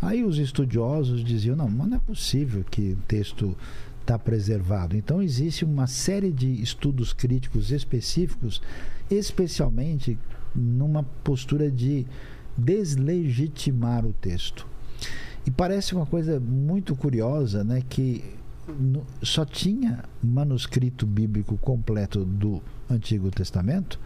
Aí 0.00 0.22
os 0.22 0.38
estudiosos 0.38 1.24
diziam: 1.24 1.56
não, 1.56 1.68
mas 1.68 1.88
não 1.88 1.96
é 1.96 2.00
possível 2.00 2.64
que 2.70 2.92
o 2.92 3.02
texto 3.08 3.56
está 4.00 4.16
preservado. 4.16 4.96
Então 4.96 5.20
existe 5.20 5.64
uma 5.64 5.88
série 5.88 6.30
de 6.30 6.62
estudos 6.62 7.12
críticos 7.12 7.72
específicos, 7.72 8.62
especialmente 9.10 10.16
numa 10.54 11.02
postura 11.22 11.70
de 11.70 12.06
deslegitimar 12.56 14.04
o 14.06 14.12
texto. 14.12 14.66
E 15.46 15.50
parece 15.50 15.94
uma 15.94 16.06
coisa 16.06 16.40
muito 16.40 16.94
curiosa, 16.96 17.62
né, 17.62 17.82
que 17.88 18.24
no- 18.80 19.04
só 19.22 19.44
tinha 19.44 20.04
manuscrito 20.22 21.04
bíblico 21.06 21.56
completo 21.58 22.24
do 22.24 22.62
Antigo 22.90 23.30
Testamento 23.30 23.98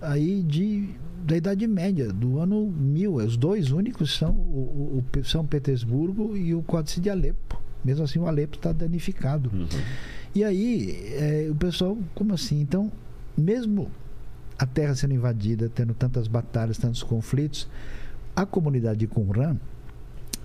aí 0.00 0.42
de 0.42 0.88
da 1.26 1.36
Idade 1.36 1.66
Média, 1.66 2.10
do 2.10 2.38
ano 2.38 2.66
1000. 2.70 3.16
Os 3.16 3.36
dois 3.36 3.70
únicos 3.72 4.16
são 4.16 4.30
o, 4.30 5.02
o- 5.12 5.20
o 5.20 5.24
São 5.24 5.44
Petersburgo 5.44 6.34
e 6.34 6.54
o 6.54 6.62
Códice 6.62 6.98
de 6.98 7.10
Alepo. 7.10 7.60
Mesmo 7.84 8.04
assim, 8.04 8.18
o 8.18 8.26
Alepo 8.26 8.56
está 8.56 8.72
danificado. 8.72 9.50
E 10.34 10.42
aí, 10.42 10.92
é, 11.12 11.48
o 11.50 11.54
pessoal, 11.54 11.98
como 12.14 12.32
assim? 12.32 12.58
Então, 12.60 12.90
mesmo 13.36 13.90
a 14.60 14.66
terra 14.66 14.94
sendo 14.94 15.14
invadida, 15.14 15.70
tendo 15.70 15.94
tantas 15.94 16.28
batalhas, 16.28 16.76
tantos 16.76 17.02
conflitos, 17.02 17.66
a 18.36 18.44
comunidade 18.44 18.98
de 18.98 19.06
Qumran, 19.06 19.56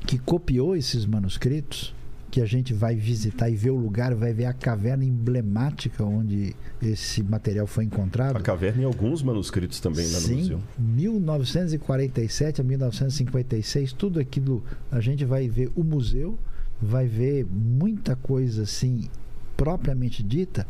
que 0.07 0.17
copiou 0.17 0.73
esses 0.73 1.05
manuscritos, 1.05 1.93
que 2.31 2.39
a 2.39 2.45
gente 2.45 2.73
vai 2.73 2.95
visitar 2.95 3.49
e 3.49 3.57
ver 3.57 3.71
o 3.71 3.75
lugar, 3.75 4.15
vai 4.15 4.33
ver 4.33 4.45
a 4.45 4.53
caverna 4.53 5.03
emblemática 5.03 6.01
onde 6.05 6.55
esse 6.81 7.21
material 7.21 7.67
foi 7.67 7.83
encontrado. 7.83 8.37
A 8.37 8.39
caverna 8.39 8.83
e 8.83 8.85
alguns 8.85 9.21
manuscritos 9.21 9.81
também 9.81 10.05
lá 10.07 10.19
no 10.21 10.27
Sim, 10.27 10.35
museu. 10.37 10.61
1947 10.79 12.61
a 12.61 12.63
1956, 12.63 13.91
tudo 13.91 14.21
aquilo 14.21 14.63
a 14.89 15.01
gente 15.01 15.25
vai 15.25 15.49
ver 15.49 15.69
o 15.75 15.83
museu, 15.83 16.39
vai 16.81 17.05
ver 17.05 17.45
muita 17.45 18.15
coisa 18.15 18.63
assim 18.63 19.09
propriamente 19.57 20.23
dita. 20.23 20.65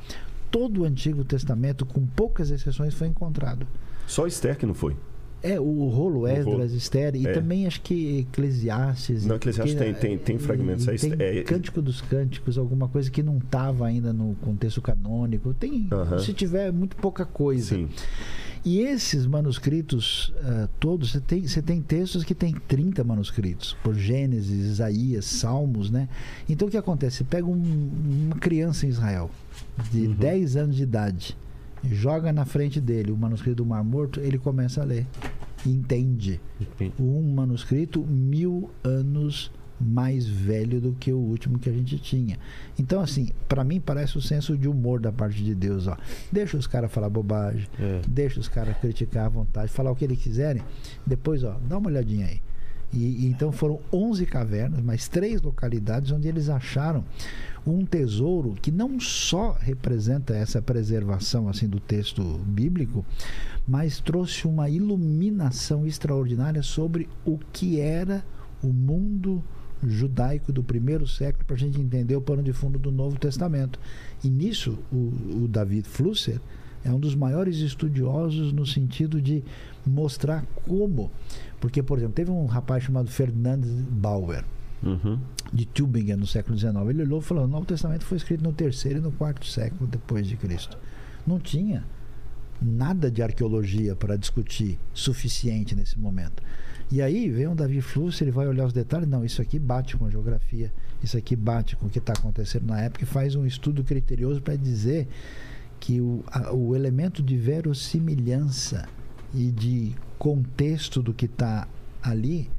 Todo 0.56 0.84
o 0.84 0.86
Antigo 0.86 1.26
Testamento, 1.26 1.86
com 1.86 2.06
poucas 2.06 2.50
exceções, 2.50 2.94
foi 2.94 3.10
encontrado. 3.10 3.68
Só 4.08 4.26
Esther 4.26 4.58
que 4.58 4.66
não 4.66 4.74
foi. 4.74 4.96
É, 5.44 5.60
o 5.60 5.90
rolo 5.90 6.26
Esdras, 6.26 6.72
Esther, 6.72 7.14
e 7.14 7.28
É. 7.28 7.34
também 7.34 7.68
acho 7.68 7.82
que 7.82 8.20
Eclesiastes. 8.20 9.26
Não, 9.26 9.36
Eclesiastes 9.36 9.78
tem- 9.78 9.94
tem- 9.94 10.18
tem 10.18 10.40
fragmentos, 10.40 10.88
e 10.88 10.92
é- 10.92 10.98
Tem 10.98 11.40
é- 11.40 11.44
Cântico 11.44 11.82
dos 11.82 12.00
Cânticos, 12.00 12.58
alguma 12.58 12.88
coisa 12.88 13.12
que 13.12 13.22
não 13.22 13.38
estava 13.38 13.86
ainda 13.86 14.14
no 14.14 14.34
contexto 14.36 14.82
canônico. 14.82 15.54
Tem, 15.54 15.90
Aham. 15.92 16.20
se 16.20 16.32
tiver, 16.34 16.72
muito 16.72 16.96
pouca 16.96 17.26
coisa. 17.26 17.76
Sim. 17.76 17.90
E 18.66 18.80
esses 18.80 19.28
manuscritos 19.28 20.34
ah, 20.44 20.68
todos, 20.80 21.12
você 21.12 21.20
tem, 21.20 21.48
você 21.48 21.62
tem 21.62 21.82
textos 21.82 22.24
que 22.24 22.34
tem 22.34 22.52
30 22.54 23.04
manuscritos, 23.04 23.78
por 23.84 23.94
Gênesis, 23.94 24.66
Isaías, 24.66 25.26
Salmos, 25.26 25.92
né? 25.92 26.10
Então 26.50 26.68
o 26.68 26.72
que 26.72 26.78
acontece? 26.78 27.18
Você 27.18 27.24
pega 27.24 27.46
um- 27.46 27.92
uma 28.26 28.36
criança 28.38 28.88
em 28.88 28.90
Israel, 28.90 29.30
de 29.92 30.08
10 30.08 30.56
anos 30.56 30.76
de 30.76 30.82
idade, 30.84 31.38
joga 31.84 32.34
na 32.34 32.44
frente 32.44 32.82
dele 32.82 33.12
o 33.12 33.18
manuscrito 33.18 33.58
do 33.58 33.66
Mar 33.68 33.84
Morto, 33.84 34.20
ele 34.20 34.40
começa 34.40 34.82
a 34.82 34.84
ler. 34.84 35.06
Entende. 35.64 36.40
Um 37.00 37.34
manuscrito 37.34 38.00
mil 38.06 38.72
anos 38.84 39.52
mais 39.80 40.26
velho 40.28 40.80
do 40.80 40.94
que 40.94 41.12
o 41.12 41.18
último 41.18 41.60
que 41.60 41.70
a 41.70 41.74
gente 41.74 41.98
tinha. 42.00 42.38
Então, 42.80 43.02
assim, 43.02 43.30
para 43.48 43.64
mim 43.64 43.80
parece 43.80 44.18
o 44.18 44.22
senso 44.22 44.58
de 44.58 44.68
humor 44.68 45.00
da 45.00 45.12
parte 45.12 45.44
de 45.44 45.54
Deus. 45.54 45.88
Ó. 45.88 45.98
Deixa 46.32 46.58
os 46.58 46.68
caras 46.68 46.92
falar 46.92 47.10
bobagem, 47.10 47.68
É. 47.80 48.02
deixa 48.08 48.40
os 48.40 48.48
caras 48.48 48.78
criticar 48.78 49.26
à 49.26 49.30
vontade, 49.30 49.72
falar 49.72 49.92
o 49.92 49.96
que 49.96 50.06
eles 50.06 50.20
quiserem. 50.22 50.64
Depois, 51.06 51.44
ó, 51.44 51.58
dá 51.68 51.78
uma 51.78 51.88
olhadinha 51.90 52.26
aí. 52.28 52.42
E, 52.94 53.26
e 53.26 53.28
então 53.28 53.52
foram 53.52 53.80
11 53.92 54.26
cavernas, 54.26 54.82
mais 54.82 55.08
três 55.08 55.42
localidades 55.42 56.12
onde 56.12 56.28
eles 56.28 56.48
acharam 56.50 57.04
um 57.68 57.84
tesouro 57.84 58.54
que 58.62 58.72
não 58.72 59.00
só 59.00 59.58
representa 59.60 60.36
essa 60.36 60.62
preservação 60.62 61.50
assim 61.50 61.68
do 61.68 61.80
texto 61.80 62.22
bíblico, 62.46 63.04
mas 63.68 64.00
trouxe 64.00 64.48
uma 64.48 64.70
iluminação 64.70 65.86
extraordinária 65.86 66.62
sobre 66.62 67.10
o 67.26 67.40
que 67.52 67.80
era 67.80 68.24
o 68.64 68.68
mundo 68.68 69.44
judaico 69.86 70.52
do 70.52 70.64
primeiro 70.64 71.08
século 71.08 71.46
para 71.46 71.56
a 71.56 71.60
gente 71.60 71.80
entender 71.80 72.16
o 72.16 72.22
pano 72.22 72.44
de 72.44 72.54
fundo 72.54 72.78
do 72.80 72.92
Novo 72.92 73.18
Testamento. 73.20 73.80
E 74.24 74.30
nisso 74.30 74.78
o, 74.92 75.44
o 75.44 75.48
David 75.48 75.88
Flusser 75.88 76.40
é 76.84 76.92
um 76.92 77.00
dos 77.00 77.16
maiores 77.16 77.58
estudiosos 77.58 78.54
no 78.54 78.66
sentido 78.66 79.22
de 79.22 79.44
mostrar 79.86 80.46
como, 80.68 81.12
porque 81.60 81.82
por 81.82 81.98
exemplo 81.98 82.16
teve 82.16 82.32
um 82.32 82.46
rapaz 82.46 82.84
chamado 82.84 83.10
Fernandes 83.10 83.72
Bauer 83.72 84.44
Uhum. 84.84 85.18
de 85.52 85.66
Tübingen 85.66 86.18
no 86.18 86.28
século 86.28 86.56
XIX. 86.56 86.76
Ele 86.90 87.02
olhou 87.04 87.20
e 87.20 87.24
falou: 87.24 87.46
o 87.46 87.48
Novo 87.48 87.66
Testamento 87.66 88.06
foi 88.06 88.18
escrito 88.18 88.44
no 88.44 88.54
terceiro 88.54 89.00
e 89.00 89.02
no 89.02 89.12
quarto 89.12 89.44
século 89.48 89.88
depois 89.90 90.28
de 90.28 90.36
Cristo. 90.38 90.78
Não 91.26 91.40
tinha 91.40 91.84
nada 92.62 93.12
de 93.12 93.22
arqueologia 93.22 93.96
para 93.96 94.16
discutir 94.16 94.80
suficiente 94.94 95.76
nesse 95.76 96.00
momento. 96.00 96.42
E 96.92 97.02
aí 97.02 97.30
vem 97.30 97.48
um 97.48 97.56
Davi 97.56 97.82
Flusso, 97.82 98.24
ele 98.24 98.32
vai 98.32 98.48
olhar 98.48 98.66
os 98.66 98.74
detalhes, 98.74 99.08
não, 99.08 99.26
isso 99.26 99.42
aqui 99.42 99.58
bate 99.58 99.98
com 99.98 100.06
a 100.06 100.10
geografia, 100.10 100.72
isso 101.04 101.18
aqui 101.18 101.36
bate 101.36 101.76
com 101.76 101.88
o 101.88 101.90
que 101.90 101.98
está 101.98 102.14
acontecendo 102.14 102.68
na 102.68 102.80
época 102.80 103.04
e 103.04 103.08
faz 103.08 103.36
um 103.36 103.46
estudo 103.46 103.84
criterioso 103.84 104.42
para 104.42 104.56
dizer 104.56 105.08
que 105.80 106.00
o, 106.00 106.24
a, 106.28 106.54
o 106.54 106.76
elemento 106.76 107.24
de 107.24 107.36
verossimilhança 107.38 108.88
e 109.34 109.52
de 109.52 109.96
contexto 110.18 111.02
do 111.02 111.14
que 111.14 111.26
está 111.26 111.68
ali 112.02 112.50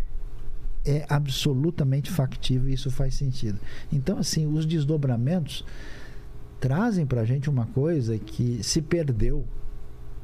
é 0.85 1.05
absolutamente 1.09 2.11
factível 2.11 2.69
e 2.69 2.75
isso 2.75 2.91
faz 2.91 3.15
sentido. 3.15 3.59
Então, 3.93 4.19
assim, 4.19 4.47
os 4.47 4.67
desdobramentos 4.67 5.65
trazem 6.61 7.05
para 7.05 7.23
a 7.23 7.25
gente 7.25 7.51
uma 7.51 7.67
coisa 7.67 8.19
que 8.19 8.63
se 8.63 8.81
perdeu, 8.81 9.45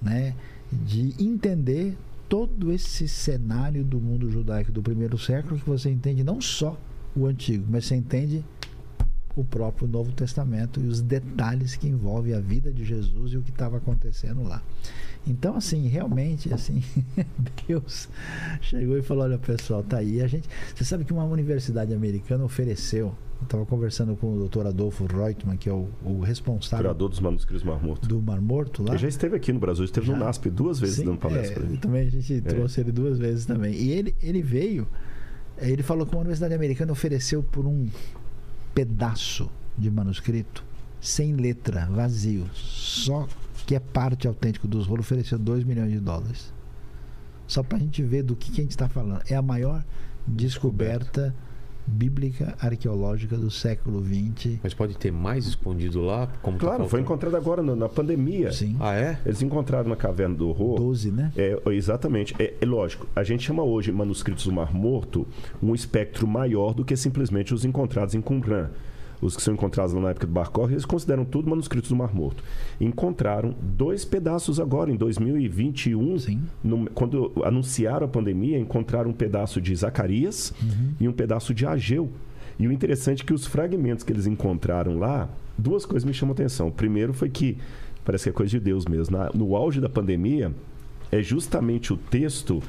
né? 0.02 0.34
De 0.70 1.14
entender 1.22 1.96
todo 2.28 2.72
esse 2.72 3.06
cenário 3.06 3.84
do 3.84 4.00
mundo 4.00 4.30
judaico 4.30 4.72
do 4.72 4.82
primeiro 4.82 5.18
século, 5.18 5.58
que 5.58 5.68
você 5.68 5.90
entende 5.90 6.24
não 6.24 6.40
só 6.40 6.78
o 7.14 7.26
antigo, 7.26 7.66
mas 7.68 7.84
você 7.84 7.94
entende 7.94 8.42
o 9.34 9.44
próprio 9.44 9.88
Novo 9.88 10.12
Testamento 10.12 10.80
e 10.80 10.86
os 10.86 11.00
detalhes 11.00 11.76
que 11.76 11.88
envolvem 11.88 12.34
a 12.34 12.40
vida 12.40 12.72
de 12.72 12.84
Jesus 12.84 13.32
e 13.32 13.36
o 13.36 13.42
que 13.42 13.50
estava 13.50 13.78
acontecendo 13.78 14.42
lá. 14.42 14.62
Então, 15.26 15.56
assim, 15.56 15.86
realmente, 15.86 16.52
assim, 16.52 16.82
Deus 17.66 18.08
chegou 18.60 18.98
e 18.98 19.02
falou: 19.02 19.24
olha, 19.24 19.38
pessoal, 19.38 19.82
tá 19.82 19.98
aí. 19.98 20.20
A 20.20 20.26
gente, 20.26 20.48
você 20.74 20.84
sabe 20.84 21.04
que 21.04 21.12
uma 21.12 21.24
universidade 21.24 21.94
americana 21.94 22.44
ofereceu. 22.44 23.14
Estava 23.42 23.66
conversando 23.66 24.16
com 24.16 24.34
o 24.36 24.48
Dr. 24.48 24.66
Adolfo 24.66 25.04
Reutemann, 25.06 25.56
que 25.56 25.68
é 25.68 25.72
o, 25.72 25.88
o 26.04 26.20
responsável 26.20 26.84
Curador 26.84 27.08
dos 27.08 27.20
manuscritos 27.20 27.62
Mar 27.62 27.82
Morto. 27.82 28.08
do 28.08 28.20
Mar 28.20 28.40
Morto 28.40 28.82
lá. 28.82 28.90
Ele 28.90 28.98
já 28.98 29.08
esteve 29.08 29.36
aqui 29.36 29.52
no 29.52 29.58
Brasil, 29.60 29.84
esteve 29.84 30.06
Já? 30.06 30.12
no 30.14 30.24
NASP 30.24 30.48
duas 30.50 30.78
vezes 30.78 30.96
Sim, 30.96 31.04
dando 31.04 31.18
palestra. 31.18 31.62
é, 31.62 31.66
ali. 31.66 31.76
também 31.76 32.06
a 32.06 32.10
gente 32.10 32.40
trouxe 32.42 32.80
ele 32.80 32.92
duas 32.92 33.18
vezes 33.18 33.44
também. 33.46 33.74
E 33.74 33.90
ele, 33.90 34.14
ele 34.22 34.40
veio, 34.42 34.86
eh, 35.58 35.70
ele 35.70 35.82
falou 35.82 36.06
que 36.06 36.12
uma 36.14 36.20
universidade 36.20 36.54
americana 36.54 36.92
ofereceu 36.92 37.42
por 37.42 37.66
um 37.66 37.88
pedaço 38.74 39.50
de 39.76 39.90
manuscrito, 39.90 40.64
sem 41.00 41.34
letra, 41.34 41.86
vazio, 41.90 42.46
só 42.54 43.26
que 43.66 43.74
é 43.74 43.80
parte 43.80 44.26
autêntico 44.26 44.66
dos 44.66 44.86
rolos, 44.86 45.04
ofereceu 45.06 45.38
2 45.38 45.64
milhões 45.64 45.90
de 45.90 46.00
dólares. 46.00 46.52
Só 47.46 47.62
para 47.62 47.76
a 47.76 47.80
gente 47.80 48.02
ver 48.02 48.22
do 48.22 48.34
que, 48.34 48.50
que 48.50 48.60
a 48.60 48.64
gente 48.64 48.70
está 48.70 48.88
falando. 48.88 49.22
É 49.28 49.34
a 49.34 49.42
maior 49.42 49.84
descoberta 50.26 51.34
bíblica 51.86 52.54
arqueológica 52.60 53.36
do 53.36 53.50
século 53.50 54.02
XX. 54.04 54.58
Mas 54.62 54.74
pode 54.74 54.96
ter 54.96 55.10
mais 55.12 55.46
escondido 55.46 56.00
lá? 56.00 56.28
Como 56.42 56.56
tá 56.58 56.66
Claro, 56.66 56.78
foi 56.88 57.00
faltando? 57.00 57.02
encontrado 57.02 57.36
agora 57.36 57.62
na, 57.62 57.74
na 57.76 57.88
pandemia. 57.88 58.52
Sim, 58.52 58.76
Ah, 58.80 58.94
é? 58.94 59.18
Eles 59.26 59.42
encontraram 59.42 59.88
na 59.88 59.96
caverna 59.96 60.34
do 60.34 60.48
horror. 60.48 60.76
12, 60.78 61.10
né? 61.10 61.32
É, 61.36 61.58
exatamente. 61.72 62.34
É, 62.38 62.54
é 62.60 62.64
lógico. 62.66 63.06
A 63.14 63.22
gente 63.22 63.42
chama 63.42 63.62
hoje 63.62 63.90
manuscritos 63.92 64.44
do 64.46 64.52
Mar 64.52 64.72
Morto 64.72 65.26
um 65.62 65.74
espectro 65.74 66.26
maior 66.26 66.72
do 66.74 66.84
que 66.84 66.96
simplesmente 66.96 67.52
os 67.54 67.64
encontrados 67.64 68.14
em 68.14 68.20
Qumran. 68.20 68.70
Os 69.22 69.36
que 69.36 69.42
são 69.42 69.54
encontrados 69.54 69.94
lá 69.94 70.00
na 70.00 70.10
época 70.10 70.26
do 70.26 70.32
Bar 70.32 70.50
Kokhba, 70.50 70.72
eles 70.72 70.84
consideram 70.84 71.24
tudo 71.24 71.48
manuscritos 71.48 71.88
do 71.88 71.94
Mar 71.96 72.12
Morto. 72.12 72.42
Encontraram 72.80 73.54
dois 73.62 74.04
pedaços 74.04 74.58
agora, 74.58 74.90
em 74.90 74.96
2021, 74.96 76.18
Sim. 76.18 76.40
no- 76.62 76.90
quando 76.90 77.30
anunciaram 77.44 78.04
a 78.06 78.08
pandemia, 78.08 78.58
encontraram 78.58 79.10
um 79.10 79.14
pedaço 79.14 79.60
de 79.60 79.74
Zacarias 79.76 80.52
e 81.00 81.06
um 81.08 81.12
pedaço 81.12 81.54
de 81.54 81.64
Ageu. 81.64 82.10
E 82.58 82.66
o 82.66 82.72
interessante 82.72 83.22
é 83.22 83.24
que 83.26 83.32
os 83.32 83.46
fragmentos 83.46 84.04
que 84.04 84.12
eles 84.12 84.26
encontraram 84.26 84.98
lá, 84.98 85.28
duas 85.56 85.86
coisas 85.86 86.04
me 86.04 86.12
chamam 86.12 86.32
a 86.32 86.34
atenção. 86.34 86.68
O 86.68 86.72
primeiro 86.72 87.12
foi 87.12 87.28
que, 87.30 87.56
parece 88.04 88.24
que 88.24 88.30
é 88.30 88.32
coisa 88.32 88.50
de 88.50 88.58
Deus 88.60 88.86
mesmo, 88.86 89.16
na- 89.16 89.30
no 89.32 89.54
auge 89.54 89.80
da 89.80 89.88
pandemia, 89.88 90.52
é 91.12 91.22
justamente 91.22 91.92
o 91.92 91.96
texto 91.96 92.60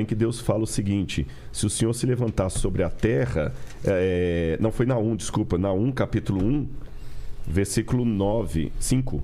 em 0.00 0.04
que 0.04 0.14
Deus 0.14 0.40
fala 0.40 0.64
o 0.64 0.66
seguinte: 0.66 1.26
se 1.52 1.66
o 1.66 1.70
Senhor 1.70 1.92
se 1.92 2.06
levantar 2.06 2.50
sobre 2.50 2.82
a 2.82 2.90
terra, 2.90 3.52
é, 3.84 4.56
não 4.60 4.72
foi 4.72 4.86
Naum, 4.86 5.14
desculpa, 5.16 5.58
Naum 5.58 5.92
capítulo 5.92 6.44
1, 6.44 6.68
versículo 7.46 8.04
9, 8.04 8.72
5. 8.78 9.22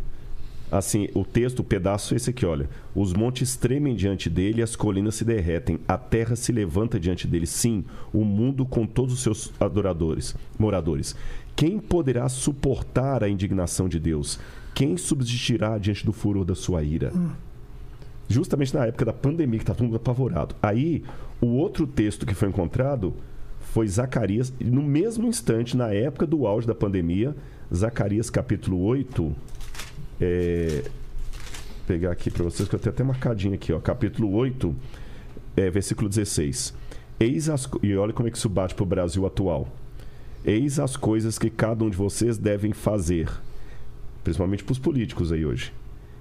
Assim, 0.70 1.08
o 1.14 1.24
texto, 1.24 1.60
o 1.60 1.64
pedaço 1.64 2.12
é 2.12 2.18
esse 2.18 2.28
aqui, 2.28 2.44
olha. 2.44 2.68
Os 2.94 3.14
montes 3.14 3.56
tremem 3.56 3.96
diante 3.96 4.28
dele, 4.28 4.62
as 4.62 4.76
colinas 4.76 5.14
se 5.14 5.24
derretem, 5.24 5.78
a 5.88 5.96
terra 5.96 6.36
se 6.36 6.52
levanta 6.52 7.00
diante 7.00 7.26
dele. 7.26 7.46
Sim, 7.46 7.84
o 8.12 8.22
mundo 8.22 8.66
com 8.66 8.86
todos 8.86 9.14
os 9.14 9.20
seus 9.20 9.52
adoradores, 9.58 10.36
moradores. 10.58 11.16
Quem 11.56 11.78
poderá 11.78 12.28
suportar 12.28 13.24
a 13.24 13.28
indignação 13.28 13.88
de 13.88 13.98
Deus? 13.98 14.38
Quem 14.74 14.96
subsistirá 14.96 15.78
diante 15.78 16.04
do 16.04 16.12
furor 16.12 16.44
da 16.44 16.54
sua 16.54 16.82
ira? 16.82 17.12
Justamente 18.28 18.74
na 18.74 18.86
época 18.86 19.06
da 19.06 19.12
pandemia, 19.12 19.58
que 19.58 19.62
está 19.62 19.74
todo 19.74 19.86
mundo 19.86 19.96
apavorado. 19.96 20.54
Aí, 20.62 21.02
o 21.40 21.46
outro 21.46 21.86
texto 21.86 22.26
que 22.26 22.34
foi 22.34 22.48
encontrado 22.48 23.14
foi 23.72 23.86
Zacarias, 23.88 24.52
no 24.60 24.82
mesmo 24.82 25.26
instante, 25.26 25.76
na 25.76 25.92
época 25.92 26.26
do 26.26 26.46
auge 26.46 26.66
da 26.66 26.74
pandemia, 26.74 27.34
Zacarias 27.74 28.30
capítulo 28.30 28.82
8, 28.82 29.34
é, 30.20 30.84
pegar 31.86 32.12
aqui 32.12 32.30
para 32.30 32.44
vocês, 32.44 32.68
que 32.68 32.74
eu 32.74 32.78
tenho 32.78 32.92
até 32.92 33.02
marcadinho 33.02 33.54
aqui, 33.54 33.72
ó, 33.72 33.80
capítulo 33.80 34.32
8, 34.34 34.74
é, 35.56 35.70
versículo 35.70 36.08
16. 36.08 36.74
Eis 37.20 37.48
as, 37.48 37.68
e 37.82 37.94
olha 37.96 38.12
como 38.12 38.28
é 38.28 38.30
que 38.30 38.36
isso 38.36 38.48
bate 38.48 38.74
para 38.74 38.82
o 38.82 38.86
Brasil 38.86 39.26
atual. 39.26 39.68
Eis 40.44 40.78
as 40.78 40.96
coisas 40.96 41.38
que 41.38 41.50
cada 41.50 41.84
um 41.84 41.90
de 41.90 41.96
vocês 41.96 42.38
devem 42.38 42.72
fazer, 42.72 43.28
principalmente 44.22 44.64
para 44.64 44.72
os 44.72 44.78
políticos 44.78 45.32
aí 45.32 45.44
hoje. 45.44 45.72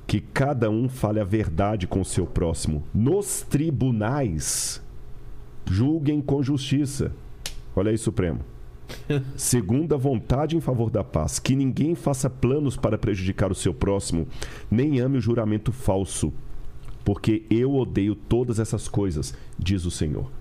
Que 0.07 0.21
cada 0.21 0.69
um 0.69 0.89
fale 0.89 1.19
a 1.19 1.25
verdade 1.25 1.85
com 1.85 2.01
o 2.01 2.05
seu 2.05 2.25
próximo. 2.25 2.83
Nos 2.93 3.41
tribunais, 3.41 4.81
julguem 5.65 6.21
com 6.21 6.41
justiça. 6.41 7.11
Olha 7.75 7.91
aí, 7.91 7.97
Supremo. 7.97 8.39
Segundo 9.35 9.93
a 9.93 9.97
vontade 9.97 10.55
em 10.55 10.61
favor 10.61 10.89
da 10.89 11.03
paz, 11.03 11.39
que 11.39 11.55
ninguém 11.55 11.93
faça 11.93 12.29
planos 12.29 12.77
para 12.77 12.97
prejudicar 12.97 13.51
o 13.51 13.55
seu 13.55 13.73
próximo, 13.73 14.27
nem 14.71 14.99
ame 14.99 15.17
o 15.17 15.21
juramento 15.21 15.71
falso, 15.71 16.33
porque 17.03 17.43
eu 17.49 17.75
odeio 17.75 18.15
todas 18.15 18.59
essas 18.59 18.87
coisas, 18.87 19.33
diz 19.59 19.85
o 19.85 19.91
Senhor. 19.91 20.31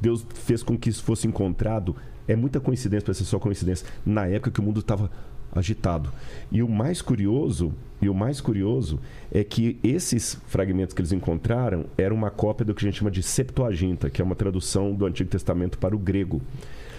Deus 0.00 0.24
fez 0.34 0.62
com 0.62 0.76
que 0.78 0.88
isso 0.88 1.02
fosse 1.02 1.26
encontrado. 1.26 1.96
É 2.26 2.36
muita 2.36 2.60
coincidência 2.60 3.04
para 3.04 3.14
ser 3.14 3.24
só 3.24 3.38
coincidência. 3.38 3.86
Na 4.04 4.26
época 4.26 4.50
que 4.50 4.60
o 4.60 4.62
mundo 4.62 4.80
estava 4.80 5.10
agitado. 5.52 6.12
E 6.50 6.62
o 6.62 6.68
mais 6.68 7.02
curioso, 7.02 7.72
e 8.00 8.08
o 8.08 8.14
mais 8.14 8.40
curioso 8.40 9.00
é 9.30 9.42
que 9.42 9.78
esses 9.82 10.40
fragmentos 10.46 10.94
que 10.94 11.00
eles 11.00 11.12
encontraram 11.12 11.86
eram 11.96 12.16
uma 12.16 12.30
cópia 12.30 12.64
do 12.64 12.74
que 12.74 12.84
a 12.84 12.88
gente 12.88 12.98
chama 12.98 13.10
de 13.10 13.22
Septuaginta, 13.22 14.10
que 14.10 14.22
é 14.22 14.24
uma 14.24 14.36
tradução 14.36 14.94
do 14.94 15.06
Antigo 15.06 15.30
Testamento 15.30 15.78
para 15.78 15.96
o 15.96 15.98
grego. 15.98 16.40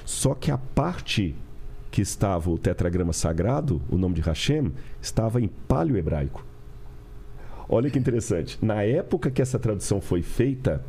Só 0.05 0.33
que 0.33 0.51
a 0.51 0.57
parte 0.57 1.35
que 1.91 2.01
estava 2.01 2.49
o 2.49 2.57
tetragrama 2.57 3.13
sagrado, 3.13 3.81
o 3.89 3.97
nome 3.97 4.15
de 4.15 4.21
Hashem, 4.21 4.71
estava 5.01 5.41
em 5.41 5.47
paleo-hebraico. 5.47 6.45
Olha 7.67 7.89
que 7.89 7.99
interessante. 7.99 8.57
Na 8.61 8.83
época 8.83 9.29
que 9.29 9.41
essa 9.41 9.59
tradução 9.59 10.01
foi 10.01 10.21
feita, 10.21 10.83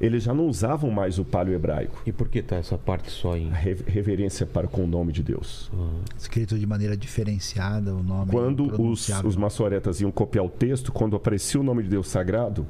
eles 0.00 0.22
já 0.22 0.34
não 0.34 0.46
usavam 0.48 0.90
mais 0.90 1.18
o 1.18 1.24
paleo-hebraico. 1.24 2.02
E 2.06 2.12
por 2.12 2.28
que 2.28 2.42
tá 2.42 2.56
essa 2.56 2.76
parte 2.76 3.10
só 3.10 3.36
em. 3.36 3.50
A 3.50 3.54
re- 3.54 3.76
reverência 3.86 4.44
para 4.46 4.66
com 4.66 4.84
o 4.84 4.86
nome 4.86 5.12
de 5.12 5.22
Deus. 5.22 5.70
Escrito 6.18 6.58
de 6.58 6.66
maneira 6.66 6.96
diferenciada, 6.96 7.94
o 7.94 8.02
nome. 8.02 8.30
Quando 8.30 8.80
os, 8.82 9.08
os 9.24 9.36
maçoretas 9.36 10.00
iam 10.00 10.10
copiar 10.10 10.44
o 10.44 10.48
texto, 10.48 10.90
quando 10.92 11.16
aparecia 11.16 11.60
o 11.60 11.64
nome 11.64 11.82
de 11.82 11.88
Deus 11.88 12.08
sagrado, 12.08 12.66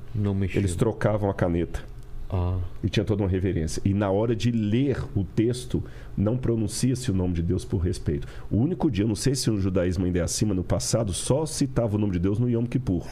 eles 0.58 0.74
trocavam 0.76 1.30
a 1.30 1.34
caneta. 1.34 1.82
Ah, 2.30 2.58
E 2.82 2.88
tinha 2.88 3.04
toda 3.04 3.22
uma 3.22 3.28
reverência. 3.28 3.80
E 3.84 3.94
na 3.94 4.10
hora 4.10 4.34
de 4.34 4.50
ler 4.50 4.98
o 5.14 5.22
texto, 5.22 5.82
não 6.16 6.36
pronuncia-se 6.36 7.10
o 7.10 7.14
nome 7.14 7.34
de 7.34 7.42
Deus 7.42 7.64
por 7.64 7.78
respeito. 7.78 8.26
O 8.50 8.56
único 8.56 8.90
dia, 8.90 9.04
eu 9.04 9.08
não 9.08 9.14
sei 9.14 9.34
se 9.34 9.48
no 9.50 9.60
judaísmo 9.60 10.04
ainda 10.04 10.18
é 10.18 10.22
acima, 10.22 10.52
no 10.54 10.64
passado, 10.64 11.12
só 11.12 11.46
citava 11.46 11.96
o 11.96 11.98
nome 11.98 12.12
de 12.14 12.18
Deus 12.18 12.38
no 12.38 12.48
Yom 12.50 12.64
Kippur. 12.64 13.06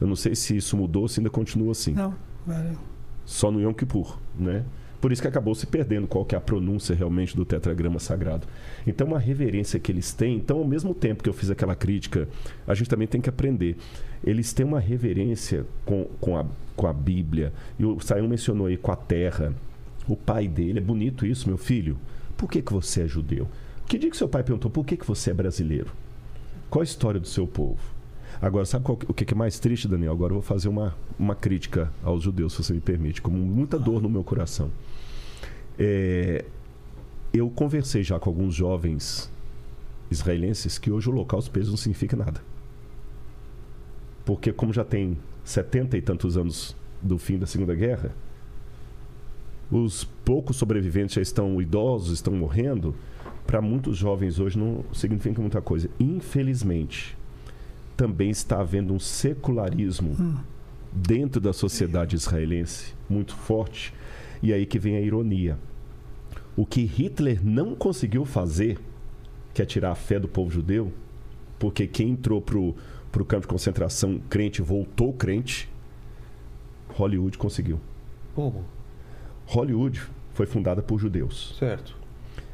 Eu 0.00 0.06
não 0.06 0.16
sei 0.16 0.34
se 0.34 0.56
isso 0.56 0.76
mudou, 0.76 1.06
se 1.06 1.20
ainda 1.20 1.28
continua 1.28 1.72
assim. 1.72 1.92
Não, 1.92 2.14
velho. 2.46 2.78
Só 3.24 3.50
no 3.50 3.60
Yom 3.60 3.72
Kippur, 3.72 4.18
né? 4.38 4.64
Por 5.02 5.10
isso 5.10 5.20
que 5.20 5.26
acabou 5.26 5.52
se 5.52 5.66
perdendo 5.66 6.06
qual 6.06 6.24
que 6.24 6.36
é 6.36 6.38
a 6.38 6.40
pronúncia 6.40 6.94
realmente 6.94 7.34
do 7.34 7.44
tetragrama 7.44 7.98
sagrado. 7.98 8.46
Então, 8.86 9.08
uma 9.08 9.18
reverência 9.18 9.80
que 9.80 9.90
eles 9.90 10.12
têm. 10.12 10.36
Então, 10.36 10.58
ao 10.58 10.64
mesmo 10.64 10.94
tempo 10.94 11.24
que 11.24 11.28
eu 11.28 11.32
fiz 11.32 11.50
aquela 11.50 11.74
crítica, 11.74 12.28
a 12.64 12.72
gente 12.72 12.88
também 12.88 13.08
tem 13.08 13.20
que 13.20 13.28
aprender. 13.28 13.76
Eles 14.22 14.52
têm 14.52 14.64
uma 14.64 14.78
reverência 14.78 15.66
com, 15.84 16.04
com, 16.20 16.38
a, 16.38 16.46
com 16.76 16.86
a 16.86 16.92
Bíblia. 16.92 17.52
E 17.80 17.84
o 17.84 17.98
Sayão 17.98 18.28
mencionou 18.28 18.68
aí 18.68 18.76
com 18.76 18.92
a 18.92 18.96
terra. 18.96 19.52
O 20.06 20.14
pai 20.14 20.46
dele, 20.46 20.78
é 20.78 20.82
bonito 20.82 21.26
isso, 21.26 21.48
meu 21.48 21.58
filho. 21.58 21.98
Por 22.36 22.48
que, 22.48 22.62
que 22.62 22.72
você 22.72 23.02
é 23.02 23.08
judeu? 23.08 23.48
Que 23.88 23.98
dia 23.98 24.08
que 24.08 24.16
seu 24.16 24.28
pai 24.28 24.44
perguntou 24.44 24.70
por 24.70 24.86
que, 24.86 24.96
que 24.96 25.06
você 25.06 25.32
é 25.32 25.34
brasileiro? 25.34 25.90
Qual 26.70 26.80
a 26.80 26.84
história 26.84 27.18
do 27.18 27.26
seu 27.26 27.46
povo? 27.46 27.80
Agora, 28.42 28.64
sabe 28.64 28.84
qual 28.84 28.98
o 29.06 29.14
que 29.14 29.32
é 29.32 29.36
mais 29.36 29.60
triste, 29.60 29.86
Daniel? 29.86 30.10
Agora 30.10 30.32
eu 30.32 30.40
vou 30.40 30.42
fazer 30.42 30.68
uma, 30.68 30.96
uma 31.16 31.32
crítica 31.32 31.92
aos 32.02 32.24
judeus, 32.24 32.54
se 32.54 32.64
você 32.64 32.74
me 32.74 32.80
permite, 32.80 33.22
com 33.22 33.30
muita 33.30 33.78
dor 33.78 34.02
no 34.02 34.10
meu 34.10 34.24
coração. 34.24 34.68
É, 35.78 36.44
eu 37.32 37.48
conversei 37.48 38.02
já 38.02 38.18
com 38.18 38.28
alguns 38.28 38.52
jovens 38.52 39.30
israelenses 40.10 40.76
que 40.76 40.90
hoje 40.90 41.08
o 41.08 41.12
holocausto 41.12 41.56
eles 41.56 41.68
não 41.68 41.76
significa 41.76 42.16
nada. 42.16 42.42
Porque 44.24 44.52
como 44.52 44.72
já 44.72 44.84
tem 44.84 45.16
70 45.44 45.96
e 45.96 46.02
tantos 46.02 46.36
anos 46.36 46.74
do 47.00 47.18
fim 47.18 47.38
da 47.38 47.46
Segunda 47.46 47.76
Guerra, 47.76 48.12
os 49.70 50.02
poucos 50.24 50.56
sobreviventes 50.56 51.14
já 51.14 51.22
estão 51.22 51.62
idosos, 51.62 52.14
estão 52.14 52.34
morrendo. 52.34 52.92
Para 53.46 53.62
muitos 53.62 53.96
jovens 53.96 54.40
hoje 54.40 54.58
não 54.58 54.84
significa 54.92 55.40
muita 55.40 55.62
coisa. 55.62 55.88
Infelizmente, 56.00 57.16
também 58.02 58.30
está 58.30 58.58
havendo 58.58 58.92
um 58.92 58.98
secularismo 58.98 60.42
dentro 60.90 61.40
da 61.40 61.52
sociedade 61.52 62.16
israelense 62.16 62.94
muito 63.08 63.36
forte. 63.36 63.94
E 64.42 64.52
aí 64.52 64.66
que 64.66 64.76
vem 64.76 64.96
a 64.96 65.00
ironia. 65.00 65.56
O 66.56 66.66
que 66.66 66.84
Hitler 66.84 67.38
não 67.46 67.76
conseguiu 67.76 68.24
fazer, 68.24 68.76
que 69.54 69.62
é 69.62 69.64
tirar 69.64 69.92
a 69.92 69.94
fé 69.94 70.18
do 70.18 70.26
povo 70.26 70.50
judeu, 70.50 70.92
porque 71.60 71.86
quem 71.86 72.10
entrou 72.10 72.42
pro, 72.42 72.74
pro 73.12 73.24
campo 73.24 73.42
de 73.42 73.46
concentração 73.46 74.20
crente 74.28 74.60
voltou 74.60 75.12
crente, 75.12 75.68
Hollywood 76.88 77.38
conseguiu. 77.38 77.78
Como? 78.34 78.64
Hollywood 79.46 80.02
foi 80.32 80.46
fundada 80.46 80.82
por 80.82 80.98
judeus, 80.98 81.54
Certo. 81.56 81.96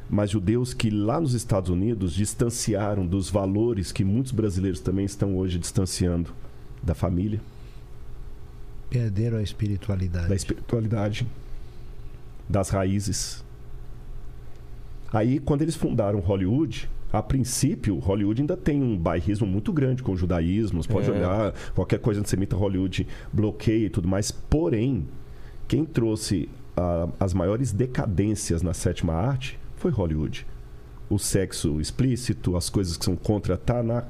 Mas 0.09 0.31
judeus 0.31 0.73
que 0.73 0.89
lá 0.89 1.19
nos 1.21 1.33
Estados 1.33 1.69
Unidos 1.69 2.13
distanciaram 2.13 3.05
dos 3.05 3.29
valores 3.29 3.91
que 3.91 4.03
muitos 4.03 4.31
brasileiros 4.31 4.79
também 4.79 5.05
estão 5.05 5.37
hoje 5.37 5.59
distanciando 5.59 6.31
da 6.81 6.95
família, 6.95 7.39
Perderam 8.89 9.37
a 9.37 9.43
espiritualidade. 9.43 10.27
da 10.27 10.35
espiritualidade, 10.35 11.27
das 12.49 12.69
raízes. 12.69 13.43
Aí, 15.13 15.39
quando 15.39 15.61
eles 15.61 15.75
fundaram 15.75 16.19
Hollywood, 16.19 16.89
a 17.11 17.21
princípio, 17.21 17.97
Hollywood 17.99 18.41
ainda 18.41 18.55
tem 18.57 18.81
um 18.81 18.97
bairrismo 18.97 19.45
muito 19.47 19.71
grande 19.73 20.01
com 20.03 20.13
o 20.13 20.17
judaísmo. 20.17 20.81
Você 20.81 20.89
pode 20.91 21.09
É. 21.09 21.11
olhar, 21.13 21.53
qualquer 21.75 21.99
coisa 21.99 22.19
antissemita, 22.19 22.55
Hollywood 22.55 23.07
bloqueia 23.33 23.85
e 23.85 23.89
tudo 23.89 24.07
mais. 24.07 24.31
Porém, 24.31 25.07
quem 25.67 25.85
trouxe 25.85 26.47
ah, 26.77 27.09
as 27.19 27.33
maiores 27.33 27.71
decadências 27.71 28.61
na 28.61 28.73
sétima 28.73 29.13
arte 29.13 29.57
foi 29.79 29.91
Hollywood. 29.91 30.45
O 31.09 31.17
sexo 31.17 31.79
explícito, 31.81 32.55
as 32.55 32.69
coisas 32.69 32.97
que 32.97 33.05
são 33.05 33.15
contra 33.15 33.57
Tanakh. 33.57 34.07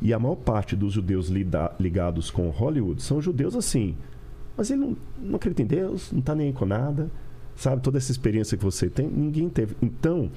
E 0.00 0.12
a 0.12 0.18
maior 0.18 0.34
parte 0.36 0.74
dos 0.74 0.92
judeus 0.92 1.28
lida- 1.28 1.72
ligados 1.78 2.30
com 2.30 2.50
Hollywood 2.50 3.02
são 3.02 3.22
judeus 3.22 3.54
assim. 3.54 3.94
Mas 4.56 4.70
ele 4.70 4.80
não, 4.80 4.96
não 5.18 5.36
acredita 5.36 5.62
em 5.62 5.66
Deus, 5.66 6.10
não 6.12 6.20
está 6.20 6.34
nem 6.34 6.48
aí 6.48 6.52
com 6.52 6.66
nada. 6.66 7.10
Sabe, 7.54 7.82
toda 7.82 7.98
essa 7.98 8.10
experiência 8.10 8.56
que 8.56 8.64
você 8.64 8.88
tem, 8.90 9.06
ninguém 9.06 9.48
teve. 9.48 9.76
Então, 9.80 10.30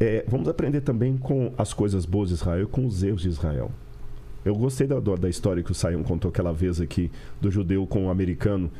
é, 0.00 0.24
vamos 0.26 0.48
aprender 0.48 0.80
também 0.80 1.16
com 1.16 1.52
as 1.58 1.72
coisas 1.72 2.06
boas 2.06 2.28
de 2.28 2.36
Israel 2.36 2.68
com 2.68 2.86
os 2.86 3.02
erros 3.02 3.22
de 3.22 3.28
Israel. 3.28 3.70
Eu 4.44 4.54
gostei 4.54 4.86
da, 4.86 4.98
da 5.00 5.28
história 5.28 5.62
que 5.62 5.72
o 5.72 5.74
Sayão 5.74 6.02
contou 6.02 6.30
aquela 6.30 6.52
vez 6.52 6.80
aqui, 6.80 7.10
do 7.40 7.50
judeu 7.50 7.86
com 7.86 8.06
o 8.06 8.10
americano, 8.10 8.70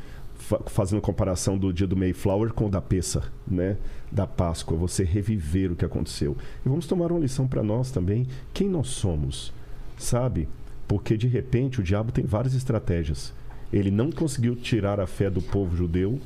fazendo 0.66 1.02
comparação 1.02 1.58
do 1.58 1.72
dia 1.72 1.86
do 1.86 1.96
Mayflower 1.96 2.52
com 2.52 2.66
o 2.66 2.70
da 2.70 2.80
Pessah, 2.80 3.24
né? 3.46 3.76
Da 4.10 4.26
Páscoa, 4.26 4.76
você 4.76 5.04
reviver 5.04 5.72
o 5.72 5.76
que 5.76 5.84
aconteceu. 5.84 6.36
E 6.64 6.68
vamos 6.68 6.86
tomar 6.86 7.12
uma 7.12 7.20
lição 7.20 7.46
para 7.46 7.62
nós 7.62 7.90
também, 7.90 8.26
quem 8.54 8.68
nós 8.68 8.88
somos, 8.88 9.52
sabe? 9.98 10.48
Porque 10.86 11.16
de 11.16 11.26
repente 11.26 11.80
o 11.80 11.82
diabo 11.82 12.12
tem 12.12 12.24
várias 12.24 12.54
estratégias. 12.54 13.34
Ele 13.72 13.90
não 13.90 14.10
conseguiu 14.10 14.56
tirar 14.56 14.98
a 14.98 15.06
fé 15.06 15.28
do 15.28 15.42
povo 15.42 15.76
judeu 15.76 16.18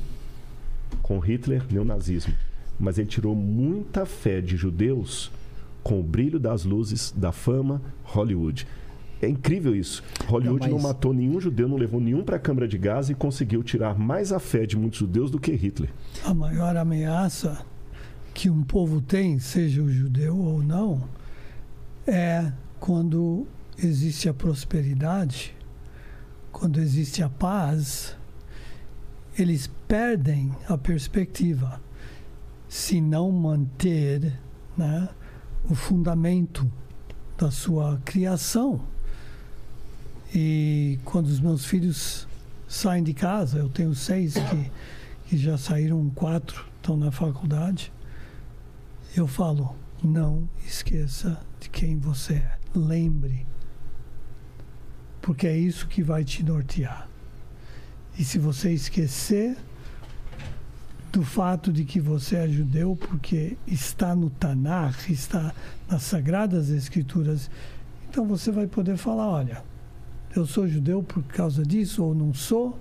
com 1.03 1.19
Hitler 1.19 1.65
nem 1.71 1.81
o 1.81 1.85
nazismo, 1.85 2.33
mas 2.79 2.99
ele 2.99 3.09
tirou 3.09 3.35
muita 3.35 4.07
fé 4.07 4.41
de 4.41 4.57
judeus 4.57 5.31
com 5.83 5.99
o 5.99 6.03
brilho 6.03 6.39
das 6.39 6.65
luzes 6.65 7.13
da 7.17 7.33
fama 7.33 7.83
Hollywood. 8.05 8.67
É 9.23 9.29
incrível 9.29 9.75
isso. 9.75 10.03
Hollywood 10.27 10.67
não, 10.69 10.75
mas- 10.75 10.83
matou 10.83 11.15
nenhum 11.15 11.41
judeu, 11.41 11.69
não 11.69 11.77
levou 11.77 12.01
nenhum 12.01 12.25
para 12.25 12.37
a 12.37 12.41
Câmara 12.41 12.67
de 12.67 12.77
Gaza 12.77 13.13
e 13.13 13.15
conseguiu 13.15 13.63
tirar 13.63 13.97
mais 13.97 14.33
a 14.33 14.41
fé 14.41 14.67
de 14.67 14.77
muitos 14.77 14.99
judeus 14.99 15.31
do 15.31 15.39
que 15.39 15.53
Hitler. 15.53 15.91
A 16.25 16.35
maior 16.35 16.77
ameaça 16.77 17.65
que 18.35 18.51
um 18.51 18.65
povo 18.65 19.01
tem, 19.01 19.39
seja 19.39 19.81
o 19.81 19.89
judeu 19.91 20.37
ou 20.37 20.61
não, 20.61 21.05
é 22.05 22.53
quando 22.81 23.47
existe 23.79 24.29
a 24.29 24.35
prosperidade, 24.35 25.55
quando 26.51 26.81
existe 26.81 27.23
a 27.23 27.29
paz, 27.29 28.17
eles 29.39 29.71
perdem 29.87 30.51
a 30.69 30.77
perspectiva 30.77 31.81
se 32.69 33.01
não 33.01 33.31
manter 33.31 34.33
né, 34.77 35.09
o 35.71 35.75
fundamento 35.77 36.69
da 37.39 37.51
sua 37.51 38.01
criação. 38.05 38.81
E 40.35 40.99
quando 41.05 41.27
os 41.27 41.41
meus 41.41 41.65
filhos 41.65 42.27
saem 42.67 43.03
de 43.03 43.13
casa, 43.13 43.59
eu 43.59 43.69
tenho 43.69 43.95
seis 43.95 44.35
que, 44.35 44.71
que 45.29 45.37
já 45.37 45.59
saíram, 45.59 46.09
quatro 46.11 46.65
estão 46.77 46.97
na 46.97 47.11
faculdade, 47.11 47.93
eu 49.15 49.27
falo: 49.27 49.77
não 50.03 50.49
esqueça 50.67 51.39
de 51.61 51.69
quem 51.69 51.99
você 51.99 52.35
é. 52.35 52.59
Lembre. 52.75 53.47
Porque 55.21 55.47
é 55.47 55.57
isso 55.57 55.87
que 55.87 56.03
vai 56.03 56.25
te 56.25 56.43
nortear. 56.43 57.09
E 58.19 58.25
se 58.25 58.39
você 58.39 58.73
esquecer 58.73 59.57
do 61.13 61.23
fato 61.23 61.73
de 61.73 61.85
que 61.85 62.01
você 62.01 62.37
é 62.37 62.49
judeu, 62.49 62.97
porque 62.97 63.57
está 63.67 64.17
no 64.17 64.31
Tanakh, 64.31 65.11
está 65.11 65.55
nas 65.89 66.03
Sagradas 66.03 66.71
Escrituras, 66.71 67.51
então 68.09 68.27
você 68.27 68.51
vai 68.51 68.67
poder 68.67 68.97
falar: 68.97 69.29
olha, 69.29 69.63
eu 70.35 70.47
sou 70.47 70.67
judeu 70.67 71.03
por 71.03 71.23
causa 71.25 71.63
disso 71.63 72.05
ou 72.05 72.15
não 72.15 72.33
sou, 72.33 72.79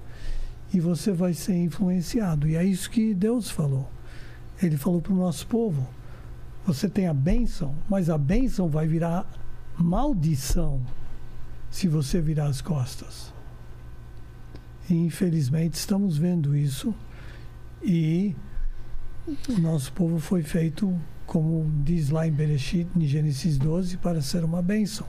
e 0.73 0.79
você 0.79 1.11
vai 1.11 1.33
ser 1.33 1.55
influenciado. 1.55 2.47
E 2.47 2.55
é 2.55 2.63
isso 2.63 2.89
que 2.89 3.13
Deus 3.13 3.49
falou. 3.49 3.89
Ele 4.61 4.77
falou 4.77 5.01
para 5.01 5.13
o 5.13 5.17
nosso 5.17 5.45
povo: 5.47 5.87
você 6.65 6.87
tem 6.87 7.07
a 7.07 7.13
bênção, 7.13 7.75
mas 7.89 8.09
a 8.09 8.17
bênção 8.17 8.69
vai 8.69 8.87
virar 8.87 9.27
maldição 9.77 10.81
se 11.69 11.87
você 11.87 12.21
virar 12.21 12.47
as 12.47 12.61
costas. 12.61 13.33
E 14.89 14.93
infelizmente 14.93 15.75
estamos 15.75 16.17
vendo 16.17 16.55
isso 16.55 16.93
e 17.83 18.35
o 19.49 19.59
nosso 19.59 19.91
povo 19.93 20.19
foi 20.19 20.43
feito, 20.43 20.93
como 21.25 21.69
diz 21.83 22.09
lá 22.09 22.27
em 22.27 22.31
Bereshit, 22.31 22.87
em 22.95 23.05
Gênesis 23.05 23.57
12, 23.57 23.97
para 23.97 24.21
ser 24.21 24.43
uma 24.43 24.61
bênção. 24.61 25.07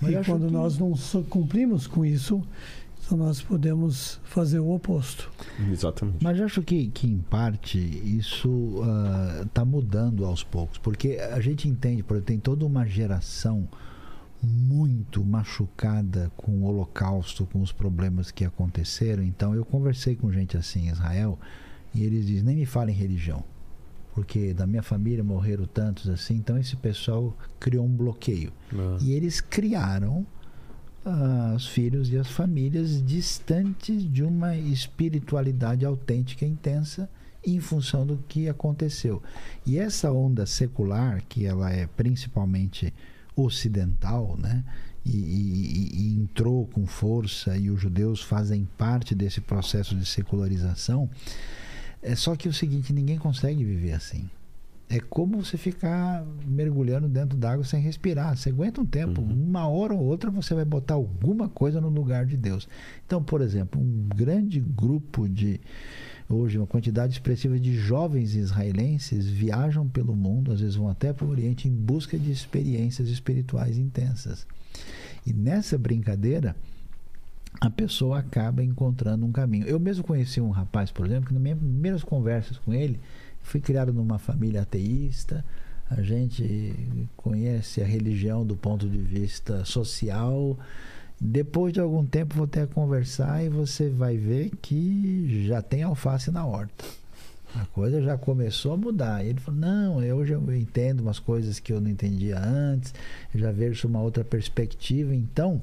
Mas 0.00 0.12
e 0.12 0.30
quando 0.30 0.46
que- 0.46 0.52
nós 0.52 0.78
não 0.78 0.92
cumprimos 1.28 1.86
com 1.86 2.04
isso, 2.04 2.42
então 3.04 3.18
nós 3.18 3.40
podemos 3.42 4.20
fazer 4.24 4.58
o 4.60 4.70
oposto. 4.70 5.30
Exatamente. 5.70 6.18
Mas 6.22 6.38
eu 6.38 6.44
acho 6.46 6.62
que, 6.62 6.88
que 6.88 7.06
em 7.06 7.18
parte, 7.18 7.78
isso 7.78 8.82
está 9.46 9.64
mudando 9.64 10.24
aos 10.24 10.42
poucos. 10.44 10.78
Porque 10.78 11.18
a 11.32 11.40
gente 11.40 11.68
entende, 11.68 12.02
por 12.02 12.14
exemplo, 12.14 12.26
tem 12.28 12.38
toda 12.38 12.64
uma 12.64 12.86
geração 12.86 13.68
muito 14.42 15.22
machucada 15.24 16.30
com 16.36 16.52
o 16.52 16.64
Holocausto, 16.64 17.46
com 17.46 17.60
os 17.60 17.72
problemas 17.72 18.30
que 18.30 18.44
aconteceram. 18.44 19.22
Então, 19.22 19.54
eu 19.54 19.64
conversei 19.64 20.16
com 20.16 20.32
gente 20.32 20.56
assim 20.56 20.86
em 20.86 20.90
Israel 20.90 21.38
e 21.94 22.02
eles 22.04 22.26
dizem: 22.26 22.44
nem 22.44 22.56
me 22.56 22.64
falem 22.66 22.94
religião. 22.94 23.44
Porque 24.20 24.52
da 24.52 24.66
minha 24.66 24.82
família 24.82 25.24
morreram 25.24 25.64
tantos 25.64 26.08
assim. 26.10 26.34
Então, 26.34 26.58
esse 26.58 26.76
pessoal 26.76 27.34
criou 27.58 27.86
um 27.86 27.88
bloqueio. 27.88 28.52
E 29.00 29.12
eles 29.12 29.40
criaram 29.40 30.26
ah, 31.06 31.54
os 31.56 31.66
filhos 31.66 32.10
e 32.10 32.18
as 32.18 32.28
famílias 32.30 33.02
distantes 33.02 34.02
de 34.12 34.22
uma 34.22 34.54
espiritualidade 34.54 35.86
autêntica 35.86 36.44
e 36.44 36.48
intensa 36.50 37.08
em 37.46 37.58
função 37.60 38.06
do 38.06 38.18
que 38.28 38.46
aconteceu. 38.46 39.22
E 39.66 39.78
essa 39.78 40.12
onda 40.12 40.44
secular, 40.44 41.22
que 41.26 41.46
ela 41.46 41.70
é 41.72 41.86
principalmente 41.86 42.92
ocidental, 43.34 44.36
né? 44.38 44.62
E, 45.02 45.16
e- 45.16 45.90
e 45.94 46.14
entrou 46.14 46.66
com 46.66 46.86
força 46.86 47.56
e 47.56 47.70
os 47.70 47.80
judeus 47.80 48.20
fazem 48.22 48.68
parte 48.76 49.14
desse 49.14 49.40
processo 49.40 49.96
de 49.96 50.04
secularização. 50.04 51.08
É 52.02 52.14
só 52.14 52.34
que 52.34 52.48
é 52.48 52.50
o 52.50 52.54
seguinte, 52.54 52.92
ninguém 52.92 53.18
consegue 53.18 53.64
viver 53.64 53.92
assim. 53.92 54.28
É 54.88 54.98
como 54.98 55.44
você 55.44 55.56
ficar 55.56 56.26
mergulhando 56.44 57.08
dentro 57.08 57.38
d'água 57.38 57.64
sem 57.64 57.80
respirar. 57.80 58.36
Você 58.36 58.48
aguenta 58.48 58.80
um 58.80 58.86
tempo, 58.86 59.20
uma 59.20 59.68
hora 59.68 59.94
ou 59.94 60.00
outra 60.00 60.32
você 60.32 60.52
vai 60.52 60.64
botar 60.64 60.94
alguma 60.94 61.48
coisa 61.48 61.80
no 61.80 61.88
lugar 61.88 62.26
de 62.26 62.36
Deus. 62.36 62.68
Então, 63.06 63.22
por 63.22 63.40
exemplo, 63.40 63.80
um 63.80 64.08
grande 64.08 64.58
grupo 64.58 65.28
de 65.28 65.60
hoje 66.28 66.58
uma 66.58 66.66
quantidade 66.66 67.12
expressiva 67.12 67.58
de 67.58 67.74
jovens 67.74 68.34
israelenses 68.34 69.26
viajam 69.28 69.88
pelo 69.88 70.14
mundo, 70.14 70.52
às 70.52 70.60
vezes 70.60 70.74
vão 70.74 70.88
até 70.88 71.12
para 71.12 71.26
o 71.26 71.30
Oriente 71.30 71.68
em 71.68 71.72
busca 71.72 72.18
de 72.18 72.30
experiências 72.32 73.08
espirituais 73.08 73.78
intensas. 73.78 74.44
E 75.24 75.32
nessa 75.32 75.78
brincadeira, 75.78 76.56
a 77.60 77.68
pessoa 77.68 78.18
acaba 78.18 78.62
encontrando 78.64 79.26
um 79.26 79.32
caminho. 79.32 79.66
Eu 79.66 79.78
mesmo 79.78 80.02
conheci 80.02 80.40
um 80.40 80.50
rapaz, 80.50 80.90
por 80.90 81.06
exemplo, 81.06 81.28
que 81.28 81.34
nas 81.34 81.42
minhas 81.42 81.58
primeiras 81.58 82.02
conversas 82.02 82.56
com 82.58 82.72
ele, 82.72 82.98
fui 83.42 83.60
criado 83.60 83.92
numa 83.92 84.18
família 84.18 84.62
ateísta, 84.62 85.44
a 85.90 86.00
gente 86.02 86.74
conhece 87.16 87.82
a 87.82 87.84
religião 87.84 88.46
do 88.46 88.56
ponto 88.56 88.88
de 88.88 88.98
vista 88.98 89.64
social 89.64 90.56
Depois 91.20 91.72
de 91.72 91.80
algum 91.80 92.06
tempo 92.06 92.34
vou 92.34 92.46
ter 92.46 92.62
a 92.62 92.66
conversar 92.66 93.44
e 93.44 93.50
você 93.50 93.90
vai 93.90 94.16
ver 94.16 94.50
que 94.62 95.44
já 95.46 95.60
tem 95.60 95.82
alface 95.82 96.30
na 96.30 96.46
horta. 96.46 96.84
A 97.54 97.66
coisa 97.66 98.00
já 98.00 98.16
começou 98.16 98.72
a 98.72 98.76
mudar. 98.76 99.22
Ele 99.22 99.38
falou: 99.38 99.60
Não, 99.60 100.02
eu 100.02 100.24
eu 100.24 100.56
entendo 100.56 101.00
umas 101.00 101.18
coisas 101.18 101.58
que 101.58 101.72
eu 101.72 101.80
não 101.80 101.90
entendia 101.90 102.38
antes, 102.38 102.94
já 103.34 103.52
vejo 103.52 103.86
uma 103.86 104.00
outra 104.00 104.24
perspectiva. 104.24 105.14
Então, 105.14 105.60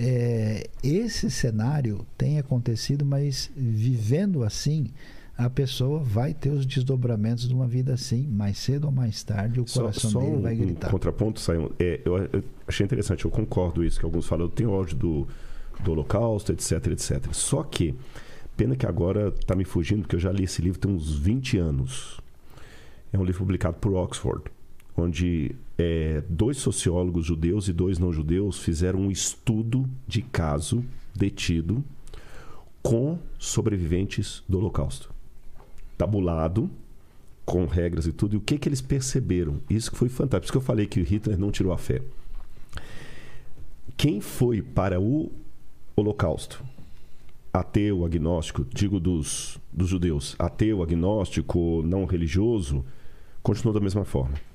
é, 0.00 0.70
esse 0.82 1.28
cenário 1.28 2.06
tem 2.16 2.38
acontecido, 2.38 3.04
mas 3.04 3.50
vivendo 3.56 4.44
assim, 4.44 4.92
a 5.36 5.50
pessoa 5.50 5.98
vai 5.98 6.32
ter 6.32 6.50
os 6.50 6.64
desdobramentos 6.64 7.48
de 7.48 7.54
uma 7.54 7.66
vida 7.66 7.94
assim, 7.94 8.24
mais 8.28 8.58
cedo 8.58 8.84
ou 8.84 8.92
mais 8.92 9.24
tarde, 9.24 9.60
o 9.60 9.66
Só, 9.66 9.80
coração 9.80 10.10
só 10.10 10.20
dele 10.20 10.36
um, 10.36 10.40
vai 10.40 10.54
um 10.54 10.58
gritar. 10.58 10.90
contraponto, 10.90 11.40
Simon. 11.40 11.70
É, 11.80 12.00
eu, 12.04 12.16
eu 12.32 12.44
achei 12.66 12.84
interessante, 12.86 13.24
eu 13.24 13.30
concordo 13.30 13.84
isso, 13.84 13.98
que 13.98 14.04
alguns 14.04 14.26
falam, 14.26 14.46
eu 14.46 14.50
tenho 14.50 14.70
ódio 14.70 14.96
do, 14.96 15.28
do 15.80 15.92
Holocausto, 15.92 16.52
etc, 16.52 16.86
etc. 16.88 17.32
Só 17.32 17.64
que, 17.64 17.92
pena 18.56 18.76
que 18.76 18.86
agora 18.86 19.34
está 19.40 19.56
me 19.56 19.64
fugindo, 19.64 20.02
porque 20.02 20.14
eu 20.14 20.20
já 20.20 20.30
li 20.30 20.44
esse 20.44 20.62
livro 20.62 20.78
tem 20.78 20.92
uns 20.92 21.18
20 21.18 21.58
anos. 21.58 22.20
É 23.12 23.18
um 23.18 23.24
livro 23.24 23.40
publicado 23.40 23.78
por 23.78 23.94
Oxford, 23.94 24.44
onde 24.96 25.56
é, 25.78 26.24
dois 26.28 26.56
sociólogos 26.56 27.24
judeus 27.24 27.68
e 27.68 27.72
dois 27.72 28.00
não 28.00 28.12
judeus 28.12 28.58
fizeram 28.58 28.98
um 28.98 29.10
estudo 29.12 29.88
de 30.08 30.22
caso 30.22 30.84
detido 31.14 31.84
com 32.82 33.18
sobreviventes 33.38 34.42
do 34.48 34.58
Holocausto. 34.58 35.14
Tabulado, 35.96 36.68
com 37.44 37.64
regras 37.66 38.06
e 38.06 38.12
tudo. 38.12 38.34
E 38.34 38.36
o 38.36 38.40
que, 38.40 38.58
que 38.58 38.68
eles 38.68 38.80
perceberam? 38.80 39.60
Isso 39.70 39.94
foi 39.94 40.08
fantástico. 40.08 40.40
Por 40.40 40.44
isso 40.44 40.52
que 40.52 40.58
eu 40.58 40.62
falei 40.62 40.86
que 40.86 41.00
o 41.00 41.04
Hitler 41.04 41.38
não 41.38 41.52
tirou 41.52 41.72
a 41.72 41.78
fé. 41.78 42.02
Quem 43.96 44.20
foi 44.20 44.62
para 44.62 45.00
o 45.00 45.30
Holocausto? 45.96 46.62
Ateu, 47.52 48.04
agnóstico, 48.04 48.66
digo 48.72 49.00
dos, 49.00 49.58
dos 49.72 49.88
judeus, 49.88 50.36
ateu, 50.38 50.82
agnóstico, 50.82 51.82
não 51.84 52.04
religioso, 52.04 52.84
continuou 53.42 53.74
da 53.74 53.80
mesma 53.80 54.04
forma. 54.04 54.47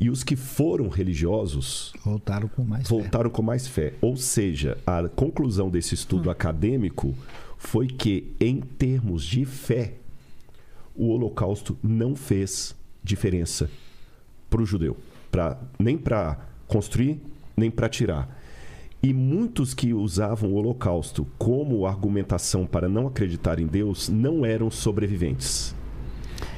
E 0.00 0.08
os 0.08 0.24
que 0.24 0.34
foram 0.34 0.88
religiosos 0.88 1.92
Voltaram 2.02 2.48
com 2.48 2.64
mais 2.64 2.88
fé. 2.88 2.94
voltaram 2.94 3.28
com 3.30 3.42
mais 3.42 3.68
fé. 3.68 3.92
Ou 4.00 4.16
seja, 4.16 4.78
a 4.86 5.06
conclusão 5.08 5.68
desse 5.68 5.94
estudo 5.94 6.30
acadêmico 6.30 7.14
foi 7.58 7.86
que, 7.86 8.32
em 8.40 8.60
termos 8.60 9.22
de 9.24 9.44
fé, 9.44 9.94
o 10.96 11.08
Holocausto 11.10 11.76
não 11.82 12.16
fez 12.16 12.74
diferença 13.04 13.70
para 14.48 14.62
o 14.62 14.66
judeu, 14.66 14.96
pra, 15.30 15.58
nem 15.78 15.98
para 15.98 16.38
construir, 16.66 17.20
nem 17.54 17.70
para 17.70 17.88
tirar. 17.88 18.38
E 19.02 19.12
muitos 19.14 19.72
que 19.74 19.92
usavam 19.94 20.50
o 20.52 20.54
Holocausto 20.54 21.26
como 21.38 21.86
argumentação 21.86 22.66
para 22.66 22.88
não 22.88 23.06
acreditar 23.06 23.58
em 23.58 23.66
Deus 23.66 24.08
não 24.08 24.44
eram 24.46 24.70
sobreviventes. 24.70 25.74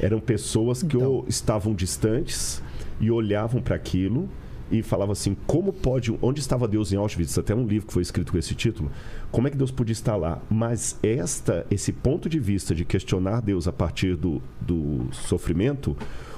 Eram 0.01 0.21
pessoas 0.21 0.83
que 0.83 0.97
Então. 0.97 1.11
ou 1.11 1.25
estavam 1.29 1.75
distantes 1.75 2.63
e 3.03 3.11
olhavam 3.11 3.61
para 3.61 3.77
aquilo 3.77 4.29
e 4.71 4.83
falavam 4.83 5.13
assim: 5.13 5.37
como 5.47 5.71
pode. 5.73 6.17
Onde 6.23 6.41
estava 6.41 6.67
Deus 6.67 6.91
em 6.93 6.97
Auschwitz? 6.97 7.37
Até 7.37 7.55
um 7.55 7.67
livro 7.67 7.89
que 7.89 7.93
foi 7.93 8.01
escrito 8.03 8.33
com 8.33 8.39
esse 8.39 8.55
título. 8.55 8.91
Como 9.31 9.47
é 9.47 9.51
que 9.51 9.57
Deus 9.59 9.71
podia 9.71 9.93
estar 9.93 10.17
lá? 10.17 10.41
Mas 10.49 10.99
esta, 11.03 11.67
esse 11.71 11.93
ponto 11.93 12.29
de 12.29 12.39
vista 12.39 12.75
de 12.75 12.85
questionar 12.85 13.43
Deus 13.43 13.69
a 13.69 13.73
partir 13.73 14.17
do, 14.17 14.41
do 14.61 15.09
sofrimento 15.13 15.95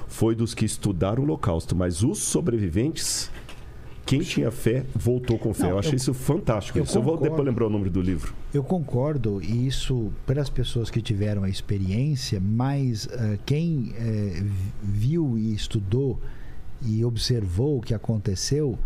foi 0.07 0.35
dos 0.35 0.53
que 0.53 0.65
estudaram 0.65 1.21
o 1.23 1.25
Holocausto. 1.25 1.75
Mas 1.75 2.03
os 2.03 2.17
sobreviventes. 2.19 3.31
Quem 4.07 4.19
tinha 4.19 4.51
fé 4.51 4.85
voltou 4.93 5.35
com 5.39 5.51
fé. 5.51 5.63
Não, 5.63 5.69
eu 5.71 5.79
achei 5.79 5.93
eu- 5.93 5.97
isso 5.97 6.13
fantástico. 6.13 6.77
eu 6.77 6.83
isso. 6.83 6.95
eu 6.95 7.01
vou 7.01 7.17
depois 7.17 7.43
lembrar 7.43 7.65
o 7.65 7.69
nome 7.71 7.89
do 7.89 7.99
livro. 7.99 8.35
Eu 8.53 8.63
concordo, 8.63 9.41
e 9.41 9.65
isso 9.65 10.11
para 10.27 10.39
as 10.43 10.47
pessoas 10.47 10.91
que 10.91 11.01
tiveram 11.01 11.43
a 11.43 11.49
experiência, 11.49 12.39
mas 12.39 13.07
eh, 13.11 13.39
quem 13.47 13.93
vi- 14.43 14.45
viu 14.83 15.37
e 15.39 15.55
estudou 15.55 16.21
e 16.81 17.03
observou 17.03 17.77
o 17.77 17.81
que 17.81 17.93
aconteceu, 17.93 18.77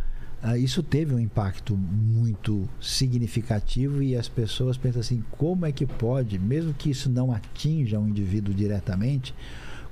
ah, 0.42 0.58
isso 0.58 0.82
teve 0.82 1.14
um 1.14 1.20
impacto 1.20 1.76
muito 1.76 2.68
significativo 2.80 4.02
e 4.02 4.16
as 4.16 4.30
pessoas 4.30 4.78
pensam 4.78 5.02
assim: 5.02 5.24
como 5.32 5.66
é 5.66 5.72
que 5.72 5.86
pode, 5.86 6.40
mesmo 6.40 6.74
que 6.74 6.90
isso 6.90 7.10
não 7.10 7.32
atinja 7.32 8.00
um 8.00 8.08
indivíduo 8.08 8.54
diretamente, 8.54 9.36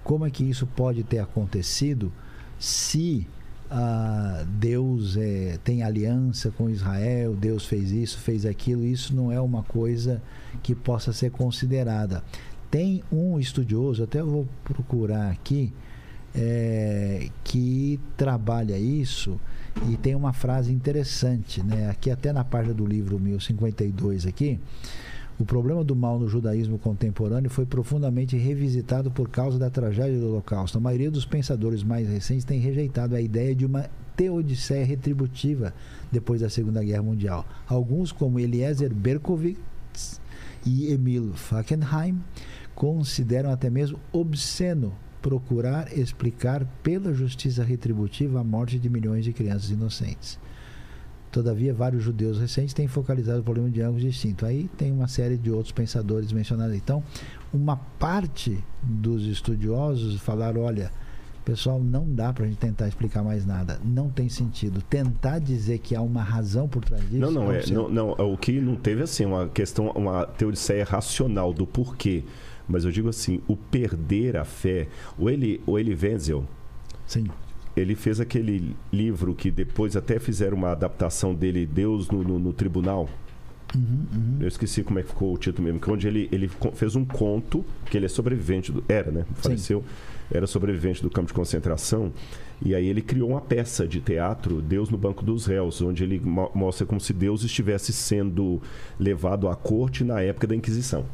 como 0.03 0.25
é 0.25 0.29
que 0.29 0.43
isso 0.43 0.65
pode 0.65 1.03
ter 1.03 1.19
acontecido 1.19 2.13
se 2.57 3.27
ah, 3.69 4.45
Deus 4.47 5.17
eh, 5.17 5.59
tem 5.63 5.83
aliança 5.83 6.49
com 6.51 6.69
Israel, 6.69 7.35
Deus 7.35 7.65
fez 7.65 7.91
isso, 7.91 8.17
fez 8.17 8.45
aquilo, 8.45 8.85
isso 8.85 9.13
não 9.13 9.29
é 9.29 9.41
uma 9.41 9.63
coisa 9.63 10.21
que 10.63 10.73
possa 10.73 11.11
ser 11.11 11.31
considerada. 11.31 12.23
Tem 12.71 13.03
um 13.11 13.37
estudioso, 13.37 14.03
até 14.03 14.23
vou 14.23 14.47
procurar 14.63 15.29
aqui, 15.29 15.73
eh, 16.37 17.29
que 17.43 17.99
trabalha 18.15 18.77
isso 18.77 19.39
e 19.89 19.97
tem 19.97 20.15
uma 20.15 20.33
frase 20.33 20.71
interessante, 20.71 21.63
né? 21.63 21.89
Aqui 21.89 22.11
até 22.11 22.31
na 22.31 22.43
página 22.43 22.73
do 22.73 22.85
livro 22.85 23.19
1052 23.19 24.27
aqui, 24.27 24.59
o 25.39 25.45
problema 25.45 25.83
do 25.83 25.95
mal 25.95 26.19
no 26.19 26.27
judaísmo 26.27 26.77
contemporâneo 26.77 27.49
foi 27.49 27.65
profundamente 27.65 28.37
revisitado 28.37 29.11
por 29.11 29.29
causa 29.29 29.59
da 29.59 29.69
tragédia 29.69 30.19
do 30.19 30.29
Holocausto. 30.29 30.77
A 30.77 30.81
maioria 30.81 31.11
dos 31.11 31.25
pensadores 31.25 31.83
mais 31.83 32.07
recentes 32.07 32.43
tem 32.43 32.59
rejeitado 32.59 33.15
a 33.15 33.21
ideia 33.21 33.55
de 33.55 33.65
uma 33.65 33.87
teodiceia 34.15 34.83
retributiva 34.83 35.73
depois 36.11 36.41
da 36.41 36.49
Segunda 36.49 36.83
Guerra 36.83 37.03
Mundial. 37.03 37.45
Alguns, 37.67 38.11
como 38.11 38.39
Eliezer 38.39 38.93
Berkowitz 38.93 40.19
e 40.65 40.91
Emil 40.91 41.33
Fackenheim, 41.33 42.19
consideram 42.73 43.51
até 43.51 43.69
mesmo 43.69 43.99
obsceno 44.11 44.93
procurar 45.27 45.91
explicar 45.91 46.63
pela 46.81 47.13
justiça 47.13 47.61
retributiva 47.61 48.39
a 48.39 48.43
morte 48.45 48.79
de 48.79 48.89
milhões 48.89 49.25
de 49.25 49.33
crianças 49.33 49.69
inocentes. 49.69 50.39
Todavia, 51.29 51.73
vários 51.73 52.01
judeus 52.01 52.39
recentes 52.39 52.73
têm 52.73 52.87
focalizado 52.87 53.41
o 53.41 53.43
problema 53.43 53.69
de 53.69 53.81
ângulos 53.81 54.03
distintos. 54.03 54.47
Aí 54.47 54.69
tem 54.77 54.89
uma 54.89 55.09
série 55.09 55.35
de 55.35 55.51
outros 55.51 55.73
pensadores 55.73 56.31
mencionados. 56.31 56.73
Então, 56.73 57.03
uma 57.53 57.75
parte 57.75 58.57
dos 58.81 59.25
estudiosos 59.25 60.17
falaram: 60.21 60.61
olha, 60.61 60.93
pessoal, 61.43 61.77
não 61.77 62.09
dá 62.09 62.31
para 62.31 62.45
a 62.45 62.47
gente 62.47 62.57
tentar 62.57 62.87
explicar 62.87 63.21
mais 63.21 63.45
nada. 63.45 63.81
Não 63.83 64.09
tem 64.09 64.29
sentido. 64.29 64.81
Tentar 64.81 65.39
dizer 65.39 65.79
que 65.79 65.93
há 65.93 66.01
uma 66.01 66.23
razão 66.23 66.69
por 66.69 66.85
trás 66.85 67.03
disso. 67.03 67.17
Não, 67.17 67.31
não, 67.31 67.51
é, 67.51 67.57
obsceno. 67.57 67.89
não, 67.89 68.15
não, 68.15 68.33
o 68.33 68.37
que 68.37 68.61
não 68.61 68.77
teve 68.77 69.03
assim 69.03 69.25
uma 69.25 69.49
questão, 69.49 69.89
uma 69.89 70.25
teoriceia 70.25 70.85
racional 70.85 71.51
do 71.51 71.67
porquê. 71.67 72.23
Mas 72.67 72.83
eu 72.85 72.91
digo 72.91 73.07
assim, 73.09 73.41
o 73.47 73.55
perder 73.55 74.35
a 74.37 74.43
fé. 74.45 74.87
O 75.17 75.29
Eli, 75.29 75.61
o 75.65 75.79
Eli 75.79 75.95
Wenzel, 75.99 76.43
Sim. 77.05 77.27
ele 77.75 77.95
fez 77.95 78.19
aquele 78.19 78.75
livro 78.91 79.33
que 79.33 79.49
depois 79.49 79.95
até 79.95 80.19
fizeram 80.19 80.57
uma 80.57 80.71
adaptação 80.71 81.33
dele, 81.33 81.65
Deus 81.65 82.09
no, 82.09 82.23
no- 82.23 82.39
no 82.39 82.51
Tribunal. 82.53 83.09
Eu 84.39 84.47
esqueci 84.47 84.81
como 84.81 84.97
é 84.97 85.03
que 85.03 85.09
ficou 85.09 85.33
o 85.33 85.37
título 85.37 85.65
mesmo, 85.65 85.79
que 85.79 85.91
onde 85.91 86.07
ele, 86.07 86.29
ele 86.31 86.49
fez 86.73 86.95
um 86.95 87.03
conto, 87.03 87.65
que 87.91 87.97
ele 87.97 88.05
é 88.05 88.09
sobrevivente, 88.09 88.71
do, 88.71 88.81
era, 88.87 89.11
né? 89.11 89.25
Faleceu, 89.35 89.83
era 90.31 90.47
sobrevivente 90.47 91.01
do 91.03 91.09
campo 91.09 91.27
de 91.27 91.33
concentração. 91.33 92.11
E 92.63 92.73
aí 92.73 92.87
ele 92.87 93.01
criou 93.01 93.29
uma 93.31 93.41
peça 93.41 93.85
de 93.85 93.99
teatro, 93.99 94.61
Deus 94.61 94.89
no 94.89 94.97
Banco 94.97 95.23
dos 95.23 95.45
Réus, 95.45 95.81
onde 95.81 96.01
ele 96.03 96.17
mo- 96.19 96.49
mostra 96.55 96.85
como 96.87 96.99
se 97.01 97.11
Deus 97.11 97.43
estivesse 97.43 97.91
sendo 97.91 98.61
levado 98.97 99.49
à 99.49 99.55
corte 99.55 100.01
na 100.03 100.21
época 100.21 100.47
da 100.47 100.55
Inquisição. 100.55 101.05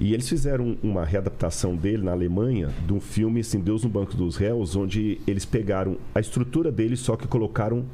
E 0.00 0.14
eles 0.14 0.28
fizeram 0.28 0.76
uma 0.82 1.04
readaptação 1.04 1.76
dele 1.76 2.02
na 2.02 2.12
Alemanha 2.12 2.70
de 2.86 2.92
um 2.92 3.00
filme 3.00 3.40
assim, 3.40 3.60
Deus 3.60 3.84
no 3.84 3.90
Banco 3.90 4.16
dos 4.16 4.36
Réus, 4.36 4.74
onde 4.74 5.20
eles 5.26 5.44
pegaram 5.44 5.96
a 6.14 6.20
estrutura 6.20 6.72
dele, 6.72 6.96
só 6.96 7.16
que 7.16 7.28
colocaram 7.28 7.84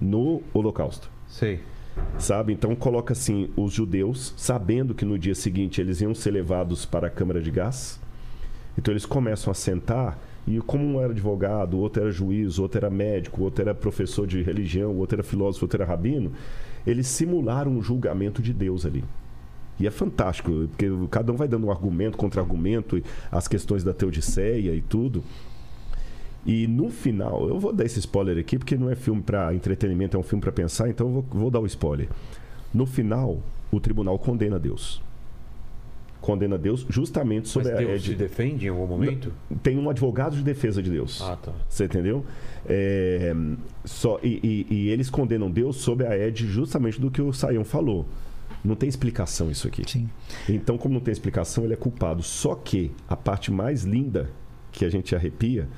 no 0.00 0.42
Holocausto. 0.52 1.10
Sei. 1.28 1.60
Sabe? 2.18 2.52
Então 2.52 2.74
coloca 2.74 3.12
assim, 3.12 3.50
os 3.54 3.72
judeus, 3.72 4.34
sabendo 4.36 4.94
que 4.94 5.04
no 5.04 5.18
dia 5.18 5.34
seguinte 5.34 5.80
eles 5.80 6.00
iam 6.00 6.14
ser 6.14 6.30
levados 6.30 6.86
para 6.86 7.06
a 7.06 7.10
câmara 7.10 7.40
de 7.40 7.50
gás. 7.50 8.00
Então 8.76 8.92
eles 8.92 9.04
começam 9.04 9.50
a 9.50 9.54
sentar 9.54 10.18
e 10.46 10.58
como 10.60 10.84
um 10.84 11.00
era 11.00 11.12
advogado, 11.12 11.78
outro 11.78 12.02
era 12.02 12.10
juiz, 12.10 12.58
outro 12.58 12.78
era 12.78 12.90
médico, 12.90 13.42
outro 13.42 13.62
era 13.62 13.74
professor 13.74 14.26
de 14.26 14.42
religião, 14.42 14.96
outro 14.96 15.16
era 15.16 15.22
filósofo, 15.22 15.66
outro 15.66 15.80
era 15.80 15.88
rabino, 15.88 16.32
eles 16.86 17.06
simularam 17.06 17.72
um 17.72 17.82
julgamento 17.82 18.42
de 18.42 18.52
Deus 18.52 18.84
ali. 18.84 19.04
E 19.80 19.86
é 19.86 19.90
fantástico, 19.90 20.50
porque 20.68 20.86
cada 21.10 21.32
um 21.32 21.36
vai 21.36 21.48
dando 21.48 21.66
um 21.66 21.70
argumento, 21.70 22.16
contra-argumento, 22.16 23.02
as 23.30 23.48
questões 23.48 23.82
da 23.82 23.92
teodiceia 23.92 24.74
e 24.74 24.80
tudo. 24.80 25.24
E 26.44 26.66
no 26.66 26.90
final, 26.90 27.48
eu 27.48 27.58
vou 27.58 27.72
dar 27.72 27.84
esse 27.84 27.98
spoiler 28.00 28.36
aqui, 28.38 28.58
porque 28.58 28.76
não 28.76 28.90
é 28.90 28.94
filme 28.94 29.22
para 29.22 29.54
entretenimento, 29.54 30.16
é 30.16 30.20
um 30.20 30.22
filme 30.24 30.40
para 30.42 30.52
pensar, 30.52 30.88
então 30.88 31.06
eu 31.06 31.12
vou, 31.14 31.24
vou 31.30 31.50
dar 31.50 31.60
o 31.60 31.66
spoiler. 31.66 32.08
No 32.74 32.84
final, 32.86 33.40
o 33.70 33.78
tribunal 33.80 34.18
condena 34.18 34.58
Deus. 34.58 35.00
condena 36.20 36.56
Deus 36.56 36.86
justamente 36.88 37.42
Mas 37.44 37.48
sobre 37.50 37.72
a 37.72 37.76
Deus 37.76 37.90
Ed. 37.90 38.10
se 38.10 38.14
defende 38.14 38.66
em 38.66 38.68
algum 38.68 38.86
momento? 38.86 39.32
Tem 39.62 39.76
um 39.76 39.90
advogado 39.90 40.36
de 40.36 40.42
defesa 40.42 40.80
de 40.80 40.88
Deus. 40.90 41.20
Ah, 41.20 41.36
tá. 41.36 41.52
Você 41.68 41.84
entendeu? 41.86 42.24
É, 42.64 43.34
só, 43.84 44.20
e, 44.22 44.66
e- 44.70 44.74
e 44.74 44.88
eles 44.90 45.10
condenam 45.10 45.50
Deus 45.50 45.76
sob 45.78 46.06
a 46.06 46.16
égide 46.16 46.46
justamente 46.46 47.00
do 47.00 47.10
que 47.10 47.20
o 47.20 47.32
Saião 47.32 47.64
falou. 47.64 48.06
Não 48.64 48.74
tem 48.76 48.88
explicação 48.88 49.50
isso 49.50 49.66
aqui. 49.66 49.82
Sim. 49.90 50.08
Então, 50.48 50.78
como 50.78 50.94
não 50.94 51.00
tem 51.00 51.12
explicação, 51.12 51.64
ele 51.64 51.72
é 51.74 51.76
culpado. 51.76 52.22
Só 52.22 52.54
que 52.54 52.92
a 53.08 53.16
parte 53.16 53.50
mais 53.50 53.82
linda 53.82 54.30
que 54.70 54.84
a 54.84 54.88
gente 54.90 55.14
arrepia 55.16 55.68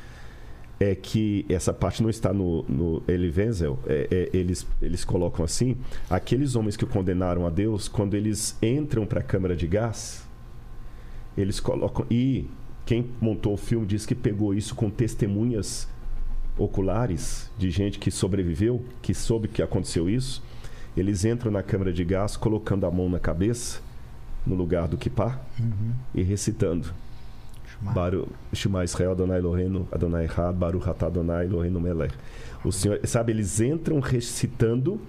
é 0.78 0.94
que 0.94 1.46
essa 1.48 1.72
parte 1.72 2.02
não 2.02 2.10
está 2.10 2.32
no, 2.32 2.62
no 2.64 3.02
Eli 3.08 3.32
Wenzel. 3.34 3.78
É- 3.86 4.08
é- 4.32 4.36
eles, 4.36 4.66
eles 4.82 5.04
colocam 5.04 5.44
assim: 5.44 5.76
aqueles 6.10 6.56
homens 6.56 6.76
que 6.76 6.84
o 6.84 6.86
condenaram 6.86 7.46
a 7.46 7.50
Deus, 7.50 7.88
quando 7.88 8.14
eles 8.14 8.56
entram 8.62 9.06
para 9.06 9.20
a 9.20 9.22
câmara 9.22 9.56
de 9.56 9.66
gás, 9.66 10.26
eles 11.36 11.60
colocam. 11.60 12.04
E 12.10 12.48
quem 12.84 13.06
montou 13.20 13.54
o 13.54 13.56
filme 13.56 13.86
diz 13.86 14.04
que 14.04 14.14
pegou 14.14 14.52
isso 14.54 14.74
com 14.74 14.90
testemunhas 14.90 15.88
oculares 16.56 17.50
de 17.58 17.70
gente 17.70 17.98
que 17.98 18.10
sobreviveu, 18.10 18.84
que 19.02 19.14
soube 19.14 19.48
que 19.48 19.62
aconteceu 19.62 20.08
isso. 20.08 20.42
Eles 20.97 21.24
entram 21.24 21.50
na 21.50 21.62
câmara 21.62 21.92
de 21.92 22.05
gás 22.05 22.36
colocando 22.36 22.86
a 22.86 22.90
mão 22.90 23.08
na 23.08 23.18
cabeça, 23.18 23.81
no 24.47 24.55
lugar 24.55 24.86
do 24.89 24.97
kippah, 24.97 25.40
e 26.14 26.23
recitando. 26.23 26.92
Baru, 27.81 28.28
Shema 28.52 28.84
Israel, 28.84 29.10
Adonai 29.12 29.39
Eloheinu, 29.39 29.89
Adonai 29.90 30.24
Echad, 30.26 30.56
Baruch 30.56 30.89
Atah 30.89 31.06
Adonai 31.06 31.47
Eloheinu 31.47 31.81
Melech. 31.81 32.14
O 32.64 32.73
Senhor, 32.73 33.00
sabe, 33.05 33.32
eles 33.32 33.60
entram 33.60 34.00
recitando 34.00 35.00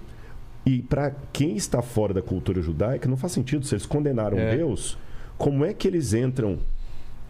e 0.64 0.82
para 0.82 1.12
quem 1.32 1.56
está 1.56 1.80
fora 1.80 2.12
da 2.12 2.20
cultura 2.20 2.60
judaica 2.60 3.08
não 3.08 3.16
faz 3.16 3.32
sentido 3.32 3.64
se 3.64 3.74
eles 3.74 3.86
condenaram 3.86 4.36
É. 4.36 4.56
Deus, 4.56 4.98
como 5.38 5.64
é 5.64 5.72
que 5.72 5.86
eles 5.86 6.12
entram 6.12 6.58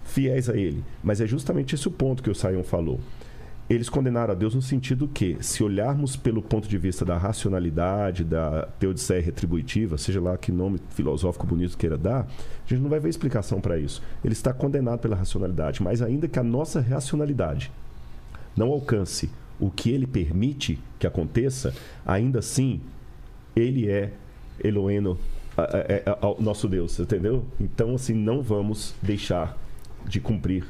fiéis 0.05 0.49
a 0.49 0.57
ele? 0.57 0.83
Mas 1.05 1.21
é 1.21 1.27
justamente 1.27 1.75
esse 1.75 1.87
o 1.87 1.91
ponto 1.91 2.23
que 2.23 2.31
o 2.31 2.35
Saião 2.35 2.65
falou. 2.65 2.99
Eles 3.69 3.89
condenaram 3.89 4.33
a 4.33 4.37
Deus 4.37 4.55
no 4.55 4.63
sentido 4.63 5.09
que, 5.09 5.37
se 5.41 5.63
olharmos 5.65 6.15
pelo 6.15 6.41
ponto 6.41 6.69
de 6.69 6.79
vista 6.79 7.05
da 7.05 7.19
racionalidade, 7.19 8.23
da 8.23 8.69
teodiceia 8.79 9.21
retributiva, 9.21 9.99
seja 9.99 10.21
lá 10.21 10.39
que 10.39 10.53
nome 10.53 10.79
filosófico 10.91 11.45
bonito 11.45 11.77
queira 11.77 11.99
dar, 11.99 12.21
a 12.21 12.69
gente 12.69 12.81
não 12.81 12.89
vai 12.89 13.01
ver 13.01 13.09
explicação 13.09 13.61
para 13.61 13.77
isso. 13.77 14.01
Ele 14.25 14.35
está 14.35 14.53
condenado 14.53 15.01
pela 15.01 15.17
racionalidade, 15.17 15.83
mas 15.83 16.01
ainda 16.01 16.29
que 16.29 16.39
a 16.39 16.45
nossa 16.45 16.81
racionalidade 16.81 17.73
não 18.57 18.69
alcance 18.71 19.29
o 19.59 19.69
que 19.69 19.91
ele 19.91 20.07
permite 20.07 20.79
que 20.99 21.07
aconteça, 21.07 21.75
ainda 22.07 22.39
assim, 22.39 22.81
ele 23.57 23.91
é 23.91 24.13
Eloeno, 24.63 25.19
a- 25.57 25.63
a- 26.13 26.27
a- 26.27 26.31
o 26.39 26.41
nosso 26.41 26.69
Deus, 26.69 27.01
entendeu? 27.01 27.45
Então, 27.59 27.95
assim, 27.97 28.15
não 28.15 28.43
vamos 28.43 28.95
deixar 29.03 29.59
de 30.07 30.21
cumprir 30.21 30.65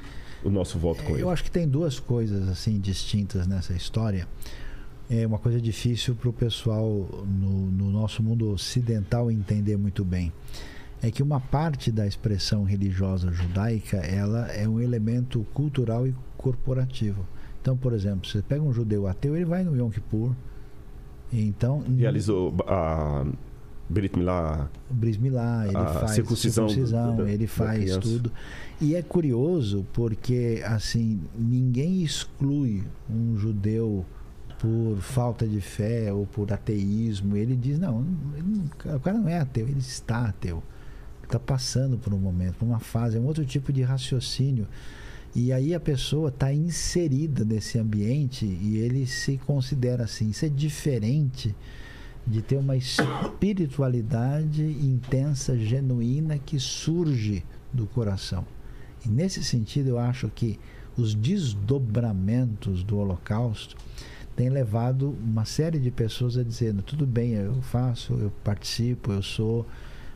o 0.44 0.50
nosso 0.50 0.78
voto 0.78 1.02
com 1.02 1.12
ele. 1.14 1.22
Eu 1.22 1.30
acho 1.30 1.42
que 1.44 1.50
tem 1.50 1.66
duas 1.68 1.98
coisas 1.98 2.48
assim 2.48 2.78
distintas 2.78 3.46
nessa 3.46 3.72
história. 3.72 4.26
É 5.08 5.26
uma 5.26 5.38
coisa 5.38 5.60
difícil 5.60 6.14
para 6.16 6.28
o 6.28 6.32
pessoal 6.32 6.84
no, 7.26 7.70
no 7.70 7.90
nosso 7.90 8.22
mundo 8.22 8.50
ocidental 8.50 9.30
entender 9.30 9.76
muito 9.76 10.04
bem. 10.04 10.32
É 11.02 11.10
que 11.10 11.22
uma 11.22 11.38
parte 11.38 11.92
da 11.92 12.06
expressão 12.06 12.64
religiosa 12.64 13.30
judaica 13.30 13.98
ela 13.98 14.48
é 14.52 14.68
um 14.68 14.80
elemento 14.80 15.46
cultural 15.54 16.06
e 16.06 16.14
corporativo. 16.36 17.24
Então, 17.60 17.76
por 17.76 17.92
exemplo, 17.92 18.28
você 18.28 18.42
pega 18.42 18.62
um 18.62 18.72
judeu 18.72 19.06
ateu, 19.06 19.36
ele 19.36 19.44
vai 19.44 19.62
no 19.62 19.76
Yom 19.76 19.90
Kippur. 19.90 20.32
Então, 21.32 21.82
Realizou 21.96 22.54
a 22.66 23.24
Brit 23.88 24.16
Milá, 24.18 24.68
Bris 24.90 25.16
Milá, 25.16 25.66
ele 25.66 25.76
A 25.76 25.86
faz 25.86 26.12
circuncisão 26.12 26.68
circuncisão, 26.68 27.16
da- 27.16 27.30
ele 27.30 27.46
faz 27.46 27.96
tudo. 27.98 28.32
E 28.80 28.94
é 28.94 29.02
curioso 29.02 29.86
porque 29.92 30.62
assim 30.66 31.20
ninguém 31.34 32.02
exclui 32.02 32.84
um 33.08 33.36
judeu 33.36 34.04
por 34.58 34.98
falta 35.00 35.46
de 35.46 35.60
fé 35.60 36.12
ou 36.12 36.26
por 36.26 36.52
ateísmo. 36.52 37.36
Ele 37.36 37.56
diz 37.56 37.78
não, 37.78 38.04
ele 38.36 38.46
não- 38.46 38.96
o 38.96 39.00
cara 39.00 39.16
não 39.18 39.28
é 39.28 39.38
ateu, 39.38 39.66
ele 39.66 39.78
está 39.78 40.26
ateu. 40.26 40.62
Está 41.22 41.38
passando 41.40 41.96
por 41.98 42.12
um 42.14 42.18
momento, 42.18 42.56
por 42.56 42.66
uma 42.66 42.78
fase, 42.78 43.16
é 43.16 43.20
um 43.20 43.24
outro 43.24 43.44
tipo 43.44 43.72
de 43.72 43.82
raciocínio. 43.82 44.68
E 45.34 45.52
aí 45.52 45.74
a 45.74 45.80
pessoa 45.80 46.28
está 46.28 46.52
inserida 46.52 47.44
nesse 47.44 47.78
ambiente 47.78 48.46
e 48.46 48.76
ele 48.76 49.06
se 49.06 49.38
considera 49.38 50.04
assim. 50.04 50.30
Isso 50.30 50.44
é 50.44 50.48
diferente 50.48 51.54
de 52.26 52.42
ter 52.42 52.56
uma 52.56 52.76
espiritualidade 52.76 54.62
intensa, 54.62 55.56
genuína, 55.58 56.38
que 56.38 56.58
surge 56.58 57.44
do 57.72 57.86
coração. 57.86 58.44
E 59.06 59.10
nesse 59.10 59.42
sentido, 59.44 59.88
eu 59.90 59.98
acho 59.98 60.28
que 60.34 60.58
os 60.96 61.14
desdobramentos 61.14 62.82
do 62.82 62.98
Holocausto 62.98 63.76
têm 64.34 64.48
levado 64.48 65.16
uma 65.24 65.44
série 65.44 65.78
de 65.78 65.90
pessoas 65.90 66.36
a 66.36 66.42
dizendo: 66.42 66.82
tudo 66.82 67.06
bem, 67.06 67.32
eu 67.32 67.60
faço, 67.62 68.14
eu 68.14 68.30
participo, 68.42 69.12
eu 69.12 69.22
sou, 69.22 69.66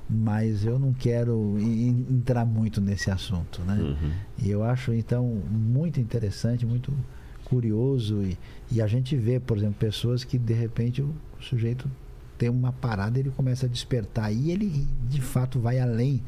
mas 0.09 0.65
eu 0.65 0.79
não 0.79 0.93
quero 0.93 1.57
en- 1.59 2.07
entrar 2.11 2.45
muito 2.45 2.81
nesse 2.81 3.11
assunto, 3.11 3.61
né? 3.63 3.75
Uhum. 3.75 4.11
E 4.43 4.51
eu 4.51 4.63
acho 4.65 4.93
então 4.93 5.25
muito 5.51 6.01
interessante, 6.01 6.65
muito 6.67 6.93
curioso 7.45 8.23
e, 8.23 8.39
e 8.71 8.81
a 8.81 8.87
gente 8.87 9.17
vê, 9.17 9.41
por 9.41 9.57
exemplo, 9.57 9.75
pessoas 9.79 10.23
que 10.25 10.39
de 10.39 10.53
repente 10.55 11.03
o 11.03 11.13
sujeito 11.41 11.91
tem 12.39 12.49
uma 12.49 12.73
parada, 12.73 13.19
ele 13.19 13.31
começa 13.31 13.67
a 13.67 13.69
despertar 13.69 14.33
e 14.33 14.51
ele 14.51 14.87
de 15.09 15.21
fato 15.21 15.59
vai 15.59 15.79
além 15.79 16.23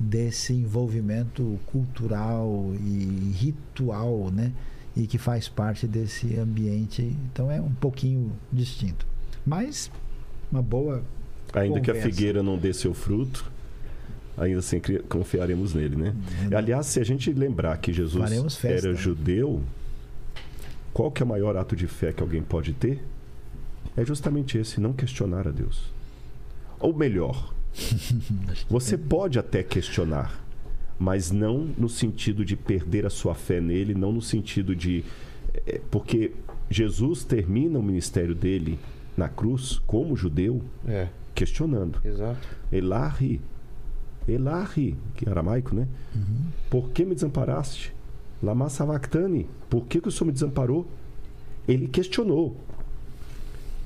desse 0.00 0.54
envolvimento 0.54 1.60
cultural 1.66 2.72
e 2.80 3.32
ritual, 3.36 4.30
né? 4.32 4.52
E 4.96 5.06
que 5.06 5.18
faz 5.18 5.48
parte 5.48 5.86
desse 5.86 6.36
ambiente, 6.36 7.14
então 7.30 7.50
é 7.50 7.60
um 7.60 7.72
pouquinho 7.72 8.32
distinto. 8.50 9.06
Mas 9.46 9.90
uma 10.50 10.62
boa 10.62 11.04
Ainda 11.52 11.80
que 11.80 11.90
a 11.90 11.94
Conversa. 11.94 12.14
figueira 12.16 12.42
não 12.42 12.56
dê 12.56 12.72
seu 12.72 12.94
fruto, 12.94 13.50
ainda 14.36 14.60
assim 14.60 14.80
confiaremos 15.08 15.74
nele, 15.74 15.96
né? 15.96 16.14
Aliás, 16.56 16.86
se 16.86 17.00
a 17.00 17.04
gente 17.04 17.32
lembrar 17.32 17.76
que 17.78 17.92
Jesus 17.92 18.56
festa, 18.56 18.88
era 18.88 18.96
judeu, 18.96 19.62
qual 20.92 21.10
que 21.10 21.22
é 21.22 21.26
o 21.26 21.28
maior 21.28 21.56
ato 21.56 21.74
de 21.76 21.86
fé 21.86 22.12
que 22.12 22.22
alguém 22.22 22.42
pode 22.42 22.72
ter? 22.72 23.02
É 23.96 24.04
justamente 24.04 24.56
esse, 24.56 24.80
não 24.80 24.92
questionar 24.92 25.46
a 25.46 25.50
Deus. 25.50 25.92
Ou 26.78 26.94
melhor, 26.94 27.52
você 28.68 28.96
pode 28.98 29.38
até 29.38 29.62
questionar, 29.62 30.44
mas 30.98 31.30
não 31.30 31.68
no 31.78 31.88
sentido 31.88 32.44
de 32.44 32.56
perder 32.56 33.06
a 33.06 33.10
sua 33.10 33.34
fé 33.34 33.60
nele, 33.60 33.94
não 33.94 34.12
no 34.12 34.22
sentido 34.22 34.74
de. 34.74 35.04
é, 35.66 35.80
Porque 35.90 36.32
Jesus 36.68 37.24
termina 37.24 37.78
o 37.78 37.82
ministério 37.82 38.34
dele 38.34 38.78
na 39.16 39.28
cruz, 39.28 39.78
como 39.86 40.16
judeu, 40.16 40.62
É, 40.86 41.08
questionando. 41.34 42.00
exato. 42.04 42.46
Elahi, 42.72 43.40
Elahi, 44.28 44.96
que 45.16 45.26
é 45.28 45.30
aramaico, 45.30 45.74
né? 45.74 45.86
Uhum. 46.14 46.46
Por 46.68 46.90
que 46.90 47.04
me 47.04 47.14
desamparaste? 47.14 47.92
Lama 48.42 48.68
Savactani, 48.70 49.46
por 49.68 49.84
que, 49.86 50.00
que 50.00 50.08
o 50.08 50.10
Senhor 50.10 50.26
me 50.26 50.32
desamparou? 50.32 50.86
Ele 51.68 51.86
questionou. 51.88 52.56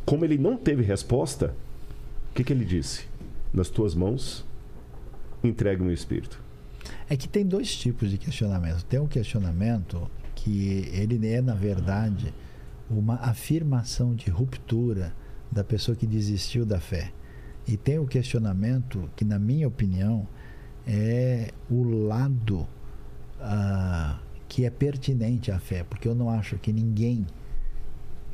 Como 0.04 0.24
ele 0.24 0.36
não 0.38 0.56
teve 0.56 0.82
resposta, 0.82 1.54
o 2.30 2.34
que, 2.34 2.44
que 2.44 2.52
ele 2.52 2.64
disse? 2.64 3.06
Nas 3.55 3.70
tuas 3.70 3.94
mãos, 3.94 4.44
entregue 5.44 5.81
o 5.81 5.84
meu 5.84 5.94
espírito. 5.94 6.42
É 7.08 7.16
que 7.16 7.28
tem 7.28 7.47
dois 7.47 7.73
tipos 7.76 8.10
de 8.10 8.18
questionamento. 8.18 8.84
Tem 8.84 8.99
um 8.99 9.07
questionamento 9.07 10.10
que 10.34 10.91
ele 10.92 11.24
é, 11.28 11.41
na 11.41 11.55
verdade, 11.55 12.34
uma 12.91 13.15
afirmação 13.15 14.12
de 14.12 14.28
ruptura 14.28 15.15
da 15.52 15.62
pessoa 15.62 15.97
que 15.97 16.05
desistiu 16.05 16.66
da 16.66 16.81
fé. 16.81 17.12
E 17.65 17.76
tem 17.76 18.00
o 18.00 18.07
questionamento 18.07 19.08
que, 19.15 19.24
na 19.24 19.39
minha 19.39 19.68
opinião, 19.68 20.26
é 20.84 21.52
o 21.70 21.84
lado 21.84 22.66
ah, 23.41 24.18
que 24.49 24.65
é 24.65 24.70
pertinente 24.70 25.52
à 25.52 25.60
fé, 25.60 25.84
porque 25.84 26.08
eu 26.08 26.15
não 26.15 26.28
acho 26.28 26.58
que 26.58 26.73
ninguém 26.73 27.24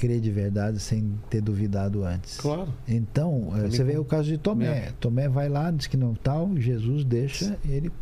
crê 0.00 0.18
de 0.18 0.30
verdade 0.30 0.80
sem 0.80 1.12
ter 1.28 1.42
duvidado 1.42 2.02
antes. 2.06 2.38
Claro. 2.38 2.72
Então, 2.88 3.52
eh, 3.54 3.68
você 3.68 3.84
vê 3.84 3.98
o 3.98 4.04
caso 4.04 4.28
de 4.28 4.38
Tomé. 4.38 4.92
Tomé 4.98 5.28
vai 5.28 5.46
lá, 5.50 5.70
diz 5.70 5.86
que 5.86 5.96
não 5.96 6.14
tal, 6.14 6.56
Jesus 6.56 7.04
deixa 7.04 7.58
ele. 7.68 7.92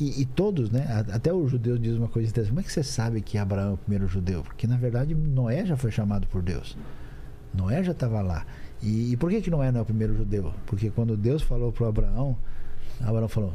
E, 0.00 0.22
e 0.22 0.24
todos, 0.24 0.72
né? 0.72 0.84
Até 1.12 1.32
o 1.32 1.46
judeu 1.46 1.78
diz 1.78 1.96
uma 1.96 2.08
coisa 2.08 2.28
interessante. 2.28 2.50
Como 2.50 2.60
é 2.60 2.64
que 2.64 2.72
você 2.72 2.82
sabe 2.82 3.20
que 3.20 3.38
Abraão 3.38 3.70
é 3.70 3.74
o 3.74 3.76
primeiro 3.76 4.08
judeu? 4.08 4.42
Porque 4.42 4.66
na 4.66 4.76
verdade 4.76 5.14
Noé 5.14 5.64
já 5.64 5.76
foi 5.76 5.92
chamado 5.92 6.26
por 6.26 6.42
Deus. 6.42 6.76
Noé 7.54 7.84
já 7.84 7.92
estava 7.92 8.20
lá. 8.22 8.44
E, 8.82 9.12
e 9.12 9.16
por 9.16 9.30
que, 9.30 9.40
que 9.40 9.50
Noé 9.50 9.70
não 9.70 9.78
é 9.78 9.82
o 9.82 9.86
primeiro 9.86 10.16
judeu? 10.16 10.52
Porque 10.66 10.90
quando 10.90 11.16
Deus 11.16 11.42
falou 11.42 11.70
para 11.70 11.86
Abraão, 11.86 12.36
Abraão 13.00 13.28
falou: 13.28 13.52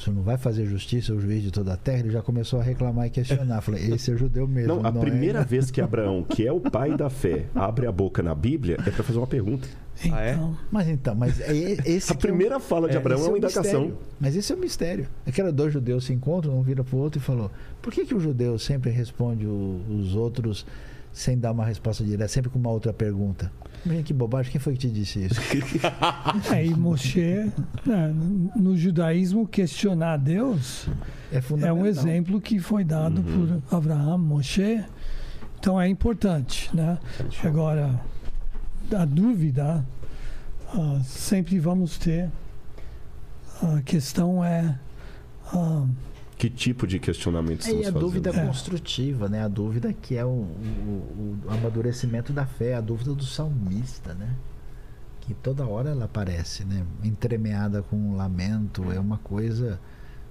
senhor 0.00 0.16
não 0.16 0.22
vai 0.22 0.36
fazer 0.38 0.66
justiça, 0.66 1.12
o 1.14 1.20
juiz 1.20 1.42
de 1.42 1.50
toda 1.50 1.72
a 1.72 1.76
terra? 1.76 2.00
Ele 2.00 2.10
já 2.10 2.22
começou 2.22 2.60
a 2.60 2.62
reclamar 2.62 3.06
e 3.06 3.10
questionar. 3.10 3.60
Falei: 3.60 3.92
esse 3.92 4.10
é 4.12 4.16
judeu 4.16 4.46
mesmo. 4.48 4.74
Não, 4.76 4.86
a 4.86 4.90
Noé 4.90 5.04
primeira 5.10 5.40
não." 5.40 5.46
vez 5.46 5.70
que 5.70 5.80
Abraão, 5.80 6.22
que 6.24 6.46
é 6.46 6.52
o 6.52 6.60
pai 6.60 6.96
da 6.96 7.08
fé, 7.10 7.46
abre 7.54 7.86
a 7.86 7.92
boca 7.92 8.22
na 8.22 8.34
Bíblia, 8.34 8.76
é 8.86 8.90
para 8.90 9.04
fazer 9.04 9.18
uma 9.18 9.26
pergunta. 9.26 9.68
Ah, 10.12 10.22
é? 10.22 10.32
Então, 10.32 10.56
Mas 10.70 10.88
então, 10.88 11.14
mas 11.14 11.40
é 11.42 11.52
esse 11.84 12.10
A 12.12 12.16
que 12.16 12.26
é 12.26 12.28
o- 12.30 12.32
primeira 12.32 12.58
fala 12.58 12.88
de 12.88 12.96
é, 12.96 12.98
Abraão 12.98 13.18
é 13.18 13.20
esse 13.20 13.28
uma 13.30 13.38
indagação. 13.38 13.62
mistério. 13.82 13.98
Mas 14.18 14.34
esse 14.36 14.50
é 14.52 14.56
o 14.56 14.58
mistério. 14.58 15.06
Aqueles 15.26 15.52
dois 15.52 15.72
judeus 15.72 16.04
se 16.06 16.12
encontram, 16.14 16.58
um 16.58 16.62
vira 16.62 16.82
para 16.82 16.96
o 16.96 16.98
outro 16.98 17.20
e 17.20 17.22
falou: 17.22 17.50
por 17.82 17.92
que, 17.92 18.06
que 18.06 18.14
o 18.14 18.20
judeu 18.20 18.58
sempre 18.58 18.90
responde 18.90 19.44
o- 19.46 19.80
os 19.90 20.14
outros 20.14 20.64
sem 21.12 21.38
dar 21.38 21.52
uma 21.52 21.64
resposta 21.64 22.04
direta, 22.04 22.28
sempre 22.28 22.50
com 22.50 22.58
uma 22.58 22.70
outra 22.70 22.92
pergunta? 22.92 23.50
Gente, 23.86 24.04
que 24.04 24.12
bobagem, 24.12 24.52
quem 24.52 24.60
foi 24.60 24.74
que 24.74 24.80
te 24.80 24.90
disse 24.90 25.24
isso? 25.24 25.40
é, 26.52 26.66
e 26.66 26.74
Moshe, 26.74 27.50
né, 27.86 28.14
no 28.54 28.76
judaísmo, 28.76 29.48
questionar 29.48 30.18
Deus 30.18 30.86
É 31.32 31.40
é 31.66 31.72
um 31.72 31.86
exemplo 31.86 32.40
que 32.40 32.58
foi 32.58 32.84
dado 32.84 33.22
Uhum. 33.22 33.60
por 33.70 33.76
Abraão, 33.76 34.18
Moshe. 34.18 34.84
Então 35.58 35.80
é 35.80 35.88
importante, 35.88 36.70
né? 36.74 36.98
Agora, 37.42 38.00
a 38.94 39.04
dúvida 39.04 39.84
ah, 40.74 41.00
sempre 41.04 41.58
vamos 41.58 41.98
ter. 41.98 42.30
A 43.62 43.80
questão 43.82 44.44
é 44.44 44.78
ah, 45.52 45.86
Que 46.40 46.48
tipo 46.48 46.86
de 46.86 46.98
questionamento 46.98 47.58
É, 47.66 47.68
estamos 47.68 47.80
e 47.80 47.88
a 47.88 47.92
fazendo? 47.92 48.00
dúvida 48.00 48.30
É. 48.30 48.46
construtiva, 48.46 49.28
né? 49.28 49.42
A 49.44 49.48
dúvida 49.48 49.92
que 49.92 50.16
é 50.16 50.24
o, 50.24 50.28
o- 50.28 51.38
o 51.44 51.50
amadurecimento 51.50 52.32
da 52.32 52.46
fé, 52.46 52.74
a 52.74 52.80
dúvida 52.80 53.14
do 53.14 53.24
salmista, 53.24 54.14
né? 54.14 54.34
Que 55.20 55.34
toda 55.34 55.66
hora 55.66 55.90
ela 55.90 56.06
aparece, 56.06 56.64
né? 56.64 56.82
Entremeada 57.04 57.82
com 57.82 57.94
um 57.94 58.16
lamento, 58.16 58.90
é 58.90 58.98
uma 58.98 59.18
coisa 59.18 59.78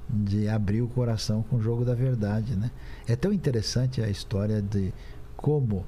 de 0.09 0.49
abrir 0.49 0.81
o 0.81 0.87
coração 0.87 1.43
com 1.43 1.57
o 1.57 1.61
jogo 1.61 1.85
da 1.85 1.93
verdade, 1.93 2.55
né? 2.55 2.71
É 3.07 3.15
tão 3.15 3.31
interessante 3.31 4.01
a 4.01 4.09
história 4.09 4.63
de 4.63 4.91
como 5.37 5.85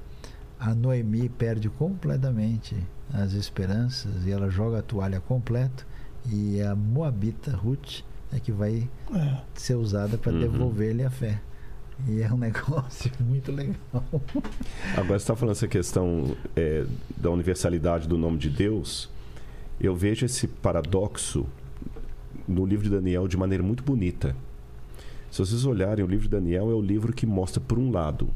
a 0.60 0.72
Noemi 0.72 1.28
perde 1.28 1.68
completamente 1.68 2.76
as 3.12 3.32
esperanças 3.32 4.24
e 4.24 4.30
ela 4.30 4.48
joga 4.48 4.78
a 4.78 4.82
toalha 4.82 5.18
completa 5.20 5.84
e 6.30 6.62
a 6.62 6.76
Moabita 6.76 7.50
Ruth 7.56 8.02
é 8.32 8.40
que 8.40 8.50
vai 8.52 8.88
é, 9.14 9.36
ser 9.54 9.74
usada 9.74 10.16
para 10.18 10.32
Uhum. 10.32 10.40
devolver-lhe 10.40 11.04
a 11.04 11.10
fé. 11.10 11.40
E 12.08 12.20
é 12.22 12.32
um 12.32 12.38
negócio 12.38 13.10
muito 13.20 13.52
legal. 13.52 13.76
Agora 14.96 15.06
você 15.18 15.22
está 15.24 15.36
falando 15.36 15.54
essa 15.54 15.68
questão 15.68 16.34
é, 16.56 16.84
da 17.16 17.30
universalidade 17.30 18.08
do 18.08 18.16
nome 18.18 18.38
de 18.38 18.48
Deus. 18.50 19.08
Eu 19.80 19.94
vejo 19.94 20.24
esse 20.26 20.46
paradoxo 20.48 21.46
no 22.48 22.64
livro 22.64 22.84
de 22.84 22.90
Daniel 22.90 23.28
de 23.28 23.36
maneira 23.36 23.62
muito 23.62 23.82
bonita. 23.82 24.34
Se 25.30 25.38
vocês 25.38 25.64
olharem, 25.64 26.04
o 26.04 26.08
livro 26.08 26.24
de 26.24 26.30
Daniel 26.30 26.70
é 26.70 26.74
o 26.74 26.80
livro 26.80 27.12
que 27.12 27.24
mostra, 27.26 27.60
por 27.60 27.78
um 27.78 27.90
lado, 27.90 28.28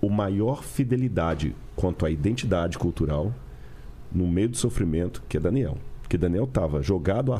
o 0.00 0.08
maior 0.08 0.62
fidelidade 0.62 1.54
quanto 1.76 2.06
à 2.06 2.10
identidade 2.10 2.78
cultural 2.78 3.34
no 4.12 4.26
meio 4.26 4.48
do 4.48 4.56
sofrimento, 4.56 5.22
que 5.28 5.36
é 5.36 5.40
Daniel. 5.40 5.76
Porque 6.02 6.16
Daniel 6.16 6.44
estava 6.44 6.82
jogado 6.82 7.32
a- 7.32 7.38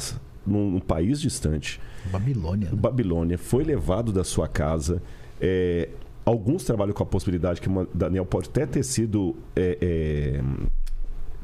num, 0.48 0.70
num 0.72 0.80
país 0.80 1.20
distante, 1.20 1.80
Babilônia. 2.10 2.70
né? 2.70 2.76
Babilônia, 2.76 3.38
foi 3.38 3.62
levado 3.64 4.12
da 4.12 4.24
sua 4.24 4.48
casa. 4.48 5.02
É, 5.40 5.88
alguns 6.24 6.64
trabalham 6.64 6.92
com 6.94 7.02
a 7.02 7.06
possibilidade 7.06 7.60
que 7.60 7.68
uma- 7.68 7.86
Daniel 7.94 8.24
pode 8.26 8.48
até 8.48 8.66
ter 8.66 8.82
sido, 8.82 9.36
é, 9.54 9.78
é, 9.80 10.42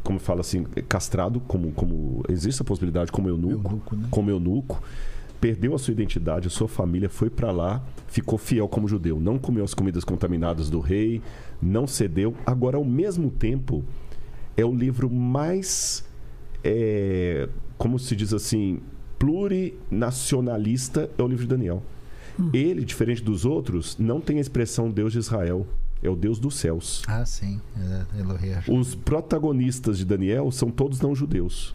como 0.02 0.18
fala 0.18 0.40
assim, 0.40 0.64
castrado, 0.88 1.40
como, 1.40 1.72
como 1.72 2.22
existe 2.28 2.60
a 2.60 2.64
possibilidade 2.64 3.10
como 3.12 3.28
eunuco, 3.28 3.68
Eunuco, 3.68 3.96
né? 3.96 4.08
como 4.10 4.30
eunuco. 4.30 4.82
Perdeu 5.40 5.74
a 5.74 5.78
sua 5.78 5.92
identidade, 5.92 6.46
a 6.46 6.50
sua 6.50 6.66
família 6.68 7.08
foi 7.10 7.28
para 7.28 7.50
lá, 7.50 7.82
ficou 8.08 8.38
fiel 8.38 8.66
como 8.66 8.88
judeu, 8.88 9.20
não 9.20 9.38
comeu 9.38 9.62
as 9.62 9.74
comidas 9.74 10.02
contaminadas 10.02 10.70
do 10.70 10.80
rei, 10.80 11.20
não 11.60 11.86
cedeu. 11.86 12.34
Agora, 12.46 12.78
ao 12.78 12.84
mesmo 12.84 13.30
tempo, 13.30 13.84
é 14.56 14.64
o 14.64 14.74
livro 14.74 15.10
mais, 15.10 16.02
é, 16.62 17.46
como 17.76 17.98
se 17.98 18.16
diz 18.16 18.32
assim, 18.32 18.80
plurinacionalista 19.24 21.10
é 21.16 21.22
o 21.22 21.26
livro 21.26 21.44
de 21.44 21.48
Daniel. 21.50 21.82
Ele, 22.52 22.84
diferente 22.84 23.22
dos 23.22 23.44
outros, 23.44 23.96
não 23.98 24.20
tem 24.20 24.38
a 24.38 24.40
expressão 24.40 24.90
Deus 24.90 25.12
de 25.12 25.18
Israel, 25.20 25.66
é 26.02 26.08
o 26.10 26.16
Deus 26.16 26.38
dos 26.38 26.56
céus. 26.56 27.02
Ah, 27.06 27.24
sim. 27.24 27.60
É. 27.78 28.72
Os 28.72 28.94
protagonistas 28.94 29.98
de 29.98 30.04
Daniel 30.04 30.50
são 30.50 30.70
todos 30.70 31.00
não 31.00 31.14
judeus. 31.14 31.74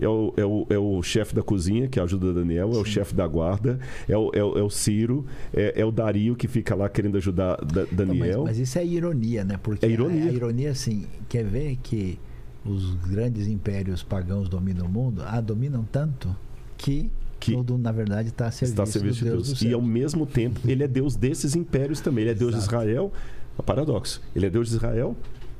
É 0.00 0.08
o, 0.08 0.32
é 0.36 0.44
o, 0.44 0.66
é 0.70 0.78
o 0.78 1.02
chefe 1.02 1.34
da 1.34 1.42
cozinha, 1.42 1.86
que 1.86 2.00
ajuda 2.00 2.32
Daniel, 2.32 2.70
é 2.72 2.76
o 2.78 2.84
chefe 2.84 3.14
da 3.14 3.26
guarda, 3.26 3.78
é 4.08 4.16
o, 4.16 4.30
é 4.34 4.42
o, 4.42 4.58
é 4.58 4.62
o 4.62 4.70
Ciro, 4.70 5.26
é, 5.52 5.80
é 5.82 5.84
o 5.84 5.92
Dario 5.92 6.34
que 6.34 6.48
fica 6.48 6.74
lá 6.74 6.88
querendo 6.88 7.16
ajudar 7.18 7.56
Da- 7.58 7.82
Então, 7.82 8.06
mas, 8.06 8.18
Daniel. 8.18 8.44
mas 8.44 8.58
isso 8.58 8.78
é 8.78 8.84
ironia, 8.86 9.44
né? 9.44 9.58
Porque 9.62 9.84
É 9.84 9.90
ironia. 9.90 10.24
A, 10.24 10.28
a 10.28 10.32
ironia, 10.32 10.70
assim, 10.70 11.04
quer 11.28 11.44
ver 11.44 11.76
que 11.82 12.18
os 12.64 12.94
grandes 12.94 13.46
impérios 13.46 14.02
pagãos 14.02 14.48
dominam 14.48 14.86
o 14.86 14.88
mundo? 14.88 15.22
Ah, 15.26 15.40
dominam 15.40 15.84
tanto 15.84 16.34
que, 16.80 17.10
Que 17.38 17.52
todo, 17.52 17.76
na 17.76 17.92
verdade, 17.92 18.30
está 18.30 18.46
a 18.46 18.50
serviço, 18.50 18.72
está 18.72 18.82
a 18.82 18.86
serviço 18.86 19.18
de 19.18 19.24
Deus 19.26 19.46
Deus. 19.48 19.62
E 19.62 19.72
ao 19.72 19.82
mesmo 19.82 20.26
tempo, 20.26 20.60
ele 20.66 20.82
é 20.82 20.88
Deus 20.88 21.14
desses 21.14 21.54
impérios 21.54 22.00
também. 22.00 22.22
Ele 22.22 22.30
é 22.30 22.34
Deus 22.34 22.52
de 22.52 22.58
Exato. 22.58 22.74
Israel. 22.74 23.12
É 23.58 23.62
paradoxo. 23.62 24.22
Ele 24.34 24.46
é 24.46 24.50
Deus 24.50 24.70
de 24.70 24.76
Israel, 24.76 25.14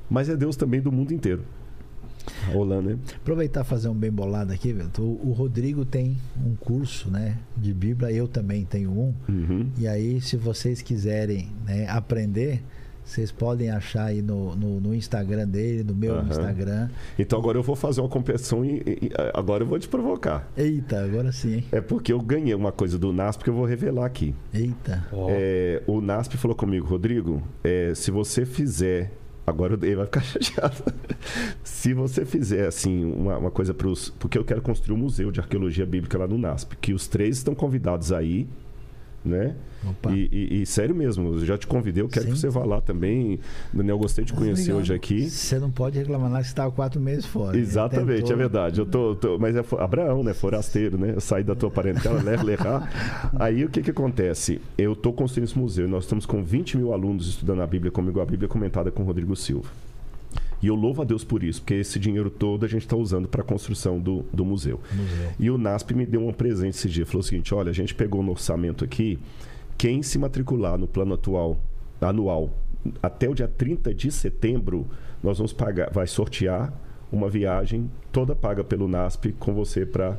mas 0.09 0.29
é 0.29 0.37
Deus 0.37 0.57
também 0.57 0.81
do 0.81 0.91
mundo 0.91 1.13
inteiro. 1.13 1.43
Olá, 2.55 2.81
né? 2.81 2.97
Aproveitar 3.17 3.63
e 3.63 3.65
fazer 3.65 3.89
um 3.89 3.95
bem 3.95 4.11
bolado 4.11 4.53
aqui, 4.53 4.73
Vitor. 4.73 5.05
O, 5.05 5.29
o 5.29 5.33
Rodrigo 5.33 5.85
tem 5.85 6.17
um 6.45 6.55
curso 6.55 7.11
né, 7.11 7.39
de 7.57 7.73
Bíblia, 7.75 8.11
eu 8.11 8.27
também 8.27 8.65
tenho 8.65 8.91
um. 8.91 9.15
Uhum. 9.29 9.71
E 9.79 9.87
aí, 9.87 10.21
se 10.21 10.37
vocês 10.37 10.81
quiserem 10.81 11.49
né, 11.67 11.87
aprender, 11.89 12.63
vocês 13.11 13.33
podem 13.33 13.71
achar 13.71 14.07
aí 14.07 14.23
no, 14.23 14.55
no, 14.57 14.81
no 14.81 14.95
Instagram 14.95 15.47
dele, 15.49 15.83
no 15.85 15.95
meu 15.95 16.15
Aham. 16.15 16.29
Instagram. 16.29 16.89
Então 17.19 17.39
agora 17.39 17.59
eu 17.59 17.63
vou 17.63 17.77
fazer 17.77 18.01
uma 18.01 18.09
competição 18.09 18.65
e, 18.65 18.79
e- 18.87 19.07
e 19.07 19.11
agora 19.35 19.63
eu 19.63 19.67
vou 19.67 19.79
te 19.79 19.89
provocar. 19.89 20.49
Eita, 20.57 21.03
agora 21.05 21.33
sim, 21.33 21.55
hein? 21.55 21.65
É 21.73 21.81
porque 21.81 22.13
eu 22.13 22.21
ganhei 22.21 22.55
uma 22.55 22.73
coisa 22.73 22.99
do 22.99 23.13
NASP 23.13 23.45
que 23.45 23.51
eu 23.51 23.55
vou 23.55 23.65
revelar 23.65 24.07
aqui. 24.07 24.35
Eita. 24.55 25.07
É, 25.31 25.83
o 25.87 26.01
NASP 26.01 26.37
falou 26.37 26.55
comigo, 26.57 26.87
Rodrigo, 26.87 27.43
é, 27.65 27.93
se 27.95 28.11
você 28.11 28.45
fizer. 28.47 29.13
Agora 29.47 29.75
ele 29.83 29.97
vai 29.97 30.05
ficar 30.05 30.21
chateado. 30.23 30.77
se 31.65 31.93
você 31.93 32.25
fizer 32.25 32.67
assim 32.69 33.05
uma, 33.05 33.37
uma 33.39 33.51
coisa 33.51 33.75
para 33.75 33.89
os. 33.89 34.11
Porque 34.11 34.39
eu 34.39 34.45
quero 34.45 34.63
construir 34.63 34.95
um 34.95 34.99
museu 34.99 35.33
de 35.33 35.41
arqueologia 35.41 35.85
bíblica 35.85 36.17
lá 36.19 36.29
no 36.29 36.39
NASP. 36.39 36.77
Que 36.81 36.93
os 36.93 37.09
três 37.09 37.39
estão 37.39 37.55
convidados 37.55 38.13
aí, 38.13 38.47
né? 39.25 39.55
E, 40.11 40.29
e- 40.31 40.63
e 40.63 40.67
sério 40.67 40.95
mesmo, 40.95 41.29
eu 41.35 41.45
já 41.47 41.57
te 41.57 41.67
convidei, 41.67 42.03
eu 42.03 42.09
quero 42.09 42.27
Sim. 42.27 42.33
que 42.33 42.39
você 42.39 42.49
vá 42.51 42.65
lá 42.65 42.81
também. 42.83 43.39
Daniel, 43.73 43.97
gostei 43.99 44.25
de 44.25 44.33
conhecer 44.35 44.73
Obrigado. 44.73 44.81
hoje 44.83 44.95
aqui. 44.95 45.31
Você 45.31 45.59
não 45.59 45.71
pode 45.71 45.99
reclamar 45.99 46.31
lá 46.31 46.39
que 46.39 46.45
você 46.45 46.51
estava 46.51 46.71
quatro 46.71 47.01
meses 47.01 47.25
fora. 47.25 47.53
né? 47.57 47.59
Exatamente, 47.63 48.19
Tentou- 48.21 48.33
é 48.33 48.37
verdade. 48.37 48.79
Eu 48.81 48.87
tô, 48.87 49.15
tô- 49.15 49.39
mas 49.39 49.57
é 49.57 49.65
Abraão, 49.79 50.23
né? 50.23 50.35
Forasteiro, 50.35 50.99
né? 50.99 51.13
Eu 51.15 51.21
saí 51.21 51.43
da 51.43 51.55
tua 51.55 51.71
parentela, 51.71 52.21
ler, 52.23 52.43
lerrar. 52.45 53.31
Aí 53.39 53.65
o 53.65 53.71
que 53.71 53.81
que 53.83 53.91
acontece? 53.91 54.61
Eu 54.77 54.95
tô 54.95 55.13
construindo 55.15 55.49
esse 55.49 55.59
museu 55.59 55.87
e 55.87 55.91
nós 55.91 56.05
estamos 56.05 56.27
com 56.27 56.43
20 56.45 56.77
mil 56.77 56.93
alunos 56.93 57.27
estudando 57.29 57.63
a 57.63 57.67
Bíblia 57.67 57.91
comigo, 57.91 58.21
a 58.21 58.27
Bíblia 58.27 58.49
comentada 58.49 58.91
com 58.91 59.03
o 59.03 59.07
Rodrigo 59.07 59.35
Silva. 59.35 59.69
E 60.63 60.67
eu 60.67 60.75
louvo 60.75 61.03
a 61.03 61.05
Deus 61.05 61.25
por 61.25 61.43
isso, 61.43 61.61
porque 61.61 61.75
esse 61.75 61.99
dinheiro 61.99 62.31
todo 62.31 62.65
a 62.65 62.69
gente 62.69 62.83
está 62.83 62.97
usando 62.97 63.29
para 63.29 63.41
a 63.41 63.45
construção 63.45 63.99
do, 63.99 64.25
do 64.33 64.45
museu. 64.45 64.81
Museu. 64.93 65.31
E 65.39 65.51
o 65.51 65.57
NASP 65.57 65.95
me 65.95 66.05
deu 66.05 66.27
um 66.27 66.33
presente 66.33 66.77
esse 66.77 66.89
dia. 66.89 67.07
Falou 67.07 67.21
o 67.21 67.25
seguinte: 67.25 67.55
olha, 67.55 67.71
a 67.71 67.75
gente 67.75 67.95
pegou 67.95 68.23
no 68.23 68.33
orçamento 68.33 68.85
aqui, 68.85 69.19
quem 69.79 70.03
se 70.03 70.19
matricular 70.19 70.77
no 70.77 70.87
plano 70.87 71.15
atual, 71.15 71.59
anual, 72.01 72.51
até 73.03 73.29
o 73.29 73.35
dia 73.35 73.49
30 73.49 73.95
de 73.95 74.11
setembro, 74.11 74.87
nós 75.23 75.39
vamos 75.39 75.53
pagar, 75.53 75.91
vai 75.91 76.07
sortear 76.07 76.73
uma 77.11 77.29
viagem 77.29 77.91
toda 78.13 78.37
paga 78.37 78.63
pelo 78.63 78.87
NASP 78.87 79.33
com 79.33 79.53
você 79.53 79.85
para 79.85 80.19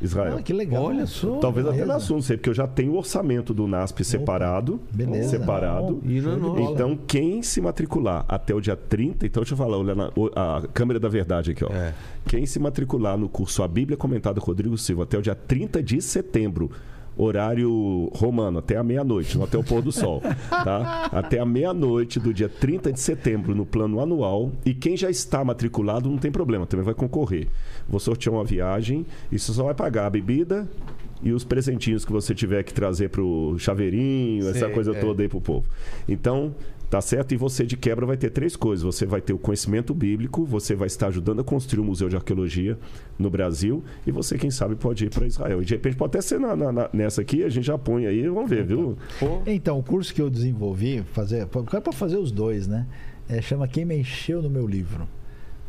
Israel. 0.00 0.36
Ah, 0.38 0.42
que 0.42 0.52
legal. 0.52 0.84
Olha 0.84 1.06
só. 1.06 1.36
Talvez 1.38 1.66
até 1.66 1.78
beleza. 1.78 1.92
na 1.92 2.00
Sul, 2.00 2.16
não 2.16 2.22
sei, 2.22 2.36
porque 2.36 2.50
eu 2.50 2.54
já 2.54 2.66
tenho 2.66 2.92
o 2.92 2.96
orçamento 2.96 3.52
do 3.52 3.66
NASP 3.66 4.04
separado. 4.04 4.80
Beleza. 4.92 5.30
Separado. 5.30 6.00
Bola. 6.02 6.60
Então, 6.70 6.98
quem 7.06 7.42
se 7.42 7.60
matricular 7.60 8.24
até 8.28 8.54
o 8.54 8.60
dia 8.60 8.76
30, 8.76 9.26
então 9.26 9.42
deixa 9.42 9.54
eu 9.54 9.58
falar, 9.58 9.76
olha 9.76 9.94
na, 9.94 10.10
a 10.36 10.62
câmera 10.68 11.00
da 11.00 11.08
verdade 11.08 11.50
aqui, 11.50 11.64
ó. 11.64 11.68
É. 11.68 11.92
Quem 12.26 12.46
se 12.46 12.58
matricular 12.58 13.16
no 13.16 13.28
curso 13.28 13.62
A 13.62 13.68
Bíblia 13.68 13.96
Comentada 13.96 14.40
com 14.40 14.46
Rodrigo 14.46 14.76
Silva 14.76 15.04
até 15.04 15.18
o 15.18 15.22
dia 15.22 15.34
30 15.34 15.82
de 15.82 16.00
setembro, 16.00 16.70
horário 17.18 18.10
romano, 18.14 18.60
até 18.60 18.76
a 18.76 18.82
meia-noite, 18.84 19.36
não 19.36 19.44
até 19.44 19.58
o 19.58 19.64
pôr 19.64 19.82
do 19.82 19.90
sol, 19.90 20.22
tá? 20.48 21.10
Até 21.12 21.40
a 21.40 21.44
meia-noite 21.44 22.20
do 22.20 22.32
dia 22.32 22.48
30 22.48 22.92
de 22.92 23.00
setembro, 23.00 23.54
no 23.54 23.66
plano 23.66 24.00
anual. 24.00 24.52
E 24.64 24.72
quem 24.72 24.96
já 24.96 25.10
está 25.10 25.44
matriculado 25.44 26.08
não 26.08 26.16
tem 26.16 26.30
problema, 26.30 26.64
também 26.64 26.84
vai 26.84 26.94
concorrer. 26.94 27.48
Vou 27.88 27.98
sortear 28.00 28.34
uma 28.34 28.44
viagem 28.44 29.06
e 29.32 29.38
você 29.38 29.52
só 29.52 29.64
vai 29.64 29.74
pagar 29.74 30.06
a 30.06 30.10
bebida 30.10 30.68
e 31.22 31.32
os 31.32 31.42
presentinhos 31.44 32.04
que 32.04 32.12
você 32.12 32.34
tiver 32.34 32.62
que 32.62 32.72
trazer 32.72 33.08
pro 33.10 33.56
chaveirinho, 33.58 34.48
essa 34.48 34.68
coisa 34.70 34.92
é. 34.92 35.00
toda 35.00 35.22
aí 35.22 35.28
pro 35.28 35.40
povo. 35.40 35.66
Então, 36.08 36.54
tá 36.90 37.00
certo? 37.00 37.32
E 37.34 37.36
você 37.36 37.66
de 37.66 37.76
quebra 37.76 38.06
vai 38.06 38.16
ter 38.16 38.30
três 38.30 38.54
coisas. 38.54 38.84
Você 38.84 39.04
vai 39.04 39.20
ter 39.20 39.32
o 39.32 39.38
conhecimento 39.38 39.92
bíblico, 39.94 40.44
você 40.44 40.74
vai 40.74 40.86
estar 40.86 41.08
ajudando 41.08 41.40
a 41.40 41.44
construir 41.44 41.80
um 41.82 41.86
museu 41.86 42.08
de 42.08 42.14
arqueologia 42.16 42.78
no 43.18 43.28
Brasil 43.30 43.82
e 44.06 44.12
você, 44.12 44.38
quem 44.38 44.50
sabe, 44.50 44.76
pode 44.76 45.06
ir 45.06 45.10
para 45.10 45.26
Israel. 45.26 45.60
E 45.60 45.64
de 45.64 45.74
repente 45.74 45.96
pode 45.96 46.10
até 46.10 46.20
ser 46.20 46.38
na- 46.38 46.54
na- 46.54 46.90
nessa 46.92 47.20
aqui, 47.22 47.42
a 47.42 47.48
gente 47.48 47.66
já 47.66 47.76
põe 47.76 48.06
aí, 48.06 48.28
vamos 48.28 48.48
ver, 48.48 48.64
viu? 48.64 48.96
Pô, 49.18 49.42
Então, 49.46 49.78
o 49.78 49.82
curso 49.82 50.14
que 50.14 50.22
eu 50.22 50.30
desenvolvi, 50.30 51.02
fazer, 51.12 51.46
para 51.46 51.92
fazer 51.92 52.16
os 52.18 52.30
dois, 52.30 52.68
né? 52.68 52.86
É, 53.28 53.42
chama 53.42 53.66
Quem 53.66 53.84
Me 53.84 53.96
Encheu 53.96 54.40
no 54.40 54.48
Meu 54.48 54.66
Livro. 54.66 55.06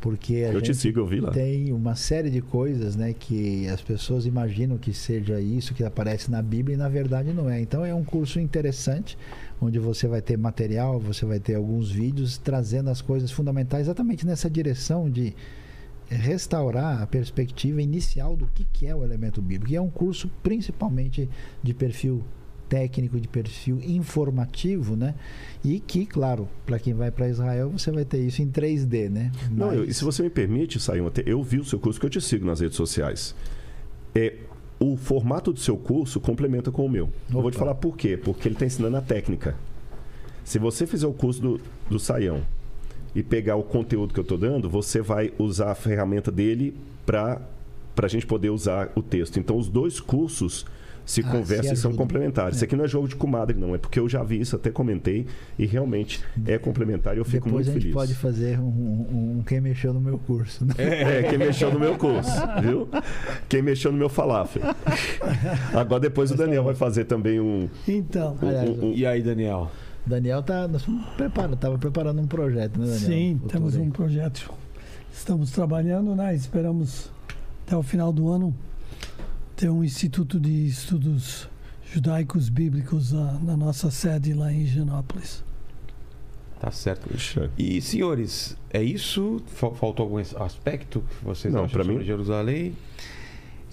Porque 0.01 0.35
a 0.35 0.53
Eu 0.53 0.61
te 0.61 0.67
gente 0.67 0.77
sigo, 0.77 0.99
eu 0.99 1.31
tem 1.31 1.73
uma 1.73 1.95
série 1.95 2.29
de 2.29 2.41
coisas, 2.41 2.95
né, 2.95 3.13
que 3.13 3.67
as 3.67 3.81
pessoas 3.81 4.25
imaginam 4.25 4.77
que 4.77 4.93
seja 4.93 5.39
isso 5.41 5.73
que 5.73 5.83
aparece 5.83 6.31
na 6.31 6.41
Bíblia 6.41 6.75
e 6.75 6.77
na 6.77 6.87
verdade 6.87 7.33
não 7.33 7.49
é. 7.49 7.59
Então 7.59 7.85
é 7.85 7.93
um 7.93 8.03
curso 8.03 8.39
interessante, 8.39 9.17
onde 9.61 9.77
você 9.77 10.07
vai 10.07 10.21
ter 10.21 10.37
material, 10.37 10.99
você 10.99 11.25
vai 11.25 11.39
ter 11.39 11.55
alguns 11.55 11.91
vídeos 11.91 12.37
trazendo 12.37 12.89
as 12.89 13.01
coisas 13.01 13.29
fundamentais 13.31 13.87
exatamente 13.87 14.25
nessa 14.25 14.49
direção 14.49 15.09
de 15.09 15.33
restaurar 16.09 17.01
a 17.01 17.07
perspectiva 17.07 17.81
inicial 17.81 18.35
do 18.35 18.47
que 18.47 18.65
que 18.71 18.87
é 18.87 18.95
o 18.95 19.03
elemento 19.03 19.41
bíblico. 19.41 19.73
E 19.73 19.75
é 19.75 19.81
um 19.81 19.89
curso 19.89 20.29
principalmente 20.41 21.29
de 21.61 21.73
perfil 21.73 22.23
técnico, 22.69 23.19
de 23.19 23.27
perfil 23.27 23.79
informativo, 23.83 24.95
né? 24.95 25.15
E 25.65 25.79
que, 25.79 26.05
claro, 26.05 26.47
para 26.65 26.77
quem 26.79 26.93
vai 26.93 27.09
para 27.11 27.27
Israel, 27.27 27.69
você 27.71 27.91
vai 27.91 28.05
ter 28.05 28.19
isso 28.19 28.41
em 28.41 28.47
3D, 28.47 29.09
né? 29.09 29.31
Não, 29.51 29.73
eu- 29.73 29.79
Mas- 29.81 29.89
e 29.89 29.93
se 29.95 30.03
você 30.03 30.21
me 30.23 30.29
permite, 30.29 30.79
Sayão, 30.79 31.07
até 31.07 31.23
eu 31.25 31.41
vi 31.43 31.57
o 31.59 31.65
seu 31.65 31.79
curso 31.79 31.99
que 31.99 32.05
eu 32.05 32.09
te 32.09 32.21
sigo 32.21 32.45
nas 32.45 32.59
redes 32.59 32.77
sociais. 32.77 33.35
É, 34.15 34.35
o 34.79 34.95
formato 34.95 35.51
do 35.51 35.59
seu 35.59 35.75
curso 35.75 36.19
complementa 36.21 36.71
com 36.71 36.85
o 36.85 36.89
meu. 36.89 37.09
Eu 37.29 37.41
vou 37.41 37.51
te 37.51 37.55
Opa. 37.55 37.65
falar 37.65 37.75
por 37.75 37.97
quê. 37.97 38.15
Porque 38.15 38.47
ele 38.47 38.55
está 38.55 38.65
ensinando 38.65 38.95
a 38.97 39.01
técnica. 39.01 39.55
Se 40.45 40.57
você 40.57 40.87
fizer 40.87 41.07
o 41.07 41.13
curso 41.13 41.41
do, 41.41 41.61
do 41.89 41.99
Saião 41.99 42.41
e 43.13 43.21
pegar 43.21 43.55
o 43.55 43.63
conteúdo 43.63 44.13
que 44.13 44.19
eu 44.19 44.23
estou 44.23 44.37
dando, 44.37 44.69
você 44.69 45.01
vai 45.01 45.33
usar 45.37 45.71
a 45.71 45.75
ferramenta 45.75 46.31
dele 46.31 46.75
para 47.05 47.41
a 48.01 48.07
gente 48.07 48.25
poder 48.25 48.49
usar 48.51 48.91
o 48.95 49.01
texto. 49.01 49.37
Então, 49.39 49.57
os 49.57 49.67
dois 49.67 49.99
cursos 49.99 50.65
se 51.09 51.21
Ah, 51.21 51.23
conversam 51.31 51.63
se 51.69 51.73
e 51.73 51.77
são 51.77 51.91
complementares. 51.93 52.57
Isso 52.57 52.63
É. 52.63 52.67
aqui 52.67 52.75
não 52.75 52.85
é 52.85 52.87
jogo 52.87 53.07
de 53.07 53.15
comadre, 53.15 53.57
não. 53.57 53.73
É 53.73 53.79
porque 53.79 53.99
eu 53.99 54.07
já 54.07 54.21
vi 54.21 54.39
isso, 54.39 54.55
até 54.55 54.69
comentei, 54.69 55.25
e 55.57 55.65
realmente 55.65 56.21
é 56.45 56.59
complementar 56.59 57.15
e 57.15 57.17
eu 57.17 57.25
fico 57.25 57.45
Depois 57.47 57.65
muito 57.65 57.69
a 57.69 57.73
gente 57.73 57.81
feliz. 57.81 57.93
pode 57.95 58.13
fazer 58.13 58.59
um, 58.59 58.63
um- 58.65 59.37
um 59.39 59.43
quem 59.43 59.59
mexeu 59.59 59.91
no 59.91 59.99
meu 59.99 60.19
curso. 60.19 60.63
Né? 60.65 60.73
É, 60.77 61.23
quem 61.23 61.37
mexeu 61.39 61.73
no 61.73 61.79
meu 61.79 61.97
curso, 61.97 62.29
viu? 62.61 62.87
Quem 63.49 63.61
mexeu 63.63 63.91
no 63.91 63.97
meu 63.97 64.07
falafel. 64.09 64.61
Agora 65.73 65.99
depois 65.99 66.29
o 66.31 66.35
Daniel 66.37 66.63
vai 66.63 66.75
fazer 66.75 67.05
também 67.05 67.39
um. 67.39 67.67
Então, 67.87 68.37
um- 68.41 68.47
Aliás, 68.47 68.69
um- 68.69 68.85
um- 68.89 68.93
E 68.93 69.05
aí, 69.05 69.21
Daniel? 69.23 69.71
Daniel 70.05 70.43
tá 70.43 70.67
nós 70.67 70.81
estamos 70.81 71.05
preparando, 71.17 71.55
tava 71.57 71.77
preparando 71.77 72.21
um 72.21 72.27
projeto, 72.27 72.79
né, 72.79 72.85
Daniel? 72.85 72.99
sim, 72.99 73.41
temos 73.47 73.75
um 73.75 73.89
projeto. 73.89 74.51
Estamos 75.11 75.51
trabalhando, 75.51 76.15
né? 76.15 76.35
Esperamos 76.35 77.09
até 77.65 77.75
o 77.75 77.81
final 77.83 78.11
do 78.13 78.29
ano 78.31 78.55
ter 79.59 79.69
um 79.69 79.83
instituto 79.83 80.39
de 80.39 80.67
estudos 80.67 81.49
judaicos 81.93 82.47
bíblicos 82.47 83.13
ah, 83.13 83.37
na 83.43 83.57
nossa 83.57 83.91
sede 83.91 84.33
lá 84.33 84.53
em 84.53 84.61
Higienópolis. 84.61 85.43
Tá 86.61 86.71
certo. 86.71 87.09
Puxa. 87.09 87.51
E, 87.57 87.81
senhores, 87.81 88.55
é 88.71 88.81
isso? 88.81 89.41
Fal- 89.47 89.75
Faltou 89.75 90.03
algum 90.05 90.17
aspecto 90.17 91.01
que 91.19 91.25
vocês 91.25 91.53
Não, 91.53 91.65
acham 91.65 91.81
sobre 91.81 91.97
mim- 91.97 92.05
Jerusalém? 92.05 92.73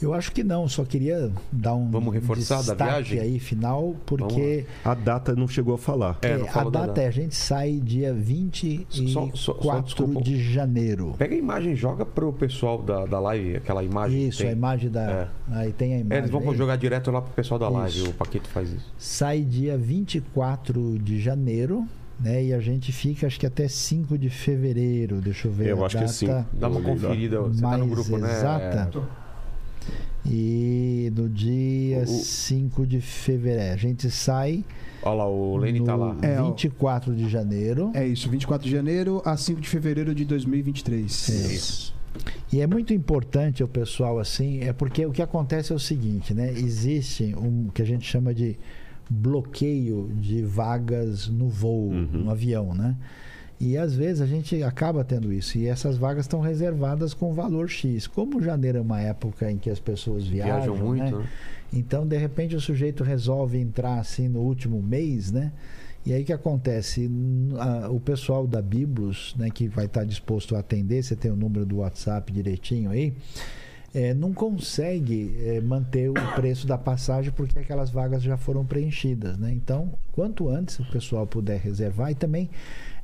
Eu 0.00 0.12
acho 0.14 0.30
que 0.32 0.44
não, 0.44 0.68
só 0.68 0.84
queria 0.84 1.30
dar 1.50 1.74
um 1.74 1.90
Vamos 1.90 2.12
reforçar 2.12 2.62
da 2.62 2.74
viagem? 2.74 3.18
aí 3.18 3.38
final, 3.38 3.94
porque 4.04 4.64
A 4.84 4.94
data 4.94 5.34
não 5.34 5.48
chegou 5.48 5.74
a 5.74 5.78
falar. 5.78 6.18
É, 6.22 6.28
é, 6.32 6.34
a 6.34 6.64
da 6.64 6.70
data 6.70 6.86
data. 6.88 7.02
é 7.02 7.06
a 7.06 7.10
gente 7.10 7.34
sai 7.34 7.72
dia 7.82 8.12
24 8.12 9.08
Só- 9.08 9.30
só- 9.34 9.62
só 9.62 9.80
desculpa. 9.80 10.20
de 10.22 10.40
janeiro. 10.52 11.14
Pega 11.18 11.34
a 11.34 11.38
imagem 11.38 11.74
joga 11.74 12.04
pro 12.04 12.32
pessoal 12.32 12.82
da, 12.82 13.06
da 13.06 13.18
live, 13.20 13.56
aquela 13.56 13.82
imagem. 13.82 14.18
que 14.18 14.28
Isso, 14.28 14.38
tem. 14.38 14.48
a 14.48 14.52
imagem 14.52 14.90
da. 14.90 15.28
Aí 15.50 15.72
tem 15.72 15.94
a 15.94 15.98
imagem. 15.98 16.14
É, 16.16 16.18
eles 16.18 16.30
vão 16.30 16.50
aí. 16.50 16.56
jogar 16.56 16.76
direto 16.76 17.10
lá 17.10 17.20
pro 17.22 17.32
pessoal 17.32 17.58
da 17.58 17.68
live. 17.68 17.98
Isso. 17.98 18.10
O 18.10 18.12
Paquito 18.14 18.48
faz 18.48 18.70
isso. 18.72 18.92
Sai 18.98 19.40
dia 19.42 19.76
24 19.78 20.98
de 20.98 21.20
janeiro, 21.20 21.86
né? 22.20 22.44
E 22.44 22.52
a 22.54 22.60
gente 22.60 22.92
fica 22.92 23.26
acho 23.26 23.38
que 23.38 23.46
até 23.46 23.68
5 23.68 24.16
de 24.18 24.28
fevereiro. 24.30 25.20
Deixa 25.20 25.48
eu 25.48 25.52
ver. 25.52 25.68
Eu 25.68 25.82
a 25.82 25.86
acho 25.86 25.96
que 25.96 26.02
data 26.04 26.12
sim. 26.12 26.26
Dá 26.52 26.68
uma 26.68 26.80
conferida. 26.80 27.40
Você 27.40 27.60
tá 27.60 27.78
no 27.78 27.86
mais 27.86 27.90
grupo, 27.90 28.18
né? 28.18 28.30
exata. 28.32 29.02
E 30.30 31.12
no 31.14 31.28
dia 31.28 32.02
O- 32.02 32.06
5 32.06 32.86
de 32.86 33.00
fevereiro. 33.00 33.72
A 33.72 33.76
gente 33.76 34.10
sai 34.10 34.64
Olha 35.02 35.14
lá, 35.18 35.28
o 35.28 35.56
Lene 35.56 35.84
tá 35.84 35.94
lá. 35.94 36.14
no 36.14 36.24
É, 36.24 36.40
ó. 36.40 36.46
24 36.50 37.14
de 37.14 37.28
janeiro. 37.28 37.90
É 37.94 38.04
isso, 38.06 38.28
24 38.28 38.64
de 38.68 38.74
janeiro 38.74 39.22
a 39.24 39.36
5 39.36 39.60
de 39.60 39.68
fevereiro 39.68 40.14
de 40.14 40.24
2023. 40.24 41.28
Isso. 41.28 41.94
E 42.52 42.60
é 42.60 42.66
muito 42.66 42.92
importante 42.94 43.62
o 43.62 43.68
pessoal 43.68 44.18
assim, 44.18 44.60
é 44.62 44.72
porque 44.72 45.04
o 45.04 45.12
que 45.12 45.20
acontece 45.22 45.70
é 45.72 45.76
o 45.76 45.78
seguinte, 45.78 46.32
né? 46.34 46.50
Existe 46.50 47.34
um 47.36 47.68
que 47.72 47.82
a 47.82 47.84
gente 47.84 48.04
chama 48.06 48.32
de 48.34 48.58
bloqueio 49.08 50.10
de 50.20 50.42
vagas 50.42 51.28
no 51.28 51.48
voo, 51.48 51.90
Uhum. 51.90 52.08
no 52.24 52.30
avião, 52.30 52.74
né? 52.74 52.96
E 53.58 53.76
às 53.78 53.94
vezes 53.94 54.20
a 54.20 54.26
gente 54.26 54.62
acaba 54.62 55.02
tendo 55.02 55.32
isso. 55.32 55.56
E 55.56 55.66
essas 55.66 55.96
vagas 55.96 56.24
estão 56.24 56.40
reservadas 56.40 57.14
com 57.14 57.32
valor 57.32 57.68
X. 57.70 58.06
Como 58.06 58.42
janeiro 58.42 58.78
é 58.78 58.80
uma 58.80 59.00
época 59.00 59.50
em 59.50 59.56
que 59.56 59.70
as 59.70 59.80
pessoas 59.80 60.26
viajam, 60.26 60.74
Viajam 60.74 60.76
muito, 60.86 61.04
né? 61.16 61.22
né? 61.22 61.28
Então, 61.72 62.06
de 62.06 62.16
repente, 62.16 62.54
o 62.54 62.60
sujeito 62.60 63.02
resolve 63.02 63.58
entrar 63.58 63.98
assim 63.98 64.28
no 64.28 64.40
último 64.40 64.82
mês, 64.82 65.32
né? 65.32 65.52
E 66.04 66.12
aí 66.12 66.22
o 66.22 66.24
que 66.24 66.32
acontece? 66.32 67.10
A- 67.58 67.88
O 67.90 67.98
pessoal 67.98 68.46
da 68.46 68.60
Biblos, 68.62 69.34
né, 69.38 69.48
que 69.50 69.66
vai 69.66 69.86
estar 69.86 70.04
disposto 70.04 70.54
a 70.54 70.60
atender, 70.60 71.02
você 71.02 71.16
tem 71.16 71.30
o 71.30 71.36
número 71.36 71.64
do 71.66 71.78
WhatsApp 71.78 72.30
direitinho 72.32 72.90
aí, 72.90 73.12
é, 73.94 74.12
não 74.14 74.32
consegue 74.32 75.34
é, 75.44 75.60
manter 75.60 76.10
o 76.10 76.14
preço 76.34 76.66
da 76.66 76.76
passagem 76.78 77.32
porque 77.32 77.58
aquelas 77.58 77.90
vagas 77.90 78.22
já 78.22 78.36
foram 78.36 78.64
preenchidas, 78.64 79.36
né? 79.38 79.50
Então, 79.52 79.92
quanto 80.12 80.48
antes 80.48 80.78
o 80.78 80.84
pessoal 80.84 81.26
puder 81.26 81.58
reservar 81.58 82.12
e 82.12 82.14
também 82.14 82.50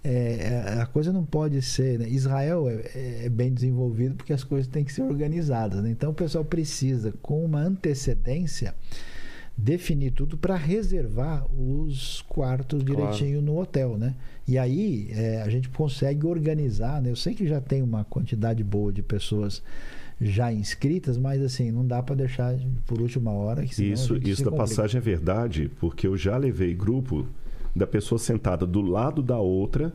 é, 0.04 0.72
é, 0.76 0.80
a 0.80 0.86
coisa 0.86 1.12
não 1.12 1.24
pode 1.24 1.60
ser. 1.62 1.98
né? 1.98 2.08
Israel 2.08 2.68
é, 2.68 3.24
é 3.26 3.28
bem 3.28 3.52
desenvolvido 3.52 4.16
porque 4.16 4.32
as 4.32 4.42
coisas 4.44 4.66
têm 4.66 4.84
que 4.84 4.92
ser 4.92 5.02
organizadas. 5.02 5.82
né? 5.82 5.90
Então 5.90 6.10
o 6.10 6.14
pessoal 6.14 6.44
precisa, 6.44 7.12
com 7.22 7.44
uma 7.44 7.60
antecedência, 7.60 8.74
definir 9.56 10.12
tudo 10.12 10.36
para 10.36 10.56
reservar 10.56 11.46
os 11.54 12.22
quartos 12.22 12.82
Claro. 12.82 13.00
direitinho 13.02 13.42
no 13.42 13.58
hotel, 13.58 13.96
né? 13.98 14.14
E 14.48 14.58
aí 14.58 15.08
é, 15.12 15.42
a 15.42 15.48
gente 15.48 15.68
consegue 15.68 16.26
organizar, 16.26 17.00
né? 17.00 17.10
Eu 17.10 17.16
sei 17.16 17.34
que 17.34 17.46
já 17.46 17.60
tem 17.60 17.82
uma 17.82 18.02
quantidade 18.04 18.64
boa 18.64 18.92
de 18.92 19.02
pessoas 19.02 19.62
já 20.20 20.52
inscritas, 20.52 21.16
mas 21.18 21.42
assim 21.42 21.70
não 21.70 21.86
dá 21.86 22.02
para 22.02 22.14
deixar 22.14 22.54
por 22.86 23.00
última 23.00 23.30
hora. 23.32 23.64
Isso, 23.64 23.82
isso 23.84 24.08
da 24.16 24.16
complica. 24.16 24.50
passagem 24.56 24.98
é 24.98 25.00
verdade, 25.00 25.70
porque 25.78 26.06
eu 26.06 26.16
já 26.16 26.36
levei 26.36 26.74
grupo 26.74 27.26
da 27.74 27.86
pessoa 27.86 28.18
sentada 28.18 28.66
do 28.66 28.80
lado 28.80 29.22
da 29.22 29.38
outra 29.38 29.92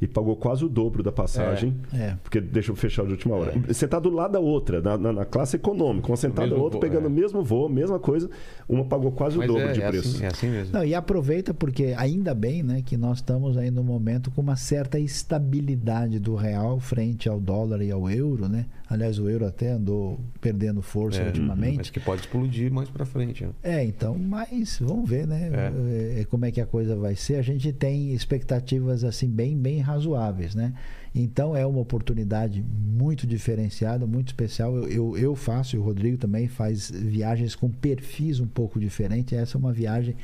e 0.00 0.06
pagou 0.06 0.34
quase 0.36 0.64
o 0.64 0.68
dobro 0.68 1.02
da 1.02 1.12
passagem. 1.12 1.74
É. 1.92 2.16
Porque 2.22 2.40
deixa 2.40 2.70
eu 2.72 2.76
fechar 2.76 3.04
de 3.04 3.12
última 3.12 3.34
hora. 3.36 3.52
Sentar 3.74 4.00
do 4.00 4.08
lado 4.10 4.32
da 4.32 4.40
outra, 4.40 4.80
na, 4.80 4.96
na- 4.96 5.12
na 5.12 5.24
classe 5.24 5.56
econômica, 5.56 6.08
uma 6.08 6.16
sentada 6.16 6.48
da 6.48 6.56
outra, 6.56 6.78
voo, 6.78 6.80
pegando 6.80 7.04
é. 7.04 7.08
o 7.08 7.10
mesmo 7.10 7.42
voo, 7.44 7.68
mesma 7.68 7.98
coisa, 7.98 8.30
uma 8.68 8.84
pagou 8.84 9.12
quase 9.12 9.36
o 9.36 9.40
Mas 9.40 9.48
dobro 9.48 9.62
é, 9.68 9.72
de 9.72 9.82
é 9.82 9.88
preço. 9.88 10.16
assim, 10.16 10.24
é 10.24 10.28
assim 10.28 10.48
mesmo. 10.50 10.72
Não, 10.72 10.84
e 10.84 10.94
aproveita 10.94 11.52
porque 11.52 11.94
ainda 11.98 12.34
bem 12.34 12.62
né, 12.62 12.82
que 12.84 12.96
nós 12.96 13.18
estamos 13.18 13.56
aí 13.58 13.70
no 13.70 13.84
momento 13.84 14.30
com 14.30 14.40
uma 14.40 14.56
certa 14.56 14.98
estabilidade 14.98 16.18
do 16.18 16.34
real 16.34 16.78
frente 16.80 17.28
ao 17.28 17.40
dólar 17.40 17.82
e 17.82 17.90
ao 17.90 18.08
euro, 18.10 18.48
né? 18.48 18.66
Aliás, 18.88 19.18
o 19.20 19.28
euro 19.28 19.46
até 19.46 19.70
andou 19.72 20.18
perdendo 20.40 20.82
força 20.82 21.20
É, 21.20 21.26
ultimamente. 21.26 21.76
Mas 21.76 21.90
que 21.90 22.00
pode 22.00 22.22
explodir 22.22 22.72
mais 22.72 22.88
pra 22.90 23.04
frente. 23.06 23.44
né? 23.44 23.50
É, 23.62 23.84
então, 23.84 24.16
mas 24.18 24.78
vamos 24.80 25.08
ver, 25.08 25.26
né? 25.28 25.50
É. 26.16 26.20
É, 26.20 26.24
como 26.24 26.44
é 26.44 26.50
que 26.50 26.60
a 26.60 26.66
coisa 26.66 26.96
vai 26.96 27.14
ser. 27.14 27.36
A 27.36 27.42
gente 27.42 27.72
tem 27.72 28.12
expectativas 28.12 29.04
assim 29.04 29.28
bem, 29.28 29.56
bem 29.56 29.78
razoáveis, 29.90 30.54
né? 30.54 30.72
Então 31.14 31.56
é 31.56 31.66
uma 31.66 31.80
oportunidade 31.80 32.62
muito 32.62 33.26
diferenciada, 33.26 34.06
muito 34.06 34.28
especial. 34.28 34.76
Eu, 34.76 34.88
eu, 34.88 35.18
eu 35.18 35.34
faço, 35.36 35.74
e 35.76 35.78
o 35.78 35.82
Rodrigo 35.82 36.16
também 36.16 36.46
faz 36.48 36.90
viagens 36.90 37.54
com 37.54 37.68
perfis 37.68 38.40
um 38.40 38.46
pouco 38.46 38.78
diferentes. 38.78 39.36
Essa 39.36 39.56
é 39.56 39.58
uma 39.58 39.72
viagem 39.72 40.14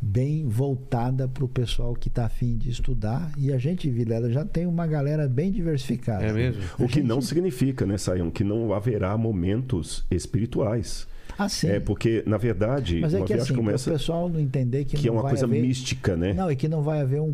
bem 0.00 0.46
voltada 0.46 1.26
para 1.26 1.44
o 1.44 1.48
pessoal 1.48 1.94
que 1.94 2.08
está 2.08 2.26
afim 2.26 2.56
de 2.56 2.68
estudar. 2.70 3.32
E 3.38 3.52
a 3.52 3.58
gente, 3.58 3.88
Vilela, 3.90 4.30
já 4.30 4.44
tem 4.44 4.66
uma 4.66 4.86
galera 4.86 5.26
bem 5.28 5.50
diversificada. 5.50 6.24
É 6.24 6.32
mesmo? 6.32 6.62
O 6.78 6.86
que 6.86 6.94
gente- 6.96 7.06
não 7.06 7.20
significa, 7.22 7.86
né, 7.86 7.96
Sayão, 7.96 8.30
que 8.30 8.44
não 8.44 8.72
haverá 8.74 9.16
momentos 9.16 10.04
espirituais. 10.10 11.06
Ah, 11.36 11.48
sim. 11.48 11.68
É 11.68 11.80
porque, 11.80 12.22
na 12.26 12.36
verdade, 12.36 13.00
Mas 13.00 13.12
é 13.12 13.16
uma 13.18 13.26
que 13.26 13.32
viagem 13.32 13.42
assim, 13.44 13.54
como 13.54 13.68
para 13.70 13.76
o 13.80 13.84
pessoal 13.84 14.28
não 14.28 14.38
entender 14.40 14.84
que, 14.84 14.96
que 14.96 15.06
é 15.06 15.10
não 15.10 15.16
uma 15.16 15.22
vai 15.22 15.32
coisa 15.32 15.46
haver... 15.46 15.60
mística, 15.62 16.16
né? 16.16 16.32
Não, 16.32 16.50
e 16.50 16.56
que 16.56 16.68
não 16.68 16.82
vai 16.82 17.00
haver 17.00 17.20
um 17.20 17.32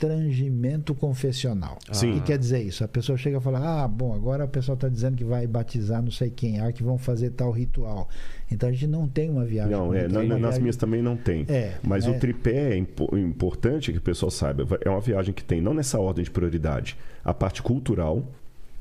constrangimento 0.00 0.94
confessional. 0.94 1.78
Sim. 1.92 2.10
O 2.12 2.14
que 2.14 2.20
quer 2.22 2.38
dizer 2.38 2.62
isso? 2.62 2.84
A 2.84 2.88
pessoa 2.88 3.16
chega 3.16 3.38
e 3.38 3.40
fala: 3.40 3.82
Ah, 3.84 3.88
bom, 3.88 4.14
agora 4.14 4.44
o 4.44 4.48
pessoal 4.48 4.74
está 4.74 4.88
dizendo 4.88 5.16
que 5.16 5.24
vai 5.24 5.46
batizar 5.46 6.02
não 6.02 6.10
sei 6.10 6.30
quem, 6.30 6.60
ah, 6.60 6.72
que 6.72 6.82
vão 6.82 6.98
fazer 6.98 7.30
tal 7.30 7.50
ritual. 7.50 8.08
Então 8.50 8.68
a 8.68 8.72
gente 8.72 8.86
não 8.86 9.06
tem 9.08 9.30
uma 9.30 9.44
viagem. 9.44 9.72
Não, 9.72 9.94
é, 9.94 10.08
na- 10.08 10.20
uma 10.20 10.28
nas 10.34 10.38
viagem- 10.40 10.60
minhas 10.62 10.76
também 10.76 11.02
não 11.02 11.16
tem. 11.16 11.44
É, 11.48 11.74
Mas 11.82 12.06
é. 12.06 12.10
o 12.10 12.18
tripé 12.18 12.72
é 12.72 12.76
impo- 12.76 13.16
importante 13.16 13.92
que 13.92 13.98
o 13.98 14.02
pessoal 14.02 14.30
saiba. 14.30 14.66
É 14.84 14.90
uma 14.90 15.00
viagem 15.00 15.32
que 15.32 15.44
tem, 15.44 15.60
não 15.60 15.72
nessa 15.74 15.98
ordem 15.98 16.24
de 16.24 16.30
prioridade, 16.30 16.96
a 17.24 17.32
parte 17.32 17.62
cultural, 17.62 18.24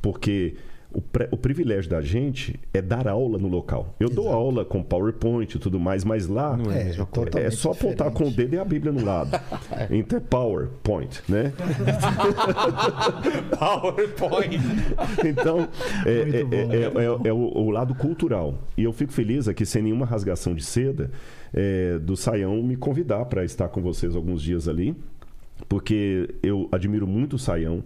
porque 0.01 0.55
O, 0.91 0.99
pre- 1.01 1.27
o 1.29 1.37
privilégio 1.37 1.87
da 1.91 2.01
gente 2.01 2.59
é 2.73 2.81
dar 2.81 3.07
aula 3.07 3.37
no 3.37 3.47
local. 3.47 3.93
Eu 3.99 4.09
dou 4.09 4.27
aula 4.29 4.65
com 4.65 4.81
PowerPoint 4.81 5.55
e 5.55 5.59
tudo 5.59 5.79
mais, 5.79 6.03
mas 6.03 6.25
lá 6.27 6.57
Não 6.57 6.71
é 6.71 6.89
é 6.89 6.93
totalmente 6.93 7.55
só 7.55 7.71
apontar 7.73 8.09
com 8.09 8.23
o 8.23 8.27
diferente. 8.29 8.49
dedo 8.49 8.55
e 8.55 8.59
a 8.59 8.65
Bíblia 8.65 8.91
no 8.91 9.05
lado. 9.05 9.29
Então 9.91 10.17
é 10.17 10.21
PowerPoint, 10.21 11.21
né? 11.29 11.53
PowerPoint. 13.57 14.59
Então, 15.25 15.67
é, 16.05 16.11
é- 16.11 16.39
é- 16.41 16.43
né? 16.43 16.75
é- 16.75 16.81
é- 17.25 17.27
é 17.29 17.33
o, 17.33 17.37
o 17.57 17.69
lado 17.69 17.93
cultural. 17.95 18.55
E 18.77 18.83
eu 18.83 18.91
fico 18.93 19.11
feliz 19.11 19.47
aqui, 19.47 19.65
sem 19.65 19.81
nenhuma 19.83 20.05
rasgação 20.05 20.53
de 20.53 20.63
seda, 20.63 21.11
é, 21.53 21.97
do 21.99 22.15
Saião 22.15 22.61
me 22.63 22.75
convidar 22.75 23.25
para 23.25 23.43
estar 23.43 23.67
com 23.69 23.81
vocês 23.81 24.15
alguns 24.15 24.41
dias 24.41 24.67
ali, 24.67 24.95
porque 25.67 26.29
eu 26.41 26.67
admiro 26.71 27.05
muito 27.07 27.35
o 27.35 27.39
Saião. 27.39 27.83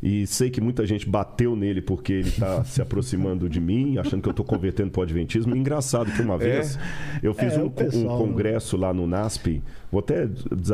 E 0.00 0.28
sei 0.28 0.48
que 0.48 0.60
muita 0.60 0.86
gente 0.86 1.08
bateu 1.08 1.56
nele 1.56 1.82
porque 1.82 2.12
ele 2.12 2.28
está 2.28 2.62
se 2.64 2.80
aproximando 2.80 3.48
de 3.48 3.60
mim, 3.60 3.98
achando 3.98 4.22
que 4.22 4.28
eu 4.28 4.32
estou 4.32 4.44
convertendo 4.44 4.90
para 4.92 5.00
o 5.00 5.02
Adventismo. 5.02 5.56
Engraçado 5.56 6.12
que 6.12 6.22
uma 6.22 6.38
vez 6.38 6.78
eu 7.20 7.34
fiz 7.34 7.54
É, 7.54 7.62
um, 7.62 7.68
pessoal- 7.68 8.22
um 8.22 8.26
congresso 8.28 8.76
lá 8.76 8.92
no 8.94 9.08
NASP. 9.08 9.60
Vou 9.90 9.98
até 9.98 10.28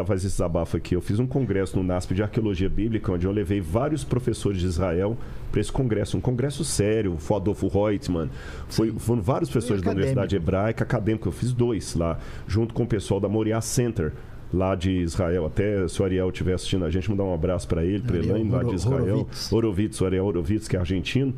fazer 0.04 0.26
esse 0.26 0.36
desabafo 0.36 0.76
aqui. 0.76 0.94
Eu 0.94 1.00
fiz 1.00 1.18
um 1.18 1.26
congresso 1.26 1.76
no 1.78 1.82
NASP 1.82 2.14
de 2.14 2.22
arqueologia 2.22 2.68
bíblica, 2.68 3.12
onde 3.12 3.24
eu 3.26 3.32
levei 3.32 3.60
vários 3.62 4.04
professores 4.04 4.60
de 4.60 4.66
Israel 4.66 5.16
para 5.50 5.60
esse 5.60 5.72
congresso. 5.72 6.18
Um 6.18 6.20
congresso 6.20 6.62
sério. 6.62 7.16
Foi 7.18 7.36
Adolfo 7.38 7.68
Reutemann. 7.68 8.28
Foi, 8.68 8.90
foram 8.98 9.22
vários 9.22 9.48
professores 9.48 9.80
da. 9.82 9.90
Universidade 9.92 10.36
Hebraica, 10.36 10.84
acadêmico. 10.84 11.28
Eu 11.28 11.32
fiz 11.32 11.50
dois 11.52 11.94
lá, 11.94 12.18
junto 12.46 12.74
com 12.74 12.82
o 12.82 12.86
pessoal 12.86 13.20
da 13.20 13.28
Moriah 13.28 13.60
Center. 13.62 14.12
Lá 14.52 14.74
de 14.74 14.90
Israel, 14.90 15.46
até 15.46 15.86
se 15.88 16.00
o 16.00 16.04
Ariel 16.04 16.28
estiver 16.28 16.54
assistindo 16.54 16.84
a 16.84 16.90
gente, 16.90 17.10
mandar 17.10 17.24
um 17.24 17.34
abraço 17.34 17.66
para 17.66 17.84
ele, 17.84 18.02
para 18.02 18.18
Elaine, 18.18 18.50
lá 18.50 18.62
de 18.62 18.74
Israel. 18.74 19.28
Horovitz, 19.50 20.00
o 20.00 20.06
Ariel 20.06 20.24
Horovitz, 20.24 20.68
que 20.68 20.76
é 20.76 20.78
argentino. 20.78 21.34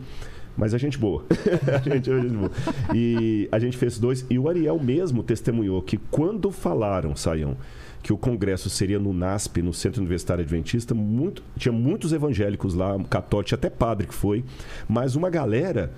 Mas 0.57 0.73
a 0.73 0.79
gente 0.79 0.97
boa. 0.99 1.23
a 1.69 1.79
gente, 1.79 2.11
a 2.11 2.19
gente 2.19 2.35
boa. 2.35 2.51
E 2.95 3.49
a 3.53 3.59
gente 3.59 3.77
fez 3.77 3.99
dois. 3.99 4.25
E 4.31 4.39
o 4.39 4.49
Ariel 4.49 4.79
mesmo 4.79 5.23
testemunhou 5.23 5.83
que 5.83 5.99
quando 6.11 6.51
falaram, 6.51 7.15
Saião, 7.15 7.57
que 8.03 8.13
o 8.13 8.17
congresso 8.17 8.71
seria 8.71 8.99
no 8.99 9.13
NASP, 9.13 9.61
no 9.61 9.73
Centro 9.73 10.01
Universitário 10.01 10.43
Adventista, 10.43 10.95
muito, 10.95 11.43
tinha 11.57 11.73
muitos 11.73 12.13
evangélicos 12.13 12.75
lá, 12.75 12.97
católicos, 13.11 13.53
até 13.53 13.69
padre 13.69 14.07
que 14.07 14.15
foi, 14.15 14.45
mas 14.89 15.17
uma 15.17 15.29
galera 15.29 15.93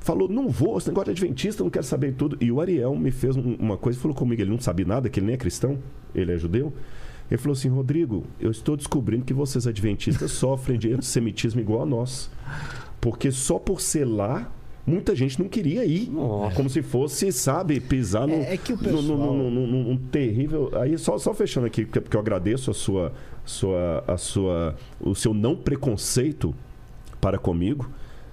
falou, 0.00 0.28
não 0.28 0.48
vou, 0.48 0.78
esse 0.78 0.88
negócio 0.88 1.12
de 1.12 1.20
adventista, 1.22 1.62
não 1.62 1.70
quero 1.70 1.84
saber 1.84 2.14
tudo. 2.14 2.36
E 2.40 2.50
o 2.52 2.60
Ariel 2.60 2.94
me 2.96 3.10
fez 3.10 3.36
um- 3.36 3.54
uma 3.58 3.76
coisa, 3.76 3.98
falou 3.98 4.14
comigo, 4.16 4.40
ele 4.42 4.50
não 4.50 4.60
sabia 4.60 4.86
nada, 4.86 5.08
que 5.08 5.18
ele 5.20 5.26
nem 5.26 5.34
é 5.34 5.38
cristão, 5.38 5.78
ele 6.14 6.32
é 6.32 6.38
judeu. 6.38 6.72
Ele 7.30 7.36
falou 7.38 7.52
assim, 7.52 7.68
Rodrigo, 7.68 8.24
eu 8.40 8.50
estou 8.50 8.76
descobrindo 8.76 9.24
que 9.24 9.34
vocês 9.34 9.66
adventistas 9.66 10.30
sofrem 10.32 10.78
de 10.78 10.92
antissemitismo 10.92 11.60
igual 11.60 11.82
a 11.82 11.86
nós. 11.86 12.30
Porque 13.00 13.30
só 13.30 13.58
por 13.58 13.80
ser 13.82 14.06
lá, 14.06 14.50
muita 14.86 15.14
gente 15.14 15.38
não 15.38 15.46
queria 15.48 15.84
ir. 15.84 16.08
Nossa. 16.10 16.54
Como 16.56 16.70
se 16.70 16.80
fosse, 16.80 17.30
sabe, 17.30 17.78
pisar 17.80 18.26
no, 18.26 18.32
É- 18.32 18.54
é 18.54 18.56
que 18.56 18.72
o 18.72 18.76
no- 18.76 18.82
pessoal- 18.82 19.34
no- 19.34 19.50
no- 19.50 19.66
no- 19.66 19.98
terrível. 20.10 20.70
Aí 20.80 20.96
só, 20.96 21.18
só 21.18 21.34
fechando 21.34 21.66
aqui, 21.66 21.84
porque 21.84 22.00
porque 22.00 22.16
eu 22.16 22.20
agradeço 22.20 22.70
a 22.70 22.74
sua, 22.74 23.12
sua, 23.44 24.02
a 24.06 24.16
sua, 24.16 24.74
o 24.98 25.14
seu 25.14 25.34
não 25.34 25.54
preconceito 25.54 26.54
para 27.20 27.36
comigo. 27.36 27.90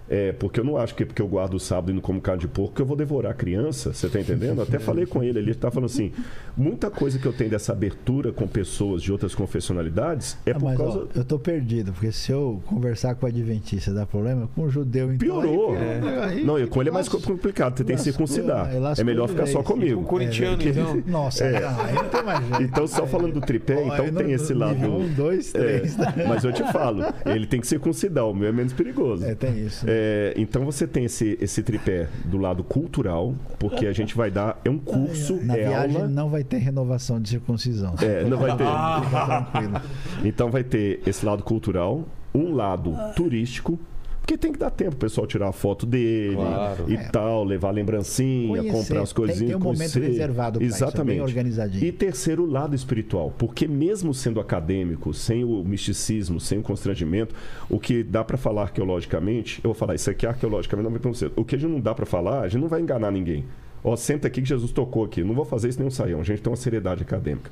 É, 0.10 0.32
porque 0.34 0.60
eu 0.60 0.64
não 0.64 0.78
acho 0.78 0.94
que 0.94 1.04
porque 1.06 1.22
eu 1.22 1.28
guardo 1.28 1.56
o 1.56 1.60
sábado 1.60 1.90
e 1.92 1.94
não 1.96 2.02
como 2.02 2.22
carne 2.22 2.42
de 2.42 2.48
porco 2.48 2.76
que 2.76 2.82
eu 2.82 2.86
vou 2.86 2.96
devorar 2.96 3.32
a 3.32 3.36
criança, 3.36 3.92
você 3.94 4.08
tá 4.08 4.20
entendendo? 4.20 4.62
Até 4.62 4.78
falei 4.80 5.06
com 5.06 5.24
ele, 5.24 5.40
ele 5.40 5.56
tá 5.56 5.72
falando 5.72 5.88
assim, 5.90 6.12
muita 6.56 6.92
coisa 6.92 7.18
que 7.18 7.26
eu 7.26 7.34
tenho 7.34 7.50
dessa 7.50 7.72
abertura 7.72 8.32
com 8.32 8.48
pessoas 8.48 9.02
de 9.02 9.12
outras 9.12 9.34
confessionalidades 9.34 10.38
é 10.46 10.52
Ah, 10.52 10.54
por 10.56 10.64
mas, 10.66 10.78
causa... 10.78 11.00
ó, 11.00 11.06
eu 11.16 11.24
tô 11.26 11.40
perdido, 11.40 11.92
porque 11.92 12.12
se 12.12 12.32
eu 12.32 12.62
conversar 12.66 13.16
com 13.16 13.26
o 13.26 13.30
Adventista 13.30 13.92
dá 13.94 14.06
problema, 14.06 14.48
com 14.56 14.64
o 14.64 14.70
judeu 14.70 15.06
então. 15.14 15.18
Piorou. 15.18 15.76
aí- 15.76 16.20
aí- 16.38 16.44
Não, 16.44 16.60
e 16.60 16.68
com 16.68 16.82
ele 16.82 16.90
é 16.90 16.94
mais 16.94 17.10
complicado, 17.10 17.78
você 17.78 17.84
tem 17.84 17.96
que 17.96 18.02
circuncidar. 18.04 18.70
é, 18.74 19.02
É 19.02 19.04
melhor 19.04 19.28
ficar 19.28 19.48
só 19.48 19.64
comigo. 19.64 20.04
Corintiano, 20.04 20.62
É, 20.62 20.68
então. 20.70 21.04
Nossa, 21.08 21.50
não, 21.50 21.80
aí 21.82 21.94
não 21.96 22.10
tem 22.10 22.24
mais 22.24 22.40
jeito. 22.48 22.62
Então, 22.64 22.88
só 22.88 23.06
falando 23.08 23.34
do 23.34 23.42
tripé, 23.42 23.76
Ó, 23.76 23.94
então 23.94 24.14
tem 24.14 24.32
esse 24.34 24.54
lado. 24.54 24.76
Um, 24.86 25.08
dois, 25.14 25.52
três. 25.52 25.98
É, 26.00 26.28
mas 26.28 26.44
eu 26.44 26.52
te 26.54 26.64
falo, 26.72 27.04
ele 27.26 27.48
tem 27.48 27.60
que 27.60 27.68
circuncidar, 27.68 28.28
o 28.28 28.34
meu 28.34 28.50
é 28.50 28.52
menos 28.52 28.74
perigoso. 28.74 29.26
É, 29.26 29.34
tem 29.34 29.66
isso. 29.66 29.86
É, 29.90 29.95
então 30.38 30.64
você 30.66 30.88
tem 30.88 31.06
esse, 31.06 31.38
esse 31.42 31.62
tripé 31.64 32.08
do 32.26 32.38
lado 32.38 32.64
cultural, 32.64 33.36
porque 33.60 33.86
a 33.88 33.94
gente 33.94 34.16
vai 34.16 34.32
dar. 34.32 34.60
É 34.64 34.70
um 34.70 34.78
curso, 34.80 35.36
Na 35.44 35.58
é 35.58 35.68
viagem 35.68 35.98
aula. 35.98 36.08
não 36.10 36.30
vai 36.30 36.44
ter 36.44 36.58
renovação 36.58 37.20
de 37.22 37.30
circuncisão. 37.30 37.96
É, 38.02 38.24
não 38.24 38.38
vai 38.38 38.56
ter. 38.56 38.66
Tranquilo. 39.26 39.82
Então 40.24 40.50
vai 40.52 40.64
ter 40.64 41.02
esse 41.06 41.26
lado 41.26 41.44
cultural, 41.44 42.04
um 42.34 42.54
lado 42.54 42.96
turístico. 43.16 43.80
Porque 44.26 44.40
tem 44.40 44.52
que 44.52 44.58
dar 44.58 44.72
tempo 44.72 44.96
o 44.96 44.98
pessoal 44.98 45.28
tirar 45.28 45.50
a 45.50 45.52
foto 45.52 45.86
dele 45.86 46.34
Claro. 46.36 46.86
e 46.88 46.96
É. 46.96 47.10
tal, 47.10 47.44
levar 47.44 47.70
lembrancinha, 47.70 48.58
Conhecer, 48.58 48.72
comprar 48.72 49.02
as 49.04 49.14
coisinhas. 49.14 49.40
tem 49.52 49.56
um 49.56 49.60
momento 49.60 49.78
conhecer. 49.78 50.00
reservado 50.00 50.64
isso, 50.64 50.78
é 50.78 50.80
bem 50.80 50.88
Exatamente. 50.90 51.22
organizadinho. 51.22 51.84
E 51.86 51.92
terceiro, 51.92 52.42
o 52.44 52.48
lado 52.48 52.74
espiritual. 52.76 53.32
Porque 53.38 53.68
mesmo 53.68 54.16
sendo 54.16 54.40
acadêmico, 54.40 55.14
sem 55.14 55.44
o 55.44 55.64
misticismo, 55.64 56.40
sem 56.40 56.58
o 56.58 56.64
constrangimento, 56.64 57.36
o 57.70 57.80
que 57.80 58.02
dá 58.04 58.24
para 58.24 58.36
falar 58.36 58.64
arqueologicamente, 58.64 59.60
eu 59.64 59.68
vou 59.70 59.76
falar, 59.76 59.94
isso 59.94 60.10
aqui 60.10 60.26
arqueologicamente 60.26 60.90
não 60.90 61.00
vai 61.00 61.14
você. 61.14 61.30
O 61.36 61.46
que 61.46 61.56
a 61.56 61.60
gente 61.60 61.70
não 61.70 61.80
dá 61.80 61.94
para 61.94 62.08
falar, 62.08 62.42
a 62.42 62.48
gente 62.48 62.62
não 62.62 62.68
vai 62.68 62.82
enganar 62.82 63.12
ninguém. 63.12 63.46
Ó, 63.84 63.96
senta 63.96 64.28
aqui 64.28 64.42
que 64.42 64.50
Jesus 64.50 64.72
tocou 64.72 65.06
aqui. 65.06 65.24
Não 65.24 65.36
vou 65.36 65.46
fazer 65.46 65.70
isso 65.70 65.78
nem 65.78 65.88
um 65.88 65.92
saião. 65.92 66.20
A 66.20 66.24
gente 66.24 66.42
tem 66.42 66.50
uma 66.50 66.58
seriedade 66.58 67.04
acadêmica. 67.04 67.52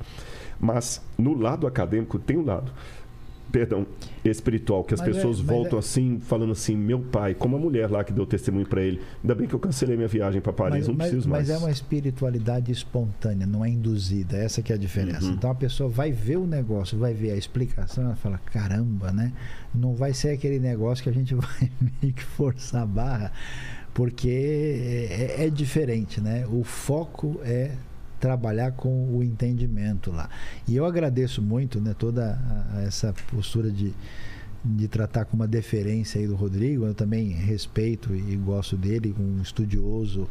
Mas 0.59 1.05
no 1.19 1.35
lado 1.37 1.67
acadêmico 1.67 2.17
tem 2.17 2.35
um 2.37 2.43
lado 2.45 2.71
perdão, 3.53 3.85
espiritual, 4.25 4.83
que 4.83 4.95
as 4.95 4.99
Mas 4.99 5.09
é- 5.09 5.13
pessoas 5.13 5.37
mas 5.37 5.45
voltam 5.45 5.77
é- 5.77 5.79
assim, 5.79 6.19
falando 6.19 6.51
assim, 6.53 6.75
meu 6.75 6.99
pai, 6.99 7.35
como 7.35 7.55
a 7.55 7.59
mulher 7.59 7.87
lá 7.89 8.03
que 8.03 8.11
deu 8.11 8.25
testemunho 8.25 8.65
para 8.65 8.81
ele, 8.81 8.99
ainda 9.21 9.35
bem 9.35 9.47
que 9.47 9.53
eu 9.53 9.59
cancelei 9.59 9.95
minha 9.95 10.07
viagem 10.07 10.41
para 10.41 10.51
Paris, 10.51 10.79
Mas, 10.79 10.87
não 10.87 10.95
mas- 10.95 11.07
preciso 11.09 11.29
mas 11.29 11.47
mais. 11.49 11.61
é 11.61 11.63
uma 11.63 11.69
espiritualidade 11.71 12.71
espontânea, 12.71 13.45
não 13.45 13.63
é 13.63 13.69
induzida. 13.69 14.35
Essa 14.37 14.63
que 14.63 14.73
é 14.73 14.75
a 14.75 14.79
diferença. 14.79 15.25
Uhum. 15.27 15.33
Então 15.33 15.51
a 15.51 15.55
pessoa 15.55 15.87
vai 15.87 16.11
ver 16.11 16.37
o 16.37 16.47
negócio, 16.47 16.97
vai 16.97 17.13
ver 17.13 17.29
a 17.31 17.35
explicação, 17.35 18.03
ela 18.05 18.15
fala, 18.15 18.39
caramba, 18.39 19.11
né? 19.11 19.31
Não 19.73 19.93
vai 19.93 20.13
ser 20.15 20.29
aquele 20.31 20.57
negócio 20.59 21.03
que 21.03 21.09
a 21.11 21.13
gente 21.13 21.35
vai 21.35 21.71
meio 22.01 22.11
que 22.13 22.23
forçar 22.23 22.81
a 22.81 22.85
barra, 22.87 23.31
porque 23.93 25.07
é, 25.37 25.45
é 25.45 25.49
diferente, 25.51 26.19
né? 26.19 26.43
O 26.51 26.63
foco 26.63 27.39
é 27.43 27.71
trabalhar 28.27 28.71
com 28.71 29.09
o 29.17 29.21
entendimento 29.21 30.09
lá. 30.09 30.29
E 30.65 30.73
eu 30.77 30.85
agradeço 30.85 31.41
muito, 31.41 31.81
né, 31.81 31.93
toda 31.97 32.39
a- 32.73 32.77
a 32.77 32.83
essa 32.83 33.13
postura 33.29 33.69
de 33.69 33.93
de 34.65 34.87
tratar 34.87 35.25
com 35.25 35.35
uma 35.35 35.45
deferência 35.45 36.21
aí 36.21 36.25
do 36.25 36.35
Rodrigo, 36.35 36.85
eu 36.85 36.93
também 36.93 37.31
respeito 37.31 38.15
e 38.15 38.33
gosto 38.37 38.77
dele, 38.77 39.13
um 39.19 39.41
estudioso 39.41 40.25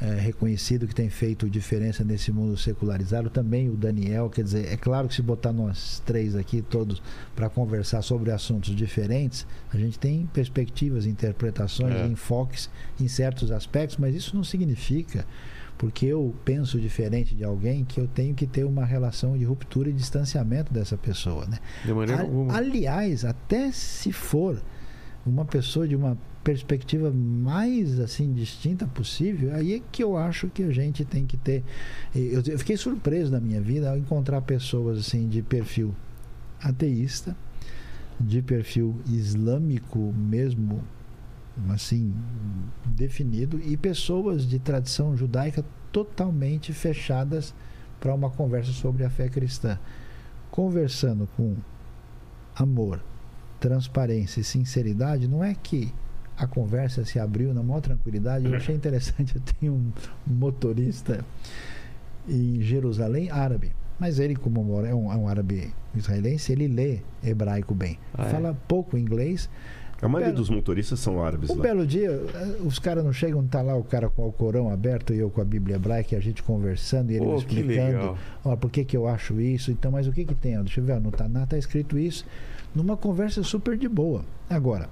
eh, 0.00 0.14
reconhecido 0.20 0.88
que 0.88 0.94
tem 0.94 1.10
feito 1.10 1.48
diferença 1.50 2.02
nesse 2.02 2.32
mundo 2.32 2.56
secularizado, 2.56 3.28
também 3.28 3.68
o 3.68 3.76
Daniel, 3.76 4.30
quer 4.30 4.42
dizer, 4.42 4.72
é 4.72 4.76
claro 4.78 5.06
que 5.06 5.14
se 5.14 5.20
botar 5.22 5.52
nós 5.52 6.02
três 6.06 6.34
aqui 6.34 6.62
todos 6.62 7.02
para 7.36 7.48
conversar 7.50 8.00
sobre 8.02 8.30
assuntos 8.32 8.74
diferentes, 8.74 9.46
a 9.72 9.76
gente 9.76 9.98
tem 9.98 10.26
perspectivas, 10.32 11.04
interpretações, 11.04 11.94
É. 11.94 12.06
enfoques 12.06 12.70
em 12.98 13.06
certos 13.06 13.50
aspectos, 13.52 13.98
mas 13.98 14.14
isso 14.14 14.34
não 14.34 14.42
significa 14.44 15.26
porque 15.76 16.06
eu 16.06 16.34
penso 16.44 16.80
diferente 16.80 17.34
de 17.34 17.44
alguém 17.44 17.84
que 17.84 18.00
eu 18.00 18.06
tenho 18.06 18.34
que 18.34 18.46
ter 18.46 18.64
uma 18.64 18.84
relação 18.84 19.36
de 19.36 19.44
ruptura 19.44 19.90
e 19.90 19.92
distanciamento 19.92 20.72
dessa 20.72 20.96
pessoa, 20.96 21.46
né? 21.46 21.58
De 21.84 21.92
maneira 21.92 22.22
A- 22.22 22.24
alguma. 22.24 22.56
aliás, 22.56 23.24
até 23.24 23.70
se 23.72 24.12
for 24.12 24.62
uma 25.26 25.44
pessoa 25.44 25.88
de 25.88 25.96
uma 25.96 26.16
perspectiva 26.44 27.10
mais 27.10 27.98
assim 27.98 28.32
distinta 28.34 28.86
possível, 28.86 29.54
aí 29.54 29.74
é 29.76 29.80
que 29.90 30.04
eu 30.04 30.16
acho 30.16 30.48
que 30.48 30.62
a 30.62 30.70
gente 30.70 31.02
tem 31.04 31.24
que 31.26 31.36
ter. 31.38 31.64
Eu, 32.14 32.42
eu 32.46 32.58
fiquei 32.58 32.76
surpreso 32.76 33.32
na 33.32 33.40
minha 33.40 33.60
vida 33.60 33.90
ao 33.90 33.96
encontrar 33.96 34.42
pessoas 34.42 34.98
assim 34.98 35.26
de 35.28 35.40
perfil 35.42 35.94
ateísta, 36.60 37.34
de 38.20 38.42
perfil 38.42 38.94
islâmico 39.06 40.12
mesmo, 40.16 40.84
assim 41.70 42.12
definido 42.84 43.60
e 43.64 43.76
pessoas 43.76 44.46
de 44.46 44.58
tradição 44.58 45.16
judaica 45.16 45.64
totalmente 45.92 46.72
fechadas 46.72 47.54
para 48.00 48.14
uma 48.14 48.28
conversa 48.30 48.72
sobre 48.72 49.04
a 49.04 49.10
fé 49.10 49.28
cristã. 49.28 49.78
Conversando 50.50 51.28
com 51.36 51.54
amor, 52.54 53.00
transparência 53.60 54.40
e 54.40 54.44
sinceridade, 54.44 55.26
não 55.28 55.42
é 55.42 55.54
que 55.54 55.92
a 56.36 56.46
conversa 56.46 57.04
se 57.04 57.18
abriu 57.18 57.54
na 57.54 57.62
maior 57.62 57.80
tranquilidade. 57.80 58.46
Eu 58.46 58.54
achei 58.56 58.74
interessante, 58.74 59.36
eu 59.36 59.42
tenho 59.60 59.72
um 59.74 59.92
motorista 60.26 61.24
em 62.28 62.60
Jerusalém, 62.60 63.30
árabe. 63.30 63.72
Mas 63.98 64.18
ele, 64.18 64.34
como 64.34 64.62
mora- 64.64 64.88
é 64.88 64.94
um, 64.94 65.12
é 65.12 65.16
um 65.16 65.28
árabe 65.28 65.72
israelense, 65.94 66.50
ele 66.50 66.66
lê 66.66 66.98
hebraico 67.22 67.74
bem. 67.74 67.98
Ah, 68.12 68.24
é? 68.26 68.30
Fala 68.30 68.54
pouco 68.66 68.98
inglês. 68.98 69.48
A 70.04 70.08
maioria 70.08 70.32
Belo- 70.32 70.36
dos 70.44 70.50
motoristas 70.50 71.00
são 71.00 71.22
árabes 71.24 71.50
Um 71.50 71.56
lá. 71.56 71.62
belo 71.62 71.86
dia, 71.86 72.10
eh, 72.10 72.56
os 72.64 72.78
caras 72.78 73.04
não 73.04 73.12
chegam, 73.12 73.44
tá 73.46 73.62
lá 73.62 73.74
o 73.74 73.82
cara 73.82 74.08
com 74.10 74.28
o 74.28 74.32
Corão 74.32 74.70
aberto 74.70 75.12
e 75.14 75.18
eu 75.18 75.30
com 75.30 75.40
a 75.40 75.44
Bíblia 75.44 75.76
hebraica, 75.76 76.14
e 76.14 76.18
a 76.18 76.20
gente 76.20 76.42
conversando 76.42 77.10
e 77.10 77.16
ele 77.16 77.24
me 77.26 77.32
Pô, 77.32 77.38
que 77.42 77.54
explicando. 77.60 78.18
Ó, 78.44 78.54
por 78.56 78.70
que, 78.70 78.84
que 78.84 78.96
eu 78.96 79.08
acho 79.08 79.40
isso? 79.40 79.70
Então, 79.70 79.90
mas 79.90 80.06
o 80.06 80.12
que 80.12 80.24
que 80.24 80.34
tem? 80.34 80.60
Deixa 80.62 80.80
eu 80.80 80.84
ver, 80.84 81.00
no 81.00 81.10
Taná 81.10 81.46
tá 81.46 81.56
escrito 81.56 81.98
isso, 81.98 82.24
numa 82.74 82.96
conversa 82.96 83.42
super 83.42 83.76
de 83.78 83.88
boa. 83.88 84.24
Agora, 84.50 84.88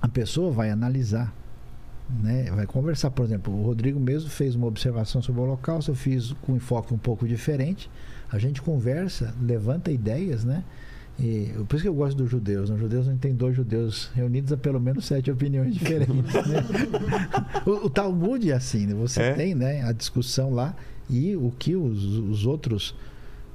a 0.00 0.08
pessoa 0.08 0.50
vai 0.50 0.70
analisar, 0.70 1.34
né? 2.22 2.50
vai 2.54 2.66
conversar. 2.66 3.10
Por 3.10 3.24
exemplo, 3.24 3.52
o 3.54 3.62
Rodrigo 3.62 3.98
mesmo 4.00 4.28
fez 4.30 4.54
uma 4.54 4.66
observação 4.66 5.20
sobre 5.22 5.40
o 5.40 5.44
Holocausto, 5.44 5.90
eu 5.90 5.94
fiz 5.94 6.32
com 6.42 6.52
um 6.52 6.56
enfoque 6.56 6.92
um 6.94 6.98
pouco 6.98 7.26
diferente. 7.28 7.90
A 8.30 8.38
gente 8.38 8.60
conversa, 8.62 9.34
levanta 9.40 9.90
ideias, 9.92 10.44
né? 10.44 10.64
E, 11.18 11.52
por 11.68 11.76
isso 11.76 11.82
que 11.84 11.88
eu 11.88 11.94
gosto 11.94 12.16
dos 12.16 12.28
judeus. 12.30 12.70
Os 12.70 12.78
judeus 12.80 13.06
não 13.06 13.16
tem 13.16 13.34
dois 13.34 13.54
judeus 13.56 14.10
reunidos 14.14 14.52
a 14.52 14.56
pelo 14.56 14.80
menos 14.80 15.04
sete 15.04 15.30
opiniões 15.30 15.72
diferentes. 15.78 16.32
né? 16.34 16.64
o, 17.66 17.86
o 17.86 17.90
Talmud 17.90 18.50
é 18.50 18.54
assim, 18.54 18.86
né? 18.86 18.94
você 18.94 19.22
É? 19.22 19.32
tem 19.34 19.54
né, 19.54 19.82
a 19.82 19.92
discussão 19.92 20.50
lá 20.52 20.74
e 21.08 21.36
o 21.36 21.52
que 21.58 21.76
os, 21.76 22.02
os 22.02 22.46
outros 22.46 22.96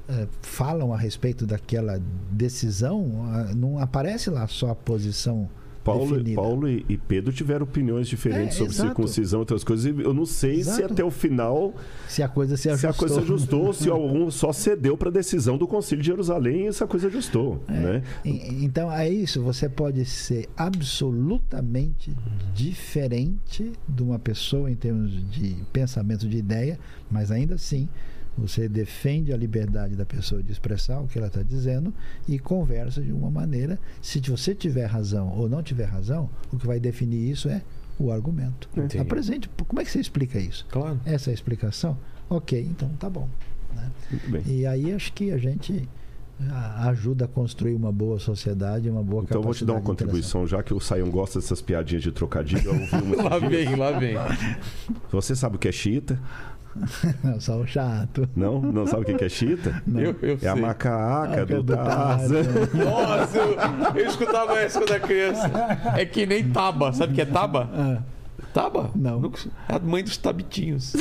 eh, 0.08 0.28
falam 0.42 0.94
a 0.94 0.98
respeito 0.98 1.46
daquela 1.46 2.00
decisão, 2.32 3.24
ah, 3.26 3.52
não 3.56 3.78
aparece 3.80 4.30
lá 4.30 4.48
só 4.48 4.70
a 4.70 4.76
posição 4.76 5.50
Paulo, 5.98 6.12
definida. 6.18 6.42
Paulo 6.42 6.68
e, 6.70 6.98
Pedro 7.08 7.34
tiveram 7.34 7.64
opiniões 7.66 8.08
diferentes 8.08 8.56
É, 8.56 8.60
sobre 8.60 8.74
exato. 8.74 8.88
circuncisão 8.90 9.40
e 9.40 9.42
outras 9.42 9.64
coisas. 9.64 9.86
e 9.86 10.02
Eu 10.02 10.14
não 10.14 10.26
sei 10.26 10.56
se 10.64 10.70
Exato. 10.72 10.94
até 10.94 11.04
o 11.04 11.12
final 11.12 11.74
Se 12.08 12.22
a 12.24 12.28
coisa 12.28 12.56
se 12.58 12.64
se 12.64 12.70
ajustou. 12.70 12.90
a 12.90 12.94
coisa 12.94 13.20
ajustou, 13.22 13.66
ou 13.68 13.74
se 13.74 13.90
algum 13.92 14.30
só 14.32 14.52
cedeu 14.54 14.98
para 14.98 15.10
a 15.10 15.12
decisão 15.12 15.58
do 15.58 15.68
Concílio 15.68 16.02
de 16.02 16.08
Jerusalém 16.08 16.64
e 16.64 16.68
essa 16.68 16.86
coisa 16.88 17.08
ajustou. 17.08 17.64
É. 17.68 17.72
Né? 17.74 18.04
Então 18.26 18.92
é 18.92 19.10
isso, 19.10 19.42
você 19.42 19.68
pode 19.70 20.04
ser 20.06 20.48
absolutamente 20.56 22.16
diferente 22.54 23.72
de 23.88 24.04
uma 24.04 24.20
pessoa 24.20 24.70
em 24.70 24.76
termos 24.76 25.12
de 25.32 25.56
pensamento, 25.74 26.28
de 26.28 26.38
ideia, 26.38 26.80
mas 27.10 27.32
ainda 27.32 27.56
assim 27.56 27.88
você 28.38 28.70
defende 28.70 29.34
a 29.34 29.38
liberdade 29.38 29.96
da 29.96 30.06
pessoa 30.06 30.42
de 30.42 30.52
expressar 30.52 31.00
o 31.02 31.08
que 31.08 31.18
ela 31.18 31.28
está 31.28 31.44
dizendo 31.44 31.94
e 32.28 32.40
conversa 32.40 33.02
de 33.02 33.12
uma 33.12 33.30
maneira. 33.30 33.78
Se 34.02 34.20
você 34.22 34.56
tiver 34.56 34.86
razão 34.86 35.30
ou 35.38 35.50
não 35.50 35.62
tiver 35.62 35.86
razão, 35.86 36.30
o 36.52 36.58
que 36.58 36.66
vai 36.66 36.80
definir 36.80 37.30
isso 37.30 37.50
é 37.50 37.62
o 38.00 38.12
argumento. 38.12 38.70
Entendi. 38.76 38.98
Apresente, 38.98 39.50
como 39.68 39.82
é 39.82 39.84
que 39.84 39.92
você 39.92 40.00
explica 40.00 40.40
isso? 40.40 40.66
Claro. 40.70 41.00
Essa 41.06 41.30
é 41.30 41.32
a 41.32 41.34
explicação? 41.34 41.98
Ok, 42.30 42.60
então 42.60 42.90
tá 43.00 43.10
bom. 43.10 43.28
né? 43.76 43.92
Muito 44.10 44.30
bem. 44.30 44.44
E 44.46 44.66
aí 44.66 44.94
acho 44.94 45.12
que 45.12 45.32
a 45.32 45.38
gente 45.38 45.88
ah, 46.50 46.88
ajuda 46.90 47.26
a 47.26 47.28
construir 47.28 47.76
uma 47.76 47.92
boa 47.92 48.18
sociedade, 48.18 48.90
uma 48.90 49.04
boa 49.04 49.24
Então 49.24 49.42
vou 49.42 49.54
te 49.54 49.66
dar 49.66 49.74
uma 49.74 49.82
contribuição, 49.82 50.48
já 50.48 50.64
que 50.64 50.74
o 50.74 50.80
Saião 50.80 51.10
gosta 51.10 51.40
dessas 51.40 51.62
piadinhas 51.62 52.04
de 52.04 52.12
trocadilho. 52.12 52.72
Eu 52.72 52.80
ouvi 52.80 52.96
uma 52.96 53.24
Lá 53.30 53.40
vem, 53.40 53.76
lá 53.76 53.92
vem. 53.92 54.16
Você 55.12 55.36
sabe 55.36 55.58
o 55.58 55.60
que 55.60 55.68
é 55.68 55.72
chita? 55.72 56.18
Não, 57.24 57.40
só 57.40 57.58
o 57.58 57.66
chato. 57.68 58.28
Não? 58.36 58.62
Não 58.62 58.86
sabe 58.88 59.04
o 59.04 59.06
que 59.06 59.14
que 59.16 59.26
é 59.26 59.30
chita? 59.30 59.82
Eu, 59.94 60.16
eu 60.22 60.38
É 60.42 60.48
a 60.48 60.54
sei. 60.54 60.62
macaca 60.62 61.46
do 61.46 61.62
do 61.64 61.76
Tarzan. 61.76 62.44
Nossa, 62.74 63.38
eu, 63.38 64.00
eu 64.02 64.06
escutava 64.08 64.58
essa 64.60 64.80
quando 64.80 64.92
era 64.92 65.00
criança. 65.00 65.52
É 65.96 66.06
que 66.06 66.26
nem 66.26 66.50
taba. 66.50 66.94
Sabe 66.94 67.12
o 67.12 67.16
que 67.16 67.22
é 67.22 67.26
taba? 67.26 67.70
Ah, 67.74 67.98
Taba? 68.54 68.92
Não. 68.96 69.32
É 69.68 69.76
a 69.76 69.80
mãe 69.80 70.04
dos 70.04 70.18
tabitinhos. 70.18 70.94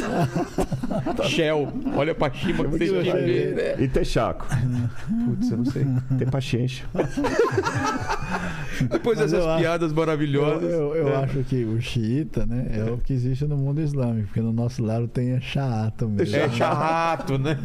Shell. 1.28 1.72
Olha 1.96 2.14
pra 2.14 2.32
cima 2.32 2.64
que 2.64 2.70
vocês 2.70 2.90
que 2.90 3.12
ver. 3.12 3.54
né? 3.78 3.84
E 3.84 3.88
texaco? 3.88 4.46
Putz, 5.26 5.50
eu 5.50 5.56
não 5.58 5.64
sei. 5.64 5.86
Tem 6.18 6.28
paciência. 6.28 6.84
Depois 8.90 9.18
Mas 9.18 9.30
dessas 9.32 9.44
eu 9.44 9.50
acho- 9.50 9.60
piadas 9.60 9.90
eu 9.90 9.96
maravilhosas. 9.96 10.70
eu, 10.72 10.94
eu 10.94 11.04
né? 11.06 11.16
acho 11.16 11.42
que 11.44 11.64
o 11.64 11.80
xiita 11.80 12.46
né, 12.46 12.66
é 12.70 12.90
o 12.90 12.98
que 12.98 13.12
existe 13.12 13.44
no 13.44 13.56
mundo 13.56 13.80
islâmico, 13.80 14.28
porque 14.28 14.40
no 14.40 14.52
nosso 14.52 14.82
lado 14.84 15.08
tem 15.08 15.34
a 15.34 15.40
chato 15.40 16.08
mesmo. 16.08 16.36
É 16.36 16.48
chato, 16.50 17.38
né? 17.38 17.58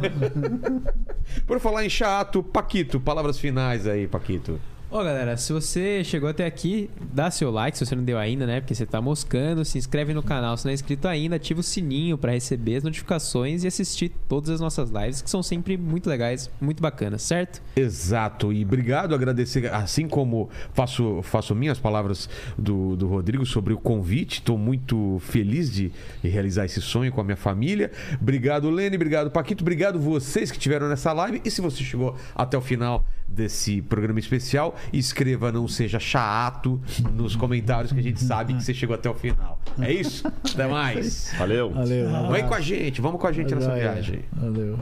Por 1.46 1.60
falar 1.60 1.84
em 1.84 1.88
chato, 1.90 2.42
Paquito, 2.42 2.98
palavras 2.98 3.38
finais 3.38 3.86
aí, 3.86 4.08
Paquito. 4.08 4.58
Ó, 4.96 5.02
galera, 5.02 5.36
se 5.36 5.52
você 5.52 6.04
chegou 6.04 6.28
até 6.28 6.46
aqui, 6.46 6.88
dá 7.12 7.28
seu 7.28 7.50
like 7.50 7.76
se 7.76 7.84
você 7.84 7.96
não 7.96 8.04
deu 8.04 8.16
ainda, 8.16 8.46
né? 8.46 8.60
Porque 8.60 8.76
você 8.76 8.86
tá 8.86 9.00
moscando, 9.00 9.64
se 9.64 9.76
inscreve 9.76 10.14
no 10.14 10.22
canal 10.22 10.56
se 10.56 10.64
não 10.64 10.70
é 10.70 10.74
inscrito 10.74 11.08
ainda, 11.08 11.34
ativa 11.34 11.58
o 11.58 11.64
sininho 11.64 12.16
pra 12.16 12.30
receber 12.30 12.76
as 12.76 12.84
notificações 12.84 13.64
e 13.64 13.66
assistir 13.66 14.12
todas 14.28 14.50
as 14.50 14.60
nossas 14.60 14.90
lives, 14.90 15.20
que 15.20 15.28
são 15.28 15.42
sempre 15.42 15.76
muito 15.76 16.08
legais, 16.08 16.48
muito 16.60 16.80
bacanas, 16.80 17.22
certo? 17.22 17.60
Exato, 17.74 18.52
e 18.52 18.64
obrigado, 18.64 19.16
agradecer, 19.16 19.66
assim 19.74 20.06
como 20.06 20.48
faço, 20.72 21.22
faço 21.24 21.56
minhas 21.56 21.80
palavras 21.80 22.30
do, 22.56 22.94
do 22.94 23.08
Rodrigo 23.08 23.44
sobre 23.44 23.72
o 23.72 23.78
convite, 23.78 24.34
estou 24.34 24.56
muito 24.56 25.18
feliz 25.22 25.72
de 25.72 25.90
realizar 26.22 26.66
esse 26.66 26.80
sonho 26.80 27.10
com 27.10 27.20
a 27.20 27.24
minha 27.24 27.36
família. 27.36 27.90
Obrigado, 28.22 28.70
Lene, 28.70 28.94
obrigado, 28.94 29.28
Paquito, 29.28 29.64
obrigado 29.64 29.98
vocês 29.98 30.52
que 30.52 30.56
estiveram 30.56 30.88
nessa 30.88 31.12
live. 31.12 31.42
E 31.44 31.50
se 31.50 31.60
você 31.60 31.82
chegou 31.82 32.14
até 32.36 32.56
o 32.56 32.60
final 32.60 33.04
desse 33.26 33.82
programa 33.82 34.20
especial, 34.20 34.76
escreva 34.92 35.50
não 35.50 35.66
seja 35.66 35.98
chato 35.98 36.80
nos 37.12 37.36
comentários 37.36 37.92
que 37.92 37.98
a 37.98 38.02
gente 38.02 38.22
sabe 38.22 38.54
que 38.54 38.62
você 38.62 38.74
chegou 38.74 38.94
até 38.94 39.08
o 39.08 39.14
final. 39.14 39.58
É 39.80 39.92
isso? 39.92 40.26
Até 40.26 40.66
mais. 40.66 41.32
Valeu. 41.38 41.70
Valeu. 41.70 42.30
Vem 42.30 42.46
com 42.46 42.54
a 42.54 42.60
gente, 42.60 43.00
vamos 43.00 43.20
com 43.20 43.26
a 43.26 43.32
gente 43.32 43.54
nessa 43.54 43.74
viagem. 43.74 44.24
Valeu. 44.32 44.78